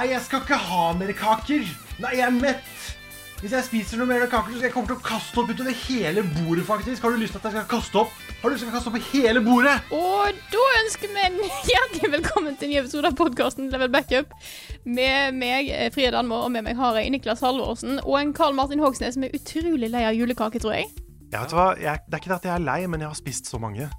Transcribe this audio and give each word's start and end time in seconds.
Nei, 0.00 0.14
jeg 0.14 0.22
skal 0.24 0.40
ikke 0.40 0.56
ha 0.56 0.84
mer 0.96 1.10
kaker. 1.12 1.66
Nei, 2.00 2.10
jeg 2.16 2.22
er 2.24 2.32
mett. 2.32 2.68
Hvis 3.42 3.52
jeg 3.52 3.64
spiser 3.66 3.98
noe 4.00 4.08
mer 4.08 4.22
kaker, 4.32 4.54
så 4.54 4.56
skal 4.56 4.68
jeg 4.70 4.72
komme 4.72 4.88
til 4.88 4.96
å 4.96 5.02
kaste 5.04 5.42
opp 5.42 5.50
utover 5.52 5.76
hele 5.76 6.22
bordet, 6.38 6.64
faktisk. 6.64 7.04
Har 7.04 7.12
du 7.12 7.20
lyst 7.20 7.36
til 7.36 7.42
at 7.42 7.50
jeg 7.50 7.52
skal 7.58 7.66
kaste 7.68 8.00
opp? 8.00 8.14
Har 8.40 8.48
du 8.48 8.56
lyst 8.56 8.64
til 8.64 8.70
å 8.70 8.76
kaste 8.78 8.88
opp 8.88 8.96
på 8.96 9.02
hele 9.10 9.42
bordet? 9.44 9.76
Og 9.92 10.40
da 10.54 10.64
ønsker 10.78 11.12
vi 11.12 11.26
en 11.26 11.36
hjertelig 11.68 12.12
velkommen 12.16 12.56
til 12.56 12.70
en 12.70 12.72
ny 12.72 12.80
episode 12.80 13.12
av 13.12 13.20
podkasten 13.20 13.68
Level 13.74 13.92
Backup. 13.92 14.32
Med 14.88 15.36
meg, 15.36 15.68
Frida 15.92 16.16
Danmo, 16.16 16.40
og 16.46 16.54
med 16.56 16.64
meg 16.70 16.80
har 16.80 16.96
jeg 16.96 17.12
Niklas 17.12 17.44
Halvorsen 17.44 18.00
og 18.00 18.16
en 18.22 18.32
Karl 18.40 18.56
Martin 18.56 18.80
Hogsnes 18.80 19.18
som 19.18 19.28
er 19.28 19.36
utrolig 19.36 19.92
lei 19.92 20.06
av 20.08 20.16
julekake, 20.16 20.64
tror 20.64 20.78
jeg. 20.78 20.88
Ja, 21.28 21.42
vet 21.42 21.52
du 21.52 21.60
hva? 21.60 21.74
Jeg, 21.76 22.06
det 22.08 22.16
er 22.16 22.24
ikke 22.24 22.32
det 22.32 22.40
at 22.40 22.48
jeg 22.54 22.56
er 22.56 22.70
lei, 22.72 22.80
men 22.88 23.04
jeg 23.04 23.12
har 23.12 23.20
spist 23.20 23.52
så 23.52 23.60
mange. 23.60 23.92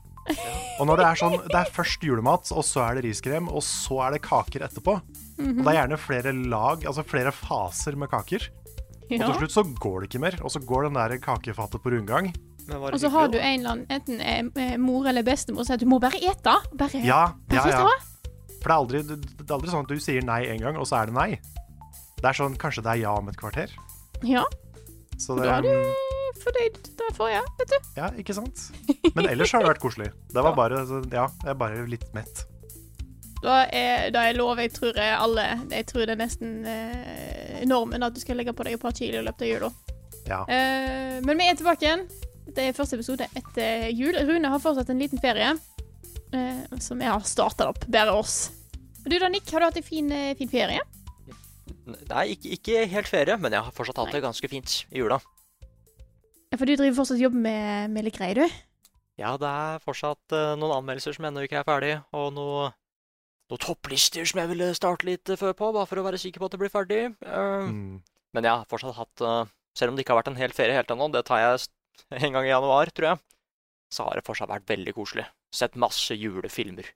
Og 0.79 0.87
når 0.89 1.01
det 1.01 1.07
er 1.07 1.19
sånn, 1.19 1.35
det 1.45 1.57
er 1.59 1.73
først 1.73 2.03
julemat, 2.05 2.51
og 2.55 2.65
så 2.65 2.83
er 2.87 2.97
det 2.97 3.05
riskrem, 3.07 3.49
og 3.51 3.63
så 3.65 3.99
er 4.07 4.15
det 4.15 4.23
kaker 4.25 4.65
etterpå. 4.67 4.95
Og 5.41 5.61
det 5.63 5.71
er 5.71 5.77
gjerne 5.79 5.97
flere 6.01 6.33
lag, 6.37 6.85
altså 6.89 7.05
flere 7.07 7.33
faser 7.33 7.97
med 7.99 8.11
kaker. 8.11 8.47
Og 9.11 9.19
til 9.19 9.35
slutt 9.41 9.53
så 9.55 9.63
går 9.67 9.99
det 10.01 10.09
ikke 10.11 10.23
mer, 10.23 10.37
og 10.45 10.53
så 10.53 10.61
går 10.63 10.87
den 10.87 10.99
der 10.99 11.17
kakefatet 11.21 11.83
på 11.83 11.91
rundgang. 11.91 12.31
Og 12.71 12.99
så 13.01 13.09
har 13.11 13.27
du 13.27 13.39
en 13.39 13.59
eller 13.59 13.73
annen, 13.73 13.87
enten 13.91 14.21
eh, 14.21 14.45
eh, 14.63 14.77
mor 14.79 15.07
eller 15.09 15.25
bestemor, 15.25 15.65
som 15.65 15.73
sier 15.73 15.79
at 15.79 15.83
du 15.83 15.89
må 15.89 15.97
bare 15.99 16.21
ete. 16.21 16.53
Bare 16.77 17.01
Ja, 17.03 17.23
ja, 17.51 17.65
ja. 17.67 17.81
For 18.61 18.69
det 18.69 18.71
er, 18.71 18.77
aldri, 18.77 19.01
det 19.09 19.47
er 19.47 19.55
aldri 19.57 19.71
sånn 19.73 19.87
at 19.87 19.91
du 19.91 19.99
sier 19.99 20.23
nei 20.23 20.43
en 20.53 20.61
gang, 20.61 20.77
og 20.77 20.85
så 20.87 21.01
er 21.01 21.09
det 21.09 21.17
nei. 21.17 21.29
Det 22.21 22.29
er 22.29 22.37
sånn, 22.37 22.55
kanskje 22.61 22.83
det 22.85 22.93
er 22.93 23.01
ja 23.01 23.15
om 23.17 23.31
et 23.31 23.39
kvarter. 23.39 23.73
Ja, 24.21 24.45
Så 25.17 25.35
da 25.39 25.41
det, 25.41 25.51
er 25.57 25.61
du 25.65 26.20
fornøyd 26.43 26.79
derfor, 26.99 27.31
ja, 27.31 27.41
vet 27.59 27.73
du. 27.73 27.89
ja, 27.97 28.07
ikke 28.21 28.35
sant? 28.37 28.63
Men 29.15 29.27
ellers 29.29 29.53
har 29.55 29.63
det 29.63 29.73
vært 29.73 29.83
koselig. 29.83 30.09
Det 30.31 30.45
var 30.45 30.55
bare, 30.57 30.81
ja, 31.11 31.27
jeg 31.27 31.53
er 31.53 31.59
bare 31.59 31.85
litt 31.89 32.07
mett. 32.17 32.45
Da 33.41 33.63
er, 33.73 34.11
da 34.13 34.27
er 34.29 34.37
lov, 34.37 34.59
jeg 34.61 34.69
tror 34.75 34.97
jeg 35.01 35.13
alle 35.17 35.43
Jeg 35.71 35.87
tror 35.89 36.03
det 36.05 36.13
er 36.13 36.19
nesten 36.19 36.59
eh, 36.69 37.63
normen 37.65 38.05
at 38.05 38.13
du 38.13 38.19
skal 38.21 38.37
legge 38.37 38.53
på 38.53 38.67
deg 38.67 38.75
et 38.77 38.83
par 38.83 38.93
kilo 38.93 39.17
i 39.17 39.25
løpet 39.25 39.47
av 39.47 39.49
jula. 39.49 39.71
Ja. 40.29 40.41
Eh, 40.45 41.17
men 41.25 41.39
vi 41.39 41.47
er 41.49 41.57
tilbake 41.57 41.87
igjen. 41.87 42.05
Det 42.51 42.67
er 42.67 42.77
første 42.77 42.99
episode 42.99 43.25
etter 43.37 43.89
jul. 43.95 44.17
Rune 44.27 44.51
har 44.51 44.61
fortsatt 44.61 44.91
en 44.93 45.01
liten 45.01 45.21
ferie, 45.23 45.55
eh, 46.37 46.63
som 46.83 47.01
jeg 47.01 47.09
har 47.09 47.25
starta 47.25 47.71
opp. 47.71 47.85
Bare 47.89 48.13
oss. 48.13 48.51
Du 49.07 49.17
da, 49.17 49.29
Nick, 49.31 49.49
har 49.49 49.63
du 49.63 49.69
hatt 49.71 49.81
en 49.81 49.89
fin, 49.89 50.11
eh, 50.13 50.35
fin 50.37 50.51
ferie? 50.51 50.81
Nei, 52.11 52.25
ikke, 52.35 52.53
ikke 52.57 52.85
helt 52.91 53.09
ferie, 53.09 53.37
men 53.41 53.55
jeg 53.55 53.65
har 53.65 53.73
fortsatt 53.73 53.97
hatt 54.03 54.13
det 54.13 54.21
ganske 54.21 54.49
fint 54.51 54.83
i 54.91 55.01
jula. 55.01 55.17
Ja, 56.51 56.59
For 56.59 56.67
du 56.67 56.75
driver 56.75 56.97
fortsatt 56.99 57.21
jobb 57.21 57.35
med, 57.37 57.91
med 57.95 58.05
litt 58.07 58.17
greier, 58.17 58.43
du? 58.43 58.59
Ja, 59.21 59.35
det 59.39 59.47
er 59.47 59.81
fortsatt 59.83 60.35
uh, 60.35 60.53
noen 60.59 60.75
anmeldelser 60.81 61.15
som 61.15 61.27
ennå 61.27 61.45
ikke 61.45 61.61
er 61.61 61.67
ferdig, 61.67 61.91
og 62.17 62.31
noe, 62.35 62.69
noen 63.51 63.61
topplister 63.63 64.27
som 64.27 64.41
jeg 64.41 64.51
ville 64.51 64.71
starte 64.75 65.07
litt 65.07 65.31
eh, 65.31 65.39
før 65.39 65.55
på, 65.55 65.69
bare 65.75 65.87
for 65.87 66.01
å 66.01 66.05
være 66.07 66.19
sikker 66.19 66.41
på 66.41 66.49
at 66.49 66.55
det 66.55 66.61
blir 66.63 66.73
ferdig. 66.73 67.03
Uh, 67.23 67.67
Mm. 67.71 67.99
Men 68.31 68.47
jeg 68.47 68.61
har 68.61 68.67
fortsatt 68.71 68.95
hatt 68.95 69.21
Selv 69.75 69.91
om 69.91 69.97
det 69.97 70.05
ikke 70.05 70.13
har 70.13 70.21
vært 70.21 70.29
en 70.31 70.37
hel 70.39 70.53
ferie 70.55 70.75
helt 70.75 70.91
ennå, 70.91 71.09
det 71.11 71.25
tar 71.27 71.41
jeg 71.43 71.65
en 72.25 72.33
gang 72.35 72.47
i 72.47 72.51
januar, 72.51 72.91
tror 72.95 73.07
jeg, 73.09 73.19
så 73.91 74.07
har 74.07 74.19
det 74.19 74.25
fortsatt 74.27 74.51
vært 74.51 74.67
veldig 74.71 74.93
koselig. 74.95 75.25
Sett 75.55 75.75
masse 75.79 76.15
julefilmer. 76.15 76.87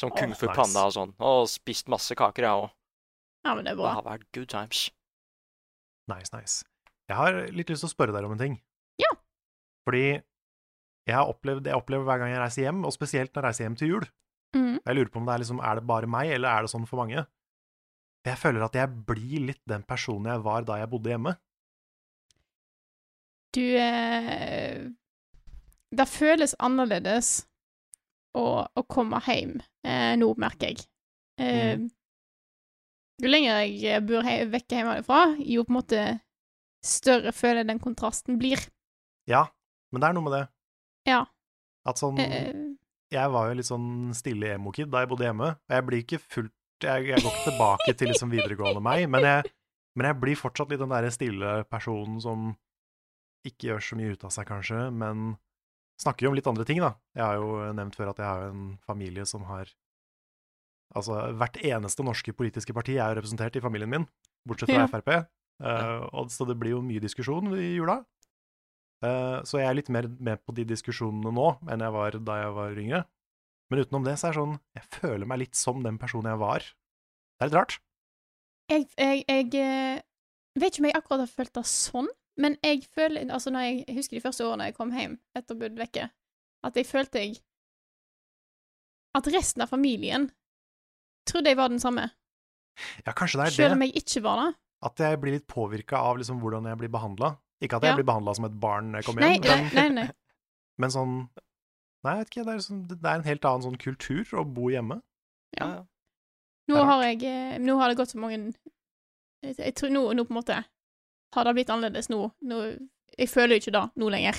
Som 0.00 0.12
Kung 0.12 0.32
oh, 0.32 0.36
Fu 0.36 0.46
nice. 0.46 0.56
Panda 0.56 0.84
og 0.88 0.94
sånn. 0.96 1.14
Og 1.24 1.48
spist 1.48 1.88
masse 1.92 2.16
kaker, 2.16 2.44
jeg 2.44 2.64
òg. 2.64 2.72
Ja, 3.48 3.54
men 3.56 3.64
det 3.64 3.72
er 3.72 3.78
bra. 3.80 3.88
Det 3.88 3.98
har 3.98 4.08
vært 4.10 4.26
good 4.36 4.48
times. 4.52 4.86
Nice, 6.12 6.32
nice. 6.36 6.64
Jeg 7.08 7.16
har 7.16 7.36
litt 7.54 7.70
lyst 7.72 7.84
til 7.84 7.88
å 7.88 7.92
spørre 7.92 8.14
deg 8.16 8.28
om 8.28 8.34
en 8.36 8.42
ting. 8.42 8.56
Fordi 9.86 10.04
jeg 11.06 11.14
har 11.14 11.30
opplevd, 11.30 11.68
jeg 11.70 11.78
opplever 11.78 12.04
hver 12.08 12.18
gang 12.18 12.32
jeg 12.34 12.42
reiser 12.42 12.66
hjem, 12.66 12.84
og 12.84 12.94
spesielt 12.94 13.30
når 13.32 13.40
jeg 13.42 13.46
reiser 13.48 13.64
hjem 13.68 13.76
til 13.78 13.92
jul. 13.94 14.06
mm. 14.56 14.76
Jeg 14.86 14.96
lurer 14.98 15.10
på 15.14 15.20
om 15.20 15.26
det 15.28 15.34
er 15.36 15.42
liksom, 15.44 15.60
er 15.62 15.78
det 15.78 15.86
bare 15.86 16.10
meg, 16.10 16.30
eller 16.34 16.50
er 16.50 16.66
det 16.66 16.72
sånn 16.72 16.86
for 16.90 17.02
mange? 17.04 17.22
Jeg 18.26 18.38
føler 18.42 18.64
at 18.66 18.74
jeg 18.74 18.90
blir 19.06 19.44
litt 19.52 19.62
den 19.70 19.84
personen 19.86 20.32
jeg 20.32 20.42
var 20.42 20.64
da 20.66 20.80
jeg 20.80 20.90
bodde 20.90 21.12
hjemme. 21.12 21.36
Du 23.54 23.62
eh, 23.62 24.82
Det 25.94 26.06
føles 26.10 26.56
annerledes 26.58 27.46
å, 28.36 28.66
å 28.66 28.82
komme 28.90 29.20
hjem 29.24 29.54
eh, 29.86 30.16
nå, 30.18 30.32
merker 30.42 30.74
jeg. 30.74 30.88
Eh, 31.40 31.78
Jo 33.16 33.30
lenger 33.32 33.62
jeg 33.64 34.02
bor 34.04 34.26
he 34.26 34.42
vekk 34.52 34.74
hjemmefra, 34.74 35.20
jo 35.40 35.62
på 35.64 35.72
en 35.72 35.76
måte 35.78 36.00
større 36.84 37.32
føler 37.32 37.62
jeg 37.62 37.70
den 37.70 37.80
kontrasten 37.80 38.36
blir. 38.42 38.60
Ja, 39.30 39.46
men 39.92 40.02
det 40.02 40.08
er 40.08 40.16
noe 40.16 40.26
med 40.26 40.34
det. 40.36 40.44
Ja. 41.08 41.22
At 41.86 42.00
sånn 42.02 42.18
Eh, 42.18 42.52
Jeg 43.14 43.30
var 43.30 43.48
jo 43.48 43.54
litt 43.60 43.68
sånn 43.68 44.12
stille 44.18 44.54
emo-kid 44.56 44.90
da 44.90 45.04
jeg 45.04 45.08
bodde 45.12 45.24
hjemme. 45.28 45.52
Og 45.54 45.74
jeg 45.76 45.84
blir 45.86 46.02
ikke 46.02 46.18
fullt 46.18 46.52
Jeg, 46.82 47.06
jeg 47.08 47.22
går 47.22 47.30
ikke 47.32 47.50
tilbake 47.50 47.92
til 47.96 48.08
liksom 48.10 48.28
videregående 48.34 48.82
meg, 48.84 49.06
men 49.08 49.22
jeg, 49.24 49.52
men 49.96 50.06
jeg 50.10 50.18
blir 50.20 50.36
fortsatt 50.36 50.68
litt 50.68 50.82
den 50.82 50.90
derre 50.92 51.08
stille 51.14 51.52
personen 51.72 52.18
som 52.20 52.50
ikke 53.48 53.70
gjør 53.70 53.80
så 53.86 53.96
mye 53.96 54.12
ut 54.12 54.24
av 54.26 54.32
seg, 54.34 54.44
kanskje, 54.50 54.82
men 54.92 55.38
snakker 56.02 56.26
jo 56.26 56.32
om 56.34 56.36
litt 56.36 56.50
andre 56.50 56.66
ting, 56.68 56.82
da. 56.84 56.90
Jeg 57.16 57.24
har 57.24 57.38
jo 57.40 57.72
nevnt 57.78 57.96
før 57.96 58.10
at 58.12 58.18
jeg 58.20 58.26
har 58.28 58.44
en 58.50 58.66
familie 58.84 59.24
som 59.24 59.46
har 59.48 59.72
Altså, 60.94 61.16
hvert 61.34 61.56
eneste 61.66 62.04
norske 62.06 62.32
politiske 62.36 62.72
parti 62.76 62.94
er 62.98 63.10
jo 63.10 63.16
representert 63.18 63.56
i 63.56 63.62
familien 63.64 63.90
min, 63.90 64.04
bortsett 64.46 64.70
fra 64.70 64.84
Ja. 64.84 64.90
Frp. 64.92 65.08
Uh, 65.56 66.04
og 66.12 66.28
så 66.30 66.44
det 66.46 66.58
blir 66.60 66.74
jo 66.76 66.82
mye 66.84 67.00
diskusjon 67.00 67.54
i 67.56 67.72
jula. 67.78 68.02
Eh, 69.06 69.38
så 69.46 69.60
jeg 69.60 69.68
er 69.68 69.78
litt 69.78 69.92
mer 69.92 70.08
med 70.08 70.42
på 70.44 70.54
de 70.56 70.64
diskusjonene 70.68 71.32
nå 71.34 71.48
enn 71.70 71.84
jeg 71.84 71.94
var 71.94 72.18
da 72.26 72.40
jeg 72.40 72.56
var 72.56 72.82
yngre. 72.82 73.02
Men 73.70 73.82
utenom 73.82 74.06
det 74.06 74.14
så 74.18 74.28
er 74.28 74.34
det 74.34 74.40
sånn 74.40 74.58
Jeg 74.78 74.88
føler 74.94 75.28
meg 75.28 75.40
litt 75.42 75.58
som 75.58 75.82
den 75.82 75.98
personen 75.98 76.30
jeg 76.32 76.42
var. 76.42 76.66
Det 76.66 77.44
er 77.44 77.50
litt 77.50 77.58
rart. 77.58 77.80
jeg, 78.72 78.86
jeg, 78.98 79.24
jeg 79.28 79.50
eh, 79.62 80.04
vet 80.58 80.72
ikke 80.72 80.84
om 80.84 80.88
jeg 80.90 80.98
akkurat 80.98 81.24
har 81.24 81.32
følt 81.32 81.54
det 81.58 81.64
sånn, 81.70 82.08
men 82.40 82.58
jeg 82.64 82.84
føler 82.92 83.26
Altså, 83.32 83.52
når 83.52 83.66
jeg, 83.68 83.82
jeg 83.86 83.98
husker 84.00 84.18
de 84.18 84.24
første 84.24 84.46
årene 84.46 84.70
jeg 84.70 84.76
kom 84.76 84.92
hjem 84.92 85.18
etter 85.36 85.56
å 85.56 85.60
ha 85.60 85.72
vekke, 85.82 86.08
at 86.66 86.80
jeg 86.80 86.88
følte 86.88 87.22
jeg 87.22 87.40
At 89.16 89.28
resten 89.32 89.64
av 89.64 89.72
familien 89.72 90.30
trodde 91.28 91.50
jeg 91.50 91.58
var 91.58 91.72
den 91.72 91.82
samme, 91.82 92.10
Ja, 93.06 93.14
kanskje 93.16 93.40
det 93.40 93.46
er 93.46 93.54
selv 93.56 93.76
om 93.78 93.84
jeg 93.86 93.96
ikke 94.02 94.20
var 94.26 94.40
det. 94.42 94.50
At 94.84 95.00
jeg 95.00 95.18
blir 95.22 95.32
litt 95.38 95.46
påvirka 95.48 96.02
av 96.04 96.18
liksom 96.20 96.42
hvordan 96.42 96.68
jeg 96.68 96.78
blir 96.82 96.90
behandla. 96.92 97.30
Ikke 97.64 97.78
at 97.78 97.86
jeg 97.86 97.94
Ja. 97.94 97.96
blir 97.96 98.04
behandla 98.04 98.34
som 98.36 98.44
et 98.44 98.60
barn 98.60 98.92
når 98.92 99.00
jeg 99.00 99.06
kommer 99.08 99.22
hjem, 99.22 99.40
nei, 99.40 99.48
men, 99.48 99.74
nei, 99.74 99.88
nei. 100.04 100.08
men 100.82 100.90
sånn 100.90 101.18
Nei, 102.04 102.12
jeg 102.12 102.18
vet 102.18 102.28
ikke. 102.30 102.42
Det 102.46 102.52
er, 102.52 102.58
sånn, 102.62 102.82
det 102.86 102.96
er 103.02 103.16
en 103.18 103.26
helt 103.26 103.46
annen 103.48 103.64
sånn 103.64 103.78
kultur 103.82 104.34
å 104.38 104.44
bo 104.46 104.68
hjemme. 104.70 105.00
Ja. 105.58 105.68
Nå 106.70 106.82
har 106.86 107.02
jeg 107.02 107.24
eh, 107.26 107.56
Nå 107.58 107.78
har 107.80 107.90
det 107.90 107.96
gått 107.98 108.12
så 108.12 108.20
mange 108.20 108.36
Jeg, 109.42 109.56
jeg 109.56 109.74
tror 109.78 109.90
nå, 109.90 110.02
nå 110.14 110.24
på 110.26 110.34
en 110.34 110.38
måte 110.38 110.58
har 111.34 111.44
det 111.44 111.54
blitt 111.56 111.70
annerledes 111.72 112.08
nå. 112.08 112.20
nå 112.48 112.58
jeg 113.16 113.28
føler 113.28 113.56
jo 113.56 113.64
ikke 113.64 113.72
det 113.74 113.82
nå 114.00 114.08
lenger. 114.12 114.38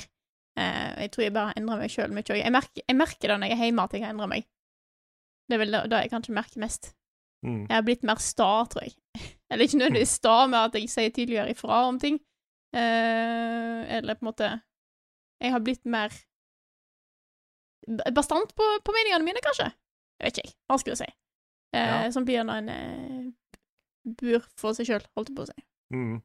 Uh, 0.57 0.93
jeg 1.03 1.11
tror 1.13 1.23
jeg 1.23 1.33
bare 1.35 1.53
endra 1.59 1.75
meg 1.77 1.91
sjøl 1.93 2.13
mye. 2.13 2.25
òg. 2.25 2.39
Jeg 2.39 2.83
jeg 2.87 2.97
merker 2.97 3.31
det 3.31 3.37
når 3.37 3.51
jeg 3.51 3.57
er 3.57 3.67
hjemme, 3.67 3.83
at 3.83 3.93
jeg 3.93 4.03
har 4.03 4.13
endra 4.15 4.27
meg. 4.31 4.47
Det 5.47 5.55
er 5.57 5.61
vel 5.61 5.77
det 5.91 5.99
jeg 6.03 6.11
kanskje 6.11 6.35
merker 6.35 6.63
mest. 6.63 6.89
Mm. 7.45 7.67
Jeg 7.67 7.75
har 7.75 7.85
blitt 7.85 8.07
mer 8.07 8.21
sta, 8.23 8.49
tror 8.71 8.87
jeg. 8.87 8.95
Eller 9.51 9.67
ikke 9.67 9.79
nødvendigvis 9.81 10.15
sta 10.19 10.35
med 10.49 10.59
at 10.59 10.79
jeg 10.79 10.89
sier 10.91 11.13
tydeligere 11.13 11.53
ifra 11.53 11.83
om 11.87 11.99
ting. 12.01 12.17
Eh, 12.75 13.97
eller 13.97 14.17
på 14.19 14.25
en 14.25 14.29
måte 14.31 14.47
Jeg 15.41 15.51
har 15.53 15.61
blitt 15.63 15.85
mer 15.87 16.11
bastant 18.11 18.51
på, 18.57 18.65
på 18.83 18.93
meningene 18.95 19.23
mine, 19.23 19.41
kanskje. 19.45 19.69
Jeg 20.19 20.25
vet 20.27 20.37
ikke, 20.39 20.47
jeg. 20.49 20.55
Vanskelig 20.71 20.95
å 20.97 20.99
si. 21.03 21.07
Eh, 21.77 21.87
Ja. 21.87 22.11
Som 22.11 22.25
blir 22.27 22.43
når 22.43 22.57
en 22.63 22.69
eh, 22.73 23.57
bur 24.19 24.43
for 24.59 24.75
seg 24.75 24.89
sjøl, 24.89 25.05
holdt 25.15 25.29
jeg 25.31 25.37
på 25.37 25.45
å 25.45 25.49
si. 25.51 25.63
Mm. 25.95 26.17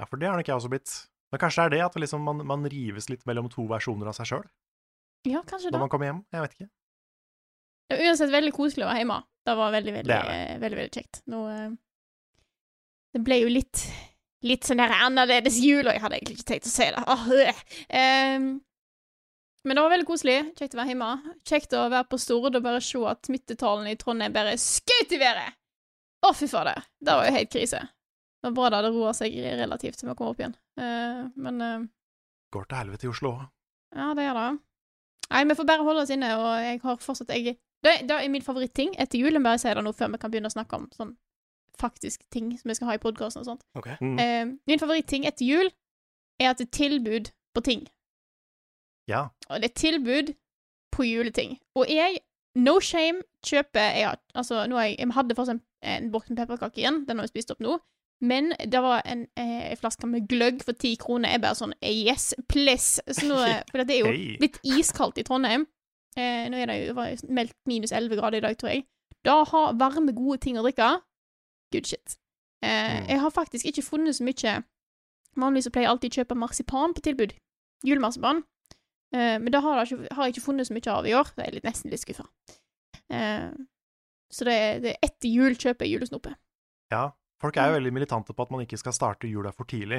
Ja, 0.00 0.04
for 0.10 0.20
det 0.20 0.28
har 0.28 0.36
nok 0.36 0.48
jeg 0.50 0.56
også 0.58 0.68
blitt. 0.72 0.92
Men 1.32 1.40
kanskje 1.40 1.62
det 1.62 1.66
er 1.66 1.74
det 1.76 1.84
at 1.86 1.96
liksom 2.02 2.22
man, 2.26 2.42
man 2.46 2.66
rives 2.68 3.08
litt 3.10 3.24
mellom 3.26 3.48
to 3.52 3.64
versjoner 3.70 4.06
av 4.10 4.14
seg 4.18 4.28
sjøl 4.30 4.44
Ja, 5.26 5.40
kanskje 5.42 5.70
når 5.72 5.78
det. 5.78 5.80
man 5.86 5.90
kommer 5.94 6.06
hjem. 6.10 6.20
Jeg 6.36 6.44
vet 6.44 6.52
ikke. 6.58 6.68
Det 7.88 7.96
var 7.98 8.04
uansett 8.10 8.30
veldig 8.34 8.52
koselig 8.54 8.84
å 8.84 8.90
være 8.90 9.00
hjemme. 9.04 9.16
Det 9.46 9.54
var 9.56 9.72
veldig, 9.74 9.92
veldig, 9.96 10.10
Det 10.12 10.20
det. 10.28 10.36
eh, 10.50 10.58
veldig, 10.62 10.78
veldig 10.82 10.94
kjekt. 11.00 11.22
Nå 11.32 11.40
eh, 11.54 11.70
Det 13.16 13.22
ble 13.24 13.40
jo 13.40 13.48
litt 13.48 13.86
Litt 14.44 14.68
sånn 14.68 14.82
der 14.82 14.92
annerledes 14.92 15.56
jul, 15.64 15.86
og 15.86 15.94
jeg 15.94 16.02
hadde 16.02 16.18
egentlig 16.18 16.36
ikke 16.36 16.48
tenkt 16.50 16.68
å 16.68 16.72
si 16.72 16.88
det. 16.92 17.04
Oh. 17.08 17.30
Em, 17.88 18.48
men 19.66 19.78
det 19.78 19.82
var 19.82 19.94
veldig 19.94 20.06
koselig. 20.06 20.36
Kjekt 20.58 20.76
å 20.76 20.78
være 20.78 20.92
hjemme. 20.92 21.08
Kjekt 21.48 21.72
å 21.74 21.86
være 21.88 22.06
på 22.10 22.18
Stord 22.20 22.58
og 22.58 22.62
bare 22.62 22.82
se 22.84 23.00
at 23.10 23.26
smittetallene 23.26 23.94
i 23.94 23.98
Trondheim 23.98 24.34
bare 24.34 24.54
skjøt 24.60 25.16
i 25.16 25.18
været! 25.22 25.56
Å, 26.22 26.30
fy 26.36 26.46
fader. 26.50 26.84
Det 27.02 27.16
var 27.16 27.26
jo 27.26 27.34
helt 27.34 27.50
krise. 27.52 27.80
Det 28.36 28.50
var 28.50 28.54
bra 28.54 28.70
det 28.70 28.78
hadde 28.78 28.92
roa 28.94 29.12
seg 29.16 29.34
relativt 29.42 29.98
til 30.00 30.10
vi 30.10 30.14
kom 30.18 30.30
opp 30.30 30.40
igjen. 30.42 30.54
Uh, 30.78 31.26
men 31.40 31.64
uh, 31.64 31.88
Går 32.54 32.68
til 32.68 32.78
helvete 32.78 33.08
i 33.08 33.10
Oslo 33.10 33.32
òg. 33.32 33.44
ja, 33.96 34.12
det 34.14 34.28
gjør 34.28 34.40
det. 34.40 34.48
Nei, 35.26 35.44
vi 35.50 35.56
får 35.58 35.66
bare 35.66 35.86
holde 35.86 36.02
oss 36.04 36.12
inne, 36.14 36.28
og 36.38 36.50
jeg 36.62 36.80
har 36.84 36.98
fortsatt 37.02 37.32
jeg, 37.34 37.56
det, 37.82 37.94
det 38.06 38.14
er 38.14 38.30
min 38.30 38.44
favoritting 38.46 38.92
etter 39.02 39.18
julen, 39.18 39.42
bare 39.42 39.58
sier 39.58 39.74
det 39.74 39.82
nå 39.82 39.90
før 39.96 40.12
vi 40.14 40.20
kan 40.22 40.30
begynne 40.30 40.50
å 40.52 40.54
snakke 40.54 40.78
om 40.78 40.86
sånn 40.94 41.16
faktiske 41.80 42.24
ting 42.32 42.52
som 42.58 42.70
vi 42.70 42.76
skal 42.78 42.90
ha 42.90 42.96
i 42.96 43.02
podkasten 43.02 43.42
og 43.42 43.50
sånt. 43.50 43.66
Okay. 43.78 43.96
Mm. 44.00 44.18
Eh, 44.18 44.46
min 44.66 44.82
favoritting 44.82 45.26
etter 45.28 45.46
jul 45.46 45.70
er 46.40 46.50
at 46.52 46.60
det 46.60 46.68
er 46.68 46.76
tilbud 46.78 47.32
på 47.56 47.64
ting. 47.64 47.86
Ja. 49.08 49.28
Og 49.48 49.62
det 49.62 49.70
er 49.70 49.80
tilbud 49.80 50.32
på 50.92 51.06
juleting. 51.06 51.58
Og 51.76 51.90
jeg, 51.90 52.18
no 52.56 52.78
shame, 52.80 53.22
kjøper 53.46 53.80
jeg, 53.80 54.16
Altså, 54.34 54.64
jeg, 54.64 54.96
jeg 54.98 55.12
hadde 55.12 55.36
fortsatt 55.36 55.58
en, 55.58 55.62
en 55.82 56.10
boks 56.12 56.30
med 56.30 56.40
pepperkaker 56.40 56.82
igjen, 56.82 57.04
den 57.08 57.18
har 57.18 57.28
jeg 57.28 57.36
spist 57.36 57.54
opp 57.54 57.62
nå. 57.64 57.78
Men 58.24 58.54
det 58.64 58.80
var 58.80 59.02
en, 59.04 59.26
eh, 59.36 59.70
en 59.70 59.76
flaske 59.76 60.08
med 60.08 60.28
gløgg 60.28 60.62
for 60.64 60.72
ti 60.72 60.94
kroner. 60.96 61.34
Jeg 61.34 61.42
bare 61.44 61.58
sånn 61.58 61.74
yes, 61.84 62.32
please. 62.48 63.02
Så 63.12 63.26
nå, 63.28 63.36
for 63.70 63.84
det 63.84 63.98
er 63.98 64.06
jo 64.06 64.36
litt 64.40 64.56
iskaldt 64.64 65.20
i 65.20 65.24
Trondheim. 65.26 65.66
Eh, 66.16 66.46
nå 66.48 66.62
er 66.62 66.70
det 66.70 66.78
jo 66.86 66.94
var 66.96 67.12
meldt 67.28 67.56
minus 67.68 67.92
11 67.92 68.16
grader 68.16 68.40
i 68.40 68.46
dag, 68.46 68.56
tror 68.56 68.72
jeg. 68.72 68.86
Da 69.26 69.42
har 69.44 69.76
varme, 69.76 70.14
gode 70.16 70.40
ting 70.46 70.56
å 70.56 70.64
drikke. 70.64 70.94
Good 71.74 71.86
shit. 71.86 72.16
Eh, 72.62 73.00
Mm. 73.02 73.08
Jeg 73.10 73.20
har 73.20 73.30
faktisk 73.34 73.66
ikke 73.68 73.82
funnet 73.84 74.16
så 74.16 74.24
mye 74.24 74.62
Vanligvis 75.36 75.68
pleier 75.68 75.84
jeg 75.84 75.90
alltid 75.92 76.12
å 76.14 76.16
kjøpe 76.22 76.36
marsipan 76.40 76.94
på 76.96 77.02
tilbud. 77.04 77.34
Julemarsipan. 77.84 78.38
Eh, 79.12 79.36
men 79.38 79.50
det 79.52 79.60
har, 79.60 79.82
jeg 79.84 79.92
ikke, 79.92 80.14
har 80.16 80.24
jeg 80.24 80.32
ikke 80.34 80.44
funnet 80.46 80.66
så 80.66 80.72
mye 80.72 80.92
av 80.94 81.06
i 81.06 81.12
år. 81.12 81.28
Det 81.36 81.44
er 81.44 81.52
litt, 81.58 81.64
nesten 81.68 81.90
litt 81.92 82.00
skuffa. 82.00 82.24
Eh, 83.12 83.50
så 84.32 84.44
det 84.48 84.54
er, 84.56 84.80
det 84.80 84.90
er 84.94 85.04
etter 85.10 85.28
jul 85.28 85.54
kjøper 85.54 85.84
jeg 85.86 85.98
julesnope. 85.98 86.34
ja. 86.90 87.10
Folk 87.36 87.58
er 87.60 87.66
jo 87.68 87.74
veldig 87.76 87.90
militante 87.92 88.32
på 88.32 88.42
at 88.46 88.50
man 88.50 88.62
ikke 88.64 88.78
skal 88.80 88.94
starte 88.96 89.28
jula 89.28 89.50
for 89.52 89.68
tidlig. 89.68 89.98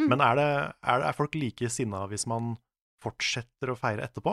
Mm. 0.00 0.08
Men 0.10 0.20
er, 0.26 0.34
det, 0.34 0.46
er, 0.82 1.04
er 1.06 1.14
folk 1.14 1.36
like 1.38 1.68
sinna 1.70 2.00
hvis 2.10 2.26
man 2.26 2.56
fortsetter 3.00 3.70
å 3.70 3.76
feire 3.78 4.02
etterpå? 4.08 4.32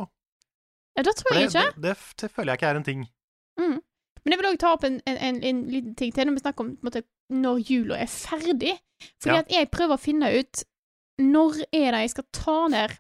Ja, 0.97 1.03
det 1.05 1.13
tror 1.19 1.35
jeg 1.37 1.51
det, 1.51 1.51
ikke. 1.53 1.75
det, 1.83 1.91
det, 1.93 2.15
det 2.23 2.29
føler 2.33 2.49
jeg 2.55 2.57
ikke 2.57 2.71
er 2.71 2.79
en 2.79 2.87
ting. 2.87 3.03
Mm. 3.61 3.77
Men 4.25 4.33
jeg 4.33 4.41
vil 4.41 4.47
òg 4.51 4.57
ta 4.61 4.71
opp 4.73 4.83
en, 4.87 4.95
en, 5.05 5.17
en, 5.21 5.43
en 5.45 5.59
liten 5.69 5.93
ting 5.95 6.13
til 6.15 6.25
når 6.25 6.39
vi 6.39 6.41
snakker 6.45 6.65
om 6.65 6.71
måte, 6.85 7.03
når 7.29 7.59
jula 7.69 7.99
er 8.01 8.09
ferdig. 8.09 8.73
Fordi 9.21 9.35
Ja. 9.35 9.43
at 9.43 9.51
jeg 9.53 9.69
prøver 9.73 9.97
å 9.97 10.01
finne 10.01 10.31
ut 10.39 10.63
når 11.21 11.61
er 11.71 11.91
det 11.93 12.01
jeg 12.05 12.13
skal 12.15 12.25
ta 12.33 12.55
ned 12.73 12.95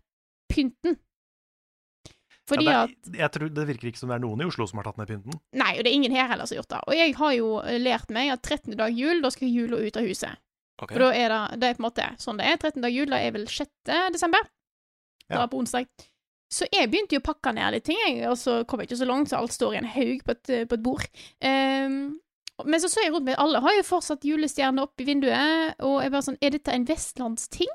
pynten. 0.53 0.99
Fordi 2.45 2.67
ja, 2.67 2.83
det, 2.85 3.15
jeg 3.17 3.31
tror, 3.33 3.49
det 3.49 3.63
virker 3.71 3.89
ikke 3.89 3.97
som 4.03 4.11
det 4.11 4.19
er 4.19 4.21
noen 4.21 4.43
i 4.43 4.45
Oslo 4.45 4.67
som 4.69 4.77
har 4.77 4.85
tatt 4.85 4.99
ned 5.01 5.09
pynten. 5.09 5.39
Nei, 5.57 5.71
og 5.79 5.81
det 5.81 5.89
er 5.89 5.95
ingen 5.97 6.13
her 6.13 6.27
heller 6.29 6.45
som 6.45 6.53
har 6.53 6.61
gjort 6.61 6.73
det. 6.75 6.81
Og 6.85 6.93
jeg 6.99 7.15
har 7.17 7.31
jo 7.33 7.47
eh, 7.63 7.79
lært 7.81 8.11
meg 8.13 8.29
at 8.35 8.43
13. 8.45 8.75
dag 8.77 8.93
jul, 8.93 9.23
da 9.25 9.31
skal 9.33 9.49
jula 9.49 9.79
ut 9.81 9.97
av 9.97 10.05
huset. 10.05 10.37
Okay. 10.77 10.93
For 10.93 11.07
da 11.07 11.09
er 11.15 11.33
det, 11.33 11.39
det 11.63 11.67
er 11.71 11.77
på 11.79 11.81
en 11.81 11.87
måte 11.87 12.05
sånn 12.21 12.37
det 12.37 12.45
er. 12.51 12.59
13. 12.61 12.83
dag 12.85 12.93
jul, 12.93 13.09
da 13.09 13.17
er 13.23 13.33
vel 13.33 13.47
6. 13.49 13.71
desember. 14.13 14.45
Ja. 15.25 15.39
var 15.41 15.49
på 15.49 15.57
onsdag. 15.63 15.89
Så 16.55 16.67
jeg 16.71 16.87
begynte 16.91 17.17
jo 17.17 17.21
å 17.23 17.25
pakke 17.25 17.51
ned 17.57 17.73
litt 17.75 17.83
ting, 17.89 17.97
jeg, 18.05 18.21
og 18.31 18.37
så 18.39 18.61
kom 18.69 18.79
jeg 18.79 18.87
ikke 18.91 18.99
så 19.01 19.07
langt, 19.09 19.27
så 19.31 19.39
alt 19.41 19.51
står 19.55 19.73
i 19.75 19.79
en 19.81 19.89
haug 19.95 20.21
på 20.27 20.35
et, 20.37 20.51
på 20.69 20.77
et 20.77 20.83
bord. 20.85 21.07
Um, 21.43 21.97
men 22.63 22.79
så 22.79 22.87
så 22.87 23.01
jeg 23.03 23.11
rundt 23.11 23.25
meg, 23.27 23.35
alle 23.41 23.59
har 23.65 23.73
jo 23.75 23.83
fortsatt 23.83 24.23
julestjerner 24.23 24.85
opp 24.87 25.01
i 25.03 25.07
vinduet, 25.09 25.75
og 25.83 25.97
jeg 26.05 26.13
bare 26.13 26.23
sånn, 26.29 26.37
er 26.39 26.53
dette 26.55 26.71
en 26.71 26.85
vestlandsting? 26.87 27.73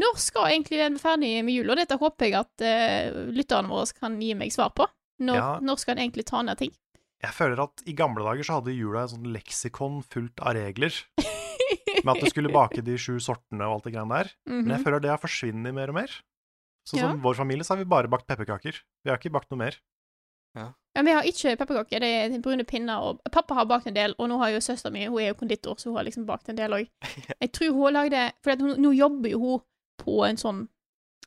Når 0.00 0.18
skal 0.22 0.48
egentlig 0.52 0.78
den 0.80 0.96
være 0.98 1.02
ferdig 1.04 1.30
med 1.46 1.54
jula? 1.54 1.76
Dette 1.78 1.98
håper 2.00 2.26
jeg 2.28 2.38
at 2.40 2.64
uh, 2.66 3.20
lytterne 3.34 3.70
våre 3.70 3.86
kan 4.00 4.18
gi 4.22 4.32
meg 4.38 4.52
svar 4.54 4.72
på. 4.74 4.86
Når, 5.20 5.36
Ja. 5.38 5.48
når 5.62 5.78
skal 5.82 5.94
en 5.96 6.02
egentlig 6.08 6.24
ta 6.30 6.40
ned 6.46 6.58
ting? 6.58 6.72
Jeg 7.20 7.34
føler 7.36 7.60
at 7.66 7.82
i 7.90 7.92
gamle 7.92 8.24
dager 8.24 8.46
så 8.46 8.58
hadde 8.58 8.72
jula 8.72 9.02
et 9.04 9.12
sånt 9.12 9.26
leksikon 9.28 9.98
fullt 10.08 10.40
av 10.40 10.54
regler. 10.56 10.94
Med 12.00 12.14
at 12.14 12.22
du 12.24 12.30
skulle 12.30 12.48
bake 12.54 12.80
de 12.86 12.94
sju 12.96 13.18
sortene 13.20 13.66
og 13.66 13.74
alt 13.76 13.88
det 13.90 13.92
greiene 13.94 14.16
der. 14.22 14.30
Men 14.48 14.62
Mhm. 14.64 14.70
jeg 14.74 14.84
føler 14.86 15.02
det 15.04 15.10
har 15.12 15.20
forsvunnet 15.20 15.74
mer 15.76 15.92
og 15.92 15.98
mer. 16.00 16.14
Sånn 16.90 16.98
Ja. 17.00 17.10
som 17.12 17.20
vår 17.22 17.34
familie, 17.38 17.64
så 17.64 17.74
har 17.74 17.78
vi 17.84 17.88
bare 17.88 18.08
bakt 18.10 18.26
pepperkaker. 18.26 18.80
Vi 19.04 19.10
har 19.10 19.18
ikke 19.18 19.32
bakt 19.32 19.50
noe 19.50 19.58
mer. 19.62 19.76
Ja, 20.58 20.72
Men 20.96 21.04
Vi 21.06 21.12
har 21.12 21.22
ikke 21.22 21.56
pepperkaker, 21.56 22.00
det 22.02 22.08
er 22.34 22.40
brune 22.42 22.64
pinner. 22.66 22.98
Og 23.00 23.20
pappa 23.30 23.54
har 23.54 23.64
bakt 23.70 23.86
en 23.86 23.94
del, 23.94 24.14
og 24.18 24.28
nå 24.28 24.38
har 24.38 24.50
jo 24.50 24.58
søsteren 24.58 24.92
min 24.92 25.08
Hun 25.10 25.20
er 25.22 25.28
jo 25.28 25.34
konditor, 25.38 25.76
så 25.78 25.90
hun 25.90 25.96
har 25.96 26.04
liksom 26.04 26.26
bakt 26.26 26.48
en 26.48 26.56
del 26.56 26.70
òg. 26.74 26.88
Jeg 27.40 27.52
tror 27.52 27.72
hun 27.76 27.92
lagde 27.94 28.32
For 28.42 28.50
at 28.50 28.60
hun, 28.60 28.74
nå 28.82 28.90
jobber 28.96 29.30
jo 29.30 29.38
hun 29.38 29.60
på 30.00 30.24
en 30.26 30.36
sånn 30.36 30.68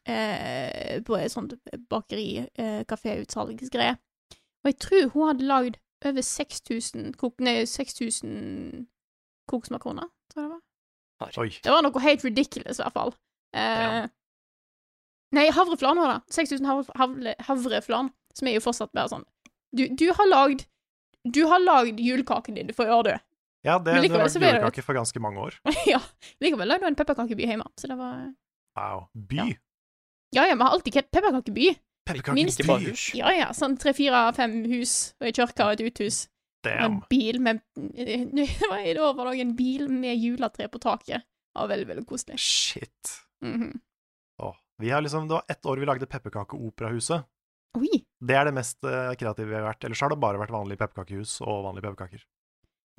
eh, 0.05 0.99
På 1.05 1.15
et 1.17 1.31
sånt 1.31 1.53
bakeri, 1.89 2.49
eh, 2.57 2.83
kaféutsalgsgreie. 2.83 3.97
Og 4.63 4.69
jeg 4.71 4.77
tror 4.79 5.09
hun 5.13 5.27
hadde 5.27 5.47
lagd 5.47 5.77
over 6.05 6.21
6000 6.23 7.13
kok... 7.19 7.39
Nei, 7.39 7.63
6000 7.67 8.87
kokosmakroner, 9.47 10.07
tror 10.31 10.43
jeg 10.43 10.49
det 10.49 10.57
var. 11.23 11.37
Oi. 11.43 11.49
Det 11.63 11.71
var 11.71 11.83
noe 11.83 11.99
helt 12.03 12.23
ridiculous, 12.23 12.79
i 12.79 12.83
hvert 12.83 12.93
fall. 12.95 13.13
Eh, 13.53 13.83
Ja. 13.83 14.07
Nei, 15.33 15.47
havreflan 15.49 15.97
var 15.97 16.11
det. 16.13 16.33
6000 16.35 16.67
havre, 16.69 16.93
havre, 16.99 17.33
havreflan, 17.47 18.11
som 18.37 18.47
er 18.49 18.57
jo 18.59 18.63
fortsatt 18.65 18.91
bare 18.93 19.09
sånn 19.09 19.23
Du, 19.73 19.87
du 19.89 20.05
har 20.13 20.27
lagd 20.29 20.65
Du 21.25 21.41
har 21.49 21.59
lagd 21.63 21.99
julekaken 22.03 22.55
din 22.59 22.73
for 22.77 22.85
i 22.85 22.93
år, 22.93 23.03
du. 23.07 23.13
Ja, 23.63 23.77
det, 23.79 23.93
ble 23.95 24.09
det 24.09 24.41
julekake 24.43 24.83
for 24.83 24.93
ganske 24.97 25.19
mange 25.23 25.39
år. 25.39 25.55
ja. 25.87 26.01
Likevel 26.43 26.67
lagde 26.67 26.83
du 26.83 26.89
en 26.91 26.97
pepperkakeby 26.99 27.47
hjemme, 27.47 27.65
så 27.79 27.87
det 27.87 27.97
var 27.97 28.33
Wow. 28.75 29.07
By. 29.13 29.37
Ja. 29.37 29.45
Ja, 30.33 30.45
ja, 30.49 30.55
vi 30.57 30.65
har 30.65 30.73
alltid 30.73 30.93
ke- 30.97 31.09
pepperkakeby. 31.13 31.67
Pepperkakeby. 32.09 32.93
Ja, 33.15 33.29
ja, 33.37 33.51
sånn 33.53 33.77
tre, 33.79 33.93
fire, 33.93 34.25
fem 34.35 34.63
hus, 34.65 35.13
og 35.21 35.27
ei 35.29 35.31
kirke 35.37 35.63
og 35.67 35.75
et 35.77 35.83
uthus. 35.91 36.23
Damn. 36.63 36.83
en 36.83 36.99
bil 37.11 37.39
med 37.43 37.59
Det 37.75 38.47
var 38.69 38.83
det 38.87 38.99
òg 39.03 39.39
en 39.43 39.55
bil 39.55 39.89
med 39.91 40.15
juletre 40.17 40.69
på 40.71 40.79
taket. 40.79 41.23
Det 41.53 41.59
var 41.59 41.67
veldig, 41.71 41.87
veldig 41.91 42.05
koselig. 42.09 42.37
Shit. 42.39 43.15
Mhm. 43.43 43.71
Åh. 43.75 43.92
Vi 44.83 44.89
har 44.91 45.01
liksom, 45.05 45.27
det 45.29 45.37
var 45.37 45.45
ett 45.47 45.65
år 45.65 45.79
vi 45.79 45.87
lagde 45.87 46.07
pepperkakeoperahuset. 46.11 47.23
Det 48.23 48.35
er 48.37 48.45
det 48.49 48.53
mest 48.55 48.83
eh, 48.85 49.13
kreative 49.19 49.49
vi 49.49 49.55
har 49.57 49.63
vært. 49.65 49.83
Ellers 49.87 50.01
har 50.03 50.11
det 50.13 50.19
bare 50.21 50.39
vært 50.41 50.51
vanlige 50.53 50.79
pepperkakehus 50.83 51.37
og 51.43 51.63
vanlige 51.65 51.87
pepperkaker. 51.87 52.23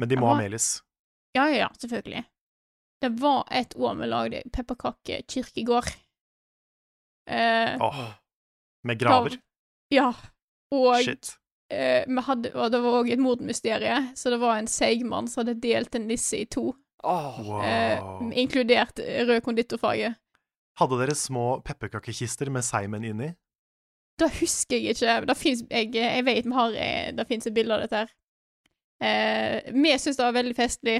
Men 0.00 0.08
de 0.10 0.16
må 0.18 0.26
Ja. 0.30 0.32
ha 0.34 0.40
melis. 0.40 0.68
Ja, 1.36 1.44
ja, 1.50 1.56
ja, 1.64 1.68
selvfølgelig. 1.78 2.24
Det 3.04 3.10
var 3.20 3.44
et 3.50 3.74
år 3.76 3.94
vi 4.00 4.06
lagde 4.08 4.42
pepperkakekirkegård. 4.54 5.92
Eh, 7.30 7.76
Åh. 7.80 8.00
Med 8.84 8.98
graver. 9.00 9.38
Ja. 9.90 10.10
Og 10.72 10.96
Shit. 11.04 11.36
eh, 11.70 12.04
vi 12.08 12.20
hadde, 12.26 12.50
og 12.54 12.70
det 12.72 12.80
var 12.82 12.98
òg 13.02 13.12
et 13.12 13.18
mordmysterie, 13.22 13.98
så 14.16 14.30
det 14.32 14.40
var 14.42 14.58
en 14.58 14.66
seigmann 14.66 15.28
som 15.28 15.44
hadde 15.44 15.60
delt 15.60 15.94
en 15.94 16.08
nisse 16.08 16.40
i 16.42 16.44
to, 16.46 16.72
Åh, 17.04 17.38
Wow. 17.44 17.62
eh, 17.62 18.00
inkludert 18.40 18.98
rød 18.98 19.42
konditorfarge. 19.44 20.14
Hadde 20.80 20.98
dere 20.98 21.14
små 21.14 21.60
pepperkakekister 21.66 22.50
med 22.50 22.66
seigmenn 22.66 23.06
inni? 23.06 23.30
Det 24.18 24.30
husker 24.40 24.78
jeg 24.78 24.94
ikke. 24.94 25.20
Det 25.28 25.36
finnes, 25.38 25.64
jeg, 25.70 25.90
jeg 25.94 26.26
vet 26.26 26.46
vi 26.46 26.54
har 26.54 26.76
eh, 26.78 27.08
Det 27.14 27.26
fins 27.26 27.46
et 27.46 27.54
bilde 27.54 27.74
av 27.74 27.82
dette 27.82 28.04
her. 28.04 28.12
Eh, 29.02 29.72
vi 29.74 29.94
syns 29.98 30.18
det 30.18 30.26
var 30.26 30.36
veldig 30.36 30.56
festlig. 30.58 30.98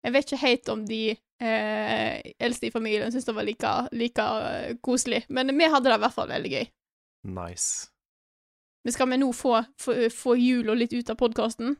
Jeg 0.00 0.14
vet 0.14 0.26
ikke 0.26 0.40
helt 0.46 0.70
om 0.72 0.82
de 0.88 1.02
eh, 1.12 2.32
eldste 2.40 2.70
i 2.70 2.72
familien 2.74 3.12
syntes 3.12 3.28
det 3.28 3.36
var 3.36 3.46
like, 3.46 3.72
like 3.92 4.26
eh, 4.40 4.76
koselig, 4.82 5.24
men 5.28 5.52
vi 5.58 5.68
hadde 5.68 5.90
det 5.90 5.98
i 5.98 6.04
hvert 6.04 6.16
fall 6.16 6.30
veldig 6.30 6.52
gøy. 6.54 6.70
Nice. 7.36 7.90
Men 8.84 8.96
skal 8.96 9.10
vi 9.10 9.20
nå 9.20 9.28
få, 9.36 9.58
få, 9.80 9.96
få 10.14 10.36
jula 10.40 10.74
litt 10.78 10.94
ut 10.96 11.12
av 11.12 11.18
podkasten? 11.20 11.76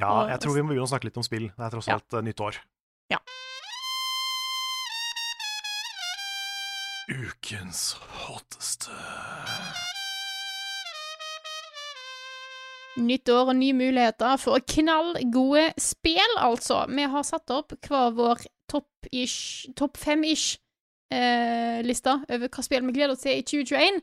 Ja, 0.00 0.28
jeg 0.30 0.40
tror 0.40 0.54
vi 0.56 0.62
må 0.64 0.72
begynne 0.72 0.86
å 0.86 0.90
snakke 0.90 1.10
litt 1.10 1.20
om 1.20 1.26
spill. 1.26 1.50
Det 1.52 1.66
er 1.66 1.74
tross 1.74 1.90
alt 1.92 2.14
ja. 2.14 2.22
nytt 2.24 2.40
år. 2.40 2.60
Ja. 3.12 3.18
Ukens 7.08 7.94
hotteste 8.26 8.92
Nytt 12.98 13.28
år 13.30 13.52
og 13.52 13.56
nye 13.56 13.72
muligheter 13.78 14.36
for 14.42 14.58
knallgode 14.66 15.68
spill, 15.78 16.32
altså. 16.42 16.80
Vi 16.90 17.02
har 17.06 17.22
satt 17.24 17.50
opp 17.54 17.70
hver 17.86 18.10
vår 18.16 18.40
topp-ish, 18.68 19.68
topp 19.78 19.96
fem-ish-lista 20.02 22.16
over 22.26 22.48
hva 22.50 22.62
spill 22.66 22.82
vi 22.88 22.92
gleder 22.96 23.14
oss 23.14 23.22
til 23.22 23.38
i 23.38 23.44
2021. 23.46 24.00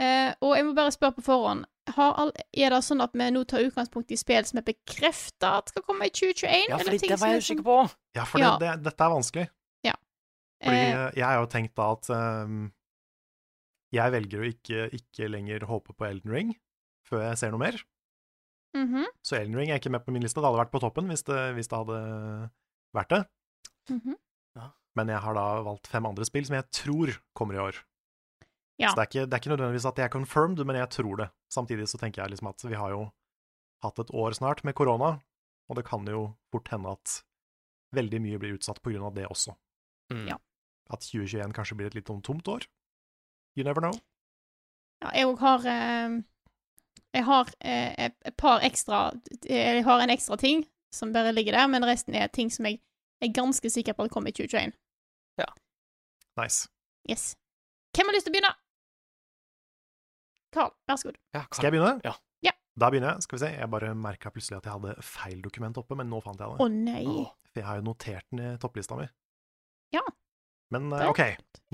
Eh, 0.00 0.30
og 0.40 0.56
jeg 0.56 0.64
må 0.64 0.72
bare 0.78 0.94
spørre 0.94 1.18
på 1.18 1.26
forhånd 1.28 1.66
har 1.94 2.14
all, 2.20 2.32
Er 2.56 2.70
det 2.72 2.80
sånn 2.84 3.00
at 3.04 3.14
vi 3.16 3.28
nå 3.32 3.44
tar 3.48 3.64
utgangspunkt 3.64 4.12
i 4.12 4.18
spill 4.20 4.44
som 4.48 4.58
er 4.60 4.66
bekrefta 4.66 5.46
at 5.60 5.68
skal 5.72 5.82
komme 5.86 6.04
i 6.08 6.12
2021? 6.14 6.68
ja, 6.72 6.76
for 6.78 6.84
det 6.90 7.00
var 7.02 7.08
jeg 7.08 7.18
sånn- 7.20 7.42
usikker 7.44 7.64
på. 7.68 7.78
Ja, 8.16 8.24
for 8.24 8.38
Ja. 8.40 8.50
Det, 8.58 8.66
det, 8.78 8.84
dette 8.90 9.04
er 9.04 9.10
vanskelig. 9.14 9.46
Fordi 10.62 10.76
Eh, 10.78 10.94
eh, 10.94 11.10
jeg 11.16 11.24
har 11.24 11.38
jo 11.38 11.50
tenkt 11.52 11.74
da 11.78 11.92
at 11.94 12.08
um, 12.10 12.72
jeg 13.94 14.12
velger 14.12 14.42
å 14.42 14.48
ikke, 14.48 14.88
ikke 14.98 15.28
lenger 15.30 15.66
håpe 15.68 15.94
på 15.94 16.06
Elden 16.08 16.32
Ring 16.34 16.54
før 17.08 17.22
jeg 17.24 17.38
ser 17.40 17.52
noe 17.54 17.62
mer. 17.62 17.78
Mhm, 18.76 19.06
Så 19.24 19.38
Elden 19.38 19.56
Ring 19.56 19.70
er 19.70 19.78
ikke 19.80 19.90
med 19.90 20.04
på 20.04 20.12
min 20.12 20.22
liste. 20.22 20.40
Det 20.40 20.44
hadde 20.44 20.60
vært 20.60 20.72
på 20.74 20.80
toppen 20.82 21.08
hvis 21.08 21.24
det, 21.24 21.54
hvis 21.56 21.70
det 21.70 21.78
hadde 21.78 22.00
vært 22.94 23.14
det. 23.14 23.22
mhm. 23.90 24.16
Men 24.98 25.12
jeg 25.12 25.20
har 25.22 25.34
da 25.36 25.62
valgt 25.62 25.86
fem 25.86 26.06
andre 26.08 26.24
spill 26.26 26.42
som 26.48 26.56
jeg 26.56 26.66
tror 26.74 27.12
kommer 27.32 27.54
i 27.54 27.60
år. 27.62 27.76
Ja. 28.82 28.88
Så 28.90 28.96
det 28.96 29.02
er, 29.04 29.06
ikke, 29.06 29.26
det 29.28 29.36
er 29.36 29.40
ikke 29.42 29.50
nødvendigvis 29.52 29.86
at 29.86 29.94
det 29.94 30.04
er 30.04 30.10
confirmed, 30.10 30.62
men 30.66 30.74
jeg 30.74 30.90
tror 30.90 31.20
det. 31.20 31.28
Samtidig 31.54 31.86
så 31.86 32.00
tenker 32.00 32.24
jeg 32.24 32.32
liksom 32.32 32.48
at 32.50 32.64
vi 32.66 32.74
har 32.74 32.90
jo 32.90 33.04
hatt 33.84 34.00
et 34.02 34.10
år 34.10 34.34
snart 34.34 34.64
med 34.66 34.74
korona, 34.74 35.20
og 35.70 35.78
det 35.78 35.84
kan 35.86 36.02
jo 36.10 36.24
fort 36.50 36.66
hende 36.72 36.96
at 36.98 37.20
veldig 37.94 38.20
mye 38.24 38.40
blir 38.42 38.56
utsatt 38.58 38.82
på 38.82 38.90
grunn 38.90 39.06
av 39.06 39.14
det 39.14 39.28
også. 39.30 39.54
Mm. 40.10 40.24
Ja. 40.32 40.38
At 40.92 41.04
2021 41.04 41.54
kanskje 41.56 41.76
blir 41.76 41.90
et 41.90 41.98
litt 41.98 42.08
sånn 42.08 42.24
tomt 42.24 42.48
år. 42.48 42.64
You 43.58 43.64
never 43.66 43.84
know. 43.84 43.94
Ja, 45.02 45.12
jeg 45.14 45.28
òg 45.30 45.40
har 45.42 45.66
eh, 45.70 46.18
Jeg 47.14 47.24
har 47.26 47.50
eh, 47.60 48.08
et, 48.08 48.34
par 48.36 48.64
ekstra 48.66 49.12
Jeg 49.46 49.84
har 49.86 50.02
en 50.02 50.10
ekstra 50.10 50.36
ting 50.40 50.64
som 50.94 51.12
bare 51.12 51.34
ligger 51.36 51.52
der, 51.52 51.66
men 51.68 51.84
resten 51.84 52.16
er 52.16 52.30
ting 52.32 52.48
som 52.50 52.64
jeg 52.66 52.80
er 53.20 53.34
ganske 53.34 53.70
sikker 53.70 53.92
på 53.92 54.06
at 54.06 54.12
kommer 54.14 54.32
i 54.32 54.32
2021. 54.32 54.72
Ja. 55.38 55.48
Nice. 56.40 56.70
Yes. 57.10 57.34
Hvem 57.92 58.08
har 58.08 58.16
lyst 58.16 58.28
til 58.28 58.32
å 58.32 58.36
begynne? 58.38 58.54
Carl, 60.54 60.72
vær 60.88 60.96
så 60.96 61.10
god. 61.10 61.18
Ja, 61.36 61.42
Skal 61.52 61.68
jeg 61.68 61.74
begynne? 61.76 61.98
Ja. 62.06 62.14
Ja. 62.46 62.54
Da 62.78 62.88
begynner 62.88 63.16
jeg. 63.16 63.26
Skal 63.26 63.36
vi 63.36 63.42
se. 63.42 63.50
Jeg 63.58 63.70
bare 63.74 63.92
merka 63.98 64.32
plutselig 64.32 64.60
at 64.60 64.68
jeg 64.68 64.78
hadde 64.78 65.04
feil 65.04 65.42
dokument 65.44 65.80
oppe, 65.82 65.98
men 65.98 66.08
nå 66.08 66.22
fant 66.24 66.40
jeg 66.40 66.54
det. 66.54 66.64
Å 66.64 66.68
nei. 66.72 67.04
Åh. 67.04 67.34
For 67.50 67.60
jeg 67.60 67.68
har 67.68 67.80
jo 67.80 67.86
notert 67.90 68.28
den 68.32 68.44
i 68.44 68.54
topplista 68.62 68.96
mi. 68.98 69.08
Ja. 69.94 70.04
Men 70.74 70.92
eh, 70.92 71.08
OK, 71.08 71.20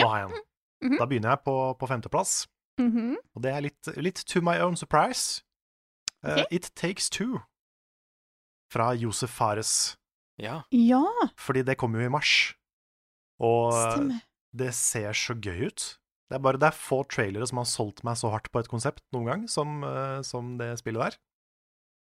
nå 0.01 0.09
har 0.11 0.19
jeg 0.25 0.29
den. 0.35 0.43
Mhm. 0.85 0.99
Da 1.01 1.07
begynner 1.09 1.31
jeg 1.35 1.43
på, 1.47 1.55
på 1.81 1.89
femteplass. 1.89 2.33
Mhm. 2.81 3.17
Og 3.37 3.43
det 3.43 3.53
er 3.55 3.61
litt, 3.65 3.89
litt 3.97 4.21
to 4.29 4.41
my 4.45 4.59
own 4.61 4.77
surprise. 4.77 5.43
Eh, 6.25 6.41
Ok. 6.43 6.47
It 6.57 6.71
Takes 6.75 7.09
Two 7.11 7.41
fra 8.73 8.93
Josef 8.95 9.31
Fares. 9.31 9.97
Ja. 10.41 10.63
Ja, 10.75 11.05
Fordi 11.39 11.63
det 11.63 11.77
kommer 11.79 12.01
jo 12.03 12.07
i 12.09 12.11
mars. 12.13 12.55
Og 13.41 13.73
stemmer. 13.73 14.23
det 14.57 14.73
ser 14.75 15.13
så 15.15 15.35
gøy 15.39 15.69
ut. 15.69 15.85
Det 16.31 16.39
er 16.39 16.43
bare 16.43 16.59
det 16.59 16.67
er 16.71 16.75
få 16.79 17.03
trailere 17.07 17.47
som 17.47 17.59
har 17.61 17.69
solgt 17.69 18.03
meg 18.07 18.17
så 18.19 18.31
hardt 18.33 18.49
på 18.51 18.59
et 18.63 18.69
konsept 18.71 19.03
noen 19.15 19.27
gang 19.29 19.43
som, 19.49 19.83
uh, 19.85 20.23
som 20.27 20.57
det 20.59 20.73
spillet 20.81 21.05
der. 21.13 21.19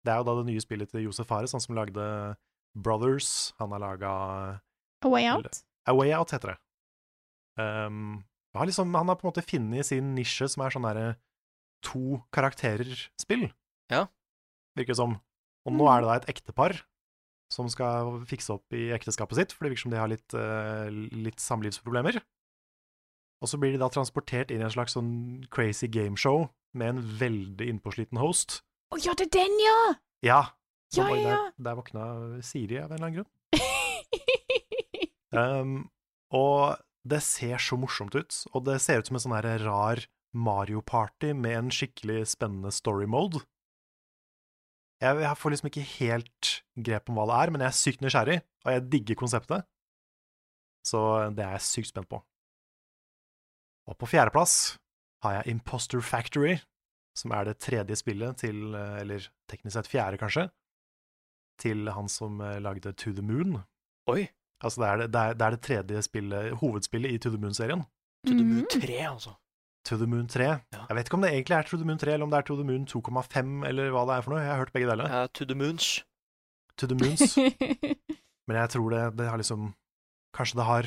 Det 0.03 0.11
er 0.13 0.17
jo 0.19 0.27
da 0.27 0.35
det 0.41 0.47
nye 0.49 0.63
spillet 0.63 0.89
til 0.91 1.05
Josef 1.05 1.27
Fares, 1.29 1.53
han 1.55 1.61
som 1.63 1.75
lagde 1.77 2.35
Brothers. 2.75 3.53
Han 3.59 3.71
har 3.75 3.79
laga 3.83 4.11
A 5.05 5.07
Way 5.11 5.29
Out? 5.31 5.61
A 5.87 5.93
Way 5.95 6.11
Out, 6.17 6.31
heter 6.35 6.53
det. 6.55 6.57
Um, 7.59 8.21
han, 8.53 8.61
har 8.61 8.69
liksom, 8.69 8.93
han 8.95 9.11
har 9.11 9.17
på 9.19 9.27
en 9.27 9.31
måte 9.31 9.45
funnet 9.45 9.87
sin 9.89 10.13
nisje, 10.15 10.47
som 10.51 10.63
er 10.63 10.73
sånn 10.73 10.87
derre 10.87 11.09
to 11.85 12.19
karakterer-spill. 12.35 13.49
Ja. 13.91 14.05
Virker 14.77 14.95
det 14.95 15.01
som. 15.01 15.17
Og 15.67 15.75
nå 15.75 15.87
er 15.91 16.01
det 16.01 16.09
da 16.09 16.17
et 16.19 16.29
ektepar 16.35 16.79
som 17.53 17.69
skal 17.71 18.19
fikse 18.29 18.53
opp 18.53 18.75
i 18.77 18.89
ekteskapet 18.93 19.39
sitt, 19.39 19.53
for 19.55 19.65
det 19.65 19.73
virker 19.73 19.87
som 19.87 19.93
de 19.93 20.01
har 20.01 20.11
litt, 20.11 20.35
uh, 20.37 20.89
litt 20.89 21.41
samlivsproblemer. 21.41 22.19
Og 23.39 23.49
så 23.49 23.57
blir 23.59 23.73
de 23.73 23.81
da 23.81 23.89
transportert 23.91 24.51
inn 24.51 24.61
i 24.61 24.67
en 24.67 24.73
slags 24.73 24.97
sånn 24.97 25.11
crazy 25.53 25.87
gameshow 25.89 26.49
med 26.77 26.93
en 26.93 27.03
veldig 27.21 27.69
innpåsliten 27.73 28.19
host. 28.21 28.59
Å 28.93 28.99
ja, 29.01 29.15
det 29.17 29.29
er 29.29 29.35
den, 29.39 29.59
ja! 29.63 29.79
Ja! 30.25 30.41
Ja, 30.97 31.05
ja, 31.13 31.21
Der, 31.21 31.51
der 31.61 31.75
våkna 31.77 32.03
Siri 32.41 32.79
av 32.81 32.89
en 32.89 32.97
eller 32.97 33.05
annen 33.05 33.17
grunn. 33.19 33.29
Um, 35.29 35.73
og 36.33 36.79
det 37.07 37.21
ser 37.23 37.61
så 37.63 37.77
morsomt 37.79 38.15
ut, 38.15 38.35
og 38.53 38.65
det 38.67 38.79
ser 38.83 38.99
ut 38.99 39.09
som 39.09 39.17
en 39.17 39.23
sånn 39.23 39.37
her 39.37 39.47
rar 39.63 40.03
Mario 40.35 40.81
Party 40.85 41.31
med 41.33 41.57
en 41.57 41.71
skikkelig 41.73 42.25
spennende 42.35 42.71
story 42.75 43.07
mode. 43.09 43.41
Jeg, 44.99 45.21
jeg 45.23 45.39
får 45.39 45.53
liksom 45.53 45.69
ikke 45.69 45.87
helt 45.95 46.49
grep 46.75 47.09
om 47.09 47.19
hva 47.19 47.27
det 47.29 47.37
er, 47.39 47.53
men 47.53 47.63
jeg 47.63 47.71
er 47.71 47.77
sykt 47.79 48.03
nysgjerrig, 48.03 48.39
og 48.65 48.73
jeg 48.75 48.87
digger 48.91 49.19
konseptet. 49.19 49.67
Så 50.85 50.99
det 51.35 51.45
er 51.45 51.55
jeg 51.55 51.67
sykt 51.67 51.91
spent 51.93 52.09
på. 52.11 52.19
Og 53.89 53.97
på 53.97 54.09
fjerdeplass 54.11 54.75
har 55.23 55.39
jeg 55.39 55.55
Imposter 55.55 56.03
Factory, 56.05 56.59
som 57.17 57.33
er 57.35 57.47
det 57.47 57.59
tredje 57.63 57.97
spillet 57.99 58.43
til, 58.43 58.75
eller 58.75 59.25
teknisk 59.49 59.75
sett 59.75 59.89
fjerde, 59.91 60.19
kanskje, 60.21 60.45
til 61.59 61.89
han 61.91 62.07
som 62.11 62.39
eh, 62.43 62.59
lagde 62.63 62.93
To 62.93 63.11
the 63.15 63.25
Moon. 63.25 63.57
Oi. 64.11 64.29
Altså, 64.63 64.81
det 64.81 64.87
er 64.89 64.97
det, 65.03 65.07
det, 65.13 65.19
er, 65.21 65.33
det, 65.39 65.45
er 65.45 65.55
det 65.55 65.61
tredje 65.63 66.01
spillet, 66.03 66.51
hovedspillet 66.59 67.11
i 67.15 67.17
To 67.23 67.29
the 67.31 67.39
Moon-serien. 67.39 67.85
To 68.27 68.33
the 68.33 68.43
Moon 68.43 68.65
Mhm. 68.65 68.81
3, 68.81 68.97
altså. 69.07 69.35
To 69.87 69.95
the 69.97 70.05
Moon 70.11 70.27
3. 70.27 70.43
Ja. 70.73 70.81
Jeg 70.89 70.95
vet 70.97 71.07
ikke 71.07 71.15
om 71.15 71.21
det 71.23 71.31
egentlig 71.31 71.55
er 71.55 71.63
To 71.69 71.77
the 71.77 71.85
Moon 71.87 71.97
3, 71.97 72.13
eller 72.13 72.25
om 72.27 72.29
det 72.33 72.37
er 72.37 72.47
To 72.49 72.55
the 72.59 72.65
Moon 72.67 72.85
2,5, 72.85 73.63
eller 73.69 73.89
hva 73.95 74.05
det 74.09 74.17
er 74.17 74.21
for 74.25 74.33
noe. 74.35 74.41
Jeg 74.43 74.51
har 74.51 74.59
hørt 74.59 74.73
begge 74.75 74.89
deler. 74.91 75.07
Ja, 75.09 75.27
to 75.27 75.45
the 75.45 75.55
Moons. 75.55 76.03
To 76.77 76.87
the 76.87 76.95
Moons. 76.99 77.37
Men 78.49 78.57
jeg 78.59 78.69
tror 78.75 78.89
det, 78.91 79.03
det 79.17 79.29
har 79.29 79.37
liksom 79.39 79.73
Kanskje 80.35 80.59
det 80.59 80.65
har 80.67 80.85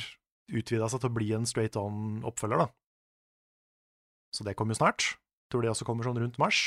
utvida 0.53 0.87
seg 0.93 1.01
til 1.03 1.11
å 1.11 1.15
bli 1.17 1.33
en 1.35 1.47
straight 1.49 1.75
on-oppfølger, 1.77 2.59
da. 2.63 2.69
Så 4.37 4.45
det 4.47 4.55
kommer 4.57 4.77
jo 4.77 4.79
snart. 4.85 5.17
Tror 5.51 5.63
det 5.65 5.71
også 5.73 5.85
kommer 5.89 6.05
sånn 6.07 6.21
rundt 6.21 6.39
mars. 6.39 6.61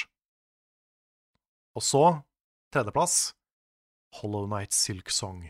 Og 1.76 1.84
så, 1.86 2.02
tredjeplass, 2.76 3.34
Hollow 4.20 4.46
Night 4.52 4.74
Silk 4.76 5.10
Song. 5.10 5.46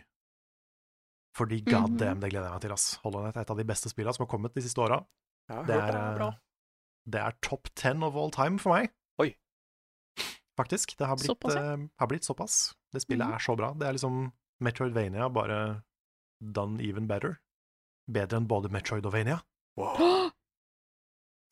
Fordi 1.36 1.62
god 1.66 1.90
Mhm. 1.92 1.98
damn, 2.00 2.20
det 2.22 2.30
gleder 2.32 2.46
jeg 2.48 2.54
meg 2.54 2.62
til, 2.62 2.72
ass. 2.72 2.96
Hollow 3.04 3.24
Night 3.24 3.36
er 3.36 3.42
et 3.42 3.50
av 3.52 3.58
de 3.58 3.64
beste 3.68 3.90
spillene 3.92 4.14
som 4.16 4.26
har 4.26 4.32
kommet 4.32 4.54
de 4.56 4.62
siste 4.62 4.80
åra. 4.80 5.06
Ja, 5.50 5.64
Det 5.64 5.76
er, 5.76 5.98
eh, 6.22 6.32
det 7.08 7.22
er 7.22 7.32
top 7.42 7.68
ten 7.76 8.04
of 8.04 8.16
all 8.16 8.32
time 8.32 8.58
for 8.58 8.74
meg. 8.74 8.92
Oi. 9.20 9.36
Faktisk. 10.58 10.96
Det 10.98 11.06
har 11.08 11.18
blitt 11.18 11.28
Såpass, 11.28 11.56
ja. 11.56 11.74
eh, 11.74 11.88
har 12.00 12.08
blitt 12.08 12.24
såpass. 12.24 12.74
Det 12.94 13.02
spillet 13.02 13.28
Mhm. 13.28 13.34
er 13.36 13.40
så 13.40 13.56
bra. 13.58 13.74
Det 13.74 13.88
er 13.88 13.94
liksom 13.94 14.32
Metroidvania, 14.62 15.28
bare 15.32 15.84
done 16.42 16.80
even 16.82 17.06
better. 17.08 17.40
Bedre 18.10 18.38
enn 18.38 18.48
både 18.48 18.70
Metroid 18.72 19.06
og 19.06 19.12
Vania. 19.12 19.42
Wow. 19.76 19.98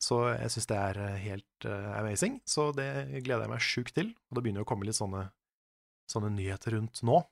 Så 0.00 0.38
jeg 0.38 0.50
syns 0.50 0.66
det 0.66 0.76
er 0.76 0.98
eh, 1.00 1.16
helt 1.18 1.64
uh, 1.66 1.98
amazing. 1.98 2.40
Så 2.46 2.74
det 2.74 3.22
gleder 3.24 3.42
jeg 3.42 3.50
meg 3.50 3.60
sjukt 3.60 3.94
til. 3.94 4.08
Og 4.30 4.34
det 4.36 4.42
begynner 4.44 4.60
jo 4.60 4.64
å 4.64 4.68
komme 4.68 4.84
litt 4.84 4.96
sånne, 4.98 5.30
sånne 6.10 6.30
nyheter 6.34 6.72
rundt 6.72 7.00
nå. 7.02 7.22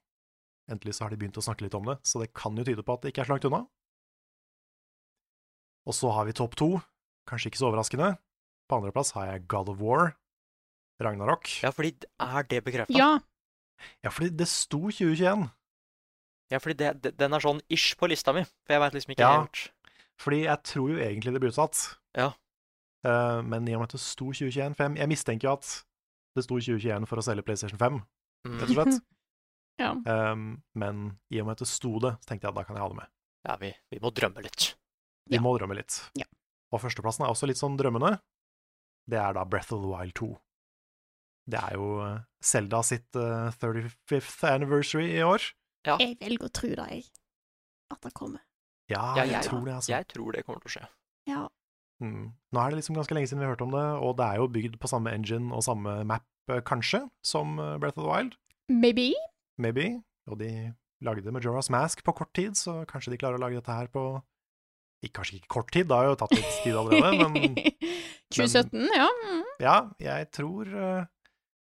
Endelig 0.71 0.95
så 0.95 1.04
har 1.04 1.11
de 1.11 1.19
begynt 1.19 1.38
å 1.40 1.42
snakke 1.45 1.64
litt 1.66 1.75
om 1.75 1.85
det, 1.90 1.99
så 2.07 2.21
det 2.23 2.31
kan 2.38 2.54
jo 2.57 2.64
tyde 2.64 2.85
på 2.87 2.95
at 2.95 3.02
det 3.02 3.11
ikke 3.12 3.25
er 3.25 3.28
så 3.31 3.35
langt 3.35 3.47
unna. 3.49 3.62
Og 5.88 5.97
så 5.99 6.11
har 6.14 6.28
vi 6.28 6.35
topp 6.38 6.54
to, 6.59 6.69
kanskje 7.28 7.50
ikke 7.50 7.59
så 7.61 7.69
overraskende. 7.73 8.12
På 8.71 8.78
andreplass 8.78 9.11
har 9.16 9.33
jeg 9.33 9.47
God 9.50 9.73
of 9.73 9.81
War, 9.83 10.12
Ragnarok. 11.02 11.50
Ja, 11.64 11.73
fordi 11.75 11.97
er 12.23 12.47
det 12.49 12.62
bekrefta? 12.64 12.95
ja. 12.95 13.19
ja, 14.04 14.11
fordi 14.14 14.31
det 14.38 14.47
sto 14.49 14.85
2021. 14.87 15.49
Ja, 16.52 16.59
fordi 16.62 16.76
det, 16.78 16.90
det, 17.02 17.14
den 17.19 17.33
er 17.35 17.42
sånn 17.42 17.62
ish 17.73 17.97
på 17.99 18.07
lista 18.12 18.35
mi, 18.37 18.45
for 18.62 18.76
jeg 18.76 18.83
veit 18.85 18.95
liksom 18.95 19.14
ikke 19.16 19.25
Ja. 19.26 19.40
helt 19.40 19.62
Fordi 20.21 20.42
jeg 20.45 20.62
tror 20.69 20.90
jo 20.92 20.99
egentlig 21.02 21.33
det 21.35 21.40
blir 21.42 21.50
utsatt. 21.50 21.81
Ja. 22.14 22.28
Uh, 23.02 23.40
men 23.42 23.66
i 23.66 23.75
og 23.75 23.81
med 23.83 23.88
at 23.90 23.97
det 23.97 24.02
sto 24.04 24.28
2021 24.31 24.76
5, 24.78 24.97
jeg, 25.00 25.09
mistenker 25.11 25.49
jo 25.49 25.54
at 25.57 25.71
det 26.37 26.45
sto 26.47 26.54
2021 26.61 27.09
for 27.11 27.19
å 27.19 27.25
selge 27.26 27.42
PlayStation 27.42 27.81
5, 27.81 28.02
Mm. 28.42 28.57
rett 28.59 28.71
og 28.71 28.76
slett. 28.76 29.02
ja. 29.80 29.92
Um, 30.32 30.62
men 30.74 31.18
i 31.32 31.40
og 31.40 31.46
med 31.48 31.52
at 31.56 31.64
det 31.64 31.68
sto 31.70 31.98
det, 32.02 32.14
så 32.20 32.28
tenkte 32.28 32.46
jeg 32.48 32.52
at 32.52 32.58
da 32.60 32.64
kan 32.68 32.76
jeg 32.76 32.82
ha 32.84 32.88
det 32.92 32.98
med. 33.00 33.10
Ja, 33.48 33.56
vi, 33.60 33.72
vi 33.90 33.98
må 34.02 34.10
drømme 34.14 34.42
litt. 34.44 34.74
Vi 35.30 35.36
Ja. 35.38 35.42
må 35.42 35.56
drømme 35.58 35.74
litt. 35.78 35.96
Ja. 36.18 36.26
Og 36.72 36.80
førsteplassen 36.82 37.24
er 37.24 37.30
også 37.32 37.46
litt 37.48 37.58
sånn 37.60 37.76
drømmende. 37.78 38.18
Det 39.10 39.18
er 39.18 39.32
da 39.34 39.44
Breath 39.44 39.72
of 39.74 39.82
the 39.82 39.88
Wild 39.90 40.14
2. 40.14 40.28
Det 41.50 41.58
er 41.58 41.74
jo 41.74 41.88
Selda 42.42 42.82
Zelda 42.82 42.82
sitt 42.86 43.16
uh, 43.18 43.50
35th 43.58 44.44
anniversary 44.46 45.08
i 45.18 45.22
år. 45.26 45.42
Ja. 45.86 45.96
Jeg 45.98 46.16
velger 46.20 46.46
å 46.46 46.52
tro 46.54 46.68
det, 46.70 46.86
jeg. 46.92 47.04
At 47.90 48.00
det 48.06 48.12
kommer. 48.14 48.40
Ja, 48.90 49.14
jeg, 49.18 49.30
jeg- 49.32 49.44
tror 49.48 49.64
det, 49.66 49.74
altså. 49.74 49.90
Jeg 49.90 50.06
tror 50.12 50.32
det 50.32 50.44
kommer 50.46 50.60
til 50.62 50.70
å 50.70 50.74
skje. 50.76 50.86
Ja. 51.30 51.42
Mm. 52.02 52.32
Nå 52.52 52.60
er 52.62 52.70
det 52.70 52.78
liksom 52.80 52.96
ganske 52.98 53.14
lenge 53.14 53.28
siden 53.30 53.38
vi 53.42 53.46
har 53.46 53.54
hørt 53.54 53.62
om 53.66 53.70
det, 53.74 53.82
og 54.02 54.16
det 54.18 54.26
er 54.26 54.36
jo 54.42 54.48
bygd 54.50 54.78
på 54.82 54.88
samme 54.90 55.10
engine 55.14 55.52
og 55.54 55.62
samme 55.62 56.04
map, 56.06 56.24
eh, 56.50 56.60
kanskje, 56.66 57.04
som 57.22 57.58
eh, 57.62 57.76
Breath 57.78 57.98
of 57.98 58.04
the 58.06 58.10
Wild. 58.10 58.34
Maybe. 58.68 59.12
Maybe. 59.62 59.87
Og 60.31 60.38
de 60.40 60.50
lagde 61.02 61.33
Majora's 61.35 61.71
Mask 61.73 62.02
på 62.07 62.14
kort 62.14 62.33
tid, 62.37 62.57
så 62.59 62.83
kanskje 62.88 63.14
de 63.14 63.19
klarer 63.23 63.40
å 63.40 63.42
lage 63.42 63.59
dette 63.59 63.75
her 63.75 63.90
på 63.92 64.04
ikke, 65.02 65.16
Kanskje 65.19 65.40
ikke 65.40 65.50
kort 65.50 65.73
tid, 65.75 65.88
det 65.90 65.97
har 65.99 66.12
jo 66.12 66.19
tatt 66.21 66.35
litt 66.37 66.59
tid 66.62 66.76
allerede, 66.78 67.25
men 67.26 67.57
2017, 68.35 68.85
ja. 68.95 69.09
Mm. 69.26 69.40
Ja, 69.59 69.75
jeg 69.99 70.28
tror, 70.31 70.69
eh, 70.71 71.09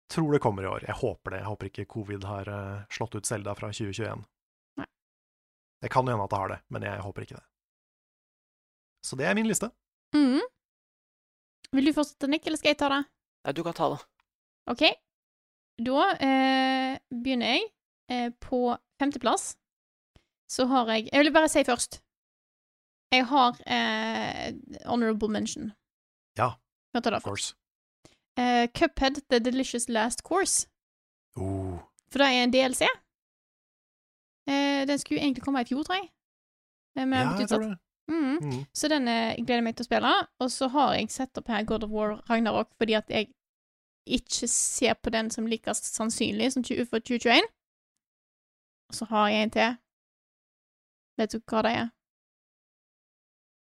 tror 0.08 0.32
det 0.32 0.40
kommer 0.40 0.64
i 0.64 0.70
år. 0.70 0.86
Jeg 0.88 0.96
håper 1.02 1.34
det. 1.34 1.42
Jeg 1.42 1.50
håper 1.50 1.68
ikke 1.68 1.84
covid 1.92 2.24
har 2.24 2.48
eh, 2.48 2.86
slått 2.96 3.18
ut 3.18 3.28
Selda 3.28 3.52
fra 3.58 3.68
2021. 3.76 4.24
Nei. 4.80 4.88
Det 5.84 5.92
kan 5.92 6.08
jo 6.08 6.16
hende 6.16 6.24
at 6.24 6.32
det 6.32 6.40
har 6.40 6.54
det, 6.54 6.58
men 6.72 6.88
jeg 6.88 7.04
håper 7.04 7.26
ikke 7.26 7.36
det. 7.36 7.46
Så 9.06 9.20
det 9.20 9.28
er 9.28 9.36
min 9.38 9.46
liste. 9.52 9.68
Mm. 10.16 10.40
Vil 11.76 11.90
du 11.90 11.94
fortsette, 11.94 12.32
Nick, 12.32 12.46
eller 12.48 12.58
skal 12.58 12.72
jeg 12.72 12.80
ta 12.80 12.88
det? 12.90 13.02
Nei, 13.44 13.54
du 13.54 13.62
kan 13.68 13.76
ta 13.76 13.92
det. 13.92 14.00
OK. 14.72 14.84
Da 15.86 16.08
eh, 16.24 16.96
begynner 17.12 17.58
jeg. 17.58 17.68
Eh, 18.10 18.30
på 18.40 18.76
femteplass 19.00 19.56
så 20.48 20.66
har 20.70 20.86
jeg 20.86 21.08
Jeg 21.12 21.24
vil 21.24 21.32
bare 21.34 21.48
si 21.48 21.64
først 21.66 22.00
Jeg 23.12 23.24
har 23.26 23.56
eh, 23.66 24.52
honorable 24.86 25.28
mention. 25.28 25.72
Ja, 26.38 26.52
of 26.94 27.22
course. 27.22 27.54
Eh, 28.38 28.68
Cuphead 28.74 29.22
The 29.30 29.38
Delicious 29.38 29.88
Last 29.88 30.22
Course. 30.22 30.66
Oh. 31.36 31.78
For 32.10 32.18
det 32.18 32.26
er 32.26 32.42
en 32.42 32.50
DLC. 32.52 32.82
Eh, 34.48 34.86
den 34.86 34.98
skulle 34.98 35.20
egentlig 35.20 35.42
komme 35.44 35.60
i 35.60 35.64
fjor, 35.64 35.82
tror 35.82 35.94
jeg. 35.94 36.10
Eh, 36.96 37.06
Men 37.06 37.18
Ja, 37.18 37.38
jeg 37.38 37.48
tror 37.48 37.58
det. 37.62 37.78
Mhm. 38.08 38.38
Mm. 38.42 38.66
Så 38.74 38.88
den 38.88 39.08
eh, 39.08 39.34
gleder 39.36 39.54
jeg 39.54 39.64
meg 39.64 39.76
til 39.76 39.84
å 39.84 39.90
spille. 39.90 40.12
Og 40.40 40.50
så 40.50 40.68
har 40.68 40.94
jeg 40.94 41.10
sett 41.10 41.38
opp 41.38 41.48
her 41.48 41.64
God 41.64 41.84
of 41.84 41.90
War 41.90 42.22
Ragnarok 42.30 42.68
fordi 42.78 42.94
at 42.94 43.08
jeg 43.10 43.32
ikke 44.06 44.46
ser 44.48 44.94
på 44.94 45.10
den 45.10 45.30
som 45.30 45.46
likest 45.46 45.94
sannsynlig 45.94 46.52
som 46.52 46.62
20 46.62 46.86
for 46.86 46.98
2021. 46.98 47.42
Og 48.90 48.94
så 48.94 49.08
har 49.10 49.28
jeg 49.32 49.42
en 49.46 49.50
til. 49.56 49.76
Vet 51.18 51.32
du 51.32 51.40
hva 51.48 51.62
det 51.66 51.72
er? 51.80 51.86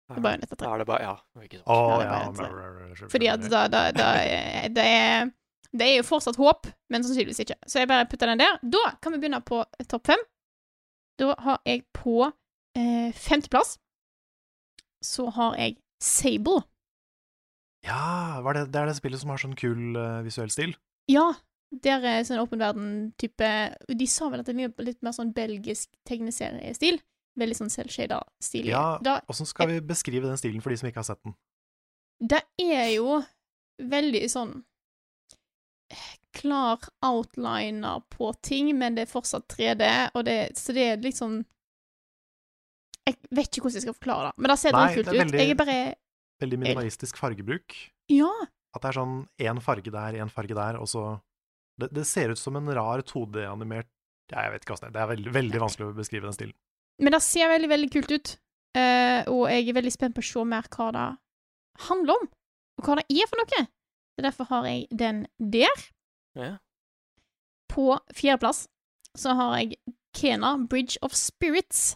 Det 0.07 0.19
er 0.21 0.23
bare 0.23 0.39
nettopp 0.39 0.59
tre. 0.61 0.67
Da 0.69 0.75
er 0.75 0.79
det 0.83 0.87
bare 0.87 1.03
Ja, 1.03 1.15
ikke 1.43 1.59
sant. 1.59 1.67
Oh, 1.73 1.89
Ja, 1.91 1.97
det 1.97 2.07
er 2.07 2.21
ja. 2.21 2.95
tre. 2.95 3.09
Fordi 3.11 3.27
at 3.33 3.47
da, 3.51 3.63
da, 3.73 3.81
da 3.97 4.09
er- 4.23 4.69
det, 4.77 4.85
er, 4.87 5.31
det 5.73 5.89
er 5.89 5.97
jo 5.99 6.07
fortsatt 6.07 6.39
håp, 6.39 6.69
men 6.93 7.03
sannsynligvis 7.07 7.41
ikke. 7.43 7.57
Så 7.67 7.81
jeg 7.83 7.89
bare 7.91 8.07
putter 8.11 8.31
den 8.31 8.39
der. 8.43 8.59
Da 8.63 8.85
kan 9.03 9.13
vi 9.17 9.19
begynne 9.25 9.41
på 9.47 9.65
topp 9.91 10.07
fem. 10.13 10.23
Da 11.19 11.33
har 11.43 11.59
jeg 11.67 11.83
på 11.97 12.27
eh, 12.77 13.09
femteplass 13.17 13.79
Så 15.03 15.31
har 15.33 15.55
jeg 15.57 15.79
Sable. 16.03 16.61
Ja, 17.87 18.43
var 18.45 18.53
det, 18.53 18.67
det 18.75 18.81
er 18.83 18.87
det 18.91 18.97
spillet 18.99 19.21
som 19.23 19.31
har 19.33 19.41
sånn 19.41 19.55
kul 19.57 19.95
uh, 19.97 20.21
visuell 20.27 20.51
stil? 20.53 20.75
Ja, 21.09 21.31
der 21.73 22.05
er 22.05 22.23
sånn 22.25 22.39
åpen 22.41 22.61
verden-type 22.63 23.49
De 23.99 24.07
sa 24.07 24.29
vel 24.31 24.41
at 24.41 24.47
det 24.47 24.55
er 24.57 24.85
litt 24.85 25.03
mer 25.03 25.13
sånn 25.13 25.33
belgisk 25.35 25.89
tegneseriestil. 26.07 27.01
Veldig 27.37 27.57
sånn 27.59 27.71
selvshada-stil. 27.73 28.67
Ja, 28.71 28.99
Åssen 29.29 29.47
skal 29.47 29.69
vi 29.69 29.81
beskrive 29.85 30.25
den 30.31 30.39
stilen 30.41 30.63
for 30.63 30.71
de 30.71 30.77
som 30.81 30.89
ikke 30.89 31.03
har 31.03 31.11
sett 31.11 31.23
den? 31.25 31.35
det 32.19 32.39
er 32.63 32.95
jo 32.95 33.19
veldig 33.83 34.23
sånn 34.33 34.63
klar 36.33 36.81
outliner 37.05 38.01
på 38.11 38.31
ting, 38.43 38.71
men 38.79 38.95
det 38.97 39.05
er 39.07 39.11
fortsatt 39.11 39.47
3D, 39.53 39.85
og 40.17 40.25
det, 40.25 40.39
så 40.59 40.73
det 40.73 40.87
er 40.97 41.13
sånn 41.17 41.43
Jeg 43.07 43.17
vet 43.31 43.47
ikke 43.53 43.63
hvordan 43.69 43.79
jeg 43.79 43.85
skal 43.87 43.95
forklare 43.95 44.31
det, 44.33 44.39
men 44.43 44.51
det 44.51 44.59
ser 44.59 44.75
er 44.75 44.97
ut. 44.99 45.07
veldig- 45.07 45.39
Jeg 45.39 45.51
er 45.51 45.55
bare 45.55 45.95
Veldig 46.43 46.59
minimalistisk 46.59 47.17
fargebruk. 47.17 47.73
Ja. 48.09 48.29
At 48.75 48.83
det 48.83 48.89
er 48.91 48.99
sånn 49.01 49.29
én 49.41 49.61
farge 49.63 49.91
der, 49.91 50.13
én 50.21 50.29
farge 50.31 50.55
der, 50.55 50.77
og 50.77 50.87
så 50.89 51.21
det, 51.81 51.91
det 51.95 52.07
ser 52.09 52.33
ut 52.33 52.41
som 52.41 52.57
en 52.59 52.73
rar 52.75 53.03
2D-animert 53.05 53.89
ja, 54.33 54.47
Jeg 54.47 54.53
vet 54.55 54.65
ikke 54.65 54.75
hva 54.75 54.81
det 54.81 54.89
er. 54.89 54.95
Det 54.95 55.03
er 55.03 55.11
veldig, 55.13 55.33
veldig 55.37 55.63
vanskelig 55.63 55.87
å 55.87 55.97
beskrive 55.97 56.27
den 56.27 56.35
stilen. 56.35 56.57
Men 57.03 57.15
det 57.15 57.23
ser 57.23 57.51
veldig, 57.53 57.69
veldig 57.71 57.91
kult 57.95 58.15
ut. 58.17 58.33
Uh, 58.77 59.23
og 59.33 59.43
jeg 59.53 59.69
er 59.71 59.77
veldig 59.77 59.93
spent 59.95 60.17
på 60.17 60.25
å 60.25 60.27
se 60.27 60.43
mer 60.49 60.67
hva 60.73 60.89
det 60.97 61.05
handler 61.87 62.19
om, 62.19 62.27
og 62.77 62.89
hva 62.89 62.97
det 62.99 63.05
er 63.13 63.29
for 63.31 63.41
noe. 63.41 63.61
Så 64.17 64.25
derfor 64.25 64.49
har 64.51 64.67
jeg 64.69 64.99
den 65.05 65.23
der. 65.39 65.85
Ja. 66.37 66.51
På 67.73 68.01
fjerdeplass 68.17 68.67
så 69.17 69.37
har 69.37 69.55
jeg 69.61 69.79
Kena 70.17 70.57
Bridge 70.69 70.99
of 71.05 71.15
Spirits. 71.17 71.95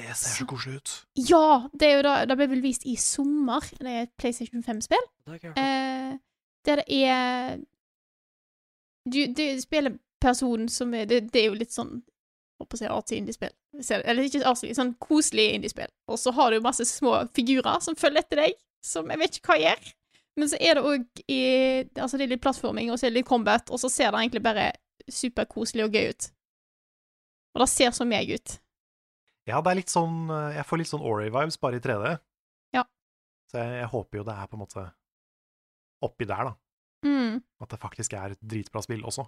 Det 0.00 0.14
ser 0.16 0.38
så 0.38 0.46
koselig 0.48 0.80
ut. 0.80 0.92
Ja! 1.28 1.68
Det, 1.72 1.88
er 1.88 1.96
jo 1.98 2.04
da, 2.06 2.14
det 2.28 2.36
ble 2.38 2.48
vel 2.54 2.62
vist 2.64 2.86
i 2.88 2.96
sommer. 3.00 3.64
Det 3.80 3.90
er 3.90 4.06
et 4.06 4.14
PlayStation 4.20 4.64
5-spill. 4.64 5.06
Det. 5.28 5.52
Eh, 5.58 6.14
der 6.68 6.82
det 6.82 6.86
er 6.88 7.58
Du, 9.08 9.20
du 9.32 9.44
spiller 9.62 9.96
personen 10.20 10.68
som 10.68 10.92
er 10.94 11.06
det, 11.08 11.22
det 11.32 11.42
er 11.42 11.50
jo 11.50 11.58
litt 11.60 11.74
sånn 11.74 12.00
Håper 12.60 12.76
å 12.76 12.78
si 12.78 12.88
artig 12.92 13.16
indiespill. 13.16 13.52
Eller 14.04 14.26
ikke 14.26 14.42
artig, 14.44 14.74
sånn 14.76 14.90
koselig 15.00 15.46
indiespill. 15.56 15.88
Og 16.12 16.18
så 16.20 16.28
har 16.36 16.52
du 16.52 16.58
masse 16.60 16.84
små 16.84 17.14
figurer 17.32 17.80
som 17.80 17.96
følger 17.96 18.20
etter 18.20 18.42
deg, 18.42 18.58
som 18.84 19.08
jeg 19.08 19.20
vet 19.22 19.38
ikke 19.38 19.54
hva 19.54 19.56
gjør. 19.62 19.86
Men 20.36 20.50
så 20.52 20.58
er 20.60 20.76
det 20.76 20.82
òg 20.84 21.22
i 21.24 21.40
Altså, 21.96 22.18
det 22.20 22.26
er 22.26 22.34
litt 22.34 22.42
plattforming, 22.44 22.92
og 22.92 23.00
så 23.00 23.08
er 23.08 23.14
det 23.14 23.22
litt 23.22 23.30
combat, 23.30 23.72
og 23.72 23.80
så 23.80 23.88
ser 23.88 24.12
det 24.12 24.20
egentlig 24.20 24.44
bare 24.44 24.66
superkoselig 25.08 25.86
og 25.86 25.96
gøy 25.96 26.12
ut. 26.12 26.28
Og 27.56 27.64
det 27.64 27.70
ser 27.72 27.96
så 27.96 28.04
meg 28.04 28.30
ut. 28.30 28.58
Ja, 29.48 29.64
det 29.64 29.72
er 29.72 29.80
litt 29.80 29.90
sånn 29.90 30.28
eh, 30.30 30.58
Jeg 30.58 30.66
får 30.68 30.82
litt 30.82 30.90
sånn 30.92 31.06
Ori-vibes, 31.06 31.56
bare 31.64 31.80
i 31.80 31.82
3D. 31.82 32.12
Ja. 32.76 32.84
Så 33.50 33.62
jeg, 33.62 33.78
jeg 33.80 33.92
håper 33.96 34.20
jo 34.20 34.26
det 34.28 34.36
er 34.36 34.50
på 34.50 34.58
en 34.58 34.62
måte 34.66 34.84
oppi 36.04 36.28
der, 36.28 36.52
da. 36.52 36.54
Mm. 37.06 37.40
At 37.62 37.70
det 37.72 37.80
faktisk 37.80 38.12
er 38.18 38.34
et 38.34 38.42
dritbra 38.44 38.82
spill 38.84 39.04
også. 39.08 39.26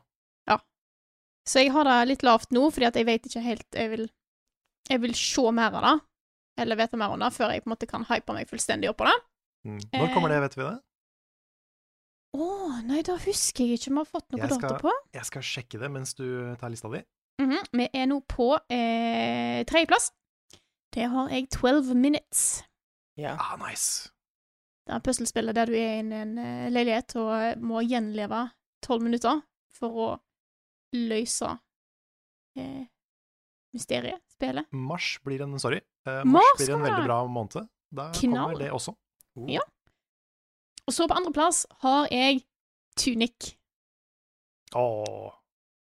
Så 1.49 1.65
jeg 1.65 1.73
har 1.75 1.89
det 1.89 1.97
litt 2.07 2.23
lavt 2.23 2.53
nå, 2.55 2.69
fordi 2.71 2.87
at 2.87 2.95
jeg 2.99 3.07
vet 3.09 3.25
ikke 3.27 3.41
helt 3.43 3.75
Jeg 3.75 3.91
vil, 3.91 4.05
jeg 4.89 5.03
vil 5.03 5.15
se 5.19 5.43
mer 5.51 5.75
av 5.75 5.83
det, 5.83 5.95
eller 6.63 6.79
vite 6.79 7.01
mer 7.01 7.15
om 7.15 7.23
det, 7.25 7.33
før 7.35 7.51
jeg 7.55 7.65
på 7.65 7.71
en 7.71 7.75
måte 7.75 7.89
kan 7.91 8.07
hype 8.07 8.37
meg 8.37 8.51
fullstendig 8.51 8.91
opp 8.93 9.01
på 9.01 9.09
det. 9.09 9.17
Mm. 9.67 9.81
Når 9.91 10.13
kommer 10.15 10.31
Eh, 10.31 10.37
det, 10.37 10.43
vet 10.45 10.57
vi 10.59 10.67
det? 10.69 10.77
Å, 12.33 12.47
nei, 12.87 13.03
da 13.05 13.17
husker 13.21 13.67
jeg 13.67 13.81
ikke 13.81 13.91
om 13.91 13.99
vi 13.99 14.05
har 14.05 14.11
fått 14.13 14.31
noe 14.33 14.49
dato 14.55 14.79
på. 14.87 14.95
Jeg 15.19 15.29
skal 15.29 15.45
sjekke 15.45 15.81
det 15.83 15.91
mens 15.93 16.15
du 16.15 16.25
tar 16.61 16.71
lista 16.73 16.89
di. 16.93 17.03
Mhm, 17.43 17.59
Vi 17.73 17.89
er 17.93 18.07
nå 18.07 18.21
på 18.23 18.53
eh, 18.71 19.65
tredjeplass. 19.67 20.13
Det 20.93 21.09
har 21.11 21.29
jeg 21.33 21.49
12 21.51 21.95
Minutes. 21.97 22.63
Ja. 23.19 23.35
Ah, 23.35 23.57
nice. 23.59 24.12
Det 24.83 24.95
er 24.97 25.03
puslespillet 25.07 25.55
der 25.55 25.71
du 25.71 25.77
er 25.79 26.01
inne 26.01 26.17
i 26.17 26.23
en 26.25 26.39
eh, 26.43 26.71
leilighet 26.73 27.15
og 27.21 27.31
eh, 27.37 27.59
må 27.63 27.83
gjenleve 27.87 28.49
12 28.83 29.05
minutter 29.05 29.43
for 29.73 29.99
å 30.05 30.09
løse 30.97 31.53
eh, 32.59 32.83
mysteriet, 33.73 34.21
spillet. 34.35 34.67
Mars 34.75 35.15
blir 35.25 35.45
en 35.47 35.55
Sorry. 35.63 35.79
Eh, 36.07 36.25
Mars 36.27 36.49
mars 36.51 36.59
blir 36.59 36.75
en 36.75 36.83
veldig 36.87 37.05
bra 37.07 37.21
måned. 37.31 37.69
Da 37.93 38.09
kommer 38.17 38.59
det 38.59 38.73
også. 38.75 38.95
Ja. 39.49 39.63
Og 40.89 40.97
så 40.97 41.07
på 41.09 41.15
andreplass 41.17 41.63
har 41.85 42.09
jeg 42.11 42.43
Tunic. 42.99 43.55
Åh. 44.75 45.31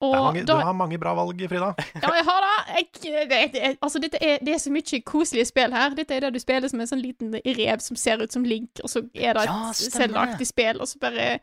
Og 0.03 0.15
mange, 0.17 0.41
da 0.45 0.57
Du 0.59 0.65
har 0.67 0.75
mange 0.75 0.99
bra 0.99 1.13
valg, 1.15 1.39
Frida. 1.49 1.69
Ja, 2.03 2.11
jeg 2.17 2.25
har 2.27 2.47
det. 2.47 2.55
Jeg, 2.75 3.29
det, 3.31 3.41
det 3.55 3.79
altså, 3.81 4.01
dette 4.03 4.19
er, 4.19 4.39
det 4.43 4.55
er 4.57 4.59
så 4.59 4.73
mye 4.75 5.01
koselige 5.07 5.47
spill 5.47 5.71
her. 5.73 5.95
Dette 5.95 6.17
er 6.17 6.21
det 6.27 6.33
du 6.35 6.41
spiller 6.43 6.69
som 6.73 6.81
en 6.83 6.91
sånn 6.91 7.03
liten 7.05 7.37
rev 7.39 7.79
som 7.85 7.97
ser 7.97 8.19
ut 8.25 8.33
som 8.35 8.43
Link, 8.45 8.83
og 8.83 8.91
så 8.91 9.05
er 9.15 9.35
det 9.39 9.45
et 9.45 9.53
Ja, 9.53 9.71
selvaktig 9.73 10.49
spill, 10.51 10.81
og 10.83 10.89
så 10.91 10.99
bare 10.99 11.39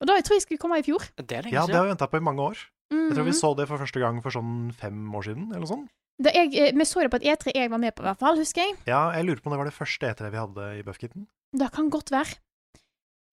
Og 0.00 0.08
da 0.08 0.14
jeg 0.16 0.24
tror 0.26 0.34
jeg 0.38 0.42
skulle 0.48 0.58
komme 0.58 0.78
i 0.80 0.82
fjor. 0.82 1.04
Det 1.20 1.30
er 1.38 1.42
lenge 1.46 1.54
Ja, 1.54 1.66
det 1.68 1.76
har 1.76 1.84
vi 1.86 1.92
venta 1.94 2.06
på 2.10 2.16
i 2.18 2.24
mange 2.24 2.40
år. 2.42 2.58
Jeg 2.90 3.14
tror 3.14 3.24
vi 3.28 3.30
Mhm. 3.30 3.38
så 3.38 3.54
det 3.56 3.68
for 3.68 3.78
første 3.78 4.00
gang 4.00 4.20
for 4.22 4.30
sånn 4.34 4.72
fem 4.74 5.14
år 5.14 5.22
siden, 5.28 5.48
eller 5.52 5.60
noe 5.62 5.70
sånt. 5.70 5.90
Da 6.20 6.30
jeg, 6.34 6.50
eh, 6.58 6.72
vi 6.76 6.84
så 6.84 7.00
det 7.04 7.10
på 7.12 7.16
et 7.22 7.28
E3 7.30 7.52
jeg 7.54 7.70
var 7.70 7.78
med 7.78 7.94
på, 7.94 8.02
i 8.02 8.06
hvert 8.10 8.18
fall, 8.18 8.36
husker 8.36 8.60
jeg. 8.66 8.74
Ja, 8.86 9.10
jeg 9.14 9.24
lurer 9.24 9.40
på 9.40 9.46
om 9.46 9.52
det 9.54 9.58
var 9.60 9.68
det 9.70 9.76
første 9.78 10.10
E3 10.10 10.30
vi 10.32 10.36
hadde 10.40 10.66
i 10.78 10.82
Buffkitten. 10.82 11.26
Det 11.56 11.70
kan 11.72 11.88
godt 11.90 12.10
være. 12.10 12.34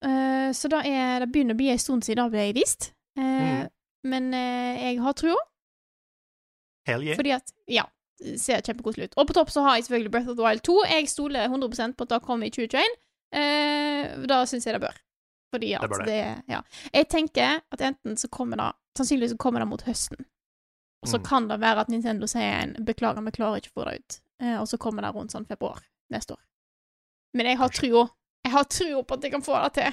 Uh, 0.04 0.52
så 0.54 0.68
da 0.70 0.78
er, 0.86 1.24
det 1.24 1.32
begynner 1.34 1.56
å 1.56 1.58
bli 1.58 1.70
en 1.72 1.78
stund 1.82 2.04
siden 2.06 2.28
det 2.30 2.36
ble 2.36 2.52
vist. 2.60 2.92
Uh, 3.18 3.24
Mhm. 3.24 3.68
Men 4.08 4.32
eh, 4.34 4.78
jeg 4.88 5.00
har 5.04 5.12
trua, 5.18 5.38
Hell 6.88 7.04
yeah. 7.04 7.16
fordi 7.18 7.32
at 7.36 7.52
Ja, 7.68 7.84
det 8.18 8.38
ser 8.40 8.62
kjempekoselig 8.64 9.10
ut. 9.10 9.18
Og 9.20 9.28
på 9.28 9.36
topp 9.36 9.50
så 9.52 9.62
har 9.66 9.76
jeg 9.76 9.84
selvfølgelig 9.88 10.10
Breath 10.14 10.30
of 10.32 10.36
the 10.38 10.44
Wild 10.46 10.62
2. 10.66 10.78
Jeg 10.88 11.08
stoler 11.12 11.48
100% 11.48 11.96
på 11.98 12.06
at 12.06 12.14
det 12.14 12.22
kommer 12.24 12.46
i 12.48 12.50
2021. 12.54 12.96
Eh, 13.38 14.26
da 14.30 14.40
syns 14.48 14.64
jeg 14.66 14.74
det 14.78 14.80
bør. 14.86 14.96
Fordi 15.52 15.72
at 15.76 15.84
Det 15.84 15.90
bør 15.92 16.04
det. 16.04 16.06
det 16.06 16.54
Ja. 16.54 16.60
Jeg 16.94 17.08
tenker 17.08 17.60
at 17.72 17.80
enten 17.80 18.16
så 18.16 18.28
kommer 18.28 18.56
det 18.56 18.72
Sannsynligvis 18.98 19.30
så 19.30 19.38
kommer 19.38 19.60
det 19.62 19.68
mot 19.68 19.82
høsten. 19.86 20.24
Og 21.02 21.08
så 21.08 21.18
Mm. 21.18 21.24
kan 21.24 21.48
det 21.48 21.60
være 21.60 21.80
at 21.80 21.88
Nintendo 21.88 22.26
sier 22.26 22.62
en 22.62 22.74
'beklager, 22.84 23.22
vi 23.24 23.30
klarer 23.30 23.56
ikke 23.60 23.70
å 23.70 23.80
få 23.80 23.84
det 23.84 23.98
ut', 24.00 24.20
Eh, 24.40 24.60
og 24.60 24.66
så 24.68 24.76
kommer 24.78 25.02
det 25.02 25.14
rundt 25.14 25.30
sånn 25.32 25.46
februar 25.46 25.78
neste 26.10 26.32
år. 26.32 26.40
Men 27.34 27.46
jeg 27.46 27.56
har 27.58 27.68
trua. 27.68 28.08
Jeg 28.44 28.52
har 28.52 28.64
trua 28.64 29.02
på 29.02 29.14
at 29.14 29.22
jeg 29.22 29.30
kan 29.32 29.42
få 29.42 29.62
det 29.64 29.72
til. 29.74 29.92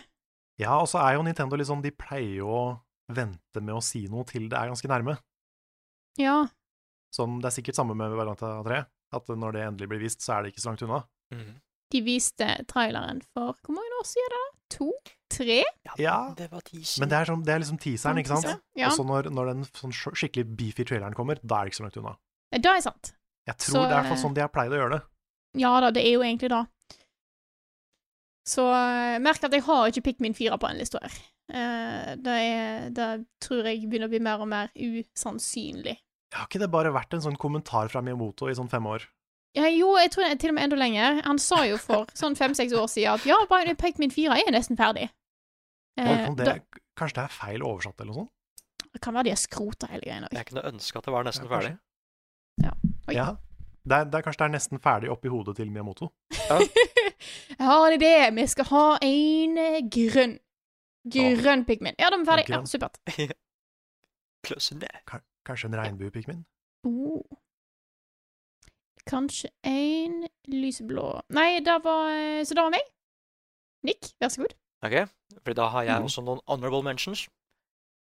Ja, 0.60 0.80
og 0.82 0.88
så 0.88 1.00
er 1.00 1.14
jo 1.16 1.22
Nintendo 1.24 1.58
sånn 1.58 1.82
De 1.82 1.92
pleier 1.92 2.36
jo 2.38 2.48
å 2.48 2.80
vente 3.12 3.62
med 3.62 3.76
å 3.76 3.84
si 3.84 4.06
noe 4.12 4.26
til 4.30 4.48
det 4.50 4.58
er 4.58 4.72
ganske 4.72 4.90
nærme. 4.90 5.18
Ja. 6.22 6.46
Sånn, 7.14 7.40
Det 7.42 7.52
er 7.52 7.56
sikkert 7.60 7.78
samme 7.80 7.96
med 7.98 8.16
Varianta 8.16 8.58
3. 8.66 8.82
At 9.16 9.30
når 9.30 9.56
det 9.56 9.62
endelig 9.66 9.90
blir 9.92 10.02
vist, 10.04 10.24
så 10.26 10.38
er 10.38 10.44
det 10.44 10.54
ikke 10.54 10.64
så 10.64 10.72
langt 10.72 10.84
unna. 10.88 11.04
Mm. 11.34 11.54
De 11.94 12.02
viste 12.02 12.48
traileren 12.68 13.22
for 13.34 13.54
Hvor 13.62 13.76
mange 13.78 14.00
år 14.00 14.08
siden 14.10 14.34
da? 14.34 14.42
det? 14.42 14.78
To? 14.78 14.90
Tre? 15.30 15.64
Ja, 16.02 16.34
Det 16.38 16.48
var 16.52 16.62
men 17.00 17.10
det 17.10 17.18
er, 17.18 17.26
sånn, 17.30 17.44
det 17.46 17.54
er 17.54 17.62
liksom 17.62 17.78
teaseren, 17.82 18.20
ikke 18.22 18.38
sant? 18.38 18.64
Ja. 18.78 18.90
Og 18.90 18.98
så 18.98 19.06
når, 19.06 19.30
når 19.34 19.52
den 19.52 19.66
sånn 19.78 19.94
skikkelig 19.94 20.46
beefy 20.58 20.86
traileren 20.86 21.14
kommer, 21.18 21.40
da 21.44 21.60
er 21.60 21.66
det 21.66 21.74
ikke 21.74 21.82
så 21.82 21.86
langt 21.86 22.00
unna. 22.02 22.16
Det 22.56 22.72
er 22.72 22.82
sant. 22.82 23.14
Jeg 23.46 23.58
tror 23.62 23.74
Så, 23.76 23.84
det 23.84 23.92
er 23.92 23.94
i 23.94 24.00
hvert 24.00 24.10
fall 24.10 24.18
eh, 24.18 24.24
sånn 24.24 24.36
de 24.38 24.44
har 24.44 24.52
pleid 24.54 24.74
å 24.74 24.80
gjøre 24.80 24.98
det. 24.98 25.02
Ja 25.62 25.72
da, 25.84 25.92
det 25.94 26.04
er 26.04 26.16
jo 26.18 26.24
egentlig 26.26 26.50
det. 26.52 26.64
Så 28.46 28.66
uh, 28.70 29.18
merk 29.22 29.46
at 29.46 29.54
jeg 29.54 29.66
har 29.66 29.90
ikke 29.90 30.06
Pikmin 30.10 30.36
4 30.38 30.58
på 30.62 30.70
en 30.70 30.82
liste 30.82 31.02
her. 31.02 31.18
Eh, 31.52 32.14
det, 32.18 32.36
er, 32.36 32.88
det 32.96 33.10
tror 33.44 33.68
jeg 33.70 33.86
begynner 33.86 34.10
å 34.10 34.14
bli 34.14 34.22
mer 34.24 34.42
og 34.42 34.50
mer 34.52 34.72
usannsynlig. 34.74 35.98
Har 36.36 36.50
ikke 36.50 36.64
det 36.64 36.72
bare 36.74 36.94
vært 36.96 37.14
en 37.16 37.24
sånn 37.24 37.38
kommentar 37.40 37.92
fra 37.92 38.02
Miyamoto 38.04 38.50
i 38.50 38.56
sånn 38.58 38.72
fem 38.72 38.88
år? 38.90 39.06
Ja, 39.56 39.70
jo, 39.72 39.94
jeg 40.02 40.12
tror 40.12 40.26
det 40.26 40.34
er 40.34 40.40
til 40.42 40.52
og 40.52 40.58
med 40.58 40.68
enda 40.68 40.80
lenger. 40.80 41.22
Han 41.24 41.40
sa 41.40 41.62
jo 41.68 41.78
for 41.80 42.10
sånn 42.22 42.36
fem-seks 42.36 42.76
år 42.76 42.90
siden 42.92 43.16
at 43.16 43.28
ja, 43.30 43.38
bare 43.52 43.78
Pikmin 43.80 44.12
4 44.12 44.42
er 44.42 44.56
nesten 44.56 44.80
ferdig. 44.80 45.08
Eh, 46.02 46.26
det, 46.36 46.48
da, 46.50 46.58
kanskje 47.00 47.22
det 47.22 47.28
er 47.30 47.38
feil 47.38 47.64
oversatt, 47.64 48.02
eller 48.02 48.12
noe 48.12 48.26
sånt? 48.26 48.32
det 48.96 49.02
kan 49.04 49.16
være 49.16 49.28
de 49.28 49.32
har 49.34 49.40
skrota 49.40 49.88
hele 49.92 50.06
greia 50.06 50.28
Jeg 50.32 50.48
kunne 50.48 50.62
ønske 50.70 51.00
at 51.00 51.08
det 51.08 51.12
var 51.12 51.26
nesten 51.28 51.50
Ja, 51.50 51.52
ferdig. 51.52 51.74
Oi. 53.10 53.16
Ja. 53.18 53.26
Det 53.86 53.98
er, 53.98 54.06
det 54.10 54.18
er 54.18 54.24
kanskje 54.26 54.40
det 54.40 54.46
er 54.46 54.54
nesten 54.56 54.80
ferdig 54.82 55.10
oppi 55.14 55.30
hodet 55.30 55.58
til 55.60 55.70
Miyamoto. 55.70 56.08
jeg 56.32 57.60
har 57.60 57.84
en 57.86 57.98
idé. 58.00 58.14
Vi 58.34 58.46
skal 58.50 58.70
ha 58.72 58.86
en 59.04 59.60
grunn 59.60 59.92
grønn. 59.92 60.38
Grønn 61.14 61.66
Pikmin. 61.66 61.96
Ja, 62.02 62.10
de 62.10 62.18
er 62.22 62.26
ferdig. 62.26 62.50
Ja, 62.50 62.62
supert. 62.66 62.98
Close 64.46 64.74
enough. 64.76 65.20
Kanskje 65.46 65.70
en 65.70 65.78
regnbue, 65.78 66.12
Pikmin? 66.14 66.44
Oh. 66.86 67.22
Kanskje 69.06 69.50
en 69.66 70.24
lyseblå 70.50 71.04
Nei, 71.36 71.60
det 71.66 71.76
var 71.86 72.08
eh, 72.10 72.42
Så 72.46 72.56
det 72.58 72.64
var 72.66 72.74
meg. 72.74 72.86
Nick, 73.86 74.12
vær 74.22 74.32
så 74.34 74.42
god. 74.42 74.56
Ok, 74.86 74.96
For 75.44 75.54
da 75.58 75.68
har 75.70 75.84
jeg 75.86 76.00
Mhm. 76.00 76.06
også 76.10 76.24
noen 76.26 76.42
honorable 76.50 76.82
mentions. 76.84 77.28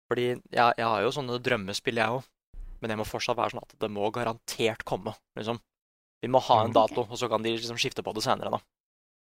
Fordi 0.10 0.26
jeg, 0.50 0.74
jeg 0.78 0.86
har 0.88 1.02
jo 1.04 1.12
sånne 1.14 1.38
drømmespill, 1.44 1.96
jeg 2.02 2.10
òg. 2.10 2.24
Men 2.82 2.90
jeg 2.94 2.98
må 2.98 3.06
fortsatt 3.06 3.38
være 3.38 3.52
sånn 3.54 3.62
at 3.64 3.76
det 3.80 3.90
må 3.92 4.10
garantert 4.14 4.84
komme, 4.86 5.14
liksom. 5.38 5.60
Vi 6.22 6.30
må 6.30 6.40
ha 6.42 6.64
en 6.66 6.72
dato, 6.74 6.96
dato, 6.96 7.12
og 7.12 7.18
så 7.18 7.30
kan 7.30 7.42
de 7.44 7.52
liksom 7.58 7.78
skifte 7.78 8.02
på 8.06 8.14
det 8.14 8.24
senere, 8.26 8.50
da. 8.54 8.60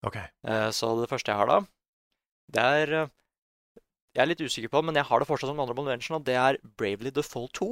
OK. 0.06 0.18
Eh, 0.18 0.70
Så 0.72 0.92
det 1.02 1.10
første 1.10 1.32
jeg 1.34 1.38
har 1.38 1.48
da, 1.48 1.60
det 2.52 2.64
er 2.64 2.94
eh, 3.04 3.08
Jeg 4.18 4.24
er 4.24 4.32
litt 4.32 4.42
usikker 4.42 4.72
på, 4.74 4.82
men 4.82 4.98
jeg 4.98 5.06
har 5.06 5.22
det 5.22 5.28
fortsatt 5.30 5.52
som 5.52 5.60
honorable 5.62 5.86
mention, 5.86 6.18
og 6.18 6.26
det 6.26 6.34
er 6.42 6.58
Bravely 6.80 7.12
Default 7.14 7.54
2. 7.60 7.68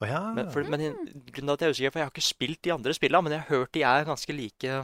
Oh, 0.00 0.08
ja. 0.08 0.22
Men, 0.36 0.48
for, 0.52 0.64
men 0.72 0.80
grunnen 1.28 1.50
til 1.50 1.52
at 1.52 1.60
jeg 1.60 1.68
er 1.68 1.74
usikker, 1.76 1.92
for 1.92 2.00
jeg 2.00 2.08
har 2.08 2.14
ikke 2.14 2.24
spilt 2.24 2.60
de 2.64 2.72
andre 2.72 2.94
spillene, 2.96 3.26
men 3.26 3.34
jeg 3.36 3.44
har 3.44 3.52
hørt 3.52 3.74
de 3.76 3.84
er 3.84 4.08
ganske 4.08 4.36
like 4.36 4.78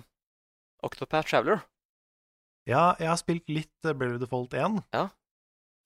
Octopath 0.87 1.33
Traveler. 1.33 1.65
ja, 2.69 2.93
jeg 3.01 3.09
har 3.09 3.19
spilt 3.21 3.49
litt 3.51 3.89
eh, 3.89 3.97
Bravely 3.97 4.21
Default 4.21 4.55
1. 4.55 4.79
Ja. 4.95 5.07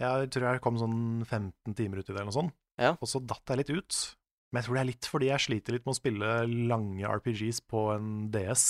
Jeg 0.03 0.29
tror 0.35 0.49
jeg 0.51 0.63
kom 0.67 0.79
sånn 0.83 0.99
15 1.23 1.79
timer 1.79 2.03
ut 2.03 2.09
i 2.09 2.11
det, 2.11 2.19
eller 2.19 2.33
noe 2.33 2.37
sånt. 2.41 2.57
Ja. 2.83 2.97
Og 2.99 3.07
så 3.07 3.23
datt 3.23 3.47
jeg 3.55 3.63
litt 3.63 3.71
ut. 3.71 4.01
Men 4.51 4.61
jeg 4.61 4.67
tror 4.67 4.77
det 4.77 4.83
er 4.83 4.91
litt 4.91 5.07
fordi 5.11 5.29
jeg 5.31 5.43
sliter 5.47 5.75
litt 5.77 5.87
med 5.87 5.95
å 5.95 5.99
spille 6.01 6.33
lange 6.75 7.15
RPGs 7.23 7.63
på 7.71 7.87
en 7.95 8.11
DS. 8.35 8.65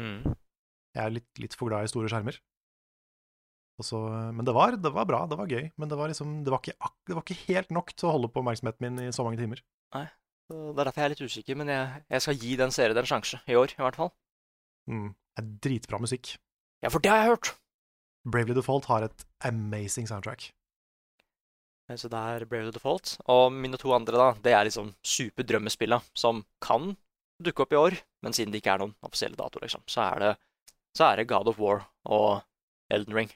Mm. 0.00 0.32
Jeg 0.96 1.04
er 1.04 1.14
litt, 1.14 1.28
litt 1.40 1.56
for 1.56 1.68
glad 1.68 1.84
i 1.84 1.92
store 1.92 2.08
skjermer. 2.12 2.40
Så, 3.86 4.00
men 4.34 4.46
det 4.46 4.54
var, 4.56 4.76
det 4.78 4.92
var 4.94 5.06
bra, 5.08 5.22
det 5.30 5.38
var 5.38 5.50
gøy. 5.50 5.70
Men 5.80 5.90
det 5.90 5.98
var, 5.98 6.12
liksom, 6.12 6.40
det, 6.46 6.52
var 6.54 6.62
ikke, 6.62 6.90
det 7.08 7.16
var 7.18 7.24
ikke 7.26 7.40
helt 7.46 7.72
nok 7.74 7.94
til 7.94 8.08
å 8.08 8.14
holde 8.16 8.30
på 8.32 8.42
oppmerksomheten 8.42 8.86
min 8.86 9.08
i 9.08 9.12
så 9.14 9.26
mange 9.26 9.40
timer. 9.40 9.62
Nei, 9.96 10.06
Det 10.52 10.60
er 10.72 10.86
derfor 10.86 11.02
jeg 11.02 11.08
er 11.08 11.14
litt 11.14 11.26
usikker, 11.26 11.58
men 11.58 11.72
jeg, 11.72 12.04
jeg 12.14 12.24
skal 12.26 12.40
gi 12.46 12.56
den 12.60 12.74
serien 12.74 13.02
en 13.02 13.10
sjanse. 13.10 13.42
I 13.48 13.58
år, 13.58 13.74
i 13.76 13.84
hvert 13.84 13.98
fall. 13.98 14.12
Mm. 14.90 15.12
Det 15.12 15.44
er 15.44 15.52
dritbra 15.68 16.00
musikk. 16.02 16.34
Ja, 16.82 16.90
for 16.90 17.02
det 17.02 17.12
har 17.12 17.22
jeg 17.22 17.34
hørt! 17.36 17.54
Bravely 18.22 18.54
Default 18.54 18.86
har 18.90 19.06
et 19.06 19.24
amazing 19.48 20.06
soundtrack. 20.06 20.50
Så 21.98 22.08
det 22.08 22.18
er 22.18 22.44
Bravely 22.48 22.72
Default. 22.72 23.16
Og 23.32 23.50
mine 23.52 23.78
to 23.80 23.92
andre, 23.94 24.16
da, 24.16 24.28
det 24.44 24.54
er 24.54 24.68
liksom 24.68 24.92
superdrømmespilla 25.04 25.98
som 26.16 26.44
kan 26.62 26.94
dukke 27.42 27.64
opp 27.64 27.74
i 27.74 27.80
år, 27.80 27.98
men 28.22 28.34
siden 28.36 28.54
det 28.54 28.62
ikke 28.62 28.76
er 28.76 28.82
noen 28.84 28.94
offisielle 29.02 29.38
dato, 29.38 29.60
liksom, 29.62 29.82
så 29.90 30.04
er 30.06 30.22
det, 30.22 30.32
så 30.96 31.08
er 31.08 31.18
det 31.18 31.28
God 31.32 31.50
of 31.50 31.58
War 31.58 31.82
og 32.06 32.44
Elden 32.92 33.16
Ring. 33.16 33.32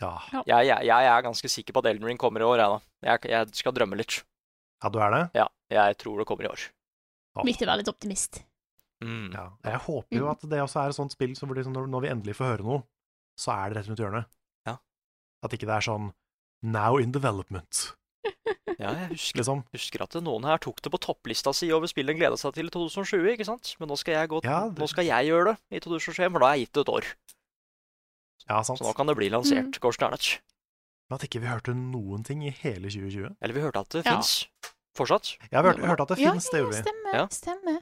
Ja, 0.00 0.42
Jeg, 0.46 0.66
jeg, 0.68 0.86
jeg 0.86 1.06
er 1.10 1.22
ganske 1.26 1.48
sikker 1.50 1.74
på 1.74 1.80
at 1.82 1.88
Elden 1.90 2.06
Ring 2.06 2.18
kommer 2.20 2.40
i 2.40 2.46
år, 2.46 2.58
jeg, 2.62 2.68
da. 2.70 2.80
Jeg, 3.10 3.30
jeg 3.32 3.48
skal 3.62 3.72
drømme 3.74 3.96
litt. 3.98 4.20
ja 4.82 4.88
du 4.94 4.98
er 5.02 5.10
det? 5.10 5.22
Ja, 5.34 5.46
jeg 5.74 5.98
tror 5.98 6.18
det 6.22 6.26
kommer 6.30 6.44
i 6.46 6.52
år. 6.52 6.66
Ja. 7.36 7.42
Viktig 7.46 7.66
å 7.66 7.70
være 7.72 7.82
litt 7.82 7.90
optimist. 7.90 8.42
Mm. 9.02 9.32
Ja. 9.34 9.48
Jeg 9.64 9.80
håper 9.86 10.16
jo 10.18 10.24
Mm. 10.26 10.30
at 10.32 10.40
det 10.50 10.60
også 10.62 10.80
er 10.82 10.88
et 10.90 10.96
sånt 10.98 11.12
spill 11.14 11.34
så 11.38 11.46
liksom 11.46 11.72
når, 11.74 11.86
når 11.90 12.00
vi 12.02 12.08
endelig 12.10 12.34
får 12.38 12.52
høre 12.56 12.64
noe, 12.66 12.82
så 13.38 13.52
er 13.54 13.70
det 13.70 13.76
rett 13.78 13.88
rundt 13.90 14.00
hjørnet. 14.02 14.26
Ja. 14.66 14.76
At 15.42 15.52
ikke 15.54 15.66
det 15.70 15.76
er 15.76 15.86
sånn 15.86 16.12
Now 16.62 16.96
in 16.98 17.12
development, 17.14 17.92
Ja, 18.78 18.90
jeg 18.94 19.08
husker, 19.12 19.38
liksom. 19.38 19.60
husker 19.74 20.02
at 20.02 20.14
noen 20.22 20.44
her 20.46 20.58
tok 20.62 20.80
det 20.82 20.90
på 20.90 20.98
topplista 21.02 21.52
si 21.54 21.70
over 21.74 21.86
spillet 21.90 22.14
en 22.14 22.18
gleda 22.18 22.36
seg 22.38 22.54
til 22.54 22.66
i 22.66 22.70
2020, 22.74 23.32
ikke 23.36 23.46
sant? 23.46 23.74
Men 23.78 23.88
nå 23.90 23.96
skal 23.98 24.14
jeg, 24.14 24.28
gå, 24.30 24.40
Ja, 24.44 24.68
det- 24.68 24.78
nå 24.78 24.88
skal 24.90 25.06
jeg 25.06 25.26
gjøre 25.30 25.54
det 25.54 25.78
i 25.78 25.80
2021, 25.82 26.30
for 26.32 26.38
da 26.42 26.46
har 26.46 26.54
jeg 26.56 26.66
gitt 26.66 26.72
det 26.74 26.82
et 26.86 26.92
år. 26.94 27.04
Ja, 28.48 28.62
sant. 28.64 28.80
Så 28.80 28.86
nå 28.88 28.94
kan 28.96 29.06
det 29.10 29.16
bli 29.18 29.28
lansert. 29.32 29.68
Mm. 29.74 29.80
Kårsten 29.82 30.08
darn. 30.10 30.22
Men 31.08 31.16
at 31.16 31.24
ikke 31.24 31.40
vi 31.40 31.48
hørte 31.48 31.74
noen 31.76 32.24
ting 32.24 32.42
i 32.44 32.50
hele 32.62 32.88
2020. 32.92 33.36
Eller 33.40 33.54
vi 33.56 33.60
hørte 33.64 33.80
at 33.80 33.88
det 33.96 34.04
Ja. 34.06 34.16
fins 34.16 34.48
fortsatt. 34.96 35.36
Ja, 35.52 35.62
vi 35.62 35.68
hørte, 35.70 35.86
hørte 35.86 36.02
at 36.02 36.08
det 36.08 36.18
Ja, 36.18 36.32
det 36.32 36.60
gjorde 36.60 36.74
vi. 36.76 36.82
Stemmer. 36.82 37.14
Ja. 37.14 37.26
stemmer. 37.28 37.78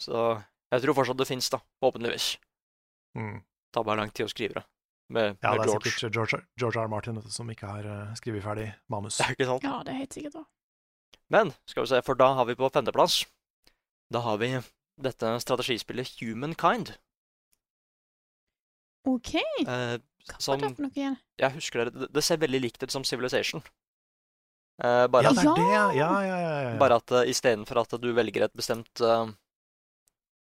Så 0.00 0.44
jeg 0.72 0.82
tror 0.82 0.94
fortsatt 0.94 1.16
det 1.18 1.26
fins, 1.28 1.48
da. 1.50 1.60
Forhåpentligvis. 1.80 2.36
Mm. 3.16 3.40
Det 3.40 3.72
tar 3.72 3.84
bare 3.84 3.96
lang 4.02 4.10
tid 4.10 4.26
å 4.26 4.32
skrive 4.32 4.54
det. 4.60 4.64
Med, 5.12 5.36
Ja, 5.42 5.50
med 5.52 5.60
det 5.60 5.68
er 5.68 5.72
George. 5.72 5.90
sikkert 5.90 6.12
George, 6.12 6.42
George 6.56 6.80
R. 6.80 6.84
R. 6.84 6.88
Martin 6.88 7.14
du, 7.20 7.30
som 7.30 7.48
ikke 7.50 7.66
har 7.68 7.84
uh, 7.84 8.14
skrevet 8.14 8.42
ferdig 8.42 8.74
manus. 8.88 9.18
Det 9.18 9.26
er 9.28 9.34
ikke 9.36 9.46
sant? 9.46 9.62
Ja, 9.62 9.82
det 9.84 9.92
er 9.92 9.98
helt 10.00 10.12
sikkert 10.16 10.32
da. 10.34 10.44
Men 11.30 11.52
skal 11.68 11.82
vi 11.84 11.88
se, 11.92 12.02
for 12.02 12.14
da 12.14 12.34
har 12.34 12.44
vi 12.48 12.54
på 12.54 12.68
femteplass 12.72 13.24
Da 14.12 14.20
har 14.20 14.36
vi 14.38 14.60
dette 15.00 15.40
strategispillet 15.40 16.18
Humankind. 16.20 16.96
OK, 19.08 19.34
Eh, 19.66 19.98
hva 20.30 20.38
som 20.38 20.54
var 20.54 20.60
det 20.62 20.74
for 20.76 20.86
noe 20.86 20.94
igjen? 20.94 21.16
Jeg 21.40 21.54
husker 21.56 21.88
det, 21.90 22.08
det 22.14 22.22
ser 22.22 22.38
veldig 22.42 22.60
likt 22.62 22.82
ut 22.84 22.94
som 22.94 23.04
Civilization. 23.06 23.62
Eh, 24.82 25.06
bare, 25.10 25.26
Ja, 25.26 25.32
det 25.34 25.42
er 25.42 25.56
det! 25.58 25.68
Ja, 25.72 25.86
ja, 25.96 26.10
ja. 26.26 26.36
ja, 26.38 26.60
ja. 26.68 26.74
bare 26.78 26.98
at 27.02 27.14
uh, 27.14 27.22
istedenfor 27.28 27.82
at 27.82 27.96
du 28.02 28.12
velger 28.14 28.46
et 28.46 28.54
bestemt 28.56 29.02
uh, 29.02 29.26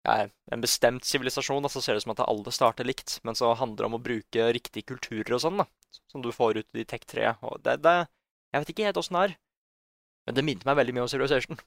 ja, 0.06 0.28
en 0.50 0.62
bestemt 0.64 1.04
sivilisasjon, 1.04 1.68
så 1.68 1.82
ser 1.82 1.94
det 1.94 2.02
ut 2.02 2.06
som 2.08 2.14
at 2.14 2.22
alle 2.26 2.54
starter 2.54 2.88
likt, 2.88 3.18
men 3.26 3.36
så 3.38 3.52
handler 3.58 3.84
det 3.84 3.90
om 3.90 3.98
å 3.98 4.02
bruke 4.02 4.48
riktige 4.56 4.88
kulturer 4.94 5.36
og 5.36 5.42
sånn, 5.44 5.60
da, 5.60 5.68
som 6.10 6.24
du 6.24 6.30
får 6.34 6.62
ut 6.62 6.80
i 6.80 6.86
Tech 6.88 7.04
3. 7.10 7.34
Og 7.46 7.60
det, 7.64 7.78
det, 7.84 7.96
jeg 8.50 8.64
vet 8.64 8.72
ikke 8.74 8.88
helt 8.88 9.00
åssen 9.00 9.18
det 9.18 9.26
er, 9.28 9.36
men 10.26 10.38
det 10.38 10.46
minte 10.46 10.68
meg 10.68 10.80
veldig 10.80 10.96
mye 10.96 11.04
om 11.06 11.12
Civilization. 11.12 11.60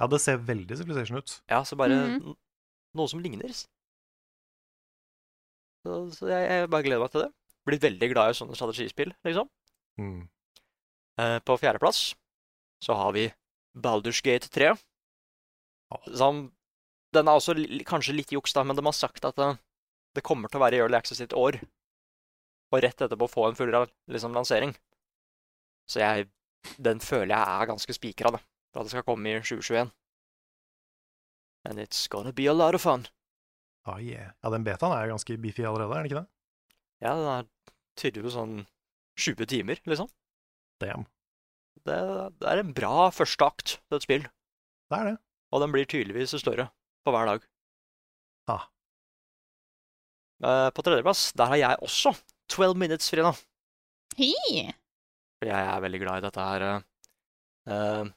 ja, 0.00 0.08
det 0.10 0.22
ser 0.24 0.40
veldig 0.40 0.80
Civilization 0.80 1.20
ut. 1.20 1.36
Ja, 1.52 1.64
så 1.64 1.76
bare 1.76 2.00
mm 2.00 2.20
-hmm. 2.20 2.36
noe 2.94 3.08
som 3.08 3.20
ligner. 3.20 3.52
Så, 5.84 5.98
så 6.16 6.30
jeg, 6.32 6.48
jeg 6.48 6.70
bare 6.72 6.86
gleder 6.86 7.04
meg 7.04 7.12
til 7.12 7.26
det. 7.26 7.30
Blitt 7.68 7.84
veldig 7.84 8.08
glad 8.12 8.32
i 8.32 8.36
sånne 8.38 8.56
strategispill, 8.56 9.12
liksom. 9.24 9.48
Mm. 10.00 10.24
Eh, 11.20 11.38
på 11.44 11.56
fjerdeplass 11.60 12.14
så 12.84 12.96
har 12.98 13.12
vi 13.16 13.28
Baldur's 13.74 14.22
Gate 14.24 14.48
3. 14.48 14.74
Som 16.16 16.48
Den 17.14 17.28
er 17.28 17.38
også 17.38 17.54
li, 17.54 17.84
kanskje 17.86 18.16
litt 18.16 18.32
juks, 18.34 18.52
da, 18.56 18.64
men 18.66 18.74
de 18.76 18.82
har 18.82 18.96
sagt 18.96 19.24
at 19.24 19.36
det, 19.38 19.52
det 20.18 20.24
kommer 20.26 20.50
til 20.50 20.58
å 20.58 20.64
være 20.64 20.80
i 20.80 20.82
Early 20.82 20.98
Access 20.98 21.20
i 21.22 21.28
et 21.28 21.36
år. 21.38 21.60
Og 22.72 22.80
rett 22.82 23.04
etterpå 23.06 23.28
få 23.30 23.46
en 23.48 23.58
full 23.58 23.70
liksom, 23.70 24.34
lansering. 24.34 24.74
Så 25.86 26.00
jeg 26.00 26.30
Den 26.80 26.96
føler 26.98 27.34
jeg 27.36 27.44
er 27.44 27.68
ganske 27.68 27.92
spikra, 27.92 28.30
da. 28.32 28.38
For 28.72 28.80
at 28.80 28.88
det 28.88 28.94
skal 28.94 29.04
komme 29.04 29.28
i 29.28 29.40
2021. 29.44 29.90
And 31.68 31.78
it's 31.78 32.08
gonna 32.08 32.32
be 32.32 32.46
a 32.46 32.54
lot 32.54 32.74
of 32.74 32.80
fun. 32.80 33.06
Ah, 33.84 33.98
yeah. 34.00 34.30
Ja, 34.42 34.50
den 34.54 34.64
betaen 34.64 34.94
er 34.96 35.04
jo 35.06 35.12
ganske 35.14 35.36
beefy 35.42 35.64
allerede, 35.68 35.92
er 35.92 36.02
den 36.02 36.08
ikke 36.10 36.20
det? 36.22 36.28
Ja, 37.04 37.12
den 37.18 37.26
er 37.28 37.48
tydeligvis 38.00 38.36
sånn 38.38 38.54
20 39.20 39.46
timer, 39.50 39.80
liksom. 39.88 40.08
Damn. 40.82 41.04
Det, 41.84 41.96
det 42.40 42.48
er 42.48 42.62
en 42.62 42.72
bra 42.76 43.10
første 43.12 43.44
akt 43.44 43.74
til 43.76 43.98
et 43.98 44.06
spill. 44.06 44.24
Det 44.90 44.98
er 45.00 45.10
det. 45.10 45.16
Og 45.52 45.60
den 45.62 45.74
blir 45.74 45.84
tydeligvis 45.90 46.32
større 46.40 46.70
for 47.04 47.12
hver 47.14 47.28
dag. 47.28 47.44
Ah. 48.50 48.64
Eh, 50.44 50.70
På 50.74 50.82
tredjeplass, 50.84 51.28
der 51.36 51.52
har 51.52 51.60
jeg 51.60 51.82
også 51.84 52.14
12 52.52 52.74
Minutes, 52.80 53.10
Frida. 53.12 53.34
Hei! 54.18 54.64
For 55.40 55.50
jeg 55.50 55.68
er 55.74 55.84
veldig 55.84 56.00
glad 56.02 56.22
i 56.22 56.26
dette 56.26 56.48
her. 56.48 56.64
eh. 56.70 56.80
Eh, 57.74 58.10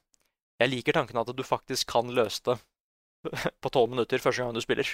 Jeg 0.64 0.72
liker 0.72 0.96
tanken 0.98 1.20
at 1.22 1.30
du 1.38 1.44
faktisk 1.46 1.92
kan 1.92 2.10
løse 2.10 2.42
det 2.48 2.58
på 3.62 3.70
12 3.70 3.92
minutter 3.94 4.24
første 4.24 4.42
gang 4.44 4.56
du 4.56 4.64
spiller. 4.64 4.88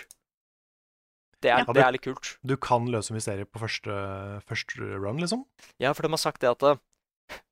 Det 1.44 1.52
er, 1.52 1.64
Ja, 1.66 1.74
det 1.76 1.84
er 1.84 1.92
litt 1.96 2.06
kult. 2.06 2.34
Du 2.48 2.56
kan 2.58 2.86
løse 2.92 3.14
mysteriet 3.16 3.50
på 3.52 3.60
første, 3.60 3.94
første 4.48 4.80
run, 4.96 5.20
liksom? 5.20 5.44
Ja, 5.84 5.92
for 5.94 6.08
de 6.08 6.14
har 6.16 6.22
sagt 6.22 6.40
det 6.44 6.52
at 6.54 6.64
eh, 6.70 6.80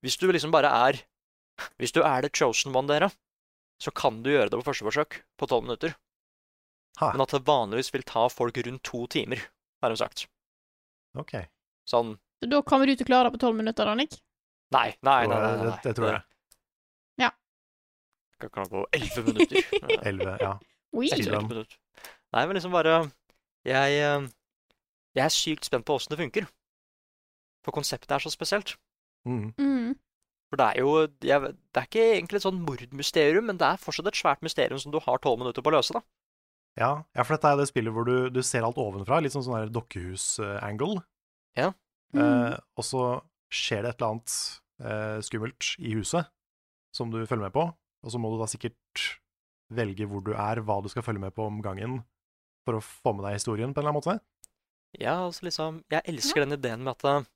hvis 0.06 0.15
du 0.21 0.30
liksom 0.32 0.54
bare 0.54 0.71
er 0.89 1.01
Hvis 1.77 1.91
du 1.93 1.99
er 2.01 2.23
the 2.23 2.30
chosen 2.34 2.73
one, 2.73 2.88
dere, 2.89 3.12
så 3.82 3.91
kan 3.93 4.21
du 4.23 4.32
gjøre 4.32 4.49
det 4.49 4.58
på 4.62 4.65
første 4.65 4.86
forsøk 4.88 5.19
på 5.38 5.45
12 5.49 5.65
minutter. 5.67 5.93
Ha. 7.01 7.12
Men 7.13 7.21
at 7.25 7.34
det 7.36 7.43
vanligvis 7.45 7.91
vil 7.93 8.04
ta 8.08 8.23
folk 8.32 8.58
rundt 8.65 8.82
to 8.88 9.04
timer, 9.12 9.43
har 9.84 9.93
de 9.93 9.99
sagt. 9.99 10.25
Ok. 11.17 11.36
Sånn 11.89 12.15
Så 12.41 12.49
da 12.49 12.62
kommer 12.65 12.89
du 12.89 12.95
til 12.95 13.06
å 13.06 13.10
klare 13.12 13.30
det 13.30 13.36
på 13.36 13.43
tolv 13.43 13.60
minutter, 13.60 13.86
da, 13.86 13.93
Nick? 13.99 14.17
Nei, 14.73 14.95
nei, 15.04 15.19
nei. 15.27 15.38
nei, 15.38 15.51
nei, 15.60 15.65
Det, 15.67 15.77
det 15.84 15.95
tror 15.99 16.10
jeg. 16.13 16.21
Ja. 17.21 17.30
Skal 18.38 18.54
klare 18.56 18.71
på 18.71 18.84
11 18.97 19.27
minutter. 19.27 19.71
Elleve, 20.10 20.36
ja. 20.41 20.54
Oi. 20.97 21.08
11 21.12 21.47
minutter. 21.51 21.77
Nei, 22.32 22.45
men 22.47 22.56
liksom 22.58 22.73
bare 22.73 23.01
Jeg, 23.67 23.97
eh, 24.02 24.30
jeg 25.17 25.26
er 25.26 25.34
sykt 25.36 25.67
spent 25.67 25.86
på 25.88 25.97
åssen 25.97 26.13
det 26.13 26.21
funker. 26.21 26.47
For 27.65 27.76
konseptet 27.76 28.15
er 28.15 28.24
så 28.24 28.32
spesielt. 28.34 28.76
Mm. 29.28 29.52
Mm. 29.58 29.91
For 30.50 30.60
det 30.60 30.65
er 30.67 30.80
jo 30.82 30.93
jeg, 31.24 31.54
Det 31.71 31.80
er 31.80 31.86
ikke 31.88 32.08
egentlig 32.15 32.39
et 32.41 32.45
sånn 32.47 32.63
mordmysterium, 32.65 33.45
men 33.47 33.60
det 33.62 33.67
er 33.67 33.80
fortsatt 33.80 34.10
et 34.10 34.17
svært 34.19 34.41
mysterium 34.43 34.82
som 34.82 34.91
du 34.91 35.00
har 35.00 35.21
tolv 35.21 35.39
minutter 35.39 35.63
på 35.63 35.71
å 35.71 35.78
løse. 35.78 35.93
da. 35.95 36.02
Ja, 36.80 36.91
ja, 37.15 37.24
for 37.24 37.36
dette 37.36 37.52
er 37.52 37.60
det 37.60 37.67
spillet 37.69 37.93
hvor 37.93 38.08
du, 38.08 38.30
du 38.32 38.41
ser 38.43 38.63
alt 38.63 38.80
ovenfra, 38.80 39.19
litt 39.21 39.36
sånn 39.36 39.45
sånn 39.45 39.71
dokkehus-angle. 39.76 41.04
Ja. 41.60 41.71
Mm. 42.15 42.21
Eh, 42.24 42.58
og 42.80 42.88
så 42.88 43.06
skjer 43.52 43.84
det 43.84 43.93
et 43.93 44.02
eller 44.02 44.15
annet 44.15 44.36
eh, 44.84 45.17
skummelt 45.28 45.74
i 45.84 45.95
huset 45.97 46.32
som 46.95 47.12
du 47.12 47.19
følger 47.24 47.47
med 47.47 47.56
på, 47.56 47.65
og 47.71 48.12
så 48.12 48.19
må 48.19 48.32
du 48.32 48.39
da 48.39 48.47
sikkert 48.52 49.04
velge 49.71 50.08
hvor 50.08 50.24
du 50.24 50.34
er, 50.36 50.63
hva 50.63 50.80
du 50.84 50.89
skal 50.91 51.06
følge 51.06 51.24
med 51.24 51.36
på 51.36 51.45
om 51.47 51.62
gangen, 51.63 52.02
for 52.65 52.78
å 52.78 52.84
få 52.84 53.13
med 53.17 53.26
deg 53.28 53.38
historien 53.39 53.74
på 53.74 53.82
en 53.82 53.86
eller 53.86 53.93
annen 53.93 54.02
måte. 54.02 54.17
Ja, 55.00 55.13
altså 55.24 55.45
liksom 55.47 55.78
Jeg 55.91 56.04
elsker 56.12 56.43
den 56.43 56.58
ideen 56.58 56.82
med 56.84 56.97
at 56.97 57.06
eh, 57.08 57.28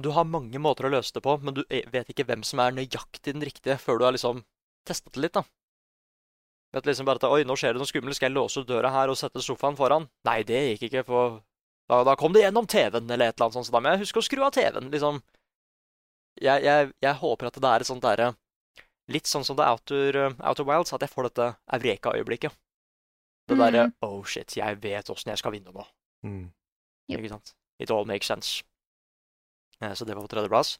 Du 0.00 0.08
har 0.16 0.24
mange 0.24 0.56
måter 0.62 0.88
å 0.88 0.92
løse 0.94 1.12
det 1.12 1.20
på, 1.24 1.34
men 1.44 1.54
du 1.58 1.62
e- 1.68 1.84
vet 1.92 2.08
ikke 2.08 2.24
hvem 2.30 2.44
som 2.48 2.62
er 2.64 2.72
nøyaktig 2.72 3.34
den 3.34 3.44
riktige 3.44 3.76
før 3.78 4.00
du 4.00 4.06
har 4.06 4.16
liksom 4.16 4.40
testet 4.88 5.12
det 5.12 5.26
litt, 5.26 5.36
da. 5.36 5.44
Vet 6.72 6.88
liksom 6.88 7.04
bare 7.04 7.20
at 7.20 7.28
Oi, 7.28 7.42
nå 7.44 7.54
skjer 7.60 7.76
det 7.76 7.82
noe 7.82 7.90
skummelt. 7.90 8.16
Skal 8.16 8.30
jeg 8.30 8.38
låse 8.38 8.62
ut 8.62 8.68
døra 8.70 8.90
her 8.94 9.12
og 9.12 9.18
sette 9.20 9.44
sofaen 9.44 9.76
foran? 9.76 10.08
Nei, 10.24 10.40
det 10.48 10.62
gikk 10.72 10.86
ikke, 10.88 11.04
for 11.10 11.42
da, 11.92 12.00
da 12.08 12.16
kom 12.16 12.32
det 12.32 12.46
gjennom 12.46 12.64
TV-en 12.64 13.10
eller 13.10 13.28
et 13.28 13.36
eller 13.36 13.50
annet 13.50 13.58
sånt, 13.58 13.68
så 13.68 13.74
da 13.76 13.82
må 13.84 13.92
jeg 13.92 14.02
huske 14.06 14.22
å 14.22 14.24
skru 14.24 14.40
av 14.46 14.54
TV-en, 14.56 14.88
liksom. 14.94 15.20
Jeg, 16.40 16.64
jeg, 16.64 16.92
jeg 17.04 17.18
håper 17.20 17.50
at 17.50 17.60
det 17.60 17.68
er 17.68 17.84
et 17.84 17.90
sånt 17.90 18.02
derre 18.06 18.32
Litt 19.12 19.28
sånn 19.28 19.44
som 19.44 19.58
det 19.58 19.66
er 19.66 19.74
Outer, 19.74 20.16
Outer 20.40 20.64
Wilds, 20.64 20.92
at 20.94 21.02
jeg 21.04 21.10
får 21.12 21.26
dette 21.26 21.46
Eureka-øyeblikket. 21.76 22.54
Det 23.56 23.72
derre 23.72 23.86
Mm. 23.88 23.94
Oh 24.02 24.22
shit, 24.24 24.56
jeg 24.56 24.80
vet 24.82 25.10
åssen 25.10 25.30
jeg 25.32 25.38
skal 25.38 25.52
vinne 25.52 25.72
nå. 25.72 25.84
Mm. 26.24 26.52
Yep. 27.10 27.18
Ikke 27.20 27.28
sant? 27.34 27.54
It 27.80 27.90
all 27.90 28.04
makes 28.06 28.26
sense. 28.26 28.62
Eh, 29.82 29.92
Så 29.94 30.04
det 30.06 30.14
var 30.16 30.22
på 30.26 30.32
tredjeplass. 30.34 30.78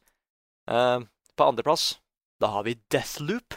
Eh, 0.69 0.99
På 1.35 1.47
andreplass, 1.49 1.99
da 2.39 2.47
har 2.53 2.63
vi 2.63 2.75
Deathloop. 2.89 3.55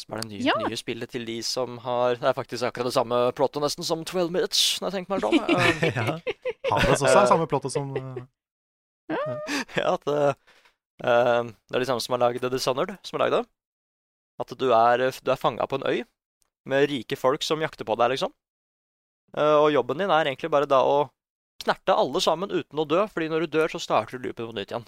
Som 0.00 0.14
er 0.16 0.22
det 0.22 0.30
nye, 0.30 0.42
Ja. 0.48 0.54
nye 0.58 0.76
spillet 0.76 1.10
til 1.10 1.24
de 1.26 1.42
som 1.42 1.76
har 1.78 2.14
Det 2.16 2.24
er 2.24 2.32
faktisk 2.32 2.64
akkurat 2.64 2.84
det 2.88 2.94
samme 2.94 3.32
plottet 3.36 3.60
nesten 3.62 3.84
som 3.84 4.04
12 4.04 4.30
Minutes, 4.32 4.80
når 4.80 4.90
jeg 4.90 5.06
tenker 5.06 5.10
meg 5.12 5.20
sånn. 5.20 5.38
om. 5.38 5.44
Eh, 5.82 5.92
ja. 5.94 6.18
Hades 6.72 7.02
også 7.02 7.20
er 7.22 7.26
samme 7.28 7.46
plottet 7.46 7.72
som 7.72 7.90
uh, 7.92 8.26
ja, 9.76 9.94
at 9.94 10.06
eh, 10.08 10.34
eh, 11.04 11.42
det 11.44 11.74
er 11.76 11.78
de 11.82 11.86
samme 11.88 12.00
som 12.00 12.14
har 12.16 12.22
lagd 12.24 12.40
The 12.40 12.48
Dishonored, 12.48 12.96
som 13.04 13.18
har 13.20 13.26
lagd 13.28 13.36
det. 13.42 13.48
At 14.40 14.54
du 14.58 14.70
er, 14.72 15.10
du 15.22 15.30
er 15.30 15.36
fanga 15.36 15.66
på 15.68 15.76
en 15.76 15.86
øy 15.86 16.02
med 16.68 16.88
rike 16.90 17.18
folk 17.18 17.44
som 17.46 17.62
jakter 17.62 17.86
på 17.88 17.96
deg, 17.98 18.14
liksom. 18.14 18.32
Eh, 19.36 19.56
og 19.58 19.72
jobben 19.72 20.02
din 20.02 20.12
er 20.12 20.30
egentlig 20.30 20.52
bare 20.52 20.68
da 20.68 20.82
å 20.84 21.06
knerte 21.62 21.96
alle 21.96 22.20
sammen 22.22 22.52
uten 22.52 22.82
å 22.82 22.88
dø, 22.88 23.04
fordi 23.10 23.30
når 23.32 23.44
du 23.44 23.58
dør, 23.58 23.72
så 23.72 23.80
starter 23.82 24.18
du 24.18 24.28
loopen 24.28 24.50
på 24.50 24.56
nytt 24.56 24.74
igjen. 24.74 24.86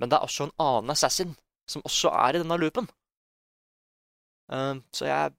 Men 0.00 0.10
det 0.10 0.18
er 0.18 0.26
også 0.26 0.48
en 0.48 0.56
annen 0.62 0.94
assassin 0.94 1.36
som 1.70 1.84
også 1.86 2.12
er 2.12 2.36
i 2.36 2.42
denne 2.42 2.58
loopen. 2.60 2.88
Eh, 4.52 4.76
så 4.96 5.08
jeg 5.08 5.16
er 5.16 5.36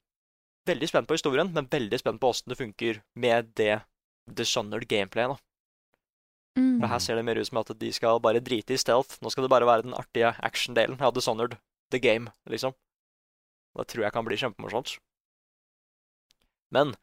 veldig 0.69 0.89
spent 0.89 1.09
på 1.09 1.17
historien, 1.17 1.53
men 1.53 1.69
veldig 1.71 2.01
spent 2.01 2.21
på 2.21 2.31
åssen 2.31 2.51
det 2.51 2.59
funker 2.59 3.01
med 3.15 3.53
det 3.59 3.81
Dishonored 4.31 4.85
gameplayet. 4.87 5.39
Mm. 6.59 6.81
For 6.81 6.91
her 6.91 6.99
ser 6.99 7.17
det 7.17 7.25
mer 7.25 7.39
ut 7.39 7.47
som 7.47 7.61
at 7.61 7.71
de 7.79 7.89
skal 7.95 8.19
bare 8.23 8.43
drite 8.43 8.75
i 8.75 8.79
stealth. 8.79 9.17
Nå 9.23 9.31
skal 9.31 9.47
det 9.47 9.51
bare 9.53 9.67
være 9.67 9.87
den 9.87 9.95
artige 9.97 10.33
action-delen. 10.43 10.99
Ja, 10.99 11.11
Dishonored 11.11 11.57
the 11.91 11.99
game, 11.99 12.31
liksom. 12.49 12.75
Det 13.77 13.87
tror 13.87 14.05
jeg 14.05 14.13
kan 14.13 14.27
bli 14.27 14.37
kjempemorsomt. 14.39 14.97
Men 16.71 16.95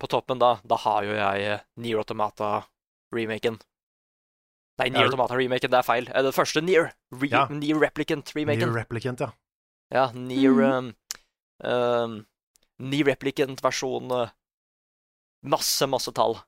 på 0.00 0.08
toppen, 0.10 0.38
da, 0.42 0.58
da 0.64 0.76
har 0.84 1.04
jo 1.06 1.14
jeg 1.16 1.44
Near 1.44 1.62
Nier 1.80 2.02
Automata-remaken. 2.02 3.58
Nei, 4.80 4.88
Ja. 4.90 5.04
Automata-remaken, 5.06 5.70
det 5.70 5.78
er 5.78 5.86
feil. 5.86 6.08
Eh, 6.10 6.22
Det 6.22 6.34
første 6.34 6.60
Nier. 6.62 6.92
Re 7.12 7.28
Ja. 7.30 7.46
Nier 7.48 7.78
Replicant-remaken. 7.78 8.68
Near 8.68 8.74
Replicant, 8.84 9.20
ja. 9.20 9.32
Ja, 9.92 10.10
Nier 10.12 10.50
mm. 10.50 10.60
um, 10.78 10.94
um, 11.70 12.26
Nier 12.80 13.04
Replicant-versjon 13.06 14.10
uh, 14.12 14.28
Masse, 15.44 15.86
masse 15.86 16.10
tall. 16.12 16.38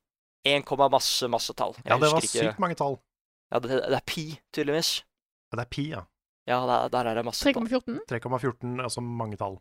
1, 0.47 0.65
masse, 0.91 1.29
masse 1.29 1.53
tall. 1.55 1.75
Jeg 1.85 1.87
Ja, 1.87 1.99
det 1.99 2.11
var 2.13 2.21
ikke- 2.21 2.53
sykt 2.53 2.59
mange 2.59 2.75
tall. 2.75 2.99
Ja, 3.53 3.59
det, 3.61 3.69
det 3.69 3.93
er 3.95 4.05
pi, 4.07 4.41
tydeligvis. 4.53 5.05
Ja, 5.53 5.57
det 5.57 5.67
er 5.67 5.71
pi, 5.71 5.89
ja. 5.91 6.03
Ja, 6.47 6.61
der, 6.67 6.89
der 6.89 7.11
er 7.11 7.15
det 7.15 7.25
masse 7.25 7.45
tall. 7.45 7.67
3,14. 7.67 8.01
3,14, 8.09 8.83
altså 8.83 9.01
mange 9.01 9.37
tall. 9.37 9.61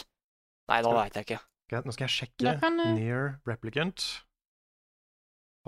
Nei, 0.71 0.79
nå 0.87 0.91
veit 0.97 1.15
jeg 1.19 1.25
ikke. 1.29 1.41
Ok, 1.73 1.77
nå 1.87 1.91
skal 1.97 2.05
jeg 2.07 2.15
sjekke. 2.17 2.51
Kan, 2.63 2.75
uh, 2.81 2.85
Near 2.97 3.25
Replicant. 3.49 3.99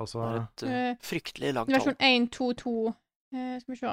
Altså 0.00 0.16
Det 0.18 0.24
er 0.34 0.38
et 0.42 0.60
uh, 0.62 0.66
Eh, 0.74 0.92
fryktelig 1.06 1.50
langt 1.54 1.68
tall. 1.70 1.76
Versjon 1.78 1.98
122 2.02 2.72
uh, 2.90 2.94
Skal 3.62 3.70
vi 3.70 3.76
se 3.78 3.86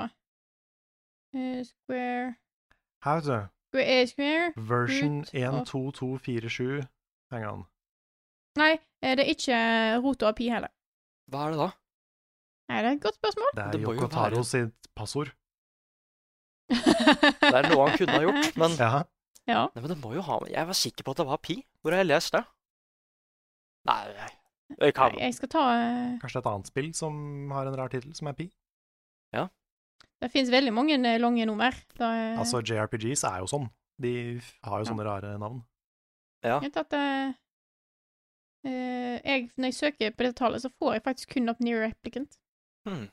eh, 1.37 1.59
Square 1.67 2.25
Her, 3.05 3.13
vet 3.19 3.27
du. 3.29 3.37
Eh. 3.73 4.51
Version 4.57 5.21
Root 5.21 5.33
of- 5.33 5.67
12247. 5.69 6.87
Hang 7.31 7.45
on. 7.45 7.65
Nei, 8.59 8.73
eh, 9.01 9.15
det 9.15 9.25
er 9.25 9.31
ikke 9.31 9.59
Roto 10.03 10.27
av 10.27 10.35
pi 10.35 10.49
heller. 10.51 10.69
Hva 11.31 11.45
er 11.47 11.51
det 11.51 11.59
da? 11.61 11.69
Nei, 12.71 12.81
det 12.81 12.89
er 12.89 12.95
et 12.97 13.01
godt 13.05 13.15
spørsmål. 13.19 13.53
Det 13.55 13.63
er 13.63 13.79
Yoko 13.85 14.07
Taro 14.11 14.43
sitt 14.43 14.89
passord. 14.95 15.31
Det 16.71 17.51
er 17.51 17.67
noe 17.67 17.87
han 17.89 17.97
kunne 17.99 18.13
ha 18.15 18.21
gjort, 18.23 18.55
men 18.57 18.75
Ja. 18.79 18.91
ja. 19.47 19.63
Nei, 19.75 19.81
men 19.81 19.89
det 19.91 19.97
må 19.99 20.13
jo 20.15 20.21
ha 20.23 20.37
Jeg 20.47 20.67
var 20.67 20.73
sikker 20.77 21.03
på 21.03 21.11
at 21.11 21.17
det 21.17 21.25
var 21.27 21.37
pi. 21.43 21.57
Hvor 21.81 21.91
har 21.91 21.99
jeg 22.03 22.07
lest 22.07 22.31
det? 22.31 22.43
Nei, 23.87 24.13
nei. 24.15 24.29
Det 24.79 24.93
kan 24.95 25.11
Nei, 25.11 25.25
jeg 25.25 25.33
skal 25.35 25.49
ta 25.51 25.63
eh, 25.75 26.19
Kanskje 26.21 26.39
et 26.39 26.45
annet 26.47 26.67
spill 26.71 26.93
som 26.95 27.51
har 27.51 27.67
en 27.67 27.75
rar 27.75 27.89
tittel, 27.91 28.13
som 28.15 28.27
er 28.31 28.33
pi? 28.37 28.49
Det 30.21 30.29
fins 30.31 30.49
veldig 30.53 30.73
mange 30.73 30.93
eh, 30.99 31.17
lange 31.19 31.45
nummer. 31.49 31.73
Da, 31.97 32.11
eh, 32.13 32.39
Altså, 32.39 32.61
JRPGs 32.61 33.23
er 33.29 33.39
jo 33.41 33.47
sånn. 33.49 33.69
De 34.01 34.11
har 34.63 34.79
jo 34.79 34.85
Ja. 34.85 34.89
sånne 34.91 35.05
rare 35.05 35.37
navn. 35.41 35.63
Ja. 36.45 36.59
Jeg, 36.61 36.71
tatt, 36.73 36.93
at 36.93 37.35
eh, 38.65 39.17
jeg, 39.25 39.49
når 39.57 39.71
jeg 39.71 39.77
søker 39.77 40.13
på 40.15 40.25
dette 40.25 40.37
tallet, 40.37 40.61
så 40.63 40.69
får 40.81 40.93
jeg 40.97 41.03
faktisk 41.05 41.33
kun 41.35 41.49
opp 41.49 41.59
Near 41.61 41.81
Replicant. 41.87 42.37
hmm. 42.87 43.07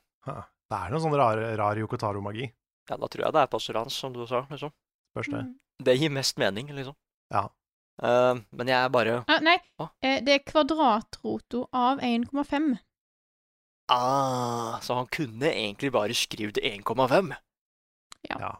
Det 0.68 0.76
er 0.76 0.90
noe 0.92 1.00
sånn 1.00 1.14
rar, 1.16 1.38
rar 1.56 1.78
Yoko 1.80 1.96
Taro-magi. 1.96 2.50
Ja, 2.90 2.96
da 3.00 3.08
tror 3.08 3.24
jeg 3.24 3.32
det 3.32 3.40
er 3.40 3.46
passordet 3.52 3.82
hans, 3.86 3.94
som 3.96 4.12
du 4.12 4.26
sa. 4.28 4.42
liksom. 4.50 4.72
Spørs 5.14 5.30
det. 5.32 5.40
Mm. 5.46 5.54
Det 5.84 5.94
gir 5.96 6.10
mest 6.12 6.36
mening, 6.40 6.68
liksom. 6.76 6.94
Ja. 7.32 7.46
Uh, 8.02 8.40
men 8.52 8.68
jeg 8.68 8.76
er 8.76 8.90
bare 8.92 9.14
Ah, 9.26 9.40
nei, 9.40 9.56
ah. 9.80 9.88
eh, 10.04 10.20
det 10.20 10.34
er 10.34 10.44
kvadratroto 10.44 11.64
av 11.72 11.98
1,5. 12.04 12.78
Ah, 13.88 14.78
så 14.84 14.94
han 14.98 15.06
kunne 15.12 15.48
egentlig 15.48 15.92
bare 15.92 16.14
skrevet 16.14 16.58
1,5. 16.62 17.34
ja. 18.28 18.56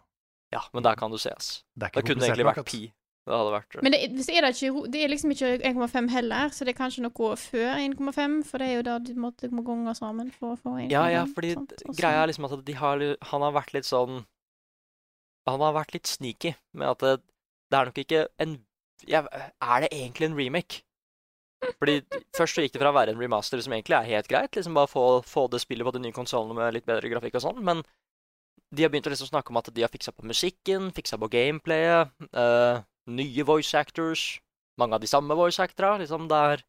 Ja, 0.49 0.63
men 0.73 0.81
der 0.81 0.97
kan 0.97 1.11
du 1.13 1.19
se. 1.21 1.31
Det 1.77 1.91
Det 1.93 2.05
kunne 2.07 2.25
egentlig 2.25 2.47
vært 2.47 2.65
pi. 2.65 2.87
Det 3.29 3.37
hadde 3.37 3.53
vært 3.53 3.83
Men 3.85 3.93
det, 3.93 4.25
så 4.25 4.33
er 4.33 4.47
det, 4.47 4.55
ikke, 4.57 4.87
det 4.89 5.03
er 5.05 5.11
liksom 5.13 5.33
ikke 5.35 5.51
1,5 5.69 6.07
heller, 6.09 6.49
så 6.49 6.65
det 6.65 6.73
er 6.73 6.79
kanskje 6.79 7.05
noe 7.05 7.35
før 7.37 7.75
1,5, 7.77 8.39
for 8.49 8.63
det 8.63 8.69
er 8.71 8.79
jo 8.79 8.85
da 8.87 8.95
du 9.05 9.13
måtte 9.21 9.51
må 9.53 9.65
gange 9.67 9.93
sammen 9.99 10.31
for 10.33 10.55
å 10.55 10.57
få 10.57 10.79
1,5. 10.79 10.95
Ja, 10.95 11.05
ja, 11.13 11.27
fordi 11.37 11.53
sant? 11.59 11.75
Greia 11.99 12.23
er 12.23 12.31
liksom 12.31 12.49
at 12.49 12.65
de 12.65 12.77
har, 12.79 13.05
han 13.33 13.45
har 13.45 13.53
vært 13.59 13.75
litt 13.77 13.89
sånn 13.89 14.23
Han 15.49 15.61
har 15.65 15.77
vært 15.77 15.93
litt 15.97 16.09
sneaky 16.09 16.55
med 16.73 16.89
at 16.89 17.05
det, 17.05 17.13
det 17.69 17.79
er 17.79 17.91
nok 17.91 18.01
ikke 18.05 18.25
en 18.41 18.59
ja, 19.07 19.23
Er 19.61 19.85
det 19.85 19.93
egentlig 19.93 20.31
en 20.31 20.39
remake? 20.39 20.83
Fordi 21.79 22.01
Først 22.37 22.55
så 22.55 22.63
gikk 22.63 22.77
det 22.77 22.83
fra 22.83 22.93
å 22.93 22.97
være 22.97 23.15
en 23.15 23.21
remaster 23.21 23.61
som 23.65 23.73
egentlig 23.75 23.97
er 23.99 24.11
helt 24.13 24.29
greit, 24.31 24.55
liksom 24.55 24.77
bare 24.79 24.91
få, 24.91 25.07
få 25.27 25.49
det 25.51 25.59
spillet 25.63 25.87
på 25.87 25.95
de 25.97 26.03
nye 26.05 26.15
konsollene 26.15 26.55
med 26.55 26.77
litt 26.77 26.87
bedre 26.87 27.11
grafikk 27.11 27.39
og 27.41 27.45
sånn, 27.49 27.63
men 27.67 27.83
de 28.71 28.85
har 28.85 28.93
begynt 28.93 29.09
å 29.09 29.13
liksom 29.13 29.31
snakke 29.31 29.51
om 29.51 29.59
at 29.59 29.71
de 29.75 29.83
har 29.83 29.91
fiksa 29.91 30.13
på 30.15 30.27
musikken, 30.29 30.91
fiksa 30.95 31.19
på 31.19 31.31
gameplayet, 31.33 32.13
eh, 32.31 32.83
nye 33.11 33.47
voice 33.49 33.75
actors, 33.79 34.27
mange 34.79 34.95
av 34.95 35.03
de 35.03 35.11
samme 35.11 35.35
voice 35.35 35.59
actora, 35.65 35.97
liksom, 36.03 36.29
det 36.31 36.43
er 36.53 36.65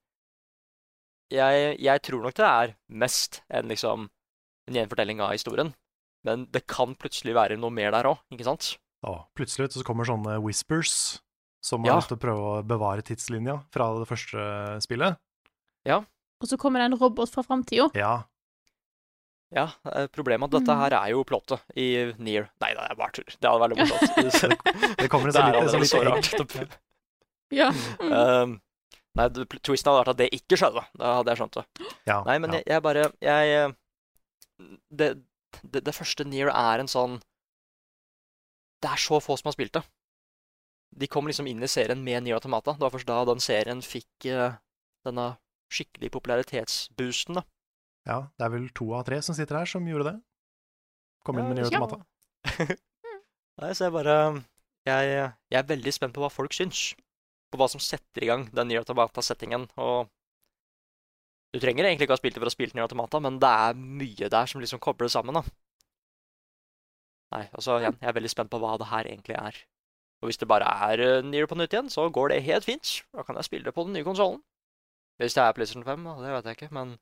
jeg, 1.29 1.75
jeg 1.85 2.01
tror 2.07 2.25
nok 2.25 2.37
det 2.39 2.47
er 2.47 2.73
mest 2.89 3.43
en 3.53 3.69
liksom 3.69 4.07
en 4.69 4.77
gjenfortelling 4.79 5.21
av 5.21 5.35
historien. 5.35 5.73
Men 6.25 6.47
det 6.51 6.65
kan 6.69 6.95
plutselig 6.99 7.35
være 7.37 7.57
noe 7.59 7.73
mer 7.73 7.93
der 7.95 8.09
òg, 8.09 8.21
ikke 8.33 8.47
sant? 8.47 8.73
Ja, 9.05 9.23
plutselig 9.37 9.69
så 9.73 9.85
kommer 9.87 10.07
sånne 10.07 10.39
whispers 10.43 11.19
som 11.61 11.83
Ja. 11.85 11.93
har 11.93 12.01
lyst 12.01 12.07
til 12.13 12.17
å 12.17 12.21
prøve 12.21 12.39
å 12.39 12.63
bevare 12.65 13.01
tidslinja 13.03 13.57
fra 13.73 13.89
det 13.99 14.07
første 14.07 14.81
spillet. 14.81 15.17
Ja. 15.85 15.99
Og 16.41 16.47
så 16.47 16.57
kommer 16.57 16.79
det 16.79 16.91
en 16.93 16.99
robot 16.99 17.29
fra 17.29 17.43
framtida. 17.43 17.89
Ja, 17.95 18.23
Ja, 19.51 19.71
problemet 20.13 20.45
er 20.45 20.57
at 20.57 20.61
dette 20.61 20.69
Mm. 20.75 20.77
her 20.79 20.93
er 20.93 21.09
jo 21.09 21.23
plottet 21.23 21.59
i 21.75 22.13
Near. 22.19 22.51
Nei, 22.61 22.73
det 22.75 22.83
er 22.91 22.95
bare 22.95 23.11
tull. 23.11 23.25
Det 23.25 23.49
hadde 23.49 23.65
vært 23.65 23.77
morsomt. 23.79 24.97
det 25.01 25.09
kommer 25.09 25.25
en 25.25 25.33
sånn 25.33 25.51
litt, 25.51 25.63
lite, 25.63 25.73
sånn 25.73 25.85
så 25.89 26.03
rart. 26.05 26.77
Ja. 27.51 27.71
Um, 27.99 28.61
nei, 29.15 29.25
twisten 29.65 29.89
hadde 29.89 30.03
vært 30.05 30.11
at 30.13 30.17
det 30.17 30.29
ikke 30.37 30.55
skjedde. 30.55 30.83
Da 30.95 31.15
hadde 31.17 31.33
jeg 31.33 31.39
skjønt 31.39 31.57
det. 31.57 31.65
Ja, 32.05 32.19
Nei, 32.27 32.37
men 32.37 32.51
ja. 32.53 32.57
jeg, 32.59 32.67
jeg 32.67 32.81
bare 32.83 33.11
Jeg 33.25 33.55
eh, 33.57 33.73
det, 34.91 35.09
det, 35.65 35.83
det 35.83 35.95
første 35.97 36.25
Near 36.29 36.49
er 36.53 36.79
en 36.83 36.87
sånn 36.87 37.17
Det 38.83 38.91
er 38.91 39.01
så 39.01 39.17
få 39.19 39.35
som 39.39 39.49
har 39.49 39.53
spilt 39.57 39.73
det. 39.73 39.83
De 40.95 41.07
kom 41.07 41.27
liksom 41.29 41.47
inn 41.47 41.61
i 41.63 41.69
serien 41.69 42.01
med 42.03 42.23
Nier 42.25 42.39
Automata. 42.39 42.73
Det 42.73 42.81
var 42.85 42.93
først 42.95 43.09
da 43.09 43.19
den 43.29 43.43
serien 43.43 43.81
fikk 43.85 44.25
eh, 44.29 44.57
denne 45.05 45.31
skikkelig 45.69 46.09
popularitetsboosten, 46.15 47.37
da. 47.37 47.43
ja, 48.09 48.19
det 48.39 48.45
er 48.47 48.53
vel 48.55 48.69
to 48.73 48.87
av 48.97 49.03
tre 49.05 49.19
som 49.21 49.37
sitter 49.37 49.59
her 49.59 49.69
som 49.69 49.85
gjorde 49.85 50.07
det. 50.09 50.15
Kom 51.25 51.37
inn 51.37 51.51
med 51.51 51.59
nye 51.59 51.69
Ja. 51.69 51.85
Nei, 53.59 53.73
så 53.75 53.85
jeg 53.85 53.93
bare 53.93 54.15
jeg, 54.87 55.09
jeg 55.51 55.59
er 55.59 55.67
veldig 55.69 55.93
spent 55.93 56.15
på 56.15 56.23
hva 56.23 56.31
folk 56.33 56.55
syns. 56.55 56.93
På 57.51 57.59
hva 57.59 57.67
som 57.69 57.81
setter 57.83 58.23
i 58.23 58.29
gang 58.29 58.47
den 58.55 58.69
Nier 58.71 58.81
Automata-settingen. 58.81 59.67
Og 59.77 60.09
du 61.53 61.59
trenger 61.61 61.85
egentlig 61.85 62.07
ikke 62.07 62.15
ha 62.15 62.21
spilt 62.21 62.37
det 62.37 62.43
for 62.43 62.49
å 62.49 62.53
spille 62.53 62.73
Nier 62.73 62.87
Automata, 62.87 63.21
men 63.21 63.39
det 63.41 63.49
er 63.49 63.77
mye 63.77 64.29
der 64.31 64.49
som 64.49 64.61
liksom 64.63 64.81
kobler 64.81 65.09
det 65.09 65.13
sammen. 65.13 65.37
da. 65.37 65.43
Nei, 67.35 67.43
altså 67.53 67.77
igjen, 67.77 67.97
jeg 68.01 68.09
er 68.09 68.15
veldig 68.17 68.31
spent 68.31 68.49
på 68.49 68.59
hva 68.61 68.73
det 68.81 68.89
her 68.89 69.09
egentlig 69.09 69.37
er. 69.37 69.57
Og 70.19 70.29
hvis 70.29 70.39
det 70.41 70.49
bare 70.51 70.67
er 70.89 71.01
uh, 71.03 71.25
Nier 71.25 71.47
på 71.47 71.55
nytt 71.55 71.73
igjen, 71.73 71.91
så 71.91 72.09
går 72.11 72.33
det 72.33 72.43
helt 72.47 72.67
fint. 72.67 72.95
Da 73.15 73.23
kan 73.23 73.39
jeg 73.39 73.47
spille 73.47 73.69
det 73.69 73.75
på 73.75 73.85
den 73.87 73.95
nye 73.95 74.07
konsollen. 74.07 74.41
Hvis 75.19 75.35
det 75.35 75.43
er 75.43 75.55
PlayStation 75.55 75.85
5, 75.87 76.07
det 76.23 76.33
vet 76.33 76.49
jeg 76.49 76.59
ikke, 76.59 76.73
men 76.75 76.97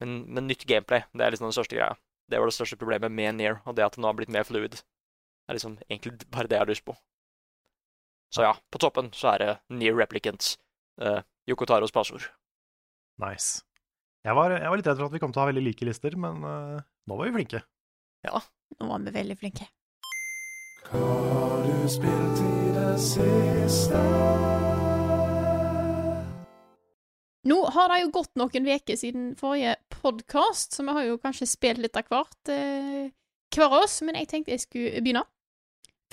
men, 0.00 0.26
men 0.28 0.44
nytt 0.44 0.66
gameplay, 0.68 1.06
det 1.16 1.24
er 1.24 1.32
liksom 1.32 1.48
den 1.48 1.56
største 1.56 1.76
greia. 1.76 1.94
Det 2.28 2.40
var 2.40 2.50
det 2.50 2.56
største 2.56 2.76
problemet 2.76 3.12
med 3.12 3.38
Nier, 3.38 3.60
og 3.64 3.76
det 3.78 3.86
at 3.86 3.94
det 3.96 4.02
nå 4.02 4.10
har 4.10 4.16
blitt 4.18 4.32
mer 4.32 4.44
fluid. 4.44 4.74
Det 4.76 5.52
er 5.52 5.56
liksom 5.56 5.78
egentlig 5.86 6.26
bare 6.34 6.50
det 6.50 6.58
jeg 6.58 6.64
har 6.64 6.72
lyst 6.72 6.84
på. 6.84 6.96
Så 8.34 8.44
ja, 8.44 8.52
på 8.72 8.80
toppen 8.82 9.12
så 9.16 9.30
er 9.32 9.42
det 9.42 9.52
Near 9.72 9.96
Replicants. 9.96 10.56
uh, 11.00 11.22
Yokotaros 11.48 11.92
passord. 11.94 12.26
Nice. 13.22 13.62
Jeg 14.26 14.34
var, 14.34 14.50
jeg 14.50 14.68
var 14.68 14.80
litt 14.80 14.88
redd 14.88 14.98
for 14.98 15.06
at 15.06 15.14
vi 15.14 15.20
kom 15.22 15.32
til 15.32 15.40
å 15.40 15.44
ha 15.44 15.50
veldig 15.52 15.62
like 15.62 15.86
lister, 15.86 16.16
men 16.18 16.42
uh, 16.42 16.82
nå 17.06 17.18
var 17.18 17.28
vi 17.28 17.36
flinke. 17.38 17.62
Ja. 18.26 18.42
Nå 18.80 18.88
var 18.90 19.04
vi 19.04 19.12
veldig 19.14 19.36
flinke. 19.38 19.68
Hva 20.86 21.02
har 21.02 21.64
du 21.66 21.88
spilt 21.90 22.40
i 22.46 22.70
det 22.76 22.92
siste? 23.02 24.02
Nå 27.46 27.56
har 27.74 27.90
det 27.90 28.00
jo 28.04 28.12
gått 28.14 28.38
noen 28.38 28.68
uker 28.70 28.98
siden 28.98 29.32
forrige 29.38 29.76
podkast, 29.90 30.76
så 30.76 30.86
vi 30.86 30.94
har 30.94 31.08
jo 31.08 31.18
kanskje 31.22 31.48
spilt 31.50 31.82
litt 31.82 31.98
av 31.98 32.06
hvert 32.10 32.52
eh, 32.54 33.10
hver 33.54 33.76
oss, 33.82 33.98
men 34.06 34.18
jeg 34.18 34.30
tenkte 34.30 34.54
jeg 34.54 34.62
skulle 34.62 35.02
begynne. 35.02 35.26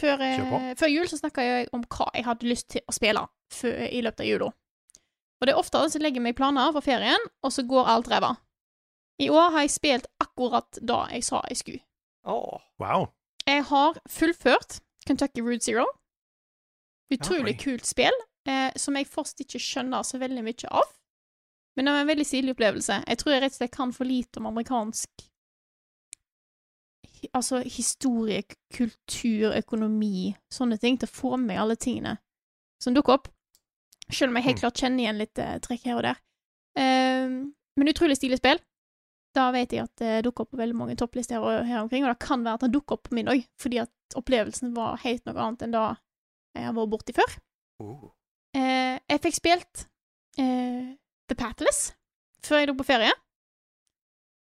Før, 0.01 0.21
eh, 0.25 0.73
før 0.77 0.89
jul 0.89 1.09
så 1.09 1.21
snakka 1.21 1.45
jeg 1.45 1.71
om 1.73 1.85
hva 1.85 2.09
jeg 2.17 2.25
hadde 2.25 2.49
lyst 2.49 2.71
til 2.73 2.85
å 2.89 2.97
spille 2.97 3.25
før, 3.53 3.81
i 3.89 4.01
løpet 4.05 4.25
av 4.25 4.29
jula. 4.29 4.51
Og 5.41 5.49
det 5.49 5.53
er 5.53 5.61
ofte 5.61 5.81
så 5.89 6.01
legger 6.01 6.21
jeg 6.21 6.29
meg 6.31 6.37
planer 6.37 6.73
for 6.73 6.85
ferien, 6.85 7.29
og 7.45 7.53
så 7.53 7.65
går 7.69 7.89
alt 7.93 8.09
ræva. 8.09 8.35
I 9.21 9.29
år 9.29 9.51
har 9.53 9.67
jeg 9.67 9.77
spilt 9.77 10.09
akkurat 10.23 10.81
da 10.81 11.03
jeg 11.13 11.25
sa 11.29 11.43
jeg 11.49 11.61
skulle. 11.61 11.83
Oh. 12.25 12.57
Wow. 12.81 13.11
Jeg 13.47 13.63
har 13.67 13.97
fullført 14.09 14.79
Kentucky 15.07 15.41
Route 15.43 15.65
Zero. 15.65 15.85
Utrolig 17.13 17.53
oi. 17.57 17.59
kult 17.59 17.85
spill, 17.85 18.15
eh, 18.47 18.71
som 18.79 18.95
jeg 18.95 19.07
først 19.11 19.39
ikke 19.43 19.59
skjønner 19.61 20.03
så 20.07 20.17
veldig 20.21 20.43
mye 20.45 20.69
av. 20.71 20.87
Men 21.75 21.85
det 21.85 21.93
var 21.93 22.01
en 22.05 22.07
veldig 22.07 22.25
stilig 22.25 22.53
opplevelse. 22.55 23.03
Jeg 23.07 23.17
tror 23.17 23.33
jeg 23.33 23.41
rett 23.43 23.53
og 23.55 23.59
slett 23.59 23.75
kan 23.75 23.91
for 23.93 24.05
lite 24.09 24.37
om 24.41 24.49
amerikansk 24.53 25.09
Altså 27.33 27.61
historie, 27.63 28.41
kultur, 28.75 29.53
økonomi, 29.55 30.33
sånne 30.51 30.75
ting, 30.77 30.97
til 30.99 31.07
å 31.07 31.13
få 31.15 31.37
med 31.39 31.55
alle 31.55 31.77
tingene 31.79 32.17
som 32.83 32.93
dukker 32.93 33.13
opp. 33.15 33.29
Selv 34.11 34.33
om 34.33 34.35
jeg 34.35 34.43
helt 34.43 34.57
Mm. 34.57 34.59
klart 34.59 34.81
kjenner 34.81 34.99
igjen 35.05 35.17
litt 35.21 35.39
eh, 35.39 35.53
trekk 35.63 35.85
her 35.87 35.95
og 35.95 36.03
der. 36.03 36.19
Eh, 36.75 37.29
men 37.79 37.87
utrolig 37.87 38.17
stilig 38.19 38.41
spill. 38.41 38.59
Da 39.33 39.47
vet 39.53 39.73
jeg 39.73 39.87
at 39.87 40.01
det 40.01 40.23
dukker 40.27 40.45
opp 40.45 40.53
på 40.53 40.59
veldig 40.59 40.77
mange 40.77 40.95
topplister 40.99 41.41
her, 41.41 41.63
her 41.65 41.81
omkring, 41.81 42.05
og 42.05 42.13
det 42.13 42.21
kan 42.21 42.43
være 42.45 42.59
at 42.59 42.65
det 42.67 42.73
dukker 42.75 42.97
opp 42.97 43.07
på 43.07 43.17
min 43.17 43.31
òg, 43.31 43.45
fordi 43.61 43.81
at 43.81 44.17
opplevelsen 44.19 44.75
var 44.77 45.01
helt 45.01 45.25
noe 45.25 45.39
annet 45.41 45.65
enn 45.65 45.73
det 45.73 45.87
jeg 46.53 46.67
har 46.67 46.75
vært 46.77 46.91
borti 46.91 47.15
før. 47.17 47.35
Oh. 47.81 48.11
Eh, 48.53 48.99
jeg 49.09 49.21
fikk 49.23 49.39
spilt 49.39 49.85
eh, 50.37 50.93
The 51.29 51.37
Pathless 51.37 51.87
før 52.45 52.61
jeg 52.61 52.69
dro 52.69 52.77
på 52.77 52.85
ferie. 52.85 53.13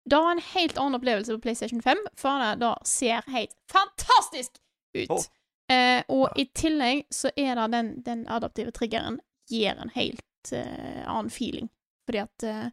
Da 0.08 0.22
var 0.24 0.36
en 0.36 0.46
helt 0.54 0.78
annen 0.80 0.96
opplevelse 0.96 1.36
på 1.36 1.44
PlayStation 1.44 1.82
5, 1.84 2.00
for 2.16 2.40
det 2.40 2.62
da 2.62 2.72
ser 2.88 3.26
helt 3.28 3.52
fantastisk 3.68 4.56
ut. 4.96 5.12
Oh. 5.12 5.24
Eh, 5.68 6.00
og 6.08 6.32
i 6.40 6.46
tillegg 6.56 7.04
så 7.12 7.28
er 7.36 7.58
det 7.58 7.66
den, 7.74 7.90
den 8.06 8.24
adaptive 8.32 8.72
triggeren 8.72 9.20
gir 9.50 9.76
en 9.76 9.92
helt 9.92 10.52
eh, 10.52 11.04
annen 11.04 11.28
feeling, 11.32 11.68
fordi 12.08 12.22
at 12.24 12.46
eh, 12.48 12.70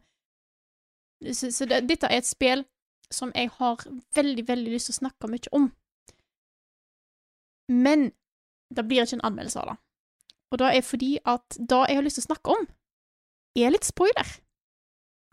Så, 1.32 1.50
så 1.52 1.66
det, 1.68 1.84
dette 1.88 2.10
er 2.10 2.20
et 2.20 2.28
spill 2.28 2.64
som 3.12 3.32
jeg 3.34 3.50
har 3.56 3.82
veldig, 4.16 4.44
veldig 4.48 4.72
lyst 4.72 4.90
til 4.90 4.96
å 4.96 5.00
snakke 5.00 5.30
mye 5.30 5.52
om. 5.56 5.68
Men 7.72 8.10
det 8.74 8.84
blir 8.86 9.06
ikke 9.06 9.20
en 9.20 9.28
anmeldelse 9.30 9.62
av 9.62 9.70
det. 9.70 9.76
Og 10.52 10.60
det 10.62 10.72
er 10.72 10.86
fordi 10.86 11.12
at 11.26 11.56
det 11.58 11.78
jeg 11.88 11.98
har 11.98 12.06
lyst 12.06 12.20
til 12.20 12.26
å 12.26 12.30
snakke 12.30 12.56
om, 12.56 12.66
er 13.56 13.72
litt 13.72 13.86
spoiler. 13.86 14.32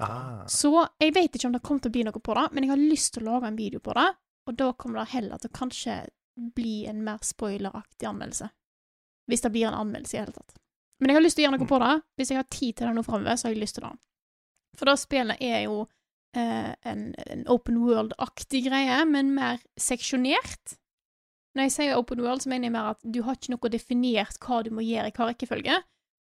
Ah. 0.02 0.43
Så 0.50 0.72
jeg 1.02 1.13
vet 1.15 1.36
ikke 1.36 1.50
om 1.50 1.56
det 1.56 1.63
kommer 1.65 1.84
til 1.84 1.91
å 1.91 1.96
bli 1.98 2.06
noe 2.08 2.24
på 2.24 2.36
det, 2.38 2.48
men 2.52 2.65
jeg 2.65 2.74
har 2.74 2.82
lyst 2.82 3.13
til 3.13 3.26
å 3.26 3.36
lage 3.36 3.52
en 3.52 3.60
video 3.60 3.82
på 3.84 3.93
det, 3.98 4.10
og 4.50 4.58
da 4.60 4.72
kommer 4.74 5.02
det 5.02 5.13
heller 5.13 5.41
til 5.41 5.52
å 5.52 5.58
kanskje 5.60 5.98
bli 6.58 6.84
en 6.89 7.04
mer 7.06 7.22
spoileraktig 7.24 8.10
anmeldelse. 8.10 8.50
Hvis 9.30 9.46
det 9.46 9.54
blir 9.54 9.69
en 9.69 9.78
anmeldelse 9.78 10.15
i 10.15 10.19
det 10.19 10.24
hele 10.26 10.36
tatt. 10.36 10.58
Men 11.00 11.12
jeg 11.12 11.17
har 11.17 11.24
lyst 11.24 11.38
til 11.38 11.43
å 11.43 11.46
gjøre 11.46 11.60
noe 11.60 11.69
på 11.69 11.80
det. 11.84 11.93
Hvis 12.17 12.32
jeg 12.32 12.39
har 12.39 12.50
tid 12.52 12.76
til 12.76 12.89
det 12.89 12.96
nå 12.98 13.04
framover, 13.06 13.38
så 13.38 13.48
har 13.48 13.54
jeg 13.54 13.62
lyst 13.62 13.78
til 13.78 13.86
det. 13.86 13.93
For 14.77 14.89
det 14.89 14.97
spillet 15.01 15.41
er 15.43 15.65
jo 15.67 15.83
eh, 16.38 16.71
en, 16.89 17.03
en 17.27 17.43
open 17.51 17.77
world-aktig 17.83 18.65
greie, 18.67 19.03
men 19.09 19.33
mer 19.36 19.62
seksjonert. 19.79 20.77
Når 21.53 21.67
jeg 21.67 21.75
sier 21.75 21.99
open 21.99 22.23
world, 22.25 22.41
så 22.41 22.49
mener 22.49 22.69
jeg 22.69 22.75
mer 22.75 22.93
at 22.95 23.03
du 23.05 23.21
har 23.25 23.38
ikke 23.38 23.53
noe 23.53 23.73
definert 23.73 24.39
hva 24.41 24.63
du 24.65 24.71
må 24.73 24.86
gjøre 24.86 25.12
i 25.12 25.15
hva 25.15 25.29
rekkefølge. 25.29 25.77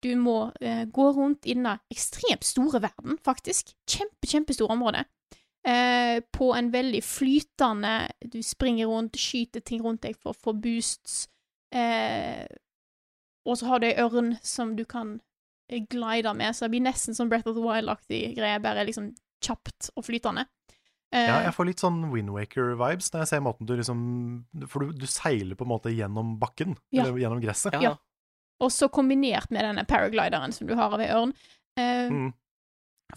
Du 0.03 0.09
må 0.15 0.37
eh, 0.63 0.85
gå 0.89 1.05
rundt 1.11 1.45
i 1.45 1.53
denne 1.57 1.75
ekstremt 1.91 2.47
store 2.47 2.81
verden, 2.81 3.19
faktisk. 3.25 3.73
Kjempe, 3.89 4.29
kjempestore 4.31 4.73
områder. 4.73 5.05
Eh, 5.67 6.21
på 6.31 6.53
en 6.55 6.69
veldig 6.71 7.01
flytende 7.03 8.07
Du 8.31 8.39
springer 8.43 8.87
rundt, 8.87 9.17
skyter 9.19 9.59
ting 9.59 9.81
rundt 9.83 10.05
deg 10.05 10.15
for 10.15 10.31
å 10.31 10.39
få 10.39 10.53
boosts. 10.55 11.27
Eh, 11.75 12.47
og 13.45 13.59
så 13.59 13.67
har 13.67 13.81
du 13.81 13.89
ei 13.89 13.97
ørn 13.99 14.37
som 14.41 14.77
du 14.77 14.85
kan 14.87 15.19
eh, 15.69 15.83
glide 15.89 16.33
med, 16.35 16.55
så 16.55 16.65
det 16.65 16.71
blir 16.75 16.83
nesten 16.85 17.15
som 17.17 17.29
Breath 17.29 17.47
of 17.49 17.55
the 17.55 17.63
Wild-aktig 17.63 18.35
greie, 18.37 18.59
bare 18.63 18.83
liksom 18.87 19.11
kjapt 19.45 19.91
og 19.95 20.05
flytende. 20.05 20.45
Uh, 21.13 21.23
Ja, 21.25 21.37
jeg 21.47 21.53
får 21.55 21.65
litt 21.65 21.79
sånn 21.81 22.03
Windwaker-vibes 22.11 23.07
når 23.13 23.23
jeg 23.23 23.29
ser 23.31 23.39
måten 23.41 23.65
du 23.65 23.71
liksom 23.79 24.01
For 24.69 24.83
du, 24.85 24.91
du 24.93 25.07
seiler 25.09 25.57
på 25.57 25.65
en 25.65 25.71
måte 25.71 25.89
gjennom 25.89 26.35
bakken, 26.41 26.75
Ja. 26.93 27.03
eller 27.07 27.17
gjennom 27.17 27.41
gresset. 27.41 27.73
Ja. 27.73 27.81
Ja. 27.81 27.95
Og 28.61 28.69
så 28.75 28.89
kombinert 28.93 29.49
med 29.49 29.63
denne 29.65 29.85
paraglideren 29.89 30.51
som 30.53 30.67
du 30.67 30.75
har 30.75 30.93
av 30.93 31.01
ei 31.01 31.09
ørn. 31.15 31.33
Uh, 31.79 32.09
Mm. 32.11 32.33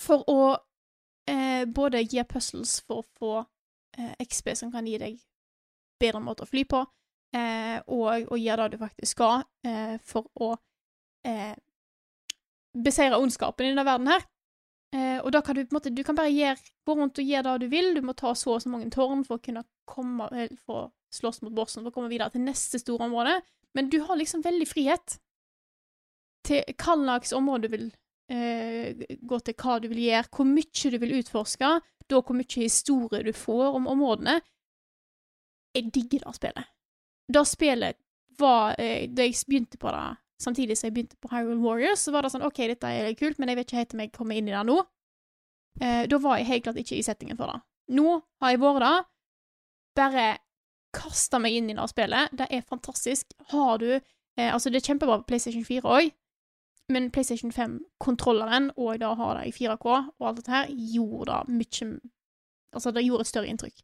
For 0.00 0.22
å 0.30 0.38
uh, 0.56 1.64
både 1.68 2.00
gi 2.08 2.22
puzzles 2.24 2.78
for 2.86 3.02
å 3.02 3.06
få 3.18 3.32
eh, 3.98 4.14
XP 4.24 4.54
som 4.56 4.70
kan 4.72 4.86
gi 4.88 4.96
deg 4.98 5.18
bedre 6.00 6.20
måte 6.24 6.46
å 6.46 6.48
fly 6.48 6.62
på, 6.64 6.80
eh, 7.36 7.76
og 7.92 8.30
å 8.32 8.38
gjøre 8.40 8.70
det 8.70 8.78
du 8.78 8.84
faktisk 8.86 9.12
skal 9.18 9.42
eh, 9.68 9.98
for 10.02 10.30
å 10.40 10.54
eh, 11.28 11.52
beseire 12.72 13.18
ondskapen 13.20 13.66
i 13.66 13.72
denne 13.72 13.86
verden 13.86 14.10
her. 14.12 14.24
Eh, 14.92 15.18
og 15.24 15.32
da 15.32 15.40
kan 15.40 15.56
du 15.56 15.62
på 15.64 15.72
en 15.72 15.78
måte 15.78 15.90
Du 15.94 16.02
kan 16.04 16.16
bare 16.16 16.32
gjøre, 16.32 16.56
gå 16.84 16.94
rundt 16.98 17.18
og 17.18 17.24
gjøre 17.24 17.44
det 17.46 17.66
du 17.66 17.72
vil. 17.72 17.94
Du 17.96 18.02
må 18.04 18.12
ta 18.12 18.34
så 18.36 18.56
og 18.56 18.62
så 18.62 18.72
mange 18.72 18.90
tårn 18.92 19.24
for 19.24 19.38
å 19.38 19.44
kunne 19.44 19.64
komme 19.88 20.28
eh, 20.36 20.52
For 20.66 20.86
å 20.86 20.90
slåss 21.12 21.42
mot 21.44 21.54
bossen 21.56 21.82
for 21.82 21.92
å 21.92 21.96
komme 21.96 22.12
videre 22.12 22.32
til 22.32 22.44
neste 22.44 22.80
store 22.80 23.08
område. 23.08 23.40
Men 23.76 23.88
du 23.92 24.00
har 24.04 24.16
liksom 24.20 24.44
veldig 24.44 24.68
frihet 24.68 25.18
til 26.46 26.64
hva 26.72 26.96
slags 26.98 27.32
område 27.36 27.68
du 27.68 27.76
vil 27.76 27.88
eh, 28.32 29.04
gå 29.20 29.40
til, 29.40 29.56
hva 29.60 29.78
du 29.80 29.88
vil 29.92 30.04
gjøre, 30.06 30.30
hvor 30.32 30.48
mye 30.48 30.92
du 30.92 30.98
vil 31.02 31.18
utforske, 31.20 31.72
da 32.08 32.20
hvor 32.20 32.36
mye 32.36 32.64
historie 32.64 33.24
du 33.24 33.32
får 33.36 33.76
om 33.78 33.88
områdene. 33.92 34.40
Jeg 35.76 35.92
digger 35.94 36.26
det 36.26 36.34
spillet. 36.36 36.72
Da 37.32 37.44
spillet 37.48 38.00
var 38.40 38.74
eh, 38.80 39.08
Da 39.08 39.24
jeg 39.24 39.44
begynte 39.46 39.78
på 39.80 39.92
det, 39.92 40.08
samtidig 40.42 40.76
som 40.78 40.88
jeg 40.88 40.96
begynte 40.96 41.18
på 41.22 41.30
Hyrule 41.32 41.60
Warriors, 41.62 42.04
så 42.04 42.12
var 42.14 42.24
det 42.24 42.32
sånn 42.34 42.44
OK, 42.46 42.60
dette 42.70 42.88
er 42.90 43.14
kult, 43.18 43.38
men 43.40 43.52
jeg 43.52 43.58
vet 43.58 43.68
ikke 43.68 43.80
helt 43.80 43.94
om 43.96 44.02
jeg 44.04 44.12
kommer 44.14 44.38
inn 44.38 44.48
i 44.50 44.54
det 44.54 44.62
nå. 44.68 44.78
Eh, 45.80 46.02
da 46.10 46.18
var 46.22 46.40
jeg 46.40 46.48
helt 46.50 46.64
klart 46.66 46.80
ikke 46.82 46.98
i 46.98 47.04
settingen 47.06 47.38
for 47.38 47.52
det. 47.52 47.60
Nå 47.96 48.16
har 48.42 48.52
jeg 48.52 48.62
vært 48.62 48.84
det. 48.84 48.96
Bare 49.98 50.26
kasta 50.96 51.40
meg 51.40 51.56
inn 51.56 51.70
i 51.72 51.76
det 51.76 51.86
spillet. 51.90 52.34
Det 52.36 52.48
er 52.50 52.66
fantastisk. 52.68 53.32
Har 53.52 53.78
du 53.80 53.88
eh, 53.94 54.50
Altså, 54.50 54.70
det 54.70 54.82
er 54.82 54.90
kjempebra 54.90 55.20
på 55.22 55.30
PlayStation 55.32 55.64
4 55.64 55.84
òg, 55.88 56.12
men 56.92 57.10
PlayStation 57.14 57.52
5-kontrolleren, 57.54 58.72
og 58.76 58.98
da 59.00 59.12
har 59.16 59.38
det 59.38 59.48
i 59.48 59.54
4K 59.56 59.86
og 59.88 60.26
alt 60.28 60.42
dette 60.42 60.52
her, 60.52 60.72
gjorde 60.92 61.38
det 61.48 61.60
mye 61.60 61.92
Altså, 62.72 62.90
det 62.90 63.04
gjorde 63.04 63.26
et 63.26 63.28
større 63.28 63.52
inntrykk. 63.52 63.82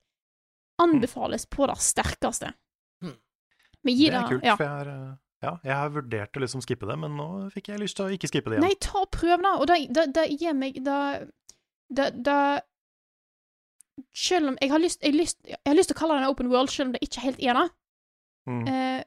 Anbefales 0.80 1.45
på 1.51 1.66
det 1.68 1.76
sterkeste. 1.85 2.55
Men 3.85 3.97
Det 3.97 4.12
er 4.12 4.28
kult, 4.28 4.45
ja. 4.45 4.57
for 4.57 4.64
jeg 4.64 4.72
har, 4.72 4.89
eh, 4.89 5.16
ja, 5.43 5.53
jeg 5.62 5.74
har 5.74 5.91
vurdert 5.95 6.36
å 6.36 6.41
liksom 6.43 6.62
skippe 6.64 6.86
det, 6.89 6.97
men 6.99 7.14
nå 7.16 7.26
fikk 7.55 7.68
jeg 7.72 7.78
lyst 7.82 7.97
til 7.99 8.07
å 8.09 8.14
ikke 8.14 8.30
skippe 8.30 8.51
det 8.51 8.59
igjen. 8.59 8.66
Nei, 8.66 8.78
ta 8.82 9.03
og 9.05 9.11
prøv 9.14 9.43
da! 9.45 9.53
og 9.61 9.66
da, 9.70 9.76
da, 9.99 10.07
da 10.16 10.24
gir 10.26 10.57
meg 10.59 10.80
da, 10.84 10.97
da, 11.91 12.09
da 12.11 12.39
Selv 14.14 14.53
om 14.53 14.57
jeg 14.62 14.70
har, 14.70 14.78
lyst, 14.82 15.03
jeg, 15.03 15.14
lyst, 15.14 15.39
jeg 15.47 15.59
har 15.66 15.74
lyst 15.74 15.91
til 15.91 15.97
å 15.97 15.99
kalle 15.99 16.16
det 16.18 16.22
en 16.26 16.30
open 16.32 16.51
world, 16.53 16.70
selv 16.70 16.89
om 16.89 16.93
det 16.95 17.01
ikke 17.03 17.22
helt 17.24 17.41
er 17.43 17.57
det. 17.59 17.64
Mm. 18.47 18.61
Eh, 18.70 19.01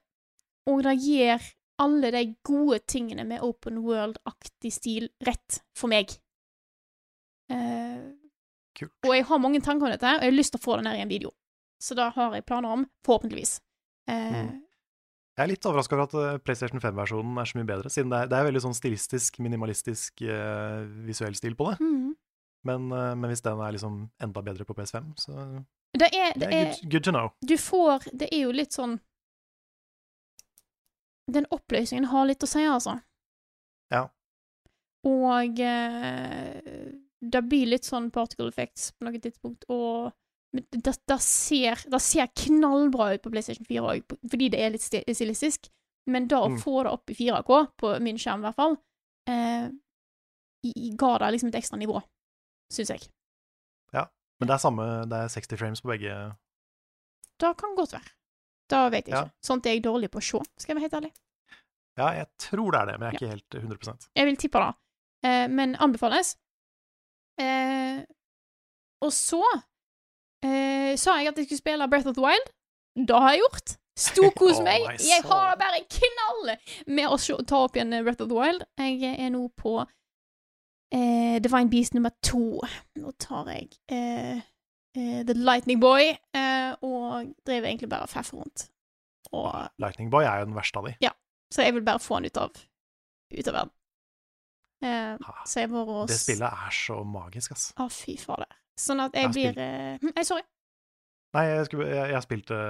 og 0.72 0.82
det 0.84 0.96
gir 1.00 1.46
alle 1.82 2.12
de 2.14 2.24
gode 2.46 2.80
tingene 2.92 3.24
med 3.26 3.42
open 3.42 3.80
world-aktig 3.86 4.72
stil 4.76 5.08
rett 5.26 5.62
for 5.80 5.88
meg. 5.92 6.12
Eh, 7.52 8.02
Kult. 8.78 8.94
og 9.04 9.16
jeg 9.16 9.26
har 9.28 9.40
mange 9.44 9.62
tanker 9.64 9.88
om 9.88 9.92
dette, 9.96 10.12
og 10.12 10.24
jeg 10.24 10.32
har 10.32 10.38
lyst 10.38 10.54
til 10.56 10.62
å 10.62 10.66
få 10.66 10.78
det 10.80 10.86
ned 10.90 11.00
i 11.00 11.06
en 11.06 11.12
video. 11.12 11.32
Så 11.82 11.96
det 11.98 12.12
har 12.16 12.36
jeg 12.36 12.46
planer 12.48 12.76
om, 12.76 12.86
forhåpentligvis. 13.08 13.56
Eh, 14.12 14.42
Mm. 14.42 14.62
Jeg 15.42 15.48
er 15.48 15.56
litt 15.56 15.66
overraska 15.66 15.96
over 15.98 16.06
at 16.06 16.16
eh, 16.20 16.40
PlayStation 16.46 16.82
5-versjonen 16.84 17.40
er 17.42 17.48
så 17.50 17.58
mye 17.58 17.66
bedre, 17.66 17.90
siden 17.90 18.12
det 18.14 18.18
er, 18.20 18.28
det 18.30 18.38
er 18.38 18.46
veldig 18.46 18.62
sånn 18.62 18.76
stilistisk, 18.78 19.40
minimalistisk 19.42 20.22
uh, 20.30 20.84
visuell 21.08 21.34
stil 21.38 21.56
på 21.58 21.72
det. 21.72 21.80
mm. 21.82 22.12
Men, 22.70 22.84
uh, 22.94 23.16
men 23.18 23.32
hvis 23.32 23.42
den 23.42 23.58
er 23.66 23.74
liksom 23.74 23.96
enda 24.22 24.42
bedre 24.46 24.68
på 24.70 24.76
PS5, 24.78 25.08
så 25.18 25.32
Det 25.98 26.12
er, 26.14 26.36
Det 26.38 26.46
er 26.46 26.68
good, 26.70 26.92
good 26.94 27.04
to 27.08 27.14
know. 27.16 27.32
Du 27.42 27.56
får 27.58 28.06
Det 28.14 28.28
er 28.30 28.44
jo 28.44 28.52
litt 28.54 28.78
sånn 28.78 29.00
Den 31.26 31.50
oppløsningen 31.50 32.06
har 32.12 32.28
litt 32.30 32.46
å 32.46 32.50
si, 32.52 32.62
altså. 32.62 33.00
Ja. 33.90 34.04
Og 35.10 35.58
uh, 35.58 36.94
det 37.34 37.42
blir 37.50 37.74
litt 37.74 37.90
sånn 37.90 38.12
particle 38.14 38.54
effects 38.54 38.92
på 38.94 39.10
noe 39.10 39.18
tidspunkt, 39.26 39.66
og 39.74 40.12
det, 40.54 40.98
det, 41.08 41.20
ser, 41.24 41.80
det 41.90 42.02
ser 42.04 42.28
knallbra 42.36 43.14
ut 43.16 43.22
på 43.24 43.32
PlayStation 43.32 43.66
4 43.66 43.82
òg, 43.94 44.16
fordi 44.30 44.50
det 44.52 44.60
er 44.60 44.74
litt 44.74 44.84
stilistisk. 44.84 45.70
Men 46.12 46.26
da 46.28 46.42
å 46.44 46.50
Mm. 46.50 46.58
få 46.60 46.84
det 46.84 46.92
opp 46.92 47.10
i 47.10 47.14
4K, 47.16 47.60
på 47.78 47.92
min 48.02 48.18
skjerm 48.18 48.42
i 48.42 48.48
hvert 48.50 48.56
fall, 48.58 48.76
eh, 49.30 49.70
ga 50.98 51.12
det 51.22 51.32
liksom 51.36 51.50
et 51.54 51.56
ekstra 51.62 51.78
nivå, 51.78 52.02
syns 52.74 52.90
jeg. 52.90 53.08
Ja, 53.94 54.08
Men 54.40 54.48
det 54.48 54.54
er 54.56 54.64
samme, 54.64 54.86
det 55.08 55.14
er 55.24 55.28
60 55.30 55.58
frames 55.58 55.82
på 55.82 55.92
begge. 55.94 56.36
Det 57.40 57.58
kan 57.58 57.76
godt 57.76 57.94
være. 57.94 58.10
Da 58.70 58.90
vet 58.90 59.06
jeg 59.08 59.14
Ja. 59.14 59.24
ikke. 59.26 59.32
Sånt 59.44 59.66
er 59.66 59.74
jeg 59.76 59.84
dårlig 59.84 60.10
på 60.12 60.18
å 60.20 60.24
se, 60.24 60.44
skal 60.58 60.76
jeg 60.76 60.82
være 60.82 60.90
helt 60.90 61.04
ærlig. 61.04 61.14
Ja, 61.98 62.10
jeg 62.14 62.28
tror 62.40 62.72
det 62.72 62.80
er 62.82 62.86
det, 62.86 63.00
men 63.00 63.12
jeg 63.12 63.14
er 63.14 63.20
ikke 63.20 63.30
helt 63.30 63.50
100 63.62 64.10
Jeg 64.16 64.26
vil 64.26 64.36
tippe 64.38 64.60
det. 64.60 64.76
Eh, 65.24 65.48
men 65.48 65.76
anbefales. 65.76 66.36
Eh, 67.38 68.04
og 69.02 69.12
så 69.12 69.42
eh, 70.46 70.96
sa 71.00 71.18
jeg 71.20 71.32
at 71.32 71.38
jeg 71.40 71.46
skulle 71.50 71.62
spille 71.64 71.88
Breath 71.92 72.08
of 72.12 72.16
the 72.18 72.24
Wild. 72.24 72.52
Det 73.08 73.16
har 73.24 73.36
jeg 73.36 73.44
gjort. 73.46 73.76
Storkos 74.00 74.58
Oh, 74.62 74.64
meg. 74.66 74.86
Jeg 75.04 75.24
har 75.28 75.52
det 75.52 75.60
bare 75.62 75.82
knall 75.98 76.54
med 76.88 77.10
å 77.12 77.18
ta 77.48 77.64
opp 77.66 77.76
igjen 77.78 77.96
Breath 78.04 78.24
of 78.24 78.30
the 78.32 78.38
Wild. 78.38 78.64
Jeg 78.80 79.16
er 79.20 79.30
nå 79.34 79.46
på 79.60 79.78
eh, 80.94 81.38
Divine 81.44 81.70
Beast 81.72 81.94
nummer 81.98 82.14
to. 82.24 82.62
Nå 83.00 83.14
tar 83.22 83.52
jeg 83.54 83.70
eh, 83.92 84.42
eh, 84.98 85.22
The 85.28 85.36
Lightning 85.38 85.82
Boy 85.82 86.12
eh, 86.12 86.72
og 86.82 87.32
driver 87.48 87.68
egentlig 87.72 87.92
bare 87.92 88.08
og 88.08 88.14
feffer 88.14 88.42
rundt. 88.42 88.68
Og 89.32 89.54
Lightning 89.80 90.12
Boy 90.12 90.26
er 90.28 90.42
jo 90.42 90.50
den 90.50 90.58
verste 90.58 90.80
av 90.82 90.90
de. 90.90 90.96
så 91.52 91.64
jeg 91.66 91.76
vil 91.76 91.86
bare 91.88 92.00
få 92.04 92.18
han 92.20 92.26
ut 92.28 92.38
av, 92.40 92.56
ut 93.32 93.48
av 93.48 93.54
verden. 93.62 93.74
Eh, 94.82 95.14
Ah, 95.22 95.44
også 95.46 96.08
Det 96.10 96.18
spillet 96.18 96.48
er 96.66 96.72
så 96.74 97.04
magisk, 97.06 97.52
ass. 97.52 97.70
Å, 97.78 97.86
fy 97.92 98.16
fader. 98.18 98.50
Sånn 98.82 99.04
at 99.04 99.16
jeg 99.18 99.30
Jeg 99.30 99.34
blir 99.36 99.64
eh, 99.64 99.98
hm, 100.02 100.14
Nei, 100.18 100.26
sorry. 100.28 100.46
Nei, 101.38 101.46
jeg, 101.48 101.68
skulle, 101.70 101.88
jeg, 101.88 102.12
jeg 102.12 102.26
spilte 102.26 102.62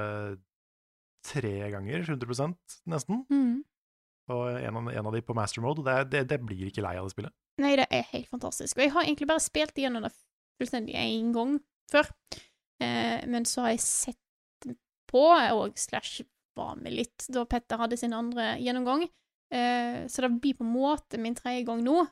tre 1.25 1.53
ganger, 1.73 2.03
100 2.05 2.55
nesten. 2.89 3.23
Mm. 3.31 3.61
Og 4.31 4.43
en 4.53 4.77
av, 4.77 4.89
en 4.91 5.09
av 5.09 5.15
de 5.15 5.21
på 5.25 5.35
master 5.37 5.63
mode. 5.63 5.85
Det, 5.85 5.95
det, 6.13 6.25
det 6.29 6.39
blir 6.45 6.69
ikke 6.69 6.83
lei 6.85 6.95
av 6.99 7.07
det 7.07 7.15
spillet. 7.15 7.33
Nei, 7.61 7.73
det 7.79 7.87
er 7.93 8.05
helt 8.13 8.29
fantastisk. 8.31 8.77
Og 8.77 8.85
jeg 8.85 8.93
har 8.95 9.05
egentlig 9.05 9.29
bare 9.29 9.43
spilt 9.43 9.77
igjennom 9.77 10.05
det 10.05 10.13
fullstendig 10.61 10.95
én 10.97 11.33
gang 11.35 11.57
før. 11.91 12.09
Eh, 12.81 13.25
men 13.29 13.47
så 13.49 13.65
har 13.65 13.75
jeg 13.75 13.83
sett 13.85 14.69
på, 15.11 15.25
og 15.25 15.77
slash 15.79 16.23
var 16.57 16.77
med 16.79 16.95
litt 16.95 17.27
da 17.31 17.45
Petter 17.47 17.79
hadde 17.79 17.99
sin 17.99 18.15
andre 18.15 18.55
gjennomgang. 18.61 19.05
Eh, 19.51 20.07
så 20.07 20.25
det 20.25 20.33
blir 20.39 20.57
på 20.59 20.65
en 20.65 20.73
måte 20.73 21.19
min 21.21 21.35
tredje 21.37 21.65
gang 21.67 21.83
nå. 21.85 22.05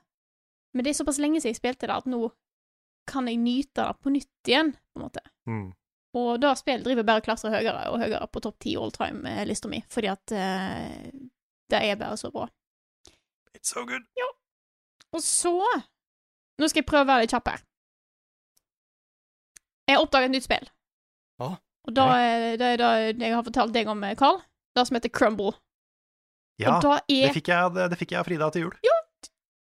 Men 0.75 0.85
det 0.85 0.93
er 0.93 0.99
såpass 0.99 1.21
lenge 1.21 1.41
siden 1.41 1.55
jeg 1.55 1.61
spilte 1.61 1.87
det, 1.87 1.95
at 1.95 2.09
nå 2.09 2.27
kan 3.09 3.27
jeg 3.29 3.39
nyte 3.41 3.83
det 3.83 3.99
på 4.03 4.13
nytt 4.13 4.49
igjen, 4.51 4.71
på 4.93 4.99
en 4.99 5.05
måte. 5.07 5.23
Mm. 5.49 5.67
Og 6.19 6.29
da 6.41 6.55
spillet 6.57 6.85
driver 6.87 7.05
bare 7.05 7.21
og 7.21 7.27
klatrer 7.27 7.53
høyere 7.53 7.85
og 7.91 7.99
høyere 8.01 8.27
på 8.33 8.41
topp 8.41 8.57
ti 8.63 8.73
all 8.79 8.93
time-lista 8.93 9.69
mi, 9.69 9.81
fordi 9.93 10.09
at 10.09 10.33
uh, 10.33 11.27
det 11.69 11.81
er 11.85 11.99
bare 11.99 12.17
så 12.17 12.31
bra. 12.33 12.47
It's 13.53 13.73
so 13.73 13.85
good. 13.85 14.05
Og 15.13 15.23
så 15.25 15.53
Nå 16.59 16.67
skal 16.67 16.81
jeg 16.81 16.89
prøve 16.89 17.05
å 17.05 17.07
være 17.07 17.23
litt 17.23 17.31
kjapp 17.31 17.47
her. 17.53 17.61
Jeg 19.87 19.95
har 19.95 20.03
oppdaget 20.03 20.27
et 20.27 20.33
nytt 20.35 20.45
spill. 20.45 20.65
Å, 21.39 21.53
Og 21.87 21.93
da 21.95 22.07
er 22.19 22.57
det 22.59 22.67
er 22.75 22.81
det 23.15 23.29
jeg 23.29 23.37
har 23.37 23.45
fortalt 23.47 23.73
deg 23.73 23.87
om, 23.89 24.03
Carl. 24.19 24.41
Det 24.75 24.83
som 24.85 24.97
heter 24.99 25.13
Crumble. 25.13 25.53
Ja, 26.59 26.75
da 26.83 26.97
det 27.07 27.21
er 27.29 27.33
fikk, 27.33 27.47
jeg, 27.53 27.71
det, 27.77 27.85
det 27.93 27.97
fikk 28.01 28.11
jeg 28.11 28.19
av 28.19 28.27
Frida 28.27 28.49
til 28.51 28.67
jul. 28.67 28.75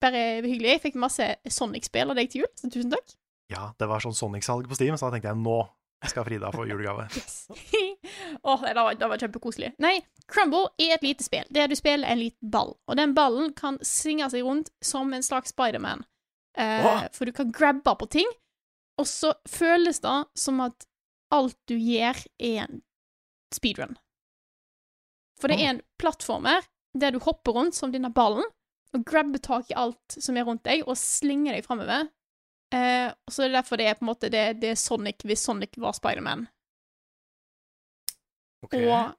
bare 0.03 0.23
hyggelig. 0.47 0.77
Jeg 0.77 0.83
fikk 0.87 0.99
masse 1.03 1.27
Sonic-spill 1.51 2.15
av 2.15 2.19
deg 2.21 2.31
til 2.31 2.45
jul, 2.45 2.53
så 2.55 2.71
tusen 2.71 2.95
takk. 2.95 3.17
Ja, 3.53 3.71
det 3.79 3.87
var 3.87 4.03
sånn 4.03 4.17
Sonic-salg 4.17 4.69
på 4.69 4.79
Steam, 4.79 4.97
så 4.99 5.09
da 5.09 5.17
tenkte 5.17 5.31
jeg 5.31 5.41
nå 5.43 5.61
skal 6.07 6.27
Frida 6.27 6.53
få 6.53 6.67
julegave. 6.67 7.09
Yes. 7.17 7.49
Åh, 8.43 8.63
det, 8.63 8.75
var, 8.75 8.95
det 8.95 9.09
var 9.09 9.19
kjempekoselig. 9.19 9.73
Nei, 9.83 10.01
Crumble 10.31 10.69
er 10.83 10.97
et 10.97 11.05
lite 11.07 11.25
spill 11.25 11.47
der 11.55 11.71
du 11.71 11.77
spiller 11.79 12.09
en 12.09 12.21
liten 12.21 12.51
ball, 12.53 12.75
og 12.87 12.99
den 12.99 13.15
ballen 13.17 13.53
kan 13.57 13.79
svinge 13.83 14.29
seg 14.31 14.45
rundt 14.47 14.71
som 14.85 15.15
en 15.15 15.25
slags 15.25 15.55
Spiderman. 15.55 16.05
Eh, 16.59 16.87
oh. 16.87 17.07
for 17.13 17.29
du 17.29 17.35
kan 17.37 17.53
grabbe 17.53 17.95
på 18.01 18.09
ting, 18.19 18.29
og 19.01 19.09
så 19.09 19.35
føles 19.49 20.01
det 20.05 20.19
som 20.39 20.61
at 20.65 20.87
alt 21.35 21.59
du 21.69 21.75
gjør, 21.77 22.19
er 22.39 22.67
en 22.67 22.83
speedrun. 23.55 23.97
For 25.41 25.53
det 25.53 25.61
er 25.61 25.75
en 25.75 25.83
plattformer 26.01 26.65
der 26.97 27.13
du 27.13 27.21
hopper 27.21 27.53
rundt 27.53 27.77
som 27.77 27.93
denne 27.93 28.13
ballen, 28.15 28.47
og 28.95 29.05
grabber 29.05 29.43
tak 29.43 29.71
i 29.71 29.77
alt 29.77 30.17
som 30.17 30.37
er 30.39 30.47
rundt 30.49 30.65
deg, 30.65 30.87
og 30.87 30.97
slinger 30.97 31.57
deg 31.57 31.67
framover. 31.67 32.09
Eh, 32.75 33.09
og 33.13 33.33
så 33.33 33.45
er 33.45 33.51
det 33.51 33.59
derfor 33.61 33.79
det 33.79 33.87
er 33.87 33.99
på 33.99 34.05
en 34.05 34.11
måte 34.11 34.31
det, 34.33 34.45
det 34.63 34.73
er 34.73 34.81
Sonic 34.81 35.23
hvis 35.27 35.45
Sonic 35.47 35.77
var 35.79 35.95
Spiderman. 35.95 36.47
Okay. 38.67 38.89
Og 38.91 39.15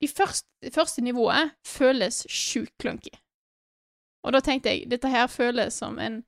de 0.00 0.08
første, 0.08 0.48
det 0.62 0.74
første 0.74 1.02
nivået 1.02 1.54
føles 1.64 2.26
sjukt 2.28 2.74
clunky. 2.82 3.14
Og 4.26 4.34
da 4.34 4.42
tenkte 4.44 4.74
jeg, 4.74 4.90
dette 4.90 5.08
her 5.08 5.30
føles 5.30 5.78
som 5.80 5.96
en 6.02 6.20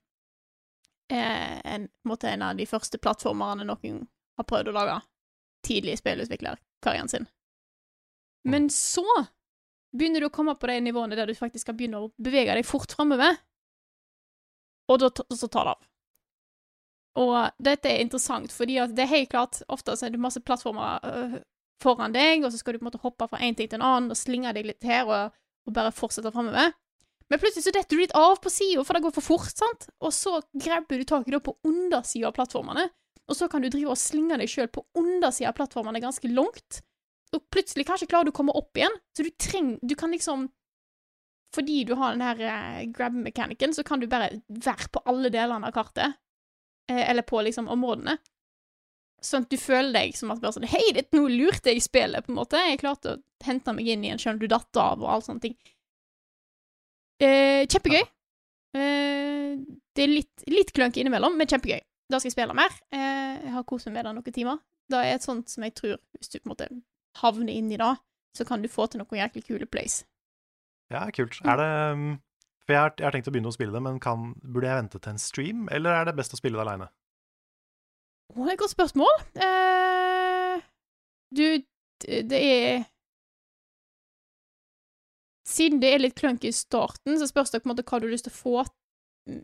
eh, 1.12 1.58
en, 1.64 1.88
måte 2.08 2.30
en 2.30 2.42
av 2.42 2.56
de 2.56 2.66
første 2.66 3.00
plattformerne 3.02 3.66
noen 3.68 4.04
har 4.38 4.46
prøvd 4.48 4.70
å 4.70 4.76
lage 4.76 5.00
tidlig 5.66 5.96
i 5.96 6.00
spillutviklerkarrieren 6.00 7.10
sin. 7.10 7.26
Men 8.48 8.70
så 8.72 9.04
begynner 9.96 10.22
du 10.22 10.28
å 10.28 10.32
komme 10.32 10.54
på 10.56 10.70
de 10.70 10.78
nivåene 10.84 11.16
der 11.18 11.28
du 11.28 11.36
faktisk 11.36 11.66
skal 11.66 11.76
begynne 11.76 12.04
å 12.04 12.10
bevege 12.22 12.54
deg 12.54 12.66
fort 12.66 12.92
framover, 12.94 13.36
og 14.88 15.00
da, 15.02 15.10
så 15.36 15.48
tar 15.48 15.68
det 15.68 15.76
av. 15.76 15.86
Og 17.18 17.62
dette 17.64 17.90
er 17.90 18.02
interessant, 18.02 18.52
fordi 18.54 18.78
det 18.94 19.02
er 19.02 19.10
helt 19.10 19.30
klart 19.32 19.62
Ofte 19.72 19.96
er 19.96 20.12
det 20.14 20.20
masse 20.22 20.40
plattformer 20.44 21.02
øh, 21.08 21.38
foran 21.82 22.14
deg, 22.14 22.44
og 22.44 22.52
så 22.52 22.60
skal 22.60 22.74
du 22.74 22.80
på 22.80 22.86
en 22.86 22.90
måte 22.90 23.02
hoppe 23.02 23.28
fra 23.30 23.40
en 23.42 23.56
ting 23.58 23.70
til 23.70 23.80
en 23.80 23.86
annen 23.86 24.14
og 24.14 24.18
slinge 24.18 24.52
deg 24.54 24.68
litt 24.68 24.86
her 24.86 25.08
og, 25.08 25.34
og 25.66 25.74
bare 25.74 25.94
fortsette 25.94 26.32
framover. 26.34 26.72
Men 27.28 27.40
plutselig 27.42 27.66
så 27.66 27.74
detter 27.74 27.96
du 27.96 28.02
litt 28.02 28.16
av 28.16 28.38
på 28.40 28.50
sida, 28.52 28.84
for 28.86 28.96
det 28.96 29.04
går 29.04 29.14
for 29.18 29.26
fort, 29.26 29.52
sant? 29.52 29.88
Og 30.00 30.14
så 30.16 30.38
grabber 30.56 31.00
du 31.00 31.04
tak 31.08 31.28
i 31.28 31.34
det 31.34 31.42
på 31.44 31.58
undersida 31.68 32.30
av 32.30 32.36
plattformene, 32.38 32.86
og 33.28 33.36
så 33.36 33.48
kan 33.52 33.62
du 33.62 33.68
drive 33.68 33.92
og 33.92 34.00
slinge 34.00 34.38
deg 34.40 34.48
sjøl 34.48 34.70
på 34.72 34.86
undersida 34.96 35.50
av 35.50 35.58
plattformene 35.58 36.00
ganske 36.00 36.30
langt. 36.32 36.80
Og 37.36 37.42
plutselig 37.52 37.84
kanskje 37.84 38.08
klarer 38.08 38.28
du 38.28 38.32
å 38.32 38.38
komme 38.38 38.56
opp 38.56 38.78
igjen, 38.78 38.94
så 39.12 39.26
du 39.26 39.34
trenger 39.36 39.76
Du 39.84 39.92
kan 40.00 40.14
liksom 40.14 40.48
Fordi 41.54 41.82
du 41.88 41.94
har 41.96 42.12
den 42.12 42.24
her 42.24 42.40
eh, 42.44 42.82
grab-mekanikken, 42.92 43.72
så 43.74 43.84
kan 43.86 44.00
du 44.00 44.08
bare 44.10 44.42
være 44.48 44.90
på 44.92 45.02
alle 45.08 45.30
delene 45.32 45.70
av 45.70 45.76
kartet. 45.76 46.18
Eh, 46.90 47.04
eller 47.10 47.24
på 47.24 47.40
liksom 47.44 47.70
områdene. 47.72 48.18
Sånn 49.24 49.46
at 49.46 49.50
du 49.50 49.58
føler 49.58 49.94
deg 49.96 50.14
som 50.14 50.30
at 50.30 50.42
bare 50.42 50.54
sånn 50.54 50.68
Hei, 50.70 50.92
dette 50.94 51.16
nå 51.16 51.24
lurte 51.32 51.72
jeg 51.72 51.80
i 51.80 51.84
spillet, 51.84 52.24
på 52.24 52.32
en 52.32 52.38
måte. 52.38 52.60
Jeg 52.68 52.82
klarte 52.82 53.16
å 53.16 53.22
hente 53.44 53.74
meg 53.74 53.88
inn 53.90 54.04
igjen 54.06 54.20
sjøl 54.22 54.38
du 54.38 54.46
datt 54.50 54.78
av, 54.78 55.02
og 55.02 55.10
all 55.10 55.24
sånne 55.24 55.48
ting. 55.48 55.56
Eh, 57.18 57.64
kjempegøy. 57.66 58.04
Eh, 58.78 59.56
det 59.96 60.04
er 60.04 60.12
litt, 60.12 60.44
litt 60.46 60.74
klønk 60.76 61.00
innimellom, 61.00 61.34
men 61.38 61.50
kjempegøy. 61.50 61.80
Da 62.08 62.20
skal 62.20 62.30
jeg 62.30 62.36
spille 62.36 62.56
mer. 62.56 62.76
Eh, 62.94 63.40
jeg 63.42 63.54
har 63.56 63.66
kost 63.68 63.88
meg 63.88 63.98
med 63.98 64.06
det 64.06 64.14
noen 64.16 64.36
timer. 64.36 64.60
Det 64.88 65.00
er 65.00 65.16
et 65.16 65.24
sånt 65.24 65.50
som 65.52 65.66
jeg 65.66 65.74
tror, 65.76 65.98
hvis 66.16 66.30
du 66.32 66.38
på 66.38 66.46
en 66.46 66.52
måte 66.54 66.68
havner 67.20 67.52
inn 67.52 67.72
i 67.74 67.80
det, 67.80 67.90
så 68.38 68.46
kan 68.48 68.62
du 68.62 68.70
få 68.70 68.86
til 68.88 69.02
noen 69.02 69.20
jæklig 69.20 69.44
kule 69.48 69.68
plays. 69.68 70.04
Ja, 70.92 71.04
kult. 71.12 71.40
Er 71.44 71.60
det 71.60 71.68
um, 71.92 72.06
For 72.64 72.74
jeg 72.74 72.82
har, 72.82 72.94
jeg 72.96 73.06
har 73.06 73.16
tenkt 73.16 73.28
å 73.28 73.34
begynne 73.34 73.52
å 73.52 73.56
spille 73.56 73.74
det, 73.74 73.82
men 73.84 74.00
kan, 74.00 74.32
burde 74.40 74.70
jeg 74.70 74.82
vente 74.82 75.00
til 75.00 75.14
en 75.14 75.22
stream, 75.22 75.66
eller 75.72 75.96
er 75.96 76.08
det 76.08 76.16
best 76.18 76.36
å 76.36 76.40
spille 76.40 76.58
det 76.58 76.64
aleine? 76.64 76.88
Oh, 78.34 78.44
det 78.44 78.52
er 78.52 78.56
et 78.56 78.62
godt 78.62 78.74
spørsmål. 78.74 79.20
Uh, 79.40 80.64
du, 81.36 81.44
det 82.04 82.40
er 82.40 82.86
Siden 85.48 85.80
det 85.80 85.94
er 85.94 86.02
litt 86.02 86.18
klønk 86.18 86.42
i 86.44 86.52
starten, 86.52 87.14
så 87.16 87.24
spørs 87.24 87.54
det 87.54 87.62
på 87.62 87.70
en 87.70 87.72
måte 87.72 87.84
hva 87.88 88.02
du 88.02 88.04
har 88.04 88.12
lyst 88.12 88.26
til 88.28 88.34
å 88.34 88.36
få 88.36 88.64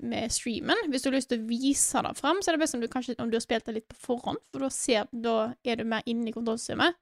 med 0.04 0.32
streamen. 0.32 0.90
Hvis 0.92 1.04
du 1.04 1.08
har 1.08 1.16
lyst 1.16 1.30
til 1.32 1.40
å 1.40 1.46
vise 1.48 2.02
det 2.04 2.12
fram, 2.18 2.42
så 2.42 2.50
er 2.50 2.56
det 2.56 2.60
best 2.60 2.76
om 2.76 2.82
du 2.82 2.90
kanskje 2.92 3.16
om 3.22 3.30
du 3.32 3.38
har 3.38 3.44
spilt 3.44 3.64
det 3.64 3.78
litt 3.78 3.86
på 3.88 3.96
forhånd, 4.02 4.40
for 4.52 4.66
da, 4.66 4.68
ser, 4.72 5.08
da 5.12 5.54
er 5.64 5.80
du 5.80 5.86
mer 5.88 6.04
inne 6.10 6.28
i 6.28 6.34
kontrollsystemet. 6.36 7.00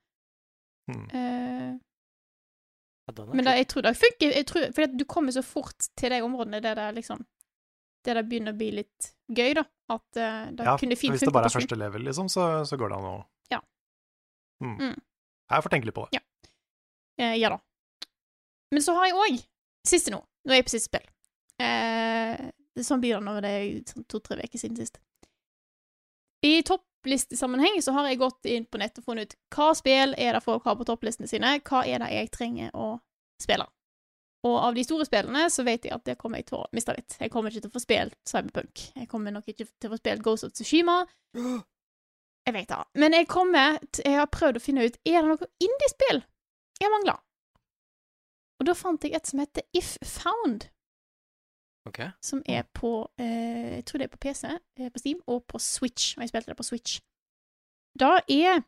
Hmm. 0.90 1.08
Uh, 1.10 1.72
men 3.34 3.44
da, 3.44 3.52
jeg 3.58 3.66
tror 3.68 3.82
det 3.82 3.96
funker, 3.98 4.30
jeg 4.36 4.46
tror, 4.46 4.68
for 4.72 4.86
du 4.96 5.04
kommer 5.10 5.34
så 5.34 5.42
fort 5.42 5.88
til 5.98 6.10
de 6.14 6.20
områdene 6.22 6.60
der 6.62 6.74
det 6.78 6.84
liksom 7.00 7.24
Der 8.06 8.14
det 8.18 8.24
begynner 8.28 8.54
å 8.54 8.58
bli 8.58 8.70
litt 8.74 9.08
gøy, 9.30 9.52
da. 9.54 9.62
At 9.90 10.16
eh, 10.18 10.46
det 10.58 10.64
Ja, 10.66 10.76
kunne 10.78 10.96
fint 10.96 11.12
funke. 11.12 11.18
hvis 11.18 11.26
det 11.28 11.32
bare 11.34 11.46
er 11.50 11.54
første 11.54 11.76
level, 11.78 12.02
liksom, 12.08 12.28
så, 12.28 12.64
så 12.66 12.76
går 12.78 12.88
det 12.90 12.96
an 12.98 13.04
å 13.10 13.14
Ja. 13.52 13.60
Mm. 14.62 14.76
Mm. 14.78 14.96
Jeg 15.52 15.62
får 15.62 15.70
tenke 15.74 15.86
litt 15.86 15.94
på 15.94 16.06
det. 16.10 16.22
Eh, 17.18 17.36
ja 17.38 17.50
da. 17.52 17.58
Men 18.72 18.82
så 18.82 18.94
har 18.96 19.06
jeg 19.10 19.14
òg 19.18 19.42
Siste 19.86 20.10
nå. 20.14 20.18
Nå 20.46 20.52
er 20.54 20.60
jeg 20.60 20.64
på 20.68 20.70
siste 20.76 20.88
spill. 20.90 21.06
Eh, 21.62 22.50
sånn 22.86 23.00
blir 23.02 23.16
det 23.18 23.24
når 23.26 23.40
det 23.42 23.50
er 23.50 23.64
sånn 23.90 24.04
to-tre 24.06 24.38
uker 24.46 24.58
siden 24.62 24.76
sist. 24.78 24.98
I 26.46 26.62
topp 26.66 26.84
topplistesammenheng 27.02 27.82
så 27.82 27.92
har 27.92 28.08
jeg 28.08 28.18
gått 28.18 28.46
inn 28.46 28.64
på 28.64 28.78
nett 28.78 28.98
og 28.98 29.04
funnet 29.04 29.32
ut 29.32 29.38
hva 29.54 29.72
spill 29.74 30.14
er 30.18 30.36
det 30.36 30.42
folk 30.44 30.64
har 30.64 30.76
på 30.76 30.86
topplistene 30.86 31.28
sine, 31.28 31.58
hva 31.66 31.84
er 31.86 31.98
det 31.98 32.10
jeg 32.12 32.30
trenger 32.30 32.70
å 32.74 32.98
spille. 33.42 33.66
Og 34.46 34.56
av 34.58 34.74
de 34.74 34.82
store 34.84 35.06
spillene 35.06 35.48
så 35.50 35.62
vet 35.62 35.84
jeg 35.86 35.94
at 35.94 36.04
det 36.06 36.16
kommer 36.18 36.38
jeg 36.40 36.48
til 36.50 36.58
å 36.58 36.68
miste 36.74 36.94
litt. 36.96 37.14
Jeg 37.20 37.30
kommer 37.30 37.50
ikke 37.50 37.62
til 37.62 37.70
å 37.70 37.74
få 37.76 37.82
spilt 37.82 38.16
Cyberpunk. 38.26 38.88
Jeg 38.96 39.06
kommer 39.10 39.34
nok 39.34 39.46
ikke 39.46 39.66
til 39.66 39.90
å 39.90 39.92
få 39.92 39.98
spilt 40.00 40.22
Ghost 40.22 40.46
of 40.46 40.54
Tsushima. 40.54 41.04
Jeg 42.42 42.56
vet 42.56 42.72
det. 42.72 42.76
Men 42.98 43.14
jeg 43.14 43.28
kommer 43.30 43.76
til, 43.92 44.02
Jeg 44.02 44.18
har 44.18 44.26
prøvd 44.26 44.56
å 44.58 44.60
finne 44.64 44.82
ut 44.82 44.96
Er 45.06 45.20
det 45.22 45.28
noe 45.28 45.46
indiespill 45.62 46.24
jeg 46.82 46.90
mangler. 46.90 47.20
Og 48.58 48.66
da 48.66 48.74
fant 48.74 49.04
jeg 49.06 49.14
et 49.14 49.28
som 49.30 49.38
heter 49.38 49.62
If 49.78 49.92
Found, 50.16 50.66
Ok. 51.86 51.98
som 52.22 52.42
er 52.46 52.62
på 52.74 53.10
eh, 53.18 53.74
Jeg 53.76 53.84
tror 53.84 53.98
det 53.98 54.04
er 54.04 54.16
på 54.16 54.20
PC, 54.22 54.44
eh, 54.78 54.90
på 54.92 54.98
Steam, 54.98 55.22
og 55.26 55.44
på 55.44 55.58
Switch. 55.58 56.16
Og 56.16 56.22
jeg 56.22 56.28
spilte 56.28 56.52
det 56.52 56.56
på 56.56 56.66
Switch. 56.66 57.00
Da 57.98 58.20
er 58.28 58.62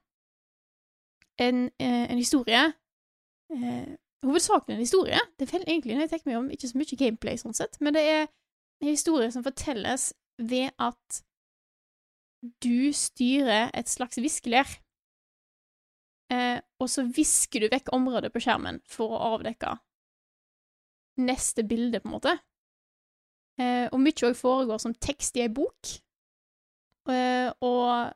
en, 1.38 1.70
eh, 1.80 2.10
en 2.10 2.18
historie 2.18 2.64
eh, 3.50 3.96
Hovedsakelig 4.24 4.74
en 4.74 4.80
historie. 4.80 5.18
Det 5.38 5.54
er 5.54 5.64
egentlig, 5.66 5.94
når 5.94 6.00
jeg 6.00 6.10
tenker 6.10 6.30
meg 6.30 6.38
om, 6.38 6.50
ikke 6.50 6.68
så 6.68 6.78
mye 6.78 6.96
gameplay, 6.96 7.36
sånn 7.36 7.56
sett, 7.56 7.76
men 7.80 7.92
det 7.92 8.02
er 8.08 8.22
en 8.80 8.88
historie 8.88 9.30
som 9.32 9.44
fortelles 9.44 10.14
ved 10.38 10.70
at 10.80 11.18
du 12.64 12.92
styrer 12.96 13.68
et 13.76 13.88
slags 13.88 14.16
viskelær. 14.20 14.78
Eh, 16.32 16.56
og 16.80 16.88
så 16.88 17.04
visker 17.04 17.64
du 17.64 17.68
vekk 17.72 17.92
området 17.92 18.32
på 18.32 18.40
skjermen 18.40 18.80
for 18.88 19.12
å 19.12 19.34
avdekke 19.34 19.76
neste 21.20 21.62
bilde, 21.68 22.00
på 22.00 22.08
en 22.08 22.16
måte. 22.16 22.34
Eh, 23.60 23.86
og 23.92 24.00
mye 24.02 24.26
òg 24.26 24.36
foregår 24.38 24.80
som 24.82 24.94
tekst 24.94 25.36
i 25.38 25.44
ei 25.44 25.52
bok. 25.52 25.94
Eh, 27.10 27.50
og 27.62 28.12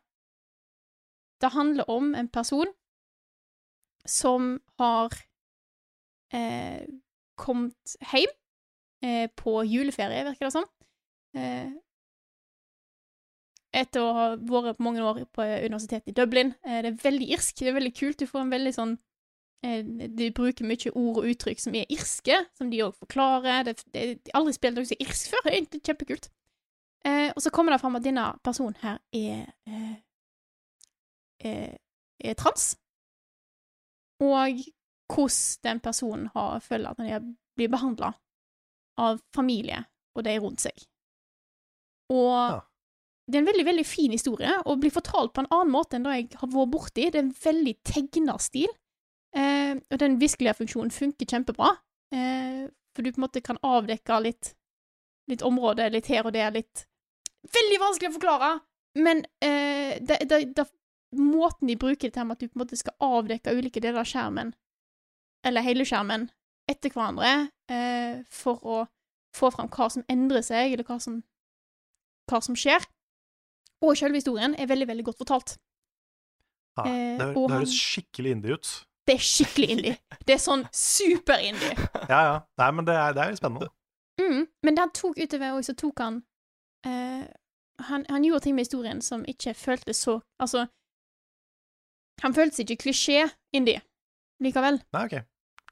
det 1.39 1.55
handler 1.55 1.91
om 1.91 2.14
en 2.18 2.28
person 2.28 2.70
som 4.09 4.57
har 4.80 5.14
eh, 6.34 6.86
kommet 7.39 7.99
hjem 8.12 8.32
eh, 9.05 9.28
på 9.36 9.61
juleferie, 9.68 10.24
virker 10.26 10.49
det 10.49 10.55
som. 10.57 10.66
Eh, 11.36 11.70
etter 13.78 14.03
å 14.03 14.14
ha 14.16 14.28
vært 14.41 14.80
mange 14.82 15.05
år 15.05 15.20
på 15.34 15.45
universitetet 15.45 16.11
i 16.11 16.16
Dublin. 16.16 16.55
Eh, 16.64 16.80
det 16.82 16.95
er 16.95 17.03
veldig 17.05 17.28
irsk. 17.36 17.61
Det 17.61 17.70
er 17.70 17.78
veldig 17.78 17.95
kult. 17.95 18.18
Du 18.18 18.26
får 18.26 18.47
en 18.47 18.55
veldig 18.57 18.74
sånn 18.74 18.97
De 19.62 20.30
bruker 20.30 20.64
mye 20.68 20.92
ord 20.94 21.16
og 21.18 21.24
uttrykk 21.32 21.61
som 21.61 21.74
er 21.74 21.88
irske, 21.90 22.36
som 22.54 22.70
de 22.70 22.82
òg 22.84 22.94
forklarer. 22.94 23.64
Det, 23.66 23.76
det, 23.92 24.02
de 24.24 24.30
har 24.32 24.40
aldri 24.40 24.54
spilt 24.54 24.76
noe 24.78 24.86
som 24.86 24.94
er 24.98 25.06
irsk 25.09 25.32
før. 25.32 25.48
Det 25.48 25.80
er 25.80 25.82
kjempekult. 25.88 26.28
Eh, 27.06 27.30
og 27.34 27.42
så 27.42 27.50
kommer 27.54 27.74
det 27.74 27.80
fram 27.82 27.96
at 27.98 28.04
denne 28.06 28.26
personen 28.44 28.76
her 28.82 28.98
er, 29.14 29.44
eh, 29.66 29.96
er, 31.50 31.76
er 32.22 32.38
trans. 32.38 32.72
Og 34.22 34.62
hvordan 35.09 35.62
den 35.64 35.80
personen 35.80 36.30
har, 36.34 36.59
føler 36.61 36.90
at 36.90 37.02
han 37.02 37.36
blir 37.59 37.70
behandla 37.72 38.12
av 38.98 39.20
familie 39.34 39.84
og 40.18 40.24
de 40.26 40.34
rundt 40.42 40.61
seg. 40.64 40.86
Og 42.11 42.34
Ja. 42.34 42.61
det 43.28 43.36
er 43.36 43.42
en 43.44 43.50
veldig 43.50 43.64
veldig 43.66 43.86
fin 43.86 44.11
historie, 44.14 44.50
og 44.66 44.80
blir 44.80 44.90
fortalt 44.94 45.32
på 45.34 45.42
en 45.44 45.50
annen 45.54 45.72
måte 45.72 45.96
enn 45.98 46.06
det 46.06 46.14
jeg 46.16 46.28
har 46.40 46.48
vært 46.48 46.72
borti. 46.72 47.11
Det 47.11 47.14
er 47.14 47.26
en 47.26 47.34
veldig 47.44 47.74
tegna 47.84 48.38
stil, 48.42 48.68
eh, 49.37 49.74
og 49.76 50.01
den 50.01 50.18
viskelærfunksjonen 50.20 50.93
funker 50.95 51.29
kjempebra. 51.29 51.74
Eh, 52.14 52.68
for 52.95 53.05
du 53.05 53.12
på 53.12 53.20
en 53.20 53.26
måte 53.26 53.45
kan 53.45 53.61
avdekke 53.62 54.20
litt, 54.24 54.55
litt 55.31 55.45
område 55.47 55.89
litt 55.93 56.09
her 56.11 56.26
og 56.26 56.35
der, 56.37 56.53
litt 56.55 56.87
Veldig 57.55 57.76
vanskelig 57.81 58.09
å 58.11 58.14
forklare, 58.16 58.49
men 58.99 59.20
eh, 59.45 59.95
det, 60.03 60.16
det, 60.29 60.41
det, 60.59 60.64
måten 61.16 61.70
de 61.70 61.76
bruker 61.79 62.09
det 62.09 62.16
til 62.16 62.26
med 62.26 62.35
at 62.35 62.43
du 62.43 62.49
på 62.49 62.59
en 62.59 62.62
måte 62.64 62.76
skal 62.76 62.97
avdekke 62.99 63.55
ulike 63.55 63.81
deler 63.81 64.03
av 64.03 64.09
skjermen, 64.11 64.51
eller 65.47 65.64
hele 65.64 65.87
skjermen, 65.89 66.26
etter 66.68 66.93
hverandre, 66.93 67.31
eh, 67.70 68.18
for 68.29 68.66
å 68.66 68.81
få 69.39 69.53
fram 69.55 69.70
hva 69.72 69.87
som 69.95 70.05
endrer 70.11 70.45
seg, 70.45 70.74
eller 70.74 70.85
hva 70.89 70.99
som, 71.01 71.22
hva 72.29 72.43
som 72.45 72.59
skjer. 72.59 72.85
Og 73.87 73.95
selve 73.97 74.18
historien 74.18 74.59
er 74.59 74.68
veldig, 74.68 74.91
veldig 74.91 75.07
godt 75.07 75.22
fortalt. 75.22 75.57
Ja, 75.57 76.85
Eh, 76.87 77.18
det, 77.18 77.33
høres 77.35 77.74
skikkelig 77.74 78.37
indie 78.37 78.55
ut. 78.59 78.68
Det 79.09 79.14
er 79.16 79.24
skikkelig 79.24 79.68
indie. 79.72 79.96
Det 80.28 80.34
er 80.34 80.40
sånn 80.42 80.66
super-indie. 80.74 81.74
Ja, 82.11 82.18
ja. 82.26 82.34
Nei, 82.61 82.66
men 82.76 82.88
det 82.88 82.96
er, 82.96 83.14
det 83.16 83.22
er 83.24 83.30
jo 83.32 83.38
spennende. 83.38 83.70
Mm, 84.20 84.42
men 84.66 84.76
det 84.76 84.82
han 84.82 84.92
tok 84.92 85.20
utover 85.22 85.54
òg, 85.56 85.62
så 85.64 85.74
tok 85.78 86.02
han 86.02 86.18
uh, 86.84 87.24
han, 87.88 88.04
han 88.11 88.26
gjorde 88.26 88.42
ting 88.44 88.56
med 88.59 88.66
historien 88.66 89.00
som 89.04 89.22
ikke 89.30 89.54
føltes 89.54 90.02
så 90.02 90.18
Altså, 90.42 90.66
han 92.24 92.34
føltes 92.34 92.61
ikke 92.64 92.76
klisjé-indie 92.82 93.80
likevel. 94.44 94.80
Nei, 94.92 95.04
OK. 95.06 95.16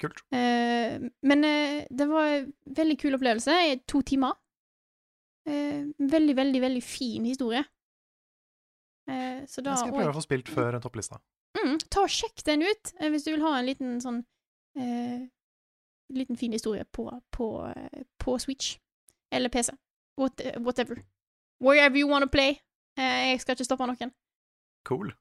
Kult. 0.00 0.24
Uh, 0.32 1.08
men 1.26 1.44
uh, 1.44 1.84
det 1.90 2.08
var 2.08 2.32
en 2.38 2.50
veldig 2.80 2.98
kul 3.04 3.18
opplevelse 3.18 3.60
i 3.68 3.78
to 3.84 4.02
timer. 4.06 4.38
Veldig, 5.46 6.34
veldig, 6.34 6.60
veldig 6.60 6.80
fin 6.82 7.26
historie. 7.28 7.60
Så 9.06 9.62
da 9.62 9.76
Jeg 9.76 9.84
skal 9.84 9.92
prøve 9.94 10.10
å 10.10 10.16
få 10.16 10.22
spilt 10.24 10.48
før 10.50 10.80
topplista. 10.82 11.20
Mm, 11.56 11.78
ta 11.90 12.04
og 12.04 12.12
Sjekk 12.12 12.44
den 12.46 12.64
ut 12.66 12.92
eh, 13.00 13.10
hvis 13.12 13.24
du 13.24 13.32
vil 13.32 13.44
ha 13.46 13.54
en 13.58 13.68
liten 13.68 13.96
sånn 14.02 14.20
eh, 14.78 15.24
liten 16.12 16.36
fin 16.36 16.52
historie 16.52 16.84
på, 16.92 17.08
på, 17.34 17.46
på 18.22 18.38
Switch. 18.38 18.76
Eller 19.32 19.50
PC. 19.50 19.72
What, 20.20 20.40
whatever. 20.60 21.00
Wherever 21.60 21.98
you 21.98 22.08
wanna 22.08 22.28
play. 22.30 22.60
Eh, 22.98 23.32
jeg 23.32 23.40
skal 23.40 23.56
ikke 23.56 23.66
stoppe 23.66 23.88
noen. 23.88 24.12
Cool. 24.86 25.14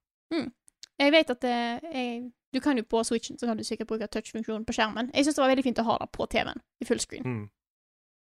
Jeg 0.99 1.11
vet 1.11 1.31
at 1.33 1.43
eh, 1.43 1.87
jeg, 1.91 2.31
du 2.53 2.59
kan 2.63 2.77
jo 2.79 2.85
på 2.87 3.03
Switchen 3.03 3.39
så 3.39 3.49
kan 3.49 3.57
du 3.57 3.63
sikkert 3.67 3.87
bruke 3.87 4.07
touch-funksjonen 4.07 4.65
på 4.65 4.75
skjermen. 4.75 5.11
Jeg 5.13 5.25
syns 5.25 5.35
det 5.35 5.43
var 5.43 5.51
veldig 5.51 5.65
fint 5.65 5.81
å 5.83 5.87
ha 5.89 5.97
det 6.01 6.07
på 6.15 6.27
TV-en 6.31 6.61
i 6.81 6.87
fullscreen. 6.87 7.25
Mm. 7.25 7.43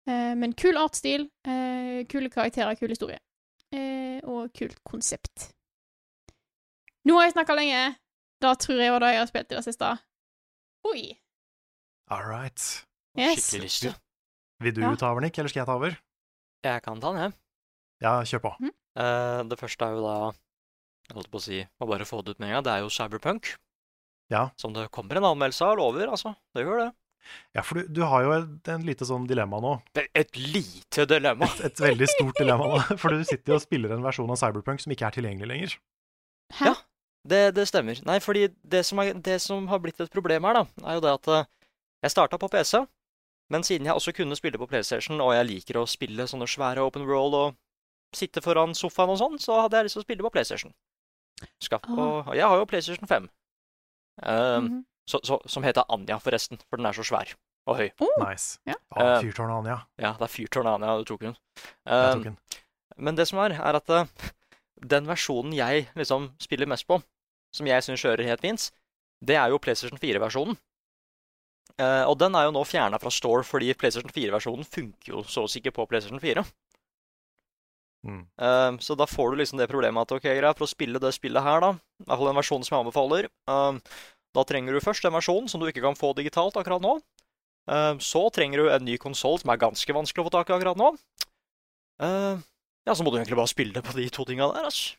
Eh, 0.08 0.34
men 0.40 0.52
kul 0.52 0.76
artsstil, 0.80 1.28
eh, 1.48 2.04
kule 2.12 2.30
karakterer, 2.32 2.76
kul 2.80 2.92
historie. 2.92 3.20
Eh, 3.72 4.20
og 4.24 4.52
kult 4.56 4.82
konsept. 4.84 5.52
Nå 7.08 7.16
har 7.18 7.28
jeg 7.28 7.34
snakka 7.36 7.56
lenge. 7.58 7.82
Da 8.44 8.52
tror 8.60 8.80
jeg 8.82 8.92
var 8.94 9.02
det 9.02 9.12
jeg 9.14 9.22
har 9.22 9.30
spilt 9.30 9.52
i 9.52 9.56
det 9.58 9.64
siste. 9.66 9.88
Oi. 10.88 11.00
All 12.12 12.24
right. 12.28 12.60
Yes. 13.18 13.48
Skikkelig 13.48 13.64
lyst. 13.66 13.88
Vil 14.62 14.74
du 14.76 14.80
Ja. 14.82 14.92
ta 14.98 15.10
over, 15.12 15.20
Nick, 15.24 15.38
eller 15.38 15.48
skal 15.50 15.60
jeg 15.64 15.68
ta 15.70 15.74
over? 15.78 15.96
Jeg 16.66 16.82
kan 16.82 17.00
ta 17.00 17.12
den, 17.12 17.22
jeg. 17.28 17.32
Ja, 18.02 18.12
kjør 18.22 18.42
på. 18.44 18.52
Eh, 18.98 19.42
det 19.50 19.58
første 19.58 19.86
er 19.88 19.94
jo 19.98 20.02
da 20.04 20.14
Jeg 21.08 21.14
holdt 21.16 21.30
på 21.32 21.38
å 21.38 21.42
si 21.42 21.58
Må 21.80 21.86
bare 21.88 22.04
få 22.04 22.18
det 22.24 22.34
ut 22.36 22.38
med 22.42 22.50
en 22.50 22.54
gang. 22.58 22.64
Det 22.66 22.72
er 22.74 22.80
jo 22.84 22.90
Cyberpunk. 22.92 23.54
Ja. 24.30 24.50
Som 24.60 24.74
det 24.74 24.90
kommer 24.92 25.16
en 25.16 25.24
anmeldelse 25.24 25.64
av. 25.64 25.78
Lover, 25.80 26.06
altså. 26.12 26.34
Det 26.54 26.64
gjør 26.66 26.82
det. 26.84 26.88
Ja, 27.56 27.62
for 27.62 27.80
du, 27.80 27.88
du 27.88 28.02
har 28.04 28.22
jo 28.24 28.32
et, 28.36 28.68
en 28.68 28.84
lite 28.86 29.04
sånn 29.08 29.26
dilemma 29.26 29.58
nå. 29.60 29.72
Et 30.14 30.36
lite 30.36 31.06
dilemma. 31.10 31.48
Et, 31.58 31.64
et 31.70 31.80
veldig 31.80 32.08
stort 32.08 32.36
dilemma 32.38 32.68
nå. 32.74 32.78
For 33.00 33.10
du 33.16 33.24
sitter 33.24 33.52
jo 33.54 33.56
og 33.58 33.64
spiller 33.64 33.92
en 33.96 34.04
versjon 34.04 34.30
av 34.30 34.38
Cyberpunk 34.40 34.80
som 34.84 34.92
ikke 34.94 35.08
er 35.08 35.16
tilgjengelig 35.16 35.48
lenger. 35.50 35.74
Hæ? 36.60 36.70
Ja. 36.70 36.74
Det, 37.24 37.54
det 37.56 37.66
stemmer. 37.68 37.98
Nei, 38.06 38.18
fordi 38.22 38.48
det 38.62 38.84
som, 38.86 39.00
er, 39.02 39.14
det 39.14 39.40
som 39.42 39.66
har 39.68 39.80
blitt 39.82 40.00
et 40.00 40.12
problem 40.12 40.46
her, 40.48 40.60
da, 40.60 40.86
er 40.86 40.98
jo 40.98 41.04
det 41.04 41.14
at 41.16 41.30
eh, 41.34 41.48
jeg 42.06 42.14
starta 42.14 42.38
på 42.38 42.48
PC, 42.52 42.84
men 43.50 43.64
siden 43.64 43.88
jeg 43.88 43.96
også 43.96 44.12
kunne 44.16 44.36
spille 44.36 44.60
på 44.60 44.68
PlayStation, 44.70 45.20
og 45.20 45.32
jeg 45.34 45.48
liker 45.48 45.80
å 45.80 45.86
spille 45.88 46.28
sånne 46.28 46.48
svære 46.48 46.84
open 46.84 47.08
world 47.08 47.34
og 47.34 47.56
sitte 48.16 48.42
foran 48.44 48.76
sofaen 48.76 49.12
og 49.12 49.18
sånn, 49.20 49.40
så 49.42 49.62
hadde 49.64 49.80
jeg 49.80 49.88
lyst 49.88 49.98
til 49.98 50.04
å 50.04 50.06
spille 50.06 50.24
på 50.24 50.32
PlayStation. 50.36 50.72
Skaff, 51.62 51.84
og, 51.90 52.28
og 52.28 52.34
jeg 52.36 52.46
har 52.50 52.58
jo 52.58 52.68
PlayStation 52.70 53.06
5, 53.08 53.28
uh, 54.22 54.28
mm 54.28 54.68
-hmm. 54.68 54.80
så, 55.06 55.20
så, 55.24 55.38
som 55.46 55.62
heter 55.62 55.84
Anja, 55.88 56.18
forresten, 56.18 56.58
for 56.70 56.76
den 56.76 56.86
er 56.86 56.92
så 56.92 57.02
svær 57.02 57.34
og 57.68 57.76
høy. 57.76 57.90
Oh, 58.00 58.28
Nice. 58.28 58.58
Ja. 58.66 58.74
Eh, 58.96 59.20
Fyrtårnet 59.22 59.58
Anja. 59.60 59.78
Ja, 60.00 60.14
det 60.18 60.22
er 60.22 60.32
fyrtårnet 60.32 60.78
Anja, 60.78 60.96
du 60.98 61.04
tok 61.04 61.22
hun. 61.22 61.36
Jeg 61.86 62.08
Eh, 62.08 62.12
tok 62.14 62.24
hun. 62.24 62.38
Men 62.96 63.16
det 63.16 63.28
som 63.28 63.38
er, 63.38 63.54
er 63.60 63.78
at 63.78 63.90
eh, 63.90 64.06
den 64.80 65.08
versjonen 65.08 65.54
jeg 65.56 65.88
liksom 65.98 66.30
spiller 66.42 66.70
mest 66.70 66.86
på, 66.88 67.00
som 67.54 67.68
jeg 67.68 67.84
syns 67.84 68.04
kjører 68.04 68.28
helt 68.28 68.44
fint, 68.44 68.68
det 69.24 69.38
er 69.38 69.50
jo 69.50 69.60
PlayStation 69.62 69.98
4-versjonen. 69.98 70.58
Uh, 71.78 72.04
og 72.08 72.16
den 72.18 72.34
er 72.34 72.48
jo 72.48 72.54
nå 72.56 72.64
fjerna 72.66 72.98
fra 72.98 73.10
Store 73.12 73.44
fordi 73.46 73.70
PlayStation 73.78 74.10
4-versjonen 74.10 74.66
funker 74.66 75.12
jo 75.12 75.20
så 75.22 75.44
sikkert 75.50 75.76
på 75.76 75.86
PlayStation 75.90 76.22
4. 76.22 76.42
Mm. 78.08 78.22
Uh, 78.40 78.78
så 78.82 78.96
da 78.98 79.06
får 79.06 79.30
du 79.30 79.42
liksom 79.42 79.60
det 79.60 79.68
problemet 79.70 80.06
at 80.06 80.14
ok, 80.16 80.26
greit, 80.26 80.58
for 80.58 80.66
å 80.66 80.70
spille 80.70 81.02
det 81.02 81.12
spillet 81.14 81.44
her, 81.44 81.62
da, 81.62 81.74
i 81.76 82.06
hvert 82.06 82.22
fall 82.22 82.30
den 82.30 82.40
versjonen 82.40 82.66
som 82.66 82.76
jeg 82.76 82.86
anbefaler, 82.86 83.30
uh, 83.50 84.00
da 84.36 84.44
trenger 84.46 84.74
du 84.74 84.82
først 84.84 85.06
den 85.06 85.14
versjonen 85.14 85.50
som 85.50 85.62
du 85.62 85.68
ikke 85.70 85.84
kan 85.84 85.98
få 85.98 86.12
digitalt 86.18 86.58
akkurat 86.60 86.82
nå. 86.84 86.98
Eh, 87.68 87.94
så 88.00 88.28
trenger 88.32 88.62
du 88.62 88.70
en 88.72 88.84
ny 88.84 88.96
konsoll 89.00 89.38
som 89.40 89.52
er 89.52 89.60
ganske 89.60 89.94
vanskelig 89.94 90.24
å 90.24 90.28
få 90.28 90.34
tak 90.38 90.50
i 90.50 90.56
akkurat 90.56 90.80
nå. 90.80 90.92
Ja, 92.88 92.96
så 92.96 93.04
må 93.04 93.12
du 93.12 93.18
egentlig 93.20 93.36
bare 93.36 93.50
spille 93.52 93.76
det 93.76 93.84
på 93.84 93.92
de 93.98 94.08
to 94.12 94.24
tinga 94.24 94.48
der, 94.54 94.68
altså. 94.70 94.96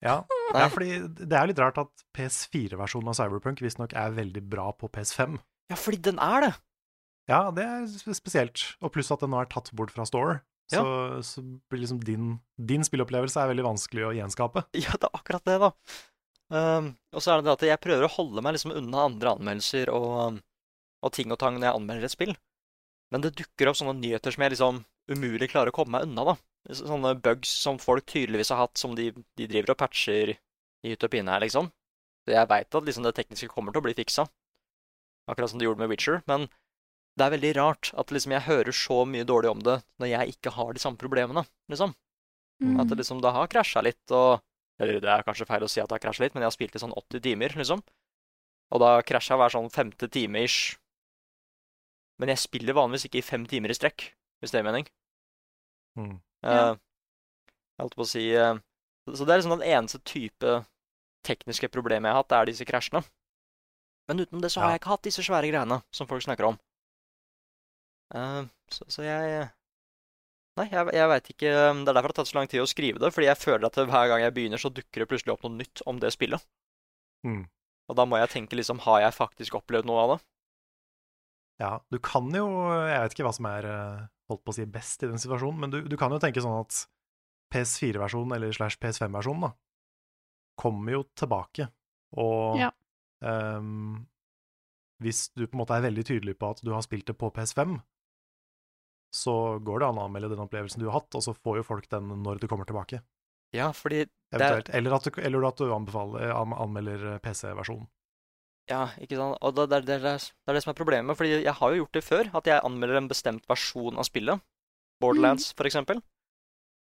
Ja. 0.00 0.22
Ja, 0.54 0.66
fordi 0.72 0.94
det 1.18 1.36
er 1.36 1.48
litt 1.50 1.58
rart 1.60 1.78
at 1.82 2.04
PS4-versjonen 2.16 3.10
av 3.12 3.16
Cyberpunk 3.18 3.60
visstnok 3.60 3.92
er 3.98 4.14
veldig 4.16 4.42
bra 4.48 4.70
på 4.78 4.88
PS5. 4.94 5.36
Ja, 5.70 5.76
fordi 5.78 6.00
den 6.08 6.20
er 6.22 6.46
det. 6.46 6.52
Ja, 7.30 7.40
det 7.54 7.66
er 7.66 8.14
spesielt. 8.16 8.62
Og 8.80 8.94
pluss 8.94 9.12
at 9.14 9.20
den 9.22 9.34
nå 9.34 9.42
er 9.42 9.50
tatt 9.50 9.68
bort 9.76 9.92
fra 9.94 10.06
Store. 10.08 10.40
så, 10.70 11.20
så 11.26 11.42
blir 11.42 11.82
liksom 11.82 12.00
din, 12.06 12.36
din 12.56 12.86
spillopplevelse 12.86 13.42
er 13.42 13.50
veldig 13.52 13.66
vanskelig 13.66 14.06
å 14.08 14.14
gjenskape. 14.16 14.64
Ja, 14.86 14.94
det 14.96 15.10
er 15.10 15.18
akkurat 15.18 15.46
det, 15.46 15.58
da. 15.66 15.72
Um, 16.50 16.92
og 17.14 17.22
så 17.22 17.34
er 17.34 17.40
det 17.40 17.46
det 17.46 17.56
at 17.58 17.66
jeg 17.68 17.82
prøver 17.84 18.08
å 18.08 18.14
holde 18.16 18.42
meg 18.42 18.56
liksom 18.56 18.72
unna 18.74 19.04
andre 19.06 19.36
anmeldelser 19.36 19.92
og, 19.94 20.40
og 21.04 21.12
ting 21.14 21.30
og 21.30 21.38
tang 21.38 21.58
når 21.60 21.68
jeg 21.68 21.78
anmelder 21.78 22.08
et 22.08 22.14
spill. 22.14 22.32
Men 23.10 23.22
det 23.22 23.36
dukker 23.38 23.70
opp 23.70 23.78
sånne 23.78 23.98
nyheter 24.00 24.34
som 24.34 24.42
jeg 24.46 24.54
liksom 24.56 24.80
umulig 25.10 25.50
klarer 25.52 25.70
å 25.70 25.76
komme 25.76 25.98
meg 25.98 26.08
unna, 26.08 26.32
da. 26.32 26.34
Sånne 26.68 27.14
bugs 27.16 27.50
som 27.62 27.78
folk 27.80 28.04
tydeligvis 28.10 28.52
har 28.52 28.66
hatt, 28.66 28.76
som 28.78 28.92
de, 28.96 29.10
de 29.38 29.46
driver 29.48 29.72
og 29.72 29.80
patcher 29.80 30.34
i 30.36 30.92
utopien 30.94 31.28
her, 31.28 31.40
liksom. 31.42 31.70
Så 32.26 32.34
jeg 32.34 32.50
veit 32.50 32.76
at 32.76 32.86
liksom 32.86 33.06
det 33.06 33.14
tekniske 33.16 33.48
kommer 33.52 33.72
til 33.72 33.80
å 33.80 33.86
bli 33.88 33.96
fiksa, 33.96 34.26
akkurat 35.30 35.52
som 35.52 35.60
det 35.60 35.66
gjorde 35.66 35.80
med 35.82 35.90
Witcher. 35.92 36.20
Men 36.28 36.46
det 37.16 37.26
er 37.26 37.34
veldig 37.34 37.54
rart 37.58 37.90
at 37.98 38.12
liksom 38.14 38.34
jeg 38.36 38.46
hører 38.46 38.76
så 38.76 39.02
mye 39.08 39.26
dårlig 39.28 39.50
om 39.50 39.64
det 39.64 39.80
når 40.00 40.12
jeg 40.12 40.36
ikke 40.36 40.52
har 40.54 40.76
de 40.76 40.82
samme 40.82 41.00
problemene, 41.00 41.46
liksom. 41.72 41.96
Mm. 42.60 42.76
At 42.82 42.92
det 42.92 43.00
liksom 43.00 43.22
det 43.24 43.32
har 43.34 43.50
krasja 43.52 43.82
litt, 43.84 44.04
og 44.12 44.44
Eller 44.80 44.96
det 44.96 45.10
er 45.12 45.24
kanskje 45.26 45.44
feil 45.44 45.60
å 45.60 45.66
si 45.68 45.80
at 45.82 45.90
det 45.90 45.98
har 45.98 46.00
krasja 46.00 46.22
litt, 46.24 46.32
men 46.32 46.40
jeg 46.40 46.48
har 46.48 46.54
spilt 46.54 46.76
i 46.78 46.80
sånn 46.80 46.94
80 46.96 47.20
timer, 47.20 47.52
liksom. 47.52 47.82
Og 48.72 48.80
da 48.80 48.94
krasja 49.04 49.36
hver 49.36 49.52
sånn 49.52 49.68
femte 49.68 50.08
time 50.08 50.40
ish. 50.40 50.78
Men 52.16 52.32
jeg 52.32 52.40
spiller 52.40 52.78
vanligvis 52.78 53.04
ikke 53.04 53.20
i 53.20 53.26
fem 53.26 53.44
timer 53.50 53.74
i 53.74 53.76
strekk, 53.76 54.06
hvis 54.40 54.54
det 54.54 54.62
er 54.62 54.64
mening. 54.64 54.88
Mm. 56.00 56.14
Eh, 56.46 56.72
jeg 57.76 57.84
holdt 57.84 57.96
på 57.98 58.04
å 58.06 58.08
si 58.08 58.22
eh, 58.32 58.56
Så 59.12 59.26
det 59.26 59.34
er 59.34 59.40
liksom 59.42 59.58
den 59.58 59.66
eneste 59.68 60.00
type 60.08 60.60
tekniske 61.26 61.68
problemet 61.68 62.08
jeg 62.08 62.16
har 62.16 62.22
hatt, 62.22 62.30
det 62.32 62.38
er 62.38 62.48
disse 62.48 62.66
krasjene. 62.68 63.02
Men 64.08 64.24
utenom 64.24 64.42
det 64.42 64.50
så 64.52 64.62
har 64.62 64.72
jeg 64.72 64.80
ikke 64.80 64.92
hatt 64.94 65.06
disse 65.06 65.24
svære 65.24 65.50
greiene 65.52 65.80
som 65.94 66.08
folk 66.10 66.24
snakker 66.24 66.48
om. 66.48 66.60
Eh, 68.16 68.44
så, 68.72 68.86
så 68.88 69.06
jeg 69.06 69.48
Nei, 70.58 70.66
jeg, 70.66 70.90
jeg 70.96 71.08
veit 71.12 71.28
ikke 71.30 71.50
Det 71.54 71.92
er 71.92 71.94
derfor 71.94 72.10
det 72.10 72.10
har 72.10 72.16
tatt 72.18 72.28
så 72.28 72.36
lang 72.40 72.48
tid 72.50 72.62
å 72.64 72.68
skrive 72.68 73.00
det, 73.00 73.12
fordi 73.14 73.28
jeg 73.28 73.38
føler 73.38 73.68
at 73.68 73.76
hver 73.78 74.08
gang 74.10 74.24
jeg 74.24 74.34
begynner, 74.34 74.60
så 74.60 74.72
dukker 74.74 75.04
det 75.04 75.08
plutselig 75.12 75.36
opp 75.36 75.44
noe 75.46 75.54
nytt 75.60 75.84
om 75.88 76.00
det 76.02 76.10
spillet. 76.16 76.42
Mm. 77.24 77.44
Og 77.90 77.98
da 77.98 78.06
må 78.08 78.18
jeg 78.18 78.32
tenke 78.32 78.56
liksom 78.56 78.80
Har 78.86 79.02
jeg 79.04 79.12
faktisk 79.12 79.58
opplevd 79.58 79.88
noe 79.88 80.02
av 80.02 80.12
det? 80.14 80.18
Ja, 81.60 81.72
du 81.92 81.98
kan 82.00 82.30
jo 82.32 82.46
Jeg 82.88 83.02
vet 83.04 83.14
ikke 83.14 83.26
hva 83.28 83.34
som 83.36 83.48
er 83.50 83.68
holdt 84.30 84.44
på 84.46 84.54
å 84.54 84.56
si 84.56 84.66
best 84.70 85.02
i 85.04 85.10
den 85.10 85.20
situasjonen, 85.20 85.60
men 85.60 85.74
du, 85.74 85.80
du 85.90 85.96
kan 86.00 86.12
jo 86.14 86.20
tenke 86.22 86.42
sånn 86.44 86.60
at 86.62 86.84
PS4-versjonen, 87.54 88.36
eller 88.36 88.54
slash 88.54 88.78
PS5-versjonen, 88.82 89.48
da, 89.48 89.52
kommer 90.60 90.98
jo 90.98 91.04
tilbake. 91.18 91.68
Og 92.20 92.58
Ja. 92.60 92.70
um, 93.24 94.06
hvis 95.00 95.30
du 95.34 95.46
på 95.46 95.56
en 95.56 95.62
måte 95.62 95.76
er 95.78 95.86
veldig 95.86 96.04
tydelig 96.06 96.36
på 96.38 96.50
at 96.52 96.60
du 96.64 96.72
har 96.74 96.84
spilt 96.84 97.08
det 97.08 97.16
på 97.18 97.30
PS5, 97.34 97.78
så 99.10 99.58
går 99.58 99.80
det 99.82 99.88
an 99.88 99.98
å 99.98 100.04
anmelde 100.06 100.30
den 100.30 100.42
opplevelsen 100.44 100.82
du 100.82 100.86
har 100.90 101.00
hatt, 101.00 101.14
og 101.18 101.24
så 101.24 101.34
får 101.34 101.60
jo 101.60 101.66
folk 101.66 101.88
den 101.90 102.12
når 102.22 102.38
du 102.42 102.46
kommer 102.50 102.68
tilbake. 102.68 103.00
Ja, 103.56 103.72
fordi 103.74 104.04
det 104.06 104.38
er, 104.46 104.62
Eller, 104.78 104.94
at 104.94 105.08
du, 105.08 105.10
eller 105.18 105.46
at 105.48 105.58
du 105.58 105.72
anbefaler, 105.74 106.30
anmelder 106.30 107.18
PC-versjonen. 107.24 107.88
Ja, 108.70 108.84
ikke 109.02 109.18
sant. 109.18 109.36
Og 109.42 109.56
det, 109.56 109.66
det, 109.72 109.80
det, 109.88 109.98
det, 110.04 110.12
er- 110.14 110.54
det 110.54 110.62
som 110.62 110.72
er 110.72 110.78
problemet, 110.78 111.18
fordi 111.18 111.40
jeg 111.42 111.54
har 111.58 111.72
jo 111.72 111.82
gjort 111.82 111.96
det 111.98 112.04
før, 112.06 112.30
at 112.38 112.46
jeg 112.46 112.62
anmelder 112.66 113.00
en 113.00 113.10
bestemt 113.10 113.46
versjon 113.50 113.98
av 113.98 114.06
spillet. 114.06 114.42
Borderlands, 115.02 115.50
for 115.56 115.66
eksempel. 115.66 116.02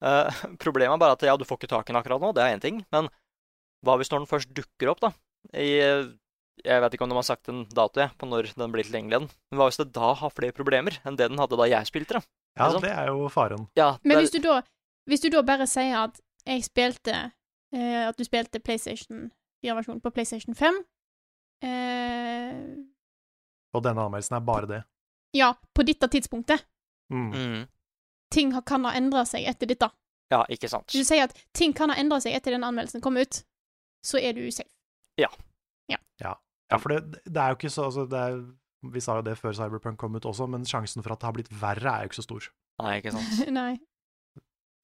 Uh, 0.03 0.29
problemet 0.63 0.95
er 0.95 1.01
bare 1.01 1.17
at 1.17 1.25
ja, 1.27 1.35
du 1.39 1.47
får 1.47 1.59
ikke 1.59 1.71
tak 1.73 1.89
i 1.89 1.93
den 1.93 1.99
akkurat 1.99 2.21
nå, 2.23 2.31
det 2.35 2.43
er 2.45 2.55
én 2.55 2.63
ting, 2.63 2.83
men 2.93 3.09
hva 3.85 3.95
hvis 3.99 4.11
når 4.11 4.23
den 4.23 4.29
først 4.31 4.51
dukker 4.55 4.91
opp, 4.91 5.01
da? 5.03 5.11
I, 5.55 5.69
jeg 6.65 6.83
vet 6.83 6.95
ikke 6.95 7.05
om 7.07 7.13
de 7.13 7.17
har 7.17 7.27
sagt 7.27 7.49
en 7.51 7.63
dato 7.71 8.01
jeg, 8.03 8.11
på 8.19 8.27
når 8.27 8.51
den 8.59 8.73
blir 8.73 8.83
tilgjengelig 8.87 9.15
igjen, 9.15 9.29
men 9.49 9.59
hva 9.59 9.69
hvis 9.69 9.79
det 9.79 9.89
da 9.95 10.11
har 10.19 10.33
flere 10.35 10.55
problemer 10.55 10.99
enn 11.07 11.17
det 11.19 11.29
den 11.31 11.39
hadde 11.39 11.59
da 11.59 11.67
jeg 11.71 11.87
spilte 11.87 12.19
det? 12.19 12.23
Ja, 12.59 12.67
det 12.75 12.91
er 12.91 13.11
jo 13.11 13.29
faren. 13.31 13.67
Ja, 13.79 13.93
Men 14.03 14.19
hvis 14.19 14.33
du 14.35 14.41
da, 14.43 14.59
hvis 15.07 15.23
du 15.23 15.29
da 15.31 15.43
bare 15.47 15.67
sier 15.69 15.95
at 16.09 16.17
jeg 16.47 16.63
spilte 16.65 17.13
uh, 17.29 18.01
At 18.09 18.17
du 18.19 18.25
spilte 18.25 18.59
PlayStation 18.59 19.29
4-versjonen 19.63 20.01
på 20.03 20.11
PlayStation 20.15 20.55
5 20.57 20.81
eh, 21.65 22.61
Og 23.73 23.83
denne 23.85 24.05
anmeldelsen 24.05 24.37
er 24.39 24.45
bare 24.45 24.69
det. 24.69 24.79
Ja, 25.37 25.53
på 25.75 25.85
dette 25.85 26.09
tidspunktet. 26.09 26.65
Mm. 27.13 27.29
mm, 27.33 27.67
Ting 28.33 28.53
kan 28.65 28.85
ha 28.85 28.93
endra 28.97 29.23
seg 29.25 29.47
etter 29.49 29.69
dette. 29.69 29.89
ja, 30.29 30.43
ikke 30.49 30.69
sant. 30.69 30.91
Hvis 30.91 31.07
du 31.07 31.13
sier 31.13 31.25
at 31.25 31.33
ting 31.57 31.73
kan 31.73 31.89
ha 31.89 31.97
endra 31.97 32.19
seg 32.21 32.35
etter 32.37 32.53
den 32.53 32.63
anmeldelsen 32.63 33.01
kom 33.01 33.17
ut, 33.17 33.41
så 34.05 34.21
er 34.21 34.33
du 34.37 34.45
usafe. 34.45 34.69
Ja, 35.17 35.29
Ja, 36.69 36.77
for 36.77 36.93
det, 36.93 37.21
det 37.25 37.41
er 37.41 37.53
jo 37.53 37.57
ikke 37.57 37.71
så 37.73 37.87
altså, 37.89 38.05
det 38.09 38.19
er, 38.19 38.39
Vi 38.93 39.01
sa 39.03 39.17
jo 39.19 39.25
det 39.25 39.35
før 39.39 39.55
Cyberpunk 39.57 39.97
kom 39.99 40.15
ut 40.15 40.25
også, 40.29 40.45
men 40.47 40.67
sjansen 40.69 41.03
for 41.03 41.15
at 41.15 41.21
det 41.21 41.27
har 41.27 41.35
blitt 41.35 41.53
verre, 41.61 41.91
er 41.91 42.05
jo 42.05 42.11
ikke 42.11 42.19
så 42.21 42.25
stor. 42.27 42.49
Nei, 42.79 42.97
ikke 43.01 43.13
sant. 43.15 43.39
Nei. 43.59 43.71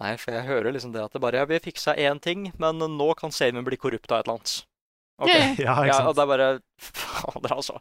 Nei, 0.04 0.16
for 0.20 0.36
jeg 0.36 0.44
hører 0.50 0.76
liksom 0.76 0.92
det 0.92 1.06
at 1.06 1.14
det 1.16 1.22
bare 1.24 1.46
Vi 1.48 1.62
fiksa 1.70 1.94
én 1.96 2.20
ting, 2.20 2.50
men 2.60 2.82
nå 2.82 3.08
kan 3.16 3.32
saven 3.32 3.64
bli 3.64 3.78
korrupt 3.80 4.12
av 4.12 4.20
et 4.24 4.26
eller 4.28 4.40
annet. 4.42 4.56
Ok. 5.18 5.32
Ja, 5.32 5.56
Ja, 5.64 5.76
Ja, 5.88 5.98
og 6.10 6.16
det 6.18 6.24
er 6.26 6.28
bare 6.28 6.48
Fader, 6.82 7.54
altså. 7.56 7.78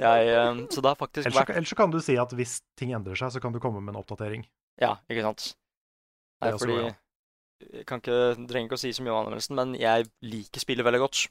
Jeg, 0.00 0.28
eh, 0.32 0.62
så 0.72 0.80
det 0.80 0.88
har 0.88 0.96
faktisk 0.96 1.26
Ellers, 1.26 1.34
så, 1.36 1.42
vært 1.44 1.56
ellers 1.58 1.72
så 1.74 1.76
kan 1.76 1.90
du 1.92 1.98
si 2.00 2.16
at 2.16 2.32
hvis 2.32 2.54
ting 2.80 2.94
endrer 2.96 3.18
seg, 3.20 3.34
så 3.34 3.42
kan 3.44 3.52
du 3.52 3.60
komme 3.60 3.82
med 3.84 3.92
en 3.94 4.00
oppdatering. 4.00 4.46
Ja, 4.80 4.94
ikke 5.10 5.26
sant. 5.26 5.50
Nei, 6.40 6.52
fordi 6.54 6.54
også 6.54 6.70
fordi. 6.70 6.94
Jeg 7.74 7.84
kan 7.90 7.98
ikke, 7.98 8.18
trenger 8.46 8.68
ikke 8.68 8.76
å 8.78 8.80
si 8.80 8.92
så 8.94 9.02
mye 9.02 9.10
om 9.12 9.20
anmeldelsen, 9.24 9.56
men 9.58 9.72
jeg 9.74 10.06
liker 10.22 10.62
spillet 10.62 10.86
veldig 10.86 11.00
godt. 11.02 11.24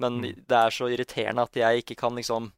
Men 0.00 0.20
Mm. 0.22 0.46
det 0.48 0.56
er 0.56 0.70
så 0.72 0.86
irriterende 0.88 1.42
at 1.44 1.52
jeg 1.58 1.82
ikke 1.82 1.96
kan 2.00 2.14
liksom 2.16 2.52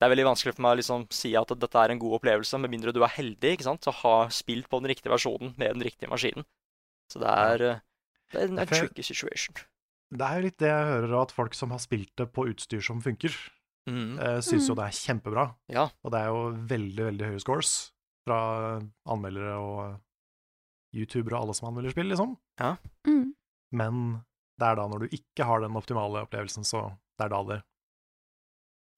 Det 0.00 0.04
er 0.06 0.12
veldig 0.14 0.26
vanskelig 0.28 0.54
for 0.56 0.62
meg 0.64 0.72
å 0.74 0.78
liksom 0.80 1.02
si 1.12 1.30
at 1.36 1.48
dette 1.60 1.76
er 1.76 1.90
en 1.92 1.98
god 2.00 2.18
opplevelse, 2.20 2.58
med 2.60 2.70
mindre 2.72 2.92
du 2.92 3.02
er 3.04 3.12
heldig 3.12 3.50
ikke 3.56 3.66
sant, 3.66 3.82
til 3.84 3.92
har 3.92 4.30
spilt 4.32 4.68
på 4.68 4.80
den 4.80 4.88
riktige 4.88 5.12
versjonen 5.12 5.52
med 5.60 5.74
den 5.76 5.82
riktige 5.84 6.08
maskinen. 6.08 6.44
Så 7.12 7.20
det 7.20 7.28
er, 7.28 7.64
eh, 7.68 7.80
det 8.32 8.40
er 8.40 8.48
en, 8.48 8.58
en 8.58 8.66
tricky 8.66 9.02
situation. 9.04 9.56
Det 10.10 10.26
er 10.26 10.36
jo 10.40 10.44
litt 10.48 10.58
det 10.58 10.68
jeg 10.70 10.86
hører 10.90 11.16
at 11.22 11.32
folk 11.32 11.54
som 11.54 11.70
har 11.70 11.78
spilt 11.82 12.10
det 12.18 12.26
på 12.34 12.48
utstyr 12.50 12.82
som 12.82 13.00
funker, 13.00 13.30
Mhm. 13.88 14.18
eh, 14.20 14.40
syns 14.44 14.66
jo 14.68 14.74
Mm. 14.74 14.76
det 14.76 14.84
er 14.86 14.98
kjempebra. 14.98 15.44
Ja. 15.68 15.84
Og 16.04 16.10
det 16.12 16.20
er 16.20 16.26
jo 16.26 16.50
veldig, 16.66 17.04
veldig 17.10 17.26
høye 17.30 17.40
scores 17.40 17.92
fra 18.26 18.80
anmeldere 19.06 19.54
og 19.56 20.00
youtubere 20.94 21.34
og 21.38 21.42
alle 21.46 21.54
som 21.54 21.68
anmelder 21.70 21.90
spill, 21.94 22.08
liksom. 22.10 22.36
Mm. 23.06 23.34
Men 23.72 24.24
det 24.58 24.66
er 24.68 24.74
da 24.76 24.86
når 24.88 24.98
du 25.00 25.08
ikke 25.16 25.44
har 25.46 25.60
den 25.60 25.76
optimale 25.78 26.20
opplevelsen, 26.26 26.64
så 26.66 26.90
det 27.18 27.24
er 27.26 27.28
da 27.30 27.42
det 27.44 27.62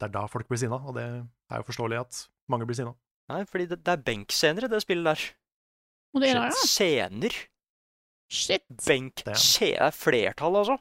Det 0.01 0.09
er 0.09 0.13
da 0.19 0.27
folk 0.27 0.49
blir 0.49 0.59
sinna, 0.59 0.75
og 0.85 0.95
det 0.97 1.05
er 1.05 1.57
jo 1.59 1.63
forståelig 1.63 2.01
at 2.01 2.29
mange 2.49 2.67
blir 2.67 2.75
sinna. 2.75 2.95
Nei, 3.29 3.45
fordi 3.45 3.69
det, 3.69 3.85
det 3.85 3.93
er 3.93 4.03
benkscener 4.03 4.65
i 4.65 4.67
det 4.73 4.81
spillet 4.83 5.05
der. 5.05 5.21
Og 6.13 6.21
det 6.21 6.31
er 6.31 6.41
det, 6.41 6.49
ja. 6.51 6.67
Scener. 6.67 7.37
Shit. 8.29 8.65
Benk. 8.85 9.23
Det, 9.23 9.37
det 9.61 9.77
er 9.79 9.91
flertall, 9.95 10.57
altså. 10.57 10.79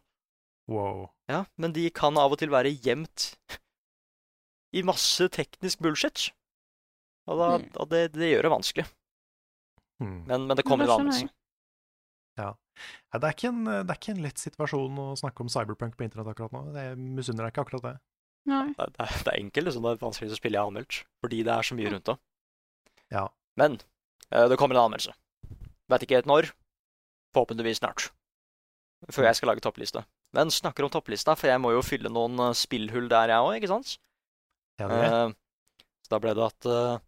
Wow. 0.71 1.09
Ja, 1.31 1.43
men 1.59 1.73
de 1.75 1.83
kan 1.95 2.17
av 2.19 2.31
og 2.35 2.39
til 2.41 2.51
være 2.53 2.71
gjemt 2.83 3.33
i 4.75 4.83
masse 4.87 5.27
teknisk 5.35 5.81
bullshit. 5.83 6.29
Og, 7.29 7.37
da, 7.39 7.47
Mm. 7.59 7.67
og 7.83 7.89
det, 7.91 8.01
det 8.15 8.29
gjør 8.31 8.47
det 8.47 8.51
vanskelig. 8.55 8.85
Mm. 10.01 10.19
Men, 10.29 10.47
men 10.47 10.57
det 10.57 10.65
kommer 10.65 10.87
en 10.87 10.95
anelse. 11.01 11.27
Ja, 12.39 12.53
det, 13.13 13.27
er 13.27 13.33
ikke 13.35 13.49
en, 13.51 13.65
det 13.67 13.91
er 13.91 13.97
ikke 13.99 14.13
en 14.15 14.23
lett 14.23 14.39
situasjon 14.41 14.95
å 15.03 15.09
snakke 15.19 15.43
om 15.43 15.49
cyberpunk 15.51 15.97
på 15.99 16.05
internett 16.07 16.31
akkurat 16.31 16.53
nå. 16.55 16.61
Jeg 16.73 16.95
misunner 16.97 17.45
deg 17.45 17.51
ikke 17.53 17.65
akkurat 17.67 17.83
det. 17.89 17.93
Nei. 18.49 18.63
Det, 18.77 18.87
det, 18.95 19.05
er- 19.05 19.19
det 19.27 19.33
er 19.33 19.39
enkelt, 19.43 19.67
liksom. 19.67 19.83
Det 19.85 19.91
er 19.91 20.01
vanskelig 20.05 20.31
å 20.33 20.39
spille 20.39 20.57
i 20.57 20.63
anmeldt. 20.63 21.01
Fordi 21.21 21.41
det 21.45 21.53
er 21.53 21.67
så 21.67 21.77
mye 21.77 21.91
rundt 21.93 22.07
det. 22.09 22.15
Ja. 23.13 23.25
Men 23.59 23.75
eh, 24.31 24.47
det 24.49 24.57
kommer 24.57 24.79
en 24.79 24.85
anmeldelse. 24.87 25.13
Vet 25.91 26.07
ikke 26.07 26.17
helt 26.21 26.31
når. 26.31 26.49
Forhåpentligvis 27.35 27.83
snart. 27.83 28.07
Før 29.11 29.27
jeg 29.27 29.37
skal 29.37 29.51
lage 29.51 29.61
toppliste. 29.67 30.01
Men 30.35 30.51
snakker 30.51 30.87
om 30.87 30.91
topplista, 30.91 31.35
for 31.35 31.51
jeg 31.51 31.59
må 31.59 31.73
jo 31.75 31.83
fylle 31.83 32.11
noen 32.11 32.39
eh, 32.39 32.57
spillhull 32.57 33.09
der, 33.11 33.33
jeg 33.33 33.47
òg, 33.47 33.55
ikke 33.59 33.71
sant? 33.71 33.95
Ja, 34.79 34.87
det. 34.87 34.99
Eh, 35.07 35.33
så 36.05 36.13
da 36.13 36.19
ble 36.23 36.35
det 36.37 36.45
at 36.45 36.69
uh, 36.71 37.01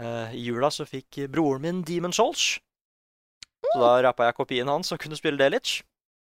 eh, 0.00 0.36
i 0.36 0.46
jula 0.48 0.70
så 0.72 0.86
fikk 0.88 1.22
broren 1.32 1.64
min 1.64 1.82
Demon 1.86 2.14
Souls. 2.16 2.56
Så 3.66 3.76
da 3.80 3.92
rappa 4.04 4.28
jeg 4.28 4.36
kopien 4.38 4.68
hans 4.70 4.92
og 4.94 5.00
kunne 5.02 5.18
spille 5.18 5.40
det 5.40 5.52
litt. 5.52 5.76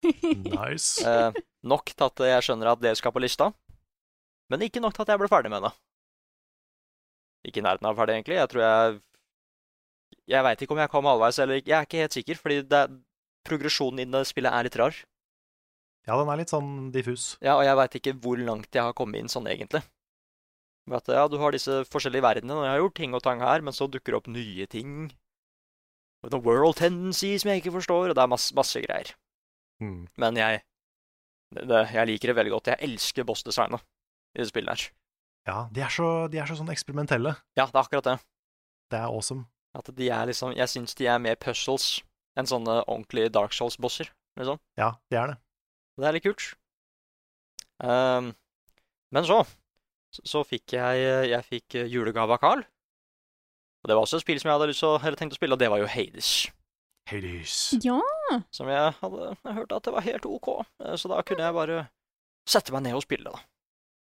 Nice. 0.02 1.02
Uh, 1.06 1.30
nok 1.66 1.94
til 1.94 2.08
at 2.08 2.26
jeg 2.32 2.48
skjønner 2.48 2.72
at 2.72 2.82
det 2.82 2.96
skal 2.98 3.14
på 3.14 3.22
lista, 3.22 3.52
men 4.50 4.66
ikke 4.66 4.82
nok 4.84 4.96
til 4.98 5.06
at 5.06 5.14
jeg 5.14 5.22
ble 5.22 5.30
ferdig 5.32 5.54
med 5.54 5.66
det. 5.66 5.72
Ikke 7.50 7.62
i 7.62 7.66
nærheten 7.66 7.90
av 7.90 7.98
ferdig, 7.98 8.20
egentlig. 8.20 8.38
Jeg 8.38 8.50
tror 8.52 8.62
jeg 8.66 9.00
Jeg 10.30 10.44
veit 10.46 10.62
ikke 10.62 10.76
om 10.76 10.82
jeg 10.82 10.92
kom 10.92 11.08
halvveis 11.10 11.40
eller 11.42 11.58
ikke. 11.60 11.70
Jeg 11.72 11.78
er 11.78 11.88
ikke 11.88 12.04
helt 12.04 12.18
sikker, 12.18 12.42
fordi 12.42 12.58
det, 12.70 12.82
progresjonen 13.48 14.04
i 14.04 14.12
det 14.12 14.22
spillet 14.30 14.54
er 14.54 14.68
litt 14.68 14.78
rar. 14.78 14.98
Ja, 16.10 16.18
den 16.18 16.30
er 16.34 16.40
litt 16.40 16.52
sånn 16.52 16.92
diffus. 16.94 17.36
Ja, 17.46 17.60
og 17.60 17.66
jeg 17.68 17.78
veit 17.78 17.98
ikke 18.00 18.16
hvor 18.24 18.40
langt 18.42 18.74
jeg 18.74 18.86
har 18.88 18.96
kommet 18.98 19.22
inn 19.22 19.30
sånn, 19.32 19.50
egentlig. 19.52 19.84
At, 20.90 21.08
ja, 21.14 21.28
du 21.30 21.38
har 21.38 21.54
disse 21.54 21.84
forskjellige 21.94 22.26
verdenene, 22.26 22.58
og 22.58 22.66
jeg 22.66 22.74
har 22.74 22.82
gjort 22.82 22.98
ting 22.98 23.14
og 23.16 23.22
tang 23.26 23.44
her, 23.46 23.62
men 23.62 23.76
så 23.76 23.86
dukker 23.92 24.16
det 24.16 24.20
opp 24.22 24.32
nye 24.34 24.66
ting. 24.70 25.12
The 26.26 26.42
world 26.42 26.78
tendency 26.78 27.36
som 27.42 27.52
jeg 27.52 27.62
ikke 27.62 27.76
forstår, 27.78 28.12
og 28.12 28.18
det 28.18 28.24
er 28.24 28.34
masse, 28.34 28.54
masse 28.58 28.82
greier. 28.82 29.14
Mm. 29.82 30.10
Men 30.22 30.38
jeg 30.38 30.62
det, 31.52 31.68
det, 31.68 31.80
Jeg 31.94 32.08
liker 32.08 32.32
det 32.32 32.36
veldig 32.38 32.54
godt. 32.54 32.70
Jeg 32.74 32.90
elsker 32.90 33.26
boss-designet 33.28 33.82
i 34.38 34.44
det 34.44 34.50
spillet 34.50 34.74
her. 34.74 34.92
Ja, 35.50 35.58
de 35.74 35.82
er, 35.82 35.90
så, 35.90 36.10
de 36.32 36.38
er 36.38 36.50
så 36.50 36.56
sånn 36.60 36.70
eksperimentelle. 36.72 37.34
Ja, 37.58 37.66
det 37.66 37.76
er 37.76 37.82
akkurat 37.82 38.08
det. 38.08 38.18
Det 38.94 39.00
er 39.00 39.10
awesome. 39.10 39.48
At 39.76 39.88
de 39.96 40.10
er 40.12 40.28
liksom 40.28 40.52
Jeg 40.52 40.68
syns 40.68 40.94
de 41.00 41.08
er 41.08 41.22
mer 41.24 41.38
puzzles 41.40 42.02
enn 42.38 42.48
sånne 42.48 42.82
ordentlige 42.86 43.32
Dark 43.34 43.56
Souls-bosser, 43.56 44.12
liksom. 44.40 44.60
Ja, 44.80 44.94
det 45.12 45.20
er 45.20 45.34
det. 45.34 45.38
Det 46.00 46.08
er 46.08 46.16
litt 46.16 46.26
kult. 46.26 46.46
Um, 47.82 48.32
men 49.12 49.28
så, 49.28 49.42
så 50.14 50.24
så 50.30 50.42
fikk 50.46 50.76
jeg 50.76 51.06
Jeg 51.32 51.48
fikk 51.48 51.76
eh, 51.80 51.90
julegave 51.90 52.36
av 52.36 52.42
Carl. 52.44 52.64
Og 53.82 53.90
det 53.90 53.98
var 53.98 54.06
også 54.06 54.20
et 54.20 54.26
spill 54.26 54.40
som 54.42 54.52
jeg 54.52 54.60
hadde 54.60 54.70
lyst 54.70 54.86
å, 54.86 54.96
eller 55.00 55.18
tenkt 55.18 55.34
å 55.34 55.40
spille, 55.40 55.58
og 55.58 55.62
det 55.62 55.72
var 55.74 55.82
jo 55.82 55.90
Hades. 55.90 56.32
Hades. 57.10 57.56
Ja. 57.82 57.98
Som 58.54 58.70
jeg 58.70 58.94
hadde 59.00 59.32
hørt 59.58 59.74
at 59.74 59.88
det 59.88 59.96
var 59.96 60.06
helt 60.06 60.28
OK, 60.30 60.52
eh, 60.86 60.94
så 61.02 61.10
da 61.12 61.24
kunne 61.26 61.48
jeg 61.48 61.58
bare 61.58 61.80
sette 62.48 62.74
meg 62.76 62.86
ned 62.86 63.00
og 63.00 63.06
spille, 63.06 63.34
da. 63.34 63.42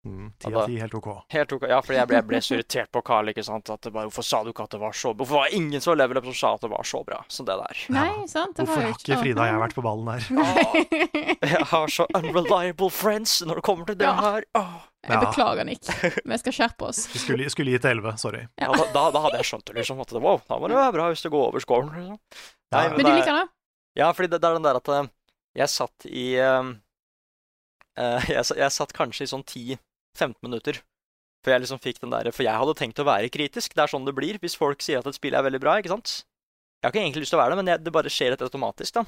Mm, 0.03 0.31
Ja, 0.33 0.47
Ti 0.47 0.49
da- 0.51 0.59
av 0.61 0.65
ti, 0.67 0.77
helt 0.81 0.93
OK. 0.97 1.07
Helt 1.29 1.51
ok, 1.53 1.63
Ja, 1.69 1.79
for 1.85 1.93
jeg 1.93 2.07
ble, 2.09 2.15
jeg 2.17 2.25
ble 2.25 2.37
så 2.41 2.55
irritert 2.57 2.89
på 2.91 3.03
Carl. 3.05 3.27
ikke 3.29 3.43
sant? 3.45 3.69
At 3.69 3.81
det 3.85 3.91
bare, 3.93 4.07
Hvorfor 4.09 4.23
sa 4.25 4.43
du 4.43 4.49
ikke 4.49 4.63
at 4.63 4.71
det 4.73 4.79
var 4.81 4.91
så 4.97 5.11
bra? 5.13 5.25
Hvorfor 5.25 5.37
var 5.37 5.49
det 5.49 5.53
ingen 5.59 5.81
som 5.81 5.97
level 5.97 6.17
up 6.17 6.23
som 6.25 6.33
sa 6.33 6.53
at 6.55 6.61
det 6.61 6.69
var 6.71 6.83
så 6.83 7.03
bra 7.05 7.19
som 7.27 7.45
det 7.45 7.57
der? 7.59 7.77
Nei, 7.93 8.25
sant? 8.27 8.55
Det 8.57 8.65
Hvorfor 8.65 8.81
har 8.81 8.95
ikke 8.97 9.19
Frida 9.21 9.41
og 9.41 9.47
jeg 9.51 9.61
vært 9.61 9.75
på 9.77 9.83
ballen 9.85 10.05
der? 10.09 10.25
Nei. 10.33 11.37
Jeg 11.51 11.65
har 11.69 11.87
så 11.87 12.07
unreliable 12.17 12.89
friends 12.89 13.41
når 13.45 13.55
det 13.61 13.63
kommer 13.63 13.85
til 13.85 13.95
det 14.01 14.07
Ja. 14.09 14.15
her. 14.21 14.43
Åh. 14.57 14.73
Jeg 15.07 15.19
beklager, 15.19 15.65
Nick. 15.65 15.85
Vi 16.25 16.37
skal 16.37 16.53
skjerpe 16.53 16.81
oss. 16.89 17.05
Vi 17.13 17.19
skulle, 17.19 17.49
skulle 17.49 17.71
gitt 17.77 17.85
elleve, 17.85 18.17
sorry. 18.17 18.47
Ja, 18.57 18.71
da, 18.73 18.85
da, 18.93 19.05
da 19.11 19.21
hadde 19.21 19.37
jeg 19.37 19.45
skjønt 19.49 19.65
det, 19.65 19.75
liksom. 19.75 20.01
At 20.01 20.09
det, 20.13 20.21
wow, 20.21 20.41
da 20.49 20.57
må 20.61 20.67
det 20.69 20.77
være 20.77 20.93
bra 20.97 21.07
hvis 21.13 21.21
det 21.25 21.31
går 21.33 21.47
over 21.47 21.59
scoren. 21.61 21.89
Liksom. 21.93 22.17
Nei, 22.73 22.83
men, 22.89 22.97
Men 22.97 22.97
du 22.97 23.03
det 23.05 23.11
er- 23.13 23.19
liker 23.21 23.37
det? 23.43 23.47
Ja, 24.01 24.11
fordi 24.13 24.29
det, 24.33 24.41
det 24.41 24.49
er 24.49 24.53
den 24.57 24.63
der 24.65 24.77
at 24.81 24.87
eh, 24.89 25.07
jeg 25.61 25.69
satt 25.69 26.05
i 26.09 26.25
eh, 26.41 26.73
eh, 27.97 28.29
jeg, 28.29 28.45
jeg 28.57 28.71
satt 28.71 28.93
kanskje 28.97 29.25
i 29.25 29.31
sånn 29.33 29.43
10-15 30.17 30.35
minutter 30.45 30.81
før 31.41 31.55
jeg 31.55 31.63
liksom 31.63 31.81
fikk 31.81 32.01
den 32.03 32.13
der 32.13 32.29
For 32.33 32.45
jeg 32.45 32.57
hadde 32.61 32.77
tenkt 32.77 33.01
å 33.01 33.07
være 33.07 33.31
kritisk. 33.33 33.73
Det 33.73 33.83
er 33.83 33.91
sånn 33.91 34.05
det 34.05 34.13
blir 34.17 34.37
hvis 34.41 34.57
folk 34.59 34.83
sier 34.85 35.01
at 35.01 35.09
et 35.09 35.17
spill 35.17 35.37
er 35.37 35.45
veldig 35.45 35.61
bra, 35.63 35.77
ikke 35.81 35.93
sant? 35.93 36.21
Jeg 36.81 36.87
har 36.87 36.93
ikke 36.93 37.03
egentlig 37.03 37.25
lyst 37.25 37.33
til 37.33 37.39
å 37.39 37.41
være 37.43 37.53
det, 37.53 37.59
men 37.61 37.71
jeg, 37.71 37.83
det 37.85 37.93
bare 37.93 38.13
skjer 38.13 38.33
litt 38.33 38.45
automatisk, 38.45 38.97
da. 38.97 39.03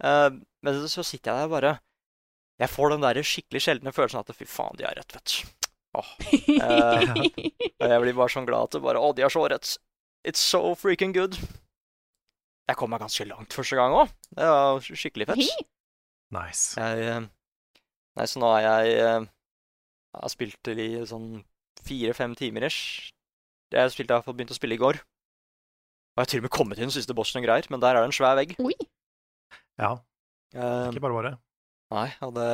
Uh, 0.00 0.40
men 0.64 0.82
så 0.88 1.04
sitter 1.04 1.28
jeg 1.28 1.36
der 1.42 1.48
og 1.50 1.52
bare 1.52 1.70
Jeg 2.62 2.72
får 2.72 2.92
den 2.94 3.02
der 3.04 3.18
skikkelig 3.26 3.60
sjeldne 3.60 3.92
følelsen 3.92 4.22
at 4.22 4.30
fy 4.32 4.46
faen, 4.48 4.78
de 4.78 4.86
har 4.86 4.96
rett, 4.96 5.12
vet 5.12 5.34
du. 5.34 5.66
Åh. 6.00 6.12
Uh, 6.62 7.16
og 7.82 7.88
jeg 7.90 8.04
blir 8.04 8.16
bare 8.16 8.32
sånn 8.32 8.46
glad 8.48 8.70
at 8.70 8.76
det 8.76 8.84
bare 8.84 9.02
Å, 9.02 9.10
de 9.16 9.26
har 9.26 9.34
så 9.34 9.42
rett. 9.50 9.74
It's 10.26 10.42
so 10.42 10.74
freaking 10.78 11.14
good. 11.16 11.38
Jeg 12.70 12.78
kom 12.78 12.92
meg 12.92 13.02
ganske 13.02 13.26
langt 13.26 13.54
første 13.56 13.76
gang 13.78 13.96
òg. 13.98 14.14
Det 14.30 14.46
var 14.46 14.84
skikkelig 14.86 15.26
fett. 15.32 15.68
Nice. 16.30 16.78
Jeg, 16.78 17.06
eh, 17.10 17.24
nei, 18.14 18.26
så 18.30 18.38
nå 18.38 18.50
er 18.54 18.62
jeg 18.62 19.24
Jeg 20.10 20.24
har 20.24 20.32
spilt 20.32 20.70
i 20.74 20.90
sånn 21.06 21.30
fire-fem 21.86 22.34
timer 22.38 22.66
ish. 22.66 23.10
Jeg 23.70 23.94
spilte, 23.94 24.18
jeg 24.18 24.26
har 24.26 24.36
begynt 24.36 24.52
å 24.52 24.58
spille 24.58 24.76
i 24.76 24.82
går. 24.82 24.98
Og 24.98 26.18
jeg 26.18 26.24
har 26.24 26.30
til 26.32 26.42
og 26.42 26.48
med 26.48 26.54
kommet 26.54 26.80
til 26.80 26.88
den 26.88 26.94
siste 26.94 27.14
bossen 27.14 27.38
og 27.40 27.46
greier, 27.46 27.66
men 27.70 27.82
der 27.82 27.94
er 27.94 28.02
det 28.02 28.10
en 28.10 28.16
svær 28.16 28.34
vegg. 28.38 28.56
Oi. 28.58 28.74
Ja, 29.80 29.94
Um, 30.50 30.90
ikke 30.90 31.04
bare 31.04 31.14
bare. 31.14 31.36
nei, 31.94 32.08
og 32.26 32.32
det, 32.34 32.46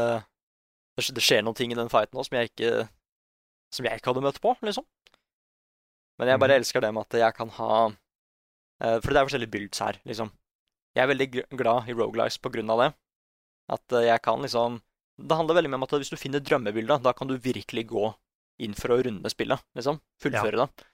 det 1.01 1.23
skjer 1.25 1.41
noen 1.45 1.57
ting 1.57 1.71
i 1.73 1.79
den 1.79 1.89
fighten 1.89 2.19
òg 2.21 2.27
som 2.29 2.37
jeg 2.37 2.51
ikke 2.51 2.73
Som 3.73 3.87
jeg 3.89 3.99
ikke 3.99 4.13
hadde 4.13 4.23
møtt 4.23 4.41
på, 4.41 4.53
liksom. 4.63 4.85
Men 6.21 6.29
jeg 6.29 6.41
bare 6.41 6.55
mm. 6.55 6.61
elsker 6.61 6.85
det 6.85 6.91
med 6.93 7.09
at 7.09 7.17
jeg 7.19 7.35
kan 7.35 7.49
ha 7.57 7.71
uh, 7.89 8.99
For 9.01 9.09
det 9.11 9.19
er 9.19 9.27
forskjellige 9.27 9.53
builds 9.55 9.81
her, 9.81 9.99
liksom. 10.05 10.31
Jeg 10.95 11.03
er 11.03 11.11
veldig 11.11 11.29
glad 11.57 11.89
i 11.89 11.97
Rogalice 11.97 12.41
på 12.41 12.53
grunn 12.53 12.71
av 12.73 12.83
det. 12.83 12.91
At 13.75 13.93
eh, 13.93 14.07
jeg 14.07 14.23
kan 14.25 14.41
liksom 14.41 14.79
Det 15.19 15.37
handler 15.39 15.57
veldig 15.57 15.71
mye 15.73 15.81
om 15.81 15.87
at 15.87 15.95
hvis 15.97 16.11
du 16.13 16.17
finner 16.21 16.43
drømmebildet, 16.45 17.03
da 17.03 17.13
kan 17.17 17.29
du 17.31 17.37
virkelig 17.41 17.87
gå 17.89 18.11
inn 18.61 18.75
for 18.77 18.93
å 18.93 18.99
runde 19.05 19.31
spillet, 19.33 19.61
liksom. 19.77 19.99
Fullføre 20.23 20.65
det. 20.65 20.85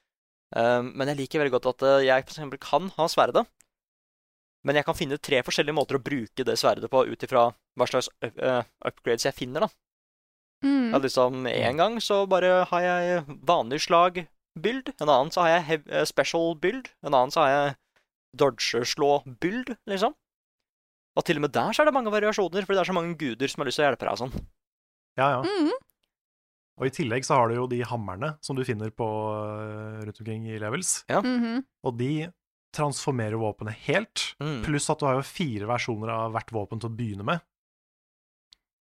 Eh, 0.57 0.83
men 0.83 1.09
jeg 1.11 1.19
liker 1.23 1.43
veldig 1.43 1.55
godt 1.57 1.67
at 1.73 1.83
eh, 1.89 2.05
jeg 2.07 2.25
for 2.27 2.35
eksempel 2.37 2.61
kan 2.63 2.89
ha 2.97 3.07
sverdet, 3.11 3.47
men 4.63 4.79
jeg 4.79 4.87
kan 4.87 4.95
finne 4.95 5.19
tre 5.19 5.41
forskjellige 5.43 5.75
måter 5.75 5.99
å 5.99 6.03
bruke 6.03 6.45
det 6.47 6.55
sverdet 6.61 6.87
på 6.91 7.01
ut 7.09 7.25
ifra 7.27 7.49
hva 7.79 7.87
slags 7.91 8.09
up- 8.23 8.39
upgrades 8.87 9.25
jeg 9.27 9.35
finner, 9.35 9.67
da. 9.67 9.69
Mm. 10.63 10.93
Ja, 10.93 10.99
liksom, 11.03 11.47
En 11.51 11.77
gang 11.81 11.97
så 12.01 12.21
bare 12.31 12.65
har 12.71 12.81
jeg 12.87 13.25
vanlig 13.43 13.81
slag-build, 13.83 14.93
en 15.01 15.09
annen 15.11 15.33
så 15.35 15.43
har 15.43 15.57
jeg 15.57 15.83
eh, 15.91 16.05
special 16.07 16.55
build, 16.55 16.93
en 17.03 17.11
annen 17.15 17.35
så 17.35 17.43
har 17.43 17.51
jeg 17.57 17.75
dodge-slå-build, 18.39 19.75
liksom. 19.91 20.15
Og 21.17 21.25
til 21.29 21.37
og 21.37 21.43
med 21.45 21.53
der 21.53 21.73
så 21.77 21.83
er 21.83 21.91
det 21.91 21.95
mange 21.95 22.13
variasjoner, 22.15 22.65
fordi 22.65 22.79
det 22.79 22.83
er 22.87 22.89
så 22.91 22.97
mange 22.97 23.17
guder 23.21 23.51
som 23.53 23.61
har 23.61 23.69
lyst 23.69 23.77
til 23.81 23.85
å 23.85 23.89
hjelpe 23.91 24.07
deg 24.07 24.13
og 24.15 24.21
sånn. 24.23 24.37
Ja, 25.21 25.27
ja. 25.35 25.41
Mm. 25.45 25.73
Og 26.81 26.87
i 26.89 26.93
tillegg 26.97 27.27
så 27.29 27.37
har 27.37 27.51
du 27.53 27.59
jo 27.59 27.67
de 27.69 27.83
hammerne 27.85 28.31
som 28.41 28.57
du 28.57 28.63
finner 28.65 28.89
på 28.97 29.05
eh, 29.05 29.99
rundt 30.07 30.21
omkring 30.25 30.47
i 30.49 30.57
levels. 30.63 31.03
Mhm. 31.13 31.61
Og 31.85 31.99
de 32.01 32.13
transformerer 32.73 33.37
våpenet 33.37 33.77
helt, 33.85 34.35
Mm. 34.41 34.63
pluss 34.65 34.89
at 34.89 34.99
du 34.99 35.05
har 35.05 35.19
jo 35.21 35.23
fire 35.29 35.67
versjoner 35.69 36.09
av 36.09 36.33
hvert 36.33 36.51
våpen 36.51 36.81
til 36.81 36.89
å 36.89 36.97
begynne 36.97 37.23
med. 37.29 37.43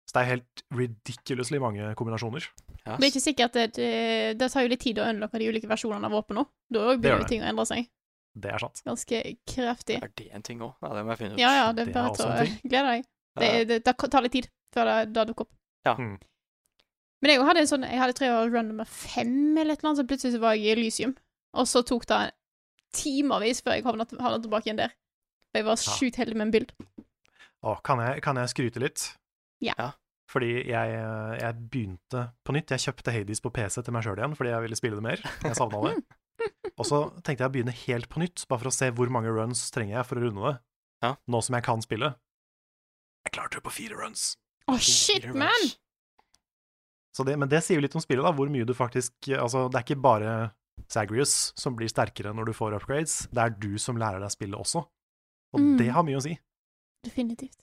Så 0.06 0.14
det 0.14 0.22
er 0.22 0.30
helt 0.36 0.62
ridiculously 0.74 1.58
mange 1.62 1.94
kombinasjoner. 1.98 2.46
Yes. 2.86 2.98
Det 2.98 3.04
er 3.04 3.10
ikke 3.10 3.26
sikkert 3.26 3.56
at 3.58 3.74
det, 3.74 4.38
det 4.38 4.48
tar 4.52 4.62
jo 4.62 4.70
litt 4.72 4.80
tid 4.82 4.98
å 4.98 5.06
unlocke 5.10 5.38
de 5.38 5.48
ulike 5.50 5.68
versjonene 5.70 6.06
av 6.06 6.14
våpen. 6.14 6.40
Da 6.70 6.78
òg 6.94 7.00
Det 7.02 7.10
gjør 7.10 7.18
begynner 7.18 7.26
det. 7.26 7.28
ting 7.28 7.42
å 7.42 7.50
endre 7.50 7.66
seg. 7.66 7.88
Det 8.34 8.50
er 8.54 8.62
sant. 8.62 8.80
Ganske 8.86 9.20
kraftig. 9.50 9.96
Er 10.02 10.10
det 10.16 10.28
en 10.36 10.42
ting 10.46 10.60
òg? 10.62 10.74
Ja, 10.82 10.92
det 10.94 11.04
må 11.06 11.14
jeg 11.16 11.18
finne 11.18 11.34
ut. 11.34 11.40
Ja, 11.42 11.50
ja, 11.56 11.68
det 11.72 11.86
Det 11.88 11.90
er 11.90 11.96
bare 11.98 12.10
er 12.10 12.16
til 12.16 12.26
å 12.26 12.70
glede 12.70 12.90
deg. 12.94 13.06
Det, 13.40 13.48
det, 13.68 13.78
det 13.86 13.94
tar 14.10 14.22
litt 14.26 14.32
tid 14.36 14.50
før 14.74 14.90
det, 14.90 14.98
det 15.14 15.24
dukker 15.30 15.46
opp. 15.48 15.52
Ja. 15.86 15.94
Mm. 15.98 16.18
Men 17.20 17.30
jeg 17.34 17.42
hadde 17.44 17.60
en 17.64 17.68
sånn, 17.68 17.84
jeg 17.84 18.00
hadde 18.00 18.24
jeg 18.24 18.32
var 18.32 18.48
run 18.54 18.70
nummer 18.70 18.88
fem 18.88 19.34
eller 19.58 19.74
et 19.74 19.80
eller 19.82 19.90
annet, 19.90 20.00
så 20.00 20.06
plutselig 20.08 20.34
så 20.36 20.40
var 20.42 20.54
jeg 20.56 20.64
i 20.68 20.72
Elysium. 20.76 21.16
Og 21.58 21.66
så 21.68 21.82
tok 21.84 22.06
det 22.08 22.20
timevis 22.96 23.60
før 23.64 23.76
jeg 23.76 23.84
havnet 23.86 24.12
tilbake 24.14 24.66
igjen 24.68 24.80
der. 24.80 24.94
For 25.50 25.60
jeg 25.60 25.66
var 25.66 25.76
Ja. 25.78 25.96
sjukt 25.98 26.16
heldig 26.22 26.36
med 26.38 26.46
en 26.46 26.54
bild. 26.54 26.72
Å, 27.66 27.74
kan 27.84 27.98
jeg, 28.00 28.22
kan 28.24 28.36
jeg 28.40 28.48
skryte 28.54 28.80
litt? 28.80 29.08
Ja. 29.60 29.74
Ja. 29.76 29.90
Fordi 30.30 30.52
jeg, 30.62 30.94
jeg 31.42 31.54
begynte 31.70 32.28
på 32.46 32.54
nytt. 32.54 32.70
Jeg 32.70 32.84
kjøpte 32.86 33.12
Hades 33.12 33.42
på 33.42 33.50
PC 33.52 33.82
til 33.82 33.92
meg 33.92 34.04
sjøl 34.06 34.20
igjen, 34.20 34.36
fordi 34.38 34.52
jeg 34.54 34.62
ville 34.62 34.78
spille 34.78 34.96
det 35.00 35.02
mer. 35.02 35.24
Jeg 35.42 35.58
savna 35.58 35.80
det. 35.88 35.96
Og 36.80 36.86
så 36.88 36.98
tenkte 37.20 37.44
jeg 37.44 37.50
å 37.50 37.52
begynne 37.52 37.74
helt 37.84 38.08
på 38.08 38.22
nytt, 38.22 38.46
bare 38.48 38.62
for 38.62 38.70
å 38.70 38.74
se 38.74 38.88
hvor 38.96 39.10
mange 39.12 39.28
runs 39.36 39.66
trenger 39.74 39.98
jeg 39.98 40.06
for 40.08 40.16
å 40.20 40.24
runde 40.24 40.44
det. 40.46 40.54
Ja. 41.04 41.10
Nå 41.28 41.40
som 41.44 41.56
jeg 41.58 41.64
kan 41.66 41.82
spille. 41.84 42.14
Jeg 43.26 43.34
klarte 43.36 43.58
det 43.60 43.64
på 43.66 43.72
fire 43.76 43.98
runs. 44.00 44.30
Å, 44.70 44.78
shit, 44.80 45.26
man! 45.36 45.66
Så 47.12 47.24
det, 47.26 47.34
men 47.40 47.50
det 47.50 47.60
sier 47.66 47.76
jo 47.80 47.84
litt 47.84 47.96
om 47.98 48.02
spillet, 48.02 48.22
da. 48.24 48.32
Hvor 48.32 48.48
mye 48.52 48.64
du 48.68 48.72
faktisk 48.76 49.28
Altså, 49.34 49.66
det 49.68 49.80
er 49.80 49.84
ikke 49.88 50.00
bare 50.04 50.34
Zagreus 50.90 51.52
som 51.58 51.74
blir 51.76 51.90
sterkere 51.90 52.32
når 52.36 52.48
du 52.48 52.52
får 52.56 52.76
upgrades. 52.78 53.26
Det 53.34 53.42
er 53.44 53.56
du 53.60 53.74
som 53.82 53.98
lærer 54.00 54.22
deg 54.22 54.32
spillet 54.32 54.56
også. 54.60 54.84
Og 55.52 55.60
Mm. 55.60 55.76
det 55.80 55.88
har 55.92 56.06
mye 56.06 56.16
å 56.16 56.22
si. 56.24 56.36
Definitivt. 57.04 57.58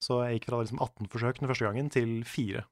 Så 0.00 0.20
jeg 0.24 0.38
gikk 0.38 0.48
fra 0.50 0.60
liksom 0.62 0.78
18 0.80 1.08
forsøk 1.12 1.40
den 1.40 1.48
første 1.50 1.66
gangen 1.66 1.90
til 1.90 2.22
fire. 2.24 2.64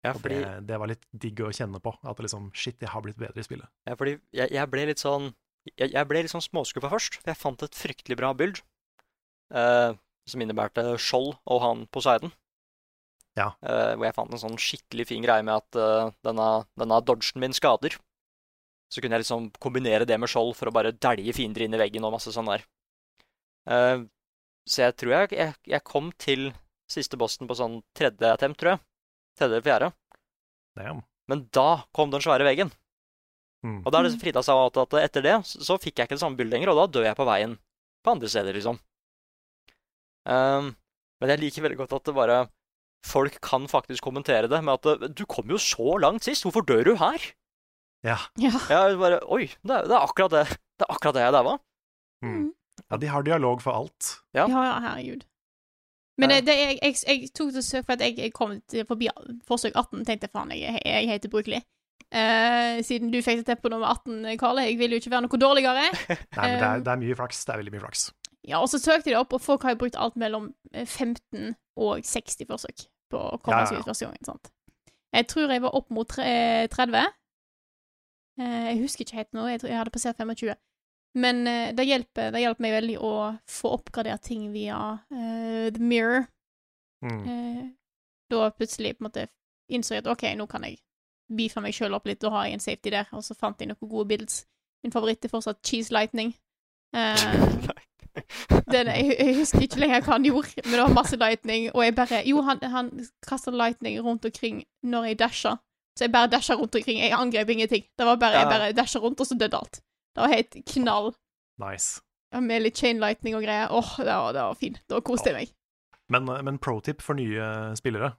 Ja, 0.00 0.14
fordi, 0.16 0.40
det, 0.40 0.52
det 0.70 0.78
var 0.80 0.88
litt 0.88 1.02
digg 1.12 1.40
å 1.44 1.52
kjenne 1.52 1.80
på. 1.82 1.92
At 2.00 2.16
det 2.16 2.24
liksom 2.24 2.48
Shit, 2.56 2.78
jeg 2.80 2.88
har 2.92 3.04
blitt 3.04 3.20
bedre 3.20 3.42
i 3.42 3.44
spillet. 3.44 3.68
ja, 3.88 3.96
fordi 4.00 4.16
jeg, 4.32 4.48
jeg 4.56 4.72
ble 4.72 4.86
litt 4.88 5.02
sånn 5.02 5.30
Jeg, 5.74 5.90
jeg 5.92 6.08
ble 6.08 6.22
litt 6.24 6.32
sånn 6.32 6.44
småskuffa 6.44 6.88
først, 6.88 7.18
for 7.20 7.32
jeg 7.32 7.40
fant 7.40 7.64
et 7.66 7.76
fryktelig 7.76 8.16
bra 8.16 8.32
build. 8.36 8.62
eh, 9.52 9.92
som 10.30 10.42
innebærte 10.44 10.84
skjold 11.02 11.34
og 11.50 11.62
han 11.64 11.82
Poseidon. 11.92 12.32
Ja. 13.38 13.50
Eh, 13.62 13.92
hvor 13.96 14.06
jeg 14.06 14.16
fant 14.16 14.32
en 14.34 14.42
sånn 14.42 14.58
skikkelig 14.60 15.08
fin 15.10 15.24
greie 15.24 15.44
med 15.46 15.58
at 15.58 15.78
uh, 15.78 16.12
denne, 16.26 16.48
denne 16.78 17.00
dodgen 17.06 17.42
min 17.42 17.54
skader. 17.56 17.96
Så 18.90 19.02
kunne 19.02 19.18
jeg 19.18 19.24
liksom 19.24 19.50
kombinere 19.62 20.06
det 20.08 20.18
med 20.18 20.30
skjold 20.30 20.56
for 20.58 20.70
å 20.70 20.74
bare 20.74 20.94
dælje 20.96 21.34
fiender 21.36 21.64
inn 21.64 21.76
i 21.76 21.80
veggen 21.80 22.06
og 22.06 22.16
masse 22.16 22.32
sånn 22.34 22.50
der. 22.50 22.64
Eh, 23.70 24.02
så 24.70 24.86
jeg 24.86 24.96
tror 25.00 25.14
jeg, 25.14 25.32
jeg, 25.38 25.54
jeg 25.72 25.86
kom 25.86 26.10
til 26.20 26.50
siste 26.90 27.18
bossen 27.20 27.48
på 27.50 27.56
sånn 27.58 27.80
tredje 27.96 28.32
attempt, 28.34 28.60
tror 28.60 28.74
jeg. 28.74 28.82
Tredje 29.40 29.56
eller 29.56 29.64
fjerde. 29.64 29.90
Damn. 30.76 31.02
Men 31.30 31.46
da 31.54 31.82
kom 31.96 32.12
den 32.12 32.22
svære 32.22 32.44
veggen. 32.44 32.70
Mm. 33.64 33.80
Og 33.84 33.92
da 33.92 34.00
er 34.00 34.08
det 34.08 34.20
Frida 34.20 34.42
sa 34.44 34.56
at, 34.66 34.78
etter 35.00 35.24
det 35.24 35.34
så, 35.48 35.76
fikk 35.80 35.98
jeg 36.00 36.08
ikke 36.08 36.16
det 36.16 36.22
samme 36.22 36.38
bildet 36.38 36.56
lenger, 36.56 36.72
og 36.72 36.80
da 36.80 36.86
dør 36.98 37.08
jeg 37.10 37.18
på 37.18 37.26
veien 37.28 37.56
på 38.04 38.14
andre 38.14 38.30
steder, 38.32 38.56
liksom. 38.56 38.78
Um, 40.28 40.72
men 41.20 41.32
jeg 41.32 41.40
liker 41.40 41.64
veldig 41.64 41.78
godt 41.80 41.94
at 41.96 42.08
det 42.08 42.16
bare 42.16 42.40
Folk 43.08 43.38
kan 43.40 43.64
faktisk 43.64 44.04
kommentere 44.04 44.50
det 44.52 44.58
med 44.60 44.76
at 44.76 45.06
Du 45.16 45.22
kom 45.24 45.48
jo 45.48 45.56
så 45.56 45.94
langt 46.02 46.26
sist, 46.26 46.44
hvorfor 46.44 46.60
dør 46.68 46.82
du 46.84 46.90
her? 47.00 47.24
Ja. 48.04 48.18
Ja. 48.40 48.52
Jeg 48.68 48.98
bare 49.00 49.22
Oi, 49.24 49.46
det 49.64 49.78
er, 49.78 49.88
det 49.88 49.96
er 49.96 50.04
akkurat 50.04 50.34
det 50.34 50.42
Det 50.52 50.84
er 50.84 50.92
akkurat 50.92 51.16
det 51.16 51.24
jeg 51.24 51.36
daua. 51.36 51.54
Mm. 52.20 52.52
ja, 52.84 52.98
de 53.00 53.08
har 53.08 53.24
dialog 53.24 53.62
for 53.64 53.72
alt. 53.72 54.10
Ja. 54.36 54.44
Ja, 54.44 54.60
ja, 54.68 54.76
herregud. 54.84 55.24
Men 56.20 56.32
det, 56.34 56.40
det, 56.46 56.54
jeg, 56.58 56.78
jeg, 56.82 56.96
jeg 57.08 57.30
tok 57.36 57.52
til 57.56 57.64
søk 57.64 57.86
for 57.86 57.96
at 57.96 58.04
jeg, 58.04 58.32
kom 58.36 58.56
til 58.70 58.86
forbi 58.88 59.08
forsøk 59.48 59.76
18, 59.76 60.04
tenkte 60.08 60.30
faen, 60.32 60.52
jeg, 60.54 60.80
jeg 60.84 61.04
er 61.04 61.12
helt 61.14 61.28
ubrukelig. 61.30 61.62
Uh, 62.10 62.80
siden 62.82 63.12
du 63.12 63.20
fikk 63.22 63.38
det 63.40 63.46
til 63.46 63.58
på 63.62 63.70
nummer 63.70 63.92
18, 63.94 64.38
Karle. 64.38 64.64
Jeg 64.66 64.78
vil 64.80 64.96
jo 64.96 64.98
ikke 64.98 65.12
være 65.12 65.26
noe 65.28 65.38
dårligere. 65.38 65.84
Nei, 66.38 66.46
men 66.46 66.56
det 66.58 66.66
er, 66.66 66.80
Um, 66.80 66.84
det 66.86 66.92
er 66.92 67.02
mye 67.04 67.18
flaks. 67.20 67.44
Det 67.46 67.54
er 67.54 67.60
veldig 67.62 67.74
mye 67.76 67.84
flaks. 67.84 68.06
Ja, 68.48 68.58
og 68.58 68.70
så 68.72 68.80
søkte 68.80 69.10
jeg 69.10 69.14
det 69.14 69.20
opp, 69.20 69.36
og 69.36 69.42
folk 69.44 69.62
har 69.62 69.76
jo 69.76 69.82
brukt 69.82 69.98
alt 70.00 70.16
mellom 70.18 70.50
eh, 70.72 70.86
15 70.86 71.54
og 71.76 72.02
60 72.08 72.48
forsøk 72.48 72.86
på 73.12 73.20
å 73.20 73.38
komme 73.38 73.60
Ja, 73.60 73.66
ja, 73.66 73.68
seg 73.70 73.82
ut 73.82 73.90
første 73.92 74.08
gangen. 74.08 74.26
sant? 74.26 74.50
Jeg 75.14 75.26
tror 75.30 75.52
jeg 75.52 75.62
var 75.62 75.76
opp 75.76 75.90
mot 75.94 76.10
30. 76.10 77.14
Uh, 78.40 78.66
jeg 78.70 78.80
husker 78.80 79.04
ikke 79.04 79.20
helt 79.20 79.32
nå, 79.36 79.46
jeg 79.52 79.62
tror 79.62 79.70
jeg 79.70 79.80
hadde 79.82 79.94
passert 79.94 80.18
25. 80.18 80.56
Men 81.18 81.46
eh, 81.46 81.72
det 81.74 81.88
hjelper, 81.88 82.30
det 82.34 82.44
hjelper 82.44 82.62
meg 82.62 82.76
veldig 82.76 82.98
å 83.02 83.14
få 83.50 83.74
oppgradert 83.80 84.22
ting 84.28 84.50
via 84.54 84.78
uh, 85.10 85.66
The 85.74 85.82
Mirror. 85.82 86.28
Mm. 87.02 87.22
Uh, 87.24 87.64
da 88.30 88.50
plutselig 88.54 88.94
på 88.94 89.02
en 89.02 89.08
måte 89.08 89.26
innså 89.70 89.96
jeg 89.96 90.04
at 90.04 90.10
OK, 90.12 90.28
nå 90.38 90.46
kan 90.50 90.66
jeg 90.66 90.78
beefe 91.30 91.62
meg 91.62 91.74
sjøl 91.74 91.94
opp 91.98 92.06
litt, 92.06 92.20
da 92.22 92.30
har 92.34 92.46
jeg 92.46 92.58
en 92.58 92.62
safety 92.62 92.92
der, 92.94 93.10
og 93.14 93.24
så 93.26 93.34
fant 93.38 93.58
jeg 93.62 93.70
noen 93.70 93.90
gode 93.90 94.06
bilder. 94.12 94.40
Min 94.84 94.94
favoritt 94.94 95.26
er 95.26 95.32
fortsatt 95.32 95.62
Cheese 95.66 95.94
Lightning. 95.94 96.34
Uh, 96.90 97.70
den, 98.72 98.88
jeg, 98.90 99.14
jeg 99.14 99.34
husker 99.36 99.62
ikke 99.62 99.78
lenger 99.78 100.00
hva 100.02 100.16
han 100.16 100.24
gjorde, 100.26 100.64
men 100.64 100.72
det 100.74 100.80
var 100.82 100.94
masse 100.96 101.14
lightning, 101.20 101.68
og 101.70 101.84
jeg 101.84 101.94
bare 101.94 102.22
Jo, 102.26 102.40
han, 102.42 102.58
han 102.72 102.88
kasta 103.22 103.52
lightning 103.54 104.00
rundt 104.02 104.26
omkring 104.26 104.64
når 104.82 105.04
jeg 105.12 105.18
dasha. 105.20 105.52
Så 105.94 106.08
jeg 106.08 106.12
bare 106.12 106.30
dasha 106.32 106.56
rundt 106.58 106.74
omkring. 106.74 106.98
Jeg 106.98 107.14
angrep 107.14 107.48
ingenting. 107.54 107.84
Det 107.98 108.06
var 108.06 108.16
bare, 108.18 108.42
Jeg 108.42 108.50
bare 108.50 108.72
dasha 108.72 108.98
rundt, 108.98 109.20
og 109.20 109.26
så 109.26 109.38
døde 109.38 109.56
alt. 109.56 109.80
Det 110.14 110.22
var 110.24 110.32
helt 110.34 110.56
knall. 110.72 111.12
Nice. 111.62 112.00
Ja, 112.32 112.40
Med 112.40 112.62
litt 112.62 112.78
chain 112.78 113.00
lightning 113.02 113.34
og 113.38 113.42
greier. 113.44 113.70
Åh, 113.74 113.90
det 113.98 114.06
var, 114.10 114.32
det 114.36 114.42
var 114.46 114.58
fint. 114.58 114.80
Da 114.90 115.00
koste 115.04 115.30
jeg 115.32 115.36
meg. 115.38 115.52
Men, 116.10 116.26
men 116.46 116.58
pro 116.58 116.80
tip 116.82 117.02
for 117.02 117.14
nye 117.18 117.74
spillere 117.78 118.12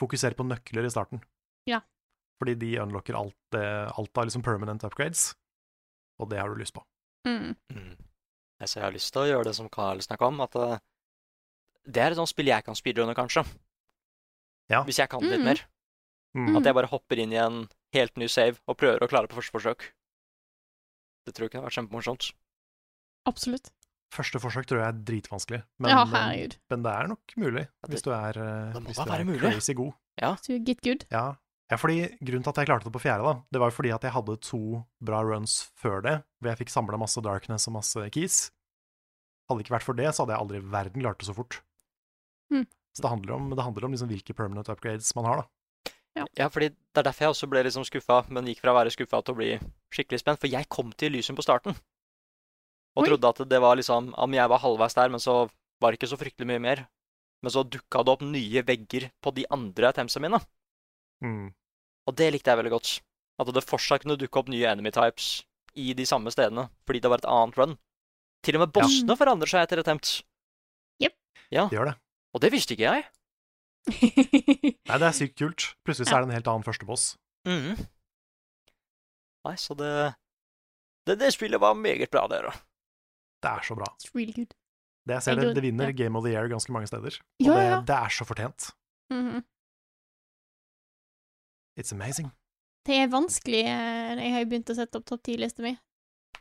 fokuser 0.00 0.32
på 0.38 0.46
nøkler 0.48 0.86
i 0.88 0.92
starten. 0.92 1.20
Ja. 1.68 1.82
Fordi 2.40 2.54
de 2.56 2.70
unlocker 2.80 3.16
alt, 3.18 3.36
det, 3.52 3.64
alt 3.92 4.16
av 4.16 4.24
liksom 4.30 4.42
permanent 4.46 4.84
upgrades, 4.88 5.34
og 6.20 6.30
det 6.30 6.38
har 6.40 6.48
du 6.48 6.56
lyst 6.56 6.72
på. 6.76 6.80
Mm. 7.28 7.52
Mm. 7.74 7.90
Jeg 8.60 8.70
jeg 8.76 8.84
har 8.84 8.92
lyst 8.96 9.12
til 9.12 9.22
å 9.22 9.28
gjøre 9.28 9.44
det 9.50 9.54
som 9.58 9.68
Carl 9.72 10.00
snakka 10.04 10.28
om, 10.30 10.40
at 10.40 10.56
eh, 10.56 10.78
det 11.84 12.00
er 12.00 12.14
et 12.14 12.16
sånt 12.20 12.32
spill 12.32 12.48
jeg 12.48 12.64
kan 12.64 12.76
speedrunne, 12.76 13.12
kanskje. 13.16 13.44
Ja. 14.72 14.80
Hvis 14.88 15.00
jeg 15.02 15.08
kan 15.12 15.20
det 15.20 15.34
litt 15.34 15.40
Mm. 15.40 15.48
mer. 15.50 15.60
Mm. 16.36 16.56
At 16.60 16.64
jeg 16.68 16.74
bare 16.78 16.86
hopper 16.92 17.18
inn 17.18 17.32
i 17.34 17.40
en 17.42 17.68
helt 17.92 18.16
ny 18.16 18.28
save 18.30 18.60
og 18.70 18.76
prøver 18.78 19.02
å 19.02 19.08
klare 19.10 19.26
på 19.28 19.36
første 19.40 19.52
forsøk. 19.56 19.88
Det 21.30 21.36
tror 21.36 21.46
jeg 21.46 21.54
kunne 21.54 21.68
vært 21.68 21.78
kjempemorsomt. 21.78 22.32
Absolutt. 23.30 23.70
Første 24.10 24.40
forsøk 24.42 24.66
tror 24.66 24.80
jeg 24.80 24.90
er 24.90 25.02
dritvanskelig, 25.06 25.60
men, 25.78 25.92
Ja, 25.92 26.02
men, 26.02 26.82
det 26.82 26.90
er 26.90 27.10
nok 27.12 27.34
mulig 27.38 27.68
hvis 27.86 28.02
du 28.02 28.10
er, 28.10 28.34
eh, 28.42 28.78
hvis 28.82 28.98
du 28.98 29.06
er 29.06 29.22
crazy 29.38 29.76
god. 29.78 29.94
Så 30.42 30.58
get 30.66 30.82
good. 30.82 31.04
Ja. 31.14 31.36
ja, 31.70 31.78
fordi 31.78 32.08
grunnen 32.18 32.42
til 32.42 32.50
at 32.50 32.58
jeg 32.58 32.70
klarte 32.72 32.88
det 32.88 32.94
på 32.96 33.04
fjerde, 33.04 33.22
da, 33.22 33.46
det 33.54 33.62
var 33.62 33.70
jo 33.70 33.76
fordi 33.76 33.92
at 33.94 34.02
jeg 34.02 34.16
hadde 34.16 34.36
to 34.42 34.82
bra 34.98 35.22
runs 35.22 35.70
før 35.78 36.02
det, 36.02 36.16
hvor 36.40 36.50
jeg 36.50 36.62
fikk 36.64 36.74
samla 36.74 36.98
masse 36.98 37.22
darkness 37.22 37.70
og 37.70 37.76
masse 37.78 38.08
keys. 38.10 38.40
Hadde 39.46 39.62
det 39.62 39.68
ikke 39.68 39.76
vært 39.78 39.86
for 39.86 40.02
det, 40.02 40.10
så 40.10 40.24
hadde 40.24 40.34
jeg 40.34 40.42
aldri 40.42 40.58
i 40.58 40.68
verden 40.74 41.06
klart 41.06 41.22
det 41.22 41.30
så 41.30 41.36
fort. 41.36 41.62
Mm. 42.50 42.66
Så 42.66 43.06
det 43.06 43.14
handler 43.14 43.38
om, 43.38 43.48
det 43.54 43.62
handler 43.62 43.86
om 43.86 43.94
liksom 43.94 44.10
hvilke 44.10 44.34
permanent 44.34 44.74
upgrades 44.74 45.14
man 45.14 45.30
har, 45.30 45.44
da. 45.44 45.50
Ja, 46.38 46.48
fordi 46.52 46.68
det 46.70 47.00
er 47.00 47.06
derfor 47.06 47.24
jeg 47.26 47.34
også 47.34 47.48
ble 47.50 47.62
liksom 47.66 47.84
skuffa, 47.86 48.20
men 48.28 48.48
gikk 48.50 48.60
fra 48.62 48.72
å 48.74 48.78
være 48.78 48.92
skuffa 48.94 49.20
til 49.24 49.34
å 49.34 49.38
bli 49.38 49.50
skikkelig 49.94 50.20
spent. 50.22 50.40
For 50.42 50.50
jeg 50.50 50.68
kom 50.72 50.92
til 50.92 51.12
Elysium 51.12 51.38
på 51.38 51.44
starten. 51.46 51.76
Og 52.96 53.04
Oi. 53.04 53.08
trodde 53.08 53.28
at 53.30 53.42
det 53.48 53.60
var 53.62 53.76
liksom 53.78 54.08
Om 54.18 54.32
jeg 54.34 54.50
var 54.50 54.58
halvveis 54.58 54.96
der, 54.98 55.12
men 55.12 55.22
så 55.22 55.44
var 55.80 55.92
det 55.92 56.00
ikke 56.00 56.10
så 56.10 56.18
fryktelig 56.20 56.48
mye 56.50 56.62
mer. 56.62 56.86
Men 57.42 57.54
så 57.54 57.62
dukka 57.64 58.02
det 58.04 58.12
opp 58.12 58.24
nye 58.26 58.62
vegger 58.66 59.10
på 59.22 59.32
de 59.32 59.46
andre 59.50 59.88
attemptsene 59.88 60.26
mine. 60.26 60.40
Mm. 61.24 61.46
Og 62.08 62.16
det 62.16 62.32
likte 62.34 62.50
jeg 62.50 62.60
veldig 62.60 62.72
godt. 62.74 62.90
At 63.40 63.52
det 63.54 63.64
fortsatt 63.64 64.02
kunne 64.04 64.18
dukke 64.20 64.42
opp 64.42 64.50
nye 64.52 64.66
enemy 64.68 64.90
types 64.92 65.44
i 65.78 65.94
de 65.96 66.04
samme 66.04 66.32
stedene, 66.34 66.66
fordi 66.84 67.00
det 67.00 67.08
var 67.12 67.22
et 67.22 67.30
annet 67.30 67.56
run. 67.56 67.78
Til 68.44 68.58
og 68.58 68.64
med 68.66 68.72
bossene 68.74 69.16
forandrer 69.16 69.48
seg 69.48 69.64
etter 69.64 69.80
attempt. 69.80 70.22
Yep. 71.00 71.14
Ja, 71.54 71.68
Det 71.70 71.78
gjør 71.78 71.92
det. 71.92 71.96
og 72.34 72.40
det 72.44 72.52
visste 72.52 72.74
ikke 72.74 72.88
jeg. 72.88 73.04
Nei, 73.88 74.98
det 75.00 75.06
er 75.08 75.14
sykt 75.16 75.36
kult. 75.40 75.64
Plutselig 75.86 76.08
så 76.10 76.16
er 76.18 76.24
det 76.24 76.28
en 76.30 76.36
helt 76.36 76.48
annen 76.52 76.66
førsteboss. 76.66 77.04
Mm. 77.48 77.78
Nei, 79.48 79.54
så 79.56 79.72
det, 79.78 79.90
det 81.08 81.16
Det 81.22 81.30
spillet 81.32 81.60
var 81.62 81.74
meget 81.78 82.10
bra, 82.12 82.26
dere. 82.28 82.52
Det 83.40 83.48
er 83.50 83.62
så 83.64 83.74
bra. 83.78 83.88
It's 83.96 84.10
really 84.14 84.34
good. 84.36 84.52
Det 85.08 85.16
jeg 85.16 85.22
ser, 85.24 85.38
det, 85.40 85.54
det 85.56 85.62
vinner. 85.64 85.92
Game 85.96 86.18
of 86.18 86.24
the 86.26 86.34
Year 86.34 86.48
ganske 86.52 86.72
mange 86.72 86.86
steder. 86.90 87.16
Og 87.40 87.46
Ja, 87.46 87.54
det, 87.56 87.64
ja. 87.70 87.78
det 87.88 87.96
er 87.96 88.08
så 88.12 88.26
fortjent. 88.28 88.70
Mhm. 89.10 89.40
It's 91.80 91.92
amazing. 91.94 92.28
Det 92.86 92.96
er 93.00 93.08
vanskelig. 93.12 93.62
eh, 93.64 94.16
Jeg 94.20 94.32
har 94.34 94.40
jo 94.44 94.48
begynt 94.50 94.70
å 94.72 94.76
sette 94.76 94.98
opp 95.00 95.06
topp 95.08 95.22
ti-lista 95.24 95.62
mi. 95.64 95.72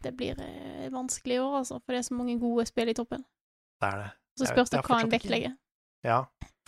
Det 0.03 0.11
blir 0.15 0.39
eh, 0.43 0.89
vanskelig 0.91 1.35
i 1.37 1.39
år, 1.39 1.57
altså, 1.61 1.79
for 1.79 1.93
det 1.95 1.99
er 2.03 2.07
så 2.09 2.15
mange 2.15 2.35
gode 2.39 2.65
spill 2.67 2.89
i 2.91 2.95
toppen. 2.97 3.23
Det 3.79 3.87
er 3.93 3.97
det. 4.03 4.09
Så 4.39 4.47
spørs 4.51 4.69
det 4.71 4.83
hva 4.83 4.99
en 5.03 5.11
vektlegger. 5.11 5.55
Ja. 6.07 6.19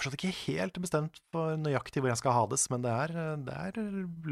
Fortsatt 0.02 0.16
ikke 0.18 0.34
helt 0.47 0.74
bestemt 0.82 1.20
for 1.32 1.54
nøyaktig 1.62 2.02
hvor 2.02 2.10
jeg 2.10 2.18
skal 2.18 2.34
ha 2.34 2.41
det, 2.49 2.58
men 2.74 2.82
det 2.82 2.89
er, 2.89 3.12
det 3.45 3.54
er 3.54 3.76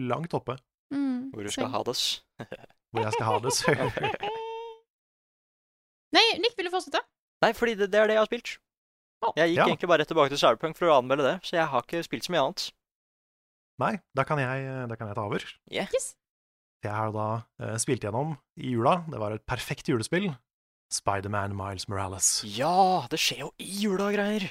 langt 0.09 0.34
oppe 0.34 0.55
Mm, 0.89 1.30
Hvor 1.36 1.45
du 1.45 1.51
skal 1.53 1.70
hades. 1.70 2.01
ha 2.39 2.45
det. 2.49 2.57
hvor 2.89 3.03
jeg 3.05 3.13
skal 3.13 3.28
ha 3.30 3.36
det. 3.45 3.53
Nei, 6.17 6.24
Nick, 6.41 6.55
vil 6.57 6.65
du 6.65 6.72
fortsette? 6.74 7.03
Nei, 7.45 7.51
fordi 7.53 7.76
det, 7.78 7.91
det 7.93 7.99
er 8.01 8.09
det 8.09 8.15
jeg 8.17 8.24
har 8.24 8.30
spilt. 8.32 8.55
Jeg 9.38 9.51
gikk 9.51 9.59
Ja. 9.59 9.67
egentlig 9.67 9.89
bare 9.91 10.01
rett 10.01 10.09
tilbake 10.09 10.32
til 10.34 10.39
Cyberpunk 10.41 10.74
for 10.80 10.89
å 10.89 10.95
anmelde 10.97 11.28
det, 11.28 11.36
så 11.45 11.59
jeg 11.59 11.67
har 11.70 11.82
ikke 11.86 12.01
spilt 12.07 12.26
så 12.26 12.32
mye 12.34 12.41
annet. 12.47 12.63
Nei, 13.80 13.91
da 14.17 14.24
kan 14.28 14.39
jeg, 14.41 14.65
da 14.89 14.95
kan 14.97 15.07
jeg 15.11 15.15
ta 15.20 15.28
over. 15.30 15.45
Yes. 15.72 16.15
Jeg 16.84 16.91
har 16.95 17.11
da 17.13 17.28
uh, 17.61 17.76
spilt 17.78 18.01
gjennom 18.07 18.34
i 18.57 18.74
jula. 18.74 19.03
Det 19.11 19.20
var 19.22 19.32
et 19.38 19.45
perfekt 19.45 19.86
julespill. 19.91 20.32
Spiderman 20.89 21.53
Miles 21.53 21.86
Morales. 21.91 22.39
Ja, 22.49 23.05
det 23.11 23.20
skjer 23.22 23.43
jo 23.45 23.51
i 23.61 23.70
jula 23.84 24.07
og 24.09 24.15
greier. 24.17 24.47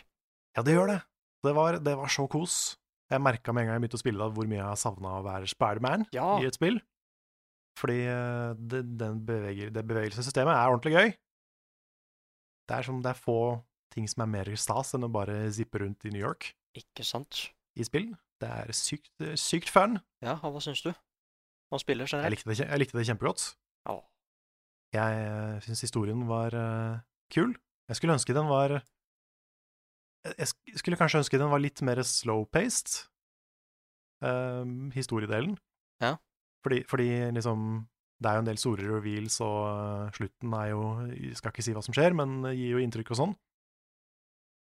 Ja, 0.56 0.64
det 0.66 0.74
gjør 0.74 0.92
det. 0.94 1.00
Det 1.46 1.54
var, 1.54 1.78
det 1.84 1.94
var 1.98 2.10
så 2.12 2.26
kos. 2.30 2.76
Jeg 3.08 3.22
merka 3.24 3.54
med 3.54 3.64
en 3.64 3.68
gang 3.70 3.78
jeg 3.78 3.84
begynte 3.84 3.98
å 4.00 4.02
spille 4.02 4.20
da, 4.20 4.32
hvor 4.34 4.48
mye 4.50 4.58
jeg 4.58 4.68
har 4.68 4.80
savna 4.80 5.14
å 5.18 5.24
være 5.24 5.48
Spiderman 5.48 6.06
Ja. 6.12 6.36
i 6.42 6.48
et 6.48 6.58
spill. 6.58 6.80
Fordi 7.78 8.00
eh, 8.10 8.58
det, 8.58 8.82
den 9.00 9.20
beveger, 9.24 9.70
det 9.72 9.84
bevegelsessystemet 9.86 10.52
er 10.52 10.72
ordentlig 10.72 10.94
gøy. 10.96 11.12
Det 12.68 12.76
er, 12.76 12.84
som, 12.84 12.98
det 13.04 13.12
er 13.14 13.20
få 13.20 13.38
ting 13.94 14.08
som 14.10 14.26
er 14.26 14.32
mer 14.32 14.50
stas 14.60 14.92
enn 14.96 15.06
å 15.06 15.12
bare 15.12 15.46
zippe 15.54 15.80
rundt 15.80 16.04
i 16.04 16.12
New 16.12 16.20
York 16.20 16.50
Ikke 16.76 17.06
sant? 17.06 17.46
i 17.78 17.86
spill. 17.86 18.10
Det 18.42 18.50
er 18.50 18.74
sykt, 18.76 19.10
sykt 19.40 19.70
fun. 19.72 19.96
Ja, 20.22 20.36
og 20.42 20.52
hva 20.54 20.62
syns 20.62 20.82
du? 20.84 20.90
Om 21.72 21.80
generelt? 21.84 22.12
Jeg 22.24 22.32
likte 22.32 22.48
det, 22.50 22.58
jeg 22.64 22.80
likte 22.80 22.98
det 22.98 23.06
kjempegodt. 23.08 23.42
Ja. 23.88 23.96
Jeg 24.96 25.24
uh, 25.28 25.56
syns 25.64 25.82
historien 25.84 26.22
var 26.28 26.54
uh, 26.56 27.00
kul. 27.32 27.52
Jeg 27.88 27.98
skulle 27.98 28.16
ønske 28.16 28.36
den 28.36 28.48
var 28.48 28.78
Jeg 30.26 30.80
skulle 30.80 30.98
kanskje 30.98 31.22
ønske 31.22 31.38
den 31.40 31.50
var 31.52 31.62
litt 31.62 31.80
mer 31.86 32.00
slow-paced, 32.04 33.04
um, 34.24 34.90
historiedelen. 34.94 35.54
Ja. 36.02 36.16
Fordi, 36.64 36.82
fordi 36.90 37.08
liksom 37.34 37.86
Det 38.18 38.26
er 38.26 38.34
jo 38.34 38.42
en 38.42 38.48
del 38.48 38.58
store 38.58 38.82
reveals, 38.82 39.36
og 39.46 39.58
eh, 39.70 40.08
slutten 40.16 40.54
er 40.58 40.70
jo 40.72 40.80
Jeg 41.06 41.36
skal 41.38 41.52
ikke 41.52 41.62
si 41.62 41.74
hva 41.76 41.82
som 41.86 41.94
skjer, 41.94 42.16
men 42.18 42.40
gir 42.50 42.72
jo 42.74 42.80
inntrykk 42.82 43.12
og 43.14 43.18
sånn. 43.20 43.34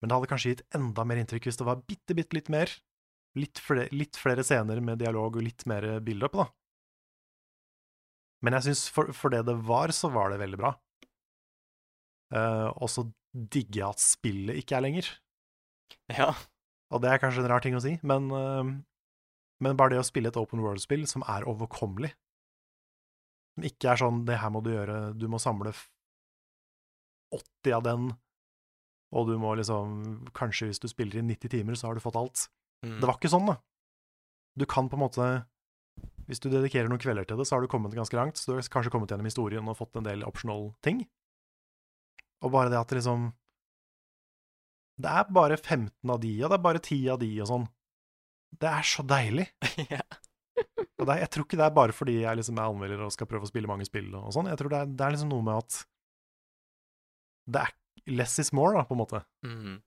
Men 0.01 0.09
det 0.09 0.17
hadde 0.17 0.29
kanskje 0.31 0.53
gitt 0.55 0.63
enda 0.73 1.05
mer 1.05 1.21
inntrykk 1.21 1.45
hvis 1.47 1.59
det 1.61 1.67
var 1.67 1.83
bitte, 1.85 2.15
bitte 2.17 2.33
litt 2.33 2.49
mer. 2.49 2.73
Litt 3.37 3.61
flere, 3.61 3.93
litt 3.93 4.17
flere 4.17 4.41
scener 4.45 4.81
med 4.81 4.99
dialog 5.05 5.37
og 5.37 5.45
litt 5.45 5.67
mer 5.69 5.85
build-up, 6.01 6.33
da. 6.33 6.47
Men 8.43 8.57
jeg 8.57 8.67
syns 8.67 8.87
for, 8.91 9.13
for 9.15 9.31
det 9.33 9.45
det 9.47 9.55
var, 9.69 9.93
så 9.95 10.09
var 10.11 10.33
det 10.33 10.41
veldig 10.41 10.59
bra. 10.59 10.73
Uh, 12.33 12.73
og 12.73 12.89
så 12.89 13.05
digger 13.31 13.79
jeg 13.79 13.89
at 13.93 14.03
spillet 14.03 14.59
ikke 14.59 14.77
er 14.77 14.85
lenger. 14.87 15.09
Ja. 16.11 16.33
Og 16.93 17.01
det 17.01 17.09
er 17.09 17.21
kanskje 17.21 17.43
en 17.43 17.49
rar 17.49 17.63
ting 17.63 17.77
å 17.77 17.81
si, 17.81 17.95
men, 18.05 18.29
eh, 18.31 18.73
men 19.63 19.79
bare 19.79 19.95
det 19.95 20.01
å 20.03 20.07
spille 20.07 20.29
et 20.29 20.37
open 20.37 20.61
world-spill 20.61 21.07
som 21.09 21.25
er 21.27 21.47
overkommelig 21.49 22.13
Som 23.53 23.65
ikke 23.69 23.91
er 23.91 23.97
sånn 24.01 24.25
'det 24.25 24.39
her 24.41 24.49
må 24.49 24.63
du 24.63 24.71
gjøre, 24.71 25.17
du 25.17 25.27
må 25.27 25.39
samle 25.39 25.73
80 27.33 27.73
av 27.73 27.83
den', 27.83 28.17
og 29.13 29.27
du 29.27 29.37
må 29.37 29.55
liksom 29.55 30.27
Kanskje 30.33 30.67
hvis 30.67 30.81
du 30.81 30.87
spiller 30.87 31.19
i 31.19 31.21
90 31.21 31.49
timer, 31.49 31.73
så 31.75 31.87
har 31.87 31.95
du 31.95 32.01
fått 32.01 32.15
alt. 32.15 32.49
Mm. 32.83 32.99
Det 32.99 33.07
var 33.07 33.17
ikke 33.17 33.29
sånn, 33.29 33.47
da. 33.47 33.57
Du 34.57 34.65
kan 34.65 34.89
på 34.89 34.97
en 34.97 35.05
måte 35.05 35.45
Hvis 36.27 36.39
du 36.39 36.49
dedikerer 36.49 36.87
noen 36.89 37.01
kvelder 37.01 37.25
til 37.27 37.37
det, 37.37 37.45
så 37.45 37.55
har 37.55 37.61
du 37.61 37.67
kommet 37.67 37.93
ganske 37.93 38.15
langt. 38.15 38.37
Så 38.37 38.47
du 38.47 38.53
har 38.55 38.61
kanskje 38.61 38.89
kommet 38.89 39.11
gjennom 39.11 39.27
historien 39.27 39.67
og 39.67 39.77
fått 39.77 39.95
en 39.97 40.03
del 40.07 40.23
optional 40.23 40.73
ting. 40.81 41.03
Og 42.41 42.51
bare 42.51 42.71
det 42.71 42.79
at 42.79 42.87
det 42.87 43.01
liksom 43.01 43.33
Det 45.01 45.09
er 45.09 45.31
bare 45.33 45.57
15 45.57 46.11
av 46.13 46.19
de, 46.21 46.33
og 46.43 46.51
det 46.51 46.57
er 46.57 46.65
bare 46.67 46.81
10 46.83 46.99
av 47.15 47.21
de, 47.23 47.31
og 47.41 47.49
sånn. 47.49 47.65
Det 48.61 48.69
er 48.69 48.85
så 48.85 49.05
deilig. 49.07 49.47
ja. 49.95 50.03
Og 51.01 51.09
er, 51.09 51.23
jeg 51.23 51.31
tror 51.33 51.47
ikke 51.47 51.57
det 51.57 51.65
er 51.65 51.73
bare 51.75 51.95
fordi 51.95 52.13
jeg 52.21 52.37
liksom 52.37 52.59
er 52.61 52.69
anmelder 52.69 53.01
og 53.03 53.11
skal 53.11 53.27
prøve 53.27 53.47
å 53.47 53.49
spille 53.49 53.67
mange 53.67 53.87
spill 53.87 54.11
og 54.15 54.29
sånn. 54.35 54.47
Jeg 54.51 54.59
tror 54.59 54.69
det 54.69 54.81
er, 54.83 54.91
det 54.93 55.05
er 55.05 55.15
liksom 55.15 55.31
noe 55.33 55.43
med 55.43 55.57
at 55.57 55.79
det 57.49 57.63
er 57.63 57.73
less 58.13 58.37
is 58.39 58.53
more, 58.55 58.75
da, 58.77 58.85
på 58.87 58.95
en 58.95 59.01
måte. 59.01 59.23
Mm. 59.43 59.81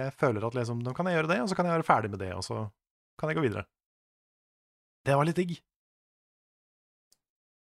Jeg 0.00 0.14
føler 0.16 0.46
at 0.48 0.56
liksom, 0.56 0.80
nå 0.82 0.94
kan 0.96 1.06
jeg 1.10 1.18
gjøre 1.18 1.30
det, 1.30 1.38
og 1.44 1.50
så 1.50 1.58
kan 1.58 1.68
jeg 1.68 1.76
være 1.76 1.86
ferdig 1.86 2.10
med 2.14 2.22
det, 2.24 2.32
og 2.34 2.42
så 2.46 2.64
kan 3.20 3.30
jeg 3.30 3.38
gå 3.38 3.44
videre. 3.44 3.66
Det 5.04 5.16
var 5.20 5.28
litt 5.28 5.38
digg. 5.38 5.54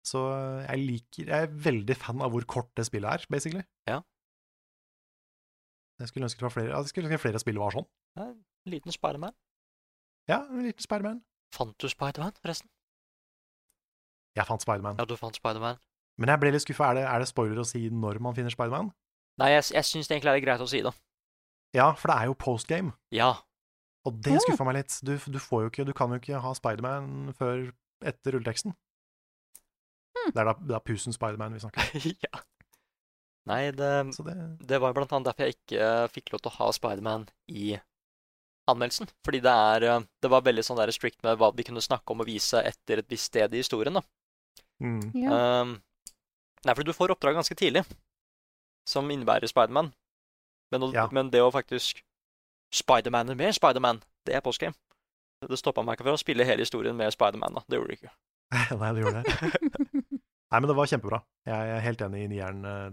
Så 0.10 0.24
eh, 0.34 0.62
jeg 0.66 0.86
liker 0.88 1.28
Jeg 1.30 1.45
er 1.45 1.58
veldig 1.68 1.95
fan 2.00 2.24
av 2.26 2.32
hvor 2.34 2.45
kort 2.50 2.72
det 2.80 2.88
spillet 2.88 3.20
er, 3.20 3.28
basically. 3.32 3.64
Ja. 3.89 4.02
Jeg 6.00 6.08
skulle 6.12 6.26
ønske 6.30 6.39
det 6.39 6.47
var 6.47 6.54
flere, 6.56 6.72
jeg 6.78 6.91
skulle 6.93 7.10
ønske 7.10 7.22
flere 7.26 7.39
spill 7.43 7.58
var 7.60 7.76
sånn. 7.76 7.88
Ja, 8.18 8.28
en 8.30 8.72
liten 8.72 8.91
Spiderman. 8.95 9.34
Ja, 10.30 10.38
en 10.47 10.64
liten 10.64 10.84
Spiderman. 10.86 11.22
Fant 11.56 11.76
du 11.82 11.89
Spiderman, 11.91 12.32
forresten? 12.39 12.70
Jeg 14.38 14.45
fant 14.47 14.62
Spiderman. 14.64 15.00
Ja, 15.02 15.06
du 15.10 15.16
fant 15.20 15.36
Spiderman. 15.36 15.80
Men 16.20 16.30
jeg 16.34 16.39
ble 16.41 16.52
litt 16.54 16.64
skuffa. 16.64 16.91
Er, 16.91 17.00
det- 17.00 17.08
er 17.10 17.20
det 17.24 17.28
spoiler 17.32 17.60
å 17.60 17.66
si 17.68 17.89
når 17.89 18.20
man 18.24 18.36
finner 18.38 18.54
Spiderman? 18.54 18.91
Nei, 19.39 19.50
jeg, 19.56 19.64
jeg 19.74 19.88
syns 19.88 20.08
det 20.08 20.18
egentlig 20.18 20.34
er 20.36 20.43
greit 20.45 20.62
å 20.64 20.68
si 20.70 20.82
det. 20.86 20.91
Ja, 21.76 21.91
for 21.95 22.12
det 22.12 22.18
er 22.20 22.26
jo 22.30 22.36
postgame. 22.39 22.93
Ja. 23.16 23.34
Og 24.08 24.20
det 24.24 24.39
skuffa 24.43 24.66
meg 24.68 24.76
litt. 24.80 24.95
Du, 25.06 25.14
du 25.18 25.39
får 25.39 25.64
jo 25.66 25.70
ikke 25.72 25.86
Du 25.86 25.93
kan 25.93 26.10
jo 26.14 26.20
ikke 26.22 26.39
ha 26.43 26.54
Spiderman 26.58 27.34
før 27.38 27.70
etter 28.06 28.36
rulleteksten. 28.38 28.76
Hmm. 30.16 30.32
Det 30.34 30.39
er 30.43 30.50
da, 30.50 30.54
det 30.60 30.76
er 30.78 30.84
Pusen 30.88 31.14
Spiderman 31.16 31.54
vi 31.56 31.60
snakker 31.64 31.84
om. 31.84 32.08
ja. 32.28 32.41
Nei, 33.50 33.72
det, 33.74 33.91
Så 34.14 34.24
det 34.28 34.36
det 34.70 34.78
var 34.82 34.93
blant 34.93 35.12
annet 35.16 35.32
derfor 35.32 35.47
jeg 35.47 35.56
ikke 35.58 35.80
eh, 35.82 36.08
fikk 36.14 36.34
lov 36.34 36.43
til 36.43 36.52
å 36.52 36.58
ha 36.60 36.68
Spiderman 36.76 37.28
i 37.50 37.72
anmeldelsen. 38.70 39.10
Fordi 39.26 39.41
det 39.41 39.54
er 39.74 39.86
eh, 39.89 40.04
Det 40.22 40.30
var 40.32 40.45
veldig 40.45 40.66
sånn 40.68 40.78
der 40.80 40.91
strict 40.93 41.24
med 41.26 41.39
hva 41.41 41.50
vi 41.56 41.66
kunne 41.68 41.82
snakke 41.84 42.14
om 42.14 42.22
og 42.22 42.30
vise 42.30 42.62
etter 42.62 43.02
et 43.02 43.10
visst 43.10 43.32
sted 43.32 43.54
i 43.56 43.64
historien, 43.64 43.97
da. 43.97 44.04
mm. 44.84 45.02
Ja. 45.18 45.39
Um, 45.64 45.80
nei, 46.66 46.76
fordi 46.76 46.91
du 46.91 46.97
får 46.97 47.16
oppdrag 47.16 47.39
ganske 47.39 47.58
tidlig, 47.58 47.86
som 48.88 49.10
innebærer 49.10 49.50
Spiderman. 49.50 49.93
Men, 50.72 50.91
Ja. 50.93 51.08
men 51.12 51.32
det 51.34 51.41
å 51.41 51.50
faktisk 51.54 52.04
Spidermaner 52.70 53.34
med 53.36 53.56
Spiderman, 53.58 54.04
det 54.26 54.36
er 54.38 54.45
postgame. 54.45 54.78
Det 55.41 55.58
stoppa 55.58 55.82
meg 55.82 55.95
ikke 55.97 56.06
fra 56.06 56.14
å 56.14 56.20
spille 56.22 56.45
hele 56.45 56.62
historien 56.62 56.95
med 56.97 57.14
Spiderman, 57.16 57.56
da. 57.56 57.64
Det 57.66 57.80
gjorde 57.80 57.95
det 57.95 57.97
ikke. 58.02 58.12
Nei, 58.82 58.91
det 58.93 59.02
gjorde 59.02 59.24
det. 59.24 59.34
Nei, 60.52 60.60
men 60.60 60.68
det 60.70 60.76
var 60.78 60.89
kjempebra. 60.89 61.20
Jeg 61.47 61.74
er 61.78 61.84
helt 61.86 62.02
enig 62.06 62.24
i 62.26 62.30
nieren, 62.36 62.62
eh, 62.66 62.89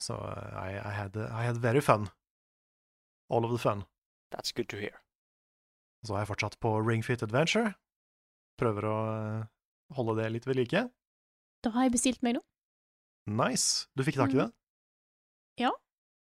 Så 0.00 0.14
eh, 0.14 0.54
I, 0.58 0.72
I, 0.78 0.92
had, 0.94 1.16
I 1.16 1.42
had 1.46 1.58
very 1.58 1.80
fun. 1.80 2.08
All 3.30 3.44
of 3.44 3.50
the 3.50 3.58
fun. 3.58 3.84
That's 4.34 4.52
good 4.54 4.68
to 4.68 4.76
hear. 4.78 5.00
Så 6.06 6.14
har 6.14 6.22
jeg 6.22 6.30
fortsatt 6.30 6.58
på 6.62 6.76
Ring 6.86 7.02
Fit 7.04 7.22
Adventure. 7.22 7.74
Prøver 8.60 8.86
å 8.86 8.96
eh, 9.14 9.42
holde 9.98 10.14
det 10.20 10.30
litt 10.34 10.46
ved 10.46 10.60
like. 10.60 10.84
Da 11.64 11.72
har 11.74 11.88
jeg 11.88 11.96
bestilt 11.96 12.22
meg 12.22 12.38
nå. 12.38 12.44
Nice. 13.28 13.88
Du 13.98 14.04
fikk 14.06 14.16
tak 14.20 14.32
i 14.32 14.38
det? 14.40 14.48
Ja. 15.60 15.72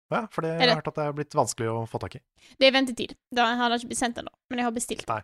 Ja, 0.10 0.24
for 0.34 0.42
det, 0.42 0.56
jeg 0.58 0.72
har 0.72 0.80
hørt 0.82 0.90
at 0.90 0.98
det 0.98 1.06
er 1.06 1.14
blitt 1.20 1.36
vanskelig 1.38 1.70
å 1.70 1.84
få 1.88 2.00
tak 2.02 2.18
i. 2.18 2.22
Det 2.58 2.66
er 2.66 2.74
ventetid. 2.74 3.14
Da 3.36 3.46
har 3.60 3.70
det 3.70 3.78
ikke 3.84 3.92
blitt 3.92 4.02
sendt 4.02 4.18
ennå, 4.18 4.32
men 4.50 4.62
jeg 4.62 4.66
har 4.66 4.74
bestilt. 4.74 5.06
Nei. 5.12 5.20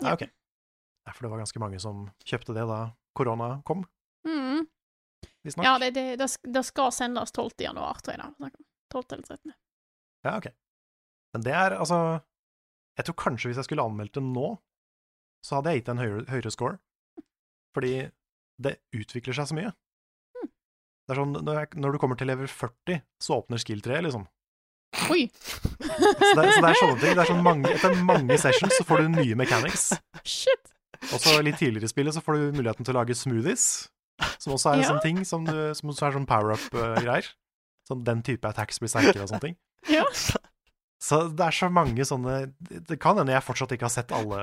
Ja, 0.00 0.14
ok. 0.16 0.24
Ja, 0.24 1.12
for 1.12 1.26
det 1.26 1.30
var 1.34 1.42
ganske 1.42 1.60
mange 1.60 1.80
som 1.82 2.06
kjøpte 2.24 2.56
det 2.56 2.64
da 2.70 2.80
korona 3.16 3.58
kom, 3.68 3.84
Mm. 4.24 4.66
Visstnok. 5.46 5.66
Ja, 5.66 5.76
det, 5.82 5.90
det, 5.96 6.28
det, 6.42 6.64
skal 6.66 6.92
sendes 6.94 7.32
12. 7.32 7.52
januar, 7.64 8.00
tror 8.04 8.16
jeg. 8.16 8.32
da. 8.38 8.50
12. 8.92 9.04
eller 9.16 9.26
13. 9.26 9.54
Ja, 10.26 10.36
ok. 10.36 10.50
Men 11.32 11.44
det 11.46 11.52
er 11.54 11.76
altså 11.78 11.98
Jeg 12.98 13.06
tror 13.06 13.16
kanskje 13.22 13.48
hvis 13.48 13.60
jeg 13.60 13.68
skulle 13.68 13.84
anmeldt 13.86 14.16
det 14.18 14.22
nå, 14.26 14.48
så 15.46 15.56
hadde 15.56 15.72
jeg 15.72 15.80
gitt 15.80 15.92
en 15.92 16.02
høyere, 16.02 16.24
høyere 16.28 16.52
score. 16.52 16.80
Fordi 17.76 17.94
det 18.60 18.74
utvikler 18.92 19.36
seg 19.38 19.48
så 19.48 19.56
mye. 19.56 19.70
Det 21.10 21.14
er 21.14 21.20
sånn, 21.22 21.32
når, 21.42 21.56
jeg, 21.62 21.68
når 21.82 21.94
du 21.94 21.98
kommer 22.02 22.18
til 22.18 22.28
level 22.30 22.46
40, 22.46 23.00
så 23.22 23.38
åpner 23.40 23.62
skill 23.62 23.80
3, 23.82 24.02
liksom. 24.06 24.26
Oi! 25.10 25.24
Så 25.34 26.34
det, 26.36 26.44
så 26.54 26.60
det 26.62 26.68
er 26.68 26.78
sånne 26.78 26.98
ting. 27.00 27.14
Det 27.16 27.22
er 27.22 27.30
sånn 27.30 27.42
mange, 27.46 27.72
etter 27.72 27.96
mange 28.06 28.36
sessions 28.38 28.76
så 28.78 28.86
får 28.86 29.02
du 29.02 29.08
nye 29.16 29.38
mechanics. 29.38 29.88
Shit! 30.22 30.70
Og 31.08 31.22
så 31.22 31.38
litt 31.42 31.58
tidligere 31.58 31.88
i 31.88 31.90
spillet 31.90 32.14
så 32.14 32.22
får 32.22 32.36
du 32.36 32.58
muligheten 32.58 32.86
til 32.86 32.94
å 32.94 33.00
lage 33.00 33.16
smoothies, 33.16 33.64
som 34.38 34.54
også 34.56 34.70
er 34.72 34.78
en 34.78 34.84
Ja. 34.84 34.88
sånn 34.92 35.02
ting 35.04 35.22
som, 35.24 35.44
du, 35.46 35.58
som 35.74 35.90
også 35.92 36.06
er 36.08 36.16
sånn 36.18 36.26
power-up-greier. 36.28 37.28
Sånn 37.88 38.04
den 38.06 38.22
type 38.26 38.46
attacks 38.48 38.78
blir 38.82 38.90
sterkere 38.92 39.24
og 39.24 39.30
sånne 39.32 39.40
ting. 39.48 39.56
Ja. 39.90 40.04
Så 41.00 41.22
det 41.32 41.40
er 41.46 41.54
så 41.56 41.70
mange 41.72 42.04
sånne 42.04 42.52
Det 42.60 42.98
kan 43.00 43.16
hende 43.16 43.32
jeg 43.32 43.40
fortsatt 43.46 43.70
ikke 43.72 43.86
har 43.88 43.94
sett 43.94 44.12
alle, 44.12 44.40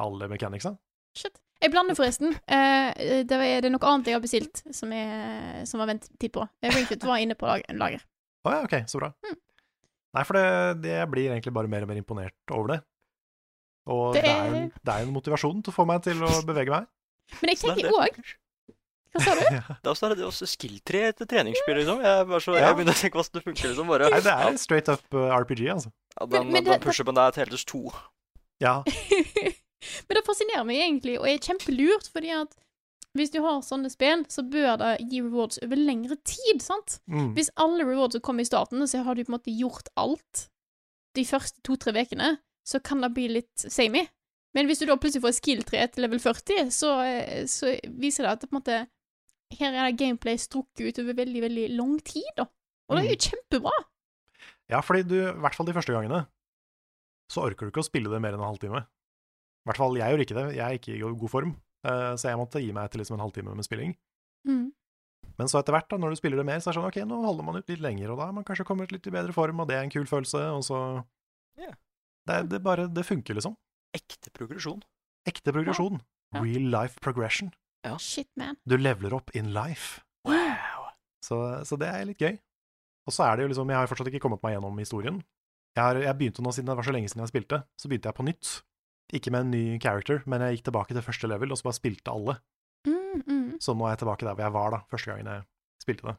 alle 0.00 0.28
mechanicsa. 0.32 0.72
Shit. 1.14 1.36
Jeg 1.60 1.72
blander 1.74 1.96
forresten. 1.98 2.32
Uh, 2.48 2.94
det, 3.26 3.34
er, 3.34 3.60
det 3.60 3.66
er 3.68 3.72
noe 3.74 3.82
annet 3.90 4.06
jeg 4.08 4.14
har 4.16 4.22
bestilt 4.22 4.62
som, 4.72 4.92
jeg, 4.94 5.66
som 5.66 5.80
var 5.82 5.90
ventetid 5.90 6.32
på. 6.36 6.46
Ringfit 6.62 7.02
var 7.04 7.18
inne 7.20 7.34
på 7.36 7.48
lag- 7.50 7.66
lager. 7.74 8.04
Å 8.46 8.52
ja, 8.54 8.60
ok, 8.64 8.76
så 8.88 9.00
bra. 9.02 9.10
Mm. 9.26 9.36
Nei, 10.16 10.22
for 10.24 10.38
det, 10.38 10.44
det 10.86 10.94
jeg 10.94 11.10
blir 11.12 11.32
egentlig 11.34 11.52
bare 11.58 11.68
mer 11.68 11.84
og 11.84 11.90
mer 11.90 11.98
imponert 12.00 12.54
over 12.54 12.76
det. 12.76 12.78
Og 13.90 14.14
det 14.14 14.22
Det 14.24 14.30
er, 14.30 14.54
en, 14.62 14.70
det 14.84 14.94
er 14.94 15.04
en 15.04 15.12
motivasjon 15.12 15.60
til 15.66 15.74
å 15.74 15.76
få 15.76 15.84
meg 15.88 16.00
til 16.06 16.22
å 16.24 16.30
bevege 16.46 16.72
meg. 16.72 16.86
Men 17.42 17.52
jeg 17.52 17.58
er 17.58 17.74
tenker 17.74 17.98
òg 17.98 18.22
Hva 19.18 19.34
sa 19.34 19.48
du? 19.50 19.58
Det 19.82 19.90
også, 19.92 20.10
det 20.16 20.24
også 20.26 20.46
skill-tre 20.48 21.00
etter 21.10 21.28
treningsspill, 21.30 21.80
liksom. 21.82 22.00
Jeg, 22.04 22.26
bare 22.30 22.40
så, 22.44 22.54
Ja. 22.56 22.66
jeg 22.68 22.76
begynner 22.78 22.96
å 22.96 23.00
tenke 23.02 23.18
hvordan 23.20 23.38
det 23.38 23.44
funker, 23.48 23.68
liksom. 23.72 23.90
Bare, 23.92 24.10
Nei, 24.14 24.20
det 24.26 24.34
er 24.34 24.48
en 24.52 24.58
straight 24.62 24.88
up 24.92 25.04
uh, 25.14 25.26
RPG, 25.38 25.64
altså. 25.74 25.92
ja, 26.20 26.26
den, 26.26 26.46
Men- 26.46 26.52
men 26.52 26.64
den 26.64 26.72
det- 26.78 26.86
pushupen 26.86 27.14
der 27.18 27.30
telles 27.36 27.64
to. 27.68 27.84
Ja. 28.60 28.82
Men 30.08 30.16
det 30.18 30.24
fascinerer 30.26 30.64
meg 30.66 30.80
egentlig, 30.82 31.18
og 31.20 31.28
er 31.30 31.38
kjempelurt, 31.38 32.08
fordi 32.10 32.32
at 32.34 32.56
hvis 33.16 33.30
du 33.32 33.38
har 33.44 33.60
sånne 33.64 33.90
spill, 33.90 34.24
så 34.30 34.42
bør 34.46 34.76
det 34.80 34.90
gi 35.10 35.20
rewards 35.24 35.58
over 35.64 35.78
lengre 35.78 36.16
tid, 36.28 36.60
sant? 36.62 36.98
Mm. 37.10 37.32
Hvis 37.38 37.48
alle 37.56 37.86
rewards 37.86 38.18
kommer 38.22 38.42
i 38.44 38.48
starten, 38.48 38.82
så 38.90 39.04
har 39.06 39.14
du 39.14 39.22
på 39.24 39.30
en 39.32 39.36
måte 39.38 39.54
gjort 39.54 39.88
alt 39.98 40.48
de 41.16 41.24
første 41.26 41.62
to-tre 41.66 41.94
ukene, 42.04 42.34
så 42.68 42.82
kan 42.84 43.00
det 43.02 43.12
bli 43.16 43.28
litt 43.38 43.64
samey. 43.64 44.08
Men 44.54 44.66
hvis 44.68 44.82
du 44.82 44.86
da 44.90 44.96
plutselig 45.00 45.22
får 45.24 45.38
skill 45.38 45.62
3 45.66 45.86
til 45.94 46.04
level 46.04 46.20
40, 46.20 46.70
så, 46.74 46.92
eh, 47.06 47.46
så 47.48 47.72
viser 48.02 48.26
det 48.26 48.32
at 48.34 48.40
det 48.44 48.50
på 48.50 48.56
en 48.56 48.60
måte 48.60 48.78
her 49.56 49.72
er 49.72 49.88
det 49.88 49.98
gameplay 50.00 50.36
strukket 50.40 50.84
ut 50.90 50.98
over 51.02 51.16
veldig, 51.18 51.42
veldig 51.46 51.66
lang 51.76 51.94
tid, 52.04 52.28
da. 52.36 52.44
Og 52.88 52.96
det 52.96 53.04
er 53.04 53.14
jo 53.14 53.20
kjempebra. 53.28 53.76
Ja, 54.68 54.80
fordi 54.84 55.06
du, 55.08 55.16
i 55.22 55.40
hvert 55.44 55.56
fall 55.56 55.68
de 55.68 55.74
første 55.76 55.94
gangene, 55.94 56.26
så 57.32 57.44
orker 57.44 57.66
du 57.68 57.72
ikke 57.72 57.82
å 57.84 57.88
spille 57.88 58.12
det 58.12 58.20
mer 58.24 58.36
enn 58.36 58.42
en 58.42 58.48
halvtime. 58.50 58.82
I 58.84 59.68
hvert 59.68 59.80
fall 59.80 59.96
jeg 60.00 60.12
gjør 60.12 60.24
ikke 60.24 60.36
det. 60.38 60.44
Jeg 60.56 60.64
er 60.64 60.76
ikke 60.78 60.94
i 60.96 61.00
god 61.04 61.32
form, 61.32 61.54
eh, 61.84 62.12
så 62.20 62.30
jeg 62.30 62.40
måtte 62.40 62.62
gi 62.64 62.72
meg 62.76 62.90
til 62.92 63.02
liksom 63.02 63.18
en 63.18 63.24
halvtime 63.26 63.56
med 63.56 63.66
spilling. 63.66 63.94
Mm. 64.48 64.66
Men 65.38 65.50
så 65.50 65.60
etter 65.60 65.74
hvert, 65.76 65.88
da, 65.90 65.98
når 66.00 66.14
du 66.14 66.20
spiller 66.20 66.40
det 66.40 66.46
mer, 66.48 66.60
så 66.60 66.70
er 66.70 66.74
det 66.76 66.80
sånn 66.80 66.88
ok, 66.88 66.98
nå 67.08 67.20
holder 67.24 67.46
man 67.46 67.60
ut 67.60 67.68
litt 67.70 67.82
lenger, 67.84 68.12
og 68.12 68.20
da 68.20 68.28
er 68.28 68.36
man 68.36 68.46
kanskje 68.48 68.66
kommet 68.68 68.92
litt 68.94 69.06
i 69.06 69.12
bedre 69.14 69.34
form, 69.36 69.60
og 69.62 69.68
det 69.70 69.76
er 69.76 69.84
en 69.86 69.92
kul 69.92 70.08
følelse, 70.08 70.40
og 70.56 70.64
så 70.66 70.80
Ja. 71.58 71.72
det, 72.30 72.38
det 72.52 72.62
bare 72.62 72.88
Det 72.88 73.04
funker, 73.06 73.34
liksom. 73.38 73.56
Ekte 73.94 74.30
progresjon. 74.32 74.82
Ekte 75.28 75.52
progresjon. 75.52 76.00
Ja. 76.34 76.42
Real 76.44 76.68
life 76.72 77.00
progression. 77.00 77.52
Shit, 78.02 78.28
man. 78.36 78.58
Du 78.68 78.76
leveler 78.76 79.14
opp 79.16 79.30
in 79.38 79.52
life. 79.54 80.02
Wow. 80.28 80.90
Så, 81.24 81.38
så 81.64 81.78
det 81.80 81.88
er 81.88 82.06
litt 82.08 82.22
gøy. 82.22 82.36
Og 83.08 83.14
så 83.14 83.24
er 83.24 83.36
det 83.38 83.46
jo 83.46 83.50
liksom 83.52 83.70
Jeg 83.72 83.80
har 83.80 83.90
fortsatt 83.90 84.10
ikke 84.10 84.20
kommet 84.26 84.42
meg 84.44 84.56
gjennom 84.56 84.80
historien. 84.80 85.22
Jeg, 85.76 85.82
har, 85.84 86.00
jeg 86.02 86.18
begynte 86.18 86.42
nå, 86.44 86.52
siden 86.52 86.68
det 86.70 86.76
var 86.80 86.88
så 86.88 86.94
lenge 86.94 87.10
siden 87.10 87.22
jeg 87.22 87.32
spilte, 87.32 87.62
så 87.78 87.90
begynte 87.90 88.10
jeg 88.10 88.18
på 88.18 88.26
nytt. 88.26 88.52
Ikke 89.14 89.32
med 89.32 89.46
en 89.46 89.52
ny 89.54 89.62
character, 89.80 90.20
men 90.28 90.42
jeg 90.44 90.58
gikk 90.58 90.68
tilbake 90.68 90.96
til 90.96 91.04
første 91.06 91.30
level 91.30 91.54
og 91.54 91.60
så 91.60 91.68
bare 91.68 91.78
spilte 91.78 92.12
alle. 92.12 92.34
Mm, 92.88 93.22
mm. 93.22 93.52
Så 93.62 93.74
nå 93.76 93.86
er 93.86 93.94
jeg 93.94 94.02
tilbake 94.02 94.26
der 94.26 94.34
hvor 94.34 94.44
jeg 94.44 94.56
var 94.58 94.74
da, 94.74 94.80
første 94.90 95.12
gangen 95.12 95.30
jeg 95.32 95.46
spilte 95.84 96.10
det. 96.10 96.16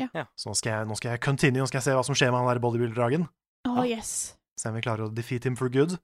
Ja. 0.00 0.08
Ja. 0.16 0.24
Så 0.34 0.50
nå 0.50 0.56
skal, 0.58 0.72
jeg, 0.72 0.88
nå 0.88 0.96
skal 0.98 1.14
jeg 1.14 1.22
continue, 1.22 1.62
nå 1.62 1.68
skal 1.70 1.82
jeg 1.82 1.86
se 1.90 1.96
hva 1.98 2.06
som 2.08 2.18
skjer 2.18 2.32
med 2.32 2.42
han 2.42 2.50
der 2.50 2.62
bodybuilder-dragen. 2.64 3.28
Oh, 3.68 3.84
yes. 3.86 4.32
Se 4.58 4.72
om 4.72 4.78
vi 4.78 4.82
klarer 4.84 5.06
å 5.06 5.12
defeat 5.12 5.46
him 5.46 5.58
for 5.60 5.70
good. 5.72 5.98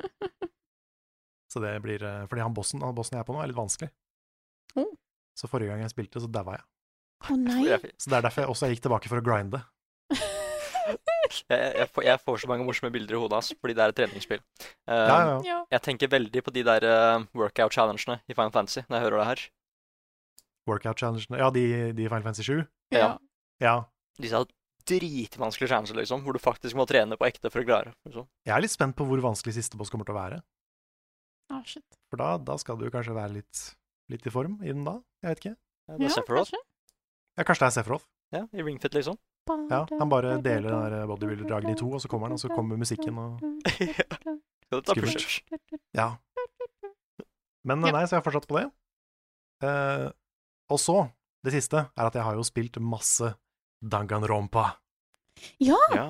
Så 1.50 1.58
det 1.64 1.72
blir 1.82 2.02
eh, 2.06 2.26
Fordi 2.30 2.44
han 2.44 2.54
bossen, 2.54 2.84
han 2.84 2.94
bossen 2.94 3.16
jeg 3.16 3.24
er 3.24 3.26
på 3.26 3.34
nå, 3.34 3.40
er 3.42 3.50
litt 3.50 3.58
vanskelig. 3.58 3.90
Oh. 4.78 4.90
Så 5.38 5.48
forrige 5.50 5.72
gang 5.72 5.82
jeg 5.84 5.92
spilte, 5.92 6.22
så 6.22 6.30
daua 6.30 6.58
jeg. 6.58 6.66
Å 7.30 7.36
nei. 7.36 7.64
Så 8.00 8.10
det 8.10 8.18
er 8.18 8.26
derfor 8.26 8.44
jeg 8.44 8.52
også 8.54 8.70
gikk 8.72 8.82
tilbake 8.86 9.10
for 9.10 9.20
å 9.20 9.24
grinde. 9.24 9.62
jeg, 10.16 11.40
jeg, 11.50 11.88
får, 11.92 12.06
jeg 12.06 12.22
får 12.24 12.42
så 12.42 12.50
mange 12.50 12.66
morsomme 12.66 12.92
bilder 12.94 13.16
i 13.16 13.22
hodet 13.22 13.38
hans, 13.38 13.52
fordi 13.60 13.76
det 13.76 13.84
er 13.84 13.94
et 13.94 13.98
treningsspill. 14.00 14.42
Uh, 14.88 14.94
Ja, 14.94 15.16
ja. 15.16 15.38
Ja. 15.46 15.58
Jeg 15.76 15.84
tenker 15.86 16.12
veldig 16.12 16.44
på 16.46 16.54
de 16.54 16.64
der 16.66 16.86
uh, 16.86 17.26
workout-challengene 17.36 18.20
i 18.26 18.36
Final 18.36 18.54
Fantasy 18.54 18.84
når 18.86 18.98
jeg 18.98 19.06
hører 19.08 19.22
det 19.22 19.28
her. 19.30 19.48
Workout 20.70 21.00
challengene 21.00 21.40
Ja, 21.40 21.50
de, 21.54 21.64
de 21.96 22.06
i 22.06 22.08
Final 22.08 22.26
Fantasy 22.26 22.46
7. 22.46 22.64
Ja. 22.94 23.14
Ja. 23.62 23.76
Disse 24.20 24.44
dritvanskelige 24.90 25.70
challenges, 25.70 25.94
liksom, 25.96 26.22
hvor 26.24 26.34
du 26.34 26.40
faktisk 26.42 26.76
må 26.78 26.86
trene 26.88 27.18
på 27.20 27.26
ekte 27.28 27.50
for 27.52 27.62
å 27.62 27.66
klare. 27.66 27.92
Liksom. 28.08 28.26
Jeg 28.48 28.54
er 28.56 28.64
litt 28.64 28.74
spent 28.74 28.96
på 28.98 29.06
hvor 29.06 29.22
vanskelig 29.22 29.54
siste 29.58 29.78
boss 29.78 29.92
kommer 29.92 30.08
til 30.08 30.16
å 30.16 30.20
være. 30.20 30.40
Ah, 31.50 31.62
shit. 31.66 31.84
For 32.10 32.20
da, 32.20 32.32
da 32.42 32.56
skal 32.62 32.78
du 32.80 32.88
kanskje 32.92 33.14
være 33.16 33.36
litt, 33.40 33.62
litt 34.10 34.26
i 34.26 34.32
form 34.34 34.58
i 34.62 34.72
den 34.72 34.84
da? 34.86 34.98
Jeg 35.24 35.34
vet 35.34 35.44
ikke. 35.44 35.56
Ja, 35.90 35.98
det 35.98 36.08
er 36.08 36.14
Sephiroth. 36.14 36.50
kanskje. 36.50 36.62
Ja, 37.36 37.44
kanskje 37.44 37.62
det 37.62 37.68
er 37.68 37.76
Sephiroth. 37.78 38.08
Ja, 38.30 38.42
I 38.54 38.64
Ringfit, 38.66 38.94
liksom. 38.94 39.18
Ja, 39.70 39.86
han 39.90 40.10
bare 40.10 40.36
deler 40.44 40.68
den 40.70 40.92
der 40.92 41.06
bodybuilder-dragen 41.10 41.72
i 41.72 41.78
to, 41.78 41.88
og 41.96 42.02
så 42.02 42.10
kommer 42.10 42.28
han, 42.28 42.36
og 42.36 42.42
så 42.42 42.50
kommer 42.52 42.78
musikken 42.78 43.18
og 43.18 43.40
Ja, 43.80 44.76
det 44.78 44.84
tar 44.86 44.94
Skummelt. 44.94 45.40
Ja. 45.96 46.12
Men 47.66 47.82
nei, 47.82 48.04
så 48.06 48.14
jeg 48.14 48.20
har 48.20 48.26
fortsatt 48.26 48.46
på 48.48 48.60
det. 48.60 48.68
Eh, 49.66 50.06
og 50.70 50.78
så, 50.80 51.00
det 51.44 51.54
siste, 51.56 51.82
er 51.90 52.06
at 52.06 52.16
jeg 52.16 52.24
har 52.24 52.38
jo 52.38 52.46
spilt 52.46 52.78
masse 52.78 53.32
Danganronpa. 53.80 54.66
Ja! 55.58 55.80
Ja. 55.96 56.08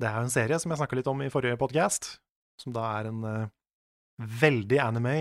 Det 0.00 0.10
er 0.10 0.18
jo 0.18 0.26
en 0.26 0.34
serie 0.34 0.58
som 0.60 0.72
jeg 0.74 0.80
snakka 0.82 0.98
litt 0.98 1.08
om 1.10 1.22
i 1.22 1.30
forrige 1.32 1.58
podcast, 1.58 2.16
som 2.60 2.74
da 2.74 2.82
er 2.98 3.08
en 3.12 3.20
uh, 3.24 3.50
veldig 4.18 4.80
anime, 4.82 5.14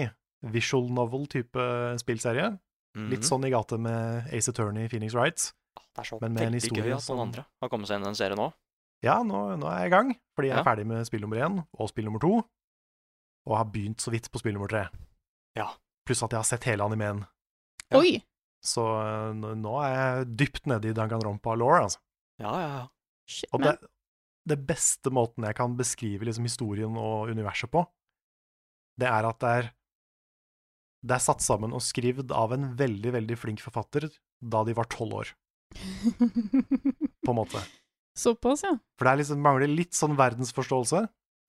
visual 0.52 0.90
novel-type 0.90 1.64
spillserie. 2.02 2.60
Litt 2.96 3.22
Mhm. 3.24 3.30
sånn 3.30 3.46
i 3.48 3.50
gate 3.50 3.78
med 3.80 4.28
Ace 4.34 4.50
Attorney, 4.50 4.88
Phoenix 4.88 5.14
Wright. 5.16 5.54
Det 5.96 6.00
er 6.00 6.04
så 6.04 6.20
men 6.22 6.34
med 6.34 6.44
en 6.44 6.52
veldig 6.54 6.62
historie 6.62 6.84
gøy 6.84 6.96
at 6.96 7.02
som- 7.02 7.18
noen 7.18 7.28
andre 7.28 7.46
har 7.62 7.70
kommet 7.70 7.88
seg 7.88 7.96
inn 7.96 8.02
i 8.02 8.06
den 8.06 8.16
serien 8.16 8.38
òg. 8.38 8.54
Ja, 9.02 9.24
nå, 9.24 9.58
nå 9.60 9.66
er 9.72 9.80
jeg 9.80 9.88
i 9.88 9.90
gang, 9.96 10.16
fordi 10.38 10.48
jeg 10.50 10.58
er 10.58 10.64
Ja. 10.64 10.64
ferdig 10.64 10.86
med 10.86 11.06
spill 11.06 11.22
nummer 11.22 11.38
én 11.38 11.68
og 11.80 11.90
spill 11.90 12.06
nummer 12.06 12.20
to, 12.20 12.46
og 13.46 13.58
har 13.58 13.66
begynt 13.66 13.98
så 13.98 14.12
vidt 14.12 14.30
på 14.32 14.40
spill 14.40 14.54
nummer 14.54 14.68
tre. 14.70 14.90
Ja. 15.56 15.74
Pluss 16.06 16.24
at 16.24 16.30
jeg 16.32 16.38
har 16.38 16.44
sett 16.44 16.64
hele 16.64 16.82
animeen. 16.84 17.26
Ja. 17.92 17.98
Oi! 18.00 18.24
Så 18.64 18.80
eh, 18.80 19.34
nå 19.34 19.84
er 19.84 20.24
jeg 20.26 20.38
dypt 20.38 20.66
nede 20.68 20.86
i 20.90 20.94
Danganronpa-law, 20.94 21.82
altså. 21.84 21.98
Ja, 22.40 22.52
ja, 22.60 22.68
ja. 22.80 22.88
Shit, 23.28 23.50
Og 23.54 23.62
det, 23.62 23.78
det 24.48 24.66
beste 24.68 25.10
måten 25.12 25.44
jeg 25.46 25.56
kan 25.56 25.76
beskrive 25.76 26.22
liksom 26.24 26.44
historien 26.44 26.96
og 26.98 27.30
universet 27.30 27.70
på, 27.72 27.86
det 28.98 29.08
er 29.08 29.26
at 29.26 29.40
det 29.40 29.50
er 29.50 29.72
det 31.04 31.18
er 31.18 31.24
satt 31.24 31.44
sammen 31.44 31.76
og 31.76 31.84
skrevet 31.84 32.32
av 32.32 32.54
en 32.56 32.70
veldig, 32.80 33.12
veldig 33.18 33.38
flink 33.40 33.64
forfatter 33.64 34.08
da 34.40 34.64
de 34.68 34.76
var 34.78 34.88
tolv 34.92 35.20
år, 35.22 35.32
på 35.74 37.34
en 37.34 37.40
måte. 37.40 37.62
Såpass, 38.18 38.64
ja. 38.64 38.76
For 38.98 39.08
det 39.08 39.14
er 39.14 39.22
liksom, 39.24 39.42
mangler 39.44 39.72
litt 39.72 39.98
sånn 39.98 40.18
verdensforståelse, 40.20 41.02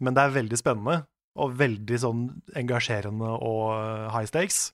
men 0.04 0.16
det 0.16 0.22
er 0.24 0.38
veldig 0.38 0.58
spennende 0.58 1.02
og 1.34 1.54
veldig 1.58 1.98
sånn 2.00 2.24
engasjerende 2.56 3.30
og 3.42 3.62
eh, 3.74 4.08
high 4.14 4.26
stakes. 4.30 4.68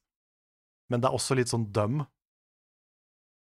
Men 0.92 1.02
det 1.02 1.08
er 1.08 1.16
også 1.16 1.36
litt 1.38 1.50
sånn 1.50 1.68
dum. 1.72 2.02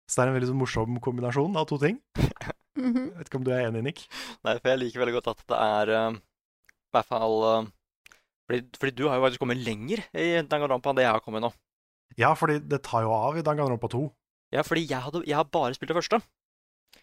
Så 0.05 0.19
det 0.19 0.23
er 0.23 0.31
en 0.31 0.37
veldig 0.37 0.51
sånn 0.51 0.61
morsom 0.61 0.99
kombinasjon 1.03 1.57
av 1.59 1.69
to 1.71 1.81
ting. 1.81 2.01
Mhm. 2.79 3.09
Jeg 3.09 3.17
vet 3.19 3.27
ikke 3.27 3.39
om 3.41 3.43
du 3.43 3.49
er 3.51 3.65
enig, 3.67 3.81
Nick? 3.83 3.97
Nei, 4.47 4.53
for 4.55 4.71
jeg 4.71 4.79
liker 4.79 5.01
veldig 5.01 5.15
godt 5.17 5.25
at 5.33 5.41
det 5.51 5.57
er 5.59 5.89
uh, 5.91 6.13
I 6.15 6.95
hvert 6.95 7.09
fall 7.09 7.33
eh, 7.49 7.65
fordi, 8.51 8.61
fordi 8.75 8.93
du 8.97 9.05
har 9.07 9.15
jo 9.17 9.23
faktisk 9.23 9.43
kommet 9.45 9.61
lenger 9.63 10.03
i 10.11 10.27
Danganronpa 10.43 10.91
enn 10.91 10.99
det 10.99 11.05
jeg 11.05 11.15
har 11.15 11.23
kommet 11.23 11.45
nå. 11.45 11.51
Ja, 12.19 12.33
fordi 12.35 12.59
det 12.67 12.81
tar 12.83 13.05
jo 13.05 13.13
av 13.15 13.39
i 13.39 13.43
Danganronpa 13.45 13.87
2. 13.93 14.03
Ja, 14.51 14.65
fordi 14.67 14.83
jeg, 14.83 14.99
hadde, 14.99 15.23
jeg 15.23 15.37
har 15.39 15.47
bare 15.47 15.71
spilt 15.77 15.93
det 15.93 15.95
første. 16.01 16.19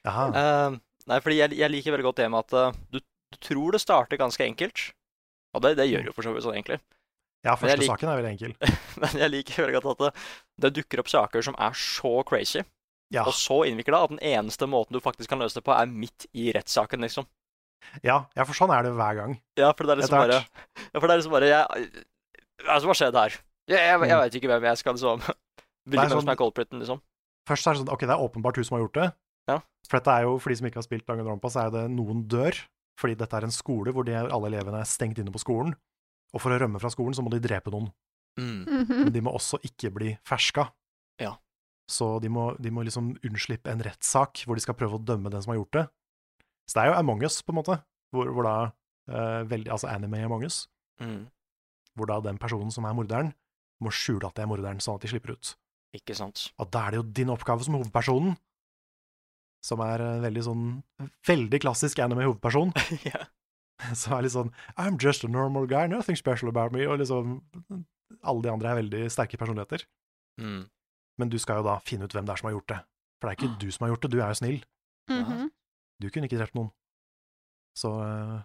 Jaha. 0.04 0.26
Uh, 0.28 0.76
nei, 1.08 1.20
fordi 1.24 1.38
jeg, 1.40 1.56
jeg 1.56 1.72
liker 1.72 1.94
veldig 1.94 2.06
godt 2.10 2.20
det 2.20 2.28
med 2.34 2.44
at 2.44 2.56
uh, 2.76 2.80
du, 2.92 3.00
du 3.00 3.38
tror 3.40 3.72
det 3.72 3.80
starter 3.80 4.20
ganske 4.20 4.44
enkelt. 4.44 4.90
Og 5.56 5.64
det, 5.64 5.78
det 5.80 5.88
gjør 5.88 6.10
jo 6.10 6.14
for 6.16 6.28
så 6.28 6.34
vidt 6.34 6.44
sånn, 6.44 6.58
egentlig. 6.60 6.82
Ja, 7.46 7.54
første 7.56 7.80
lik- 7.80 7.88
saken 7.88 8.10
er 8.12 8.20
veldig 8.20 8.34
enkel. 8.34 8.54
Men 9.00 9.22
jeg 9.22 9.32
liker 9.32 9.64
veldig 9.64 9.78
godt 9.78 9.90
at 9.94 10.04
det, 10.04 10.26
det 10.66 10.74
dukker 10.82 11.00
opp 11.00 11.08
saker 11.12 11.48
som 11.48 11.56
er 11.56 11.76
så 11.78 12.18
crazy 12.28 12.60
Ja, 13.14 13.22
og 13.24 13.32
så 13.32 13.62
innvikla 13.64 14.02
at 14.04 14.12
den 14.12 14.20
eneste 14.20 14.68
måten 14.68 14.96
du 14.98 15.00
faktisk 15.00 15.32
kan 15.32 15.40
løse 15.40 15.56
det 15.60 15.64
på, 15.64 15.72
er 15.72 15.88
midt 15.88 16.26
i 16.36 16.50
rettssaken, 16.52 17.00
liksom. 17.06 17.24
Ja, 18.04 18.18
ja, 18.36 18.44
for 18.44 18.54
sånn 18.56 18.72
er 18.74 18.86
det 18.86 18.92
hver 18.96 19.18
gang. 19.18 19.36
Ja, 19.58 19.72
for 19.76 19.88
det 19.88 19.94
er 19.96 20.00
liksom 20.02 20.18
bare. 20.20 20.40
Ja, 20.42 20.98
for 21.00 21.06
det 21.08 21.14
er 21.14 21.20
liksom 21.22 21.34
bare 21.36 21.50
jeg, 21.50 22.06
hva 22.66 22.96
skjedde 22.96 23.22
her? 23.22 23.36
Jeg, 23.68 23.78
jeg, 23.84 24.08
jeg 24.10 24.18
veit 24.22 24.34
ikke 24.40 24.50
hvem 24.50 24.66
jeg 24.70 24.80
skal 24.80 24.96
liksom 24.96 25.22
Hvilken 25.88 26.04
er 26.04 26.12
som 26.12 26.20
sånn- 26.22 26.32
er 26.34 26.38
culpriten, 26.40 26.82
liksom. 26.82 27.00
Først 27.48 27.66
er 27.68 27.76
det 27.76 27.80
sånn, 27.82 27.92
ok, 27.94 28.02
det 28.04 28.12
er 28.12 28.24
åpenbart 28.24 28.58
hun 28.60 28.66
som 28.68 28.76
har 28.76 28.82
gjort 28.84 28.98
det. 28.98 29.06
Ja. 29.48 29.58
For 29.88 29.96
dette 29.98 30.14
er 30.18 30.26
jo, 30.26 30.34
for 30.42 30.52
de 30.52 30.56
som 30.60 30.66
ikke 30.68 30.80
har 30.82 30.84
spilt 30.84 31.06
Danganronpa, 31.08 31.48
så 31.52 31.62
er 31.64 31.70
det 31.72 31.84
noen 31.94 32.26
dør, 32.28 32.58
fordi 33.00 33.14
dette 33.16 33.38
er 33.38 33.46
en 33.46 33.54
skole 33.54 33.94
hvor 33.96 34.04
de, 34.04 34.12
alle 34.20 34.50
elevene 34.50 34.82
er 34.82 34.88
stengt 34.90 35.20
inne 35.22 35.32
på 35.32 35.40
skolen. 35.40 35.72
Og 36.36 36.42
for 36.44 36.52
å 36.52 36.58
rømme 36.60 36.80
fra 36.82 36.90
skolen, 36.92 37.16
så 37.16 37.24
må 37.24 37.32
de 37.32 37.40
drepe 37.40 37.72
noen. 37.72 37.88
Mm. 38.36 38.58
Mhm. 38.68 38.98
Men 39.06 39.12
de 39.14 39.22
må 39.24 39.32
også 39.32 39.62
ikke 39.64 39.90
bli 39.96 40.12
ferska. 40.28 40.66
Ja. 41.22 41.38
Så 41.88 42.18
de 42.20 42.28
må, 42.28 42.50
de 42.60 42.70
må 42.74 42.84
liksom 42.84 43.14
unnslippe 43.24 43.72
en 43.72 43.80
rettssak 43.80 44.42
hvor 44.44 44.58
de 44.58 44.64
skal 44.66 44.76
prøve 44.76 44.98
å 45.00 45.04
dømme 45.08 45.32
den 45.32 45.40
som 45.40 45.54
har 45.54 45.62
gjort 45.62 45.78
det. 45.78 45.86
Så 46.68 46.76
det 46.76 46.82
er 46.84 46.90
jo 46.92 46.98
Among 47.00 47.22
us, 47.24 47.40
på 47.42 47.52
en 47.54 47.58
måte, 47.62 47.78
hvor, 48.12 48.28
hvor 48.34 48.44
da 48.44 48.54
uh, 49.08 49.42
veldig, 49.48 49.70
Altså 49.72 49.88
anime 49.92 50.24
Among 50.26 50.44
us, 50.44 50.66
Mm. 51.00 51.28
hvor 51.94 52.06
da 52.10 52.16
den 52.20 52.38
personen 52.42 52.72
som 52.74 52.84
er 52.84 52.94
morderen, 52.98 53.28
må 53.80 53.92
skjule 53.94 54.26
at 54.26 54.34
det 54.34 54.42
er 54.42 54.48
morderen, 54.50 54.80
sånn 54.82 54.96
at 54.98 55.04
de 55.04 55.08
slipper 55.12 55.36
ut. 55.36 55.52
Ikke 55.94 56.16
sant. 56.18 56.48
Og 56.58 56.66
da 56.74 56.80
er 56.88 56.90
det 56.90 56.98
jo 56.98 57.04
din 57.20 57.30
oppgave 57.30 57.62
som 57.62 57.76
hovedpersonen, 57.78 58.34
som 59.64 59.80
er 59.82 60.02
en 60.02 60.22
veldig 60.22 60.42
sånn 60.46 60.64
Veldig 61.26 61.60
klassisk 61.62 61.98
anime-hovedperson, 62.02 62.72
ja. 63.12 63.24
som 63.94 64.16
er 64.18 64.26
litt 64.26 64.34
sånn 64.34 64.50
I'm 64.76 64.98
just 65.00 65.22
a 65.24 65.30
normal 65.30 65.66
guy, 65.70 65.86
nothing 65.86 66.18
special 66.18 66.50
about 66.50 66.74
me, 66.74 66.82
og 66.86 66.98
liksom 66.98 67.38
Alle 68.22 68.42
de 68.42 68.50
andre 68.52 68.70
er 68.72 68.80
veldig 68.82 69.04
sterke 69.14 69.38
personligheter. 69.38 69.84
Mm. 70.40 70.66
Men 71.18 71.30
du 71.30 71.38
skal 71.38 71.60
jo 71.62 71.66
da 71.70 71.78
finne 71.84 72.06
ut 72.06 72.14
hvem 72.14 72.26
det 72.26 72.34
er 72.34 72.40
som 72.42 72.48
har 72.50 72.54
gjort 72.58 72.70
det. 72.74 72.78
For 73.20 73.28
det 73.28 73.32
er 73.34 73.38
ikke 73.38 73.58
du 73.62 73.70
som 73.74 73.84
har 73.86 73.90
gjort 73.94 74.02
det, 74.06 74.10
du 74.14 74.18
er 74.22 74.28
jo 74.34 74.38
snill. 74.40 74.58
Mhm. 75.10 75.48
Du 76.00 76.08
kunne 76.10 76.28
ikke 76.28 76.38
drept 76.38 76.54
noen. 76.58 76.70
Så, 77.78 77.90
eh, 78.02 78.38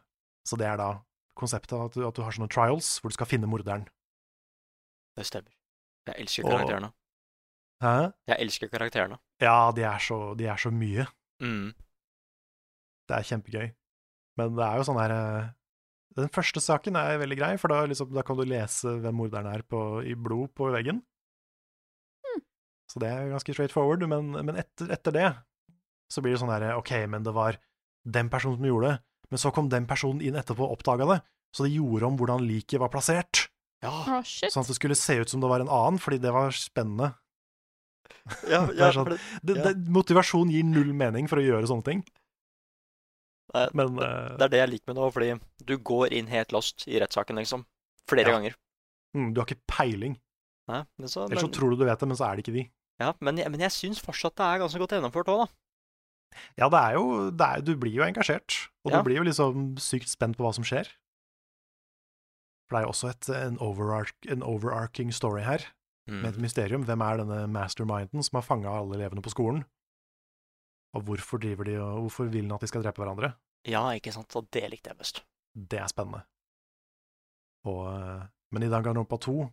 så 0.48 0.58
det 0.60 0.68
er 0.68 0.78
da 0.82 0.90
konseptet, 1.38 1.74
at 1.78 1.94
du, 1.98 2.04
at 2.08 2.16
du 2.18 2.22
har 2.26 2.34
sånne 2.36 2.50
trials 2.54 3.00
hvor 3.02 3.10
du 3.14 3.18
skal 3.18 3.30
finne 3.30 3.50
morderen. 3.50 3.86
Det 5.18 5.26
stemmer. 5.30 5.54
Jeg 6.10 6.16
elsker 6.26 6.46
Og- 6.46 6.52
karakterene. 6.58 6.92
Hæ? 7.84 7.94
Jeg 8.32 8.38
elsker 8.46 8.70
karakterene. 8.72 9.18
Ja, 9.42 9.72
de 9.76 9.84
er 9.84 10.00
så, 10.00 10.18
de 10.38 10.46
er 10.48 10.56
så 10.58 10.72
mye. 10.72 11.06
Mm. 11.42 11.74
Det 13.10 13.18
er 13.18 13.26
kjempegøy. 13.28 13.74
Men 14.38 14.56
det 14.58 14.64
er 14.66 14.78
jo 14.80 14.86
sånn 14.88 15.02
her 15.02 15.12
eh, 15.14 15.50
Den 16.16 16.30
første 16.30 16.62
saken 16.62 16.96
er 16.96 17.18
veldig 17.18 17.38
grei, 17.40 17.52
for 17.58 17.68
da, 17.74 17.82
liksom, 17.90 18.12
da 18.14 18.22
kan 18.22 18.38
du 18.38 18.44
lese 18.46 19.00
hvem 19.02 19.16
morderen 19.18 19.48
er 19.50 19.64
på, 19.66 19.80
i 20.06 20.14
blod 20.14 20.52
på 20.54 20.68
veggen. 20.74 21.02
Så 22.92 23.00
det 23.02 23.10
er 23.10 23.32
ganske 23.32 23.54
straight 23.56 23.74
forward, 23.74 24.04
men, 24.08 24.30
men 24.46 24.56
etter, 24.62 24.92
etter 24.94 25.16
det 25.16 25.24
så 26.14 26.22
blir 26.22 26.36
det 26.36 26.42
sånn 26.44 26.54
her 26.54 26.68
OK, 26.78 26.92
men 27.10 27.26
det 27.26 27.34
var 27.36 27.58
den 28.06 28.30
personen 28.30 28.60
som 28.60 28.68
gjorde 28.70 28.92
det, 28.94 29.00
men 29.34 29.42
så 29.42 29.52
kom 29.56 29.70
den 29.72 29.88
personen 29.90 30.22
inn 30.22 30.38
etterpå 30.38 30.68
og 30.68 30.76
oppdaga 30.78 31.08
det, 31.10 31.20
så 31.56 31.66
det 31.66 31.74
gjorde 31.74 32.06
om 32.12 32.18
hvordan 32.20 32.46
liket 32.46 32.82
var 32.84 32.94
plassert. 32.94 33.48
Ja, 33.84 33.90
Oh. 34.08 34.22
Sånn 34.24 34.62
at 34.64 34.70
det 34.72 34.78
skulle 34.78 34.96
se 34.96 35.18
ut 35.20 35.28
som 35.34 35.42
det 35.44 35.50
var 35.52 35.60
en 35.60 35.68
annen, 35.68 35.98
fordi 36.00 36.22
det 36.24 36.32
var 36.32 36.54
spennende. 36.56 37.10
ja, 38.48 38.62
ja 38.80 38.92
sånn- 38.96 39.10
det, 39.12 39.18
Det, 39.44 39.56
Ja. 39.58 39.64
det, 39.74 39.90
motivasjon 39.92 40.52
gir 40.54 40.64
null 40.64 40.94
mening 40.96 41.28
for 41.28 41.42
å 41.42 41.44
gjøre 41.44 41.68
sånne 41.68 41.84
ting, 41.90 42.04
Nei, 43.54 43.68
men 43.78 43.98
eh, 44.02 44.30
det 44.40 44.46
er 44.48 44.52
det 44.54 44.60
jeg 44.64 44.70
liker 44.72 44.90
med 44.90 44.96
det 44.98 45.04
òg, 45.06 45.12
fordi 45.14 45.34
du 45.70 45.74
går 45.92 46.14
inn 46.18 46.30
helt 46.32 46.54
lost 46.56 46.88
i 46.90 46.96
rettssaken, 47.02 47.38
liksom. 47.38 47.66
Flere 48.10 48.32
Ja. 48.32 48.38
ganger. 48.40 48.56
mm, 49.16 49.34
du 49.34 49.42
har 49.42 49.46
ikke 49.46 49.62
peiling. 49.70 50.16
Nei, 50.68 50.80
men 50.98 51.08
så, 51.12 51.28
men, 51.30 51.38
så 51.38 51.52
tror 51.54 51.70
du 51.72 51.76
du 51.78 51.86
vet 51.86 52.00
det, 52.00 52.08
men 52.08 52.18
så 52.18 52.26
er 52.32 52.36
det 52.40 52.46
ikke 52.48 52.56
de. 52.56 52.64
ja, 53.04 53.12
men, 53.20 53.38
jeg, 53.38 53.52
men 53.52 53.60
jeg 53.60 53.70
syns 53.76 54.00
fortsatt 54.02 54.36
det 54.40 54.46
er 54.48 54.60
ganske 54.64 54.80
godt 54.80 54.96
gjennomført 54.96 55.30
òg, 55.30 55.44
da. 55.44 55.48
Ja, 56.58 56.70
det 56.70 56.80
er 56.80 56.94
jo 56.98 57.30
det 57.32 57.42
er, 57.48 57.62
Du 57.62 57.76
blir 57.78 57.94
jo 57.94 58.04
engasjert, 58.04 58.70
og 58.86 58.92
Ja. 58.92 58.98
du 59.02 59.04
blir 59.10 59.18
jo 59.18 59.24
liksom 59.24 59.76
sykt 59.78 60.08
spent 60.10 60.38
på 60.38 60.44
hva 60.46 60.54
som 60.54 60.64
skjer. 60.64 60.88
For 62.68 62.78
det 62.78 62.82
er 62.82 62.88
jo 62.88 62.92
også 62.94 63.10
et, 63.10 63.30
en, 63.30 63.58
overark, 63.60 64.16
en 64.32 64.44
overarching 64.44 65.12
story 65.14 65.42
her, 65.44 65.66
med 66.08 66.26
et 66.34 66.36
Mm. 66.38 66.42
mysterium. 66.42 66.84
Hvem 66.86 67.02
er 67.02 67.18
denne 67.24 67.48
masterminden 67.48 68.24
som 68.24 68.38
har 68.38 68.42
fanga 68.48 68.70
alle 68.70 68.96
elevene 68.96 69.22
på 69.24 69.30
skolen? 69.32 69.64
Og 70.94 71.04
hvorfor 71.04 71.40
driver 71.40 71.64
de 71.66 71.78
og 71.82 72.02
hvorfor 72.10 72.30
vil 72.30 72.44
han 72.44 72.52
at 72.54 72.62
de 72.62 72.68
skal 72.68 72.84
drepe 72.84 73.02
hverandre? 73.02 73.34
Ja, 73.66 73.84
ikke 73.96 74.12
sant. 74.14 74.36
Og 74.36 74.50
det 74.52 74.70
likte 74.70 74.90
jeg 74.92 74.98
best. 74.98 75.24
Det 75.56 75.80
er 75.80 75.88
spennende. 75.88 76.24
Og, 77.66 77.88
eh, 77.94 78.28
men 78.52 78.64
i 78.64 78.70
Danganronpa 78.70 79.18
2 79.18 79.50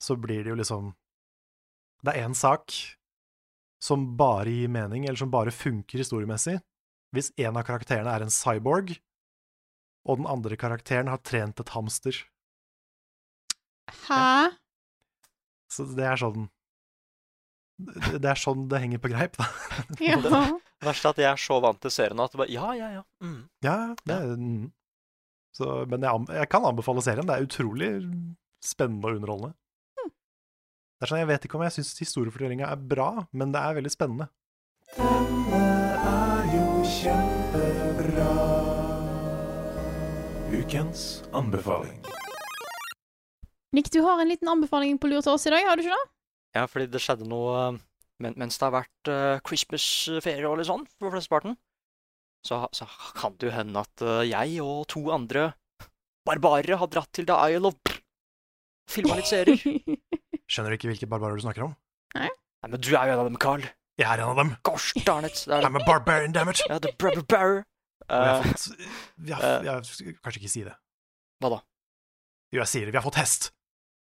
så 0.00 0.16
blir 0.16 0.44
det 0.44 0.50
jo 0.52 0.54
liksom 0.54 0.94
Det 2.04 2.14
er 2.16 2.28
én 2.28 2.34
sak 2.34 2.70
som 3.82 4.04
bare 4.18 4.50
gir 4.50 4.70
mening, 4.72 5.06
eller 5.06 5.18
som 5.20 5.30
bare 5.30 5.54
funker 5.54 6.02
historiemessig, 6.02 6.58
hvis 7.14 7.30
en 7.40 7.56
av 7.56 7.64
karakterene 7.68 8.12
er 8.12 8.26
en 8.26 8.32
cyborg, 8.32 8.96
og 10.08 10.20
den 10.20 10.28
andre 10.30 10.56
karakteren 10.60 11.10
har 11.12 11.20
trent 11.24 11.60
et 11.60 11.74
hamster. 11.74 12.16
Hæ? 14.08 14.54
Så 15.72 15.84
det 15.96 16.04
er 16.04 16.20
sånn 16.20 16.48
Det 17.78 18.18
det 18.20 18.28
er 18.30 18.40
sånn 18.40 18.66
det 18.68 18.80
henger 18.82 19.00
på 19.00 19.10
greip, 19.12 19.36
da. 19.38 19.46
Ja. 20.02 20.18
Verst 20.84 21.06
er 21.06 21.12
at 21.14 21.20
jeg 21.22 21.28
er 21.30 21.40
så 21.40 21.58
vant 21.62 21.80
til 21.82 21.92
serien 21.94 22.20
at 22.20 22.34
det 22.34 22.40
bare 22.42 22.52
Ja, 22.52 22.72
ja, 22.76 22.88
ja. 22.98 23.04
Mm. 23.24 23.40
Ja, 23.64 23.76
det 24.04 24.16
er 24.16 24.34
mm. 24.36 24.66
Så, 25.56 25.86
Men 25.90 26.04
jeg, 26.04 26.26
jeg 26.38 26.50
kan 26.52 26.66
anbefale 26.68 27.02
serien. 27.02 27.26
Det 27.26 27.34
er 27.34 27.46
utrolig 27.46 27.88
spennende 28.64 29.10
og 29.10 29.18
underholdende. 29.18 29.56
Det 30.98 31.06
er 31.06 31.10
sånn, 31.12 31.20
Jeg 31.22 31.30
vet 31.30 31.44
ikke 31.46 31.54
om 31.54 31.62
jeg 31.62 31.74
syns 31.76 31.92
historiefortellinga 32.02 32.68
er 32.74 32.80
bra, 32.90 33.10
men 33.30 33.52
det 33.54 33.60
er 33.62 33.76
veldig 33.76 33.92
spennende. 33.94 34.26
Denne 34.96 35.60
er 36.10 36.48
jo 36.50 36.64
kjempebra. 36.82 38.32
Ukens 40.50 41.04
anbefaling. 41.30 42.00
Nick, 43.76 43.92
du 43.94 44.00
har 44.02 44.18
en 44.18 44.32
liten 44.32 44.50
anbefaling 44.50 44.98
på 44.98 45.12
lur 45.12 45.22
til 45.22 45.36
oss 45.36 45.46
i 45.46 45.54
dag, 45.54 45.68
har 45.68 45.78
du 45.78 45.84
ikke 45.84 45.94
det? 45.94 46.10
Ja, 46.58 46.66
fordi 46.66 46.88
det 46.90 47.04
skjedde 47.04 47.30
noe 47.30 47.54
eh, 47.60 47.78
men, 48.18 48.34
mens 48.34 48.58
det 48.58 48.66
har 48.66 48.74
vært 48.74 49.10
uh, 49.12 49.38
Christmas-ferie 49.46 50.48
og 50.48 50.58
litt 50.58 50.66
sånn 50.66 50.82
for 50.98 51.14
flesteparten. 51.14 51.54
Så, 52.42 52.58
så 52.74 52.88
kan 53.14 53.38
det 53.38 53.52
jo 53.52 53.54
hende 53.54 53.86
at 53.86 54.02
uh, 54.02 54.26
jeg 54.26 54.58
og 54.64 54.88
to 54.90 55.04
andre 55.14 55.52
barbarer 56.26 56.80
har 56.80 56.90
dratt 56.90 57.12
til 57.14 57.28
The 57.28 57.38
Isle 57.54 57.70
of 57.70 57.78
Filma 58.90 59.20
litt 59.20 59.30
serier. 59.30 59.62
Skjønner 60.48 60.72
du 60.72 60.78
ikke 60.78 60.88
hvilke 60.92 61.08
barbarer 61.10 61.36
du 61.36 61.44
snakker 61.44 61.66
om? 61.68 61.74
Nei, 62.16 62.28
Nei, 62.62 62.70
men 62.72 62.80
du 62.80 62.88
er 62.96 63.06
jo 63.10 63.12
en 63.14 63.20
av 63.22 63.26
dem, 63.28 63.36
Carl. 63.42 63.62
Jeg 63.98 64.06
er 64.08 64.22
en 64.22 64.30
av 64.32 64.36
dem. 64.38 64.52
Gosh 64.64 64.94
darn 65.06 65.24
it. 65.28 65.42
Det 65.46 65.54
er 65.58 65.66
I'm 65.66 65.76
a 65.76 65.84
barbarian, 65.84 66.32
damn 66.32 66.48
it! 66.50 66.62
ja, 66.68 66.78
the 66.78 66.92
Barrer. 67.28 67.64
Og 68.08 68.22
vi 68.22 68.28
har 68.28 68.38
Eh, 68.38 68.42
fått 68.46 68.68
vi 69.18 69.32
har, 69.34 69.42
eh. 69.42 69.64
jeg 69.66 69.84
skal 69.84 70.14
kanskje 70.24 70.40
ikke 70.40 70.50
si 70.54 70.62
det. 70.64 70.74
hva 71.42 71.50
da? 71.52 71.58
Jo, 72.54 72.60
jeg 72.62 72.68
sier 72.72 72.86
det. 72.86 72.92
Vi 72.94 72.96
har 72.96 73.04
fått 73.04 73.18
hest. 73.20 73.50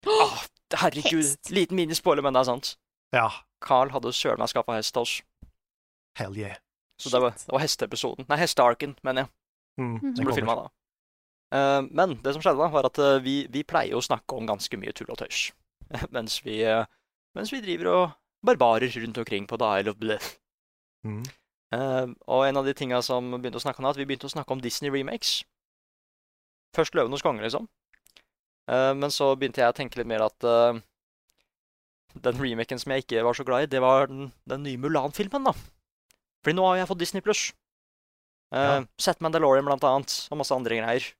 Oh, 0.07 0.37
herregud. 0.79 1.25
Hest. 1.25 1.51
Liten 1.51 1.77
minispoiler, 1.81 2.23
men 2.23 2.33
det 2.37 2.45
er 2.45 2.51
sant. 2.53 2.77
Ja. 3.17 3.27
Carl 3.65 3.91
hadde 3.91 4.13
søren 4.15 4.39
meg 4.39 4.53
skaffa 4.53 4.77
hest 4.79 4.93
til 4.95 5.03
oss. 5.03 5.17
Hell 6.21 6.37
yeah. 6.39 6.55
Så 7.03 7.11
det 7.11 7.21
var, 7.21 7.35
det 7.35 7.53
var 7.53 7.61
hesteepisoden. 7.65 8.29
Nei, 8.31 8.39
hestearken, 8.41 8.95
mener 9.03 9.27
jeg. 9.27 9.33
Mm, 9.81 9.97
Mhm. 9.99 10.15
som 10.17 10.25
ble 10.25 10.35
filma 10.39 10.55
da. 10.57 10.69
Uh, 11.57 11.83
men 11.91 12.15
det 12.23 12.33
som 12.37 12.43
skjedde, 12.43 12.59
da, 12.63 12.69
var 12.73 12.87
at 12.89 12.99
uh, 13.03 13.19
vi, 13.23 13.47
vi 13.53 13.65
pleier 13.65 13.97
å 13.99 14.05
snakke 14.05 14.37
om 14.39 14.47
ganske 14.49 14.79
mye 14.81 14.93
tull 14.97 15.11
og 15.13 15.19
tøys. 15.21 15.51
mens, 16.17 16.39
vi, 16.45 16.61
eh, 16.67 16.87
mens 17.37 17.53
vi 17.55 17.63
driver 17.65 17.93
og 17.93 18.05
barbarer 18.47 18.93
rundt 19.03 19.19
omkring 19.19 19.47
på 19.47 19.59
The 19.61 19.73
Isle 19.81 19.91
of 19.91 19.99
Bleth. 20.01 20.37
Mm. 21.07 21.23
Uh, 21.75 22.15
og 22.31 22.47
en 22.47 22.59
av 22.61 22.67
de 22.67 22.75
tinga 22.79 23.01
som 23.03 23.27
begynte 23.35 23.59
å 23.59 23.65
snakke 23.65 23.83
om, 23.83 23.89
at 23.91 23.99
vi 23.99 24.07
begynte 24.07 24.29
å 24.29 24.33
snakke 24.33 24.55
om 24.55 24.63
Disney 24.63 24.91
remakes. 24.91 25.41
Først 26.77 26.95
'Løvenes 26.95 27.25
konge', 27.25 27.43
liksom. 27.43 27.67
Uh, 28.71 28.95
men 28.95 29.11
så 29.15 29.33
begynte 29.35 29.63
jeg 29.63 29.71
å 29.71 29.77
tenke 29.77 29.99
litt 29.99 30.11
mer 30.11 30.27
at 30.27 30.47
uh, 30.47 30.79
den 32.23 32.41
remaken 32.41 32.81
som 32.83 32.93
jeg 32.93 33.05
ikke 33.05 33.25
var 33.27 33.37
så 33.39 33.45
glad 33.47 33.67
i, 33.67 33.71
det 33.71 33.83
var 33.83 34.11
den, 34.11 34.33
den 34.49 34.63
nye 34.67 34.81
Mulan-filmen, 34.81 35.51
da. 35.51 35.55
Fordi 36.43 36.57
nå 36.57 36.67
har 36.69 36.81
jeg 36.81 36.91
fått 36.91 37.03
Disney 37.03 37.25
pluss. 37.25 37.49
Uh, 38.55 38.59
Ja. 38.59 38.81
Sett 39.03 39.23
Mandalorian, 39.25 39.67
blant 39.67 39.85
annet, 39.85 40.15
og 40.31 40.41
masse 40.43 40.55
andre 40.55 40.79
greier. 40.79 41.11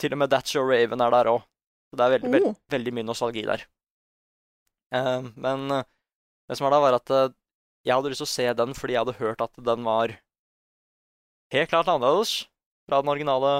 Til 0.00 0.16
og 0.16 0.22
med 0.22 0.32
That's 0.32 0.56
Your 0.56 0.66
Raven 0.66 1.02
er 1.04 1.14
der 1.14 1.30
òg. 1.30 1.46
Så 1.90 1.98
det 1.98 2.04
er 2.06 2.12
veldig, 2.18 2.30
veld, 2.32 2.46
Oh. 2.46 2.56
veldig 2.70 2.92
mye 2.94 3.06
nostalgi 3.08 3.42
der. 3.48 3.64
Uh, 4.94 5.26
men 5.38 5.70
eh, 5.74 5.84
det 6.50 6.56
som 6.58 6.66
er 6.66 6.74
da, 6.74 6.80
var 6.82 6.96
at 6.98 7.10
eh, 7.14 7.28
jeg 7.86 7.94
hadde 7.94 8.10
lyst 8.12 8.22
til 8.22 8.28
å 8.28 8.30
se 8.34 8.46
den 8.58 8.74
fordi 8.78 8.94
jeg 8.96 9.02
hadde 9.04 9.18
hørt 9.20 9.42
at 9.44 9.60
den 9.66 9.84
var 9.86 10.14
helt 11.54 11.70
klart 11.70 11.90
annerledes 11.90 12.32
fra 12.88 13.00
den 13.02 13.10
originale 13.12 13.52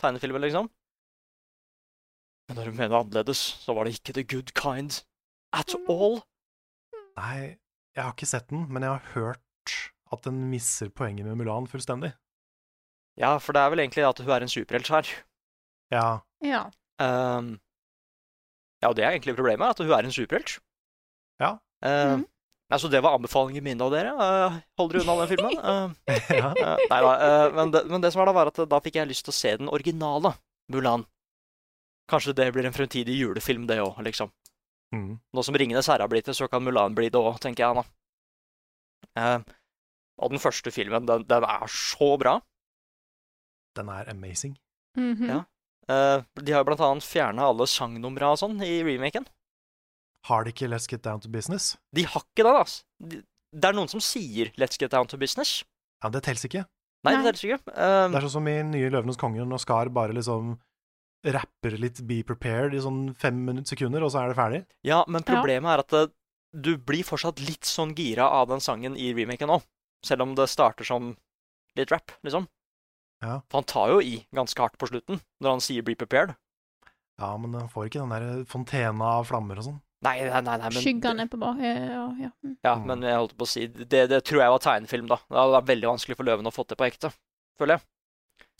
tegnefilmen, 0.00 0.44
liksom. 0.44 0.68
Men 2.48 2.56
når 2.60 2.70
du 2.70 2.76
mener 2.78 2.96
annerledes, 3.02 3.40
så 3.60 3.74
var 3.76 3.84
det 3.88 3.96
ikke 3.98 4.16
the 4.16 4.24
good 4.24 4.52
kind 4.56 5.02
at 5.56 5.74
all. 5.88 6.20
Nei, 7.18 7.58
jeg 7.96 8.04
har 8.04 8.12
ikke 8.14 8.28
sett 8.30 8.48
den, 8.52 8.66
men 8.72 8.84
jeg 8.84 8.94
har 8.96 9.12
hørt 9.14 9.76
at 10.12 10.24
den 10.24 10.44
misser 10.52 10.88
poenget 10.88 11.26
med 11.28 11.36
Mulan 11.40 11.68
fullstendig. 11.68 12.14
Ja, 13.20 13.34
for 13.42 13.52
det 13.56 13.60
er 13.64 13.72
vel 13.74 13.82
egentlig 13.84 14.04
at 14.08 14.20
hun 14.22 14.30
er 14.32 14.44
en 14.46 14.52
superhelt 14.52 14.88
her. 14.92 15.08
Ja, 15.92 16.08
Ja. 16.44 16.66
Ehm, 17.02 17.58
ja, 18.82 18.88
og 18.90 18.96
det 18.96 19.04
er 19.04 19.10
egentlig 19.14 19.34
problemet, 19.36 19.70
at 19.74 19.78
hun 19.82 19.90
er 19.92 20.06
en 20.08 20.12
superhelt. 20.14 20.58
Ja. 21.42 21.56
Ehm, 21.84 22.18
Mhm. 22.20 22.26
Altså, 22.70 22.90
det 22.92 23.00
var 23.00 23.14
anbefalingen 23.16 23.64
min 23.64 23.80
av 23.80 23.88
dere. 23.94 24.10
Uh, 24.12 24.56
hold 24.76 24.90
dere 24.92 25.00
unna 25.00 25.14
den 25.24 25.28
filmen. 25.30 25.54
Uh, 25.56 25.94
ja. 26.36 26.50
Eh, 26.52 26.82
nei 26.90 26.98
da. 27.00 27.12
eh, 27.16 27.52
men, 27.56 27.70
det, 27.72 27.80
men 27.88 28.02
det 28.04 28.10
som 28.12 28.20
er 28.20 28.28
da, 28.28 28.34
var 28.36 28.50
at 28.50 28.60
da 28.68 28.80
fikk 28.84 28.98
jeg 29.00 29.08
lyst 29.08 29.24
til 29.24 29.32
å 29.32 29.36
se 29.38 29.52
den 29.56 29.70
originale 29.72 30.34
Mulan. 30.68 31.06
Kanskje 32.12 32.34
det 32.36 32.50
blir 32.52 32.68
en 32.68 32.76
fremtidig 32.76 33.14
julefilm, 33.16 33.64
det 33.70 33.78
òg, 33.80 33.96
liksom. 34.04 34.28
Mm. 34.92 35.14
Nå 35.32 35.44
som 35.48 35.56
Ringenes 35.56 35.88
herre 35.88 36.04
har 36.04 36.12
blitt 36.12 36.28
det, 36.28 36.36
så 36.36 36.44
kan 36.52 36.60
Mulan 36.66 36.92
bli 36.98 37.08
det 37.08 37.16
òg, 37.16 37.40
tenker 37.40 37.64
jeg 37.64 37.80
da. 37.80 37.86
Eh, 39.16 39.40
og 40.20 40.30
den 40.36 40.44
første 40.44 40.68
filmen, 40.74 41.08
den, 41.08 41.24
den 41.24 41.48
er 41.48 41.64
så 41.72 42.18
bra. 42.20 42.36
Den 43.80 43.88
er 43.96 44.12
amazing. 44.12 44.58
Mhm. 44.98 45.24
Ja. 45.24 45.40
Eh, 45.88 46.22
de 46.44 46.52
har 46.52 46.64
blant 46.68 46.80
annet 46.84 47.04
fjerna 47.06 47.46
alle 47.48 47.66
sangnumra 47.66 48.32
og 48.34 48.38
sånn 48.42 48.58
i 48.64 48.82
remaken. 48.84 49.26
Har 50.28 50.44
de 50.44 50.52
ikke 50.52 50.68
Let's 50.68 50.88
Get 50.90 51.02
Down 51.06 51.20
to 51.24 51.28
Business? 51.32 51.76
De 51.94 52.02
har 52.04 52.20
ikke 52.26 52.44
det, 52.44 52.52
altså. 52.52 52.82
De, 53.00 53.22
det 53.54 53.64
er 53.70 53.72
noen 53.78 53.88
som 53.88 54.00
sier 54.00 54.50
'let's 54.58 54.76
get 54.78 54.90
down 54.90 55.06
to 55.06 55.16
business'. 55.16 55.64
Ja, 56.02 56.10
det 56.10 56.22
teller 56.22 56.44
ikke. 56.44 56.66
Nei, 57.04 57.14
Nei. 57.14 57.22
det 57.22 57.34
teller 57.36 57.54
ikke. 57.56 57.72
Uh, 57.72 58.08
Det 58.12 58.16
er 58.18 58.26
sånn 58.26 58.36
som 58.36 58.48
i 58.48 58.62
nye 58.62 58.90
Løvenes 58.90 59.16
konge, 59.16 59.40
når 59.46 59.60
Skar 59.62 59.88
bare 59.88 60.12
liksom 60.12 60.58
rapper 61.24 61.78
litt 61.78 62.02
Be 62.06 62.22
Prepared 62.22 62.74
i 62.74 62.78
sånn 62.82 63.14
fem 63.16 63.64
sekunder, 63.64 64.02
og 64.04 64.10
så 64.12 64.20
er 64.22 64.28
det 64.28 64.36
ferdig. 64.36 64.66
Ja, 64.84 65.04
men 65.08 65.22
Ja. 65.26 65.34
problemet 65.34 65.70
er 65.72 65.78
at 65.80 65.88
det, 65.88 66.12
du 66.52 66.76
blir 66.76 67.02
fortsatt 67.04 67.40
litt 67.40 67.64
sånn 67.64 67.94
gira 67.96 68.28
av 68.28 68.48
den 68.48 68.60
sangen 68.60 68.96
i 68.96 69.12
remaken 69.14 69.48
òg. 69.48 69.62
Selv 70.04 70.22
om 70.22 70.34
det 70.34 70.48
starter 70.48 70.84
som 70.84 71.16
litt 71.76 71.90
rap, 71.90 72.12
liksom. 72.22 72.46
Ja. 73.22 73.40
For 73.50 73.58
han 73.58 73.64
tar 73.64 73.88
jo 73.94 73.98
i 74.00 74.26
ganske 74.34 74.58
hardt 74.62 74.78
på 74.78 74.86
slutten, 74.90 75.20
når 75.42 75.50
han 75.56 75.60
sier 75.64 75.82
'be 75.82 75.94
prepared'. 75.98 76.36
Ja, 77.18 77.36
men 77.36 77.52
han 77.54 77.68
får 77.68 77.88
ikke 77.90 78.00
den 78.04 78.10
der 78.14 78.44
fontena 78.46 79.04
av 79.18 79.26
flammer 79.26 79.58
og 79.58 79.64
sånn. 79.64 79.80
Nei, 80.06 80.20
nei, 80.22 80.40
nei, 80.40 80.56
nei 80.58 80.68
men, 80.70 80.82
Skyggene 80.82 81.24
på 81.28 81.38
bak 81.40 81.58
Ja, 81.58 82.14
ja. 82.14 82.30
Mm. 82.44 82.56
Ja, 82.62 82.74
Mm. 82.76 82.86
men 82.86 83.00
jeg 83.02 83.16
holdt 83.18 83.36
på 83.36 83.42
å 83.42 83.48
si 83.48 83.66
Det, 83.66 84.08
det 84.08 84.22
tror 84.24 84.38
jeg 84.38 84.50
var 84.50 84.58
tegnefilm, 84.60 85.08
da. 85.08 85.16
Det 85.16 85.34
hadde 85.36 85.56
vært 85.58 85.66
veldig 85.74 85.88
vanskelig 85.90 86.16
for 86.16 86.22
Løven 86.24 86.46
å 86.46 86.52
få 86.54 86.64
til 86.68 86.76
på 86.76 86.86
ekte, 86.86 87.12
føler 87.58 87.74
jeg. 87.78 87.82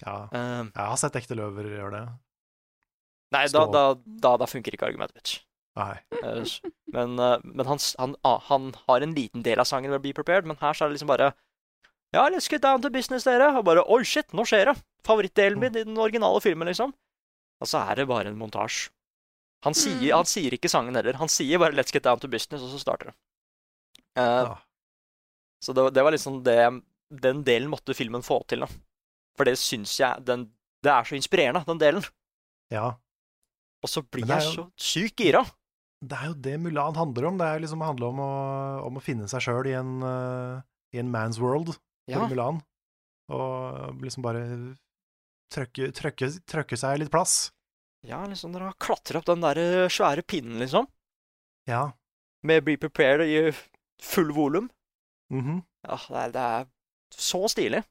Ja, 0.05 0.29
Eh, 0.33 0.65
jeg 0.65 0.87
har 0.89 0.97
sett 0.97 1.13
ekte 1.15 1.37
løver 1.37 1.63
gjøre 1.63 1.91
det. 1.93 2.09
nei, 3.33 3.47
da, 3.47 3.67
da, 3.67 3.95
da, 3.95 4.37
da 4.37 4.47
funker 4.47 4.73
ikke 4.75 4.89
argumentet 4.89 5.15
mitt. 5.15 5.41
Nei. 5.77 6.01
Eh, 6.25 6.45
Men, 6.93 7.19
eh, 7.21 7.39
men 7.45 7.67
han, 7.67 7.79
han, 7.99 8.17
ah, 8.25 8.39
han 8.49 8.73
har 8.89 9.03
en 9.03 9.15
liten 9.15 9.43
del 9.45 9.59
av 9.61 9.67
sangen 9.67 9.91
ved 9.91 10.03
'Be 10.03 10.13
Prepared', 10.13 10.47
men 10.47 10.57
her 10.57 10.73
så 10.73 10.85
er 10.85 10.89
det 10.89 10.95
liksom 10.99 11.09
bare 11.09 11.35
Ja, 12.15 12.29
let's 12.33 12.49
get 12.51 12.63
down 12.63 12.81
to 12.83 12.91
business, 12.91 13.25
dere. 13.25 13.51
Og 13.59 13.65
bare 13.69 13.83
Oi, 13.89 14.03
shit, 14.05 14.31
nå 14.33 14.45
skjer 14.49 14.71
det! 14.73 14.77
Favorittdelen 15.05 15.59
min 15.61 15.77
i 15.77 15.85
den 15.85 15.99
originale 16.01 16.41
filmen, 16.41 16.69
liksom. 16.71 16.93
Og 17.61 17.67
så 17.69 17.81
er 17.91 17.97
det 18.01 18.07
bare 18.09 18.29
en 18.31 18.39
montasje. 18.39 18.91
Han, 19.67 19.75
Mm. 19.75 20.11
han 20.15 20.25
sier 20.25 20.55
ikke 20.55 20.71
sangen 20.71 20.95
heller. 20.95 21.17
Han 21.19 21.29
sier 21.29 21.59
bare 21.59 21.73
'let's 21.73 21.93
get 21.93 22.05
down 22.05 22.19
to 22.21 22.29
business', 22.29 22.63
og 22.63 22.71
så 22.71 22.79
starter 22.79 23.07
det. 23.07 23.15
Uh, 24.17 24.45
Ja. 24.47 24.59
Så 25.63 25.75
det, 25.75 25.93
det 25.95 26.03
var 26.05 26.13
liksom 26.13 26.43
det 26.45 26.83
Den 27.11 27.43
delen 27.43 27.69
måtte 27.71 27.95
filmen 27.97 28.23
få 28.23 28.47
til, 28.47 28.61
da. 28.61 28.67
For 29.37 29.45
det 29.45 29.57
syns 29.59 29.97
jeg 29.99 30.25
den, 30.25 30.53
Det 30.83 30.91
er 30.93 31.03
så 31.05 31.17
inspirerende, 31.17 31.65
den 31.67 31.79
delen. 31.79 32.05
ja. 32.71 32.93
Og 33.83 33.89
så 33.89 34.03
blir 34.03 34.27
jeg 34.27 34.43
jo- 34.43 34.65
så 34.65 34.71
sykt 34.77 35.17
gira. 35.17 35.45
Det 36.05 36.13
er 36.19 36.27
jo 36.27 36.35
det 36.35 36.61
Mulan 36.61 36.95
handler 36.97 37.27
om. 37.27 37.39
Det 37.39 37.47
er 37.47 37.59
liksom, 37.61 37.81
handler 37.81 38.07
om 38.09 38.19
å, 38.19 38.87
om 38.87 38.97
å 38.97 39.01
finne 39.03 39.29
seg 39.29 39.41
sjøl 39.41 39.67
i, 39.67 39.73
en, 39.73 40.03
eh, 40.03 40.63
i 40.95 40.99
en 40.99 41.11
man's 41.13 41.39
world 41.39 41.77
Ja. 42.09 42.27
Mulan. 42.29 42.63
Og 43.29 44.03
liksom 44.03 44.25
bare 44.25 44.43
trøkke, 45.53 45.91
trøkke, 45.97 46.31
trøkke 46.49 46.79
seg 46.81 47.01
litt 47.03 47.13
plass. 47.13 47.51
Ja, 48.07 48.23
liksom 48.31 48.55
dere 48.55 48.71
har 48.71 48.79
klatra 48.81 49.21
opp 49.21 49.27
den 49.29 49.43
der 49.43 49.59
eh, 49.59 49.91
svære 49.93 50.23
pinnen, 50.23 50.61
liksom. 50.63 50.87
Ja. 51.69 51.91
Med 52.47 52.65
Be 52.65 52.77
Prepared 52.81 53.27
i 53.27 53.51
full 54.01 54.33
volum. 54.33 54.71
mhm. 55.35 55.65
Ja, 55.87 55.97
det 56.09 56.19
er, 56.19 56.33
det 56.35 56.43
er 56.43 56.67
så 57.15 57.41
stilig. 57.49 57.83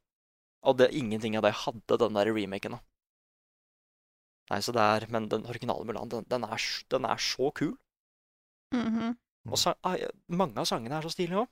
Og 0.68 0.78
det, 0.78 0.90
ingenting 0.98 1.38
av 1.38 1.46
det 1.46 1.54
hadde 1.64 1.98
den 2.02 2.18
der 2.18 2.30
remaken, 2.36 2.76
da. 2.76 2.80
Nei, 4.52 4.60
så 4.64 4.72
det 4.76 4.84
er 4.84 5.06
Men 5.12 5.28
den 5.30 5.46
originale 5.46 5.86
Mulan, 5.86 6.10
den, 6.10 6.26
den, 6.28 6.44
er, 6.44 6.66
den 6.92 7.06
er 7.06 7.18
så 7.22 7.52
kul. 7.52 7.76
Mhm. 8.76 9.16
Og 9.48 9.60
sa, 9.60 9.76
ah, 9.88 9.96
mange 10.28 10.60
av 10.60 10.68
sangene 10.68 10.98
er 10.98 11.06
så 11.06 11.12
stilige 11.14 11.46
òg. 11.46 11.48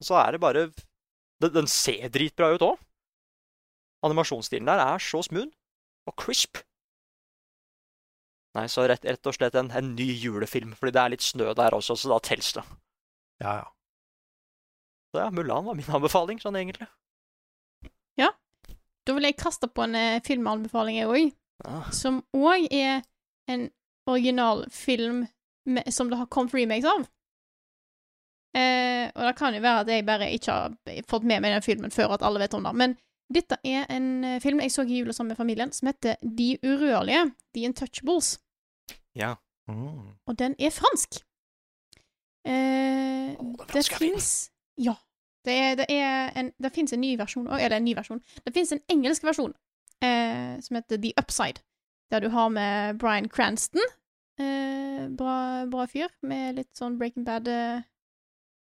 Og 0.00 0.06
så 0.06 0.16
er 0.16 0.32
det 0.32 0.40
bare 0.40 0.62
Den, 1.40 1.54
den 1.56 1.70
ser 1.70 2.08
dritbra 2.12 2.52
ut 2.54 2.64
òg. 2.64 2.80
Animasjonsstilen 4.06 4.68
der 4.68 4.80
er 4.82 5.02
så 5.02 5.22
smooth 5.24 5.50
og 6.08 6.16
crisp. 6.20 6.62
Nei, 8.56 8.64
så 8.66 8.86
rett, 8.90 9.04
rett 9.06 9.28
og 9.30 9.36
slett 9.36 9.54
en, 9.54 9.70
en 9.70 9.92
ny 9.94 10.08
julefilm, 10.10 10.72
fordi 10.78 10.94
det 10.96 11.02
er 11.02 11.12
litt 11.12 11.24
snø 11.24 11.52
der 11.54 11.76
også, 11.76 11.94
så 11.94 12.10
da 12.10 12.18
tels 12.26 12.50
det. 12.56 12.64
Ja, 13.44 13.60
ja. 13.60 13.68
Så 15.10 15.22
ja, 15.22 15.28
Mulan 15.34 15.66
var 15.66 15.78
min 15.78 15.90
anbefaling, 15.90 16.40
sånn 16.42 16.58
egentlig. 16.58 16.88
Ja. 18.18 18.32
Da 19.06 19.14
vil 19.16 19.26
jeg 19.26 19.38
kaste 19.38 19.70
på 19.70 19.84
en 19.86 19.94
eh, 19.98 20.22
filmanbefaling, 20.26 20.98
jeg 20.98 21.10
òg. 21.10 21.36
Ja. 21.64 21.78
Som 21.94 22.22
òg 22.34 22.66
er 22.74 23.04
en 23.50 23.68
originalfilm 24.10 25.24
som 25.92 26.10
det 26.10 26.18
har 26.18 26.30
kommet 26.32 26.54
remakes 26.56 26.88
av. 26.88 27.06
Eh, 28.56 29.06
og 29.14 29.22
det 29.28 29.36
kan 29.38 29.54
jo 29.54 29.62
være 29.62 29.84
at 29.84 29.88
jeg 29.92 30.06
bare 30.06 30.30
ikke 30.34 30.52
har 30.52 31.02
fått 31.08 31.24
med 31.28 31.42
meg 31.42 31.54
den 31.54 31.62
filmen 31.62 31.94
før 31.94 32.16
at 32.16 32.24
alle 32.26 32.42
vet 32.42 32.54
om 32.54 32.64
det. 32.66 32.74
Men 32.74 32.96
dette 33.30 33.60
er 33.64 33.86
en 33.94 34.24
eh, 34.24 34.40
film 34.42 34.60
jeg 34.60 34.72
så 34.74 34.82
i 34.82 34.98
jula 34.98 35.14
sammen 35.14 35.34
med 35.34 35.38
familien, 35.38 35.72
som 35.72 35.86
heter 35.86 36.18
De 36.22 36.56
urørlige. 36.64 37.30
The 37.54 37.66
Untouchables. 37.68 38.38
ja. 39.14 39.34
Mm. 39.70 40.16
Og 40.26 40.38
den 40.38 40.54
er 40.58 40.70
fransk. 40.74 41.20
Eh, 42.44 43.36
det 43.72 43.86
fins 43.98 44.50
Ja. 44.78 44.94
Det, 45.44 45.52
er, 45.52 45.74
det, 45.74 45.86
er 45.88 46.30
en, 46.36 46.52
det 46.62 46.72
fins 46.72 46.92
en 46.92 47.00
ny 47.00 47.14
versjon 47.18 47.46
òg. 47.48 47.60
Eller 47.60 47.76
en 47.76 47.84
ny 47.84 47.94
versjon. 47.96 48.20
Det 48.44 48.52
fins 48.54 48.72
en 48.72 48.82
engelsk 48.92 49.24
versjon 49.24 49.54
eh, 50.02 50.58
som 50.60 50.76
heter 50.76 51.00
The 51.00 51.12
Upside, 51.20 51.62
der 52.10 52.20
du 52.20 52.28
har 52.28 52.48
med 52.48 52.98
Bryan 52.98 53.28
Cranston. 53.28 53.80
Eh, 54.40 55.06
bra, 55.16 55.66
bra 55.70 55.86
fyr, 55.86 56.10
med 56.22 56.58
litt 56.58 56.74
sånn 56.76 56.98
Breaking 56.98 57.24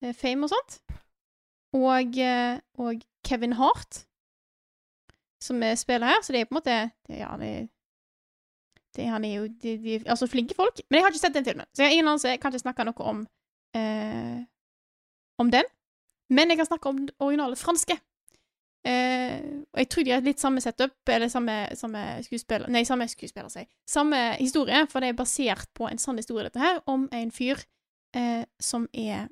Bad-fame 0.03 0.49
og 0.49 0.53
sånt. 0.53 0.81
Og, 1.79 2.19
eh, 2.20 2.59
og 2.83 3.05
Kevin 3.24 3.55
Hart, 3.57 4.03
som 5.43 5.62
eh, 5.62 5.79
spiller 5.79 6.11
her. 6.11 6.20
Så 6.23 6.35
det 6.35 6.43
er 6.43 6.51
på 6.51 6.57
en 6.57 6.61
måte 6.61 6.81
det, 7.09 7.23
Ja, 7.23 7.37
det 7.41 7.70
det, 8.97 9.07
han 9.09 9.24
er 9.24 9.35
jo 9.35 9.47
de, 9.62 9.79
de, 9.81 10.01
altså 10.07 10.27
flinke 10.29 10.55
folk. 10.57 10.81
Men 10.91 10.99
jeg 10.99 11.05
har 11.05 11.15
ikke 11.15 11.23
sett 11.23 11.37
den 11.37 11.47
filmen, 11.47 11.66
så 11.73 11.87
jeg 11.87 11.97
ingen 11.97 12.19
så 12.19 12.29
Jeg 12.29 12.41
kan 12.41 12.53
ikke 12.53 12.66
snakke 12.66 12.85
noe 12.85 13.07
om 13.09 13.27
eh, 13.77 14.43
om 15.41 15.51
den. 15.51 15.65
Men 16.31 16.51
jeg 16.51 16.61
kan 16.61 16.69
snakke 16.69 16.89
om 16.89 16.99
den 16.99 17.11
originale 17.19 17.57
franske. 17.57 17.97
Eh, 18.85 19.41
og 19.73 19.79
jeg 19.79 19.89
tror 19.89 20.05
de 20.05 20.11
har 20.11 20.24
litt 20.27 20.41
samme 20.41 20.61
setup, 20.61 20.97
eller 21.09 21.29
samme, 21.29 21.55
samme 21.79 22.01
skuespiller 22.27 22.69
Nei, 22.69 22.83
samme 22.85 23.07
skuespiller, 23.09 23.49
sier 23.53 23.65
jeg. 23.65 23.70
Samme 23.89 24.20
historie, 24.41 24.87
for 24.91 25.01
det 25.01 25.12
er 25.12 25.19
basert 25.19 25.70
på 25.74 25.87
en 25.89 26.03
sann 26.03 26.19
historie, 26.19 26.49
dette 26.49 26.62
her, 26.62 26.81
om 26.91 27.07
en 27.12 27.31
fyr 27.31 27.62
eh, 28.16 28.43
som 28.61 28.89
er 28.93 29.29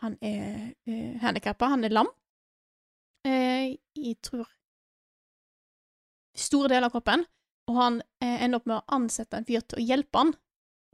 Han 0.00 0.16
er 0.22 0.70
uh, 0.88 1.20
handikappa, 1.22 1.72
han 1.74 1.84
er 1.84 1.94
lam. 1.94 2.08
Eh, 3.26 3.76
jeg 3.96 4.16
tror 4.24 4.48
Store 6.40 6.70
deler 6.70 6.88
av 6.88 6.94
kroppen. 6.94 7.24
Og 7.70 7.76
han 7.78 7.98
eh, 8.22 8.38
ender 8.44 8.60
opp 8.60 8.68
med 8.70 8.78
å 8.78 8.96
ansette 8.96 9.38
en 9.38 9.46
fyr 9.46 9.62
til 9.62 9.80
å 9.80 9.84
hjelpe 9.84 10.22
han 10.22 10.32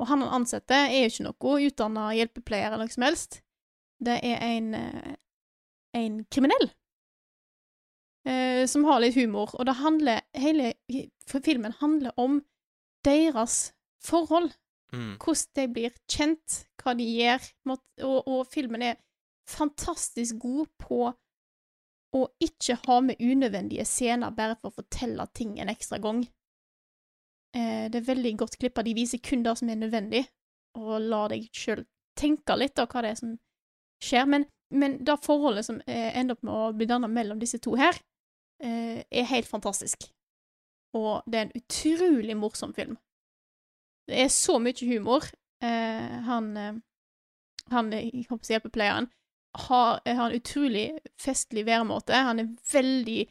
Og 0.01 0.09
han 0.11 0.25
han 0.25 0.43
ansetter, 0.43 0.91
er 0.91 1.07
jo 1.07 1.13
ikke 1.13 1.27
noe 1.29 1.69
utdanna 1.69 2.09
hjelpepleier 2.17 2.73
eller 2.73 2.85
noe 2.85 2.93
som 2.93 3.07
helst. 3.07 3.41
Det 4.03 4.19
er 4.21 4.43
en, 4.45 4.75
eh, 4.77 5.15
en 5.97 6.19
kriminell 6.29 6.67
eh, 8.29 8.67
som 8.69 8.85
har 8.85 9.01
litt 9.01 9.17
humor, 9.17 9.55
og 9.57 9.65
det 9.65 9.79
handler 9.81 10.21
Hele 10.37 10.75
filmen 11.45 11.73
handler 11.81 12.13
om 12.21 12.43
deres 13.05 13.73
forhold. 14.05 14.53
Mm. 14.95 15.17
Hvordan 15.19 15.53
de 15.59 15.67
blir 15.75 15.95
kjent, 16.11 16.63
hva 16.83 16.95
de 16.99 17.07
gjør. 17.11 17.47
Og, 17.73 18.19
og 18.31 18.43
filmen 18.51 18.85
er 18.87 19.01
fantastisk 19.51 20.39
god 20.43 20.67
på 20.83 21.01
å 22.17 22.23
ikke 22.43 22.79
ha 22.87 23.01
med 23.05 23.21
unødvendige 23.21 23.85
scener 23.89 24.35
bare 24.35 24.57
for 24.61 24.71
å 24.71 24.79
fortelle 24.79 25.27
ting 25.37 25.57
en 25.61 25.71
ekstra 25.73 25.99
gang. 26.03 26.23
Eh, 27.57 27.87
det 27.93 28.01
er 28.01 28.11
veldig 28.11 28.35
godt 28.41 28.59
klippa. 28.61 28.85
De 28.87 28.95
viser 28.97 29.23
kun 29.23 29.45
det 29.45 29.57
som 29.61 29.71
er 29.71 29.81
nødvendig, 29.81 30.25
og 30.79 30.99
lar 31.05 31.33
deg 31.33 31.49
sjøl 31.57 31.85
tenke 32.17 32.57
litt 32.57 32.79
av 32.81 32.89
hva 32.93 33.05
det 33.05 33.13
er 33.13 33.21
som 33.21 33.37
skjer. 34.03 34.29
Men, 34.33 34.47
men 34.75 34.99
det 35.05 35.19
forholdet 35.25 35.69
som 35.69 35.81
eh, 35.87 36.13
ender 36.17 36.39
opp 36.39 36.47
med 36.47 36.55
å 36.55 36.75
bli 36.77 36.89
danna 36.91 37.11
mellom 37.11 37.41
disse 37.43 37.61
to 37.63 37.77
her, 37.81 37.99
eh, 38.63 39.03
er 39.05 39.33
helt 39.33 39.51
fantastisk. 39.51 40.09
Og 40.97 41.27
det 41.29 41.39
er 41.39 41.49
en 41.49 41.59
utrolig 41.61 42.37
morsom 42.39 42.73
film. 42.77 42.97
Det 44.07 44.21
er 44.23 44.29
så 44.33 44.59
mye 44.63 44.89
humor. 44.89 45.27
Eh, 45.65 46.19
han 46.27 46.53
eh, 46.57 46.75
han 47.73 47.93
eh, 47.93 48.11
hjelpepleieren 48.23 49.09
har, 49.67 50.01
har 50.05 50.29
en 50.31 50.37
utrolig 50.37 50.91
festlig 51.21 51.65
væremåte. 51.67 52.15
Han 52.15 52.43
er 52.43 52.53
veldig 52.73 53.25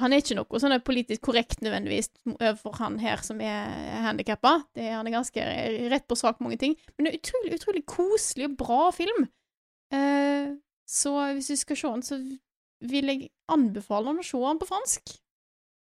Han 0.00 0.12
er 0.12 0.20
ikke 0.22 0.36
noe 0.36 0.58
sånn 0.60 0.74
politisk 0.84 1.22
korrekt 1.28 1.60
nødvendigvis 1.64 2.08
overfor 2.28 2.76
han 2.80 2.98
her 3.00 3.20
som 3.24 3.40
er 3.44 3.68
handikappa. 4.04 4.52
Han 4.76 5.08
er 5.08 5.12
ganske 5.12 5.44
rett 5.92 6.06
på 6.08 6.16
sak 6.16 6.40
mange 6.40 6.56
ting. 6.60 6.74
Men 6.96 7.04
det 7.04 7.10
er 7.12 7.18
utrolig, 7.18 7.52
utrolig 7.56 7.82
koselig 7.88 8.46
og 8.48 8.56
bra 8.60 8.90
film. 8.96 9.26
Eh, 9.92 10.52
så 10.88 11.12
hvis 11.36 11.50
du 11.52 11.56
skal 11.60 11.80
se 11.80 11.92
den, 11.96 12.04
så 12.04 12.20
vil 12.92 13.12
jeg 13.12 13.28
anbefale 13.52 14.08
han 14.12 14.20
å 14.22 14.24
se 14.24 14.40
den 14.40 14.60
på 14.60 14.68
fransk. 14.68 15.14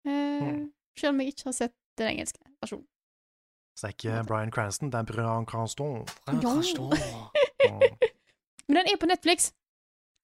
Eh, 0.09 0.49
Selv 0.97 1.13
om 1.15 1.21
jeg 1.21 1.35
ikke 1.35 1.49
har 1.51 1.57
sett 1.57 1.77
den 2.01 2.13
engelske 2.15 2.41
versjonen. 2.61 2.89
Så 3.81 3.87
det 3.89 3.95
er 3.95 3.97
ikke 3.97 4.25
Bryan 4.29 4.51
Cranston, 4.53 4.91
det 4.93 4.99
er 4.99 5.07
Bryan 5.09 5.47
Cranston. 5.49 6.03
Ja. 6.29 7.79
Men 8.69 8.77
den 8.77 8.91
er 8.93 8.99
på 9.01 9.09
Netflix, 9.09 9.55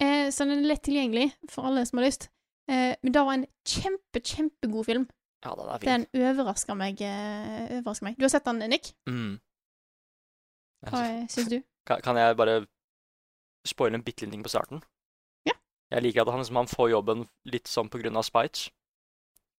eh, 0.03 0.29
så 0.29 0.45
den 0.45 0.59
er 0.59 0.67
lett 0.69 0.83
tilgjengelig 0.85 1.31
for 1.49 1.65
alle 1.71 1.87
som 1.89 1.97
har 1.99 2.05
lyst. 2.05 2.29
Eh, 2.69 2.93
men 3.01 3.15
det 3.15 3.23
var 3.25 3.33
en 3.39 3.47
kjempe, 3.67 4.21
kjempegod 4.21 4.85
film. 4.87 5.07
Ja, 5.45 5.55
den 5.57 5.71
er 5.73 5.79
fin. 5.81 6.05
Den 6.13 6.29
overraska 6.29 6.75
meg, 6.77 7.01
eh, 7.01 7.79
overrasker 7.79 8.05
meg. 8.11 8.19
Du 8.19 8.27
har 8.27 8.33
sett 8.35 8.45
den, 8.45 8.59
Nick? 8.71 8.91
Mm. 9.09 9.39
Hva 10.91 11.03
syns 11.33 11.49
du? 11.49 11.63
Kan, 11.89 12.03
kan 12.05 12.19
jeg 12.21 12.37
bare 12.37 12.59
spoile 13.67 13.97
en 13.99 14.05
bitte 14.05 14.27
liten 14.27 14.37
ting 14.37 14.45
på 14.45 14.53
starten? 14.53 14.83
Ja. 15.49 15.55
Jeg 15.97 16.03
liker 16.05 16.27
at 16.27 16.33
han, 16.35 16.43
liksom, 16.43 16.61
han 16.61 16.69
får 16.71 16.91
jobben 16.93 17.25
litt 17.49 17.71
sånn 17.73 17.89
på 17.89 18.03
grunn 18.03 18.21
av 18.21 18.27
spite. 18.29 18.69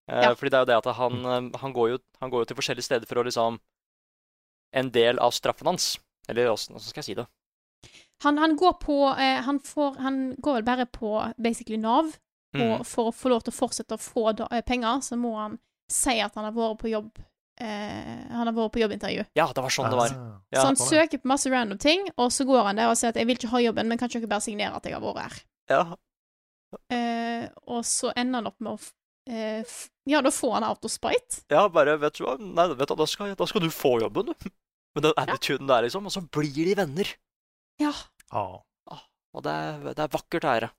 Eh, 0.06 0.22
Ja. 0.22 0.34
Fordi 0.38 0.54
det 0.54 0.60
er 0.60 0.64
jo 0.64 0.70
det 0.70 0.78
at 0.78 0.94
han, 0.96 1.52
han, 1.56 1.72
går 1.74 1.90
jo, 1.96 1.98
han 2.22 2.30
går 2.30 2.44
jo 2.44 2.50
til 2.52 2.60
forskjellige 2.60 2.88
steder 2.92 3.10
for 3.10 3.20
å 3.20 3.26
liksom 3.26 3.58
En 4.72 4.90
del 4.90 5.18
av 5.18 5.30
straffen 5.30 5.66
hans 5.66 5.98
Eller 6.28 6.50
åssen 6.50 6.78
skal 6.80 7.00
jeg 7.02 7.04
si 7.04 7.14
det? 7.14 7.26
Han, 8.24 8.38
han 8.38 8.56
går 8.56 8.72
på 8.82 8.96
eh, 9.14 9.40
han, 9.46 9.60
får, 9.60 9.98
han 10.02 10.34
går 10.42 10.54
vel 10.58 10.64
bare 10.66 10.86
på 10.86 11.12
basically 11.38 11.78
Nav, 11.78 12.16
Mm. 12.56 12.62
og 12.80 12.86
for 12.88 13.10
å 13.10 13.12
få 13.12 13.28
lov 13.28 13.42
til 13.44 13.52
å 13.52 13.56
fortsette 13.58 13.92
å 13.94 14.00
få 14.00 14.32
da, 14.32 14.46
eh, 14.50 14.62
penger, 14.64 15.02
så 15.04 15.18
må 15.20 15.34
han 15.36 15.58
si 15.92 16.14
at 16.24 16.34
han 16.34 16.46
har 16.48 16.52
vært 16.56 16.78
på 16.80 16.88
jobb 16.88 17.18
eh, 17.60 18.24
Han 18.32 18.46
har 18.48 18.54
vært 18.56 18.72
på 18.72 18.80
jobbintervju. 18.80 19.26
Ja, 19.36 19.46
det 19.52 19.60
var 19.62 19.68
sånn 19.74 19.90
det 19.90 19.98
var. 19.98 20.14
Ah. 20.16 20.40
Ja, 20.50 20.62
så 20.62 20.66
han 20.70 20.76
søker 20.80 21.18
på 21.20 21.28
masse 21.28 21.50
random 21.52 21.76
ting, 21.78 22.08
og 22.16 22.32
så 22.32 22.46
går 22.48 22.64
han 22.70 22.76
der 22.80 22.88
og 22.88 22.96
sier 22.96 23.10
at 23.12 23.16
'jeg 23.20 23.26
vil 23.26 23.36
ikke 23.36 23.52
ha 23.52 23.60
jobben, 23.60 23.86
men 23.88 23.98
kan 23.98 24.08
ikke 24.08 24.20
dere 24.24 24.28
bare 24.32 24.40
signere 24.40 24.74
at 24.76 24.82
jeg 24.84 24.94
har 24.94 25.00
vært 25.04 25.20
her'? 25.22 25.44
ja. 25.68 25.96
Eh, 26.92 27.48
og 27.66 27.84
så 27.84 28.12
ender 28.16 28.38
han 28.40 28.46
opp 28.46 28.60
med 28.60 28.72
å 28.72 28.90
Ja, 29.28 30.22
da 30.24 30.30
får 30.32 30.54
han 30.54 30.64
out 30.64 30.86
of 30.88 30.92
spite. 30.92 31.42
ja, 31.52 31.66
bare 31.68 31.98
Vet 32.00 32.16
du 32.16 32.22
hva, 32.24 32.38
Nei, 32.40 32.64
vet 32.72 32.88
du, 32.88 32.94
da, 32.96 33.06
skal, 33.08 33.34
da 33.36 33.48
skal 33.48 33.66
du 33.66 33.68
få 33.74 33.98
jobben, 34.00 34.30
du. 34.32 34.50
Med 34.96 35.04
den 35.04 35.18
attituden 35.20 35.68
der, 35.68 35.84
liksom. 35.84 36.08
Og 36.08 36.14
så 36.14 36.22
blir 36.24 36.64
de 36.64 36.76
venner. 36.78 37.10
Ja. 37.82 37.92
Ah. 38.32 38.62
Og 39.36 39.44
det 39.44 39.52
er, 39.52 39.82
det 39.92 40.04
er 40.04 40.14
vakkert 40.14 40.46
ære. 40.48 40.70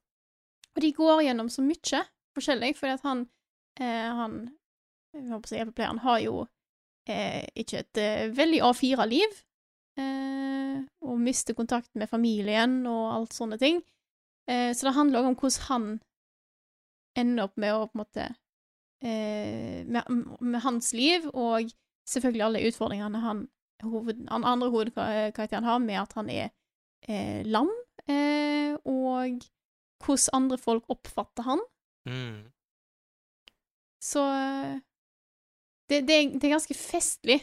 Og 0.75 0.81
de 0.83 0.93
går 0.97 1.21
gjennom 1.27 1.49
så 1.53 1.63
mye 1.63 2.01
forskjellig, 2.35 2.73
fordi 2.77 2.95
at 2.97 3.05
han 3.05 3.21
eh, 3.79 4.09
Han 4.17 4.39
jeg 5.15 5.25
håper 5.31 5.47
å 5.47 5.49
si 5.49 5.57
hjelpepleieren 5.57 6.01
har 6.03 6.19
jo 6.21 6.33
eh, 7.09 7.45
ikke 7.57 7.79
et 7.81 8.01
eh, 8.01 8.25
veldig 8.37 8.59
A4-liv. 8.67 9.39
Eh, 9.99 10.75
og 11.01 11.23
mister 11.23 11.57
kontakt 11.57 11.89
med 11.97 12.11
familien 12.11 12.83
og 12.87 13.15
alt 13.15 13.33
sånne 13.33 13.57
ting. 13.61 13.81
Eh, 14.49 14.69
så 14.77 14.89
det 14.89 14.95
handler 14.97 15.23
også 15.23 15.31
om 15.31 15.39
hvordan 15.39 15.65
han 15.69 15.87
ender 17.19 17.47
opp 17.47 17.57
med 17.59 17.75
å 17.75 17.85
på 17.87 17.97
en 17.97 18.03
måte 18.03 18.25
eh, 19.03 19.85
med, 19.85 20.09
med 20.39 20.63
hans 20.65 20.91
liv, 20.97 21.27
og 21.33 21.71
selvfølgelig 22.09 22.45
alle 22.45 22.65
utfordringene 22.69 23.23
han, 23.23 23.45
hoved, 23.85 24.25
han 24.31 24.47
andre 24.47 24.71
hovedkarakteren 24.73 25.67
har, 25.67 25.81
med 25.83 26.01
at 26.01 26.15
han 26.19 26.31
er 26.33 26.47
eh, 27.07 27.41
lam, 27.47 27.71
eh, 28.07 28.75
og 28.85 29.43
hvordan 29.99 30.41
andre 30.41 30.57
folk 30.61 30.89
oppfatter 30.89 31.47
han. 31.47 31.63
Mm. 32.09 32.47
Så 33.99 34.23
det, 35.89 36.07
det, 36.07 36.15
er, 36.15 36.27
det 36.39 36.43
er 36.47 36.55
ganske 36.55 36.77
festlig, 36.77 37.41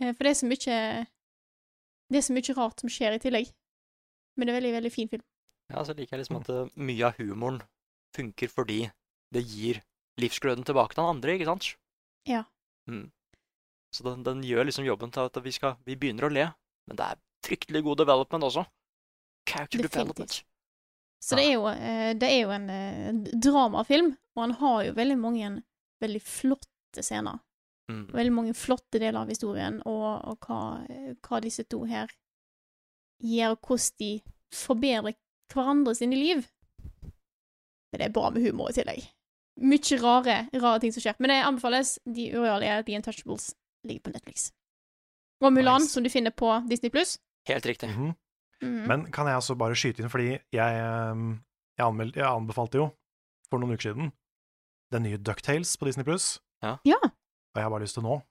eh, 0.00 0.12
for 0.14 0.24
det 0.24 0.30
er 0.32 0.38
så 0.38 0.48
mye 0.48 0.78
Det 2.10 2.18
er 2.18 2.24
så 2.26 2.34
mye 2.34 2.54
rart 2.56 2.80
som 2.82 2.90
skjer 2.90 3.14
i 3.14 3.22
tillegg. 3.22 3.50
Men 4.36 4.46
det 4.46 4.52
er 4.52 4.58
veldig, 4.58 4.72
veldig 4.78 4.90
fin 4.90 5.10
film. 5.10 5.22
Ja, 5.70 5.84
så 5.86 5.94
liker 5.94 6.16
jeg 6.16 6.24
liksom 6.24 6.40
at 6.40 6.48
mye 6.74 7.06
av 7.06 7.18
humoren 7.20 7.60
funker 8.16 8.50
fordi 8.50 8.80
det 9.34 9.44
gir 9.46 9.80
livsgløden 10.20 10.66
tilbake 10.66 10.94
til 10.94 11.02
den 11.02 11.14
andre, 11.14 11.34
ikke 11.36 11.48
sant? 11.48 11.72
Ja. 12.28 12.44
Mm. 12.90 13.08
Så 13.94 14.04
den, 14.06 14.22
den 14.26 14.44
gjør 14.46 14.68
liksom 14.68 14.86
jobben 14.86 15.10
til 15.14 15.26
at 15.26 15.38
vi 15.42 15.52
skal 15.54 15.78
Vi 15.86 15.96
begynner 15.98 16.28
å 16.28 16.32
le, 16.32 16.46
men 16.86 16.98
det 16.98 17.06
er 17.06 17.20
fryktelig 17.46 17.82
god 17.86 18.02
development 18.02 18.46
også. 18.50 18.64
Character 19.48 19.82
Definitivt. 19.82 19.96
development. 19.96 20.40
Så 21.20 21.36
det 21.36 21.44
er 21.46 21.52
jo, 21.52 21.66
eh, 21.68 22.12
det 22.16 22.28
er 22.32 22.40
jo 22.40 22.52
en 22.54 22.68
eh, 22.72 23.32
dramafilm, 23.44 24.14
og 24.36 24.42
han 24.44 24.54
har 24.60 24.84
jo 24.86 24.96
veldig 24.96 25.18
mange 25.20 25.50
veldig 26.00 26.22
flotte 26.24 27.04
scener. 27.04 27.40
Mm. 27.90 28.06
Veldig 28.14 28.32
mange 28.32 28.54
flotte 28.56 29.00
deler 29.02 29.20
av 29.22 29.32
historien, 29.32 29.80
og, 29.88 30.08
og 30.30 30.46
hva, 30.46 30.60
hva 31.26 31.40
disse 31.44 31.66
to 31.68 31.82
her 31.90 32.12
gjør, 33.20 33.56
og 33.56 33.66
hvordan 33.66 33.98
de 34.00 34.12
forbedrer 34.54 35.18
hverandre 35.52 35.94
sine 35.98 36.18
liv. 36.18 36.46
Men 37.02 37.98
det 37.98 38.06
er 38.06 38.14
bra 38.14 38.30
med 38.30 38.46
humor 38.46 38.70
i 38.70 38.78
tillegg. 38.78 39.08
Mye 39.60 39.96
rare, 40.00 40.48
rare 40.56 40.80
ting 40.80 40.92
som 40.92 41.02
skjer. 41.04 41.16
Men 41.20 41.28
det 41.32 41.38
anbefales. 41.44 41.98
De 42.06 42.30
urealige, 42.32 42.78
The 42.86 42.96
Untouchables 42.96 43.50
ligger 43.86 44.00
på 44.06 44.12
Netflix. 44.14 44.50
Og 45.42 45.52
Mulan, 45.52 45.80
Nice. 45.82 45.92
som 45.92 46.02
du 46.04 46.10
finner 46.10 46.30
på 46.30 46.48
Disney 46.68 46.90
pluss. 46.90 47.18
Helt 47.48 47.64
riktig. 47.66 47.88
Mhm. 47.90 48.14
Mhm. 48.62 48.86
Men 48.88 49.04
kan 49.12 49.26
jeg 49.26 49.34
altså 49.36 49.54
bare 49.56 49.74
skyte 49.74 50.00
inn, 50.02 50.08
fordi 50.12 50.38
jeg, 50.52 50.80
ehm, 50.80 51.40
jeg, 51.78 51.86
anmeld, 51.86 52.14
jeg 52.16 52.24
anbefalte 52.28 52.74
jo 52.76 52.90
for 53.50 53.58
noen 53.58 53.72
uker 53.72 53.88
siden 53.92 54.12
den 54.92 55.02
nye 55.02 55.16
Ducktales 55.18 55.76
på 55.78 55.86
Disney 55.86 56.04
Pluss. 56.04 56.40
Ja. 56.62 56.76
Ja. 56.84 56.98
Og 57.02 57.56
jeg 57.56 57.62
har 57.62 57.70
bare 57.70 57.80
lyst 57.86 57.94
til 57.94 58.02
nå 58.04 58.22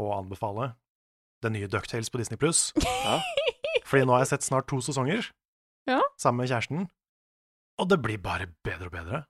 å 0.00 0.06
anbefale 0.16 0.74
den 1.42 1.52
nye 1.52 1.68
Ducktales 1.68 2.08
på 2.10 2.18
Disney 2.18 2.36
Pluss. 2.38 2.72
Ja. 3.04 3.20
Fordi 3.84 4.04
nå 4.06 4.12
har 4.12 4.20
jeg 4.24 4.28
sett 4.28 4.42
snart 4.46 4.68
to 4.68 4.76
sesonger 4.80 5.30
Ja. 5.88 6.00
sammen 6.16 6.44
med 6.44 6.48
kjæresten, 6.50 6.88
og 7.78 7.88
det 7.88 8.00
blir 8.02 8.18
bare 8.22 8.46
bedre 8.64 8.86
og 8.86 8.92
bedre. 8.92 9.24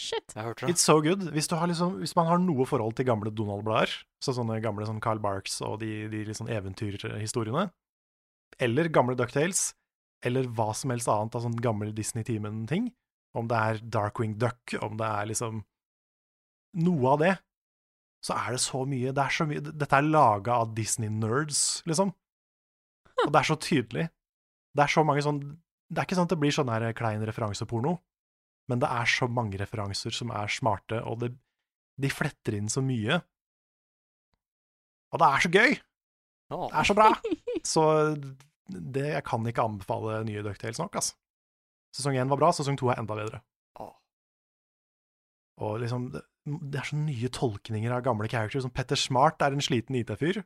Shit. 0.00 0.32
Jeg 0.32 0.46
hørte 0.46 0.64
det. 0.66 0.72
It's 0.72 0.86
so 0.86 0.96
good. 1.04 1.26
Hvis, 1.34 1.48
du 1.50 1.56
har 1.60 1.68
liksom, 1.68 1.98
hvis 2.00 2.14
man 2.16 2.28
har 2.30 2.40
noe 2.40 2.64
forhold 2.68 2.94
til 2.96 3.08
gamle 3.08 3.32
Donald-blader, 3.36 3.92
så 4.24 4.32
sånne 4.36 4.60
gamle 4.64 4.86
sånn 4.88 5.02
Carl 5.04 5.20
Barks 5.20 5.58
og 5.66 5.80
de, 5.82 6.06
de 6.12 6.24
sånn 6.36 6.48
eventyrhistoriene, 6.52 7.66
eller 8.60 8.90
gamle 8.92 9.16
Ducktales, 9.18 9.74
eller 10.24 10.48
hva 10.56 10.70
som 10.76 10.92
helst 10.94 11.10
annet 11.10 11.36
av 11.36 11.44
sånn 11.44 11.60
gammel 11.64 11.92
Disney-timen-ting, 11.96 12.90
om 13.36 13.48
det 13.50 13.60
er 13.60 13.84
Darkwing 13.98 14.38
Duck, 14.40 14.74
om 14.82 14.96
det 15.00 15.06
er 15.06 15.30
liksom 15.30 15.62
noe 16.80 17.12
av 17.14 17.22
det, 17.22 17.34
så 18.24 18.36
er 18.36 18.56
det 18.56 18.62
så 18.62 18.82
mye, 18.88 19.14
det 19.16 19.22
er 19.22 19.32
så 19.32 19.46
mye 19.48 19.62
Dette 19.64 19.96
er 19.96 20.06
laga 20.06 20.58
av 20.60 20.74
Disney-nerds, 20.76 21.80
liksom. 21.88 22.12
Og 23.24 23.32
det 23.32 23.40
er 23.40 23.48
så 23.48 23.56
tydelig. 23.60 24.04
Det 24.76 24.84
er 24.84 24.92
så 24.92 25.02
mange 25.04 25.22
sånn 25.24 25.40
Det 25.90 25.98
er 25.98 26.06
ikke 26.06 26.16
sånn 26.18 26.28
at 26.28 26.32
det 26.32 26.38
blir 26.40 26.54
sånn 26.54 26.70
her 26.70 26.84
klein 26.96 27.24
referanseporno, 27.26 27.96
men 28.70 28.82
det 28.82 28.90
er 28.94 29.10
så 29.10 29.28
mange 29.30 29.58
referanser 29.60 30.14
som 30.14 30.32
er 30.34 30.50
smarte, 30.52 31.00
og 31.02 31.20
det, 31.24 31.32
de 32.00 32.10
fletter 32.12 32.56
inn 32.58 32.70
så 32.72 32.82
mye. 32.84 33.20
Og 35.10 35.22
det 35.22 35.28
er 35.28 35.44
så 35.44 35.50
gøy! 35.50 35.76
Det 36.50 36.78
er 36.80 36.88
så 36.88 36.96
bra! 36.98 37.10
Så 37.66 37.82
det, 38.70 39.06
jeg 39.16 39.24
kan 39.26 39.46
ikke 39.50 39.66
anbefale 39.66 40.20
nye 40.26 40.42
Ducktails 40.46 40.78
nok, 40.82 40.96
altså. 41.00 41.16
Sesong 41.96 42.14
én 42.14 42.30
var 42.30 42.38
bra, 42.38 42.52
sesong 42.54 42.78
to 42.78 42.86
er 42.92 43.00
enda 43.02 43.16
bedre. 43.18 43.40
Og 45.60 45.80
liksom, 45.82 46.08
det, 46.14 46.22
det 46.46 46.80
er 46.80 46.86
så 46.88 46.98
nye 46.98 47.30
tolkninger 47.34 47.92
av 47.92 48.04
gamle 48.06 48.30
characters, 48.30 48.62
som 48.64 48.72
Petter 48.74 48.98
Smart 48.98 49.42
er 49.42 49.56
en 49.56 49.64
sliten 49.64 49.98
IT-fyr. 49.98 50.40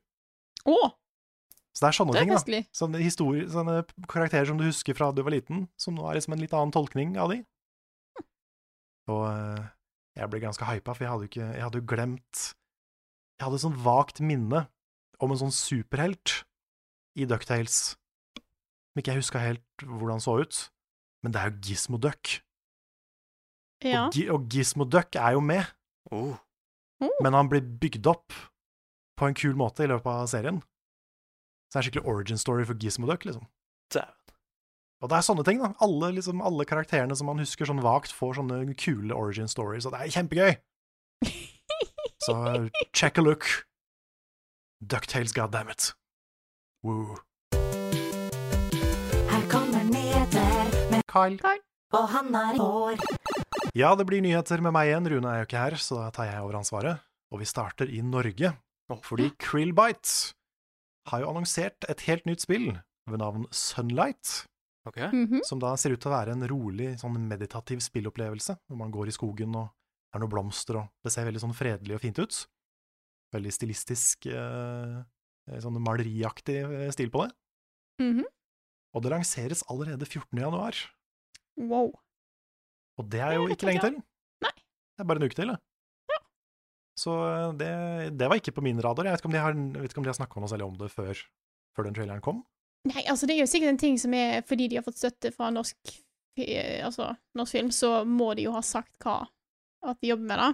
Så 1.75 1.83
det 1.85 1.89
er 1.91 1.97
sånne 1.99 2.15
Det 2.15 2.21
er 2.23 2.25
ting, 2.25 2.33
da. 2.33 2.41
Sånne, 2.79 3.01
historier, 3.03 3.49
sånne 3.51 3.81
karakterer 4.11 4.47
som 4.49 4.59
du 4.61 4.65
husker 4.69 4.97
fra 4.97 5.11
du 5.13 5.21
var 5.27 5.35
liten, 5.35 5.67
som 5.81 5.97
nå 5.99 6.07
er 6.07 6.17
liksom 6.19 6.37
en 6.37 6.43
litt 6.45 6.55
annen 6.55 6.73
tolkning 6.75 7.17
av 7.21 7.33
de. 7.35 7.41
Og 9.13 9.25
eh, 9.29 9.65
jeg 10.17 10.31
ble 10.33 10.41
ganske 10.45 10.65
hypa, 10.69 10.95
for 10.95 11.05
jeg 11.05 11.11
hadde 11.13 11.27
jo 11.27 11.31
ikke 11.33 11.49
Jeg 11.57 11.63
hadde 11.65 11.81
jo 11.81 11.87
glemt 11.91 12.43
Jeg 13.35 13.45
hadde 13.45 13.59
et 13.59 13.65
sånn 13.65 13.81
vagt 13.85 14.21
minne 14.25 14.63
om 15.23 15.33
en 15.35 15.41
sånn 15.41 15.53
superhelt 15.55 16.41
i 17.19 17.27
Ducktales. 17.31 17.95
Som 18.39 19.01
ikke 19.01 19.13
jeg 19.15 19.21
huska 19.23 19.43
helt 19.43 19.85
hvordan 19.87 20.23
så 20.23 20.35
ut. 20.43 20.59
Men 21.23 21.33
det 21.35 21.41
er 21.41 21.51
jo 21.53 21.61
Gizmo 21.69 21.99
Duck. 22.03 22.33
Ja. 23.85 24.07
Og, 24.09 24.19
og 24.35 24.49
Gizmo 24.53 24.87
Duck 24.89 25.17
er 25.17 25.37
jo 25.37 25.43
med, 25.45 25.67
Oh. 26.13 26.37
men 27.25 27.33
han 27.37 27.49
blir 27.49 27.63
bygd 27.65 28.07
opp 28.11 28.35
på 29.19 29.27
en 29.29 29.35
kul 29.39 29.55
måte 29.57 29.87
i 29.87 29.89
løpet 29.89 30.11
av 30.11 30.27
serien. 30.31 30.59
Så 31.71 31.79
det 31.79 31.81
er 31.81 31.87
skikkelig 31.89 32.11
origin 32.13 32.41
story 32.41 32.67
for 32.69 32.77
Gizmo 32.79 33.09
Duck, 33.09 33.25
liksom. 33.25 33.47
Dæven. 33.95 34.34
Og 35.05 35.11
det 35.13 35.19
er 35.19 35.25
sånne 35.27 35.45
ting, 35.45 35.59
da. 35.61 35.69
Alle, 35.85 36.09
liksom, 36.17 36.41
alle 36.41 36.65
karakterene 36.65 37.13
som 37.19 37.29
man 37.29 37.41
husker 37.43 37.69
sånn 37.69 37.83
vagt, 37.85 38.15
får 38.17 38.39
sånne 38.39 38.63
kule 38.81 39.13
origin 39.13 39.51
stories, 39.53 39.85
og 39.85 39.93
det 39.93 40.01
er 40.01 40.15
kjempegøy! 40.15 40.55
Så 42.25 42.37
check 42.97 43.21
a 43.21 43.25
look. 43.25 43.45
Ducktales, 44.81 45.35
goddammit. 45.37 45.91
Woo. 46.89 47.19
Her 49.29 49.45
kommer 49.53 49.85
nyheter 49.91 50.73
med 50.89 51.05
Kyle. 51.13 51.53
Og 51.95 52.09
han 52.15 52.33
er 52.41 52.57
i 52.57 52.65
år. 52.65 53.05
Ja, 53.77 53.93
det 54.01 54.09
blir 54.09 54.25
nyheter 54.25 54.65
med 54.65 54.73
meg 54.73 54.89
igjen. 54.89 55.11
Rune 55.13 55.35
er 55.35 55.43
jo 55.43 55.51
ikke 55.51 55.67
her, 55.67 55.77
så 55.85 56.01
da 56.01 56.09
tar 56.17 56.31
jeg 56.31 56.41
over 56.47 56.63
ansvaret. 56.63 57.05
Og 57.29 57.45
vi 57.45 57.51
starter 57.51 57.93
i 57.93 58.01
Norge, 58.01 58.55
fordi 59.05 59.29
Krillbite 59.37 60.33
har 61.13 61.21
jo 61.21 61.29
annonsert 61.29 61.85
et 61.93 62.09
helt 62.09 62.25
nytt 62.25 62.49
spill 62.49 62.71
ved 63.11 63.21
navn 63.21 63.45
Sunlight. 63.53 64.47
Ok. 64.85 64.97
-hmm. 64.97 65.41
Som 65.45 65.59
da 65.59 65.77
ser 65.77 65.91
ut 65.93 66.01
til 66.01 66.11
å 66.11 66.15
være 66.15 66.33
en 66.33 66.49
rolig, 66.49 66.99
sånn 67.01 67.17
meditativ 67.29 67.81
spillopplevelse, 67.81 68.59
hvor 68.69 68.77
man 68.77 68.93
går 68.93 69.09
i 69.09 69.17
skogen 69.17 69.57
og 69.57 69.71
er 70.15 70.21
noen 70.21 70.31
blomster, 70.31 70.77
og 70.77 70.89
det 71.03 71.13
ser 71.13 71.25
veldig 71.25 71.41
sånn 71.41 71.57
fredelig 71.57 71.97
og 71.97 72.01
fint 72.05 72.19
ut. 72.19 72.47
Veldig 73.35 73.53
stilistisk, 73.53 74.27
eh, 74.27 75.03
sånn 75.59 75.81
maleriaktig 75.83 76.59
eh, 76.63 76.91
stil 76.95 77.11
på 77.11 77.25
det. 77.25 77.35
Mhm. 78.05 78.25
Og 78.95 79.03
det 79.03 79.11
lanseres 79.11 79.65
allerede 79.69 80.07
14. 80.07 80.39
januar. 80.39 80.75
Wow. 81.57 81.91
Og 82.99 83.09
det 83.11 83.21
er 83.21 83.35
jo 83.35 83.49
Det 83.49 83.51
er 83.51 83.57
ikke 83.57 83.67
lenge 83.67 83.81
til. 83.81 83.97
Nei. 84.45 84.53
Det 84.55 85.03
er 85.03 85.05
bare 85.05 85.19
en 85.19 85.27
uke 85.27 85.35
til, 85.35 85.49
det. 85.49 85.59
Ja. 86.13 86.19
Så 86.97 87.13
eh, 87.27 87.53
det, 87.59 88.19
det 88.19 88.29
var 88.29 88.37
ikke 88.37 88.55
på 88.55 88.63
min 88.63 88.79
radar. 88.79 89.05
Jeg 89.05 89.17
vet 89.17 89.21
ikke 89.21 89.33
om 89.33 89.35
de 89.35 89.43
har, 89.43 89.53
ikke 89.89 89.99
om 89.99 90.05
de 90.05 90.13
har 90.13 90.21
snakka 90.21 90.41
noe 90.41 90.53
særlig 90.53 90.69
om 90.69 90.77
det 90.79 90.93
før, 90.93 91.19
før 91.75 91.89
den 91.89 91.95
traileren 91.95 92.23
kom. 92.23 92.45
Nei, 92.91 93.05
altså 93.09 93.29
det 93.29 93.37
er 93.37 93.45
jo 93.45 93.49
sikkert 93.49 93.73
en 93.73 93.81
ting 93.81 93.95
som 94.01 94.15
er 94.17 94.43
fordi 94.49 94.69
de 94.69 94.79
har 94.79 94.85
fått 94.85 95.01
støtte 95.01 95.33
fra 95.33 95.49
norsk, 95.55 95.95
eh, 96.41 96.85
altså, 96.85 97.15
norsk 97.39 97.57
film, 97.57 97.71
så 97.73 98.03
må 98.05 98.35
de 98.37 98.45
jo 98.45 98.53
ha 98.53 98.61
sagt 98.65 98.93
hva 99.05 99.23
at 99.85 100.01
de 100.01 100.11
jobber 100.13 100.29
med 100.29 100.41
det. 100.41 100.51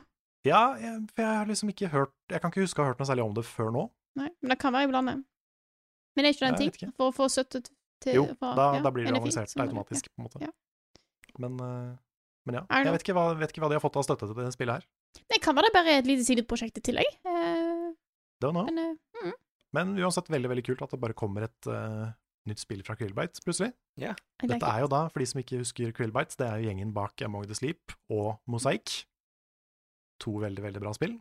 Ja, 0.49 0.63
jeg, 0.81 1.03
for 1.15 1.23
jeg 1.25 1.37
har 1.37 1.49
liksom 1.51 1.69
ikke 1.69 1.91
hørt 1.93 2.15
Jeg 2.33 2.41
kan 2.41 2.49
ikke 2.49 2.63
huske 2.65 2.81
å 2.81 2.87
ha 2.87 2.93
hørt 2.95 3.01
noe 3.03 3.09
særlig 3.11 3.25
om 3.27 3.35
det 3.37 3.45
før 3.45 3.75
nå. 3.75 3.83
Nei, 4.17 4.31
men 4.41 4.55
det 4.55 4.57
kan 4.63 4.73
være 4.73 4.89
iblant. 4.89 5.25
Men 6.17 6.25
det 6.25 6.31
er 6.31 6.37
ikke 6.37 6.47
det 6.47 6.53
en 6.53 6.79
ting? 6.79 6.95
For 6.97 7.11
å 7.11 7.15
få 7.15 7.27
støtte 7.31 7.61
til 8.01 8.17
Jo, 8.17 8.25
fra- 8.39 8.55
da, 8.57 8.69
ja, 8.79 8.85
da 8.87 8.93
blir 8.95 9.05
det 9.05 9.13
organisert 9.13 9.53
er 9.53 9.67
automatisk, 9.67 10.09
på 10.09 10.23
en 10.23 10.29
måte. 10.29 10.41
Ja. 10.47 10.51
Men, 11.39 11.59
eh, 11.61 11.93
men 12.49 12.59
ja. 12.59 12.63
Jeg 12.73 12.95
vet 12.95 13.05
ikke, 13.05 13.17
hva, 13.19 13.27
vet 13.39 13.53
ikke 13.53 13.63
hva 13.65 13.71
de 13.71 13.79
har 13.79 13.85
fått 13.85 13.99
av 14.01 14.07
støtte 14.07 14.31
til 14.31 14.41
det 14.41 14.49
spillet 14.57 14.81
her. 14.81 14.89
Det 15.31 15.41
kan 15.45 15.57
være 15.59 15.69
det 15.69 15.77
bare 15.77 15.99
et 16.01 16.09
lite 16.09 16.25
sideprosjekt 16.27 16.81
i 16.81 16.85
tillegg. 16.89 17.21
Uh, 17.27 17.93
Don't 18.43 18.57
know. 18.57 18.65
men 18.65 18.79
uh, 18.79 19.27
mm. 19.27 19.37
Men 19.77 19.93
uansett 19.99 20.31
veldig 20.33 20.49
veldig 20.51 20.65
kult 20.67 20.83
at 20.83 20.91
det 20.91 21.01
bare 21.01 21.15
kommer 21.15 21.45
et 21.47 21.69
uh, 21.71 22.09
nytt 22.51 22.59
spill 22.63 22.81
fra 22.83 22.97
Krillbite 22.99 23.43
plutselig. 23.45 23.71
Dette 24.01 24.49
like 24.57 24.67
er 24.67 24.81
jo 24.83 24.89
da, 24.91 25.05
for 25.13 25.23
de 25.23 25.27
som 25.31 25.41
ikke 25.43 25.61
husker 25.61 25.93
Krillbite, 25.95 26.35
det 26.41 26.47
er 26.49 26.59
jo 26.63 26.69
gjengen 26.71 26.93
bak 26.97 27.23
Among 27.23 27.47
the 27.47 27.55
Sleep 27.55 27.95
og 28.11 28.41
Mosaic. 28.51 29.05
To 30.25 30.35
veldig, 30.43 30.63
veldig 30.67 30.83
bra 30.83 30.93
spill. 30.97 31.15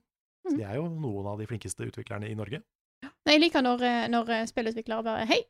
Så 0.47 0.51
Mhm. 0.55 0.57
de 0.57 0.63
er 0.65 0.75
jo 0.79 0.87
noen 0.89 1.27
av 1.27 1.37
de 1.37 1.45
flinkeste 1.45 1.85
utviklerne 1.85 2.29
i 2.29 2.33
Norge. 2.35 2.63
Jeg 3.29 3.39
liker 3.39 3.61
når, 3.61 3.81
eh, 3.85 4.07
når 4.09 4.29
eh, 4.29 4.45
spillutviklere 4.49 5.03
bare 5.05 5.25
Hei, 5.29 5.43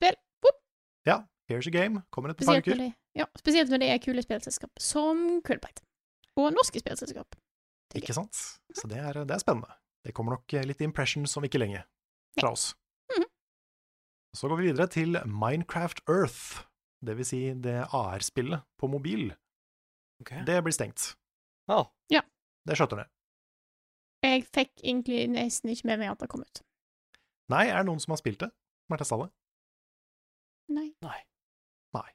spill! 0.00 0.16
Boop! 0.42 0.56
Ja, 1.06 1.18
here's 1.50 1.66
a 1.66 1.70
game. 1.70 2.02
Kommer 2.10 2.30
et 2.30 2.38
par 2.38 2.56
uker. 2.56 2.94
ja, 3.14 3.26
spesielt 3.36 3.68
når 3.68 3.78
det 3.84 3.88
er 3.90 3.98
kule 3.98 4.22
spillselskap 4.22 4.70
som 4.80 5.42
Krillbite. 5.42 5.82
Og 6.38 6.52
norske 6.54 6.80
spillselskap. 6.80 7.36
Ikke 7.94 8.14
sant? 8.14 8.32
Så 8.72 8.88
det 8.88 8.96
er, 8.96 9.12
det 9.24 9.30
er 9.36 9.38
spennende. 9.42 9.68
Det 10.02 10.14
kommer 10.14 10.32
nok 10.38 10.48
litt 10.64 10.80
impressions 10.80 11.36
om 11.36 11.44
ikke 11.44 11.60
lenge 11.60 11.84
fra 12.40 12.52
oss. 12.54 12.74
Mhm. 13.12 13.26
Så 14.34 14.48
går 14.48 14.56
vi 14.62 14.70
videre 14.70 14.86
til 14.88 15.18
Minecraft 15.26 16.00
Earth, 16.08 16.64
det 17.04 17.16
vil 17.18 17.26
si 17.26 17.40
det 17.54 17.82
AR-spillet 17.92 18.62
på 18.78 18.88
mobil. 18.88 19.32
Okay. 20.22 20.44
Det 20.46 20.60
blir 20.64 20.72
stengt. 20.72 21.16
Ja. 21.68 22.22
Det 22.62 22.76
skjøtter 22.78 23.00
ned. 23.02 23.08
Jeg 24.22 24.44
fikk 24.54 24.70
egentlig 24.84 25.24
nesten 25.32 25.72
ikke 25.72 25.88
med 25.90 25.98
meg 25.98 26.12
at 26.12 26.20
det 26.22 26.28
kom 26.30 26.44
ut. 26.46 26.60
Nei, 27.50 27.64
er 27.66 27.80
det 27.82 27.88
noen 27.88 27.98
som 28.00 28.12
har 28.14 28.20
spilt 28.22 28.38
det? 28.44 28.52
Som 28.86 28.94
har 28.94 29.00
testa 29.02 29.18
det? 29.24 29.26
Nei. 30.72 30.86
Nei. 31.02 31.16
Nei. 31.98 32.06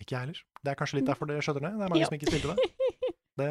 Ikke 0.00 0.14
jeg 0.16 0.22
heller. 0.24 0.40
Det 0.64 0.72
er 0.72 0.78
kanskje 0.80 0.98
litt 0.98 1.10
derfor 1.10 1.28
det 1.28 1.36
skjøtter 1.44 1.66
ned. 1.66 1.76
Det 1.76 1.84
er 1.84 1.92
mange 1.92 2.00
Ja. 2.00 2.08
som 2.08 2.16
ikke 2.16 2.32
spilte 2.32 2.54
det. 2.56 2.64
det. 3.42 3.50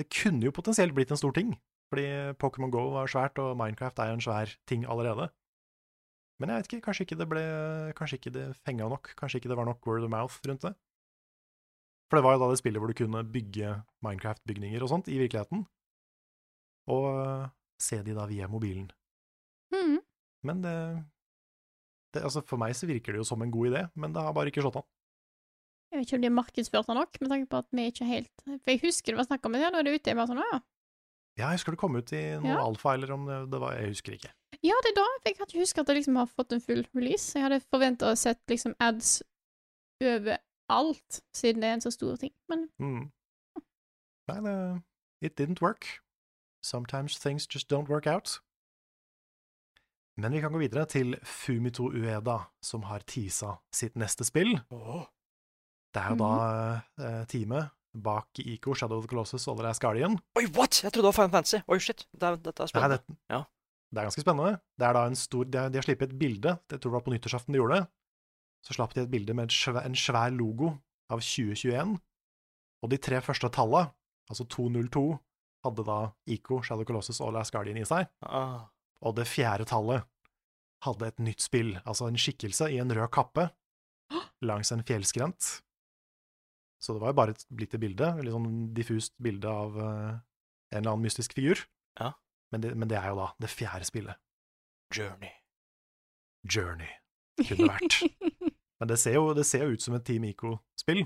Det 0.00 0.08
kunne 0.16 0.48
jo 0.48 0.54
potensielt 0.56 0.96
blitt 0.96 1.12
en 1.12 1.20
stor 1.20 1.36
ting, 1.36 1.52
fordi 1.92 2.06
Pokémon 2.40 2.72
Go 2.72 2.86
var 2.96 3.06
svært, 3.12 3.36
og 3.38 3.52
Minecraft 3.60 4.00
er 4.00 4.14
jo 4.14 4.16
en 4.16 4.24
svær 4.24 4.56
ting 4.66 4.88
allerede. 4.88 5.28
Men 6.42 6.50
jeg 6.50 6.58
vet 6.58 6.68
ikke, 6.72 6.84
kanskje 6.88 7.04
ikke 7.06 7.18
det 7.20 7.28
ble 7.30 7.42
Kanskje 7.98 8.18
ikke 8.18 8.32
det 8.34 8.46
fenga 8.66 8.88
nok? 8.90 9.12
Kanskje 9.18 9.38
ikke 9.38 9.52
det 9.52 9.58
var 9.60 9.68
nok 9.68 9.86
word 9.86 10.02
of 10.08 10.10
mouth 10.10 10.40
rundt 10.50 10.66
det? 10.66 10.72
For 12.10 12.18
det 12.18 12.24
var 12.26 12.34
jo 12.34 12.42
da 12.42 12.48
det 12.50 12.58
spillet 12.60 12.82
hvor 12.82 12.90
du 12.90 12.96
kunne 12.98 13.22
bygge 13.24 13.68
Minecraft-bygninger 14.04 14.82
og 14.84 14.90
sånt 14.90 15.06
i 15.08 15.16
virkeligheten, 15.16 15.62
og 16.92 17.06
øh, 17.22 17.46
se 17.80 18.02
de 18.04 18.12
da 18.18 18.26
via 18.28 18.48
mobilen. 18.52 18.90
Mm. 19.72 20.00
Men 20.44 20.60
det, 20.66 20.74
det 22.12 22.24
Altså, 22.26 22.42
for 22.44 22.60
meg 22.60 22.74
så 22.76 22.90
virker 22.90 23.14
det 23.14 23.22
jo 23.22 23.28
som 23.30 23.40
en 23.40 23.54
god 23.54 23.70
idé, 23.70 23.84
men 23.96 24.12
det 24.12 24.20
har 24.26 24.34
bare 24.36 24.52
ikke 24.52 24.60
slått 24.66 24.82
an. 24.82 24.88
Jeg 25.92 26.00
vet 26.02 26.08
ikke 26.10 26.18
om 26.18 26.26
de 26.26 26.28
har 26.28 26.36
markedsført 26.36 26.90
den 26.90 27.00
nok, 27.00 27.16
med 27.22 27.32
tanke 27.32 27.48
på 27.52 27.62
at 27.62 27.70
vi 27.76 27.86
ikke 27.88 28.06
helt 28.08 28.44
For 28.44 28.72
jeg 28.74 28.80
husker 28.84 29.12
det 29.12 29.20
var 29.22 29.28
snakk 29.30 29.48
om 29.48 29.56
det, 29.56 29.64
nå 29.72 29.80
er 29.80 29.88
det 29.88 29.96
ute. 29.96 30.12
Jeg 30.12 30.18
bare 30.20 30.30
sånn, 30.34 30.44
ja. 30.52 30.60
Ja, 31.40 31.46
jeg 31.48 31.62
husker 31.62 31.72
det 31.72 31.80
kom 31.80 31.96
ut 31.96 32.12
i 32.12 32.22
noe 32.36 32.58
Ja. 32.58 32.60
alfa, 32.66 32.92
eller 32.98 33.12
om 33.16 33.24
det, 33.28 33.40
det 33.52 33.60
var 33.60 33.78
Jeg 33.80 33.94
husker 33.94 34.18
ikke. 34.18 34.32
Ja, 34.62 34.76
det 34.84 34.92
er 34.92 34.98
da. 35.00 35.06
Jeg 35.26 35.36
kan 35.36 35.46
ikke 35.48 35.58
huske 35.64 35.80
at 35.82 35.88
jeg 35.90 35.96
liksom 35.98 36.16
har 36.20 36.28
fått 36.30 36.52
en 36.54 36.60
full 36.62 36.84
release. 36.94 37.32
Jeg 37.34 37.42
hadde 37.42 37.60
forventa 37.66 38.12
å 38.12 38.18
sett 38.18 38.38
liksom 38.48 38.76
ads 38.80 39.16
overalt, 40.02 41.18
siden 41.34 41.62
det 41.62 41.68
er 41.70 41.74
en 41.78 41.84
så 41.84 41.90
stor 41.94 42.16
ting. 42.16 42.32
Men 42.48 42.68
Mm. 42.78 43.10
Nei, 44.30 44.40
det 44.46 44.82
It 45.22 45.36
didn't 45.38 45.60
work. 45.62 45.86
Sometimes 46.64 47.18
things 47.18 47.46
just 47.46 47.68
don't 47.70 47.88
work 47.88 48.06
out. 48.06 48.40
Men 50.16 50.32
vi 50.32 50.40
kan 50.40 50.52
gå 50.52 50.58
videre 50.58 50.84
til 50.86 51.14
Fumito 51.22 51.88
Ueda, 51.90 52.38
som 52.62 52.82
har 52.82 52.98
teasa 53.06 53.56
sitt 53.72 53.94
neste 53.94 54.24
spill. 54.24 54.58
Det 55.94 56.02
er 56.02 56.10
jo 56.10 56.18
da 56.20 56.32
eh, 56.98 57.24
teamet 57.26 57.70
bak 57.94 58.38
Ico, 58.38 58.74
Shadow 58.74 58.98
of 58.98 59.04
the 59.04 59.08
Colossus 59.08 59.46
og 59.48 59.56
The 59.58 59.66
Last 59.66 59.80
Guardian. 59.80 60.18
Oi, 60.36 60.46
what?! 60.56 60.82
Jeg 60.82 60.92
trodde 60.92 61.06
det 61.06 61.10
var 61.10 61.18
Final 61.18 61.30
Fantasy. 61.30 61.62
Oi, 61.68 61.78
shit. 61.78 62.06
Det 62.12 62.22
er, 62.28 62.36
dette 62.36 62.62
er 62.62 62.78
Nei, 62.80 62.88
det, 62.96 63.16
Ja. 63.30 63.42
Det 63.92 64.00
er 64.00 64.08
ganske 64.08 64.24
spennende. 64.24 64.56
Det 64.80 64.86
er 64.88 64.96
da 64.96 65.02
en 65.06 65.18
stor, 65.18 65.44
de, 65.44 65.58
har, 65.60 65.72
de 65.72 65.78
har 65.80 65.84
slippet 65.84 66.12
et 66.12 66.18
bilde, 66.18 66.54
jeg 66.70 66.80
tror 66.80 66.92
det 66.92 66.96
var 66.96 67.04
på 67.04 67.12
nyttårsaften 67.12 67.52
de 67.52 67.60
gjorde 67.60 67.80
det. 67.80 67.88
Så 68.64 68.76
slapp 68.76 68.94
de 68.96 69.02
et 69.02 69.10
bilde 69.12 69.34
med 69.36 69.50
en 69.50 69.98
svær 69.98 70.32
logo 70.32 70.70
av 71.12 71.20
2021, 71.20 71.98
og 72.82 72.90
de 72.90 72.98
tre 72.98 73.20
første 73.22 73.50
talla, 73.52 73.90
altså 74.30 74.46
202, 74.48 75.04
hadde 75.62 75.84
da 75.86 75.98
Ico, 76.34 76.62
Shadow 76.64 76.86
Colossus 76.88 77.20
og 77.22 77.34
Last 77.36 77.52
Guardian 77.54 77.78
i 77.78 77.86
seg. 77.86 78.08
Ah. 78.26 78.64
Og 79.02 79.14
det 79.18 79.28
fjerde 79.30 79.66
tallet 79.70 80.08
hadde 80.82 81.10
et 81.12 81.20
nytt 81.22 81.44
spill, 81.44 81.76
altså 81.84 82.08
en 82.08 82.18
skikkelse 82.18 82.70
i 82.74 82.80
en 82.82 82.90
rød 82.90 83.10
kappe 83.14 83.46
langs 84.48 84.72
en 84.74 84.82
fjellskrent. 84.86 85.52
Så 86.82 86.96
det 86.96 87.02
var 87.04 87.12
jo 87.12 87.18
bare 87.20 87.36
et 87.36 87.44
blitt 87.54 87.76
et 87.76 87.82
bilde, 87.82 88.08
et 88.08 88.24
litt 88.26 88.34
sånn 88.34 88.72
diffust 88.74 89.14
bilde 89.22 89.46
av 89.46 89.76
eh, 89.78 90.16
en 90.72 90.80
eller 90.80 90.96
annen 90.96 91.06
mystisk 91.06 91.36
figur. 91.36 91.60
Ja. 92.00 92.10
Men 92.52 92.64
det, 92.64 92.74
men 92.76 92.90
det 92.90 92.98
er 93.00 93.08
jo 93.12 93.20
da 93.22 93.28
det 93.40 93.50
fjerde 93.50 93.88
spillet. 93.88 94.20
Journey. 94.92 95.30
Journey 96.44 96.90
kunne 97.46 97.70
vært. 97.72 98.02
Men 98.82 98.90
det 98.90 98.96
ser 98.98 99.14
jo, 99.14 99.28
det 99.30 99.44
ser 99.46 99.62
jo 99.62 99.76
ut 99.76 99.82
som 99.84 99.94
et 99.94 100.02
Team 100.02 100.24
Ico-spill, 100.26 101.04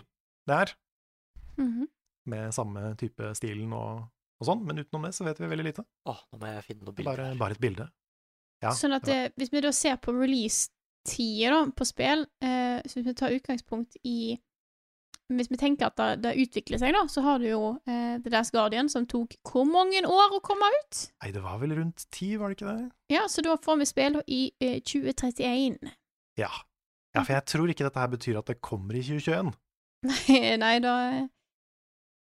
det 0.48 0.54
her. 0.56 0.70
Mhm. 1.60 1.82
Med 2.32 2.54
samme 2.56 2.94
type 2.96 3.28
stilen 3.36 3.74
og, 3.76 4.06
og 4.40 4.48
sånn, 4.48 4.62
men 4.66 4.80
utenom 4.80 5.04
det 5.06 5.10
så 5.14 5.26
vet 5.26 5.38
vi 5.38 5.50
veldig 5.50 5.66
lite. 5.68 5.84
Åh, 6.08 6.22
nå 6.32 6.38
må 6.40 6.48
jeg 6.54 6.64
finne 6.64 6.86
noen 6.86 6.94
er 6.94 6.96
bilder. 6.96 7.20
bare, 7.20 7.36
bare 7.38 7.54
et 7.54 7.60
bilde. 7.62 7.86
Ja, 8.64 8.72
sånn 8.74 8.96
at 8.96 9.04
det 9.06 9.18
det, 9.20 9.34
hvis 9.36 9.52
vi 9.52 9.62
da 9.62 9.70
ser 9.76 10.00
på 10.02 10.14
release-tider 10.16 11.70
på 11.76 11.86
spill, 11.86 12.24
eh, 12.40 12.80
så 12.80 12.96
hvis 12.96 13.06
vi 13.12 13.14
tar 13.20 13.36
utgangspunkt 13.36 14.00
i 14.08 14.16
hvis 15.32 15.48
vi 15.50 15.56
tenker 15.58 15.88
at 15.88 15.96
det, 15.98 16.08
det 16.22 16.32
utvikler 16.44 16.78
seg, 16.78 16.92
da, 16.94 17.00
så 17.10 17.22
har 17.24 17.40
du 17.42 17.48
jo 17.48 17.62
eh, 17.90 18.16
The 18.22 18.30
Last 18.30 18.52
Guardian, 18.54 18.88
som 18.92 19.06
tok 19.10 19.34
hvor 19.50 19.64
mange 19.66 20.02
år 20.06 20.36
å 20.36 20.42
komme 20.44 20.68
ut? 20.78 21.00
Nei, 21.24 21.32
det 21.34 21.42
var 21.42 21.58
vel 21.62 21.74
rundt 21.78 22.04
ti, 22.14 22.32
var 22.38 22.52
det 22.52 22.58
ikke 22.60 22.70
det? 22.76 22.86
Ja, 23.14 23.24
så 23.32 23.42
da 23.46 23.56
får 23.58 23.80
vi 23.82 23.88
spill 23.90 24.20
i 24.30 24.40
eh, 24.62 24.78
2031. 24.86 25.80
Ja. 26.38 26.50
ja, 27.16 27.22
for 27.24 27.32
jeg 27.34 27.46
tror 27.50 27.72
ikke 27.72 27.86
dette 27.88 28.02
her 28.04 28.12
betyr 28.12 28.38
at 28.42 28.50
det 28.52 28.60
kommer 28.62 28.94
i 28.98 29.02
2021. 29.02 29.50
Nei, 30.06 30.38
nei, 30.64 30.74
da 30.84 30.94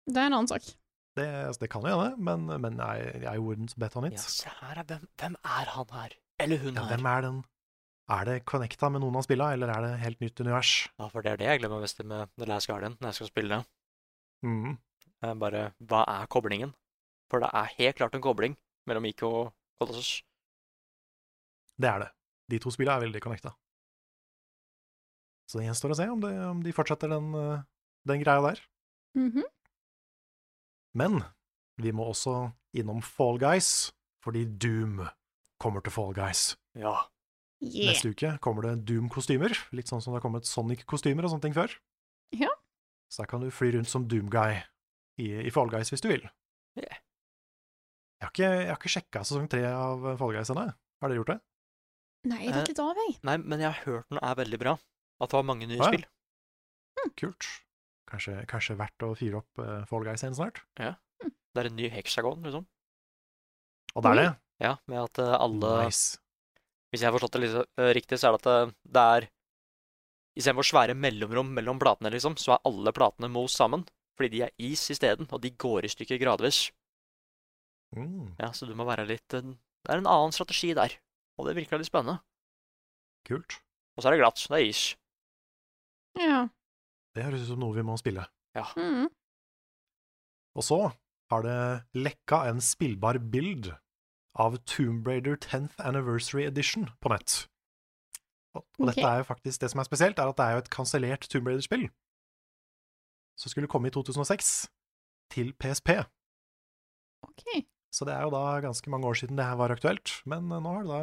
Det 0.10 0.18
er 0.18 0.28
en 0.28 0.34
annen 0.42 0.50
sak. 0.52 0.66
Det, 1.16 1.26
altså, 1.28 1.60
det 1.64 1.70
kan 1.72 1.84
jo 1.86 1.92
hende, 1.96 2.16
men, 2.24 2.46
men 2.64 2.80
I, 2.84 3.24
I 3.36 3.38
wouldn't 3.40 3.76
bet 3.80 3.96
on 4.00 4.08
it. 4.08 4.16
Ja, 4.20 4.28
se 4.32 4.52
her, 4.62 4.84
hvem, 4.88 5.08
hvem 5.20 5.36
er 5.44 5.72
han 5.76 5.96
her? 5.96 6.16
Eller 6.42 6.60
hun 6.64 6.76
Ja, 6.76 6.86
her? 6.88 6.96
hvem 6.96 7.08
er 7.12 7.26
den? 7.28 7.42
Er 8.10 8.26
det 8.26 8.46
connecta 8.50 8.90
med 8.92 9.02
noen 9.04 9.16
av 9.16 9.24
spilla, 9.24 9.52
eller 9.54 9.70
er 9.72 9.82
det 9.86 9.92
helt 10.02 10.20
nytt 10.24 10.40
univers? 10.42 10.72
Ja, 11.00 11.08
for 11.12 11.22
det 11.22 11.32
er 11.32 11.38
det 11.38 11.48
jeg 11.48 11.62
glemmer 11.62 11.84
mest 11.84 12.02
med 12.04 12.30
The 12.38 12.48
Last 12.50 12.68
Guardian 12.68 12.98
når 13.00 13.12
jeg 13.12 13.20
skal 13.20 13.30
spille 13.32 13.60
det. 13.60 13.68
Mm. 14.48 14.78
Eh, 15.24 15.34
Bare, 15.40 15.62
hva 15.80 16.02
er 16.10 16.28
koblingen? 16.28 16.74
For 17.32 17.40
det 17.40 17.52
er 17.56 17.70
helt 17.78 17.96
klart 18.02 18.16
en 18.18 18.24
kobling 18.26 18.58
mellom 18.90 19.06
IK 19.08 19.24
og 19.30 19.54
Colossus. 19.80 20.24
Det 21.80 21.88
er 21.88 22.00
det. 22.04 22.10
De 22.52 22.60
to 22.60 22.74
spilla 22.74 22.98
er 22.98 23.06
veldig 23.06 23.22
connecta. 23.24 23.54
Så 25.48 25.60
det 25.60 25.68
gjenstår 25.70 25.94
å 25.94 26.00
se 26.00 26.08
om, 26.12 26.20
det, 26.24 26.32
om 26.48 26.60
de 26.64 26.74
fortsetter 26.76 27.12
den, 27.12 27.32
eh, 27.36 27.64
den 28.08 28.24
greia 28.24 28.44
der. 28.50 28.60
Mhm. 29.16 29.44
Men 30.96 31.22
vi 31.80 31.92
må 31.96 32.10
også 32.12 32.52
innom 32.76 33.00
Fall 33.04 33.38
Guys, 33.40 33.92
fordi 34.24 34.44
Doom 34.46 35.06
kommer 35.60 35.84
til 35.84 35.92
Fall 35.96 36.14
Guys. 36.14 36.58
Ja. 36.76 36.98
Yeah. 37.62 37.92
Neste 37.92 38.10
uke 38.10 38.34
kommer 38.42 38.66
det 38.66 38.88
Doom-kostymer, 38.90 39.54
litt 39.78 39.92
sånn 39.92 40.02
som 40.02 40.14
det 40.14 40.20
har 40.20 40.26
kommet 40.26 40.50
Sonic-kostymer 40.50 41.28
og 41.28 41.34
sånne 41.36 41.46
ting 41.46 41.56
før. 41.58 41.76
Ja. 42.34 42.50
Så 43.12 43.22
da 43.22 43.30
kan 43.30 43.44
du 43.44 43.52
fly 43.54 43.76
rundt 43.76 43.92
som 43.92 44.08
Doom-guy 44.10 44.58
i, 45.22 45.28
i 45.46 45.52
Fall 45.54 45.70
Guys 45.70 45.92
hvis 45.94 46.02
du 46.02 46.10
vil. 46.10 46.26
Yeah. 46.80 47.02
Jeg 48.22 48.26
har 48.26 48.34
ikke, 48.34 48.50
jeg 48.50 48.70
har 48.70 48.80
ikke 48.80 48.94
sjekka 48.94 49.24
sesong 49.26 49.48
tre 49.52 49.64
av 49.70 50.04
Fall 50.18 50.34
Guys 50.38 50.54
ennå. 50.54 50.68
Har 51.02 51.10
dere 51.10 51.22
gjort 51.22 51.34
det? 51.34 51.38
Nei, 52.30 52.42
det 52.46 52.58
er 52.60 52.68
litt 52.70 52.82
av, 52.82 52.98
jeg. 53.02 53.16
Nei, 53.26 53.38
men 53.42 53.64
jeg 53.64 53.70
har 53.72 53.86
hørt 53.88 54.10
den 54.14 54.22
er 54.22 54.36
veldig 54.38 54.60
bra. 54.62 54.76
At 55.22 55.32
det 55.32 55.38
var 55.40 55.48
mange 55.50 55.70
nye 55.70 55.80
Å, 55.82 55.86
ja. 55.86 55.90
spill. 55.90 56.06
Kult. 57.18 57.48
Kanskje, 58.12 58.36
kanskje 58.50 58.76
verdt 58.78 59.06
å 59.06 59.14
fyre 59.18 59.40
opp 59.42 59.62
uh, 59.62 59.82
Fall 59.90 60.06
Guys 60.06 60.22
igjen 60.26 60.38
snart? 60.38 60.62
Ja. 60.82 60.94
Det 61.22 61.64
er 61.64 61.70
en 61.72 61.78
ny 61.78 61.90
heksagon, 61.92 62.46
liksom. 62.46 62.66
Og 63.96 64.06
det 64.06 64.12
er 64.14 64.20
det. 64.22 64.28
Ja, 64.62 64.76
med 64.88 65.02
at 65.02 65.20
eh, 65.20 65.34
alle 65.36 65.72
Nice. 65.90 66.22
Hvis 66.92 67.02
jeg 67.02 67.08
har 67.10 67.16
forstått 67.16 67.38
det 67.38 67.42
litt, 67.46 67.70
eh, 67.80 67.92
riktig, 67.96 68.20
så 68.20 68.28
er 68.30 68.36
det 68.36 68.42
at 68.42 68.50
det, 68.50 68.76
det 68.98 69.06
er 69.16 69.30
Istedenfor 70.40 70.64
svære 70.64 70.94
mellomrom 70.96 71.50
mellom 71.52 71.80
platene, 71.82 72.08
liksom, 72.14 72.38
så 72.40 72.54
er 72.56 72.62
alle 72.70 72.94
platene 72.96 73.28
most 73.28 73.58
sammen. 73.60 73.82
Fordi 74.16 74.30
de 74.32 74.42
er 74.46 74.54
is 74.64 74.80
isteden, 74.94 75.28
og 75.28 75.42
de 75.44 75.50
går 75.60 75.84
i 75.84 75.90
stykker 75.92 76.20
gradvis. 76.22 76.70
Mm, 77.96 78.36
Ja, 78.40 78.52
Så 78.56 78.66
du 78.68 78.72
må 78.76 78.86
være 78.88 79.04
litt 79.10 79.34
eh, 79.36 79.42
Det 79.42 79.90
er 79.92 79.98
en 80.00 80.08
annen 80.08 80.32
strategi 80.32 80.74
der, 80.78 80.94
og 81.38 81.48
det 81.50 81.56
virker 81.58 81.78
litt 81.82 81.90
spennende. 81.90 82.22
kult. 83.28 83.60
Og 83.98 84.04
så 84.04 84.08
er 84.08 84.16
det 84.16 84.22
glatt. 84.22 84.40
Det 84.48 84.56
er 84.58 84.66
is. 84.70 84.96
Ja. 86.18 86.48
Det 87.14 87.24
høres 87.26 87.44
ut 87.44 87.48
som 87.52 87.60
noe 87.60 87.76
vi 87.76 87.84
må 87.84 87.98
spille. 88.00 88.24
Mm. 88.56 89.10
Og 90.56 90.64
så 90.64 90.80
har 91.32 91.44
det 91.44 91.58
lekka 91.96 92.46
en 92.50 92.62
spillbar 92.64 93.20
bild 93.20 93.68
av 94.40 94.58
Tomb 94.66 95.08
Raider 95.08 95.36
10th 95.36 95.80
Anniversary 95.80 96.46
Edition 96.48 96.90
på 97.02 97.12
nett. 97.12 97.48
Og, 98.56 98.64
og 98.64 98.86
okay. 98.86 98.94
dette 98.94 99.08
er 99.08 99.22
jo 99.22 99.28
faktisk 99.28 99.62
det 99.62 99.72
som 99.72 99.82
er 99.82 99.88
spesielt, 99.88 100.20
er 100.20 100.32
at 100.32 100.38
det 100.38 100.46
er 100.46 100.56
jo 100.56 100.64
et 100.64 100.72
kansellert 100.74 101.28
Tomb 101.32 101.48
Raider-spill. 101.48 101.88
Som 103.40 103.54
skulle 103.54 103.70
komme 103.72 103.90
i 103.90 103.96
2006 103.96 104.70
til 105.32 105.54
PSP. 105.60 105.96
OK. 107.28 107.46
Så 107.92 108.08
det 108.08 108.16
er 108.16 108.24
jo 108.26 108.34
da 108.34 108.62
ganske 108.64 108.92
mange 108.92 109.08
år 109.08 109.20
siden 109.20 109.40
det 109.40 109.48
her 109.48 109.60
var 109.60 109.74
aktuelt. 109.74 110.14
Men 110.26 110.52
eh, 110.52 110.64
nå 110.64 110.76
har 110.76 110.86
det 110.86 110.92
da 110.92 111.02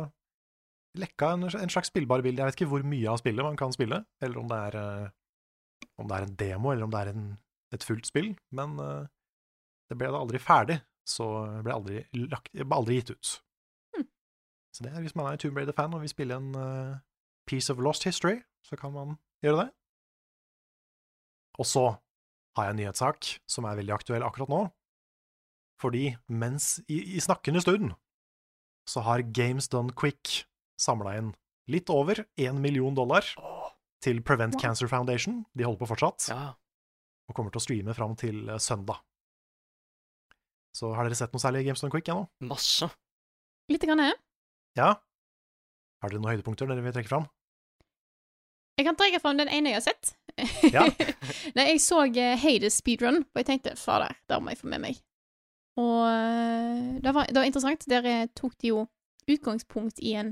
lekka 0.98 1.32
en, 1.36 1.44
en 1.48 1.72
slags 1.72 1.92
spillbar 1.92 2.24
bilde. 2.24 2.40
Jeg 2.40 2.48
vet 2.48 2.60
ikke 2.60 2.70
hvor 2.72 2.86
mye 2.86 3.12
av 3.12 3.20
spillet 3.20 3.44
man 3.44 3.58
kan 3.60 3.74
spille, 3.74 4.02
eller 4.24 4.40
om 4.40 4.48
det 4.50 4.60
er, 4.70 4.78
eh, 4.80 5.88
om 6.00 6.08
det 6.08 6.16
er 6.16 6.26
en 6.26 6.36
demo, 6.40 6.72
eller 6.72 6.88
om 6.88 6.94
det 6.94 7.02
er 7.02 7.12
en, 7.12 7.26
et 7.76 7.84
fullt 7.84 8.08
spill. 8.08 8.32
Men 8.56 8.78
eh, 8.82 9.04
det 9.88 9.98
ble 10.00 10.12
da 10.12 10.20
aldri 10.20 10.40
ferdig, 10.42 10.80
så 11.08 11.26
ble 11.64 11.74
aldri, 11.74 12.02
lagt, 12.28 12.52
ble 12.52 12.76
aldri 12.76 12.98
gitt 13.00 13.14
ut. 13.14 13.32
Hm. 13.96 14.08
Så 14.74 14.84
det 14.84 14.92
er 14.92 15.04
hvis 15.04 15.16
man 15.18 15.30
er 15.30 15.40
Tomb 15.40 15.56
Raider-fan 15.58 15.96
og 15.96 16.04
vil 16.04 16.12
spille 16.12 16.36
en 16.36 16.50
uh, 16.56 16.98
Piece 17.48 17.72
of 17.72 17.80
Lost 17.82 18.04
History, 18.04 18.42
så 18.66 18.76
kan 18.76 18.92
man 18.92 19.16
gjøre 19.44 19.64
det. 19.64 19.68
Og 21.58 21.66
så 21.66 21.86
har 22.56 22.68
jeg 22.68 22.74
en 22.74 22.80
nyhetssak 22.82 23.32
som 23.50 23.66
er 23.66 23.78
veldig 23.80 23.94
aktuell 23.96 24.26
akkurat 24.26 24.52
nå. 24.52 24.60
Fordi 25.78 26.10
mens 26.26 26.78
i, 26.90 27.00
i 27.16 27.22
snakkende 27.22 27.62
stund 27.62 27.92
så 28.88 29.04
har 29.06 29.26
Games 29.36 29.68
Done 29.70 29.94
Quick 29.94 30.42
samla 30.80 31.16
inn 31.18 31.32
litt 31.68 31.90
over 31.92 32.24
én 32.40 32.60
million 32.62 32.96
dollar 32.96 33.26
til 34.02 34.22
Prevent 34.24 34.56
Cancer 34.60 34.88
Foundation. 34.90 35.42
De 35.54 35.66
holder 35.66 35.82
på 35.82 35.90
fortsatt, 35.92 36.30
ja. 36.32 36.54
og 37.28 37.36
kommer 37.36 37.52
til 37.52 37.60
å 37.60 37.66
streame 37.66 37.94
fram 37.96 38.16
til 38.18 38.48
eh, 38.48 38.60
søndag. 38.62 39.02
Så 40.78 40.92
har 40.94 41.08
dere 41.08 41.18
sett 41.18 41.32
noe 41.34 41.42
særlig 41.42 41.64
i 41.64 41.68
Games 41.68 41.82
Done 41.82 41.90
Quick 41.90 42.08
ennå? 42.12 42.28
Masse. 42.46 42.86
Litt 43.72 43.82
grann. 43.82 44.04
jeg. 44.04 44.14
Ja? 44.78 44.92
Har 45.98 46.12
dere 46.12 46.22
noen 46.22 46.30
høydepunkter 46.36 46.70
dere 46.70 46.84
vil 46.84 46.94
trekke 46.94 47.10
fram? 47.10 47.26
Jeg 48.78 48.86
kan 48.86 48.98
trekke 48.98 49.18
fram 49.18 49.40
den 49.40 49.50
ene 49.50 49.72
jeg 49.72 49.80
har 49.80 49.86
sett. 49.88 50.12
Ja. 50.70 50.84
Nei, 51.58 51.64
jeg 51.72 51.82
så 51.82 52.04
eh, 52.06 52.36
Hades 52.38 52.78
speedrun, 52.78 53.24
og 53.26 53.40
jeg 53.40 53.48
tenkte 53.48 53.74
fader, 53.74 54.14
det 54.30 54.38
må 54.38 54.52
jeg 54.52 54.60
få 54.60 54.70
med 54.70 54.84
meg. 54.84 55.00
Og 55.82 56.04
eh, 56.06 56.84
det 57.02 57.14
var, 57.16 57.26
det 57.26 57.40
var 57.40 57.48
interessant. 57.48 57.88
Der 57.90 58.06
eh, 58.06 58.28
tok 58.38 58.54
de 58.62 58.70
jo 58.70 58.84
utgangspunkt 59.28 59.98
i 59.98 60.14
en 60.20 60.30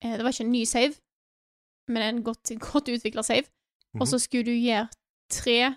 eh, 0.00 0.16
Det 0.16 0.24
var 0.24 0.32
ikke 0.32 0.48
en 0.48 0.54
ny 0.56 0.64
save, 0.64 0.96
men 1.92 2.02
en 2.06 2.24
godt, 2.24 2.54
godt 2.64 2.88
utvikla 2.96 3.26
save. 3.26 3.44
Og 4.00 4.08
så 4.08 4.18
skulle 4.20 4.44
du 4.48 4.56
gjøre 4.56 4.88
tre 5.32 5.74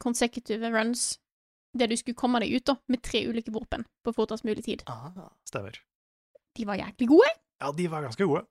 consecutive 0.00 0.68
runs 0.72 1.18
der 1.76 1.90
du 1.90 1.96
skulle 2.00 2.18
komme 2.18 2.40
deg 2.42 2.54
ut 2.56 2.66
da, 2.70 2.78
med 2.88 3.02
tre 3.04 3.24
ulike 3.28 3.52
våpen 3.54 3.84
på 4.06 4.14
fortest 4.16 4.46
mulig 4.48 4.64
tid. 4.66 4.84
Ah. 4.88 5.28
Stemmer. 5.48 5.76
De 6.56 6.66
var 6.66 6.80
jæklig 6.80 7.10
gode. 7.10 7.32
Ja, 7.60 7.72
de 7.74 7.88
var 7.90 8.06
ganske 8.06 8.24
gode. 8.24 8.46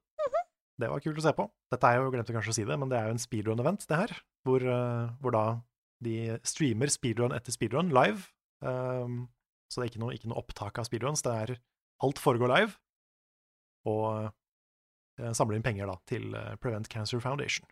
Det 0.77 0.89
var 0.91 1.01
kult 1.01 1.17
å 1.17 1.23
se 1.25 1.33
på. 1.33 1.47
Dette 1.73 1.89
er 1.89 1.97
jo, 1.97 2.09
glemte 2.13 2.33
kanskje 2.35 2.53
å 2.53 2.55
si 2.59 2.65
det, 2.67 2.75
men 2.77 2.91
det 2.91 2.99
er 2.99 3.07
jo 3.09 3.15
en 3.15 3.21
speedrun-event, 3.21 3.87
det 3.89 3.97
her. 3.97 4.11
Hvor, 4.45 4.61
uh, 4.61 5.09
hvor 5.23 5.33
da 5.33 5.45
de 6.05 6.37
streamer 6.45 6.91
speedrun 6.93 7.33
etter 7.33 7.55
speedrun 7.55 7.89
live. 7.95 8.29
Um, 8.61 9.23
så 9.71 9.81
det 9.81 9.87
er 9.87 9.91
ikke 9.91 10.03
noe, 10.03 10.13
ikke 10.13 10.29
noe 10.29 10.43
opptak 10.43 10.77
av 10.77 10.85
speedruns. 10.85 11.25
Det 11.25 11.33
er 11.33 11.55
alt 12.05 12.21
foregår 12.21 12.53
live. 12.53 12.77
Og 13.89 14.29
uh, 14.29 15.31
samler 15.33 15.57
inn 15.57 15.65
penger 15.65 15.89
da 15.89 15.95
til 16.05 16.35
eh, 16.37 16.53
Prevent 16.61 16.85
Cancer 16.93 17.17
Foundation. 17.23 17.65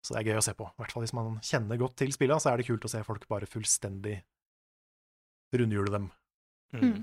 Så 0.00 0.14
det 0.14 0.22
er 0.22 0.32
gøy 0.32 0.40
å 0.40 0.44
se 0.44 0.54
på. 0.56 0.66
I 0.66 0.80
hvert 0.80 0.94
fall 0.94 1.04
hvis 1.04 1.16
man 1.16 1.38
kjenner 1.44 1.80
godt 1.80 1.98
til 2.00 2.12
spilla, 2.14 2.38
så 2.40 2.52
er 2.52 2.60
det 2.60 2.68
kult 2.70 2.86
å 2.88 2.90
se 2.92 3.02
folk 3.04 3.26
bare 3.28 3.48
fullstendig 3.50 4.16
rundhjule 5.56 5.92
dem. 5.92 6.10
Mm. 6.72 6.84
Mm. 6.84 7.00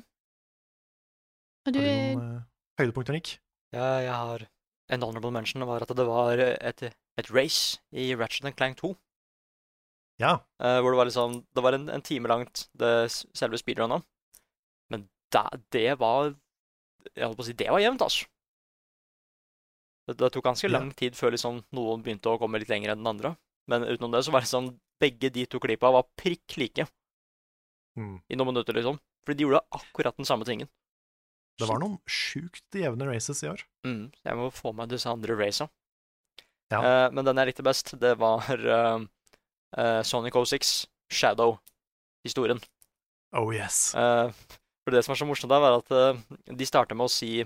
Har 1.67 1.75
du 1.75 1.81
noen 1.83 2.21
uh, 2.23 2.45
høydepunkter, 2.79 3.17
Nick? 3.17 3.33
Ja, 3.75 3.97
jeg 3.99 4.13
har 4.13 4.47
En 4.87 5.03
honorable 5.03 5.33
mention 5.35 5.65
var 5.67 5.83
at 5.83 5.91
det 5.91 6.05
var 6.07 6.39
et, 6.39 6.83
et 7.19 7.29
race 7.35 7.81
i 7.91 8.13
Ratchet 8.15 8.55
Clank 8.55 8.77
2. 8.79 8.93
Ja. 10.23 10.37
Uh, 10.63 10.79
hvor 10.79 10.93
det 10.93 10.97
var 11.01 11.09
liksom 11.09 11.41
Det 11.53 11.63
var 11.63 11.75
en, 11.75 11.89
en 11.89 12.01
time 12.01 12.31
langt, 12.31 12.69
det, 12.79 13.11
selve 13.11 13.59
speedrunnet. 13.59 14.07
Men 14.89 15.09
da, 15.33 15.49
det 15.75 15.99
var 15.99 16.33
Jeg 17.13 17.27
holdt 17.27 17.37
på 17.37 17.45
å 17.45 17.49
si 17.49 17.57
det 17.59 17.69
var 17.69 17.83
jevnt, 17.83 18.01
altså. 18.01 18.31
Det, 20.07 20.15
det 20.19 20.29
tok 20.34 20.45
ganske 20.45 20.69
lang 20.71 20.91
tid 20.95 21.15
før 21.19 21.34
liksom 21.35 21.61
noen 21.75 22.03
begynte 22.03 22.31
å 22.31 22.39
komme 22.39 22.59
litt 22.61 22.71
lenger 22.71 22.93
enn 22.93 23.03
den 23.03 23.11
andre. 23.11 23.34
Men 23.67 23.84
utenom 23.84 24.13
det 24.13 24.23
så 24.25 24.31
var 24.34 24.45
det 24.45 24.51
sånn 24.53 24.73
Begge 24.97 25.29
de 25.29 25.43
to 25.45 25.59
klippa 25.61 25.91
var 25.93 26.07
prikk 26.17 26.55
like 26.57 26.88
Mm. 27.97 28.19
i 28.29 28.38
noen 28.38 28.51
minutter, 28.53 28.73
liksom. 28.77 28.99
Fordi 29.25 29.38
de 29.38 29.45
gjorde 29.45 29.61
akkurat 29.73 30.15
den 30.17 30.25
samme 30.25 30.45
tingen. 30.45 30.69
Det 31.57 31.65
var 31.65 31.79
noen 31.81 31.97
sjukt 32.05 32.77
jevne 32.77 33.07
races 33.09 33.41
i 33.41 33.49
år. 33.49 33.63
Mm, 33.85 34.11
jeg 34.25 34.38
må 34.38 34.51
få 34.53 34.73
meg 34.77 34.91
disse 34.91 35.09
andre 35.09 35.34
raca. 35.34 35.65
Ja. 36.69 36.79
Uh, 36.81 37.07
men 37.15 37.25
den 37.25 37.41
jeg 37.41 37.49
likte 37.49 37.65
best, 37.65 37.95
det 37.99 38.13
var 38.21 38.45
uh, 38.45 39.01
uh, 39.77 40.01
Sonic 40.05 40.38
06, 40.38 40.85
Shadow-historien. 41.09 42.61
Oh 43.34 43.49
yes. 43.55 43.91
For 43.97 44.93
det 44.93 45.01
som 45.03 45.15
er 45.15 45.19
så 45.19 45.27
morsomt 45.27 45.51
der, 45.51 45.63
var 45.63 45.79
at 45.81 46.53
de 46.57 46.67
starta 46.67 46.95
med 46.95 47.09
å 47.09 47.11
si 47.11 47.41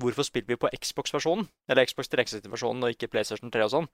hvorfor 0.00 0.26
spiller 0.26 0.54
vi 0.54 0.58
på 0.60 0.70
Xbox-versjonen, 0.76 1.46
eller 1.70 1.88
Xbox 1.88 2.10
360-versjonen 2.12 2.84
og 2.86 2.92
ikke 2.94 3.10
PlayStation 3.12 3.52
3 3.52 3.64
og 3.66 3.72
sånn. 3.72 3.88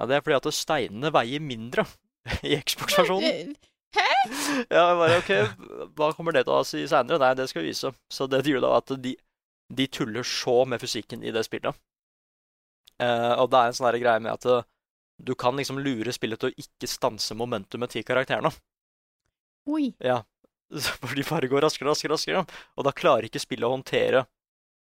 Ja, 0.00 0.08
det 0.08 0.16
er 0.16 0.24
fordi 0.24 0.38
at 0.38 0.56
steinene 0.56 1.12
veier 1.14 1.44
mindre 1.44 1.84
i 2.48 2.56
Xbox-versjonen. 2.56 3.54
Hæ? 3.92 4.08
Ja, 4.72 4.86
bare 4.96 5.18
OK, 5.20 5.30
hva 5.98 6.12
kommer 6.16 6.32
det 6.32 6.46
til 6.46 6.56
å 6.56 6.62
si 6.64 6.86
seinere? 6.88 7.20
Nei, 7.20 7.34
det 7.36 7.50
skal 7.50 7.64
vi 7.64 7.72
vise. 7.74 7.92
Så 8.12 8.28
det 8.30 8.44
gjør 8.48 8.64
da, 8.64 8.74
at 8.80 8.94
de, 9.04 9.16
de 9.68 9.88
tuller 9.92 10.24
så 10.26 10.62
med 10.68 10.80
fysikken 10.80 11.24
i 11.26 11.34
det 11.34 11.44
spillet. 11.44 11.76
Eh, 13.02 13.32
og 13.36 13.50
det 13.52 13.60
er 13.60 13.70
en 13.72 13.76
sånn 13.76 14.00
greie 14.00 14.22
med 14.22 14.32
at 14.32 14.48
eh, 14.48 14.68
du 15.22 15.34
kan 15.38 15.58
liksom 15.58 15.80
lure 15.82 16.14
spillet 16.14 16.40
til 16.40 16.52
å 16.52 16.64
ikke 16.64 16.88
stanse 16.88 17.36
momentumet 17.36 17.92
til 17.92 18.06
karakterene. 18.06 18.52
Oi. 19.68 19.92
Ja, 20.02 20.22
For 21.02 21.12
de 21.16 21.24
bare 21.28 21.50
går 21.50 21.64
raskere, 21.66 21.90
raskere, 21.90 22.16
raskere. 22.16 22.44
Og 22.78 22.86
da 22.86 22.94
klarer 22.96 23.28
ikke 23.28 23.42
spillet 23.42 23.68
å 23.68 23.74
håndtere 23.74 24.24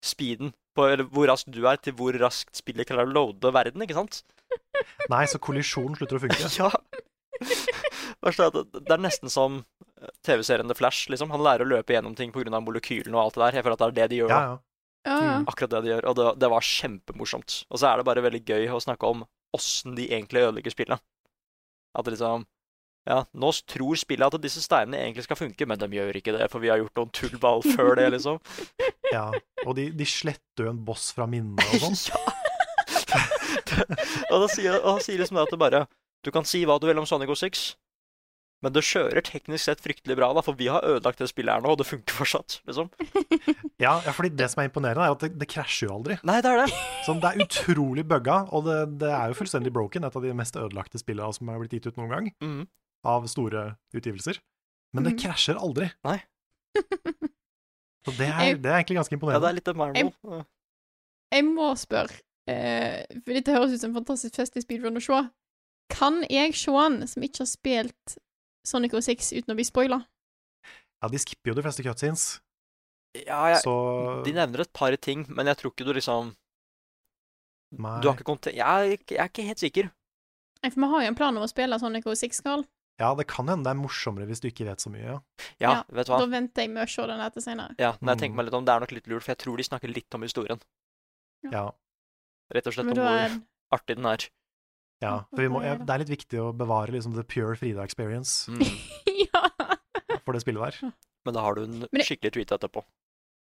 speeden 0.05 0.53
på 0.75 0.87
eller 0.87 1.07
hvor 1.11 1.27
raskt 1.29 1.51
du 1.53 1.61
er, 1.67 1.79
til 1.83 1.95
hvor 1.97 2.15
raskt 2.21 2.55
spillet 2.57 2.87
klarer 2.89 3.09
å 3.09 3.13
loade 3.15 3.51
verden, 3.53 3.83
ikke 3.83 3.97
sant? 3.97 4.21
Nei, 5.13 5.25
så 5.29 5.39
kollisjon 5.41 5.97
slutter 5.99 6.19
å 6.19 6.23
funke. 6.25 6.51
Ja. 6.61 6.71
At 8.21 8.37
det 8.37 8.91
er 8.93 9.01
nesten 9.01 9.31
som 9.33 9.61
eh, 9.97 10.09
TV-serien 10.27 10.69
The 10.69 10.75
Flash. 10.77 11.07
liksom. 11.09 11.31
Han 11.33 11.41
lærer 11.41 11.65
å 11.65 11.71
løpe 11.71 11.95
gjennom 11.95 12.13
ting 12.17 12.29
pga. 12.35 12.59
molekylene 12.61 13.17
og 13.17 13.23
alt 13.23 13.37
det 13.37 13.41
der. 13.41 13.55
Jeg 13.57 13.65
føler 13.65 13.77
at 13.77 13.81
det 13.81 13.87
er 13.87 13.95
det 13.97 14.09
de 14.11 14.19
gjør. 14.19 14.33
Ja, 14.33 14.41
ja. 14.51 14.59
Ja, 15.01 15.15
ja. 15.25 15.37
Akkurat 15.49 15.71
det 15.73 15.81
de 15.87 15.89
gjør. 15.95 16.07
Og 16.11 16.17
det, 16.19 16.27
det 16.43 16.49
var 16.53 16.67
kjempemorsomt. 16.67 17.55
Og 17.73 17.81
så 17.81 17.89
er 17.89 17.97
det 17.97 18.05
bare 18.05 18.21
veldig 18.27 18.43
gøy 18.45 18.67
å 18.69 18.81
snakke 18.83 19.09
om 19.09 19.23
åssen 19.57 19.97
de 19.97 20.05
egentlig 20.11 20.43
ødelegger 20.45 20.75
spillet. 20.75 21.01
At 21.97 22.05
det 22.05 22.13
liksom 22.13 22.45
Ja, 23.09 23.23
nå 23.33 23.49
tror 23.65 23.97
spillet 23.97 24.35
at 24.37 24.43
disse 24.43 24.61
steinene 24.61 24.99
egentlig 25.01 25.23
skal 25.25 25.39
funke, 25.39 25.65
men 25.65 25.79
de 25.81 25.87
gjør 25.97 26.19
ikke 26.19 26.35
det, 26.35 26.45
for 26.53 26.61
vi 26.61 26.69
har 26.69 26.77
gjort 26.83 26.99
noen 26.99 27.13
tullball 27.17 27.63
før 27.75 27.95
det, 27.97 28.09
liksom. 28.13 28.37
ja. 29.11 29.27
Og 29.65 29.73
de, 29.79 29.87
de 29.97 30.05
sletter 30.05 30.67
jo 30.67 30.73
en 30.73 30.83
boss 30.85 31.09
fra 31.15 31.25
minnet 31.29 31.61
og 31.81 31.97
sånn. 31.97 31.97
ja. 33.11 33.21
og 34.31 34.43
da 34.43 34.47
sier, 34.51 34.77
og 34.81 34.89
han 34.97 35.03
sier 35.05 35.21
liksom 35.21 35.37
det 35.39 35.45
at 35.47 35.53
det 35.53 35.59
bare 35.61 35.85
Du 36.25 36.29
kan 36.33 36.45
si 36.47 36.61
hva 36.69 36.77
du 36.81 36.85
vil 36.89 36.99
om 37.01 37.07
Sonic 37.09 37.31
06, 37.33 37.61
men 38.61 38.73
det 38.75 38.83
kjører 38.85 39.23
teknisk 39.25 39.65
sett 39.65 39.79
fryktelig 39.81 40.13
bra, 40.19 40.27
da, 40.37 40.43
for 40.45 40.53
vi 40.59 40.67
har 40.69 40.85
ødelagt 40.85 41.17
det 41.23 41.31
spillet 41.31 41.49
her 41.55 41.63
nå, 41.65 41.71
og 41.73 41.79
det 41.81 41.87
funker 41.89 42.13
fortsatt, 42.13 42.59
liksom. 42.69 42.91
Ja, 43.81 43.95
ja, 44.05 44.11
fordi 44.13 44.29
det 44.37 44.51
som 44.53 44.61
er 44.61 44.67
imponerende, 44.69 45.07
er 45.07 45.15
at 45.15 45.23
det, 45.25 45.31
det 45.41 45.47
krasjer 45.49 45.87
jo 45.89 45.95
aldri. 45.95 46.19
Nei, 46.29 46.35
det 46.45 46.51
er 46.51 46.61
det. 46.61 46.75
Sånn, 47.07 47.17
det 47.23 47.31
er 47.31 47.41
utrolig 47.47 48.03
bugga, 48.05 48.35
og 48.53 48.67
det, 48.69 48.75
det 49.01 49.09
er 49.09 49.33
jo 49.33 49.39
fullstendig 49.39 49.73
broken. 49.73 50.05
Et 50.05 50.19
av 50.19 50.27
de 50.27 50.35
mest 50.37 50.59
ødelagte 50.61 51.01
spillene 51.01 51.33
som 51.33 51.49
er 51.49 51.57
blitt 51.63 51.73
gitt 51.79 51.89
ut 51.89 51.97
noen 51.97 52.13
gang, 52.13 52.29
Mhm. 52.45 52.61
Av 53.03 53.27
store 53.27 53.77
utgivelser. 53.95 54.39
Men 54.93 55.03
det 55.05 55.13
Mhm. 55.15 55.19
krasjer 55.23 55.55
aldri. 55.59 55.91
Nei. 56.03 56.19
Så 58.05 58.11
det 58.17 58.27
er, 58.27 58.39
Jeg- 58.45 58.61
det 58.61 58.71
er 58.71 58.77
egentlig 58.83 58.97
ganske 58.97 59.11
Ja, 59.13 59.17
det 59.17 59.21
imponerende. 59.21 59.49
er 59.49 59.53
litt 59.53 59.75
Marvel. 59.77 59.95
Jeg, 59.95 60.45
Jeg 61.31 61.43
må 61.45 61.67
spørre, 61.77 62.11
uh, 62.49 63.21
for 63.23 63.33
dette 63.33 63.53
høres 63.55 63.73
ut 63.73 63.79
som 63.79 63.91
en 63.95 64.03
fantastisk 64.03 64.35
fest 64.35 64.57
i 64.57 64.61
speedrun 64.61 64.97
å 64.97 65.01
se. 65.01 65.29
Kan 65.89 66.23
jeg 66.29 66.53
se 66.55 66.71
han 66.71 67.07
som 67.07 67.23
ikke 67.23 67.39
har 67.39 67.45
spilt 67.51 68.17
Sonic 68.65 68.91
06 68.91 69.31
uten 69.33 69.53
å 69.53 69.55
bli 69.55 69.63
spoila? 69.63 70.05
Ja, 71.01 71.07
de 71.07 71.17
skipper 71.17 71.51
jo 71.51 71.53
de 71.55 71.61
fleste 71.63 71.83
cutscenes, 71.83 72.39
Ja, 73.15 73.47
jeg, 73.47 73.61
så 73.63 74.23
de 74.23 74.31
nevner 74.33 74.61
et 74.61 74.71
par 74.73 74.95
ting, 74.97 75.25
men 75.29 75.45
jeg 75.47 75.57
tror 75.57 75.71
ikke 75.71 75.85
du 75.85 75.93
liksom 75.93 76.35
Nei. 77.73 78.01
Du 78.01 78.07
har 78.09 78.15
ikke 78.17 78.25
kontent... 78.27 78.53
Jeg, 78.55 78.67
er 78.67 78.83
jeg 78.97 79.17
er 79.17 79.29
ikke 79.29 79.45
helt 79.47 79.59
sikker. 79.59 79.91
Nei, 80.61 80.69
For 80.71 80.81
vi 80.81 80.87
har 80.91 81.01
jo 81.03 81.07
en 81.07 81.15
plan 81.15 81.37
om 81.37 81.43
å 81.43 81.49
spille 81.49 81.79
Sonic 81.79 82.03
06, 82.03 82.41
Carl. 82.43 82.65
Ja, 83.01 83.09
det 83.17 83.25
kan 83.31 83.47
hende 83.49 83.65
det 83.65 83.73
er 83.73 83.79
morsommere 83.81 84.27
hvis 84.29 84.41
du 84.43 84.47
ikke 84.51 84.67
vet 84.69 84.83
så 84.83 84.91
mye. 84.93 85.01
Ja. 85.09 85.17
Ja, 85.59 85.71
vet 85.89 86.05
du 86.07 86.13
hva? 86.13 86.19
Da 86.21 86.29
venter 86.31 86.61
jeg 86.67 86.71
med 86.75 86.85
å 86.85 86.89
se 86.91 87.05
den 87.09 87.23
etter 87.25 87.41
senere. 87.43 87.75
Ja, 87.81 87.95
men 87.99 88.13
jeg 88.13 88.21
tenker 88.23 88.35
Mm. 88.35 88.37
meg 88.41 88.45
litt 88.51 88.57
om, 88.59 88.65
Det 88.65 88.73
er 88.75 88.79
nok 88.85 88.91
litt 88.95 89.07
lurt, 89.09 89.23
for 89.25 89.31
jeg 89.33 89.39
tror 89.41 89.57
de 89.57 89.63
snakker 89.67 89.93
litt 89.95 90.13
om 90.17 90.21
historien. 90.27 90.61
Ja, 91.51 91.71
Rett 92.53 92.67
og 92.67 92.73
slett 92.75 92.85
om 92.91 92.93
hvor 92.93 93.07
er 93.07 93.41
artig 93.73 93.95
den 93.97 94.05
er. 94.05 94.25
ja. 95.01 95.23
For 95.31 95.41
vi 95.41 95.47
må, 95.49 95.63
ja, 95.63 95.75
det 95.79 95.89
er 95.89 95.99
litt 96.03 96.09
viktig 96.19 96.37
å 96.39 96.51
bevare 96.55 96.91
liksom 96.91 97.15
the 97.15 97.23
pure 97.23 97.55
Frida 97.55 97.81
experience 97.83 98.47
Mm. 98.51 98.59
Ja! 99.33 99.49
for 100.25 100.33
det 100.33 100.41
spillet 100.43 100.61
der. 100.81 100.93
Men 101.25 101.33
da 101.33 101.41
har 101.41 101.55
du 101.55 101.63
en 101.63 101.79
det- 101.81 102.05
skikkelig 102.05 102.33
tweet 102.33 102.51
etterpå. 102.53 102.83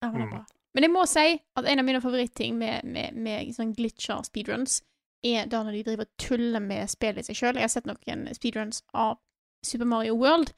Ja, 0.02 0.10
det 0.10 0.20
er 0.20 0.26
Mm. 0.26 0.30
bra. 0.30 0.46
Men 0.74 0.82
jeg 0.82 0.90
må 0.92 1.06
si 1.08 1.42
at 1.56 1.64
en 1.64 1.78
av 1.78 1.84
mine 1.84 2.00
favorittting 2.02 2.54
med, 2.58 2.84
med, 2.84 3.14
med 3.16 3.46
sånn 3.54 3.74
glitcher 3.76 4.24
speedruns, 4.26 4.82
er 5.24 5.46
da 5.46 5.62
når 5.64 5.72
de 5.72 5.82
driver 5.84 6.02
og 6.02 6.16
tuller 6.18 6.60
med 6.60 6.88
spillet 6.88 7.18
i 7.18 7.22
seg 7.32 7.36
sjøl. 7.36 7.54
Jeg 7.54 7.62
har 7.62 7.68
sett 7.68 7.86
noen 7.86 8.28
speedruns 8.34 8.82
av 8.94 9.18
Super 9.64 9.88
Mario 9.88 10.16
World, 10.18 10.52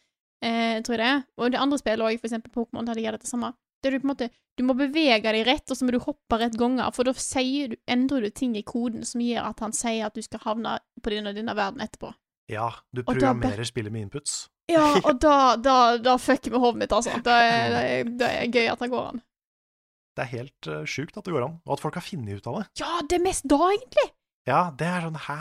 eh, 0.45 0.79
tror 0.83 0.97
jeg 0.97 1.03
det 1.03 1.09
er. 1.12 1.25
Og 1.39 1.53
det 1.53 1.62
andre 1.62 1.79
spillet 1.81 2.05
òg, 2.07 2.19
eksempel 2.19 2.53
Pokémon, 2.55 2.87
der 2.87 2.99
de 2.99 3.07
gjør 3.07 3.19
dette 3.19 3.31
samme. 3.31 3.53
Der 3.85 3.95
du 3.95 4.01
på 4.01 4.09
en 4.09 4.15
måte 4.15 4.31
Du 4.59 4.65
må 4.66 4.75
bevege 4.75 5.23
deg 5.23 5.45
rett, 5.47 5.70
og 5.70 5.79
så 5.79 5.87
må 5.87 5.93
du 5.95 6.01
hoppe 6.03 6.35
rett 6.41 6.57
ganger, 6.59 6.91
for 6.91 7.07
da 7.07 7.12
du, 7.15 7.77
endrer 7.87 8.25
du 8.27 8.31
ting 8.35 8.57
i 8.59 8.65
koden 8.66 9.05
som 9.07 9.20
gjør 9.23 9.53
at 9.53 9.61
han 9.61 9.73
sier 9.73 10.07
at 10.07 10.15
du 10.15 10.23
skal 10.23 10.41
havne 10.43 10.81
på 10.99 11.11
denne 11.11 11.31
denne 11.33 11.55
verden 11.55 11.81
etterpå. 11.81 12.11
Ja, 12.51 12.73
du 12.91 13.05
programmerer 13.05 13.62
spillet 13.62 13.93
med 13.93 14.09
inputs. 14.09 14.49
Ja, 14.66 14.99
og 15.07 15.20
da, 15.23 15.55
da, 15.57 15.77
da 16.03 16.16
fucker 16.19 16.51
vi 16.51 16.59
hodet 16.59 16.83
mitt, 16.83 16.93
altså. 16.93 17.20
Det 17.23 17.31
er, 17.33 17.70
det, 17.70 17.85
er, 17.87 18.11
det 18.19 18.31
er 18.33 18.51
gøy 18.51 18.73
at 18.73 18.83
det 18.83 18.91
går 18.91 19.07
an. 19.12 19.23
Det 20.19 20.25
er 20.25 20.33
helt 20.33 20.66
uh, 20.66 20.83
sjukt 20.83 21.15
at 21.15 21.29
det 21.29 21.37
går 21.37 21.47
an, 21.47 21.61
og 21.62 21.77
at 21.77 21.85
folk 21.85 21.95
har 21.95 22.03
funnet 22.03 22.41
ut 22.41 22.51
av 22.51 22.59
det. 22.59 22.66
Ja, 22.83 22.99
det 23.07 23.20
er 23.20 23.23
mest 23.23 23.47
da, 23.47 23.61
egentlig. 23.70 24.09
Ja, 24.49 24.62
det 24.75 24.89
er 24.91 25.07
sånn 25.07 25.23
hæ? 25.29 25.39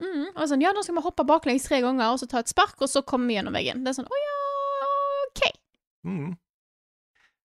Mm, 0.00 0.30
og 0.32 0.46
sånn, 0.48 0.62
ja, 0.64 0.72
nå 0.72 0.82
skal 0.84 0.96
vi 0.96 1.04
hoppe 1.04 1.26
baklengs 1.28 1.66
tre 1.68 1.82
ganger, 1.84 2.14
og 2.14 2.20
så 2.22 2.28
ta 2.30 2.40
et 2.40 2.50
spark, 2.50 2.78
og 2.80 2.88
så 2.88 3.02
komme 3.06 3.34
gjennom 3.34 3.56
veggen. 3.56 3.82
Det 3.84 3.92
er 3.92 3.98
sånn, 3.98 4.08
å 4.08 4.20
ja, 4.20 4.38
OK. 5.26 5.42
Mm. 6.08 6.30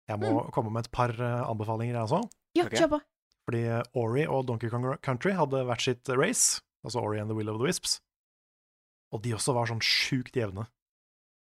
Jeg 0.09 0.21
må 0.23 0.47
komme 0.57 0.73
med 0.73 0.87
et 0.87 0.93
par 0.95 1.13
eh, 1.13 1.43
anbefalinger, 1.45 1.99
jeg 1.99 2.09
også. 2.09 2.23
Ja, 2.57 2.65
okay. 2.65 2.81
kjør 2.81 2.93
på. 2.97 3.01
Fordi 3.49 3.63
eh, 3.69 3.83
Ori 4.01 4.25
og 4.25 4.47
Donkey 4.49 4.73
Kong 4.73 4.87
Country 5.05 5.35
hadde 5.37 5.63
hvert 5.69 5.85
sitt 5.85 6.09
race, 6.17 6.63
altså 6.87 7.05
Ori 7.05 7.21
and 7.21 7.29
the 7.29 7.37
Will 7.37 7.53
of 7.53 7.61
the 7.61 7.69
Wisps. 7.69 7.99
Og 9.13 9.23
de 9.25 9.35
også 9.37 9.55
var 9.57 9.69
sånn 9.69 9.85
sjukt 9.85 10.37
jevne. 10.37 10.67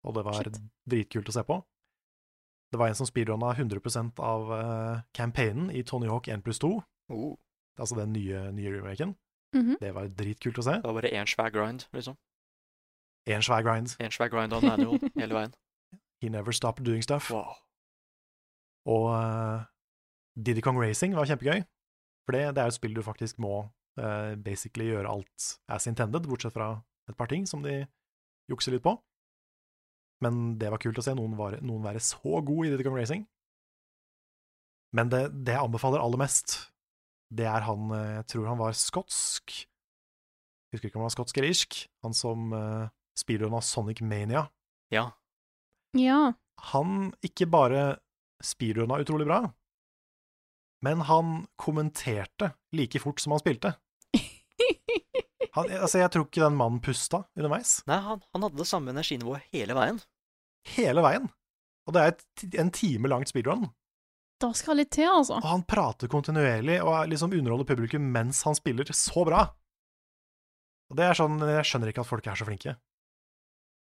Og 0.06 0.14
det 0.14 0.26
var 0.26 0.42
Shit. 0.42 0.58
dritkult 0.90 1.30
å 1.30 1.34
se 1.34 1.42
på. 1.46 1.58
Det 2.70 2.78
var 2.78 2.90
en 2.90 2.98
som 2.98 3.08
speedrunna 3.08 3.54
100 3.54 3.80
av 4.20 4.50
uh, 4.52 5.00
campaignen 5.16 5.70
i 5.74 5.82
Tony 5.86 6.10
Hawk 6.10 6.28
1 6.28 6.44
pluss 6.44 6.60
2, 6.62 6.76
Oh, 7.08 7.38
altså 7.80 7.96
den 7.96 8.12
nye, 8.12 8.50
nye 8.52 8.70
remaken. 8.74 9.14
Mhm. 9.56 9.78
Det 9.80 9.94
var 9.94 10.08
dritkult 10.12 10.58
å 10.58 10.64
se. 10.64 10.74
det 10.76 10.84
var 10.84 10.98
bare 11.00 11.12
én 11.14 11.26
svær 11.26 11.50
grind, 11.50 11.86
liksom. 11.92 12.16
Én 13.28 13.44
svær 13.44 13.62
grind. 13.64 13.94
En 14.00 14.12
svær 14.12 14.28
grind 14.32 14.52
on 14.52 14.64
annual 14.68 14.98
hele 15.20 15.34
veien. 15.34 15.54
He 16.20 16.28
never 16.28 16.52
stopped 16.52 16.84
doing 16.84 17.02
stuff. 17.02 17.30
Wow. 17.30 17.54
Og 18.88 19.08
uh, 19.12 19.64
Diddy 20.36 20.60
Kong 20.64 20.78
Racing 20.80 21.14
var 21.16 21.28
kjempegøy. 21.28 21.62
For 22.26 22.36
det, 22.36 22.54
det 22.56 22.62
er 22.62 22.68
jo 22.68 22.74
et 22.74 22.78
spill 22.78 22.96
du 22.96 23.02
faktisk 23.04 23.38
må 23.38 23.68
uh, 24.00 24.34
basically 24.44 24.88
gjøre 24.90 25.08
alt 25.08 25.50
as 25.68 25.86
intended, 25.86 26.26
bortsett 26.28 26.52
fra 26.52 26.82
et 27.08 27.16
par 27.16 27.30
ting 27.30 27.46
som 27.48 27.62
de 27.64 27.86
jukser 28.50 28.74
litt 28.74 28.84
på. 28.84 28.96
Men 30.24 30.58
det 30.58 30.72
var 30.72 30.80
kult 30.82 30.98
å 30.98 31.04
se 31.04 31.14
noen, 31.14 31.36
var, 31.38 31.60
noen 31.62 31.84
være 31.84 32.02
så 32.02 32.40
god 32.42 32.66
i 32.66 32.72
Diddy 32.72 32.86
Kong 32.86 32.98
Racing. 32.98 33.24
Men 34.96 35.12
det, 35.12 35.28
det 35.44 35.54
jeg 35.54 35.68
anbefaler 35.68 36.00
aller 36.02 36.20
mest, 36.20 36.56
det 37.34 37.46
er 37.48 37.64
han 37.66 37.90
eh, 37.94 38.14
Jeg 38.18 38.26
tror 38.32 38.48
han 38.50 38.60
var 38.60 38.76
skotsk. 38.76 39.54
Jeg 40.68 40.76
Husker 40.76 40.90
ikke 40.90 40.98
om 40.98 41.04
han 41.04 41.10
var 41.10 41.16
skotsk 41.16 41.38
eller 41.38 41.54
irsk. 41.54 41.78
Han 42.04 42.16
som 42.16 42.52
uh, 42.52 42.88
under 43.48 43.60
Sonic 43.64 44.00
Mania. 44.00 44.46
Ja. 44.92 45.10
Ja. 45.96 46.34
Han 46.72 47.12
ikke 47.24 47.48
bare 47.48 47.98
speedrunna 48.44 49.00
utrolig 49.02 49.26
bra, 49.26 49.40
men 50.84 51.00
han 51.08 51.46
kommenterte 51.58 52.52
like 52.76 53.00
fort 53.02 53.20
som 53.20 53.34
han 53.34 53.42
spilte. 53.42 53.74
Han, 55.56 55.70
altså, 55.72 55.98
jeg 55.98 56.10
tror 56.12 56.26
ikke 56.26 56.42
den 56.44 56.58
mannen 56.58 56.78
pusta 56.84 57.22
underveis. 57.34 57.80
Nei, 57.88 57.96
han, 58.04 58.20
han 58.34 58.44
hadde 58.44 58.60
det 58.60 58.66
samme 58.68 58.92
energinivået 58.92 59.48
hele 59.50 59.74
veien. 59.74 59.96
Hele 60.76 61.02
veien. 61.02 61.24
Og 61.88 61.96
det 61.96 62.02
er 62.02 62.12
et, 62.12 62.44
en 62.60 62.70
time 62.70 63.10
langt 63.10 63.32
speedrun. 63.32 63.64
Da 64.38 64.52
skal 64.54 64.78
litt 64.78 64.92
til, 64.94 65.08
altså. 65.10 65.40
Og 65.40 65.48
han 65.50 65.64
prater 65.66 66.10
kontinuerlig 66.10 66.78
og 66.84 67.08
liksom 67.10 67.32
underholder 67.34 67.66
publikum 67.66 68.04
mens 68.14 68.44
han 68.46 68.54
spiller 68.54 68.86
så 68.94 69.24
bra. 69.26 69.48
Og 70.88 70.96
det 70.96 71.04
er 71.04 71.18
sånn 71.18 71.40
Jeg 71.42 71.66
skjønner 71.68 71.90
ikke 71.90 72.04
at 72.04 72.08
folk 72.10 72.28
er 72.30 72.38
så 72.38 72.46
flinke. 72.46 72.76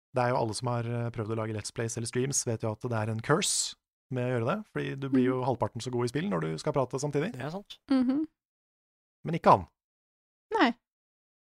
Det 0.10 0.24
er 0.24 0.34
jo 0.34 0.40
alle 0.40 0.56
som 0.58 0.72
har 0.72 0.88
eh, 0.90 1.12
prøvd 1.14 1.36
å 1.36 1.38
lage 1.38 1.54
Let's 1.54 1.74
Plays 1.76 1.96
eller 2.00 2.10
streams, 2.10 2.42
vet 2.50 2.66
jo 2.66 2.74
at 2.74 2.82
det 2.82 2.98
er 2.98 3.12
en 3.14 3.22
curse 3.22 3.78
med 4.10 4.26
å 4.26 4.32
gjøre 4.34 4.48
det, 4.48 4.58
fordi 4.74 4.94
du 4.98 5.06
blir 5.14 5.28
jo 5.28 5.42
halvparten 5.46 5.84
så 5.86 5.92
god 5.94 6.08
i 6.08 6.10
spill 6.10 6.30
når 6.32 6.46
du 6.48 6.50
skal 6.62 6.74
prate 6.74 7.02
samtidig. 7.02 7.30
Det 7.36 7.46
er 7.46 7.54
sant. 7.54 7.78
Mhm. 7.94 8.24
Men 9.28 9.36
ikke 9.38 9.54
han. 9.54 9.68
Nei. 10.56 10.70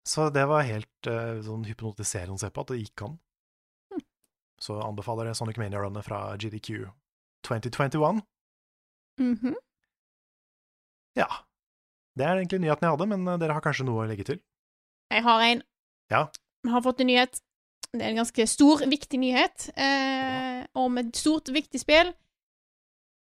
Så 0.09 0.29
det 0.35 0.43
var 0.51 0.67
helt 0.67 1.09
uh, 1.09 1.39
sånn 1.45 1.65
hypnotiserende 1.69 2.37
å 2.37 2.41
se 2.43 2.51
på, 2.51 2.65
at 2.65 2.73
det 2.73 2.81
gikk 2.81 3.05
an. 3.07 3.15
Mm. 3.95 4.03
Så 4.61 4.77
anbefaler 4.83 5.31
jeg 5.31 5.39
Sonic 5.39 5.61
Mania-runnet 5.61 6.05
fra 6.05 6.21
GDQ 6.41 6.91
2021. 7.47 8.21
Mhm. 9.21 9.55
Ja. 11.19 11.29
Det 12.19 12.27
er 12.27 12.41
egentlig 12.41 12.61
nyheten 12.65 12.87
jeg 12.87 12.97
hadde, 12.97 13.09
men 13.11 13.29
eh, 13.29 13.39
dere 13.41 13.57
har 13.57 13.65
kanskje 13.65 13.87
noe 13.87 14.05
å 14.05 14.09
legge 14.09 14.27
til? 14.27 14.41
Jeg 15.11 15.23
har 15.27 15.45
en. 15.47 15.63
Ja. 16.11 16.25
Vi 16.65 16.73
har 16.73 16.83
fått 16.85 17.01
en 17.03 17.11
nyhet. 17.11 17.41
Det 17.91 18.03
er 18.03 18.13
en 18.13 18.21
ganske 18.21 18.47
stor, 18.47 18.85
viktig 18.87 19.19
nyhet 19.19 19.71
eh, 19.75 20.65
om 20.79 20.99
et 21.01 21.11
stort, 21.19 21.51
viktig 21.51 21.81
spill 21.83 22.13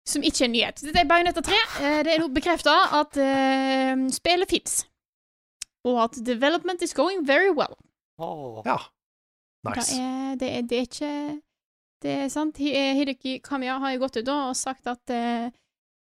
som 0.05 0.23
ikke 0.23 0.43
er 0.43 0.47
en 0.47 0.53
nyhet. 0.53 0.83
Dette 0.85 1.01
er 1.01 1.09
Bajonetta 1.09 1.41
3. 1.43 1.61
Eh, 1.81 1.97
det 2.05 2.13
er 2.13 2.21
nå 2.21 2.29
bekrefta 2.33 2.75
at 2.99 3.17
eh, 3.19 4.05
spillet 4.15 4.51
fins, 4.53 4.83
og 5.85 6.03
at 6.05 6.19
development 6.25 6.85
is 6.85 6.93
going 6.93 7.25
very 7.27 7.49
well. 7.49 7.75
Oh. 8.21 8.61
Ja. 8.65 8.77
Nice. 9.65 9.97
er, 9.97 10.35
det, 10.39 10.49
er, 10.57 10.61
det 10.61 10.77
er 10.77 10.83
ikke 10.85 11.11
Det 12.05 12.11
er 12.21 12.27
sant. 12.29 12.59
Eh, 12.61 12.93
Hideki 12.99 13.39
Kamiya 13.43 13.79
har 13.81 13.95
jo 13.95 14.03
gått 14.03 14.19
ut 14.19 14.27
da 14.27 14.35
og 14.51 14.57
sagt 14.59 14.85
at 14.87 15.09
eh, 15.09 15.49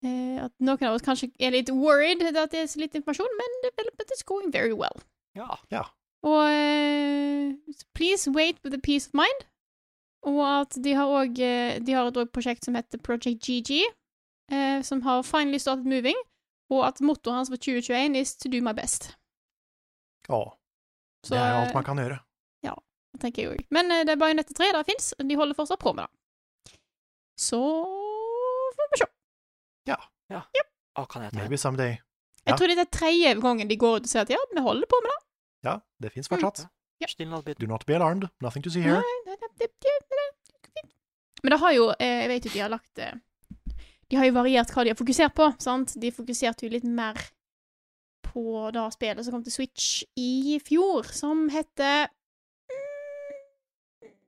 at 0.05 0.53
noen 0.61 0.83
av 0.89 0.95
oss 0.99 1.05
kanskje 1.07 1.31
er 1.41 1.55
litt 1.55 1.71
worried 1.73 2.23
at 2.29 2.53
det 2.53 2.61
er 2.61 2.71
så 2.71 2.81
lite 2.83 3.01
informasjon, 3.01 3.37
men 3.41 3.59
det 3.65 4.11
is 4.13 4.23
going 4.27 4.53
very 4.53 4.73
well. 4.73 5.03
Ja. 5.37 5.57
Ja. 5.73 5.85
Og 6.25 6.45
eh, 6.49 7.55
please 7.95 8.31
wait 8.31 8.61
with 8.65 8.75
a 8.77 8.81
peace 8.81 9.09
of 9.09 9.15
mind. 9.15 9.47
Og 10.25 10.41
at 10.41 10.77
de 10.81 10.95
har 10.97 11.11
òg 11.13 11.37
De 11.37 11.93
har 11.93 12.07
et 12.09 12.33
prosjekt 12.33 12.65
som 12.65 12.75
heter 12.79 12.99
Project 12.99 13.45
GG, 13.45 13.83
eh, 14.53 14.81
som 14.83 15.03
har 15.05 15.23
finally 15.23 15.59
started 15.59 15.85
moving, 15.85 16.17
og 16.73 16.87
at 16.87 17.01
mottoet 17.05 17.35
hans 17.37 17.51
for 17.53 17.57
2021 17.61 18.17
is 18.17 18.37
to 18.37 18.49
do 18.49 18.63
my 18.65 18.73
best. 18.73 19.13
Å, 20.33 20.55
Så, 21.25 21.35
det 21.35 21.41
er 21.41 21.59
alt 21.61 21.71
eh, 21.73 21.77
man 21.77 21.85
kan 21.85 22.01
gjøre. 22.01 22.19
Ja, 22.65 22.75
Det 23.13 23.21
tenker 23.21 23.43
jeg 23.43 23.53
òg. 23.53 23.67
Men 23.71 23.93
eh, 23.93 24.05
det 24.09 24.17
er 24.17 24.21
Bajonette 24.21 24.57
3 24.57 24.73
det 24.73 24.87
fins, 24.89 25.13
og 25.19 25.29
de 25.29 25.37
holder 25.37 25.59
fortsatt 25.59 25.83
på 25.83 25.93
med 25.93 26.07
det. 26.09 26.79
Så 27.37 27.61
får 28.75 28.91
vi 28.95 29.03
se. 29.03 29.11
Å, 30.95 31.07
kan 31.11 31.25
jeg 31.27 31.35
ta 31.35 31.41
Maybe 31.41 31.59
someday. 31.59 31.99
Jeg 32.45 32.59
tror 32.61 32.71
det 32.71 32.79
er 32.79 32.91
tredje 32.93 33.35
gangen 33.41 33.71
de 33.71 33.77
går 33.81 33.99
ut 33.99 34.07
og 34.07 34.11
sier 34.11 34.23
at 34.23 34.31
ja, 34.33 34.39
vi 34.53 34.63
holder 34.63 34.89
på 34.91 35.01
med 35.03 35.11
det. 35.11 35.21
Ja, 35.65 35.75
det 36.03 36.13
fins 36.15 36.29
fortsatt. 36.31 36.67
Ja. 37.03 37.09
Still 37.11 37.31
not 37.33 37.45
bit. 37.45 37.59
Do 37.59 37.67
not 37.67 37.87
be 37.87 37.97
alarmed. 37.97 38.29
Nothing 38.41 38.63
to 38.65 38.71
see 38.71 38.85
here. 38.85 39.01
Nei, 39.01 39.17
nei, 39.27 39.37
nei, 39.41 39.69
Men 41.43 41.53
det 41.53 41.61
har 41.61 41.73
jo 41.77 41.89
eh, 41.99 42.21
Jeg 42.23 42.29
vet 42.31 42.47
jo 42.47 42.53
de 42.55 42.61
har 42.63 42.71
lagt 42.73 43.01
eh, 43.03 43.17
De 44.09 44.17
har 44.17 44.29
jo 44.29 44.37
variert 44.37 44.71
hva 44.73 44.85
de 44.85 44.93
har 44.95 44.97
fokusert 44.97 45.35
på, 45.37 45.51
sant? 45.61 45.97
De 46.01 46.13
fokuserte 46.15 46.65
jo 46.65 46.73
litt 46.73 46.87
mer 46.89 47.19
på 48.25 48.71
det 48.73 48.85
spillet 48.95 49.27
som 49.27 49.37
kom 49.37 49.45
til 49.45 49.53
Switch 49.55 50.05
i 50.19 50.57
fjor, 50.65 51.11
som 51.13 51.49
heter 51.53 52.09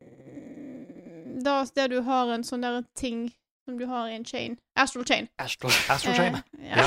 mm, 0.05 1.41
Da 1.47 1.65
der 1.79 1.89
du 1.95 2.01
har 2.05 2.35
en 2.35 2.45
sånn 2.45 2.65
der 2.67 2.83
ting 2.99 3.31
som 3.67 3.79
du 3.79 3.87
har 3.91 4.09
i 4.09 4.15
en 4.15 4.25
chain. 4.25 4.57
Astral 4.79 5.05
Chain. 5.05 5.29
Astral. 5.43 5.73
Astral 5.91 6.15
Chain. 6.15 6.35
Eh, 6.59 6.79
ja. 6.79 6.87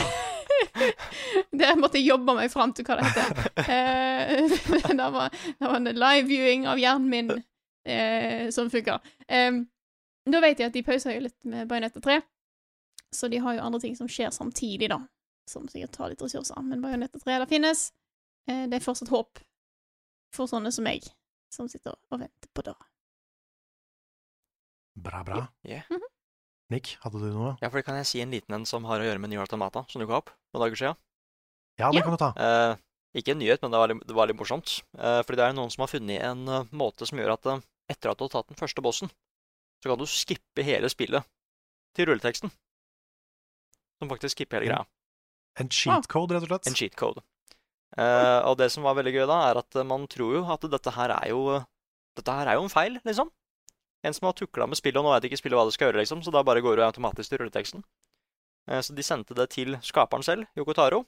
Der 1.59 1.75
måtte 1.75 1.99
jeg 1.99 2.07
jobbe 2.07 2.35
meg 2.37 2.51
fram 2.51 2.71
til 2.73 2.87
hva 2.87 2.97
det 2.99 3.09
heter. 3.09 3.49
Eh, 3.65 4.55
det, 4.99 5.09
var, 5.11 5.35
det 5.59 5.67
var 5.67 5.75
en 5.75 5.91
live 5.91 6.27
viewing 6.29 6.67
av 6.71 6.79
hjernen 6.79 7.09
min 7.11 7.31
eh, 7.35 8.49
som 8.55 8.71
funka. 8.71 8.99
Eh, 9.27 9.59
da 10.29 10.41
vet 10.43 10.61
jeg 10.61 10.71
at 10.71 10.77
de 10.77 10.85
pauser 10.87 11.17
jo 11.17 11.25
litt 11.27 11.47
med 11.51 11.67
Bajonetta 11.67 12.01
3, 12.03 12.19
så 13.15 13.27
de 13.27 13.41
har 13.43 13.57
jo 13.57 13.65
andre 13.65 13.81
ting 13.83 13.95
som 13.97 14.09
skjer 14.09 14.31
samtidig, 14.35 14.91
da. 14.91 15.01
Som 15.49 15.67
sikkert 15.67 15.95
tar 15.97 16.11
litt 16.13 16.21
ressurser. 16.21 16.61
Men 16.63 16.83
Bajonetta 16.83 17.19
3 17.19 17.39
det 17.43 17.49
finnes. 17.51 17.89
Eh, 18.47 18.67
det 18.69 18.79
er 18.79 18.85
fortsatt 18.85 19.11
håp 19.11 19.41
for 20.35 20.47
sånne 20.47 20.71
som 20.71 20.85
meg, 20.87 21.03
som 21.51 21.67
sitter 21.67 21.97
og 22.09 22.21
venter 22.21 22.51
på 22.55 22.63
det. 22.69 22.77
Bra, 24.99 25.23
bra. 25.23 25.43
Yeah. 25.67 25.87
Nick, 26.69 26.97
hadde 27.01 27.21
du 27.21 27.31
noe? 27.33 27.55
Ja, 27.63 27.69
for 27.69 27.79
det 27.79 27.85
kan 27.87 27.97
jeg 27.97 28.07
si 28.09 28.21
en 28.21 28.33
liten 28.33 28.53
en 28.53 28.65
som 28.69 28.85
har 28.85 29.01
å 29.01 29.07
gjøre 29.07 29.21
med 29.21 29.31
New 29.31 29.41
Automata, 29.41 29.85
som 29.89 30.01
dukka 30.03 30.19
opp 30.21 30.29
noen 30.53 30.65
dager 30.65 30.77
siden. 30.77 30.99
Ja, 31.79 31.89
det 31.89 31.97
Ja. 31.97 32.03
kan 32.05 32.13
du 32.13 32.17
ta. 32.21 32.33
Eh, 32.37 32.75
ikke 33.17 33.31
en 33.33 33.39
nyhet, 33.39 33.61
men 33.63 33.71
det 33.71 33.79
var 33.79 33.87
litt, 33.89 34.05
det 34.05 34.15
var 34.15 34.27
litt 34.27 34.37
morsomt. 34.37 34.83
Eh, 34.97 35.21
fordi 35.23 35.37
det 35.39 35.45
er 35.47 35.53
noen 35.57 35.71
som 35.73 35.81
har 35.81 35.89
funnet 35.89 36.21
en 36.21 36.47
uh, 36.47 36.63
måte 36.71 37.07
som 37.09 37.17
gjør 37.17 37.33
at 37.33 37.45
uh, 37.47 37.61
etter 37.89 38.11
at 38.11 38.17
du 38.19 38.23
har 38.27 38.29
tatt 38.29 38.47
den 38.51 38.59
første 38.59 38.83
bossen, 38.85 39.09
så 39.81 39.89
kan 39.89 39.97
du 39.97 40.05
skippe 40.05 40.61
hele 40.61 40.89
spillet 40.89 41.25
til 41.95 42.05
rulleteksten. 42.05 42.51
Som 43.99 44.09
faktisk 44.11 44.37
skipper 44.37 44.61
hele 44.61 44.69
greia. 44.69 44.85
En 45.59 45.69
cheat 45.73 46.07
code, 46.07 46.35
rett 46.35 46.45
og 46.45 46.51
slett. 46.53 46.67
En 46.69 46.77
cheat 46.77 46.95
code. 46.95 47.23
Eh, 47.97 48.39
og 48.45 48.59
det 48.59 48.69
som 48.71 48.85
var 48.85 48.93
veldig 48.99 49.15
gøy 49.15 49.25
da, 49.25 49.39
er 49.49 49.57
at 49.63 49.79
man 49.87 50.05
tror 50.07 50.37
jo 50.37 50.43
at 50.53 50.61
dette 50.69 50.93
her 50.93 51.09
er 51.17 51.29
jo 51.33 51.63
Dette 52.19 52.33
her 52.35 52.49
er 52.51 52.57
jo 52.57 52.63
en 52.65 52.71
feil, 52.73 52.99
liksom. 53.07 53.29
En 54.03 54.13
som 54.15 54.25
har 54.29 54.33
tukla 54.39 54.67
med 54.69 54.77
spillet, 54.79 54.99
og 55.01 55.05
nå 55.09 55.11
vet 55.15 55.25
ikke 55.27 55.39
spillet 55.41 55.57
hva 55.59 55.65
det 55.67 55.73
skal 55.75 55.89
gjøre, 55.89 55.99
liksom, 56.03 56.21
så 56.23 56.31
da 56.31 56.43
bare 56.47 56.61
går 56.63 56.77
du 56.79 56.83
automatisk 56.85 57.29
til 57.33 57.41
rulleteksten. 57.41 57.83
Eh, 58.71 58.79
så 58.85 58.95
de 58.95 59.03
sendte 59.03 59.35
det 59.35 59.49
til 59.51 59.75
skaperen 59.83 60.23
selv, 60.23 60.47
Yoko 60.57 60.73
Taro. 60.77 61.01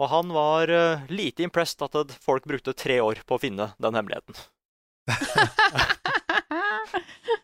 Og 0.00 0.08
han 0.08 0.30
var 0.32 0.70
eh, 0.72 1.02
lite 1.12 1.42
impressed 1.44 1.82
at 1.84 2.14
folk 2.22 2.46
brukte 2.48 2.72
tre 2.78 3.00
år 3.02 3.20
på 3.26 3.36
å 3.36 3.42
finne 3.42 3.72
den 3.82 3.98
hemmeligheten. 3.98 4.38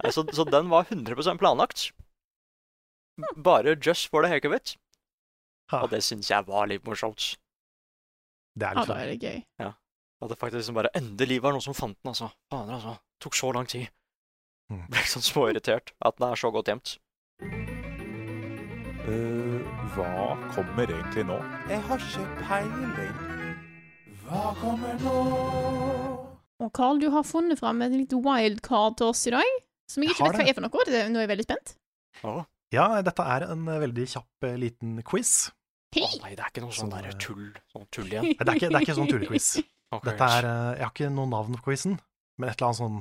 Eh, 0.04 0.10
Så, 0.14 0.22
så 0.32 0.44
den 0.44 0.68
var 0.70 0.84
100% 0.86 1.38
planlagt. 1.40 1.88
Bare 3.36 3.74
just 3.82 4.06
for 4.10 4.22
the 4.22 4.28
heck 4.30 4.44
of 4.46 4.54
it. 4.54 4.76
Og 5.74 5.88
det 5.90 6.02
syns 6.06 6.30
jeg 6.30 6.46
var 6.46 6.68
litt 6.70 6.84
morsomt. 6.86 7.34
det 8.54 8.68
er 8.68 8.74
Ja, 8.76 8.80
litt 8.80 8.88
da 8.88 8.94
sånn. 8.94 9.00
er 9.02 9.10
det 9.10 9.18
gøy. 9.26 9.40
Ja. 9.58 9.72
At 10.22 10.30
det 10.32 10.38
faktisk 10.38 10.60
liksom 10.60 10.78
bare 10.78 10.90
Endelig 10.98 11.40
var 11.42 11.52
noen 11.56 11.64
som 11.66 11.74
fant 11.74 11.96
den, 11.98 12.12
altså. 12.12 12.30
Fader, 12.50 12.74
altså. 12.78 12.94
Tok 13.22 13.34
så 13.38 13.50
lang 13.54 13.66
tid. 13.70 13.88
Mm. 14.68 14.84
Ble 14.92 15.04
sånn 15.08 15.24
småirritert 15.24 15.94
at 16.04 16.18
den 16.18 16.28
er 16.28 16.40
så 16.40 16.50
godt 16.54 16.68
gjemt. 16.72 16.96
Uh, 19.08 19.62
hva 19.94 20.34
kommer 20.52 20.90
egentlig 20.92 21.24
nå? 21.28 21.38
Jeg 21.70 21.80
har 21.88 22.02
ikke 22.04 22.26
peiling. 22.44 23.14
Hva 24.26 24.50
kommer 24.60 24.98
nå? 25.00 25.14
Og 26.58 26.72
Carl, 26.76 27.00
du 27.00 27.08
har 27.14 27.24
funnet 27.24 27.60
fram 27.60 27.80
et 27.86 27.94
litt 27.94 28.12
wildcard 28.12 28.98
til 29.00 29.12
oss 29.14 29.24
i 29.30 29.32
dag, 29.32 29.48
som 29.88 30.04
jeg 30.04 30.10
Jeg 30.10 30.18
ikke 30.18 30.28
vet 30.28 30.40
hva 30.42 30.48
er 30.50 30.58
for 30.58 30.66
noe. 30.66 30.84
Det- 30.88 31.04
Nå 31.08 31.20
er 31.20 31.24
jeg 31.24 31.32
veldig 31.32 31.46
spent. 31.46 31.76
Oh. 32.26 32.42
Ja, 32.74 33.00
dette 33.00 33.24
er 33.24 33.46
en 33.48 33.64
veldig 33.64 34.04
kjapp 34.04 34.44
eh, 34.44 34.56
liten 34.60 34.98
quiz. 35.02 35.50
Hey. 35.94 36.04
å 36.04 36.20
nei, 36.20 36.34
det 36.36 36.44
er 36.44 36.50
ikke 36.52 36.60
noe 36.60 36.74
sånn 36.76 36.90
sånn 36.90 37.00
der 37.00 37.14
tull, 37.16 37.46
sånn 37.72 37.86
tull 37.88 38.10
igjen. 38.10 38.26
Nei, 38.26 38.34
Det 38.36 38.44
er 38.44 38.58
ikke, 38.58 38.68
det 38.68 38.76
er 38.76 38.84
ikke 38.84 38.96
sånn 38.98 39.08
tullequiz. 39.08 39.46
okay. 39.96 40.10
Dette 40.10 40.26
er 40.36 40.44
eh, 40.44 40.72
Jeg 40.76 40.84
har 40.84 40.92
ikke 40.92 41.08
noe 41.14 41.30
navn 41.30 41.56
på 41.56 41.70
quizen, 41.70 41.94
men 42.36 42.50
et 42.50 42.58
eller 42.58 42.68
annet 42.68 42.80
sånn 42.82 42.98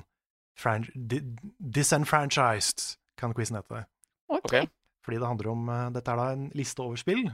Disenfranchised 1.60 2.98
kan 3.20 3.34
quizen 3.38 3.58
hete. 3.60 3.84
OK. 4.30 4.46
Ok. 4.46 4.56
Fordi 5.06 5.20
det 5.22 5.28
handler 5.30 5.50
om 5.54 5.70
eh, 5.72 5.90
Dette 5.96 6.12
er 6.12 6.20
da 6.20 6.26
en 6.36 6.48
liste 6.58 6.84
over 6.84 7.00
spill, 7.00 7.28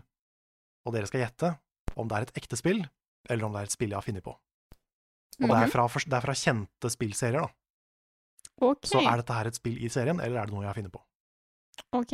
og 0.86 0.94
dere 0.94 1.08
skal 1.10 1.24
gjette 1.24 1.54
om 1.98 2.08
det 2.10 2.18
er 2.20 2.28
et 2.28 2.38
ekte 2.42 2.58
spill, 2.60 2.82
eller 3.30 3.46
om 3.48 3.54
det 3.56 3.64
er 3.64 3.70
et 3.70 3.74
spill 3.76 3.90
jeg 3.94 3.98
har 4.00 4.06
funnet 4.06 4.26
på. 4.26 4.34
Og 4.34 5.48
det 5.48 5.50
Mhm. 5.50 5.64
er 5.64 5.72
fra, 5.72 5.88
det 5.88 6.14
er 6.14 6.22
fra 6.22 6.34
kjente 6.38 6.90
spillserier, 6.94 7.42
da. 7.42 7.50
OK. 8.62 8.86
Så 8.86 9.00
er 9.02 9.18
dette 9.18 9.34
her 9.34 9.48
et 9.50 9.56
spill 9.58 9.78
i 9.84 9.90
serien, 9.90 10.20
eller 10.22 10.42
er 10.42 10.46
det 10.46 10.54
noe 10.54 10.62
jeg 10.62 10.70
har 10.70 10.78
funnet 10.78 10.92
på? 10.94 11.02
OK. 11.94 12.14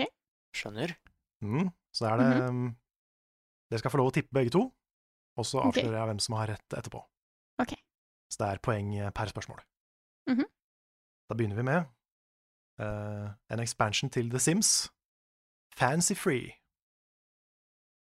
Skjønner. 0.56 0.96
Mm. 1.44 1.72
Så 1.92 2.06
er 2.08 2.18
det 2.18 2.50
um, 2.50 2.76
Dere 3.70 3.80
skal 3.80 3.92
få 3.92 3.98
lov 4.00 4.08
å 4.10 4.14
tippe 4.16 4.34
begge 4.34 4.50
to, 4.52 4.62
og 5.38 5.46
så 5.46 5.60
avslører 5.62 5.70
avslører 5.70 5.98
jeg 6.00 6.08
hvem 6.10 6.20
som 6.20 6.36
har 6.40 6.48
rett 6.48 6.74
etterpå. 6.80 7.02
Ok. 7.62 7.74
Så 8.32 8.38
det 8.42 8.48
er 8.50 8.60
poeng 8.66 8.96
eh, 8.98 9.12
per 9.12 9.26
spørsmål. 9.30 9.60
Mhm. 10.30 10.46
Da 11.30 11.36
begynner 11.38 11.56
vi 11.56 11.64
med 11.64 11.80
uh, 12.84 13.30
en 13.52 13.60
expansion 13.60 14.10
til 14.10 14.30
The 14.30 14.40
Sims, 14.40 14.70
Fancy 15.80 16.14
Free. 16.24 16.48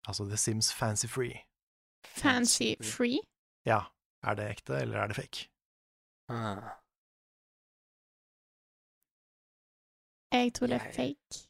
Altså 0.09 0.25
The 0.25 0.37
Sims 0.37 0.75
Fancy 0.75 1.07
Free. 1.07 1.39
Fancy 2.05 2.75
free. 2.95 3.21
Ja, 3.67 3.81
er 4.23 4.35
det 4.35 4.51
ekte, 4.51 4.75
eller 4.83 4.99
er 4.99 5.07
det 5.07 5.17
fake? 5.17 5.49
Ah. 6.29 6.63
Jeg 10.33 10.55
tror 10.55 10.67
det 10.67 10.77
er 10.77 10.93
fake. 10.93 11.49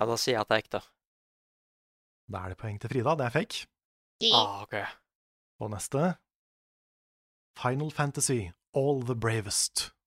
Ja, 0.00 0.06
da 0.10 0.16
sier 0.16 0.34
jeg 0.34 0.40
at 0.40 0.48
det 0.48 0.56
er 0.56 0.64
ekte. 0.64 0.80
Da 2.32 2.44
er 2.44 2.48
det 2.52 2.58
poeng 2.62 2.80
til 2.80 2.90
Frida, 2.92 3.14
det 3.18 3.26
er 3.26 3.36
fake. 3.38 3.66
Ah, 4.36 4.62
ok. 4.62 4.76
Og 5.60 5.70
neste 5.70 6.00
Final 7.62 7.90
Fantasy, 7.90 8.40
All 8.80 9.00
the 9.08 9.16
Bravest. 9.24 9.99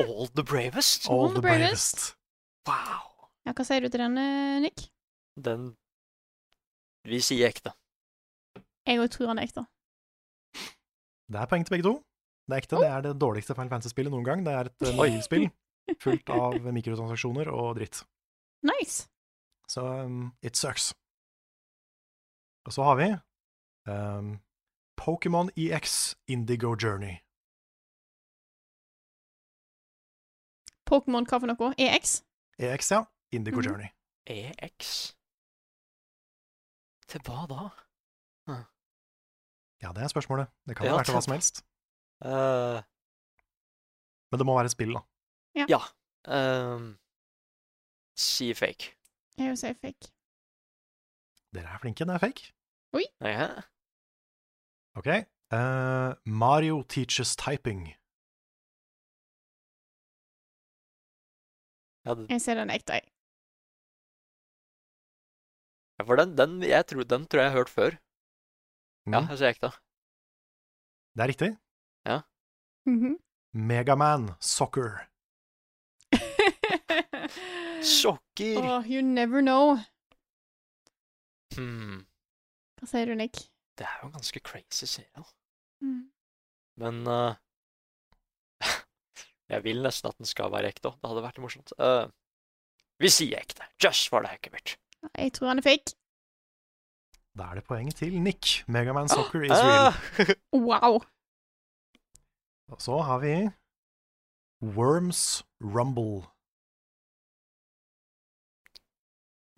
All 0.00 0.28
the 0.34 0.44
bravest? 0.44 1.08
All, 1.08 1.28
the 1.28 1.34
the 1.34 1.40
bravest. 1.40 1.94
bravest. 1.96 2.16
Wow. 2.68 3.28
Ja, 3.46 3.54
hva 3.54 3.64
sier 3.64 3.80
du 3.80 3.88
til 3.88 4.02
den, 4.02 4.18
eh, 4.18 4.60
Nick? 4.60 4.88
Den 5.36 5.76
Vi 7.06 7.20
sier 7.22 7.48
ekte. 7.48 7.72
Jeg 8.86 8.98
òg 8.98 9.10
tror 9.10 9.30
han 9.30 9.38
er 9.38 9.46
ekte. 9.46 9.62
Det 11.30 11.38
er 11.40 11.46
poeng 11.50 11.64
til 11.66 11.74
begge 11.76 11.86
to. 11.86 11.94
Det 12.46 12.54
er 12.54 12.62
ekte. 12.62 12.80
Det 12.82 12.88
er 12.88 13.00
det 13.02 13.12
dårligste 13.20 13.54
Final 13.54 13.70
Fantasy-spillet 13.70 14.12
noen 14.14 14.26
gang. 14.26 14.42
Det 14.46 14.52
er 14.54 14.70
et 14.70 14.82
eh, 14.88 14.94
mobilspill 14.98 15.46
fullt 16.04 16.30
av 16.30 16.58
mikrotransaksjoner 16.74 17.50
og 17.50 17.76
dritt. 17.78 18.02
Nice. 18.66 19.06
Så 19.70 19.82
um, 19.82 20.32
it 20.42 20.56
sucks. 20.56 20.92
Og 22.66 22.72
så 22.74 22.82
har 22.82 22.96
vi 22.98 23.08
um, 23.90 24.40
Pokémon 24.98 25.50
EX 25.56 26.14
Indigo 26.26 26.74
Journey. 26.74 27.22
Pokémon 30.86 31.26
hva 31.26 31.40
for 31.40 31.46
noe? 31.50 31.74
EX? 31.78 32.22
EX, 32.58 32.90
ja. 32.92 33.04
Indigo 33.32 33.60
Mhm. 33.60 33.66
Journey. 33.66 33.88
EX? 34.26 35.14
Til 37.08 37.20
hva 37.20 37.46
da? 37.50 37.68
Ja, 39.82 39.92
det 39.92 40.02
er 40.02 40.08
spørsmålet. 40.08 40.48
Det 40.66 40.76
kan 40.76 40.86
Ja, 40.86 40.94
være 40.96 41.04
til 41.04 41.14
hva 41.14 41.20
som 41.22 41.32
helst. 41.36 41.62
Uh... 42.24 42.80
Men 44.32 44.38
det 44.40 44.46
må 44.46 44.54
være 44.56 44.64
et 44.66 44.72
spill, 44.72 44.94
da. 44.96 45.02
ja. 45.68 45.78
ehm, 46.32 46.96
si 48.16 48.54
fake. 48.54 48.94
Jeg 49.38 49.48
vil 49.52 49.56
si 49.60 49.74
fake. 49.74 50.08
Dere 51.54 51.68
er 51.74 51.78
flinke. 51.78 52.04
Det 52.04 52.14
er 52.14 52.18
fake. 52.18 52.52
Oi. 52.96 53.04
Ja. 53.20 53.48
Ok. 54.96 55.06
Uh, 55.52 56.16
Mario 56.24 56.82
Teaches 56.82 57.36
Typing. 57.36 57.94
Ja, 62.06 62.14
d- 62.14 62.26
Jeg 62.30 62.40
ser 62.40 62.54
den 62.60 62.70
ekte, 62.70 62.92
jeg. 63.00 63.06
ja, 65.98 66.04
for 66.06 66.16
den, 66.20 66.36
den, 66.38 66.56
jeg 66.62 66.86
tror, 66.86 67.04
den 67.08 67.26
tror 67.26 67.40
jeg 67.42 67.50
har 67.50 67.58
hørt 67.58 67.72
før. 67.72 67.96
Ja, 69.06 69.20
Mm, 69.22 69.28
jeg 69.30 69.38
ser 69.38 69.48
ekte. 69.54 69.70
Det 71.16 71.22
er 71.24 71.28
riktig. 71.30 71.50
Ja. 72.06 72.20
Mm 72.86 72.98
-hmm. 73.02 73.14
Megaman 73.54 74.30
Soccer. 74.40 75.06
Sjokker! 77.82 78.58
oh, 78.62 78.82
you 78.86 79.00
never 79.02 79.40
know. 79.40 79.76
Hmm. 81.56 82.06
Hva 82.78 82.86
sier 82.90 83.06
du, 83.06 83.14
Nick? 83.14 83.36
Det 83.78 83.86
er 83.86 83.98
jo 84.02 84.06
en 84.08 84.12
ganske 84.12 84.40
crazy 84.40 84.84
serie. 84.86 85.24
Mm. 85.80 86.10
Men 86.76 87.06
eh, 87.06 87.34
Jeg 89.48 89.64
vil 89.64 89.82
nesten 89.82 90.10
at 90.10 90.18
den 90.18 90.26
skal 90.26 90.50
være 90.52 90.72
ekte 90.72 90.90
òg. 90.90 90.98
Det 91.00 91.10
hadde 91.10 91.22
vært 91.26 91.38
morsomt. 91.42 91.72
Uh, 91.78 92.08
vi 93.02 93.10
sier 93.12 93.38
ekte. 93.38 93.66
Just 93.82 94.08
for 94.10 94.24
det 94.24 94.34
it. 94.46 94.76
Jeg 95.14 95.32
tror 95.32 95.48
han 95.52 95.62
er 95.62 95.66
fake. 95.66 95.94
Da 97.36 97.50
er 97.50 97.54
det 97.60 97.64
poenget 97.64 97.96
til 98.00 98.20
Nick. 98.20 98.64
Megaman 98.68 99.08
Soccer 99.08 99.42
is 99.44 99.50
real. 99.50 99.92
Ah! 99.92 99.94
Wow. 100.68 101.02
Og 102.72 102.82
så 102.82 102.98
har 103.02 103.18
vi 103.18 103.34
Worms 104.62 105.44
Rumble. 105.60 106.26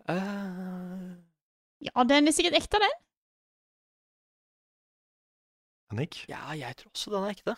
Uh... 0.09 1.15
Ja, 1.81 2.03
den 2.03 2.27
er 2.27 2.31
sikkert 2.31 2.53
ekte, 2.59 2.77
den. 2.83 2.93
Nick, 5.91 6.29
ja, 6.29 6.49
jeg 6.49 6.75
tror 6.77 6.89
også 6.89 7.11
den 7.11 7.23
er 7.23 7.29
ekte. 7.29 7.55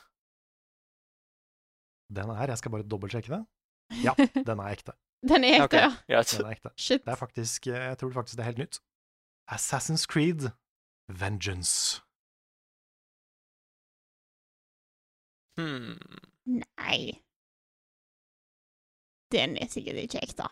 Den 2.16 2.30
er 2.30 2.48
Jeg 2.52 2.58
skal 2.58 2.72
bare 2.72 2.84
dobbeltsjekke 2.84 3.30
det. 3.34 3.42
Ja, 4.04 4.14
den 4.50 4.60
er 4.60 4.72
ekte. 4.76 4.94
Den 5.28 5.44
er 5.44 5.56
ekte, 5.62 5.64
okay. 5.66 5.90
ja. 6.10 6.22
Den 6.24 6.46
er 6.46 6.52
ekte. 6.56 6.72
Shit. 6.78 7.04
Det 7.06 7.12
er 7.14 7.20
faktisk 7.20 7.68
Jeg 7.68 7.98
tror 7.98 8.12
faktisk 8.16 8.38
det 8.38 8.44
er 8.46 8.50
helt 8.52 8.58
nytt. 8.64 8.80
Assassin's 9.52 10.06
Creed 10.08 10.50
Vengeance. 11.10 12.02
Hmm. 15.60 15.98
Nei. 16.48 17.22
Den 19.32 19.58
er 19.62 19.68
sikkert 19.72 20.00
ikke 20.02 20.22
ekte. 20.24 20.48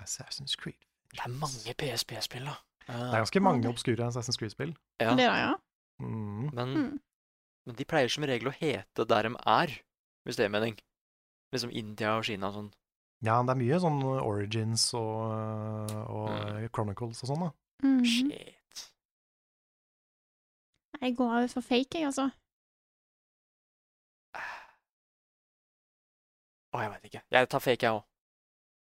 Assassin's 0.00 0.56
Creed. 0.58 0.78
Det 1.12 1.20
er 1.26 1.34
mange 1.36 1.74
PSP-spill, 1.78 2.46
da. 2.48 2.54
Eh, 2.88 2.94
Det 2.94 3.14
er 3.14 3.20
ganske 3.22 3.40
mange 3.44 3.68
obskure 3.68 4.06
Assassin's 4.08 4.38
Creed-spill. 4.40 4.72
ja, 5.00 5.10
Det 5.10 5.18
da, 5.28 5.34
ja. 5.36 5.52
Mm. 6.00 6.48
men, 6.54 6.74
Mm. 6.74 7.00
men 7.66 7.74
de 7.76 7.84
pleier 7.84 8.08
som 8.08 8.24
regel 8.24 8.48
å 8.48 8.54
hete 8.56 9.04
der 9.06 9.22
de 9.28 9.36
er, 9.46 9.74
hvis 10.26 10.38
det 10.38 10.44
er 10.46 10.52
mening. 10.54 10.76
Liksom 11.52 11.70
India 11.76 12.14
og 12.18 12.24
Kina 12.24 12.48
og 12.48 12.54
sånn. 12.56 12.70
Ja, 13.22 13.36
det 13.46 13.52
er 13.54 13.58
mye 13.60 13.78
sånn 13.82 14.00
Origins 14.22 14.88
og, 14.98 15.92
og 16.10 16.30
Mm. 16.32 16.68
Chronicles 16.74 17.22
og 17.22 17.28
sånn, 17.30 17.44
da. 17.44 17.50
Mm. 17.84 18.04
Shit. 18.06 18.86
Jeg 21.02 21.16
går 21.18 21.32
over 21.36 21.48
for 21.50 21.60
fake, 21.66 21.98
jeg, 21.98 22.06
altså. 22.10 22.28
Å, 26.72 26.80
jeg 26.80 26.90
veit 26.94 27.06
ikke. 27.10 27.22
Jeg 27.34 27.48
tar 27.52 27.60
fake, 27.62 27.84
jeg 27.84 27.96
òg. 27.98 28.04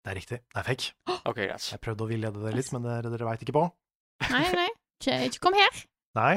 Det 0.07 0.11
er 0.13 0.19
riktig. 0.19 0.39
Det 0.55 0.59
er 0.63 0.67
fake. 0.67 0.89
OK, 1.31 1.37
greit. 1.39 1.69
Jeg 1.73 1.83
prøvde 1.85 2.07
å 2.07 2.11
villede 2.11 2.43
dere 2.43 2.57
litt, 2.59 2.73
men 2.75 2.87
dere, 2.87 3.13
dere 3.13 3.29
veit 3.29 3.45
ikke 3.47 3.55
på. 3.57 3.65
Nei, 4.33 4.43
nei. 4.57 4.69
Ikke, 4.97 5.17
ikke 5.29 5.43
kom 5.45 5.57
her. 5.59 5.81
Nei. 6.17 6.35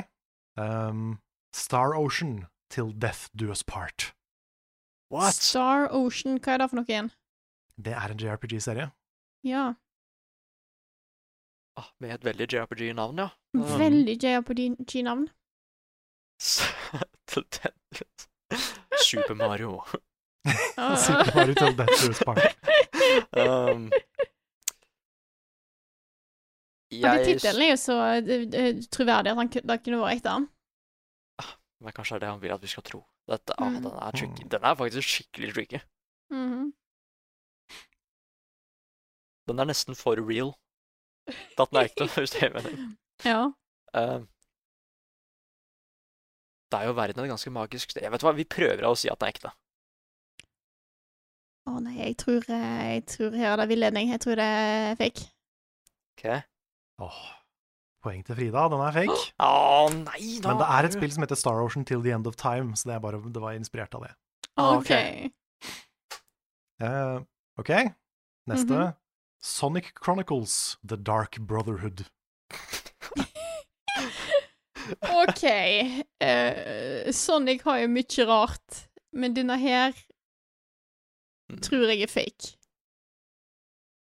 Um, 0.60 1.20
Star 1.56 1.96
Ocean 1.96 2.48
Till 2.70 2.92
Death 2.92 3.30
Do 3.34 3.50
Us 3.54 3.64
Part. 3.64 4.12
What? 5.10 5.34
Star 5.34 5.90
Ocean, 5.91 6.38
hva 6.38 6.53
er 6.53 6.61
det 6.61 6.69
for 6.69 6.77
noe 6.77 6.86
igjen? 6.90 7.10
Det 7.81 7.94
er 7.98 8.11
en 8.14 8.19
JRPG-serie. 8.22 8.91
Ja. 9.48 9.73
Ah, 11.80 11.88
med 12.03 12.14
et 12.14 12.26
veldig 12.27 12.45
JRPG-navn, 12.53 13.18
ja. 13.23 13.30
Mm. 13.57 13.80
Veldig 13.80 14.15
JRPG-navn. 14.23 15.30
Super 19.10 19.34
Mario. 19.34 19.81
Super 21.06 21.36
Mario 21.36 21.53
til 21.57 21.77
Death 21.77 22.23
Park. 22.26 22.40
Um, 23.34 23.90
jeg 26.94 27.26
tittelen 27.26 27.64
er 27.64 27.72
jo 27.72 27.77
så 27.81 27.95
uh, 27.98 28.27
eh, 28.60 28.76
troverdig 28.94 29.31
at 29.31 29.40
han 29.40 29.49
det 29.49 29.77
kunne 29.84 30.02
vært 30.03 30.19
ekte. 30.19 30.36
Men 31.82 31.94
kanskje 31.96 32.16
det 32.16 32.20
er 32.20 32.26
det 32.26 32.30
han 32.34 32.42
vil 32.44 32.52
at 32.56 32.62
vi 32.62 32.68
skal 32.68 32.84
tro. 32.84 33.00
Dette, 33.30 33.54
ah, 33.58 33.70
Mm. 33.70 33.82
den, 33.84 33.94
er 33.94 34.12
tricky. 34.18 34.44
den 34.52 34.64
er 34.68 34.76
faktisk 34.76 35.08
skikkelig 35.08 35.54
tricky. 35.56 35.80
Mhm. 36.32 36.74
Den 39.48 39.60
er 39.60 39.66
nesten 39.70 39.96
for 39.98 40.16
real. 40.20 40.52
til 41.30 41.62
At 41.64 41.70
den 41.72 41.80
er 41.80 41.88
ekte, 41.90 42.08
hvis 42.20 42.32
det 42.36 42.44
er 42.44 42.54
meningen. 42.54 42.98
Ja. 43.26 43.40
Uh, 43.96 44.26
det 46.72 46.78
er 46.80 46.86
jo 46.86 46.94
verden 46.94 47.24
et 47.24 47.30
ganske 47.32 47.50
magisk 47.54 47.90
sted. 47.92 48.04
Jeg 48.04 48.12
vet 48.14 48.22
hva, 48.22 48.36
Vi 48.38 48.46
prøver 48.46 48.86
å 48.86 48.96
si 48.98 49.10
at 49.10 49.18
den 49.20 49.28
er 49.30 49.34
ekte. 49.34 49.52
Å 51.70 51.80
nei, 51.86 51.96
jeg 52.00 52.16
tror, 52.18 52.46
eh, 52.50 52.86
jeg 52.96 53.04
tror 53.14 53.36
her 53.38 53.52
er 53.54 53.58
det 53.62 53.68
villedning. 53.70 54.10
Jeg 54.10 54.22
tror 54.24 54.36
det 54.40 54.46
er 54.46 54.96
fake. 54.98 55.26
Ok? 56.18 56.24
Åh, 57.06 57.20
poeng 58.04 58.22
til 58.26 58.36
Frida. 58.38 58.66
Den 58.72 58.82
er 58.86 58.96
fake. 58.96 59.18
Oh, 59.44 59.90
nei, 59.94 60.40
da! 60.44 60.50
Men 60.54 60.62
det 60.62 60.68
er 60.76 60.88
et 60.90 60.96
spill 60.98 61.12
som 61.16 61.24
heter 61.26 61.40
Star 61.40 61.60
Ocean 61.64 61.86
Till 61.86 62.02
The 62.06 62.14
End 62.16 62.28
of 62.30 62.36
Time, 62.40 62.76
så 62.80 62.90
det, 62.90 62.96
er 62.96 63.04
bare, 63.04 63.20
det 63.34 63.42
var 63.44 63.58
inspirert 63.58 63.96
av 63.98 64.06
det. 64.08 64.14
Ah, 64.60 64.78
OK. 64.78 64.92
Uh, 66.84 67.20
ok, 67.60 67.72
neste. 68.48 68.74
Mhm. 68.76 68.94
Sonic 69.44 69.94
Chronicles 70.04 70.78
The 70.84 70.98
Dark 70.98 71.40
Brotherhood. 71.40 72.06
OK. 75.24 75.44
Uh, 76.20 77.12
Sonic 77.16 77.62
har 77.68 77.78
jo 77.84 77.88
mye 77.94 78.26
rart, 78.28 78.86
men 79.14 79.36
denne 79.38 79.58
her 79.60 79.94
Mm. 81.50 81.58
tror 81.66 81.88
jeg 81.90 82.04
er 82.06 82.12
fake. 82.14 82.52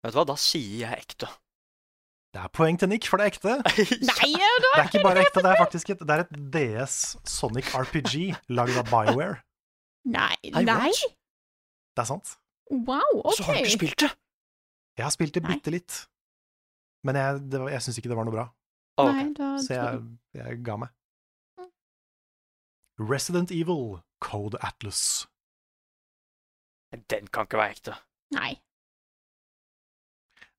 Vet 0.00 0.14
du 0.14 0.16
hva, 0.16 0.22
da 0.30 0.36
sier 0.40 0.78
jeg 0.86 1.02
ekte. 1.02 1.28
Det 2.34 2.42
er 2.42 2.50
poeng 2.50 2.78
til 2.80 2.88
Nick, 2.90 3.06
for 3.06 3.20
det 3.20 3.28
er 3.28 3.30
ekte. 3.30 3.52
Nei! 4.10 4.30
Det 4.34 4.70
er 4.80 4.88
ikke 4.88 5.02
bare 5.04 5.22
ekte, 5.22 5.42
det 5.44 5.50
er 5.52 5.60
faktisk 5.64 5.92
et, 5.94 6.00
det 6.02 6.14
er 6.16 6.24
et 6.24 6.32
DS 6.56 6.96
Sonic 7.30 7.68
RPG 7.78 8.16
lagd 8.58 8.74
av 8.80 8.88
BioWare. 8.90 9.36
Nei. 10.10 10.34
Nei? 10.66 10.90
Det 11.94 12.02
er 12.02 12.08
sant. 12.10 12.34
Wow, 12.74 13.20
OK. 13.22 13.36
Så 13.38 13.46
har 13.46 13.60
du 13.60 13.68
ikke 13.68 13.76
spilt 13.78 14.02
det? 14.02 14.10
Jeg 14.98 15.06
har 15.06 15.14
spilt 15.14 15.34
det 15.38 15.44
bitte 15.46 15.70
litt, 15.74 16.00
men 17.06 17.16
jeg, 17.18 17.38
det 17.52 17.60
var- 17.62 17.70
jeg 17.74 17.82
syns 17.86 17.98
ikke 18.00 18.10
det 18.12 18.18
var 18.18 18.26
noe 18.28 18.34
bra, 18.34 18.48
Okay. 18.94 19.10
Nei, 19.24 19.32
da 19.34 19.46
så 19.58 19.74
jeg, 19.74 20.02
jeg 20.38 20.58
ga 20.66 20.76
meg. 20.78 20.90
Resident 22.98 23.50
Evil 23.50 24.00
Code 24.22 24.58
Atlas. 24.62 25.26
Den 27.10 27.26
kan 27.34 27.48
ikke 27.48 27.58
være 27.58 27.74
ekte. 27.74 27.96
Nei. 28.36 28.52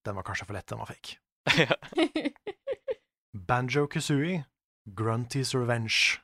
Den 0.04 0.18
var 0.20 0.28
kanskje 0.28 0.46
for 0.50 0.58
lett, 0.58 0.68
den 0.68 0.82
var 0.84 0.92
fake. 0.92 1.16
Banjo 3.48 3.88
Kazooie 3.88 4.46
Grunty's 4.88 5.54
Revenge. 5.54 6.22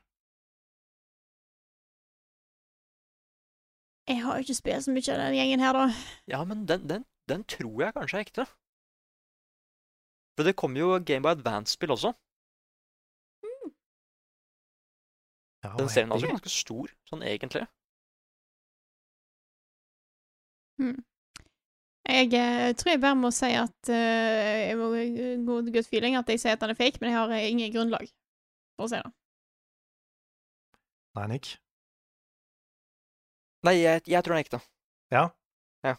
Jeg 4.08 4.22
har 4.22 4.34
jo 4.34 4.38
ikke 4.38 4.54
spilt 4.54 4.84
så 4.84 4.90
mye 4.90 5.14
av 5.14 5.20
den 5.20 5.36
gjengen 5.38 5.62
her, 5.62 5.72
da. 5.72 5.84
ja, 6.26 6.44
men 6.44 6.66
den, 6.68 6.88
den, 6.90 7.04
den 7.28 7.44
tror 7.44 7.82
jeg 7.82 7.94
kanskje 7.94 8.18
er 8.18 8.26
ekte. 8.26 8.46
For 10.36 10.48
det 10.48 10.56
kommer 10.56 10.80
jo 10.80 10.98
Game 11.06 11.22
by 11.22 11.36
Advance-spill 11.36 11.94
også. 11.94 12.12
Mm. 13.46 13.70
Den 15.78 15.88
serien 15.88 16.10
er 16.10 16.16
altså 16.16 16.32
ganske 16.32 16.52
stor, 16.52 16.94
sånn 17.10 17.22
egentlig. 17.22 17.66
Jeg 22.02 22.32
eh, 22.34 22.72
tror 22.74 22.90
jeg 22.90 23.00
bare 23.02 23.14
må 23.14 23.30
si 23.30 23.52
at 23.54 23.90
eh, 23.94 24.70
Jeg 24.72 24.78
må 24.78 24.88
god, 25.46 25.68
til 25.68 25.74
good 25.76 25.86
feeling 25.86 26.16
at 26.18 26.28
jeg 26.28 26.40
sier 26.42 26.56
at 26.56 26.62
den 26.64 26.72
er 26.74 26.78
fake, 26.78 26.98
men 27.00 27.12
jeg 27.12 27.18
har 27.18 27.34
eh, 27.36 27.48
ingen 27.50 27.72
grunnlag 27.74 28.08
for 28.76 28.88
å 28.88 28.90
si 28.90 28.98
det. 28.98 29.12
Nei, 31.18 31.26
Nick. 31.34 31.52
Nei, 33.62 33.76
jeg, 33.78 34.02
jeg 34.10 34.24
tror 34.24 34.34
den 34.34 34.40
er 34.40 34.46
ekte. 34.46 34.60
Ja. 35.12 35.24
Ja. 35.86 35.94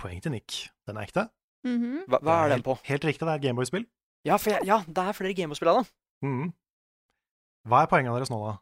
Poeng 0.00 0.22
til 0.24 0.34
Nick. 0.34 0.64
Den 0.88 0.98
er 0.98 1.06
ekte. 1.06 1.28
Mhm. 1.66 2.06
Hva, 2.08 2.22
hva 2.24 2.38
er 2.44 2.54
den 2.56 2.64
på? 2.66 2.74
Helt, 2.80 2.88
helt 2.90 3.10
riktig, 3.12 3.26
det 3.26 3.34
er 3.34 3.42
et 3.42 3.44
Gameboy-spill. 3.44 3.84
Ja, 4.26 4.38
for 4.40 4.56
jeg, 4.56 4.66
ja, 4.66 4.80
det 4.86 5.04
er 5.04 5.16
flere 5.16 5.36
Gameboy-spill 5.38 5.70
av 5.70 5.82
den. 5.82 5.92
Mhm. 6.26 6.48
Hva 7.68 7.84
er 7.84 7.90
poengene 7.92 8.16
deres 8.16 8.32
nå, 8.32 8.38
da? 8.42 8.56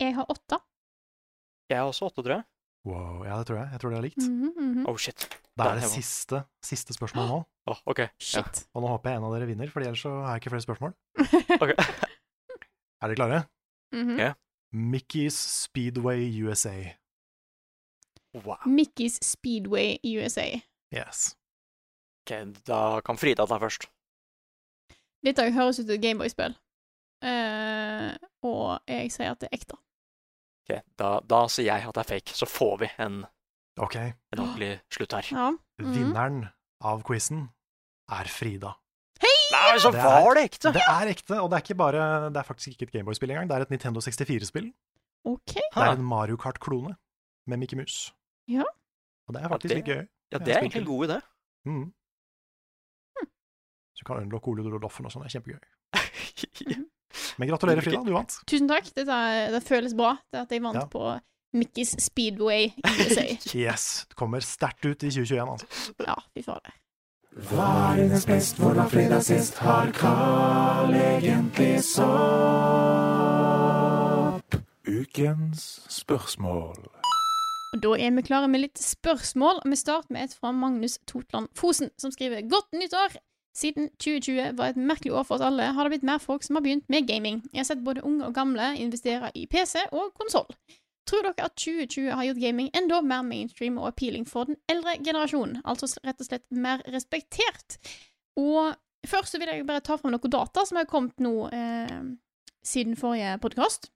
Jeg 0.00 0.14
har 0.16 0.26
åtte. 0.32 0.58
Jeg 1.68 1.78
har 1.82 1.90
også 1.90 2.08
åtte, 2.08 2.24
tror 2.24 2.38
jeg. 2.38 2.46
Wow, 2.88 3.22
ja, 3.26 3.36
det 3.40 3.46
tror 3.50 3.58
jeg. 3.60 3.68
Jeg 3.74 3.80
tror 3.82 3.92
det 3.92 3.98
er 3.98 4.04
likt. 4.06 4.22
Mhm, 4.24 4.52
mhm. 4.56 4.84
Oh, 4.88 4.96
shit. 4.96 5.26
Det 5.58 5.66
er 5.66 5.80
det 5.80 5.88
siste, 5.92 6.38
siste 6.64 6.94
spørsmålet 6.96 7.28
nå. 7.34 7.38
Oh, 7.68 7.80
ok. 7.92 7.98
Ja. 8.06 8.08
Shit. 8.22 8.62
Og 8.72 8.84
nå 8.84 8.88
håper 8.94 9.10
jeg 9.12 9.20
en 9.20 9.26
av 9.28 9.34
dere 9.36 9.48
vinner, 9.50 9.70
for 9.74 9.84
ellers 9.84 10.00
så 10.06 10.12
har 10.24 10.36
jeg 10.38 10.44
ikke 10.44 10.54
flere 10.56 10.66
spørsmål. 10.68 10.94
Ok. 11.64 11.74
Er 13.02 13.12
dere 13.12 13.18
klare? 13.20 13.40
Mhm. 13.94 14.16
Ja. 14.18 14.32
Mickey's 14.74 15.36
Speedway 15.38 16.26
USA. 16.44 16.74
Wow. 18.34 18.58
Mickey's 18.66 19.18
Speedway 19.24 19.98
USA. 20.04 20.48
Yes. 20.92 21.34
Ok, 22.26 22.34
da 22.68 23.00
kan 23.06 23.16
Frida 23.16 23.46
ta 23.48 23.56
først. 23.62 23.86
Dette 25.24 25.46
høres 25.54 25.78
ut 25.80 25.86
som 25.88 25.94
et 25.96 26.02
Gameboy-spill. 26.02 26.54
uh, 27.24 28.12
og 28.46 28.78
jeg 28.86 29.10
sier 29.10 29.32
at 29.32 29.40
det 29.42 29.48
er 29.50 29.56
ekte. 29.58 29.78
Ok, 30.68 30.82
da, 31.00 31.10
da 31.24 31.46
sier 31.48 31.64
jeg 31.70 31.86
at 31.88 31.94
det 31.96 32.02
er 32.02 32.08
fake, 32.14 32.34
så 32.36 32.46
får 32.46 32.74
vi 32.82 32.88
en, 33.00 33.22
okay. 33.80 34.12
en 34.34 34.38
ordentlig 34.44 34.80
slutt 34.92 35.12
her. 35.16 35.28
Ja. 35.32 35.50
mhm. 35.80 35.94
Vinneren 35.94 36.48
av 36.84 37.02
quizen 37.08 37.48
er 38.12 38.24
Frida. 38.28 38.74
Nei, 39.50 39.78
så 39.80 39.90
Det 39.90 39.98
er- 39.98 40.04
var 40.26 40.34
det 40.36 40.42
ekte! 40.44 40.72
Det 40.72 40.82
er 40.84 41.08
ekte, 41.08 41.40
og 41.40 41.48
det 41.50 41.56
er, 41.56 41.62
ikke 41.64 41.74
bare, 41.78 42.02
det 42.30 42.36
er 42.36 42.42
faktisk 42.44 42.68
ikke 42.74 42.82
et 42.84 42.92
Gameboy-spill 42.92 43.30
engang. 43.32 43.48
Det 43.48 43.56
er 43.56 43.60
et 43.64 43.70
Nintendo 43.70 44.00
64-spill. 44.00 44.72
OK. 45.24 45.54
Det 45.54 45.62
er 45.76 45.92
en 45.96 46.04
Mario 46.04 46.36
Kart-klone 46.36 46.94
med 47.46 47.56
Mickey 47.58 47.76
Mus. 47.80 48.12
Ja. 48.46 48.62
Og 49.26 49.34
det 49.34 49.42
er 49.42 49.48
faktisk 49.48 49.68
det- 49.72 49.76
litt 49.78 49.86
gøy. 49.88 50.08
Ja, 50.32 50.38
det 50.38 50.48
er 50.54 50.60
egentlig 50.60 50.82
en 50.82 50.86
god 50.86 51.08
idé. 51.08 51.20
Mhm. 51.64 51.92
Så 53.96 54.04
du 54.04 54.04
kan 54.04 54.16
unlocke 54.22 54.48
Ole 54.48 54.62
Doloffen 54.62 55.06
og 55.06 55.12
sånn. 55.12 55.24
Det 55.24 55.34
er 55.34 55.40
kjempegøy. 55.40 55.60
Men 57.38 57.48
gratulerer, 57.48 57.80
Frida. 57.84 58.02
Du 58.04 58.12
vant. 58.12 58.34
Tusen 58.46 58.68
takk. 58.68 58.90
Dette, 58.96 59.18
det 59.54 59.62
føles 59.66 59.94
bra. 59.96 60.16
Det 60.32 60.40
at 60.44 60.50
jeg 60.52 60.62
vant 60.62 60.76
Ja. 60.80 60.86
på 60.92 61.20
Mickey's 61.56 61.94
Speedway 62.04 62.68
i 62.68 62.72
USA. 63.00 63.24
Yes. 63.58 64.06
Du 64.10 64.14
kommer 64.20 64.40
sterkt 64.44 64.84
ut 64.84 65.02
i 65.02 65.10
2021, 65.10 65.48
altså. 65.48 65.66
ja, 66.06 66.14
fy 66.36 66.42
fader. 66.44 66.72
Hva 67.48 67.66
er 67.92 68.02
hennes 68.02 68.24
best, 68.26 68.56
hvor 68.58 68.74
var 68.74 68.88
fredag 68.90 69.22
sist? 69.22 69.58
Har 69.62 69.92
Carl 69.94 70.92
egentlig 70.96 71.78
sopp? 73.28 74.54
Ukens 74.88 75.66
spørsmål. 75.92 76.78
Og 77.74 77.82
Da 77.84 77.90
er 78.00 78.10
vi 78.16 78.22
klare 78.24 78.48
med 78.48 78.60
litt 78.64 78.78
spørsmål. 78.80 79.60
Vi 79.68 79.76
starter 79.76 80.08
med 80.14 80.24
et 80.24 80.34
fra 80.40 80.52
Magnus 80.56 80.98
Totland 81.06 81.48
Fosen, 81.54 81.90
som 82.00 82.10
skriver 82.14 82.40
Godt 82.48 82.72
nyttår! 82.72 83.16
Siden 83.58 83.88
2020 83.98 84.52
var 84.58 84.70
et 84.70 84.76
merkelig 84.78 85.12
år 85.18 85.24
for 85.26 85.34
oss 85.38 85.42
alle, 85.48 85.72
har 85.74 85.86
det 85.88 85.96
blitt 85.96 86.06
mer 86.06 86.20
folk 86.22 86.44
som 86.46 86.58
har 86.58 86.62
begynt 86.62 86.84
med 86.92 87.08
gaming. 87.08 87.40
Jeg 87.52 87.64
har 87.64 87.66
sett 87.72 87.82
både 87.86 88.04
unge 88.06 88.28
og 88.28 88.36
gamle 88.36 88.68
investere 88.78 89.32
i 89.34 89.46
PC 89.50 89.80
og 89.90 90.12
konsoll. 90.18 90.46
Tror 91.08 91.24
dere 91.24 91.46
at 91.48 91.56
2020 91.56 92.10
har 92.12 92.26
gjort 92.28 92.42
gaming 92.42 92.68
enda 92.76 93.00
mer 93.02 93.24
mainstream 93.26 93.78
og 93.80 93.88
appealing 93.90 94.26
for 94.28 94.44
den 94.50 94.58
eldre 94.70 94.98
generasjonen? 95.02 95.62
Altså 95.64 95.88
rett 96.04 96.20
og 96.20 96.28
slett 96.28 96.44
mer 96.52 96.84
respektert? 96.92 97.78
Og 98.38 98.74
først 99.08 99.34
så 99.34 99.40
vil 99.40 99.50
jeg 99.50 99.66
bare 99.66 99.82
ta 99.82 99.96
fram 99.98 100.12
noen 100.14 100.34
data 100.34 100.66
som 100.68 100.78
har 100.78 100.86
kommet 100.90 101.16
nå 101.24 101.48
eh, 101.48 101.96
siden 102.62 102.94
forrige 103.00 103.38
podkast, 103.42 103.88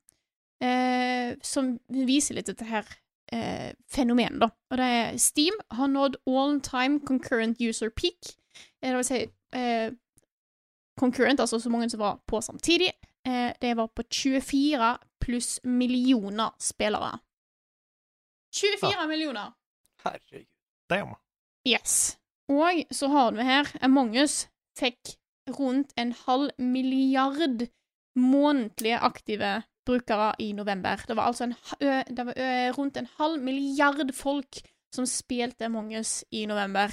eh, 0.64 1.36
som 1.44 1.76
viser 1.92 2.38
litt 2.38 2.48
dette 2.48 2.66
her 2.66 2.88
eh, 3.30 3.76
fenomen, 3.92 4.40
da. 4.42 4.48
Og 4.72 4.80
det 4.80 4.88
er 4.96 5.20
Steam 5.20 5.60
har 5.76 5.92
nådd 5.92 6.18
all 6.26 6.58
time 6.64 6.98
concurrent 7.06 7.60
user 7.60 7.92
peak. 7.92 8.34
Eh, 8.80 8.88
Det 8.90 8.96
vil 8.96 9.04
si 9.10 9.22
eh, 9.54 9.92
concurrent, 11.00 11.40
altså 11.40 11.58
så 11.60 11.70
mange 11.70 11.90
som 11.90 12.00
var 12.00 12.20
på 12.26 12.40
samtidig. 12.40 12.92
Eh, 13.26 13.52
det 13.60 13.76
var 13.76 13.86
på 13.86 14.02
24 14.10 14.98
pluss 15.20 15.60
millioner 15.64 16.50
spillere. 16.60 17.18
24 18.54 19.06
millioner! 19.08 19.52
Herregud. 20.04 20.46
Damn. 20.90 21.14
Yes. 21.68 22.18
Og 22.48 22.82
så 22.90 23.08
har 23.08 23.32
vi 23.32 23.42
her 23.46 23.68
Among 23.80 24.16
us 24.18 24.48
fikk 24.78 25.14
rundt 25.48 25.92
en 25.96 26.12
halv 26.26 26.50
milliard 26.58 27.68
månedlige 28.18 28.98
aktive 28.98 29.62
brukere 29.86 30.32
i 30.38 30.52
november. 30.52 31.00
Det 31.08 31.16
var 31.16 31.30
altså 31.30 31.44
en, 31.44 31.54
det 32.16 32.26
var 32.26 32.34
rundt 32.76 32.96
en 32.96 33.08
halv 33.18 33.40
milliard 33.42 34.12
folk 34.14 34.60
som 34.94 35.06
spilte 35.06 35.64
Among 35.64 35.94
us 35.96 36.24
i 36.30 36.44
november, 36.46 36.92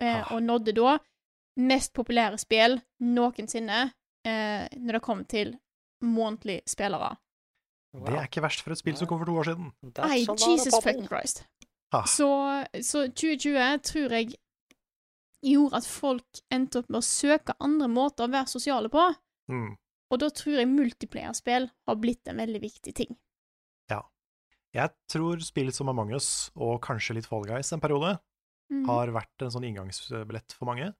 eh, 0.00 0.22
Ah. 0.22 0.32
og 0.34 0.42
nådde 0.42 0.72
da 0.72 0.98
mest 1.56 1.94
populære 1.96 2.38
spill 2.40 2.78
noensinne 3.00 3.86
eh, 4.26 4.66
når 4.76 4.98
det 4.98 5.04
kom 5.04 5.24
til 5.28 5.54
månedlige 6.04 6.66
spillere. 6.68 7.14
Det 7.96 8.12
er 8.12 8.26
ikke 8.28 8.44
verst 8.44 8.60
for 8.64 8.74
et 8.74 8.80
spill 8.80 8.96
som 8.98 9.08
kom 9.08 9.22
for 9.22 9.30
to 9.30 9.36
år 9.40 9.50
siden. 9.50 9.70
Nei, 9.96 10.18
Jesus 10.26 10.74
fucking 10.82 11.08
Christ. 11.08 11.46
Ah. 11.94 12.04
Så, 12.04 12.28
så 12.84 13.06
2020 13.08 13.80
tror 13.86 14.14
jeg 14.18 14.34
gjorde 15.46 15.80
at 15.80 15.88
folk 15.88 16.42
endte 16.52 16.82
opp 16.82 16.90
med 16.90 17.00
å 17.00 17.06
søke 17.06 17.56
andre 17.62 17.88
måter 17.88 18.26
å 18.26 18.32
være 18.32 18.52
sosiale 18.52 18.90
på. 18.92 19.04
Mm. 19.52 19.76
Og 20.12 20.20
da 20.22 20.28
tror 20.34 20.60
jeg 20.60 20.70
multiplayerspill 20.70 21.70
har 21.70 21.98
blitt 22.02 22.28
en 22.30 22.42
veldig 22.42 22.60
viktig 22.62 22.94
ting. 22.96 23.16
Ja. 23.90 24.02
Jeg 24.76 24.92
tror 25.10 25.40
spill 25.44 25.72
som 25.74 25.90
Among 25.90 26.12
us, 26.14 26.50
og 26.54 26.78
kanskje 26.84 27.16
litt 27.18 27.28
Fall 27.30 27.46
Guys 27.48 27.72
en 27.74 27.82
periode, 27.82 28.16
mm. 28.72 28.84
har 28.90 29.14
vært 29.14 29.46
en 29.46 29.54
sånn 29.54 29.66
inngangsbillett 29.70 30.54
for 30.58 30.68
mange. 30.70 30.92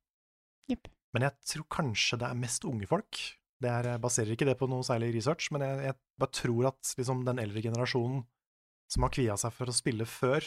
Jepp. 0.70 0.88
Men 1.14 1.26
jeg 1.28 1.36
tror 1.52 1.66
kanskje 1.72 2.18
det 2.20 2.28
er 2.28 2.38
mest 2.38 2.64
unge 2.68 2.88
folk. 2.90 3.20
Det 3.62 3.70
er, 3.72 3.86
jeg 3.94 4.02
baserer 4.04 4.34
ikke 4.34 4.48
det 4.50 4.56
på 4.60 4.68
noe 4.68 4.84
særlig 4.84 5.14
research, 5.14 5.48
men 5.54 5.64
jeg, 5.64 5.78
jeg 5.86 5.96
bare 6.20 6.34
tror 6.36 6.68
at 6.72 6.90
liksom, 6.98 7.22
den 7.24 7.40
eldre 7.40 7.62
generasjonen 7.64 8.24
som 8.92 9.06
har 9.06 9.14
kvia 9.16 9.36
seg 9.40 9.54
for 9.56 9.72
å 9.72 9.74
spille 9.74 10.04
før, 10.06 10.44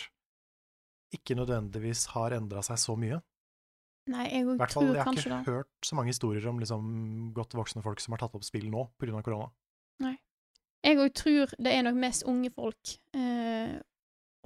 ikke 1.15 1.35
nødvendigvis 1.39 2.05
har 2.13 2.35
endra 2.37 2.61
seg 2.65 2.77
så 2.79 2.93
mye. 2.99 3.17
Nei, 4.09 4.25
jeg 4.29 4.41
I 4.41 4.45
kanskje 4.45 4.59
hvert 4.61 4.75
fall, 4.75 4.91
jeg 4.93 5.05
har 5.05 5.17
ikke 5.17 5.31
det. 5.33 5.39
hørt 5.49 5.89
så 5.89 5.97
mange 5.97 6.13
historier 6.13 6.45
om 6.49 6.61
liksom, 6.61 6.85
godt 7.35 7.55
voksne 7.57 7.83
folk 7.85 8.01
som 8.01 8.15
har 8.15 8.21
tatt 8.23 8.37
opp 8.37 8.45
spill 8.45 8.69
nå 8.71 8.85
pga. 9.01 9.21
korona. 9.25 9.49
Nei. 10.05 10.15
Jeg 10.85 11.01
òg 11.03 11.11
tror 11.17 11.51
det 11.59 11.73
er 11.75 11.83
nok 11.85 11.97
mest 11.99 12.23
unge 12.29 12.49
folk. 12.55 12.93
Eh, 13.17 13.73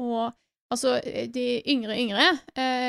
og 0.02 0.34
altså, 0.74 0.96
de 1.36 1.46
yngre 1.70 1.96
yngre, 2.02 2.26
eh, 2.58 2.83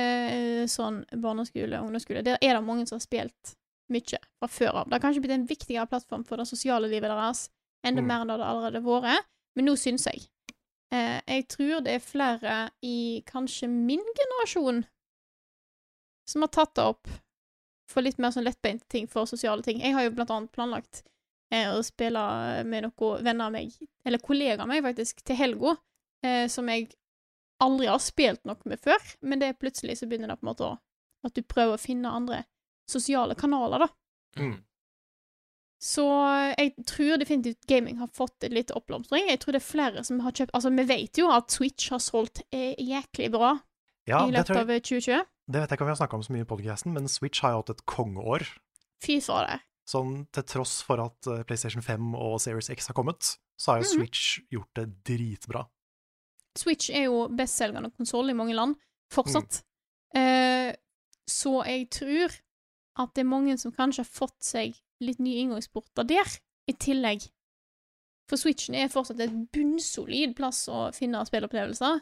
sånn 0.71 1.03
barneskole, 1.21 1.81
ungdomsskole, 1.81 2.23
der 2.25 2.39
er 2.41 2.55
det 2.57 2.65
mange 2.65 2.87
som 2.87 2.97
har 2.99 3.05
spilt 3.05 3.55
mye 3.93 4.19
fra 4.41 4.49
før 4.49 4.81
av. 4.81 4.89
Det 4.89 4.97
har 4.97 5.03
kanskje 5.05 5.23
blitt 5.25 5.35
en 5.37 5.47
viktigere 5.49 5.87
plattform 5.91 6.25
for 6.25 6.41
det 6.41 6.47
sosiale 6.49 6.89
livet 6.89 7.11
deres, 7.13 7.49
enda 7.85 8.01
Mm. 8.03 8.07
mer 8.09 8.21
enn 8.23 8.29
det 8.33 8.39
det 8.39 8.47
allerede 8.49 8.85
vært. 8.85 9.27
Men 9.57 9.67
nå 9.67 9.77
syns 9.77 10.07
jeg 10.07 10.25
eh, 10.93 11.21
Jeg 11.27 11.49
tror 11.49 11.81
det 11.85 11.95
er 11.95 11.99
flere 11.99 12.71
i 12.83 13.23
kanskje 13.27 13.69
min 13.69 14.01
generasjon 14.01 14.85
som 16.27 16.43
har 16.43 16.49
tatt 16.49 16.75
det 16.75 16.85
opp 16.85 17.09
for 17.91 18.01
litt 18.03 18.19
mer 18.19 18.31
sånn 18.31 18.47
lettbeinte 18.47 18.87
ting 18.89 19.07
for 19.07 19.27
sosiale 19.27 19.63
ting. 19.63 19.81
Jeg 19.81 19.93
har 19.93 20.07
jo 20.07 20.15
blant 20.17 20.31
annet 20.31 20.53
planlagt 20.53 21.03
eh, 21.53 21.69
å 21.69 21.83
spille 21.85 22.65
med 22.65 22.87
noen 22.87 23.25
venner 23.25 23.47
av 23.47 23.53
meg, 23.53 23.75
eller 24.07 24.19
kollegaer 24.19 24.65
av 24.65 24.71
meg 24.71 24.83
faktisk, 24.83 25.21
til 25.23 25.37
helga, 25.37 25.77
eh, 26.25 26.47
som 26.49 26.69
jeg 26.73 26.89
aldri 27.61 27.87
har 27.87 27.99
spilt 28.03 28.45
noe 28.45 28.57
med 28.65 28.81
før, 28.83 28.99
men 29.23 29.39
det 29.39 29.49
er 29.49 29.59
plutselig 29.61 29.99
så 29.99 30.07
begynner 30.09 30.29
det 30.29 30.41
på 30.41 30.47
en 30.47 30.53
måte 30.55 30.65
å 30.73 30.79
At 31.25 31.33
du 31.35 31.43
prøver 31.43 31.75
å 31.75 31.81
finne 31.81 32.11
andre 32.13 32.43
sosiale 32.91 33.35
kanaler, 33.35 33.79
da. 33.87 33.89
Mm. 34.37 34.59
Så 35.81 36.05
jeg 36.59 36.73
tror 36.89 37.19
definitivt 37.21 37.67
gaming 37.69 37.99
har 38.01 38.09
fått 38.13 38.45
en 38.45 38.53
liten 38.57 38.77
oppblomstring. 38.77 39.27
Jeg 39.29 39.41
tror 39.41 39.53
det 39.57 39.61
er 39.63 39.67
flere 39.69 40.05
som 40.05 40.21
har 40.25 40.33
kjøpt 40.33 40.53
Altså, 40.57 40.71
vi 40.73 40.85
vet 40.89 41.19
jo 41.21 41.29
at 41.33 41.51
Switch 41.53 41.91
har 41.93 42.01
solgt 42.01 42.43
eh, 42.53 42.75
jæklig 42.81 43.31
bra 43.35 43.55
Ja, 44.09 44.23
i 44.27 44.33
løpet 44.33 44.53
jeg, 44.53 44.65
av 44.65 44.73
2020. 44.85 45.25
det 45.49 45.61
vet 45.61 45.71
jeg 45.71 45.77
ikke 45.79 45.85
om 45.85 45.91
vi 45.91 45.95
har 45.95 46.01
snakka 46.03 46.17
om 46.17 46.23
så 46.25 46.33
mye 46.37 46.45
i 46.45 46.49
podcasten, 46.49 46.93
men 46.97 47.09
Switch 47.09 47.41
har 47.45 47.53
jo 47.55 47.63
hatt 47.63 47.71
et 47.75 47.85
kongeår. 47.89 48.47
Fy 49.05 49.19
fader. 49.25 49.61
Sånn 49.89 50.27
til 50.33 50.45
tross 50.49 50.79
for 50.85 51.01
at 51.05 51.29
eh, 51.29 51.43
PlayStation 51.45 51.85
5 51.85 52.15
og 52.17 52.39
Series 52.41 52.71
X 52.73 52.89
har 52.89 52.97
kommet, 52.97 53.35
så 53.61 53.73
har 53.75 53.83
jo 53.83 53.89
Mhm. 53.89 53.93
Switch 53.97 54.41
gjort 54.53 54.73
det 54.77 54.87
dritbra. 55.05 55.67
Switch 56.57 56.91
er 56.91 57.09
jo 57.09 57.29
bestselgende 57.29 57.91
konsoll 57.97 58.31
i 58.31 58.37
mange 58.39 58.55
land, 58.55 58.77
fortsatt. 59.13 59.63
Eh, 60.15 60.73
så 61.27 61.65
jeg 61.67 61.89
tror 61.91 62.35
at 63.03 63.15
det 63.15 63.25
er 63.25 63.29
mange 63.29 63.57
som 63.59 63.73
kanskje 63.73 64.05
har 64.05 64.11
fått 64.11 64.39
seg 64.45 64.75
litt 65.01 65.19
nye 65.19 65.41
inngangsporter 65.43 66.07
der, 66.07 66.29
i 66.69 66.73
tillegg. 66.73 67.27
For 68.31 68.37
Switchen 68.41 68.75
er 68.79 68.89
fortsatt 68.89 69.21
et 69.21 69.35
bunnsolid 69.53 70.35
plass 70.39 70.69
å 70.69 70.87
finne 70.97 71.25
spillopplevelser. 71.27 72.01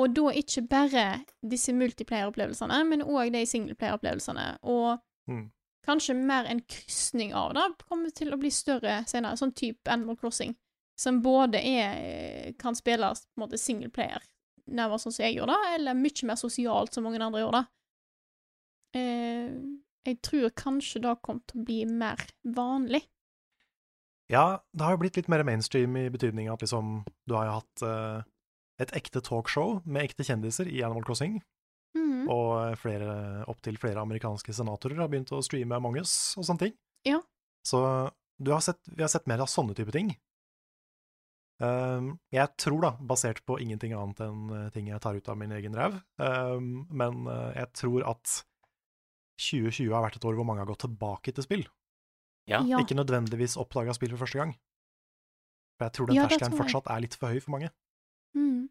Og 0.00 0.14
da 0.16 0.30
ikke 0.32 0.62
bare 0.66 1.04
disse 1.44 1.70
multiplayer-opplevelsene, 1.76 2.78
men 2.88 3.02
òg 3.04 3.30
de 3.34 3.44
singleplayer-opplevelsene. 3.46 4.58
Og 4.62 4.98
Mm. 5.28 5.52
kanskje 5.86 6.16
mer 6.16 6.44
en 6.46 6.60
krysning 6.60 7.32
av 7.34 7.52
det 7.54 7.86
kommer 7.88 8.10
til 8.10 8.32
å 8.32 8.38
bli 8.40 8.50
større 8.50 9.04
senere, 9.06 9.36
sånn 9.36 9.54
type 9.54 9.86
Animal 9.86 10.16
Crossing, 10.16 10.56
som 10.98 11.20
både 11.24 11.58
er, 11.58 12.52
kan 12.60 12.76
spilles 12.78 13.24
på 13.26 13.38
en 13.40 13.44
måte 13.46 13.58
singleplayer, 13.60 14.22
nærmere 14.70 15.00
sånn 15.02 15.14
som 15.14 15.24
jeg 15.24 15.38
gjorde 15.38 15.56
det, 15.56 15.70
eller 15.78 15.98
mye 15.98 16.26
mer 16.28 16.38
sosialt 16.40 16.94
som 16.94 17.04
mange 17.06 17.20
andre 17.22 17.40
gjorde 17.42 17.62
det. 17.62 17.70
Eh, 19.00 19.54
jeg 20.06 20.18
tror 20.26 20.50
kanskje 20.58 21.00
det 21.04 21.14
kommer 21.24 21.42
til 21.48 21.62
å 21.62 21.64
bli 21.66 21.80
mer 21.88 22.20
vanlig. 22.44 23.02
Ja, 24.32 24.62
det 24.72 24.84
har 24.86 24.94
jo 24.96 25.00
blitt 25.02 25.16
litt 25.18 25.28
mer 25.32 25.42
mainstream 25.44 25.96
i 26.00 26.06
betydning 26.12 26.48
at 26.52 26.62
liksom 26.64 27.02
du 27.28 27.34
har 27.36 27.48
jo 27.48 27.56
hatt 27.58 27.82
eh, 27.86 28.22
et 28.82 28.94
ekte 28.96 29.20
talkshow 29.24 29.80
med 29.84 30.06
ekte 30.06 30.24
kjendiser 30.26 30.68
i 30.70 30.82
Animal 30.84 31.04
Crossing, 31.08 31.40
Mm. 31.92 32.22
og 32.32 32.78
flere, 32.80 33.42
opptil 33.52 33.76
flere 33.76 34.00
amerikanske 34.00 34.48
senatorer 34.56 34.96
har 35.02 35.10
begynt 35.12 35.28
å 35.36 35.42
streame 35.44 35.76
Among 35.76 35.98
us 36.00 36.32
og 36.40 36.46
sånne 36.48 36.62
ting. 36.62 36.72
Ja. 37.04 37.18
Så 37.68 37.82
du 38.40 38.48
har 38.54 38.62
sett, 38.64 38.78
vi 38.88 39.02
har 39.04 39.10
sett 39.12 39.26
mer 39.28 39.42
av 39.44 39.50
sånne 39.52 39.76
type 39.76 39.92
ting. 39.92 40.08
Um, 41.62 42.08
jeg 42.34 42.48
tror, 42.58 42.80
da, 42.82 42.90
basert 43.06 43.38
på 43.46 43.54
ingenting 43.62 43.92
annet 43.94 44.18
enn 44.24 44.48
eh, 44.50 44.70
ting 44.74 44.88
jeg 44.90 44.98
tar 45.04 45.14
ut 45.14 45.28
av 45.30 45.36
min 45.38 45.52
egen 45.54 45.76
ræv, 45.78 46.00
um, 46.18 46.72
men 46.90 47.20
eh, 47.30 47.52
jeg 47.60 47.68
tror 47.78 48.02
at 48.10 48.32
2020 49.38 49.92
har 49.94 50.02
vært 50.02 50.18
et 50.18 50.26
år 50.26 50.34
hvor 50.38 50.48
mange 50.48 50.64
har 50.64 50.70
gått 50.70 50.82
tilbake 50.88 51.34
til 51.36 51.46
spill. 51.46 51.62
Ja. 52.50 52.64
Ja. 52.66 52.80
Ikke 52.82 52.96
nødvendigvis 52.98 53.54
oppdaga 53.62 53.94
spill 53.94 54.10
for 54.16 54.24
første 54.24 54.40
gang. 54.40 54.56
For 55.78 55.86
jeg 55.86 55.94
tror 55.96 56.10
den 56.10 56.18
Ja, 56.18 56.26
terskelen 56.26 56.58
fortsatt 56.58 56.90
er 56.90 57.04
litt 57.04 57.14
for 57.18 57.30
høy 57.30 57.38
for 57.44 57.54
mange. 57.54 57.70
Mm. 58.34 58.66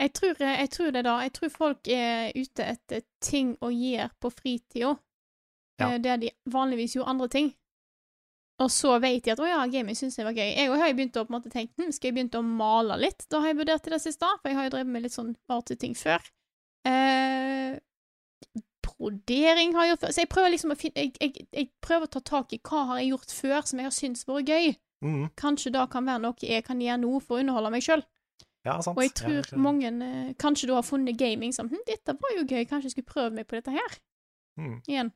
Jeg, 0.00 0.12
tror, 0.16 0.40
jeg 0.40 0.70
tror 0.72 0.90
det, 0.96 1.02
da. 1.06 1.18
Jeg 1.22 1.32
tror 1.36 1.52
folk 1.54 1.88
er 1.92 2.32
ute 2.34 2.64
etter 2.74 3.04
ting 3.22 3.54
å 3.60 3.68
gjøre 3.70 4.08
på 4.20 4.32
fritida, 4.32 4.94
Ja. 5.80 5.90
eh, 5.92 5.98
der 6.00 6.16
de 6.22 6.32
vanligvis 6.50 6.96
gjorde 6.96 7.12
andre 7.12 7.28
ting. 7.28 7.52
Og 8.62 8.70
så 8.70 9.00
vet 9.02 9.24
de 9.24 9.32
at 9.32 9.38
'å 9.42 9.46
ja, 9.48 9.66
gaming 9.66 9.96
syns 9.98 10.16
jeg 10.16 10.24
var 10.26 10.32
gøy'. 10.32 10.54
Jeg 10.56 10.68
har 10.70 10.92
begynt 10.94 11.16
å 11.16 11.24
på 11.26 11.34
en 11.34 11.40
måte 11.40 11.50
tenke 11.50 11.74
hm, 11.76 11.90
skal 11.92 12.08
jeg 12.08 12.14
begynne 12.14 12.38
å 12.38 12.42
male 12.44 12.96
litt? 13.00 13.26
Da 13.28 13.40
har 13.40 13.48
jeg 13.48 13.56
vurdert 13.58 13.82
det 13.82 14.00
siste, 14.00 14.26
for 14.40 14.48
jeg 14.48 14.56
har 14.56 14.64
jo 14.68 14.70
drevet 14.76 14.86
med 14.94 15.02
litt 15.02 15.12
sånn 15.12 15.34
artig-ting 15.50 15.94
før. 15.98 16.22
Eh, 16.86 17.78
brodering 18.84 19.74
har 19.74 19.86
jeg 19.86 19.94
gjort 19.94 20.04
før. 20.04 20.12
Så 20.14 20.22
jeg 20.22 20.30
prøver 20.32 20.50
liksom 20.54 20.70
å 20.74 20.78
finne 20.78 20.94
jeg, 21.06 21.12
jeg, 21.20 21.46
jeg 21.52 21.68
prøver 21.82 22.06
å 22.06 22.12
ta 22.14 22.20
tak 22.20 22.52
i 22.52 22.60
hva 22.62 22.84
har 22.90 23.00
jeg 23.02 23.10
gjort 23.14 23.32
før 23.34 23.60
som 23.66 23.78
jeg 23.82 23.88
har 23.88 23.96
syntes 23.96 24.26
vært 24.28 24.50
gøy. 24.52 24.74
Mm. 25.04 25.24
Kanskje 25.36 25.72
da 25.74 25.86
kan 25.90 26.06
være 26.08 26.22
noe 26.24 26.34
jeg 26.40 26.64
kan 26.64 26.78
gjøre 26.80 27.00
nå 27.02 27.20
for 27.24 27.36
å 27.36 27.40
underholde 27.44 27.72
meg 27.74 27.82
sjøl. 27.84 28.04
Ja, 28.64 28.78
sant. 28.80 28.96
Og 28.96 29.02
jeg 29.04 29.12
tror 29.18 29.42
Jeg- 29.42 29.58
mange 29.60 29.90
eh, 29.90 30.32
kanskje 30.40 30.68
da 30.70 30.74
har 30.78 30.82
funnet 30.86 31.18
gaming 31.18 31.52
som 31.52 31.68
hm, 31.68 31.82
'Dette 31.86 32.14
var 32.16 32.32
jo 32.38 32.44
gøy, 32.44 32.64
kanskje 32.68 32.84
jeg 32.88 32.92
skulle 32.92 33.12
prøve 33.12 33.32
meg 33.34 33.46
på 33.48 33.56
dette 33.56 33.70
her 33.72 33.98
Mm. 34.56 34.80
igjen'. 34.88 35.12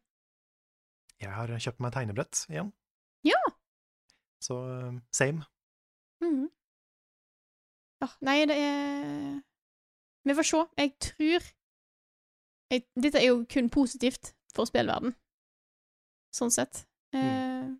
Jeg 1.20 1.30
har 1.30 1.46
kjøpt 1.48 1.80
meg 1.80 1.92
tegnebrett 1.92 2.46
igjen. 2.50 2.72
Ja! 3.26 3.40
Så 4.42 4.56
eh, 4.70 4.98
same. 5.12 5.44
Mhm. 6.22 6.48
Ja, 8.02 8.08
nei, 8.22 8.44
det 8.46 8.54
er 8.62 9.40
Vi 10.28 10.34
får 10.38 10.46
se. 10.46 10.60
Jeg 10.78 10.92
tror 11.02 11.46
jeg, 12.70 12.84
Dette 13.00 13.18
er 13.18 13.30
jo 13.32 13.44
kun 13.48 13.70
positivt 13.72 14.34
for 14.54 14.68
spillverden, 14.68 15.14
sånn 16.36 16.52
sett. 16.52 16.82
Eh, 17.16 17.70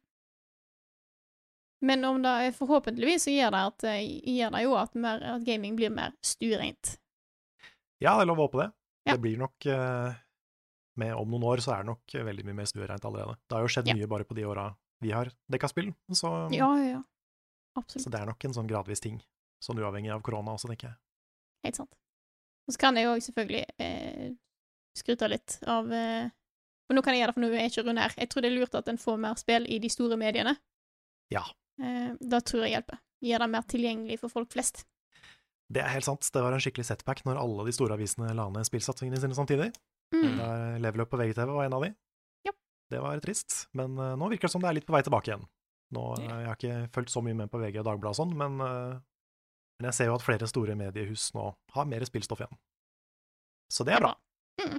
men 1.85 2.05
om 2.09 2.23
det 2.24 2.31
er 2.48 2.55
forhåpentligvis 2.56 3.27
så 3.28 3.35
gjør 3.35 3.52
det, 3.55 3.60
at, 3.70 3.85
eh, 3.93 4.06
gjør 4.32 4.55
det 4.56 4.62
jo 4.65 4.73
at, 4.81 4.94
mer, 4.98 5.23
at 5.36 5.44
gaming 5.47 5.77
blir 5.78 5.93
mer 5.94 6.15
stuereint. 6.24 6.97
Ja, 8.02 8.16
det 8.16 8.24
er 8.24 8.31
lov 8.32 8.40
å 8.40 8.48
håpe 8.48 8.62
det. 8.65 8.70
Ja. 9.06 9.12
Det 9.15 9.20
blir 9.23 9.39
nok 9.40 9.66
eh, 9.66 10.16
med 10.98 11.15
Om 11.15 11.31
noen 11.31 11.44
år 11.52 11.60
så 11.62 11.73
er 11.77 11.85
det 11.85 11.93
nok 11.93 12.16
veldig 12.27 12.44
mye 12.48 12.59
mer 12.59 12.66
stuereint 12.70 13.05
allerede. 13.06 13.36
Det 13.47 13.55
har 13.55 13.62
jo 13.62 13.70
skjedd 13.77 13.86
Ja. 13.93 13.94
mye 13.94 14.09
bare 14.10 14.24
på 14.27 14.35
de 14.35 14.44
åra 14.48 14.66
vi 15.03 15.12
har 15.15 15.31
dekka 15.51 15.69
spill, 15.70 15.93
så, 16.12 16.49
Ja, 16.55 16.69
ja, 16.83 17.03
absolutt. 17.79 18.05
så 18.05 18.11
det 18.11 18.20
er 18.20 18.27
nok 18.31 18.45
en 18.45 18.57
sånn 18.57 18.69
gradvis 18.70 19.01
ting. 19.05 19.20
Sånn 19.62 19.79
uavhengig 19.83 20.12
av 20.15 20.23
korona 20.23 20.55
også, 20.55 20.69
tenker 20.70 20.91
jeg. 20.93 20.99
Helt 21.66 21.79
sant. 21.81 21.95
Og 22.69 22.75
så 22.75 22.79
kan 22.79 22.99
jeg 22.99 23.09
jo 23.09 23.15
selvfølgelig 23.25 23.65
eh, 23.83 24.29
skryte 24.99 25.29
litt 25.31 25.57
av 25.66 25.89
eh, 25.93 26.29
Og 26.89 26.95
nå 26.97 27.03
kan 27.05 27.12
jeg 27.15 27.20
gjøre 27.23 27.33
det, 27.33 27.37
for 27.37 27.45
nå 27.45 27.49
er 27.53 27.65
jeg 27.66 27.73
ikke 27.73 27.83
rundt 27.89 28.01
her. 28.01 28.15
Jeg 28.16 28.29
tror 28.33 28.45
det 28.45 28.49
er 28.49 28.55
lurt 28.57 28.77
at 28.79 28.87
en 28.89 29.01
får 29.01 29.16
mer 29.20 29.35
spill 29.41 29.66
i 29.69 29.79
de 29.83 29.89
store 29.93 30.16
mediene. 30.16 30.55
Ja. 31.35 31.43
Eh, 31.83 32.15
da 32.20 32.41
tror 32.41 32.65
jeg 32.65 32.73
hjelper. 32.79 33.01
Gjør 33.29 33.43
det 33.45 33.49
mer 33.53 33.66
tilgjengelig 33.69 34.16
for 34.23 34.33
folk 34.33 34.53
flest. 34.55 34.87
Det 35.69 35.83
er 35.83 35.91
helt 35.93 36.07
sant. 36.07 36.25
Det 36.33 36.41
var 36.41 36.55
en 36.57 36.62
skikkelig 36.65 36.87
setback 36.89 37.25
når 37.27 37.37
alle 37.43 37.66
de 37.69 37.75
store 37.77 37.99
avisene 37.99 38.31
la 38.33 38.47
ned 38.55 38.65
spillsatsingene 38.65 39.20
sine 39.20 39.37
samtidig. 39.37 39.69
Mm. 40.16 40.39
Der 40.39 40.79
Level 40.81 41.05
Up 41.05 41.11
på 41.12 41.19
VGTV 41.20 41.53
var 41.53 41.66
en 41.69 41.77
av 41.77 41.85
de. 41.85 41.91
Det 42.90 43.01
var 43.05 43.20
trist, 43.20 43.66
men 43.77 43.98
eh, 44.01 44.15
nå 44.16 44.28
virker 44.32 44.48
det 44.48 44.52
som 44.55 44.62
det 44.65 44.69
er 44.70 44.77
litt 44.78 44.86
på 44.89 44.94
vei 44.97 45.02
tilbake 45.05 45.28
igjen. 45.32 45.44
Nå, 45.93 46.02
eh, 46.19 46.24
Jeg 46.28 46.47
har 46.48 46.56
ikke 46.56 46.93
fulgt 46.94 47.12
så 47.12 47.23
mye 47.24 47.36
med 47.36 47.51
på 47.52 47.60
VG 47.60 47.81
og 47.82 47.86
Dagbladet 47.89 48.15
og 48.15 48.20
sånn, 48.23 48.32
men, 48.36 48.60
eh, 48.65 48.97
men 49.81 49.89
jeg 49.90 49.94
ser 49.98 50.09
jo 50.10 50.16
at 50.16 50.24
flere 50.24 50.48
store 50.48 50.74
mediehus 50.78 51.31
nå 51.36 51.51
har 51.77 51.85
mer 51.89 52.05
spillstoff 52.09 52.40
igjen. 52.44 52.56
Så 53.73 53.85
det 53.85 53.94
er 53.97 54.01
bra. 54.05 54.15
Mm. 54.62 54.78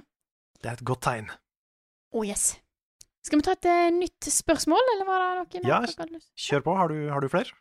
Det 0.60 0.68
er 0.68 0.74
et 0.76 0.84
godt 0.84 1.02
tegn. 1.06 1.30
Oh 2.12 2.26
yes. 2.26 2.56
Skal 3.22 3.38
vi 3.38 3.44
ta 3.46 3.52
et 3.54 3.68
nytt 3.94 4.26
spørsmål, 4.32 4.80
eller 4.96 5.06
var 5.06 5.22
det 5.46 5.60
noen 5.62 5.68
Ja, 5.68 5.78
Kjør 6.40 6.62
på. 6.66 6.74
Har 6.76 6.88
du, 6.90 6.96
har 7.12 7.20
du 7.22 7.28
flere? 7.30 7.52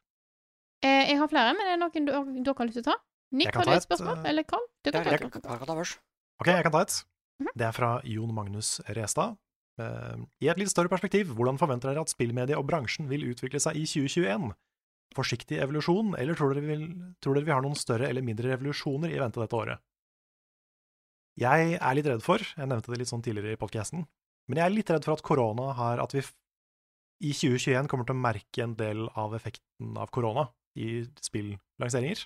eh, 0.81 1.09
Jeg 1.11 1.19
har 1.19 1.27
flere, 1.29 1.53
men 1.53 1.67
er 1.67 1.75
det 1.77 1.81
noen 1.83 2.09
dere 2.43 2.55
har 2.57 2.65
lyst 2.69 2.79
til 2.79 2.85
å 2.85 2.89
ta? 2.89 2.97
Nick, 3.31 3.53
har 3.53 3.65
du 3.67 3.71
et 3.71 3.77
et, 3.77 3.85
spørsmål? 3.85 4.23
eh, 4.23 4.29
Eller 4.31 4.43
Carl? 4.49 4.65
Du 4.83 4.89
kan 4.91 5.03
ta 5.03 5.11
et. 5.11 5.19
jeg, 5.21 5.29
jeg 5.29 5.31
kan 5.31 5.41
ta. 5.69 5.83
Ok, 6.39 6.47
jeg 6.47 6.63
kan 6.65 6.71
ta 6.73 6.81
et. 6.81 6.95
Mhm. 7.43 7.51
Det 7.55 7.67
er 7.67 7.71
fra 7.75 7.91
Jon 8.03 8.33
Magnus 8.33 8.79
Restad. 8.87 9.37
Eh, 9.79 10.23
I 10.43 10.49
et 10.51 10.59
litt 10.59 10.71
større 10.71 10.91
perspektiv, 10.91 11.33
hvordan 11.37 11.59
forventer 11.61 11.91
dere 11.91 12.03
at 12.03 12.11
spillmediet 12.11 12.59
og 12.59 12.67
bransjen 12.69 13.09
vil 13.11 13.27
utvikle 13.31 13.61
seg 13.63 13.79
i 13.79 13.85
2021? 13.87 14.49
Forsiktig 15.17 15.57
evolusjon, 15.63 16.13
eller 16.19 16.37
tror 16.37 16.53
dere, 16.53 16.65
vil, 16.67 16.83
tror 17.23 17.37
dere 17.37 17.47
vi 17.47 17.55
har 17.55 17.65
noen 17.65 17.79
større 17.79 18.09
eller 18.09 18.25
mindre 18.25 18.51
revolusjoner 18.51 19.13
i 19.13 19.21
vente 19.21 19.41
dette 19.41 19.57
året? 19.57 19.83
Jeg 21.39 21.77
er 21.79 21.95
litt 21.95 22.09
redd 22.09 22.23
for, 22.25 22.43
jeg 22.43 22.67
nevnte 22.67 22.91
det 22.91 22.99
litt 22.99 23.09
sånn 23.11 23.23
tidligere 23.23 23.55
i 23.55 23.61
podcasten, 23.61 24.03
men 24.49 24.59
jeg 24.59 24.65
er 24.65 24.75
litt 24.75 24.91
redd 24.91 25.05
for 25.05 25.15
at 25.15 25.23
korona 25.23 25.71
har 25.77 26.01
At 26.01 26.13
vi 26.15 26.23
i 27.21 27.31
2021 27.35 27.87
kommer 27.91 28.07
til 28.07 28.15
å 28.15 28.23
merke 28.23 28.63
en 28.63 28.73
del 28.79 29.05
av 29.19 29.35
effekten 29.37 29.97
av 29.99 30.09
korona 30.15 30.47
i 30.79 31.03
spillanseringer. 31.21 32.23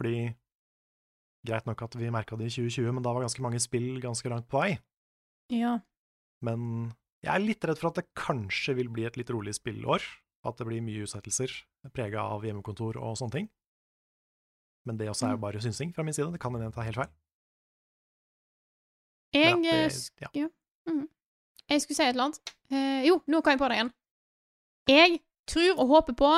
Fordi 0.00 0.30
Greit 1.46 1.64
nok 1.64 1.80
at 1.86 1.96
vi 1.96 2.10
merka 2.12 2.36
det 2.36 2.50
i 2.50 2.52
2020, 2.52 2.90
men 2.92 3.04
da 3.04 3.14
var 3.16 3.24
ganske 3.24 3.42
mange 3.44 3.60
spill 3.62 3.94
ganske 4.02 4.28
langt 4.28 4.48
på 4.50 4.60
vei. 4.60 4.74
Ja. 5.52 5.78
Men 6.46 6.92
jeg 7.24 7.34
er 7.34 7.42
litt 7.44 7.64
redd 7.68 7.78
for 7.80 7.90
at 7.90 8.00
det 8.00 8.06
kanskje 8.16 8.74
vil 8.78 8.88
bli 8.92 9.04
et 9.08 9.16
litt 9.20 9.30
rolig 9.32 9.54
spillår. 9.58 10.04
At 10.48 10.56
det 10.56 10.64
blir 10.70 10.80
mye 10.80 11.04
utsettelser 11.04 11.52
prega 11.92 12.22
av 12.32 12.44
hjemmekontor 12.46 12.96
og 12.96 13.18
sånne 13.20 13.34
ting. 13.34 13.48
Men 14.88 14.96
det 14.96 15.10
også 15.12 15.26
er 15.28 15.34
jo 15.34 15.42
bare 15.42 15.60
synsing 15.60 15.92
fra 15.92 16.04
min 16.06 16.16
side. 16.16 16.30
Det 16.32 16.40
kan 16.40 16.54
hende 16.54 16.70
jeg 16.70 16.76
tar 16.78 16.86
helt 16.88 17.00
feil. 17.02 17.10
Jeg, 19.36 19.52
eh, 19.52 19.88
det- 19.88 20.10
ja. 20.20 20.28
ja. 20.34 20.48
Mm. 20.88 21.08
jeg 21.68 21.82
skulle 21.82 21.96
si 21.96 22.02
et 22.02 22.14
eller 22.14 22.24
annet. 22.24 22.54
Eh, 22.72 23.02
jo, 23.06 23.20
nå 23.28 23.42
kan 23.44 23.52
jeg 23.52 23.60
på 23.60 23.68
det 23.68 23.76
igjen. 23.78 23.92
Jeg 24.88 25.20
tror 25.46 25.78
og 25.78 25.88
håper 25.92 26.16
på 26.18 26.30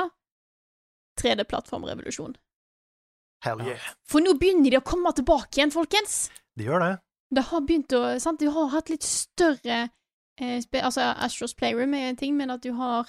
3D-plattformrevolusjon. 1.23 2.35
Hell 3.43 3.63
yeah. 3.67 3.79
For 4.07 4.21
nå 4.21 4.35
begynner 4.39 4.71
de 4.71 4.79
å 4.79 4.85
komme 4.87 5.11
tilbake 5.17 5.59
igjen, 5.59 5.73
folkens! 5.75 6.31
De 6.57 6.65
gjør 6.65 6.83
det. 6.85 6.93
Det 7.33 7.45
har 7.49 7.65
begynt 7.65 7.93
å 7.97 8.05
sant? 8.21 8.41
Du 8.41 8.51
har 8.53 8.73
hatt 8.75 8.91
litt 8.93 9.05
større 9.07 9.87
eh, 10.41 10.61
Altså, 10.83 11.13
Astros 11.17 11.55
Playroom 11.57 11.95
er 11.97 12.11
en 12.11 12.19
ting, 12.21 12.37
men 12.37 12.53
at 12.53 12.65
du 12.65 12.73
har 12.77 13.09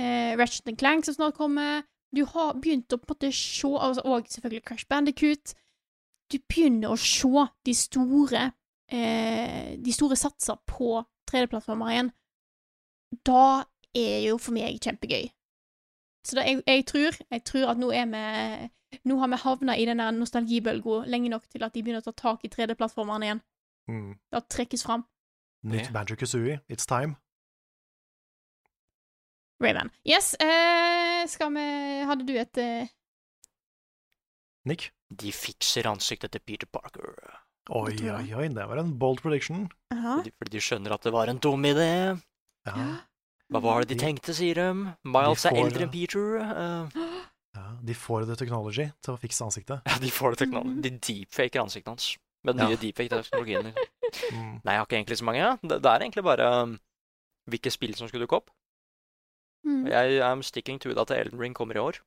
eh, 0.00 0.34
Ratchet 0.38 0.68
and 0.72 0.78
Clank 0.78 1.06
som 1.06 1.18
snart 1.18 1.38
kommer 1.38 1.84
Du 2.14 2.24
har 2.26 2.54
begynt 2.58 2.92
å 2.92 2.98
på 2.98 3.06
en 3.06 3.14
måte 3.14 3.32
se 3.34 3.70
altså, 3.70 4.02
Og 4.04 4.26
selvfølgelig 4.28 4.64
Crash 4.64 4.88
Bandicoot. 4.90 5.54
Du 6.32 6.38
begynner 6.48 6.94
å 6.94 6.98
se 6.98 7.46
de 7.66 7.76
store 7.78 8.50
eh, 8.90 9.74
De 9.78 9.94
store 9.94 10.18
satser 10.18 10.58
på 10.66 10.98
3D-plattformer 11.30 11.94
igjen. 11.94 12.10
Da 13.24 13.64
er 13.94 14.26
jo 14.26 14.38
for 14.42 14.54
meg 14.56 14.82
kjempegøy. 14.82 15.30
Så 16.26 16.36
da, 16.36 16.44
jeg, 16.48 16.62
jeg 16.66 16.86
tror 16.90 17.16
Jeg 17.30 17.44
tror 17.46 17.70
at 17.70 17.80
nå 17.80 17.92
er 17.94 18.10
vi 18.10 18.24
Nå 19.04 19.18
har 19.20 19.28
vi 19.32 19.36
havna 19.42 19.76
i 19.78 19.84
den 19.88 19.98
der 20.02 20.10
nostalgibølga 20.16 21.04
lenge 21.10 21.28
nok 21.32 21.48
til 21.48 21.62
at 21.66 21.72
de 21.74 21.82
begynner 21.82 22.02
å 22.04 22.08
ta 22.08 22.12
tak 22.12 22.44
i 22.44 22.48
3D-plattformene 22.52 23.24
igjen. 23.28 23.40
Mm. 23.90 24.14
Det 24.32 24.42
trekkes 24.48 24.84
fram. 24.86 25.04
Nytt 25.64 25.90
Banjo 25.92 26.16
Kazooie, 26.16 26.60
it's 26.68 26.86
time. 26.86 27.16
Raven. 29.62 29.90
Yes, 30.04 30.34
eh, 30.42 31.24
skal 31.30 31.52
vi 31.54 31.64
Hadde 32.04 32.26
du 32.28 32.34
et 32.36 32.58
eh, 32.60 32.88
Nick? 34.68 34.90
De 35.14 35.30
fikser 35.32 35.86
ansiktet 35.88 36.32
til 36.34 36.40
Peter 36.44 36.66
Parker. 36.72 37.14
Oi, 37.70 37.94
oi, 38.10 38.26
oi, 38.36 38.48
det 38.52 38.64
var 38.68 38.80
en 38.80 38.90
bold 38.98 39.20
prediction. 39.24 39.68
aha. 39.94 40.18
Fordi, 40.18 40.32
fordi 40.36 40.50
de 40.56 40.60
skjønner 40.64 40.92
at 40.96 41.04
det 41.06 41.12
var 41.14 41.30
en 41.32 41.38
dum 41.38 41.64
idé. 41.64 41.88
Ja, 42.66 42.74
Hva 43.52 43.60
var 43.60 43.84
det 43.84 43.90
de 43.92 43.94
De- 43.94 44.00
tenkte, 44.00 44.34
sier 44.34 44.56
de? 44.58 44.66
Miles 45.04 45.42
de 45.44 45.48
er 45.52 45.60
eldre 45.60 45.84
enn 45.86 45.92
Peter. 45.92 46.38
eh, 46.40 47.00
ja, 47.54 47.64
de 47.86 47.94
får 47.94 48.26
det 48.26 48.36
technology 48.40 48.88
til 49.02 49.14
å 49.14 49.18
fikse 49.20 49.44
ansiktet. 49.46 49.82
ja, 49.86 49.98
de 50.04 50.10
får 50.10 50.34
det 50.34 50.38
teknologi. 50.44 50.80
De 50.86 50.90
deepfaker 50.98 51.62
ansiktet 51.62 51.88
hans. 51.92 52.08
Med 52.44 52.56
den 52.58 52.64
Ja. 52.66 52.68
nye 52.74 52.76
deepfake-teknologien. 52.82 53.70
Mm. 53.72 54.60
Nei, 54.64 54.72
jeg 54.74 54.80
har 54.80 54.84
ikke 54.86 54.98
egentlig 54.98 55.16
så 55.18 55.24
mange. 55.24 55.44
Det, 55.62 55.78
det 55.82 55.90
er 55.90 56.02
egentlig 56.04 56.24
bare 56.26 56.48
um, 56.64 56.74
hvilke 57.48 57.70
spill 57.72 57.94
som 57.96 58.08
skulle 58.10 58.26
dukke 58.26 58.36
opp. 58.42 58.50
Mm. 59.64 59.86
Jeg 59.88 60.18
am 60.26 60.42
sticking 60.44 60.76
to 60.82 60.90
it 60.92 60.98
at 61.00 61.10
Elden 61.16 61.40
Ring 61.40 61.54
kommer 61.56 61.78
i 61.78 61.80
år. 61.80 62.02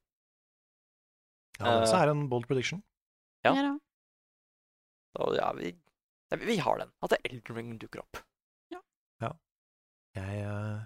Ja, 1.58 1.72
det 1.80 1.88
også 1.88 1.96
Eh, 1.98 2.04
er 2.06 2.12
en 2.14 2.28
bold 2.30 2.46
prediction. 2.48 2.84
ja. 3.44 3.56
Ja 3.56 3.64
da. 3.72 3.74
Ja, 5.34 5.48
vi, 5.58 5.72
ja, 6.30 6.38
vi 6.38 6.58
har 6.62 6.78
den. 6.84 6.92
At 7.02 7.16
Elden 7.26 7.56
Ring 7.58 7.72
dukker 7.82 8.04
opp. 8.06 8.22
Jeg, 10.18 10.38
eh, 10.42 10.78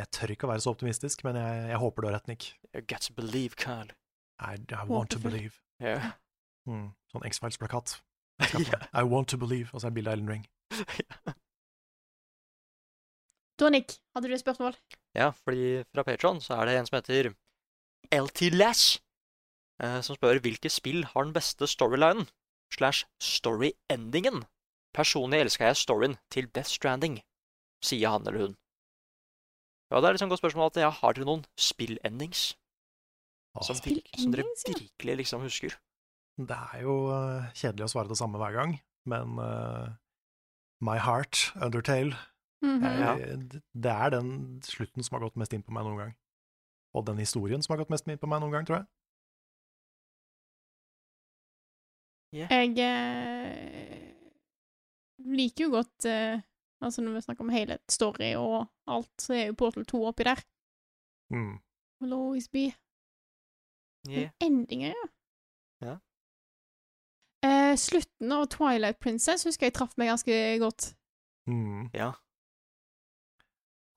jeg 0.00 0.06
tør 0.16 0.30
ikke 0.32 0.46
å 0.46 0.50
være 0.52 0.62
så 0.64 0.70
optimistisk, 0.72 1.20
men 1.26 1.36
jeg, 1.36 1.64
jeg 1.72 1.80
håper 1.82 2.00
du 2.00 2.06
har 2.08 2.14
rett, 2.16 2.28
Nick. 2.30 2.46
You 2.72 2.80
got 2.88 3.02
to 3.04 3.12
believe, 3.12 3.56
Carl. 3.60 3.90
I, 4.40 4.56
I 4.70 4.84
want 4.86 5.10
to 5.10 5.18
believe. 5.18 5.62
Yeah. 5.80 6.12
Mm. 6.68 6.90
Sånn 7.08 7.22
X-Files-plakat. 7.24 7.94
I 9.00 9.02
want 9.08 9.30
to 9.32 9.38
believe, 9.40 9.70
og 9.72 9.80
så 9.80 9.88
er 9.88 9.94
bildet 9.96 10.10
av 10.12 10.18
Ellen 10.18 10.28
Ring. 10.28 10.42
Da, 13.58 13.70
Nick, 13.72 13.96
hadde 14.14 14.28
du 14.28 14.34
et 14.36 14.42
spørsmål? 14.42 14.76
Ja, 15.18 15.32
fordi 15.32 15.80
fra 15.90 16.04
Patron 16.06 16.38
så 16.44 16.60
er 16.60 16.68
det 16.68 16.76
en 16.78 16.86
som 16.86 16.98
heter 16.98 17.32
LT 18.14 18.52
Lash, 18.54 19.00
eh, 19.82 19.98
som 20.06 20.14
spør 20.14 20.38
hvilke 20.44 20.70
spill 20.70 21.02
har 21.10 21.26
den 21.26 21.34
beste 21.34 21.66
storylinen 21.66 22.28
slash 22.70 23.08
story-endingen. 23.18 24.44
Personlig 24.94 25.40
elsker 25.42 25.72
jeg 25.72 25.80
storyen 25.80 26.14
til 26.30 26.46
Death 26.54 26.70
Stranding, 26.70 27.18
sier 27.82 28.14
han 28.14 28.28
eller 28.28 28.44
hun. 28.44 28.56
Ja, 29.90 29.98
det 29.98 30.06
er 30.06 30.14
liksom 30.14 30.28
et 30.28 30.36
godt 30.36 30.44
spørsmål 30.44 30.70
at 30.70 30.82
jeg 30.84 30.94
har 31.00 31.16
dere 31.16 31.26
noen 31.26 31.44
spill-endings 31.58 32.52
som, 33.62 33.76
som 33.76 34.32
dere 34.34 34.44
virkelig 34.66 35.16
liksom 35.22 35.42
husker? 35.42 35.76
Det 36.38 36.58
er 36.74 36.82
jo 36.84 36.98
eh, 37.10 37.48
kjedelig 37.58 37.88
å 37.88 37.92
svare 37.92 38.12
det 38.12 38.18
samme 38.20 38.38
hver 38.38 38.54
gang, 38.54 38.76
men 39.10 39.38
uh, 39.42 39.88
My 40.84 40.98
Heart, 41.02 41.48
Undertale 41.58 42.14
Mhm. 42.62 42.82
jeg, 42.82 43.62
Det 43.74 43.90
er 43.90 44.10
den 44.10 44.60
slutten 44.62 45.04
som 45.04 45.14
har 45.14 45.28
gått 45.28 45.36
mest 45.36 45.52
inn 45.54 45.62
på 45.62 45.70
meg 45.70 45.84
noen 45.86 45.98
gang. 45.98 46.14
Og 46.94 47.04
den 47.06 47.18
historien 47.18 47.62
som 47.62 47.72
har 47.72 47.84
gått 47.84 47.90
mest 47.90 48.08
inn 48.08 48.18
på 48.18 48.26
meg 48.26 48.40
noen 48.42 48.52
gang, 48.52 48.66
tror 48.66 48.80
jeg. 48.80 48.86
Jeg 52.34 52.74
eh, 52.84 54.12
liker 55.24 55.64
jo 55.64 55.70
godt 55.78 56.04
eh, 56.04 56.40
Altså, 56.78 57.02
når 57.02 57.16
vi 57.16 57.20
snakker 57.24 57.42
om 57.42 57.48
hele 57.50 57.78
story 57.90 58.34
og 58.38 58.68
alt, 58.86 59.10
så 59.18 59.32
er 59.34 59.46
jo 59.48 59.54
Portal 59.58 59.86
2 59.88 60.02
oppi 60.06 60.22
der. 60.28 60.38
Mm. 61.34 61.56
Will 62.00 62.12
always 62.14 62.46
be. 62.46 62.68
Yeah. 64.08 64.30
Endinger, 64.40 64.94
ja. 64.94 65.06
Ja. 65.88 65.96
Eh, 67.48 67.76
slutten 67.76 68.32
av 68.32 68.46
Twilight 68.50 68.98
Princess 69.00 69.44
husker 69.46 69.66
jeg 69.68 69.74
traff 69.74 69.94
meg 69.98 70.08
ganske 70.10 70.32
godt. 70.62 70.92
Mm. 71.48 71.90
Ja. 71.94 72.12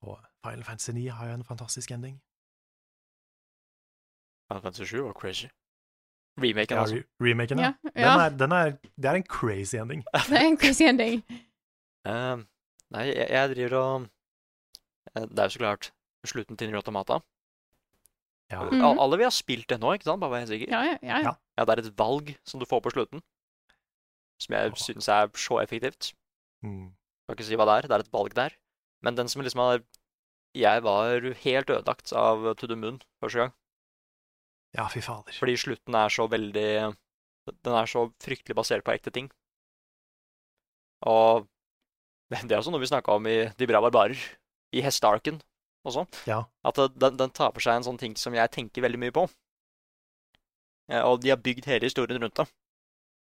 Og 0.01 0.17
Final 0.45 0.63
Fantasy 0.65 0.91
9 0.97 1.07
har 1.13 1.27
jo 1.29 1.33
en 1.39 1.43
fantastisk 1.45 1.91
ending. 1.91 2.19
Final 4.49 4.61
Fantasy 4.61 4.85
7 4.85 5.01
var 5.05 5.13
crazy. 5.13 5.47
Remaken, 6.41 6.75
Ja, 6.77 6.81
altså. 6.81 6.95
re 6.95 7.29
remaken, 7.29 7.59
ja. 7.59 7.73
Ja, 7.95 8.01
ja. 8.01 8.11
Den 8.11 8.19
er, 8.21 8.37
den 8.37 8.51
er, 8.51 8.71
det 8.97 9.05
er 9.05 9.13
en 9.19 9.23
crazy 9.27 9.75
ending. 9.75 10.03
Det 10.29 10.37
er 10.37 10.47
en 10.47 10.57
crazy 10.57 10.83
ending. 10.83 11.23
um, 12.07 12.47
nei, 12.91 13.03
jeg, 13.11 13.27
jeg 13.29 13.49
driver 13.55 13.75
og 13.77 14.01
eh, 15.15 15.21
Det 15.27 15.39
er 15.39 15.43
jo 15.43 15.49
så 15.49 15.59
klart 15.59 15.93
slutten 16.25 16.57
til 16.57 16.75
Automata. 16.75 17.19
Ja. 18.51 18.63
Mm 18.63 18.81
-hmm. 18.81 18.99
Alle 18.99 19.17
vi 19.17 19.23
har 19.23 19.31
spilt 19.31 19.67
det 19.69 19.79
nå, 19.79 19.93
ikke 19.93 20.03
sant? 20.03 20.19
Bare 20.19 20.31
vær 20.31 20.45
sikker. 20.45 20.69
Ja, 20.69 20.83
ja, 20.83 20.97
ja. 21.01 21.19
ja. 21.23 21.33
Ja, 21.57 21.65
det 21.65 21.73
er 21.73 21.87
et 21.87 21.97
valg 21.97 22.35
som 22.43 22.59
du 22.59 22.65
får 22.65 22.81
på 22.81 22.91
slutten, 22.91 23.21
som 24.39 24.55
jeg 24.55 24.71
syns 24.75 25.07
er 25.07 25.29
så 25.35 25.61
effektivt. 25.61 26.13
Mm. 26.63 26.91
Kan 27.27 27.37
ikke 27.37 27.47
si 27.47 27.55
hva 27.55 27.65
det 27.65 27.75
er, 27.77 27.87
det 27.87 27.95
er 27.95 28.03
et 28.05 28.13
valg 28.13 28.33
der. 28.35 28.51
Men 29.01 29.15
den 29.15 29.27
som 29.27 29.41
liksom 29.41 29.59
har 29.59 29.83
Jeg 30.53 30.83
var 30.83 31.21
helt 31.21 31.69
ødelagt 31.69 32.11
av 32.11 32.55
To 32.55 32.67
the 32.67 32.75
Moon 32.75 33.01
første 33.21 33.39
gang. 33.39 33.53
Ja, 34.75 34.87
fy 34.87 34.99
fader. 34.99 35.31
Fordi 35.31 35.55
slutten 35.55 35.95
er 35.95 36.09
så 36.09 36.27
veldig 36.27 36.95
Den 37.63 37.73
er 37.73 37.85
så 37.85 38.11
fryktelig 38.19 38.55
basert 38.55 38.83
på 38.83 38.91
ekte 38.91 39.11
ting. 39.11 39.31
Og 41.01 41.47
det 42.29 42.51
er 42.51 42.57
også 42.57 42.71
noe 42.71 42.81
vi 42.81 42.91
snakka 42.91 43.11
om 43.11 43.27
i 43.27 43.47
De 43.57 43.67
bra 43.67 43.79
barbarer, 43.81 44.19
i 44.73 44.81
hestearken 44.81 45.41
også. 45.87 46.05
Ja. 46.29 46.43
At 46.67 46.75
den, 46.99 47.17
den 47.17 47.31
tar 47.35 47.51
for 47.55 47.63
seg 47.63 47.79
en 47.79 47.87
sånn 47.87 47.97
ting 48.01 48.15
som 48.19 48.33
jeg 48.37 48.51
tenker 48.53 48.83
veldig 48.85 48.99
mye 49.01 49.15
på. 49.15 49.23
Eh, 50.91 51.01
Og 51.01 51.21
de 51.23 51.29
har 51.33 51.37
bygd 51.41 51.65
hele 51.71 51.87
historien 51.89 52.21
rundt 52.21 52.35
det. 52.41 52.47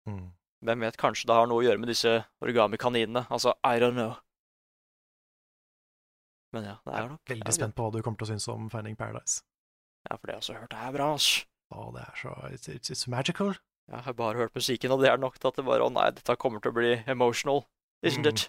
Mm. 0.09 0.27
Hvem 0.63 0.83
vet, 0.85 0.97
kanskje 0.99 1.27
det 1.27 1.35
har 1.35 1.47
noe 1.49 1.59
å 1.61 1.65
gjøre 1.65 1.79
med 1.81 1.89
disse 1.91 2.11
origami-kaninene. 2.43 3.25
Altså, 3.33 3.53
I 3.67 3.79
don't 3.83 3.97
know. 3.97 4.13
Men 6.53 6.67
ja, 6.69 6.75
det 6.85 6.93
er 6.93 7.07
nok 7.09 7.31
Veldig 7.31 7.47
er 7.49 7.55
spent 7.55 7.75
på 7.75 7.85
hva 7.87 7.91
du 7.95 8.01
kommer 8.05 8.19
til 8.21 8.27
å 8.27 8.31
synes 8.35 8.45
om 8.53 8.67
Finding 8.71 8.95
Paradise. 8.99 9.41
Ja, 10.05 10.17
for 10.19 10.27
det 10.27 10.35
har 10.35 10.39
jeg 10.39 10.43
også 10.43 10.57
hørt 10.59 10.73
det 10.75 10.81
er 10.85 10.93
bra, 10.95 11.07
ass. 11.17 11.29
Å, 11.73 11.87
det 11.95 12.03
er 12.05 12.19
så 12.19 12.33
It's, 12.51 12.69
it's, 12.69 12.91
it's 12.93 13.07
magical. 13.09 13.55
Jeg 13.89 14.05
har 14.05 14.15
bare 14.15 14.37
hørt 14.39 14.53
musikken, 14.55 14.93
og 14.93 15.01
det 15.01 15.09
er 15.11 15.17
nok 15.19 15.39
til 15.41 15.49
at 15.49 15.57
det 15.59 15.65
bare 15.67 15.83
Å 15.87 15.91
nei, 15.91 16.05
dette 16.15 16.35
kommer 16.39 16.61
til 16.63 16.71
å 16.71 16.77
bli 16.77 16.91
emotional, 17.11 17.65
isn't 18.05 18.23
Mm. 18.23 18.29
it? 18.35 18.45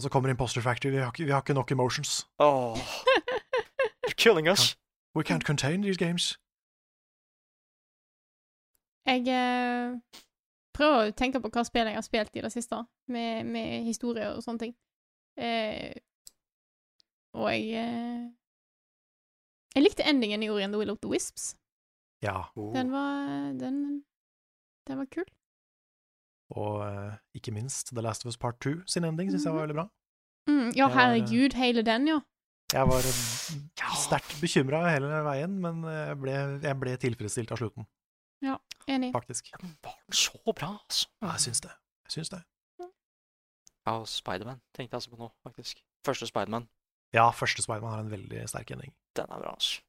Og 0.00 0.02
så 0.02 0.08
kommer 0.08 0.30
Imposter 0.30 0.60
Factory. 0.60 0.90
Vi 0.90 0.96
har 0.96 1.06
ikke, 1.06 1.24
vi 1.24 1.30
har 1.30 1.40
ikke 1.40 1.54
nok 1.54 1.70
emotions. 1.70 2.28
Åh. 2.38 2.76
You're 4.06 4.16
killing 4.16 4.48
us. 4.48 4.78
We 5.16 5.22
can't 5.22 5.44
contain 5.50 5.82
these 5.82 5.98
games. 6.04 6.38
Jeg 9.06 9.20
eh, 9.28 10.00
prøver 10.72 11.10
å 11.10 11.12
tenke 11.20 11.42
på 11.44 11.50
hva 11.52 11.64
spill 11.68 11.90
jeg 11.90 11.98
har 11.98 12.06
spilt 12.06 12.36
i 12.36 12.44
det 12.46 12.52
siste, 12.54 12.78
med, 13.12 13.44
med 13.44 13.84
historie 13.84 14.30
og 14.32 14.40
sånne 14.40 14.62
ting. 14.64 14.72
Eh, 15.36 15.92
og 17.36 17.52
jeg 17.52 17.84
eh, 17.84 18.24
Jeg 19.76 19.84
likte 19.84 20.08
endingen 20.08 20.42
i 20.42 20.48
Ori 20.48 20.64
the 20.64 20.80
Will 20.80 20.94
of 20.96 21.02
the 21.04 21.12
Wisps. 21.12 21.56
Ja. 22.24 22.48
Den 22.56 22.88
var 22.92 23.52
Den, 23.60 24.04
den 24.88 24.98
var 24.98 25.12
kul. 25.12 25.28
Og 26.50 26.80
uh, 26.82 27.14
ikke 27.38 27.52
minst 27.54 27.92
The 27.94 28.02
Last 28.02 28.24
of 28.26 28.30
Us 28.32 28.36
Part 28.40 28.58
2 28.64 28.80
sin 28.90 29.04
ending 29.06 29.30
syns 29.30 29.44
jeg 29.46 29.54
var 29.54 29.66
veldig 29.68 29.76
bra. 29.78 29.86
Mm, 30.50 30.70
ja, 30.74 30.88
var, 30.88 30.90
eh, 30.90 30.98
herregud, 30.98 31.54
hele 31.54 31.82
den, 31.86 32.08
ja. 32.10 32.18
Jeg 32.72 32.86
var 32.90 33.06
eh, 33.06 33.20
sterkt 33.98 34.34
bekymra 34.42 34.80
hele 34.90 35.08
veien, 35.26 35.56
men 35.62 35.82
jeg 35.86 36.16
ble, 36.22 36.34
jeg 36.64 36.78
ble 36.80 36.96
tilfredsstilt 37.02 37.52
av 37.54 37.58
slutten, 37.60 37.86
Ja, 38.42 38.56
enig. 38.90 39.12
faktisk. 39.14 39.50
Den 39.60 39.76
Var 39.84 39.96
så 40.14 40.40
bra, 40.54 40.72
altså? 40.80 41.06
Ja, 41.22 41.32
jeg 41.36 41.44
syns 41.46 41.60
det. 41.66 41.70
Jeg 42.08 42.16
syns 42.16 42.32
det. 42.34 42.42
Ja, 43.86 43.94
og 43.96 44.08
Spiderman 44.10 44.58
tenkte 44.76 44.94
jeg 44.94 44.98
altså 45.00 45.10
på 45.14 45.18
nå, 45.22 45.30
faktisk. 45.46 45.80
Første 46.06 46.26
Spiderman. 46.28 46.66
Ja, 47.14 47.28
første 47.34 47.62
Spiderman 47.62 47.90
har 47.94 48.02
en 48.04 48.10
veldig 48.12 48.42
sterk 48.50 48.70
ending. 48.74 48.92
Den 49.18 49.30
er 49.30 49.40
bra, 49.42 49.54
altså. 49.54 49.80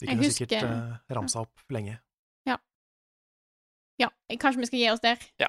Vi 0.00 0.06
kunne 0.10 0.24
husker- 0.26 0.46
sikkert 0.48 0.64
uh, 0.66 0.96
ramsa 1.16 1.42
opp 1.44 1.62
lenge. 1.70 1.98
Ja, 4.00 4.08
kanskje 4.40 4.60
vi 4.64 4.66
skal 4.70 4.78
gi 4.80 4.90
oss 4.90 5.00
der. 5.04 5.20
Ja. 5.40 5.48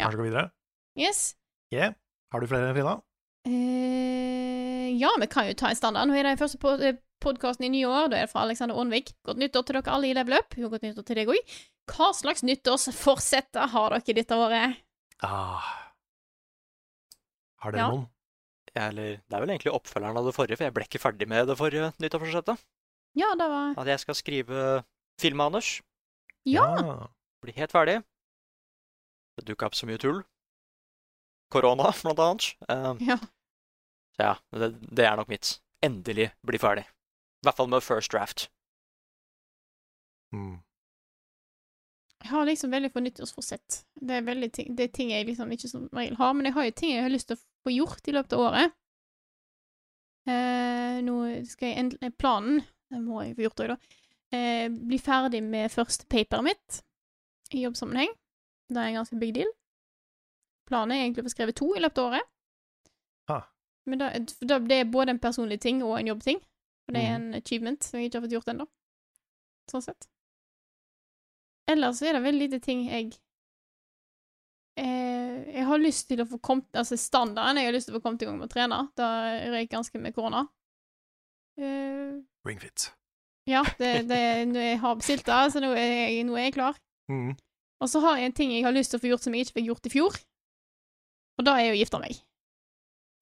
Kanskje 0.00 0.18
gå 0.22 0.26
videre? 0.28 0.50
Yes. 0.98 1.34
Yeah. 1.74 1.94
Har 2.32 2.40
du 2.40 2.46
flere, 2.50 2.72
Frida? 2.74 2.94
Eh, 3.46 4.88
ja, 4.98 5.10
vi 5.20 5.26
kan 5.30 5.46
jo 5.48 5.54
ta 5.58 5.68
en 5.70 5.76
standard. 5.78 6.08
Nå 6.08 6.14
er 6.16 6.24
det 6.26 6.34
den 6.36 6.40
første 6.40 6.94
podkasten 7.24 7.66
i 7.68 7.72
nye 7.74 7.88
år. 7.90 8.08
Da 8.12 8.18
er 8.22 8.26
det 8.26 8.32
fra 8.32 8.42
Alexander 8.46 8.78
Aanvik. 8.80 9.12
Godt 9.26 9.40
nyttår 9.42 9.66
til 9.68 9.78
dere 9.78 9.94
alle 9.94 10.10
i 10.10 10.14
Level 10.16 10.36
Up. 10.38 10.56
Jo, 10.58 10.70
godt 10.72 10.82
nyttår 10.86 11.06
til 11.08 11.20
deg 11.20 11.30
òg. 11.34 11.54
Hva 11.92 12.10
slags 12.16 12.42
nyttårsforsetter 12.46 13.68
har 13.74 13.96
dere 13.98 14.16
dette 14.16 14.38
året? 14.40 14.78
Ah. 15.22 15.70
Har 17.64 17.72
dere 17.72 17.80
Ja. 17.84 17.88
noen? 17.90 18.08
Ja, 18.74 18.88
Eller 18.88 19.20
det 19.22 19.32
er 19.36 19.40
vel 19.40 19.50
egentlig 19.54 19.72
oppfølgeren 19.72 20.16
av 20.18 20.24
det 20.26 20.34
forrige, 20.34 20.56
for 20.58 20.64
jeg 20.64 20.74
ble 20.74 20.84
ikke 20.88 20.98
ferdig 20.98 21.28
med 21.28 21.46
det 21.46 21.56
forrige 21.56 21.92
nyttårsforsettet. 22.00 22.58
Ja, 23.14 23.28
det 23.38 23.46
var 23.48 23.74
At 23.78 23.86
jeg 23.86 24.00
skal 24.00 24.14
skrive 24.18 24.84
filmmanus. 25.20 25.80
Ja! 26.44 27.06
Bli 27.44 27.54
helt 27.58 27.74
ferdig. 27.74 28.00
Det 29.36 29.46
dukka 29.48 29.68
opp 29.68 29.76
så 29.76 29.88
mye 29.88 30.00
tull. 30.00 30.22
Korona, 31.52 31.92
blant 32.02 32.22
annet. 32.24 32.50
Uh, 32.70 32.94
Ja. 33.04 33.18
Så 34.14 34.22
ja, 34.22 34.34
det, 34.54 34.68
det 34.94 35.06
er 35.08 35.16
nok 35.18 35.30
mitt. 35.32 35.56
Endelig 35.82 36.28
bli 36.46 36.58
ferdig. 36.62 36.84
I 36.86 37.48
hvert 37.48 37.58
fall 37.58 37.68
med 37.68 37.82
first 37.84 38.12
draft. 38.14 38.46
Mm. 40.32 40.62
Jeg 42.22 42.30
har 42.30 42.46
liksom 42.48 42.70
veldig 42.72 42.92
på 42.94 43.02
nyttårsforsett. 43.04 43.82
Det 44.00 44.20
er, 44.20 44.22
veldig 44.24 44.48
ting, 44.54 44.70
det 44.78 44.86
er 44.86 44.94
ting 44.94 45.10
jeg 45.12 45.26
liksom 45.28 45.50
ikke 45.52 45.68
som 45.68 45.90
regel 45.92 46.16
har, 46.16 46.32
men 46.32 46.48
jeg 46.48 46.56
har 46.56 46.68
jo 46.68 46.76
ting 46.78 46.94
jeg 46.94 47.04
har 47.04 47.12
lyst 47.12 47.28
til 47.28 47.36
å 47.36 47.42
få 47.66 47.74
gjort 47.74 48.08
i 48.08 48.14
løpet 48.16 48.36
av 48.36 48.44
året. 48.46 48.78
Eh, 50.30 51.02
nå 51.04 51.18
skal 51.50 51.68
jeg 51.68 51.82
endelig 51.82 52.14
Planen, 52.16 52.62
det 52.88 53.02
må 53.02 53.20
jeg 53.26 53.36
få 53.36 53.44
gjort 53.44 53.64
òg, 53.66 53.74
da. 53.74 54.00
Eh, 54.34 54.66
bli 54.72 54.98
ferdig 55.02 55.42
med 55.44 55.74
første 55.74 56.08
paperet 56.08 56.46
mitt 56.46 56.80
i 57.54 57.62
jobbsammenheng. 57.64 58.12
Det 58.68 58.80
er 58.80 58.90
en 58.90 58.98
ganske 59.00 59.18
big 59.20 59.34
deal. 59.36 59.50
Planen 60.68 60.92
er 60.96 61.04
egentlig 61.04 61.24
å 61.24 61.28
få 61.28 61.34
skrevet 61.34 61.56
to 61.60 61.68
i 61.76 61.82
løpet 61.84 61.98
av 62.00 62.10
året. 62.10 62.30
Ah. 63.30 63.42
Men 63.86 64.00
da, 64.00 64.08
da, 64.40 64.58
det 64.64 64.78
er 64.80 64.90
både 64.92 65.12
en 65.14 65.20
personlig 65.20 65.60
ting 65.60 65.82
og 65.84 65.98
en 65.98 66.08
jobbting. 66.14 66.40
Og 66.88 66.94
det 66.94 67.02
er 67.02 67.12
Mhm. 67.18 67.26
en 67.28 67.34
achievement 67.40 67.84
som 67.84 67.98
jeg 68.00 68.08
ikke 68.10 68.20
har 68.20 68.24
fått 68.26 68.32
gjort 68.36 68.48
ennå. 68.54 68.66
Sånn 69.70 69.82
sett. 69.84 70.08
Ellers 71.68 72.02
er 72.02 72.12
det 72.12 72.22
veldig 72.22 72.40
lite 72.50 72.60
ting 72.60 72.82
jeg 72.90 73.14
eh, 74.76 75.54
Jeg 75.54 75.64
har 75.64 75.78
lyst 75.80 76.08
til 76.10 76.20
å 76.20 76.26
få 76.28 76.36
kommet 76.44 76.66
Altså 76.76 76.96
standarden 77.00 77.56
jeg 77.56 77.70
har 77.70 77.72
lyst 77.76 77.88
til 77.88 77.94
å 77.94 77.98
få 78.00 78.04
kommet 78.04 78.22
i 78.22 78.26
gang 78.28 78.38
med 78.40 78.48
å 78.50 78.52
trene. 78.52 78.80
Da 78.98 79.08
røyk 79.54 79.70
ganske 79.72 80.00
med 80.00 80.14
korona. 80.16 80.44
Eh, 81.56 82.20
Ringfit. 82.44 82.90
ja, 83.46 83.62
det, 83.78 84.08
det, 84.08 84.18
jeg 84.54 84.78
har 84.82 84.96
bestilt 84.98 85.24
det, 85.28 85.40
så 85.54 85.60
nå 85.62 85.70
er 85.76 86.08
jeg, 86.10 86.24
nå 86.26 86.34
er 86.36 86.48
jeg 86.48 86.54
klar. 86.56 86.74
Mm. 87.10 87.34
Og 87.84 87.90
så 87.90 88.00
har 88.04 88.18
jeg 88.18 88.30
en 88.30 88.36
ting 88.36 88.52
jeg 88.54 88.64
har 88.64 88.72
lyst 88.72 88.94
til 88.94 89.00
å 89.00 89.02
få 89.02 89.10
gjort 89.10 89.26
som 89.26 89.34
jeg 89.36 89.46
ikke 89.46 89.58
fikk 89.58 89.68
gjort 89.72 89.88
i 89.88 89.92
fjor. 89.92 90.18
Og 91.38 91.46
da 91.48 91.56
er 91.58 91.66
jeg 91.68 91.74
å 91.74 91.80
gifte 91.82 92.00
meg. 92.00 92.20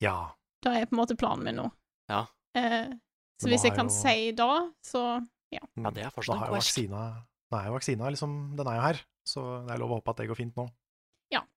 Ja. 0.05 0.17
Da 0.63 0.75
er 0.77 0.87
på 0.87 0.95
en 0.97 1.01
måte 1.01 1.17
planen 1.19 1.47
min 1.47 1.59
nå. 1.59 1.67
Ja. 2.13 2.27
Eh, 2.59 2.93
så 3.41 3.49
hvis 3.51 3.65
jeg 3.65 3.75
kan 3.75 3.89
jo- 3.89 3.97
si 3.97 4.31
da, 4.37 4.51
så 4.85 5.27
ja. 5.51 5.61
Ja, 5.77 5.91
det 5.91 6.05
er 6.05 6.11
fortsatt 6.15 6.37
en 6.37 6.53
quest. 6.53 6.77
vaksina 6.77 7.27
Nå 7.53 7.59
er 7.59 7.67
jo 7.67 7.73
vaksina 7.75 8.09
liksom 8.09 8.57
Den 8.57 8.67
er 8.67 8.77
jo 8.77 8.81
her, 8.81 9.01
så 9.29 9.67
det 9.67 9.75
er 9.75 9.79
lov 9.79 9.91
å 9.91 9.97
håpe 10.01 10.09
at 10.11 10.17
det 10.23 10.29
går 10.29 10.37
fint 10.39 10.57
nå. 10.57 10.69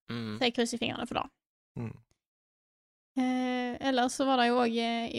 Mm. 0.10 0.38
Så 0.38 0.46
jeg 0.46 0.54
krysser 0.54 0.78
fingrene 0.82 1.08
for 1.10 1.18
det. 1.18 1.26
Mm. 1.82 1.94
Eh, 3.18 3.78
ellers 3.90 4.18
så 4.18 4.28
var 4.28 4.42
det 4.42 4.50
jo 4.52 4.60
òg 4.62 4.76
eh, 4.78 5.16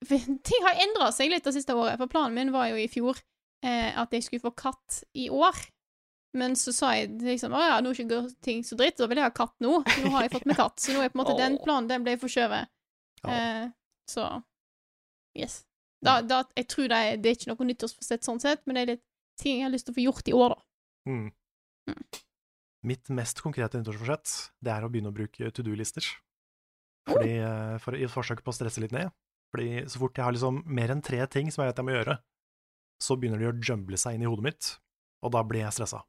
Ting 0.48 0.64
har 0.64 0.80
endra 0.80 1.10
seg 1.12 1.30
litt 1.30 1.44
det 1.44 1.52
siste 1.54 1.76
året. 1.76 1.98
For 2.00 2.10
planen 2.10 2.34
min 2.34 2.52
var 2.54 2.70
jo 2.70 2.78
i 2.80 2.88
fjor 2.90 3.20
eh, 3.62 3.92
at 3.94 4.14
jeg 4.16 4.24
skulle 4.26 4.46
få 4.48 4.54
katt 4.56 5.02
i 5.14 5.28
år. 5.30 5.58
Men 6.38 6.54
så 6.54 6.72
sa 6.74 6.92
jeg 6.94 7.16
liksom 7.24 7.54
å 7.58 7.62
ja, 7.62 7.80
nå 7.82 7.90
går 8.06 8.28
ting 8.44 8.62
så 8.66 8.76
dritt, 8.78 9.00
da 9.00 9.08
vil 9.10 9.18
jeg 9.18 9.26
ha 9.26 9.34
katt 9.34 9.56
nå. 9.64 9.80
Nå 9.82 10.12
har 10.14 10.26
jeg 10.26 10.34
fått 10.36 10.46
meg 10.46 10.60
katt. 10.60 10.78
Så 10.78 10.94
nå 10.94 11.02
er 11.02 11.10
på 11.10 11.18
en 11.18 11.24
måte 11.24 11.38
den 11.42 11.58
planen 11.64 11.90
den 11.90 12.06
ble 12.06 12.14
forskjøvet. 12.22 12.70
Ja. 13.24 13.34
Eh, 13.34 13.66
Så 14.10 14.26
yes. 15.36 15.64
Da, 16.00 16.20
da, 16.24 16.44
jeg 16.56 16.68
tror 16.72 16.88
det 16.88 16.96
er, 16.96 17.18
det 17.20 17.28
er 17.30 17.36
ikke 17.36 17.50
noe 17.50 17.66
nyttårsforsett 17.68 18.24
sånn 18.24 18.40
sett, 18.40 18.62
men 18.64 18.78
det 18.78 18.82
er 18.82 18.92
litt 18.94 19.04
ting 19.40 19.58
jeg 19.60 19.66
har 19.66 19.74
lyst 19.74 19.88
til 19.88 19.92
å 19.92 19.98
få 19.98 20.04
gjort 20.06 20.30
i 20.30 20.36
år, 20.36 20.54
da. 20.54 20.64
Mm. 21.10 21.26
Mitt 22.88 23.10
mest 23.12 23.42
konkrete 23.44 23.80
nyttårsforsett, 23.80 24.32
det 24.64 24.72
er 24.72 24.86
å 24.86 24.90
begynne 24.92 25.12
å 25.12 25.16
bruke 25.16 25.50
to 25.52 25.64
do-lister. 25.66 26.06
Fordi, 27.10 27.34
eh, 27.42 27.76
for, 27.82 27.98
I 27.98 28.06
et 28.06 28.12
forsøk 28.12 28.40
på 28.44 28.52
å 28.52 28.56
stresse 28.56 28.80
litt 28.80 28.94
ned. 28.96 29.12
Fordi 29.50 29.82
så 29.90 30.00
fort 30.00 30.16
jeg 30.16 30.24
har 30.24 30.32
liksom 30.36 30.62
mer 30.64 30.92
enn 30.94 31.02
tre 31.04 31.20
ting 31.26 31.50
som 31.50 31.64
jeg 31.64 31.72
vet 31.72 31.82
jeg 31.82 31.88
må 31.88 31.96
gjøre, 31.96 32.16
så 33.02 33.16
begynner 33.18 33.40
de 33.42 33.50
å 33.50 33.56
jumble 33.58 33.98
seg 33.98 34.16
inn 34.16 34.24
i 34.24 34.30
hodet 34.30 34.46
mitt, 34.46 34.70
og 35.24 35.34
da 35.34 35.42
blir 35.44 35.64
jeg 35.64 35.74
stressa. 35.74 36.04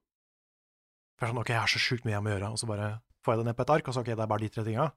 For 1.22 1.30
sånn, 1.30 1.38
ok, 1.38 1.52
jeg 1.54 1.62
har 1.62 1.70
så 1.70 1.78
sjukt 1.78 2.06
mye 2.08 2.16
jeg 2.16 2.26
må 2.26 2.32
gjøre, 2.32 2.48
og 2.50 2.58
så 2.58 2.66
bare 2.66 2.86
får 3.22 3.36
jeg 3.36 3.40
det 3.44 3.48
ned 3.52 3.58
på 3.60 3.66
et 3.68 3.72
ark, 3.76 3.90
og 3.92 3.94
så 3.94 4.02
ok, 4.02 4.08
det 4.10 4.24
er 4.24 4.30
bare 4.32 4.42
de 4.42 4.48
tre 4.50 4.64
tinga. 4.66 4.88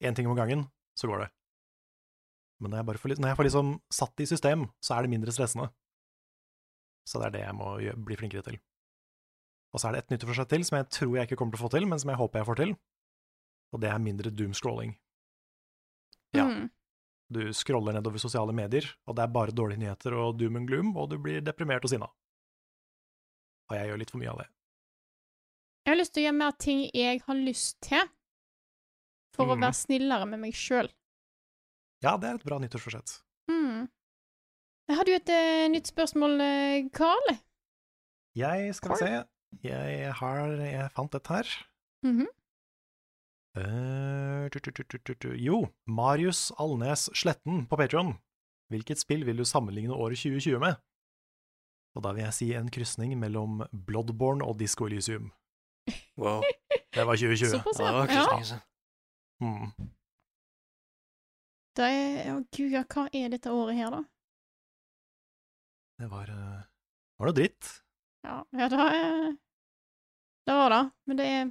Én 0.00 0.16
ting 0.16 0.30
om 0.30 0.38
gangen, 0.38 0.62
så 0.96 1.10
går 1.10 1.26
det. 1.26 1.26
Men 2.64 2.72
når 2.72 2.80
jeg, 2.80 2.86
bare 2.88 3.00
får, 3.02 3.12
når 3.20 3.28
jeg 3.28 3.36
får 3.36 3.46
liksom 3.50 3.72
satt 3.92 4.14
det 4.16 4.24
i 4.24 4.30
system, 4.30 4.62
så 4.80 4.94
er 4.96 5.04
det 5.04 5.12
mindre 5.12 5.34
stressende. 5.36 5.66
Så 7.04 7.20
det 7.20 7.26
er 7.28 7.34
det 7.34 7.42
jeg 7.44 7.58
må 7.58 7.74
bli 8.08 8.16
flinkere 8.16 8.46
til. 8.46 8.56
Og 9.76 9.82
så 9.82 9.90
er 9.90 9.98
det 9.98 10.04
et 10.06 10.14
nyttårsforsett 10.14 10.54
til 10.54 10.64
som 10.64 10.78
jeg 10.78 10.88
tror 10.96 11.18
jeg 11.18 11.28
ikke 11.28 11.36
kommer 11.42 11.52
til 11.52 11.60
å 11.60 11.66
få 11.66 11.72
til, 11.76 11.88
men 11.90 12.00
som 12.00 12.14
jeg 12.14 12.20
håper 12.22 12.40
jeg 12.40 12.48
får 12.48 12.60
til. 12.62 12.74
Og 13.76 13.84
det 13.84 13.92
er 13.92 14.00
mindre 14.00 14.32
doom-scrolling. 14.32 14.96
Ja. 16.32 16.48
Mm. 16.48 16.70
Du 17.34 17.42
scroller 17.52 17.92
nedover 17.92 18.22
sosiale 18.22 18.56
medier, 18.56 18.88
og 19.04 19.18
det 19.18 19.24
er 19.24 19.36
bare 19.36 19.52
dårlige 19.52 19.84
nyheter 19.84 20.16
og 20.16 20.38
doom 20.40 20.62
and 20.62 20.70
gloom, 20.70 20.96
og 20.96 21.12
du 21.12 21.18
blir 21.20 21.44
deprimert 21.44 21.84
og 21.84 21.92
sinna. 21.92 22.08
Og 23.68 23.76
jeg 23.76 23.90
gjør 23.90 24.00
litt 24.00 24.12
for 24.14 24.24
mye 24.24 24.32
av 24.32 24.40
det. 24.40 24.48
Jeg 25.84 25.92
har 25.92 25.98
lyst 26.00 26.14
til 26.14 26.22
å 26.22 26.26
gjøre 26.28 26.38
mer 26.38 26.52
ting 26.58 26.84
jeg 26.96 27.20
har 27.26 27.34
lyst 27.36 27.80
til, 27.84 28.06
for 29.34 29.46
å 29.46 29.56
Mhm. 29.56 29.60
være 29.66 29.74
snillere 29.74 30.26
med 30.28 30.40
meg 30.40 30.52
sjøl. 30.54 30.88
Ja, 32.02 32.16
det 32.16 32.28
er 32.30 32.34
et 32.36 32.44
bra 32.44 32.58
nyttårsforsett. 32.58 33.20
Mm. 33.50 33.88
Hadde 34.88 35.08
jo 35.08 35.16
et 35.16 35.28
uh, 35.28 35.68
nytt 35.68 35.86
spørsmål, 35.88 36.38
Karl? 36.38 36.90
Carl. 36.92 37.38
Jeg 38.36 38.74
skal 38.74 38.88
Carl? 38.90 38.98
se 38.98 39.28
Jeg 39.62 40.12
har 40.12 40.48
Jeg 40.56 40.90
fant 40.92 41.14
et 41.14 41.26
her. 41.28 41.44
Mhm. 42.02 42.26
Eh, 43.56 44.48
tu, 44.50 44.58
tu, 44.58 44.72
tu, 44.98 45.14
tu. 45.14 45.28
Jo, 45.38 45.68
Marius 45.86 46.50
Alnes 46.58 47.08
Sletten 47.14 47.66
på 47.68 47.76
Patreon. 47.78 48.18
Hvilket 48.72 48.98
spill 48.98 49.24
vil 49.24 49.36
du 49.36 49.44
sammenligne 49.44 49.94
året 49.94 50.18
2020 50.18 50.58
med? 50.58 50.76
Og 51.94 52.02
da 52.02 52.12
vil 52.12 52.24
jeg 52.24 52.32
si 52.34 52.52
en 52.54 52.68
krysning 52.68 53.16
mellom 53.20 53.62
Bloodborne 53.72 54.42
og 54.42 54.58
Disco 54.58 54.86
Elysium. 54.86 55.30
Wow. 56.20 56.42
Det 56.94 57.04
var 57.08 57.16
2020. 57.16 57.50
Såpass, 57.50 57.78
Ja, 57.80 57.86
det 57.86 57.92
var 57.92 58.06
var 58.06 58.12
ja. 58.14 58.14
krysning, 58.14 58.40
altså. 58.44 58.58
Mm. 59.42 59.88
Det 61.74 61.86
er 61.90 62.28
Å, 62.34 62.36
gud, 62.54 62.70
ja, 62.70 62.84
hva 62.86 63.08
er 63.12 63.32
dette 63.32 63.50
året 63.50 63.74
her, 63.80 63.90
da? 63.90 64.02
Det 65.98 66.06
var 66.10 66.30
uh, 66.30 66.62
var 67.18 67.30
det 67.30 67.34
dritt. 67.40 67.72
Ja, 68.26 68.36
ja 68.56 68.68
det 68.72 68.78
er 68.78 69.34
Det 70.46 70.54
var 70.58 70.70
det, 70.74 70.80
men 71.06 71.18
det 71.18 71.26
er 71.26 71.44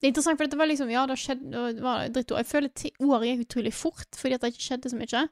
Det 0.00 0.06
er 0.06 0.12
interessant, 0.12 0.36
for 0.38 0.44
dette 0.46 0.60
var 0.60 0.68
liksom 0.68 0.92
Ja, 0.92 1.06
det 1.08 1.16
skjedde 1.20 1.64
det 1.76 1.82
var 1.84 2.06
drittår. 2.12 2.42
Jeg 2.42 2.50
føler 2.52 2.68
ti- 2.76 2.94
året 3.00 3.30
gikk 3.30 3.46
utrolig 3.46 3.72
fort, 3.74 4.08
fordi 4.16 4.36
at 4.36 4.44
det 4.44 4.52
ikke 4.54 4.66
skjedde 4.68 4.92
så 4.92 5.00
mye. 5.00 5.24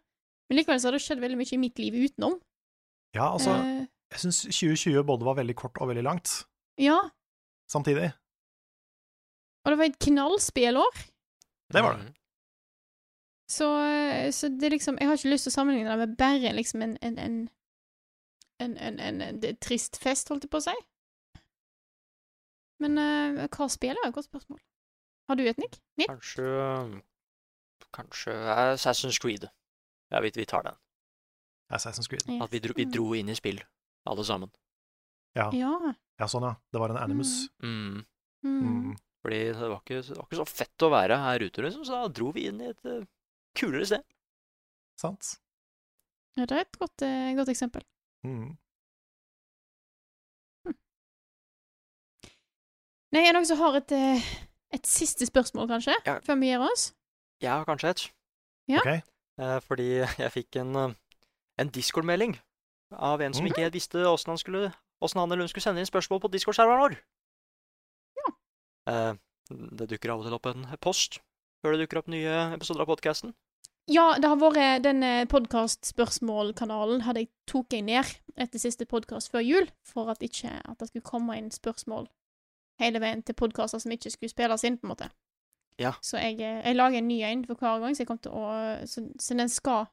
Men 0.48 0.59
likevel 0.59 0.81
så 0.81 0.89
har 0.89 0.97
det 0.97 1.05
skjedd 1.05 1.20
veldig 1.24 1.39
mye 1.40 1.52
i 1.56 1.61
mitt 1.61 1.78
liv 1.81 1.97
utenom. 2.09 2.40
Ja, 3.15 3.28
altså, 3.32 3.52
uh, 3.61 3.85
jeg 4.12 4.24
syns 4.24 4.40
2020 4.48 5.05
både 5.06 5.24
var 5.28 5.36
veldig 5.39 5.56
kort 5.56 5.78
og 5.81 5.89
veldig 5.93 6.02
langt 6.05 6.32
ja, 6.81 6.97
samtidig. 7.70 8.12
og 9.65 9.70
det 9.70 9.78
var 9.78 9.85
et 9.85 9.99
knallspillår. 9.99 11.01
Det 11.73 11.82
var 11.82 11.97
det. 11.97 12.05
Mhm. 12.05 12.15
Så, 13.49 13.66
eh, 13.85 14.32
så 14.32 14.49
det 14.49 14.65
er 14.66 14.70
liksom 14.70 14.97
Jeg 15.01 15.09
har 15.09 15.16
ikke 15.16 15.28
lyst 15.28 15.45
til 15.45 15.53
å 15.53 15.55
sammenligne 15.55 15.91
det 15.91 15.99
med 15.99 16.16
bare 16.16 16.53
liksom 16.53 16.82
en 16.82 16.99
en, 17.03 17.19
en, 17.19 17.51
en, 18.61 18.77
en, 18.78 19.01
en, 19.01 19.23
en 19.23 19.41
det 19.41 19.51
er 19.51 19.59
trist 19.61 19.99
fest, 20.01 20.28
holdt 20.28 20.45
jeg 20.45 20.51
på 20.51 20.61
å 20.62 20.65
si. 20.65 20.77
Men 22.81 22.99
uh, 22.99 23.49
hva 23.49 23.69
spiller 23.69 24.01
jeg? 24.05 24.15
Godt 24.15 24.31
spørsmål. 24.31 24.61
Har 25.28 25.36
du 25.36 25.45
et, 25.47 25.59
Nick? 25.59 25.78
Nick? 25.97 26.09
Kanskje 26.09 27.03
Kanskje 27.95 28.32
Assassin's 28.32 29.20
Creed. 29.20 29.47
Ja, 30.11 30.20
vi, 30.20 30.32
vi 30.35 30.45
tar 30.45 30.62
den. 30.62 30.77
Assassin's 31.70 32.09
Creed. 32.09 32.24
Yes. 32.28 32.43
At 32.43 32.53
vi 32.53 32.59
dro, 32.59 32.74
vi 32.77 32.85
dro 32.85 33.12
inn 33.15 33.28
i 33.28 33.36
spill, 33.39 33.61
alle 34.11 34.24
sammen. 34.24 34.51
Ja. 35.35 35.48
Ja. 35.56 35.73
ja, 36.20 36.27
sånn, 36.31 36.44
ja. 36.47 36.55
Det 36.73 36.81
var 36.82 36.93
en 36.94 37.01
Animus. 37.01 37.32
Mm. 37.62 38.05
Mm. 38.44 38.59
Mm. 38.69 38.97
Fordi 39.24 39.39
det 39.56 39.69
var, 39.70 39.81
ikke, 39.81 40.02
det 40.05 40.16
var 40.19 40.27
ikke 40.28 40.40
så 40.43 40.47
fett 40.51 40.85
å 40.85 40.90
være 40.93 41.16
her 41.19 41.44
ute, 41.47 41.62
liksom, 41.65 41.85
så 41.89 42.02
da 42.05 42.09
dro 42.12 42.28
vi 42.36 42.44
inn 42.51 42.61
i 42.61 42.69
et 42.70 42.85
uh, 42.86 43.01
kulere 43.56 43.86
sted. 43.89 44.05
Sant. 45.01 45.39
ja, 46.36 46.44
det 46.47 46.55
er 46.59 46.61
et 46.66 46.78
godt, 46.78 47.02
uh, 47.02 47.31
godt 47.39 47.48
eksempel. 47.55 47.82
Mm. 48.27 48.52
Nei, 53.15 53.23
er 53.23 53.31
det 53.31 53.35
noen 53.36 53.47
som 53.47 53.61
har 53.61 53.77
et, 53.78 53.93
eh, 53.94 54.24
et 54.74 54.86
siste 54.90 55.27
spørsmål, 55.28 55.69
kanskje? 55.70 55.94
Ja. 56.06 56.16
Før 56.27 56.39
vi 56.40 56.48
gir 56.51 56.62
oss? 56.66 56.89
Ja, 57.44 57.61
kanskje 57.69 57.93
et. 57.94 58.02
Ja. 58.70 58.81
Okay. 58.81 59.02
Eh, 59.39 59.59
fordi 59.62 59.86
jeg 60.02 60.32
fikk 60.35 60.59
en, 60.62 60.74
en 61.59 61.70
Discord-melding 61.74 62.35
av 62.94 63.23
en 63.23 63.35
som 63.35 63.44
Mm. 63.44 63.52
ikke 63.52 63.62
helt 63.69 63.74
visste 63.78 64.02
åssen 64.06 64.32
han, 64.35 64.39
skulle- 64.39 64.73
hvordan 65.05 65.23
han 65.23 65.37
eller 65.37 65.47
hun 65.47 65.53
skulle 65.53 65.67
sende 65.67 65.85
inn 65.85 65.91
spørsmål 65.91 66.23
på 66.25 66.33
Discord-serveren 66.33 66.83
vår. 66.83 66.99
Ja. 68.19 68.35
Eh, 68.91 69.13
det 69.79 69.89
dukker 69.93 70.15
av 70.15 70.25
og 70.25 70.29
til 70.29 70.37
opp 70.39 70.51
en 70.51 70.67
post 70.83 71.21
før 71.61 71.75
det 71.75 71.85
dukker 71.85 72.03
opp 72.03 72.13
nye 72.13 72.41
episoder 72.57 72.85
av 72.85 72.91
podkasten. 72.93 73.37
Ja, 73.93 74.15
det 74.17 74.29
har 74.33 74.41
vært 74.41 74.85
den 74.87 75.05
podkast-spørsmålkanalen 75.29 77.05
hadde 77.05 77.27
jeg 77.27 77.33
tok 77.49 77.75
jeg 77.77 77.85
ned 77.85 78.15
etter 78.41 78.61
siste 78.61 78.87
podkast 78.89 79.29
før 79.33 79.45
jul, 79.45 79.69
for 79.85 80.09
at 80.09 80.25
ikke 80.25 80.49
at 80.65 80.81
det 80.81 80.89
skulle 80.89 81.05
komme 81.05 81.37
inn 81.37 81.51
spørsmål 81.53 82.09
hele 82.81 83.01
veien 83.01 83.23
til 83.23 83.37
podkaster 83.39 83.83
som 83.83 83.93
ikke 83.93 84.13
skulle 84.13 84.33
spilles 84.33 84.65
inn, 84.65 84.79
på 84.81 84.89
en 84.89 84.95
måte. 84.95 85.11
Ja. 85.79 85.93
Så 86.03 86.19
jeg, 86.19 86.41
eh, 86.41 86.63
jeg 86.65 86.77
lager 86.77 86.99
en 86.99 87.09
ny 87.09 87.21
en 87.23 87.45
for 87.47 87.59
hver 87.59 87.83
gang, 87.83 87.97
så 87.97 88.07
å 88.07 88.87
Så, 88.87 89.09
så 89.21 89.35
den 89.35 89.49
skal 89.49 89.87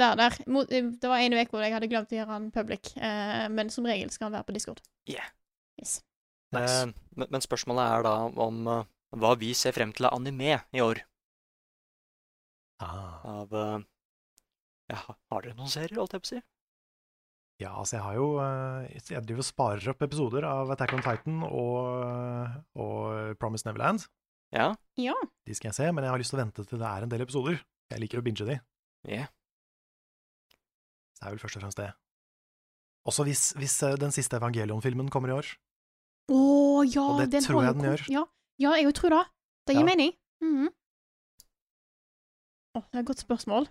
være 0.00 0.16
der. 0.20 0.38
Eh, 0.46 0.90
det 1.00 1.10
var 1.10 1.20
en 1.20 1.36
uke 1.36 1.50
hvor 1.52 1.64
jeg 1.64 1.74
hadde 1.74 1.90
glemt 1.90 2.12
å 2.12 2.18
gjøre 2.18 2.38
den 2.38 2.50
public, 2.54 2.92
eh, 2.96 3.46
men 3.52 3.70
som 3.72 3.86
regel 3.88 4.12
skal 4.14 4.28
den 4.28 4.38
være 4.38 4.48
på 4.48 4.56
Discord. 4.56 4.82
Yeah. 5.10 5.28
Yes. 5.80 6.00
Nice. 6.54 6.78
Eh, 6.82 6.92
men, 7.16 7.28
men 7.28 7.44
spørsmålet 7.44 7.96
er 7.96 8.06
da 8.06 8.14
om 8.46 8.62
hva 9.12 9.34
vi 9.40 9.52
ser 9.56 9.76
frem 9.76 9.92
til 9.92 10.08
av 10.08 10.16
anime 10.16 10.62
i 10.72 10.84
år. 10.84 11.02
Ah. 12.82 13.20
Av 13.42 13.52
ja, 14.90 14.98
Har 15.30 15.44
dere 15.44 15.54
noen 15.54 15.70
serier, 15.70 16.00
holdt 16.00 16.16
jeg 16.16 16.22
på 16.22 16.26
å 16.26 16.30
si? 16.32 16.40
Ja, 17.62 17.70
altså 17.78 17.94
jeg 17.94 18.02
har 18.02 18.16
jo 18.16 18.24
Jeg 18.90 19.22
driver 19.22 19.44
og 19.44 19.46
sparer 19.46 19.92
opp 19.92 20.02
episoder 20.02 20.42
av 20.48 20.72
Attack 20.74 20.96
on 20.96 21.04
Titan 21.04 21.44
og, 21.46 22.56
og 22.74 23.36
Promised 23.38 23.68
Neverland. 23.68 24.08
Ja? 24.52 24.72
Ja. 24.98 25.14
De 25.46 25.54
skal 25.54 25.70
jeg 25.70 25.78
se, 25.78 25.86
men 25.94 26.04
jeg 26.04 26.12
har 26.12 26.20
lyst 26.20 26.34
til 26.34 26.40
å 26.40 26.42
vente 26.42 26.66
til 26.66 26.82
det 26.82 26.88
er 26.90 27.06
en 27.06 27.12
del 27.12 27.22
episoder. 27.22 27.62
Jeg 27.92 28.02
liker 28.02 28.18
å 28.18 28.26
binge 28.26 28.48
de. 28.48 28.58
Yeah. 29.06 29.30
Det 31.22 31.28
er 31.28 31.34
vel 31.36 31.38
først 31.38 31.56
og 31.56 31.62
fremst 31.62 31.78
det. 31.78 31.92
Også 33.06 33.22
hvis, 33.26 33.42
hvis 33.54 33.76
eh, 33.86 33.94
den 33.98 34.10
siste 34.14 34.38
Evangelion-filmen 34.40 35.10
kommer 35.10 35.30
i 35.30 35.36
år. 35.36 35.50
Å 36.34 36.38
ja, 36.86 37.04
Og 37.04 37.20
det 37.22 37.28
den 37.36 37.44
tror 37.46 37.62
jeg 37.62 37.76
den 37.76 37.86
gjør. 37.86 38.02
Ja, 38.10 38.22
ja 38.58 38.72
jeg 38.82 38.94
tror 38.98 39.14
det. 39.14 39.20
Det 39.70 39.76
gir 39.76 39.84
Ja. 39.84 39.86
mening. 39.86 40.16
Mhm. 40.42 40.66
Å, 42.74 42.82
det 42.82 42.98
er 42.98 43.04
et 43.04 43.06
godt 43.06 43.22
spørsmål. 43.22 43.68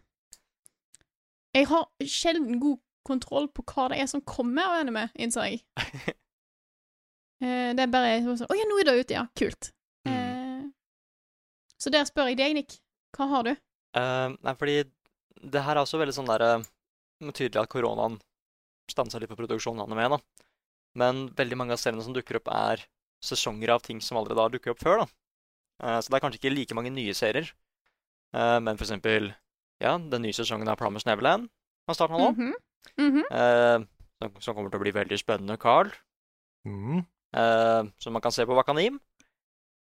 Jeg 1.58 1.68
har 1.68 1.88
sjelden 2.08 2.60
god 2.64 2.80
kontroll 3.04 3.50
på 3.52 3.66
hva 3.68 3.90
det 3.92 4.00
er 4.00 4.08
som 4.08 4.24
kommer 4.24 4.64
av 4.70 4.80
anime, 4.86 5.10
innser 5.20 5.50
jeg. 5.52 5.64
Eh, 7.42 7.72
det 7.74 7.82
er 7.82 7.90
bare 7.90 8.20
sånn 8.22 8.52
Å 8.54 8.54
ja, 8.54 8.66
nå 8.70 8.76
er 8.78 8.86
det 8.86 8.94
ute, 9.00 9.14
ja. 9.16 9.24
Kult. 9.34 9.72
Mm. 10.06 10.12
Eh, 10.14 10.68
så 11.82 11.90
der 11.90 12.06
spør 12.06 12.28
jeg 12.30 12.38
deg, 12.38 12.54
Nick. 12.54 12.76
Hva 13.18 13.26
har 13.32 13.48
du? 13.48 13.56
Uh, 13.98 14.36
nei, 14.46 14.54
fordi 14.60 14.76
det 15.50 15.64
her 15.66 15.74
er 15.74 15.82
også 15.82 15.98
veldig 15.98 16.14
sånn 16.20 16.30
der 17.22 17.34
er 17.34 17.38
Tydelig 17.38 17.62
at 17.62 17.72
koronaen 17.72 18.20
stansa 18.92 19.20
litt 19.22 19.32
på 19.32 19.38
produksjonen 19.40 19.84
av 19.84 19.90
anime, 19.90 20.18
da. 20.18 20.48
Men 21.00 21.28
veldig 21.38 21.58
mange 21.60 21.76
av 21.76 21.80
seriene 21.80 22.04
som 22.04 22.16
dukker 22.16 22.42
opp, 22.42 22.50
er 22.52 22.84
sesonger 23.24 23.72
av 23.76 23.84
ting 23.86 24.02
som 24.04 24.18
allerede 24.20 24.42
har 24.42 24.54
dukket 24.54 24.74
opp 24.74 24.82
før, 24.82 25.04
da. 25.04 25.08
Eh, 25.86 26.00
så 26.02 26.10
det 26.10 26.18
er 26.18 26.24
kanskje 26.26 26.42
ikke 26.42 26.54
like 26.56 26.78
mange 26.78 26.92
nye 26.94 27.14
serier. 27.18 27.54
Eh, 28.34 28.60
men 28.60 28.78
for 28.78 28.88
eksempel 28.88 29.32
ja, 29.82 29.96
den 29.98 30.26
nye 30.26 30.36
sesongen 30.36 30.70
av 30.70 30.78
Promise 30.80 31.10
Neverland 31.10 31.50
har 31.88 31.98
starta 31.98 32.18
nå. 32.18 32.32
Mhm. 32.36 32.54
Mhm. 32.98 33.24
eh, 33.30 33.88
som, 34.22 34.36
som 34.42 34.56
kommer 34.56 34.70
til 34.74 34.82
å 34.82 34.84
bli 34.84 34.94
veldig 34.94 35.18
spennende, 35.18 35.58
Carl. 35.62 35.90
Mm. 36.68 37.02
eh, 37.34 37.84
som 37.98 38.14
man 38.14 38.22
kan 38.22 38.32
se 38.32 38.46
på 38.46 38.54
Wakanim. 38.58 39.00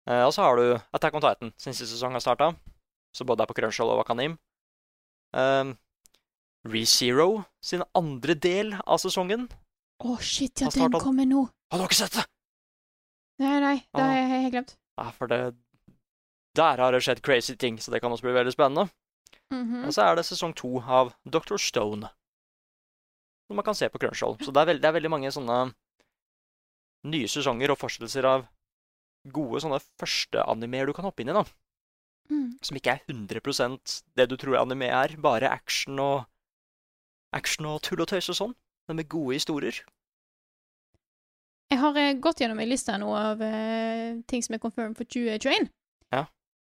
Eh, 0.08 0.24
og 0.26 0.34
så 0.36 0.44
har 0.44 0.60
du 0.60 0.80
Attack 0.94 1.16
on 1.16 1.24
Titan, 1.24 1.54
sin 1.58 1.74
siste 1.74 1.96
sesong 1.96 2.12
har 2.16 2.24
starta. 2.24 2.52
Så 3.16 3.24
både 3.24 3.44
er 3.44 3.48
på 3.48 3.56
Crunchyroll 3.56 3.94
og 3.94 4.02
Wakanim. 4.04 4.36
ReZero 6.66 7.46
sin 7.64 7.84
andre 7.98 8.36
del 8.36 8.74
av 8.86 9.00
sesongen. 9.02 9.48
Å, 10.02 10.18
shit, 10.20 10.62
ja, 10.62 10.72
den 10.74 10.96
kommer 11.00 11.28
nå. 11.30 11.46
Har 11.72 11.82
du 11.82 11.86
ikke 11.88 12.00
sett 12.02 12.18
det? 12.18 12.26
Nei, 13.44 13.60
nei, 13.60 13.78
det 13.92 14.02
har 14.02 14.16
jeg 14.16 14.28
helt 14.32 14.54
glemt. 14.56 14.76
Ja, 14.96 15.10
for 15.12 15.32
det 15.32 15.40
Der 16.56 16.80
har 16.80 16.96
det 16.96 17.02
skjedd 17.04 17.20
crazy 17.22 17.56
ting, 17.60 17.76
så 17.84 17.92
det 17.92 18.00
kan 18.00 18.12
også 18.12 18.24
bli 18.24 18.36
veldig 18.36 18.54
spennende. 18.56 18.88
Mhm. 19.52 19.86
Og 19.86 19.94
så 19.94 20.06
er 20.06 20.16
det 20.16 20.26
sesong 20.26 20.54
to 20.56 20.80
av 20.80 21.14
Dr. 21.28 21.58
Stone. 21.60 22.10
Som 23.48 23.60
man 23.60 23.66
kan 23.66 23.76
se 23.76 23.90
på 23.90 24.00
Crunchyroll. 24.00 24.38
Så 24.40 24.54
det 24.54 24.62
er, 24.62 24.66
veld, 24.72 24.82
det 24.82 24.88
er 24.88 24.96
veldig 24.96 25.12
mange 25.12 25.32
sånne 25.32 25.76
nye 27.06 27.28
sesonger 27.28 27.74
og 27.74 27.78
fortsettelser 27.78 28.26
av 28.26 28.48
gode 29.36 29.62
sånne 29.62 29.82
førsteanimeer 30.00 30.88
du 30.88 30.94
kan 30.94 31.06
hoppe 31.06 31.22
inn 31.22 31.30
i, 31.30 31.36
da. 31.36 31.44
Mm. 32.32 32.58
Som 32.66 32.80
ikke 32.80 32.96
er 32.96 33.04
100% 33.06 34.00
det 34.18 34.30
du 34.32 34.38
tror 34.38 34.58
anime 34.62 34.90
er. 34.90 35.18
Bare 35.22 35.52
action 35.52 36.00
og 36.00 36.26
action 37.36 37.68
og 37.70 37.82
tull 37.86 38.04
og 38.04 38.10
tøys 38.12 38.32
og 38.34 38.40
sånn. 38.40 38.56
Men 38.90 39.02
med 39.02 39.10
gode 39.10 39.40
historier. 39.40 39.80
Jeg 41.74 41.82
har 41.82 41.98
eh, 41.98 42.14
gått 42.22 42.42
gjennom 42.42 42.62
en 42.62 42.70
liste 42.70 42.94
nå 43.02 43.10
av 43.18 43.42
uh, 43.42 44.22
ting 44.30 44.44
som 44.46 44.56
er 44.56 44.62
confirmed 44.62 44.98
for 45.00 45.10
2021. 45.10 45.68
Ja. 46.14 46.28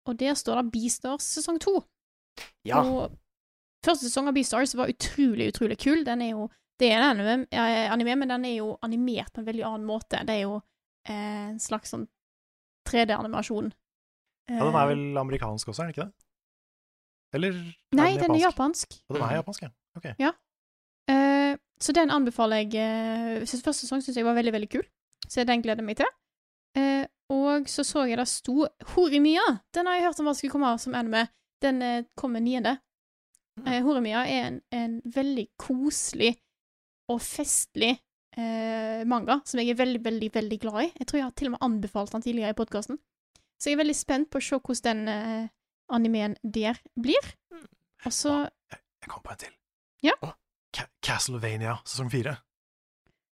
Og 0.07 0.19
der 0.21 0.37
står 0.39 0.63
det 0.63 0.73
Beastars 0.77 1.27
sesong 1.37 1.59
to. 1.63 1.81
Ja. 2.67 2.83
Og 2.83 3.17
første 3.85 4.07
sesong 4.07 4.31
av 4.31 4.37
Beastars 4.37 4.77
var 4.79 4.93
utrolig, 4.93 5.51
utrolig 5.53 5.79
kul. 5.83 6.05
Den 6.07 6.23
er 6.23 6.37
jo 6.37 6.51
Det 6.75 6.89
er 6.91 6.99
en 6.99 7.21
anime, 7.21 7.47
eh, 7.55 7.93
anime, 7.93 8.17
men 8.19 8.29
den 8.29 8.45
er 8.45 8.57
jo 8.57 8.73
animert 8.83 9.31
på 9.33 9.41
en 9.41 9.47
veldig 9.47 9.63
annen 9.63 9.85
måte. 9.87 10.19
Det 10.27 10.35
er 10.35 10.41
jo 10.43 10.57
eh, 11.07 11.51
en 11.53 11.61
slags 11.63 11.93
sånn 11.95 12.09
3D-animasjon. 12.91 13.69
Ja, 14.51 14.59
den 14.59 14.75
er 14.75 14.89
vel 14.91 15.05
amerikansk 15.23 15.71
også, 15.71 15.85
er 15.85 15.87
den 15.87 15.95
ikke 15.95 16.07
det? 16.09 16.27
Eller 17.39 17.55
er 17.55 17.95
Nei, 17.95 18.09
den 18.19 18.35
er 18.35 18.43
japansk. 18.49 18.99
Og 19.07 19.17
den 19.17 19.23
er 19.23 19.37
japansk, 19.39 19.63
ja. 19.63 19.71
Ok. 19.95 20.11
Ja. 20.19 20.33
Eh, 21.11 21.57
så 21.81 21.93
den 21.93 22.13
anbefaler 22.15 22.65
jeg 22.73 23.47
synes 23.49 23.65
Første 23.65 23.85
sesong 23.85 24.01
syns 24.05 24.17
jeg 24.17 24.25
var 24.25 24.37
veldig, 24.39 24.53
veldig 24.55 24.71
kul, 24.73 24.85
så 25.29 25.45
den 25.45 25.63
gleder 25.65 25.83
jeg 25.83 25.89
meg 25.89 25.99
til. 26.01 26.13
Eh, 26.79 27.05
og 27.33 27.69
så 27.71 27.85
så 27.87 28.05
jeg 28.09 28.19
det 28.21 28.27
sto 28.29 28.67
Horemia! 28.95 29.45
Den 29.75 29.89
har 29.89 29.97
jeg 29.97 30.07
hørt 30.09 30.21
om 30.21 30.29
hva 30.29 30.35
skulle 30.37 30.53
komme 30.53 30.73
av 30.75 30.81
som 30.83 30.97
anime. 30.97 31.27
Den 31.63 31.81
eh, 31.83 32.05
kommer 32.19 32.43
niende. 32.45 32.77
Eh, 33.65 33.81
Horimiya 33.85 34.25
er 34.29 34.49
en, 34.49 34.61
en 34.75 34.99
veldig 35.15 35.47
koselig 35.61 36.35
og 37.13 37.21
festlig 37.23 37.95
eh, 38.37 39.05
manga 39.09 39.39
som 39.47 39.61
jeg 39.61 39.73
er 39.73 39.81
veldig, 39.81 40.03
veldig, 40.05 40.31
veldig 40.35 40.61
glad 40.61 40.81
i. 40.85 40.93
Jeg 41.01 41.09
tror 41.09 41.21
jeg 41.21 41.29
har 41.29 41.37
til 41.39 41.51
og 41.51 41.57
med 41.57 41.67
anbefalt 41.69 42.13
den 42.13 42.27
tidligere 42.27 42.55
i 42.55 42.59
podkasten. 42.59 43.01
Så 43.61 43.71
jeg 43.71 43.79
er 43.79 43.85
veldig 43.85 43.97
spent 43.97 44.31
på 44.33 44.41
å 44.41 44.45
se 44.45 44.59
hvordan 44.59 45.05
den 45.07 45.51
animeen 45.95 46.35
der 46.43 46.81
blir. 47.01 47.35
Og 48.05 48.13
så 48.13 48.43
Jeg 48.75 49.09
kom 49.09 49.23
på 49.25 49.33
en 49.33 49.45
til. 49.47 49.53
Ja. 50.05 50.17
Ca 50.21 50.33
Castlevania 51.03 51.79
sesong 51.85 52.11
fire. 52.13 52.37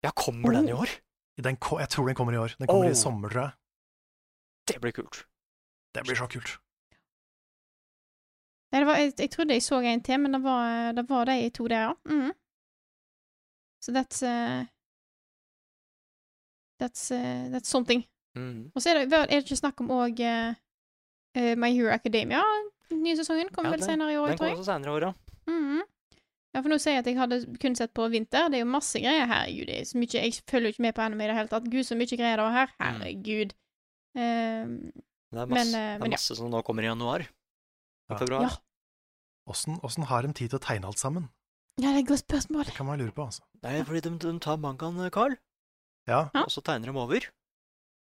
Ja, 0.04 0.12
kommer 0.16 0.54
den 0.58 0.70
i 0.70 0.74
år? 0.74 0.90
Den 1.42 1.58
jeg 1.58 1.90
tror 1.90 2.06
den 2.08 2.16
kommer 2.16 2.34
i 2.34 2.38
år. 2.38 2.56
Den 2.60 2.68
kommer 2.68 2.86
Oh. 2.86 2.92
i 2.92 2.96
sommer, 2.96 3.30
tror 3.30 3.42
jeg. 3.42 3.52
Det 4.68 4.82
blir 4.82 4.92
kult. 4.92 5.26
Det 5.96 6.04
blir 6.06 6.16
så 6.16 6.28
kult. 6.30 6.60
Nei, 8.72 8.80
det 8.80 8.88
var, 8.88 8.96
jeg, 9.02 9.14
jeg 9.20 9.32
trodde 9.32 9.54
jeg 9.54 9.64
så 9.66 9.80
en 9.84 10.04
til, 10.04 10.20
men 10.20 10.32
det 10.34 10.44
var, 10.44 10.92
det 10.96 11.04
var 11.10 11.26
de 11.26 11.50
to 11.50 11.68
der, 11.68 11.82
ja. 11.90 11.94
Mm. 12.06 12.32
Så 13.84 13.92
that's 13.92 14.22
uh, 14.24 14.66
That's, 16.82 17.12
uh, 17.12 17.50
that's 17.54 17.70
something. 17.70 18.06
Mm. 18.36 18.72
Og 18.76 18.82
så 18.82 18.90
er 18.90 18.94
det, 19.06 19.14
er 19.14 19.26
det 19.28 19.44
ikke 19.44 19.56
snakk 19.60 19.82
om 19.82 19.90
òg 19.94 20.22
My 21.58 21.70
Hero 21.76 21.92
Academia. 21.94 22.42
Den 22.90 23.04
nye 23.04 23.16
sesongen 23.16 23.50
kommer 23.54 23.72
Ja, 23.72 23.78
vel 23.78 23.84
senere 23.86 24.14
i 24.14 24.18
år, 24.18 24.28
Den 24.28 24.38
tror 24.38 24.48
kommer 24.48 24.58
også 24.60 24.72
senere 24.72 24.92
i 24.92 24.96
år, 24.96 25.02
ja. 25.02 25.12
Mhm. 25.52 25.82
Ja, 26.52 26.60
for 26.62 26.68
nå 26.72 26.78
sier 26.84 26.98
jeg 26.98 27.04
at 27.06 27.08
jeg 27.08 27.18
hadde 27.20 27.38
kun 27.62 27.76
sett 27.80 27.94
på 27.96 28.06
vinter. 28.12 28.50
Det 28.52 28.60
er 28.60 28.66
jo 28.66 28.72
masse 28.74 29.00
greier. 29.00 29.28
her, 29.30 29.48
Judy. 29.48 29.72
er 29.72 29.86
så 29.88 29.98
mye 30.02 30.20
Jeg 30.20 30.34
følger 30.50 30.68
jo 30.68 30.74
ikke 30.76 30.84
med 30.84 30.96
på 30.98 31.04
anime 31.06 31.24
i 31.24 31.28
det 31.32 31.36
hele 31.38 31.52
tatt. 31.52 31.70
Gud, 31.72 31.86
så 31.88 31.96
mye 31.96 32.12
greier 32.12 32.42
det 32.42 32.48
var 32.48 32.58
her. 32.58 32.74
Herregud. 32.82 33.54
Ehm, 34.20 34.74
Det 35.32 35.40
er 35.40 35.46
Men, 35.48 35.56
masse, 35.56 35.78
eh, 35.80 35.98
det 35.98 36.08
er 36.08 36.12
masse 36.12 36.34
ja. 36.34 36.36
som 36.36 36.50
nå 36.52 36.60
kommer 36.68 36.84
i 36.84 36.90
januar. 36.92 37.24
Ja. 37.24 38.16
Og 38.16 38.20
februar. 38.20 38.42
Ja. 38.50 38.58
Åssen 39.48 39.80
ja. 39.80 40.10
har 40.12 40.28
de 40.28 40.34
tid 40.34 40.50
til 40.52 40.60
å 40.60 40.64
tegne 40.64 40.88
alt 40.92 41.00
sammen? 41.00 41.30
ja, 41.80 41.88
det 41.88 41.96
er 41.96 42.04
et 42.04 42.10
godt 42.12 42.26
spørsmål. 42.28 42.66
Det 42.68 42.76
kan 42.76 42.86
man 42.86 43.00
lure 43.00 43.14
på, 43.16 43.24
altså. 43.26 43.42
Nei, 43.64 43.80
fordi 43.88 44.02
de, 44.06 44.12
de 44.20 44.40
tar 44.44 44.58
mangaen, 44.58 45.00
Carl, 45.10 45.38
Ja, 46.08 46.30
og 46.36 46.52
så 46.52 46.62
tegner 46.62 46.92
de 46.92 46.98
over. 47.00 47.26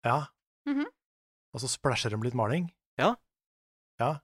ja. 0.05 0.27
Mhm. 0.65 0.86
Og 1.55 1.60
så 1.60 1.69
splæsjer 1.69 2.10
de 2.15 2.23
litt 2.23 2.35
maling. 2.36 2.70
Ja. 2.98 3.16
Ja. 3.98 4.20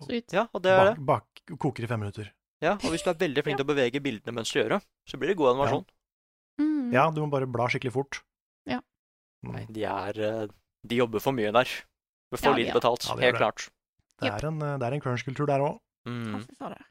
Så 0.00 0.10
ut. 0.10 0.32
Ja, 0.32 0.48
og 0.52 0.62
det 0.62 0.72
er 0.72 0.84
det. 0.90 1.06
Bak, 1.06 1.28
bak, 1.46 1.58
koker 1.60 1.84
i 1.84 1.86
fem 1.86 2.00
minutter. 2.00 2.32
Ja, 2.62 2.74
og 2.78 2.90
hvis 2.94 3.02
du 3.04 3.10
er 3.10 3.18
veldig 3.18 3.42
flink 3.44 3.58
til 3.58 3.66
å 3.66 3.70
bevege 3.72 4.00
bildene 4.00 4.32
mens 4.38 4.52
du 4.52 4.60
gjør 4.60 4.76
det, 4.76 4.80
så 5.10 5.18
blir 5.18 5.32
det 5.32 5.36
god 5.40 5.54
animasjon. 5.54 5.84
Mhm. 6.60 6.92
Ja, 6.94 7.10
du 7.10 7.20
må 7.24 7.30
bare 7.32 7.46
bla 7.50 7.66
skikkelig 7.68 7.92
fort. 7.92 8.20
Ja. 8.70 8.78
Mm. 9.44 9.52
Nei, 9.52 9.64
de 9.74 9.84
er 9.84 10.20
eh, 10.20 10.46
De 10.86 10.96
jobber 10.96 11.20
for 11.20 11.32
mye 11.32 11.50
der. 11.52 11.64
For 12.30 12.38
for 12.38 12.52
Ja, 12.52 12.56
lite 12.60 12.70
ja. 12.70 12.74
betalt. 12.78 13.04
Ja, 13.08 13.16
helt 13.16 13.34
det. 13.34 13.40
klart. 13.40 13.68
Det 14.22 14.30
er 14.30 14.46
en, 14.46 14.62
eh, 14.62 14.76
det 14.78 14.86
er 14.86 14.92
en 14.94 15.00
crunch-kultur 15.00 15.46
der 15.50 15.60
òg. 15.64 15.80
Mm. 16.06 16.30
Ja, 16.32 16.38
fy 16.44 16.54
fader. 16.60 16.84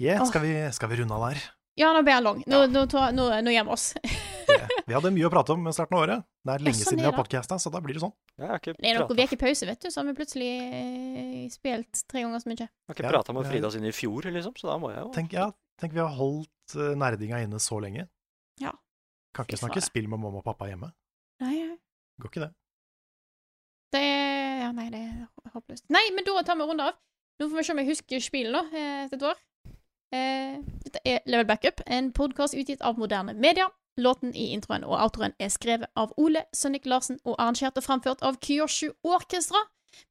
Yeah, 0.00 0.24
skal, 0.26 0.42
vi, 0.42 0.54
skal 0.74 0.90
vi 0.90 0.96
runde 1.02 1.14
av 1.14 1.28
der? 1.30 1.42
Ja, 1.80 1.90
nå 1.90 2.04
ble 2.06 2.14
han 2.14 2.22
lang. 2.22 2.40
Nå, 2.46 2.60
nå, 2.70 2.84
tar- 2.90 3.12
nå, 3.16 3.26
nå 3.42 3.50
gjør 3.54 3.66
vi 3.66 3.72
oss. 3.74 3.86
Yeah. 4.44 4.68
Vi 4.88 4.94
hadde 4.94 5.10
mye 5.14 5.26
å 5.26 5.30
prate 5.32 5.54
om 5.54 5.62
med 5.64 5.74
starten 5.74 5.96
av 5.96 6.02
året. 6.04 6.24
Det 6.44 6.52
er 6.54 6.62
lenge 6.62 6.76
sånn 6.76 6.90
siden 6.92 7.00
vi 7.00 7.06
har 7.08 7.14
podkasta, 7.16 7.56
så 7.58 7.70
da 7.72 7.80
blir 7.82 7.96
det 7.96 8.02
sånn. 8.02 8.12
Jeg 8.36 8.50
har 8.50 8.58
ikke 8.60 8.74
Det 8.76 8.90
er 8.90 8.98
noen 9.00 9.22
uker 9.24 9.38
pause, 9.40 9.66
vet 9.70 9.80
du, 9.80 9.88
så 9.90 10.02
har 10.02 10.06
vi 10.10 10.14
plutselig 10.18 10.50
eh, 10.60 11.46
spilt 11.50 12.02
tre 12.12 12.20
ganger 12.20 12.42
så 12.42 12.50
mye. 12.50 12.58
jeg 12.60 12.68
har 12.68 12.94
ikke 12.98 13.06
Ja, 13.06 13.12
prata 13.14 13.34
med 13.34 13.48
Frida 13.48 13.70
siden 13.72 13.88
i 13.88 13.94
fjor, 13.96 14.28
liksom, 14.36 14.54
så 14.60 14.68
da 14.68 14.76
må 14.82 14.90
jeg 14.92 15.00
jo 15.00 15.08
Tenk, 15.16 15.32
ja, 15.34 15.46
tenk 15.80 15.96
vi 15.96 16.02
har 16.04 16.12
holdt 16.18 16.76
uh, 16.76 16.90
nerdinga 17.00 17.40
inne 17.46 17.62
så 17.64 17.80
lenge. 17.82 18.04
Ja. 18.60 18.74
Kan 19.34 19.48
ikke 19.48 19.62
snakke 19.64 19.82
spill 19.82 20.06
med 20.12 20.20
mamma 20.20 20.44
og 20.44 20.46
pappa 20.46 20.68
hjemme. 20.68 20.92
Nei, 21.42 21.56
nei. 21.64 21.78
Går 22.20 22.30
ikke 22.30 22.44
det. 22.44 22.52
Det 23.96 24.04
er 24.04 24.60
Ja, 24.64 24.70
nei, 24.76 24.86
det 24.92 25.00
er 25.00 25.56
håpløst. 25.56 25.88
Nei, 25.92 26.04
men 26.14 26.24
da 26.28 26.42
tar 26.44 26.56
vi 26.60 26.64
en 26.64 26.70
runde 26.74 26.92
av. 26.92 27.00
Nå 27.40 27.48
får 27.48 27.58
vi 27.58 27.64
se 27.66 27.74
om 27.74 27.80
jeg 27.82 27.90
husker 27.90 28.22
spillet, 28.22 28.54
da, 28.54 28.62
eh, 28.76 29.00
etter 29.08 29.18
et 29.18 29.26
år. 29.32 29.40
Eh, 30.14 30.60
dette 30.84 31.00
er 31.04 31.24
Level 31.26 31.46
Backup, 31.48 31.80
en 31.90 32.12
podkast 32.14 32.54
utgitt 32.54 32.82
av 32.82 32.98
moderne 32.98 33.34
media. 33.34 33.66
Låten 33.98 34.34
i 34.34 34.50
introen 34.54 34.84
og 34.86 34.94
outroen 34.98 35.34
er 35.42 35.50
skrevet 35.50 35.90
av 35.98 36.12
Ole 36.18 36.44
Sønnik 36.54 36.86
Larsen 36.86 37.18
og 37.24 37.34
arrangert 37.38 37.78
og 37.78 37.86
framført 37.86 38.22
av 38.26 38.38
Kyoshu 38.42 38.92
Orkestra. 39.06 39.58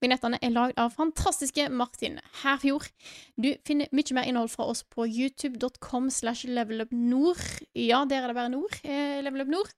Vignettene 0.04 0.40
er 0.44 0.54
lagd 0.56 0.80
av 0.80 0.94
fantastiske 0.96 1.68
Martin 1.72 2.20
Herfjord. 2.42 2.88
Du 3.36 3.50
finner 3.68 3.92
mye 3.92 4.16
mer 4.16 4.28
innhold 4.28 4.52
fra 4.52 4.68
oss 4.72 4.84
på 4.88 5.08
youtube.com 5.08 6.10
slash 6.12 6.48
levelupnord. 6.48 7.44
Ja, 7.76 8.04
der 8.08 8.24
er 8.24 8.32
det 8.32 8.40
bare 8.40 8.54
nord. 8.56 8.80
Eh, 8.84 9.20
levelupnord. 9.24 9.72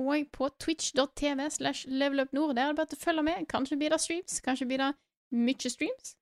Og 0.00 0.24
på 0.32 0.48
twitch.tv 0.60 1.50
slash 1.52 1.88
levelupnord. 1.88 2.56
Der 2.56 2.64
er 2.64 2.72
det 2.72 2.80
bare 2.80 2.92
til 2.92 3.00
å 3.00 3.04
følge 3.04 3.28
med. 3.28 3.46
Kanskje 3.52 3.80
blir 3.80 3.92
det 3.92 4.00
streams, 4.00 4.40
kanskje 4.44 4.68
blir 4.68 4.84
det 4.84 4.92
mye 5.32 5.72
streams. 5.76 6.16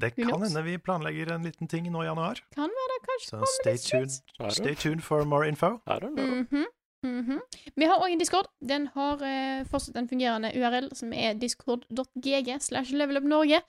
Det 0.00 0.10
kan 0.16 0.42
hende 0.42 0.62
vi 0.66 0.78
planlegger 0.78 1.34
en 1.34 1.44
liten 1.46 1.68
ting 1.70 1.86
nå 1.92 2.02
i 2.02 2.06
januar. 2.06 2.40
Kan 2.54 2.70
være 2.70 2.88
det, 2.92 3.00
kanskje. 3.08 3.38
Så 3.38 3.50
stay 3.60 3.76
tuned, 3.78 4.16
stay 4.50 4.74
tuned 4.74 5.02
for 5.02 5.24
more 5.24 5.48
info. 5.48 5.78
Mm 5.86 6.46
-hmm. 6.50 6.50
Mm 6.50 6.66
Mhm, 7.04 7.18
mhm. 7.20 7.40
Vi 7.76 7.84
har 7.84 8.00
òg 8.00 8.12
en 8.12 8.18
Discord. 8.18 8.46
Den 8.68 8.86
har 8.94 9.22
eh, 9.22 9.64
fortsatt 9.68 9.96
en 9.96 10.08
fungerende 10.08 10.52
URL, 10.56 10.88
som 10.96 11.12
er 11.12 11.34
discord.gg 11.34 12.60
slash 12.60 12.94
levelupnorge. 12.96 13.60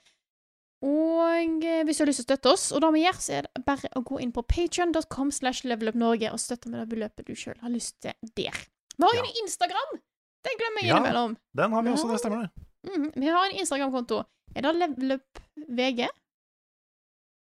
Og 0.82 1.64
eh, 1.64 1.84
hvis 1.84 1.96
du 1.96 2.04
har 2.04 2.06
lyst 2.06 2.22
til 2.22 2.24
å 2.24 2.30
støtte 2.30 2.52
oss, 2.52 2.72
og 2.72 2.80
det 2.80 2.92
vi 2.92 3.04
gjør, 3.04 3.18
så 3.20 3.32
er 3.32 3.42
det 3.42 3.64
bare 3.66 3.88
å 3.96 4.02
gå 4.04 4.20
inn 4.20 4.32
på 4.32 4.42
patreon.com 4.42 5.30
slash 5.30 5.64
levelupnorge 5.68 6.32
og 6.32 6.40
støtte 6.40 6.72
med 6.72 6.80
det 6.80 6.88
beløpet 6.88 7.26
du 7.28 7.34
sjøl 7.34 7.58
har 7.60 7.72
lyst 7.72 8.00
til 8.04 8.12
der. 8.36 8.56
Vi 8.96 9.04
har 9.04 9.14
jo 9.14 9.24
en 9.24 9.42
Instagram! 9.42 9.98
Den 10.46 10.58
glemmer 10.60 10.80
jeg 10.80 10.88
Ja. 10.88 10.96
innimellom. 10.96 11.36
Den 11.56 11.72
har 11.72 11.82
vi 11.82 11.90
også, 11.90 12.08
det 12.12 12.18
stemmer 12.18 12.40
det. 12.42 12.50
-hmm. 12.86 13.12
Vi 13.20 13.26
har 13.26 13.44
en 13.46 13.56
Instagram-konto. 13.60 14.22
Er 14.56 14.64
det 14.64 14.72
levelupvg? 14.80 16.06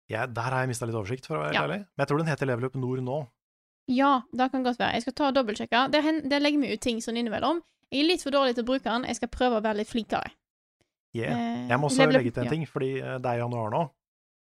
Ja, 0.10 0.26
der 0.26 0.42
har 0.50 0.64
jeg 0.64 0.72
mista 0.72 0.88
litt 0.90 0.98
oversikt, 0.98 1.28
for 1.30 1.38
å 1.38 1.44
være 1.46 1.54
Ja. 1.54 1.64
ærlig. 1.68 1.80
Men 1.86 2.04
jeg 2.04 2.08
tror 2.10 2.18
den 2.22 2.28
heter 2.32 2.48
Level 2.50 2.66
Up 2.66 2.76
Nord 2.76 3.02
nå. 3.06 3.18
Ja, 3.90 4.22
det 4.34 4.52
kan 4.52 4.64
godt 4.64 4.78
være. 4.80 4.94
Jeg 4.94 5.02
skal 5.04 5.14
ta 5.14 5.28
og 5.30 5.36
dobbeltsjekke. 5.36 6.02
Hen- 6.02 6.30
legger 6.30 6.60
vi 6.62 6.74
ut 6.74 6.82
ting 6.82 6.98
sånn 7.02 7.18
innimellom. 7.18 7.62
Jeg 7.92 8.02
er 8.04 8.08
litt 8.08 8.22
for 8.22 8.32
dårlig 8.32 8.56
til 8.56 8.64
å 8.64 8.68
bruke 8.68 8.84
den. 8.84 9.04
Jeg 9.06 9.16
skal 9.18 9.28
prøve 9.30 9.58
å 9.58 9.64
være 9.64 9.78
litt 9.78 9.88
flinkere. 9.90 10.32
Yeah. 11.14 11.34
Eh, 11.34 11.68
Jeg 11.70 11.80
må 11.80 11.90
også 11.90 11.98
Level 12.06 12.16
legge 12.22 12.34
til 12.34 12.42
en 12.42 12.46
ja. 12.46 12.52
ting, 12.52 12.66
fordi 12.68 13.02
eh, 13.02 13.18
det 13.18 13.26
er 13.26 13.40
januar 13.42 13.72
nå. 13.72 13.92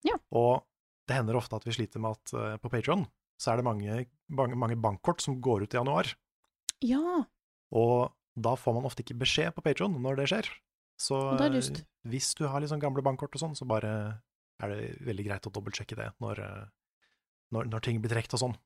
Ja. 0.03 0.17
Og 0.33 0.63
det 1.07 1.15
hender 1.15 1.35
ofte 1.39 1.55
at 1.55 1.63
vi 1.63 1.71
sliter 1.71 1.99
med 1.99 2.11
at 2.11 2.33
eh, 2.33 2.57
på 2.57 2.69
Patron 2.69 3.07
så 3.39 3.53
er 3.53 3.57
det 3.57 3.65
mange, 3.65 4.07
mange, 4.29 4.55
mange 4.55 4.75
bankkort 4.75 5.21
som 5.21 5.39
går 5.41 5.63
ut 5.63 5.73
i 5.73 5.77
januar. 5.77 6.13
Ja. 6.81 7.23
Og 7.71 8.11
da 8.39 8.55
får 8.55 8.73
man 8.75 8.83
ofte 8.83 9.03
ikke 9.03 9.17
beskjed 9.17 9.53
på 9.55 9.63
Patron 9.63 9.95
når 10.01 10.17
det 10.17 10.27
skjer. 10.31 10.49
Så 10.97 11.17
eh, 11.37 11.83
hvis 12.09 12.31
du 12.37 12.47
har 12.49 12.65
sånn 12.67 12.81
gamle 12.81 13.03
bankkort 13.05 13.35
og 13.37 13.41
sånn, 13.43 13.55
så 13.57 13.67
bare 13.69 13.91
er 14.63 14.71
det 14.73 14.85
veldig 15.05 15.25
greit 15.27 15.45
å 15.45 15.53
dobbeltsjekke 15.53 15.97
det 15.99 16.07
når, 16.23 16.39
eh, 16.41 16.63
når, 17.53 17.69
når 17.69 17.83
ting 17.85 17.99
blir 18.01 18.13
trukket 18.15 18.33
og 18.33 18.43
sånn. 18.47 18.57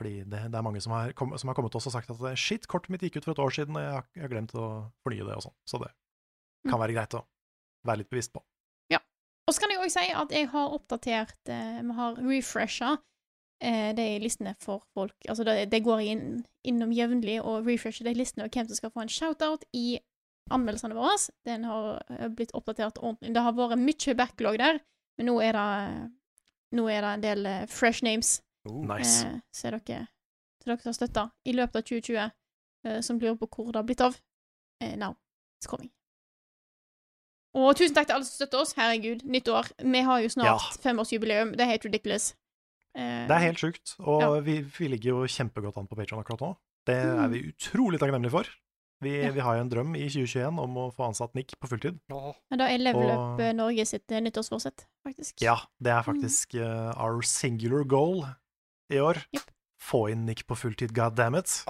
Fordi 0.00 0.24
det, 0.26 0.40
det 0.50 0.58
er 0.58 0.66
mange 0.66 0.82
som 0.82 0.92
har, 0.92 1.12
kom, 1.16 1.32
som 1.38 1.48
har 1.48 1.56
kommet 1.56 1.70
til 1.72 1.78
oss 1.78 1.86
og 1.88 1.94
sagt 1.94 2.10
at 2.10 2.22
shit, 2.40 2.66
kortet 2.68 2.90
mitt 2.92 3.04
gikk 3.06 3.20
ut 3.20 3.28
for 3.28 3.32
et 3.36 3.44
år 3.44 3.54
siden, 3.54 3.76
og 3.78 3.84
jeg 3.84 3.92
har, 3.94 4.08
jeg 4.16 4.24
har 4.26 4.32
glemt 4.32 4.54
å 4.58 4.66
fornye 5.06 5.26
det 5.28 5.36
og 5.38 5.44
sånn. 5.46 5.56
Så 5.70 5.80
det 5.84 5.92
kan 6.64 6.78
Mm. 6.78 6.80
være 6.80 6.94
greit 6.96 7.14
å 7.14 7.26
være 7.84 8.00
litt 8.00 8.08
bevisst 8.10 8.32
på. 8.32 8.40
Ja. 8.90 8.98
Og 9.46 9.54
så 9.54 9.60
kan 9.60 9.70
jeg 9.70 9.80
òg 9.84 9.90
si 9.92 10.04
at 10.16 10.30
jeg 10.32 10.48
har 10.48 10.72
oppdatert 10.72 11.50
eh, 11.52 11.82
Vi 11.84 11.92
har 11.98 12.16
refresha 12.16 12.94
eh, 13.60 13.92
de 13.92 14.06
listene 14.22 14.54
for 14.64 14.82
folk. 14.96 15.14
Altså 15.28 15.44
det, 15.44 15.68
det 15.70 15.82
går 15.84 16.00
inn, 16.00 16.24
innom 16.64 16.90
jevnlig 16.96 17.38
og 17.44 17.68
refresher 17.68 18.08
de 18.08 18.14
listene 18.16 18.46
og 18.46 18.50
hvem 18.56 18.66
som 18.70 18.80
skal 18.80 18.90
få 18.94 19.04
en 19.04 19.12
shout-out 19.12 19.64
i 19.76 20.00
anmeldelsene 20.50 20.94
våre. 20.94 21.16
Den 21.46 21.64
har 21.64 22.02
eh, 22.10 22.28
blitt 22.28 22.52
oppdatert 22.54 22.98
ordentlig. 22.98 23.32
Det 23.34 23.42
har 23.42 23.52
vært 23.56 23.78
mye 23.78 24.14
backlog 24.18 24.58
der, 24.58 24.80
men 25.18 25.26
nå 25.26 25.38
er 25.42 25.52
det, 25.52 26.10
nå 26.72 26.88
er 26.90 27.00
det 27.00 27.12
en 27.14 27.20
del 27.24 27.46
eh, 27.46 27.66
fresh 27.66 28.02
names. 28.04 28.40
Nice. 28.68 29.26
Eh, 29.26 29.40
så 29.52 29.68
er 29.68 29.78
dere, 29.78 30.06
til 30.60 30.72
dere 30.72 30.84
har 30.84 30.92
støtta 30.96 31.26
i 31.46 31.52
løpet 31.52 31.76
av 31.76 31.82
2020, 31.82 32.30
eh, 32.86 33.00
som 33.00 33.18
lurer 33.18 33.36
på 33.36 33.48
hvor 33.48 33.72
det 33.72 33.76
har 33.82 33.84
blitt 33.88 34.00
av. 34.04 34.16
Eh, 34.80 34.96
now 34.96 35.14
it's 35.60 35.68
coming. 35.70 35.90
Og 37.54 37.76
tusen 37.78 37.94
takk 37.94 38.08
til 38.08 38.16
alle 38.16 38.26
som 38.26 38.34
støtter 38.34 38.58
oss. 38.64 38.72
Herregud, 38.74 39.20
nytt 39.30 39.46
år. 39.48 39.68
Vi 39.78 40.00
har 40.02 40.20
jo 40.24 40.28
snart 40.32 40.46
Ja. 40.48 40.78
femårsjubileum. 40.82 41.52
Det 41.54 41.60
er 41.60 41.70
helt 41.70 41.84
ridiculous. 41.84 42.32
Eh, 42.96 43.26
Det 43.28 43.30
er 43.30 43.38
helt 43.46 43.58
sjukt, 43.58 43.94
og 44.00 44.20
Ja. 44.22 44.40
vi, 44.40 44.60
vi 44.62 44.88
ligger 44.88 45.08
jo 45.10 45.26
kjempegodt 45.26 45.76
an 45.78 45.86
på 45.86 45.94
Patreon 45.96 46.20
akkurat 46.24 46.40
nå. 46.40 46.56
Det 46.86 46.96
Mm. 47.04 47.24
er 47.24 47.28
vi 47.28 47.52
utrolig 47.52 47.98
takknemlige 48.00 48.30
for. 48.30 48.44
Vi, 49.04 49.12
Ja. 49.20 49.30
vi 49.36 49.40
har 49.44 49.56
jo 49.58 49.64
en 49.64 49.70
drøm 49.70 49.94
i 49.98 50.06
2021 50.08 50.58
om 50.64 50.76
å 50.80 50.86
få 50.94 51.06
ansatt 51.10 51.34
Nick 51.36 51.52
på 51.60 51.68
fulltid. 51.70 51.98
Men 52.08 52.58
da 52.62 52.68
er 52.72 52.78
Level 52.80 53.10
Up 53.12 53.40
og... 53.40 53.42
Norge 53.58 53.84
sitt 53.86 54.10
eh, 54.10 54.22
nyttårsforsett, 54.24 54.86
faktisk. 55.06 55.42
Ja, 55.44 55.58
det 55.82 55.92
Mm. 55.92 55.98
er 55.98 56.02
faktisk 56.08 56.54
eh, 56.56 56.92
our 56.96 57.20
singular 57.22 57.84
goal 57.84 58.24
i 58.90 58.96
år. 59.02 59.20
Få 59.84 60.06
inn 60.10 60.24
Nick 60.24 60.46
på 60.48 60.56
fulltid, 60.56 60.94
god 60.96 61.14
damn 61.16 61.36
it. 61.36 61.62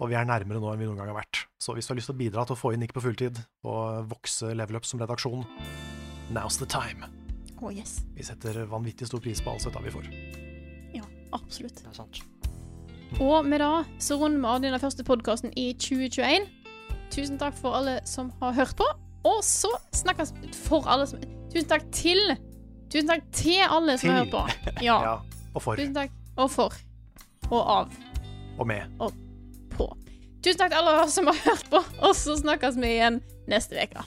Og 0.00 0.08
vi 0.08 0.14
er 0.16 0.24
nærmere 0.24 0.58
nå 0.58 0.72
enn 0.72 0.78
vi 0.80 0.86
noen 0.88 0.96
gang 0.96 1.10
har 1.12 1.18
vært. 1.22 1.44
Så 1.60 1.74
hvis 1.76 1.86
du 1.86 1.92
har 1.92 1.98
lyst 2.00 2.08
til 2.08 2.16
å 2.16 2.18
bidra 2.18 2.44
til 2.48 2.56
å 2.56 2.58
få 2.58 2.72
inn 2.74 2.80
Nick 2.80 2.94
på 2.96 3.02
fulltid, 3.04 3.36
og 3.68 4.08
vokse 4.10 4.54
Level 4.56 4.76
Up 4.80 4.84
som 4.88 4.98
redaksjon, 4.98 5.44
now's 6.32 6.56
the 6.58 6.66
time. 6.66 7.04
Oh, 7.62 7.68
yes. 7.70 8.00
Vi 8.16 8.24
setter 8.24 8.64
vanvittig 8.66 9.06
stor 9.06 9.20
pris 9.20 9.40
på 9.44 9.52
all 9.52 9.60
støtta 9.60 9.82
vi 9.84 9.90
får. 9.92 10.08
Ja, 10.96 11.04
absolutt. 11.36 11.76
Det 11.84 11.90
er 11.92 11.98
sant. 12.00 12.22
Og 13.18 13.44
med 13.46 13.60
det 13.60 14.02
så 14.02 14.16
runder 14.20 14.38
vi 14.40 14.46
av 14.46 14.62
denne 14.62 14.78
første 14.80 15.04
podkasten 15.04 15.52
i 15.58 15.72
2021. 15.74 16.46
Tusen 17.10 17.40
takk 17.40 17.56
for 17.58 17.74
alle 17.80 17.98
som 18.06 18.30
har 18.40 18.54
hørt 18.54 18.76
på. 18.78 18.86
Og 19.26 19.42
så 19.44 19.68
snakkes 19.96 20.30
for 20.62 20.86
alle 20.88 21.08
som 21.10 21.20
Tusen 21.50 21.66
takk 21.68 21.88
til 21.92 22.20
Tusen 22.90 23.10
takk 23.10 23.26
til 23.34 23.58
alle 23.66 23.96
som 23.98 24.12
har 24.14 24.22
hørt 24.24 24.32
på. 24.34 24.44
Ja. 24.84 25.00
Ja, 25.08 25.16
og 25.54 25.62
for. 25.62 25.76
Tusen 25.76 25.94
takk. 25.94 26.14
Og 26.38 26.50
for. 26.50 26.78
Og 27.50 27.60
av. 27.60 27.98
Og 28.58 28.66
med. 28.70 28.86
Og 29.02 29.12
på. 29.74 29.90
Tusen 30.44 30.62
takk 30.62 30.72
til 30.72 30.80
alle 30.80 31.10
som 31.10 31.28
har 31.30 31.42
hørt 31.44 31.66
på, 31.70 31.82
og 32.00 32.14
så 32.16 32.38
snakkes 32.40 32.78
vi 32.80 32.94
igjen 32.94 33.20
neste 33.50 33.76
uke. 33.82 34.06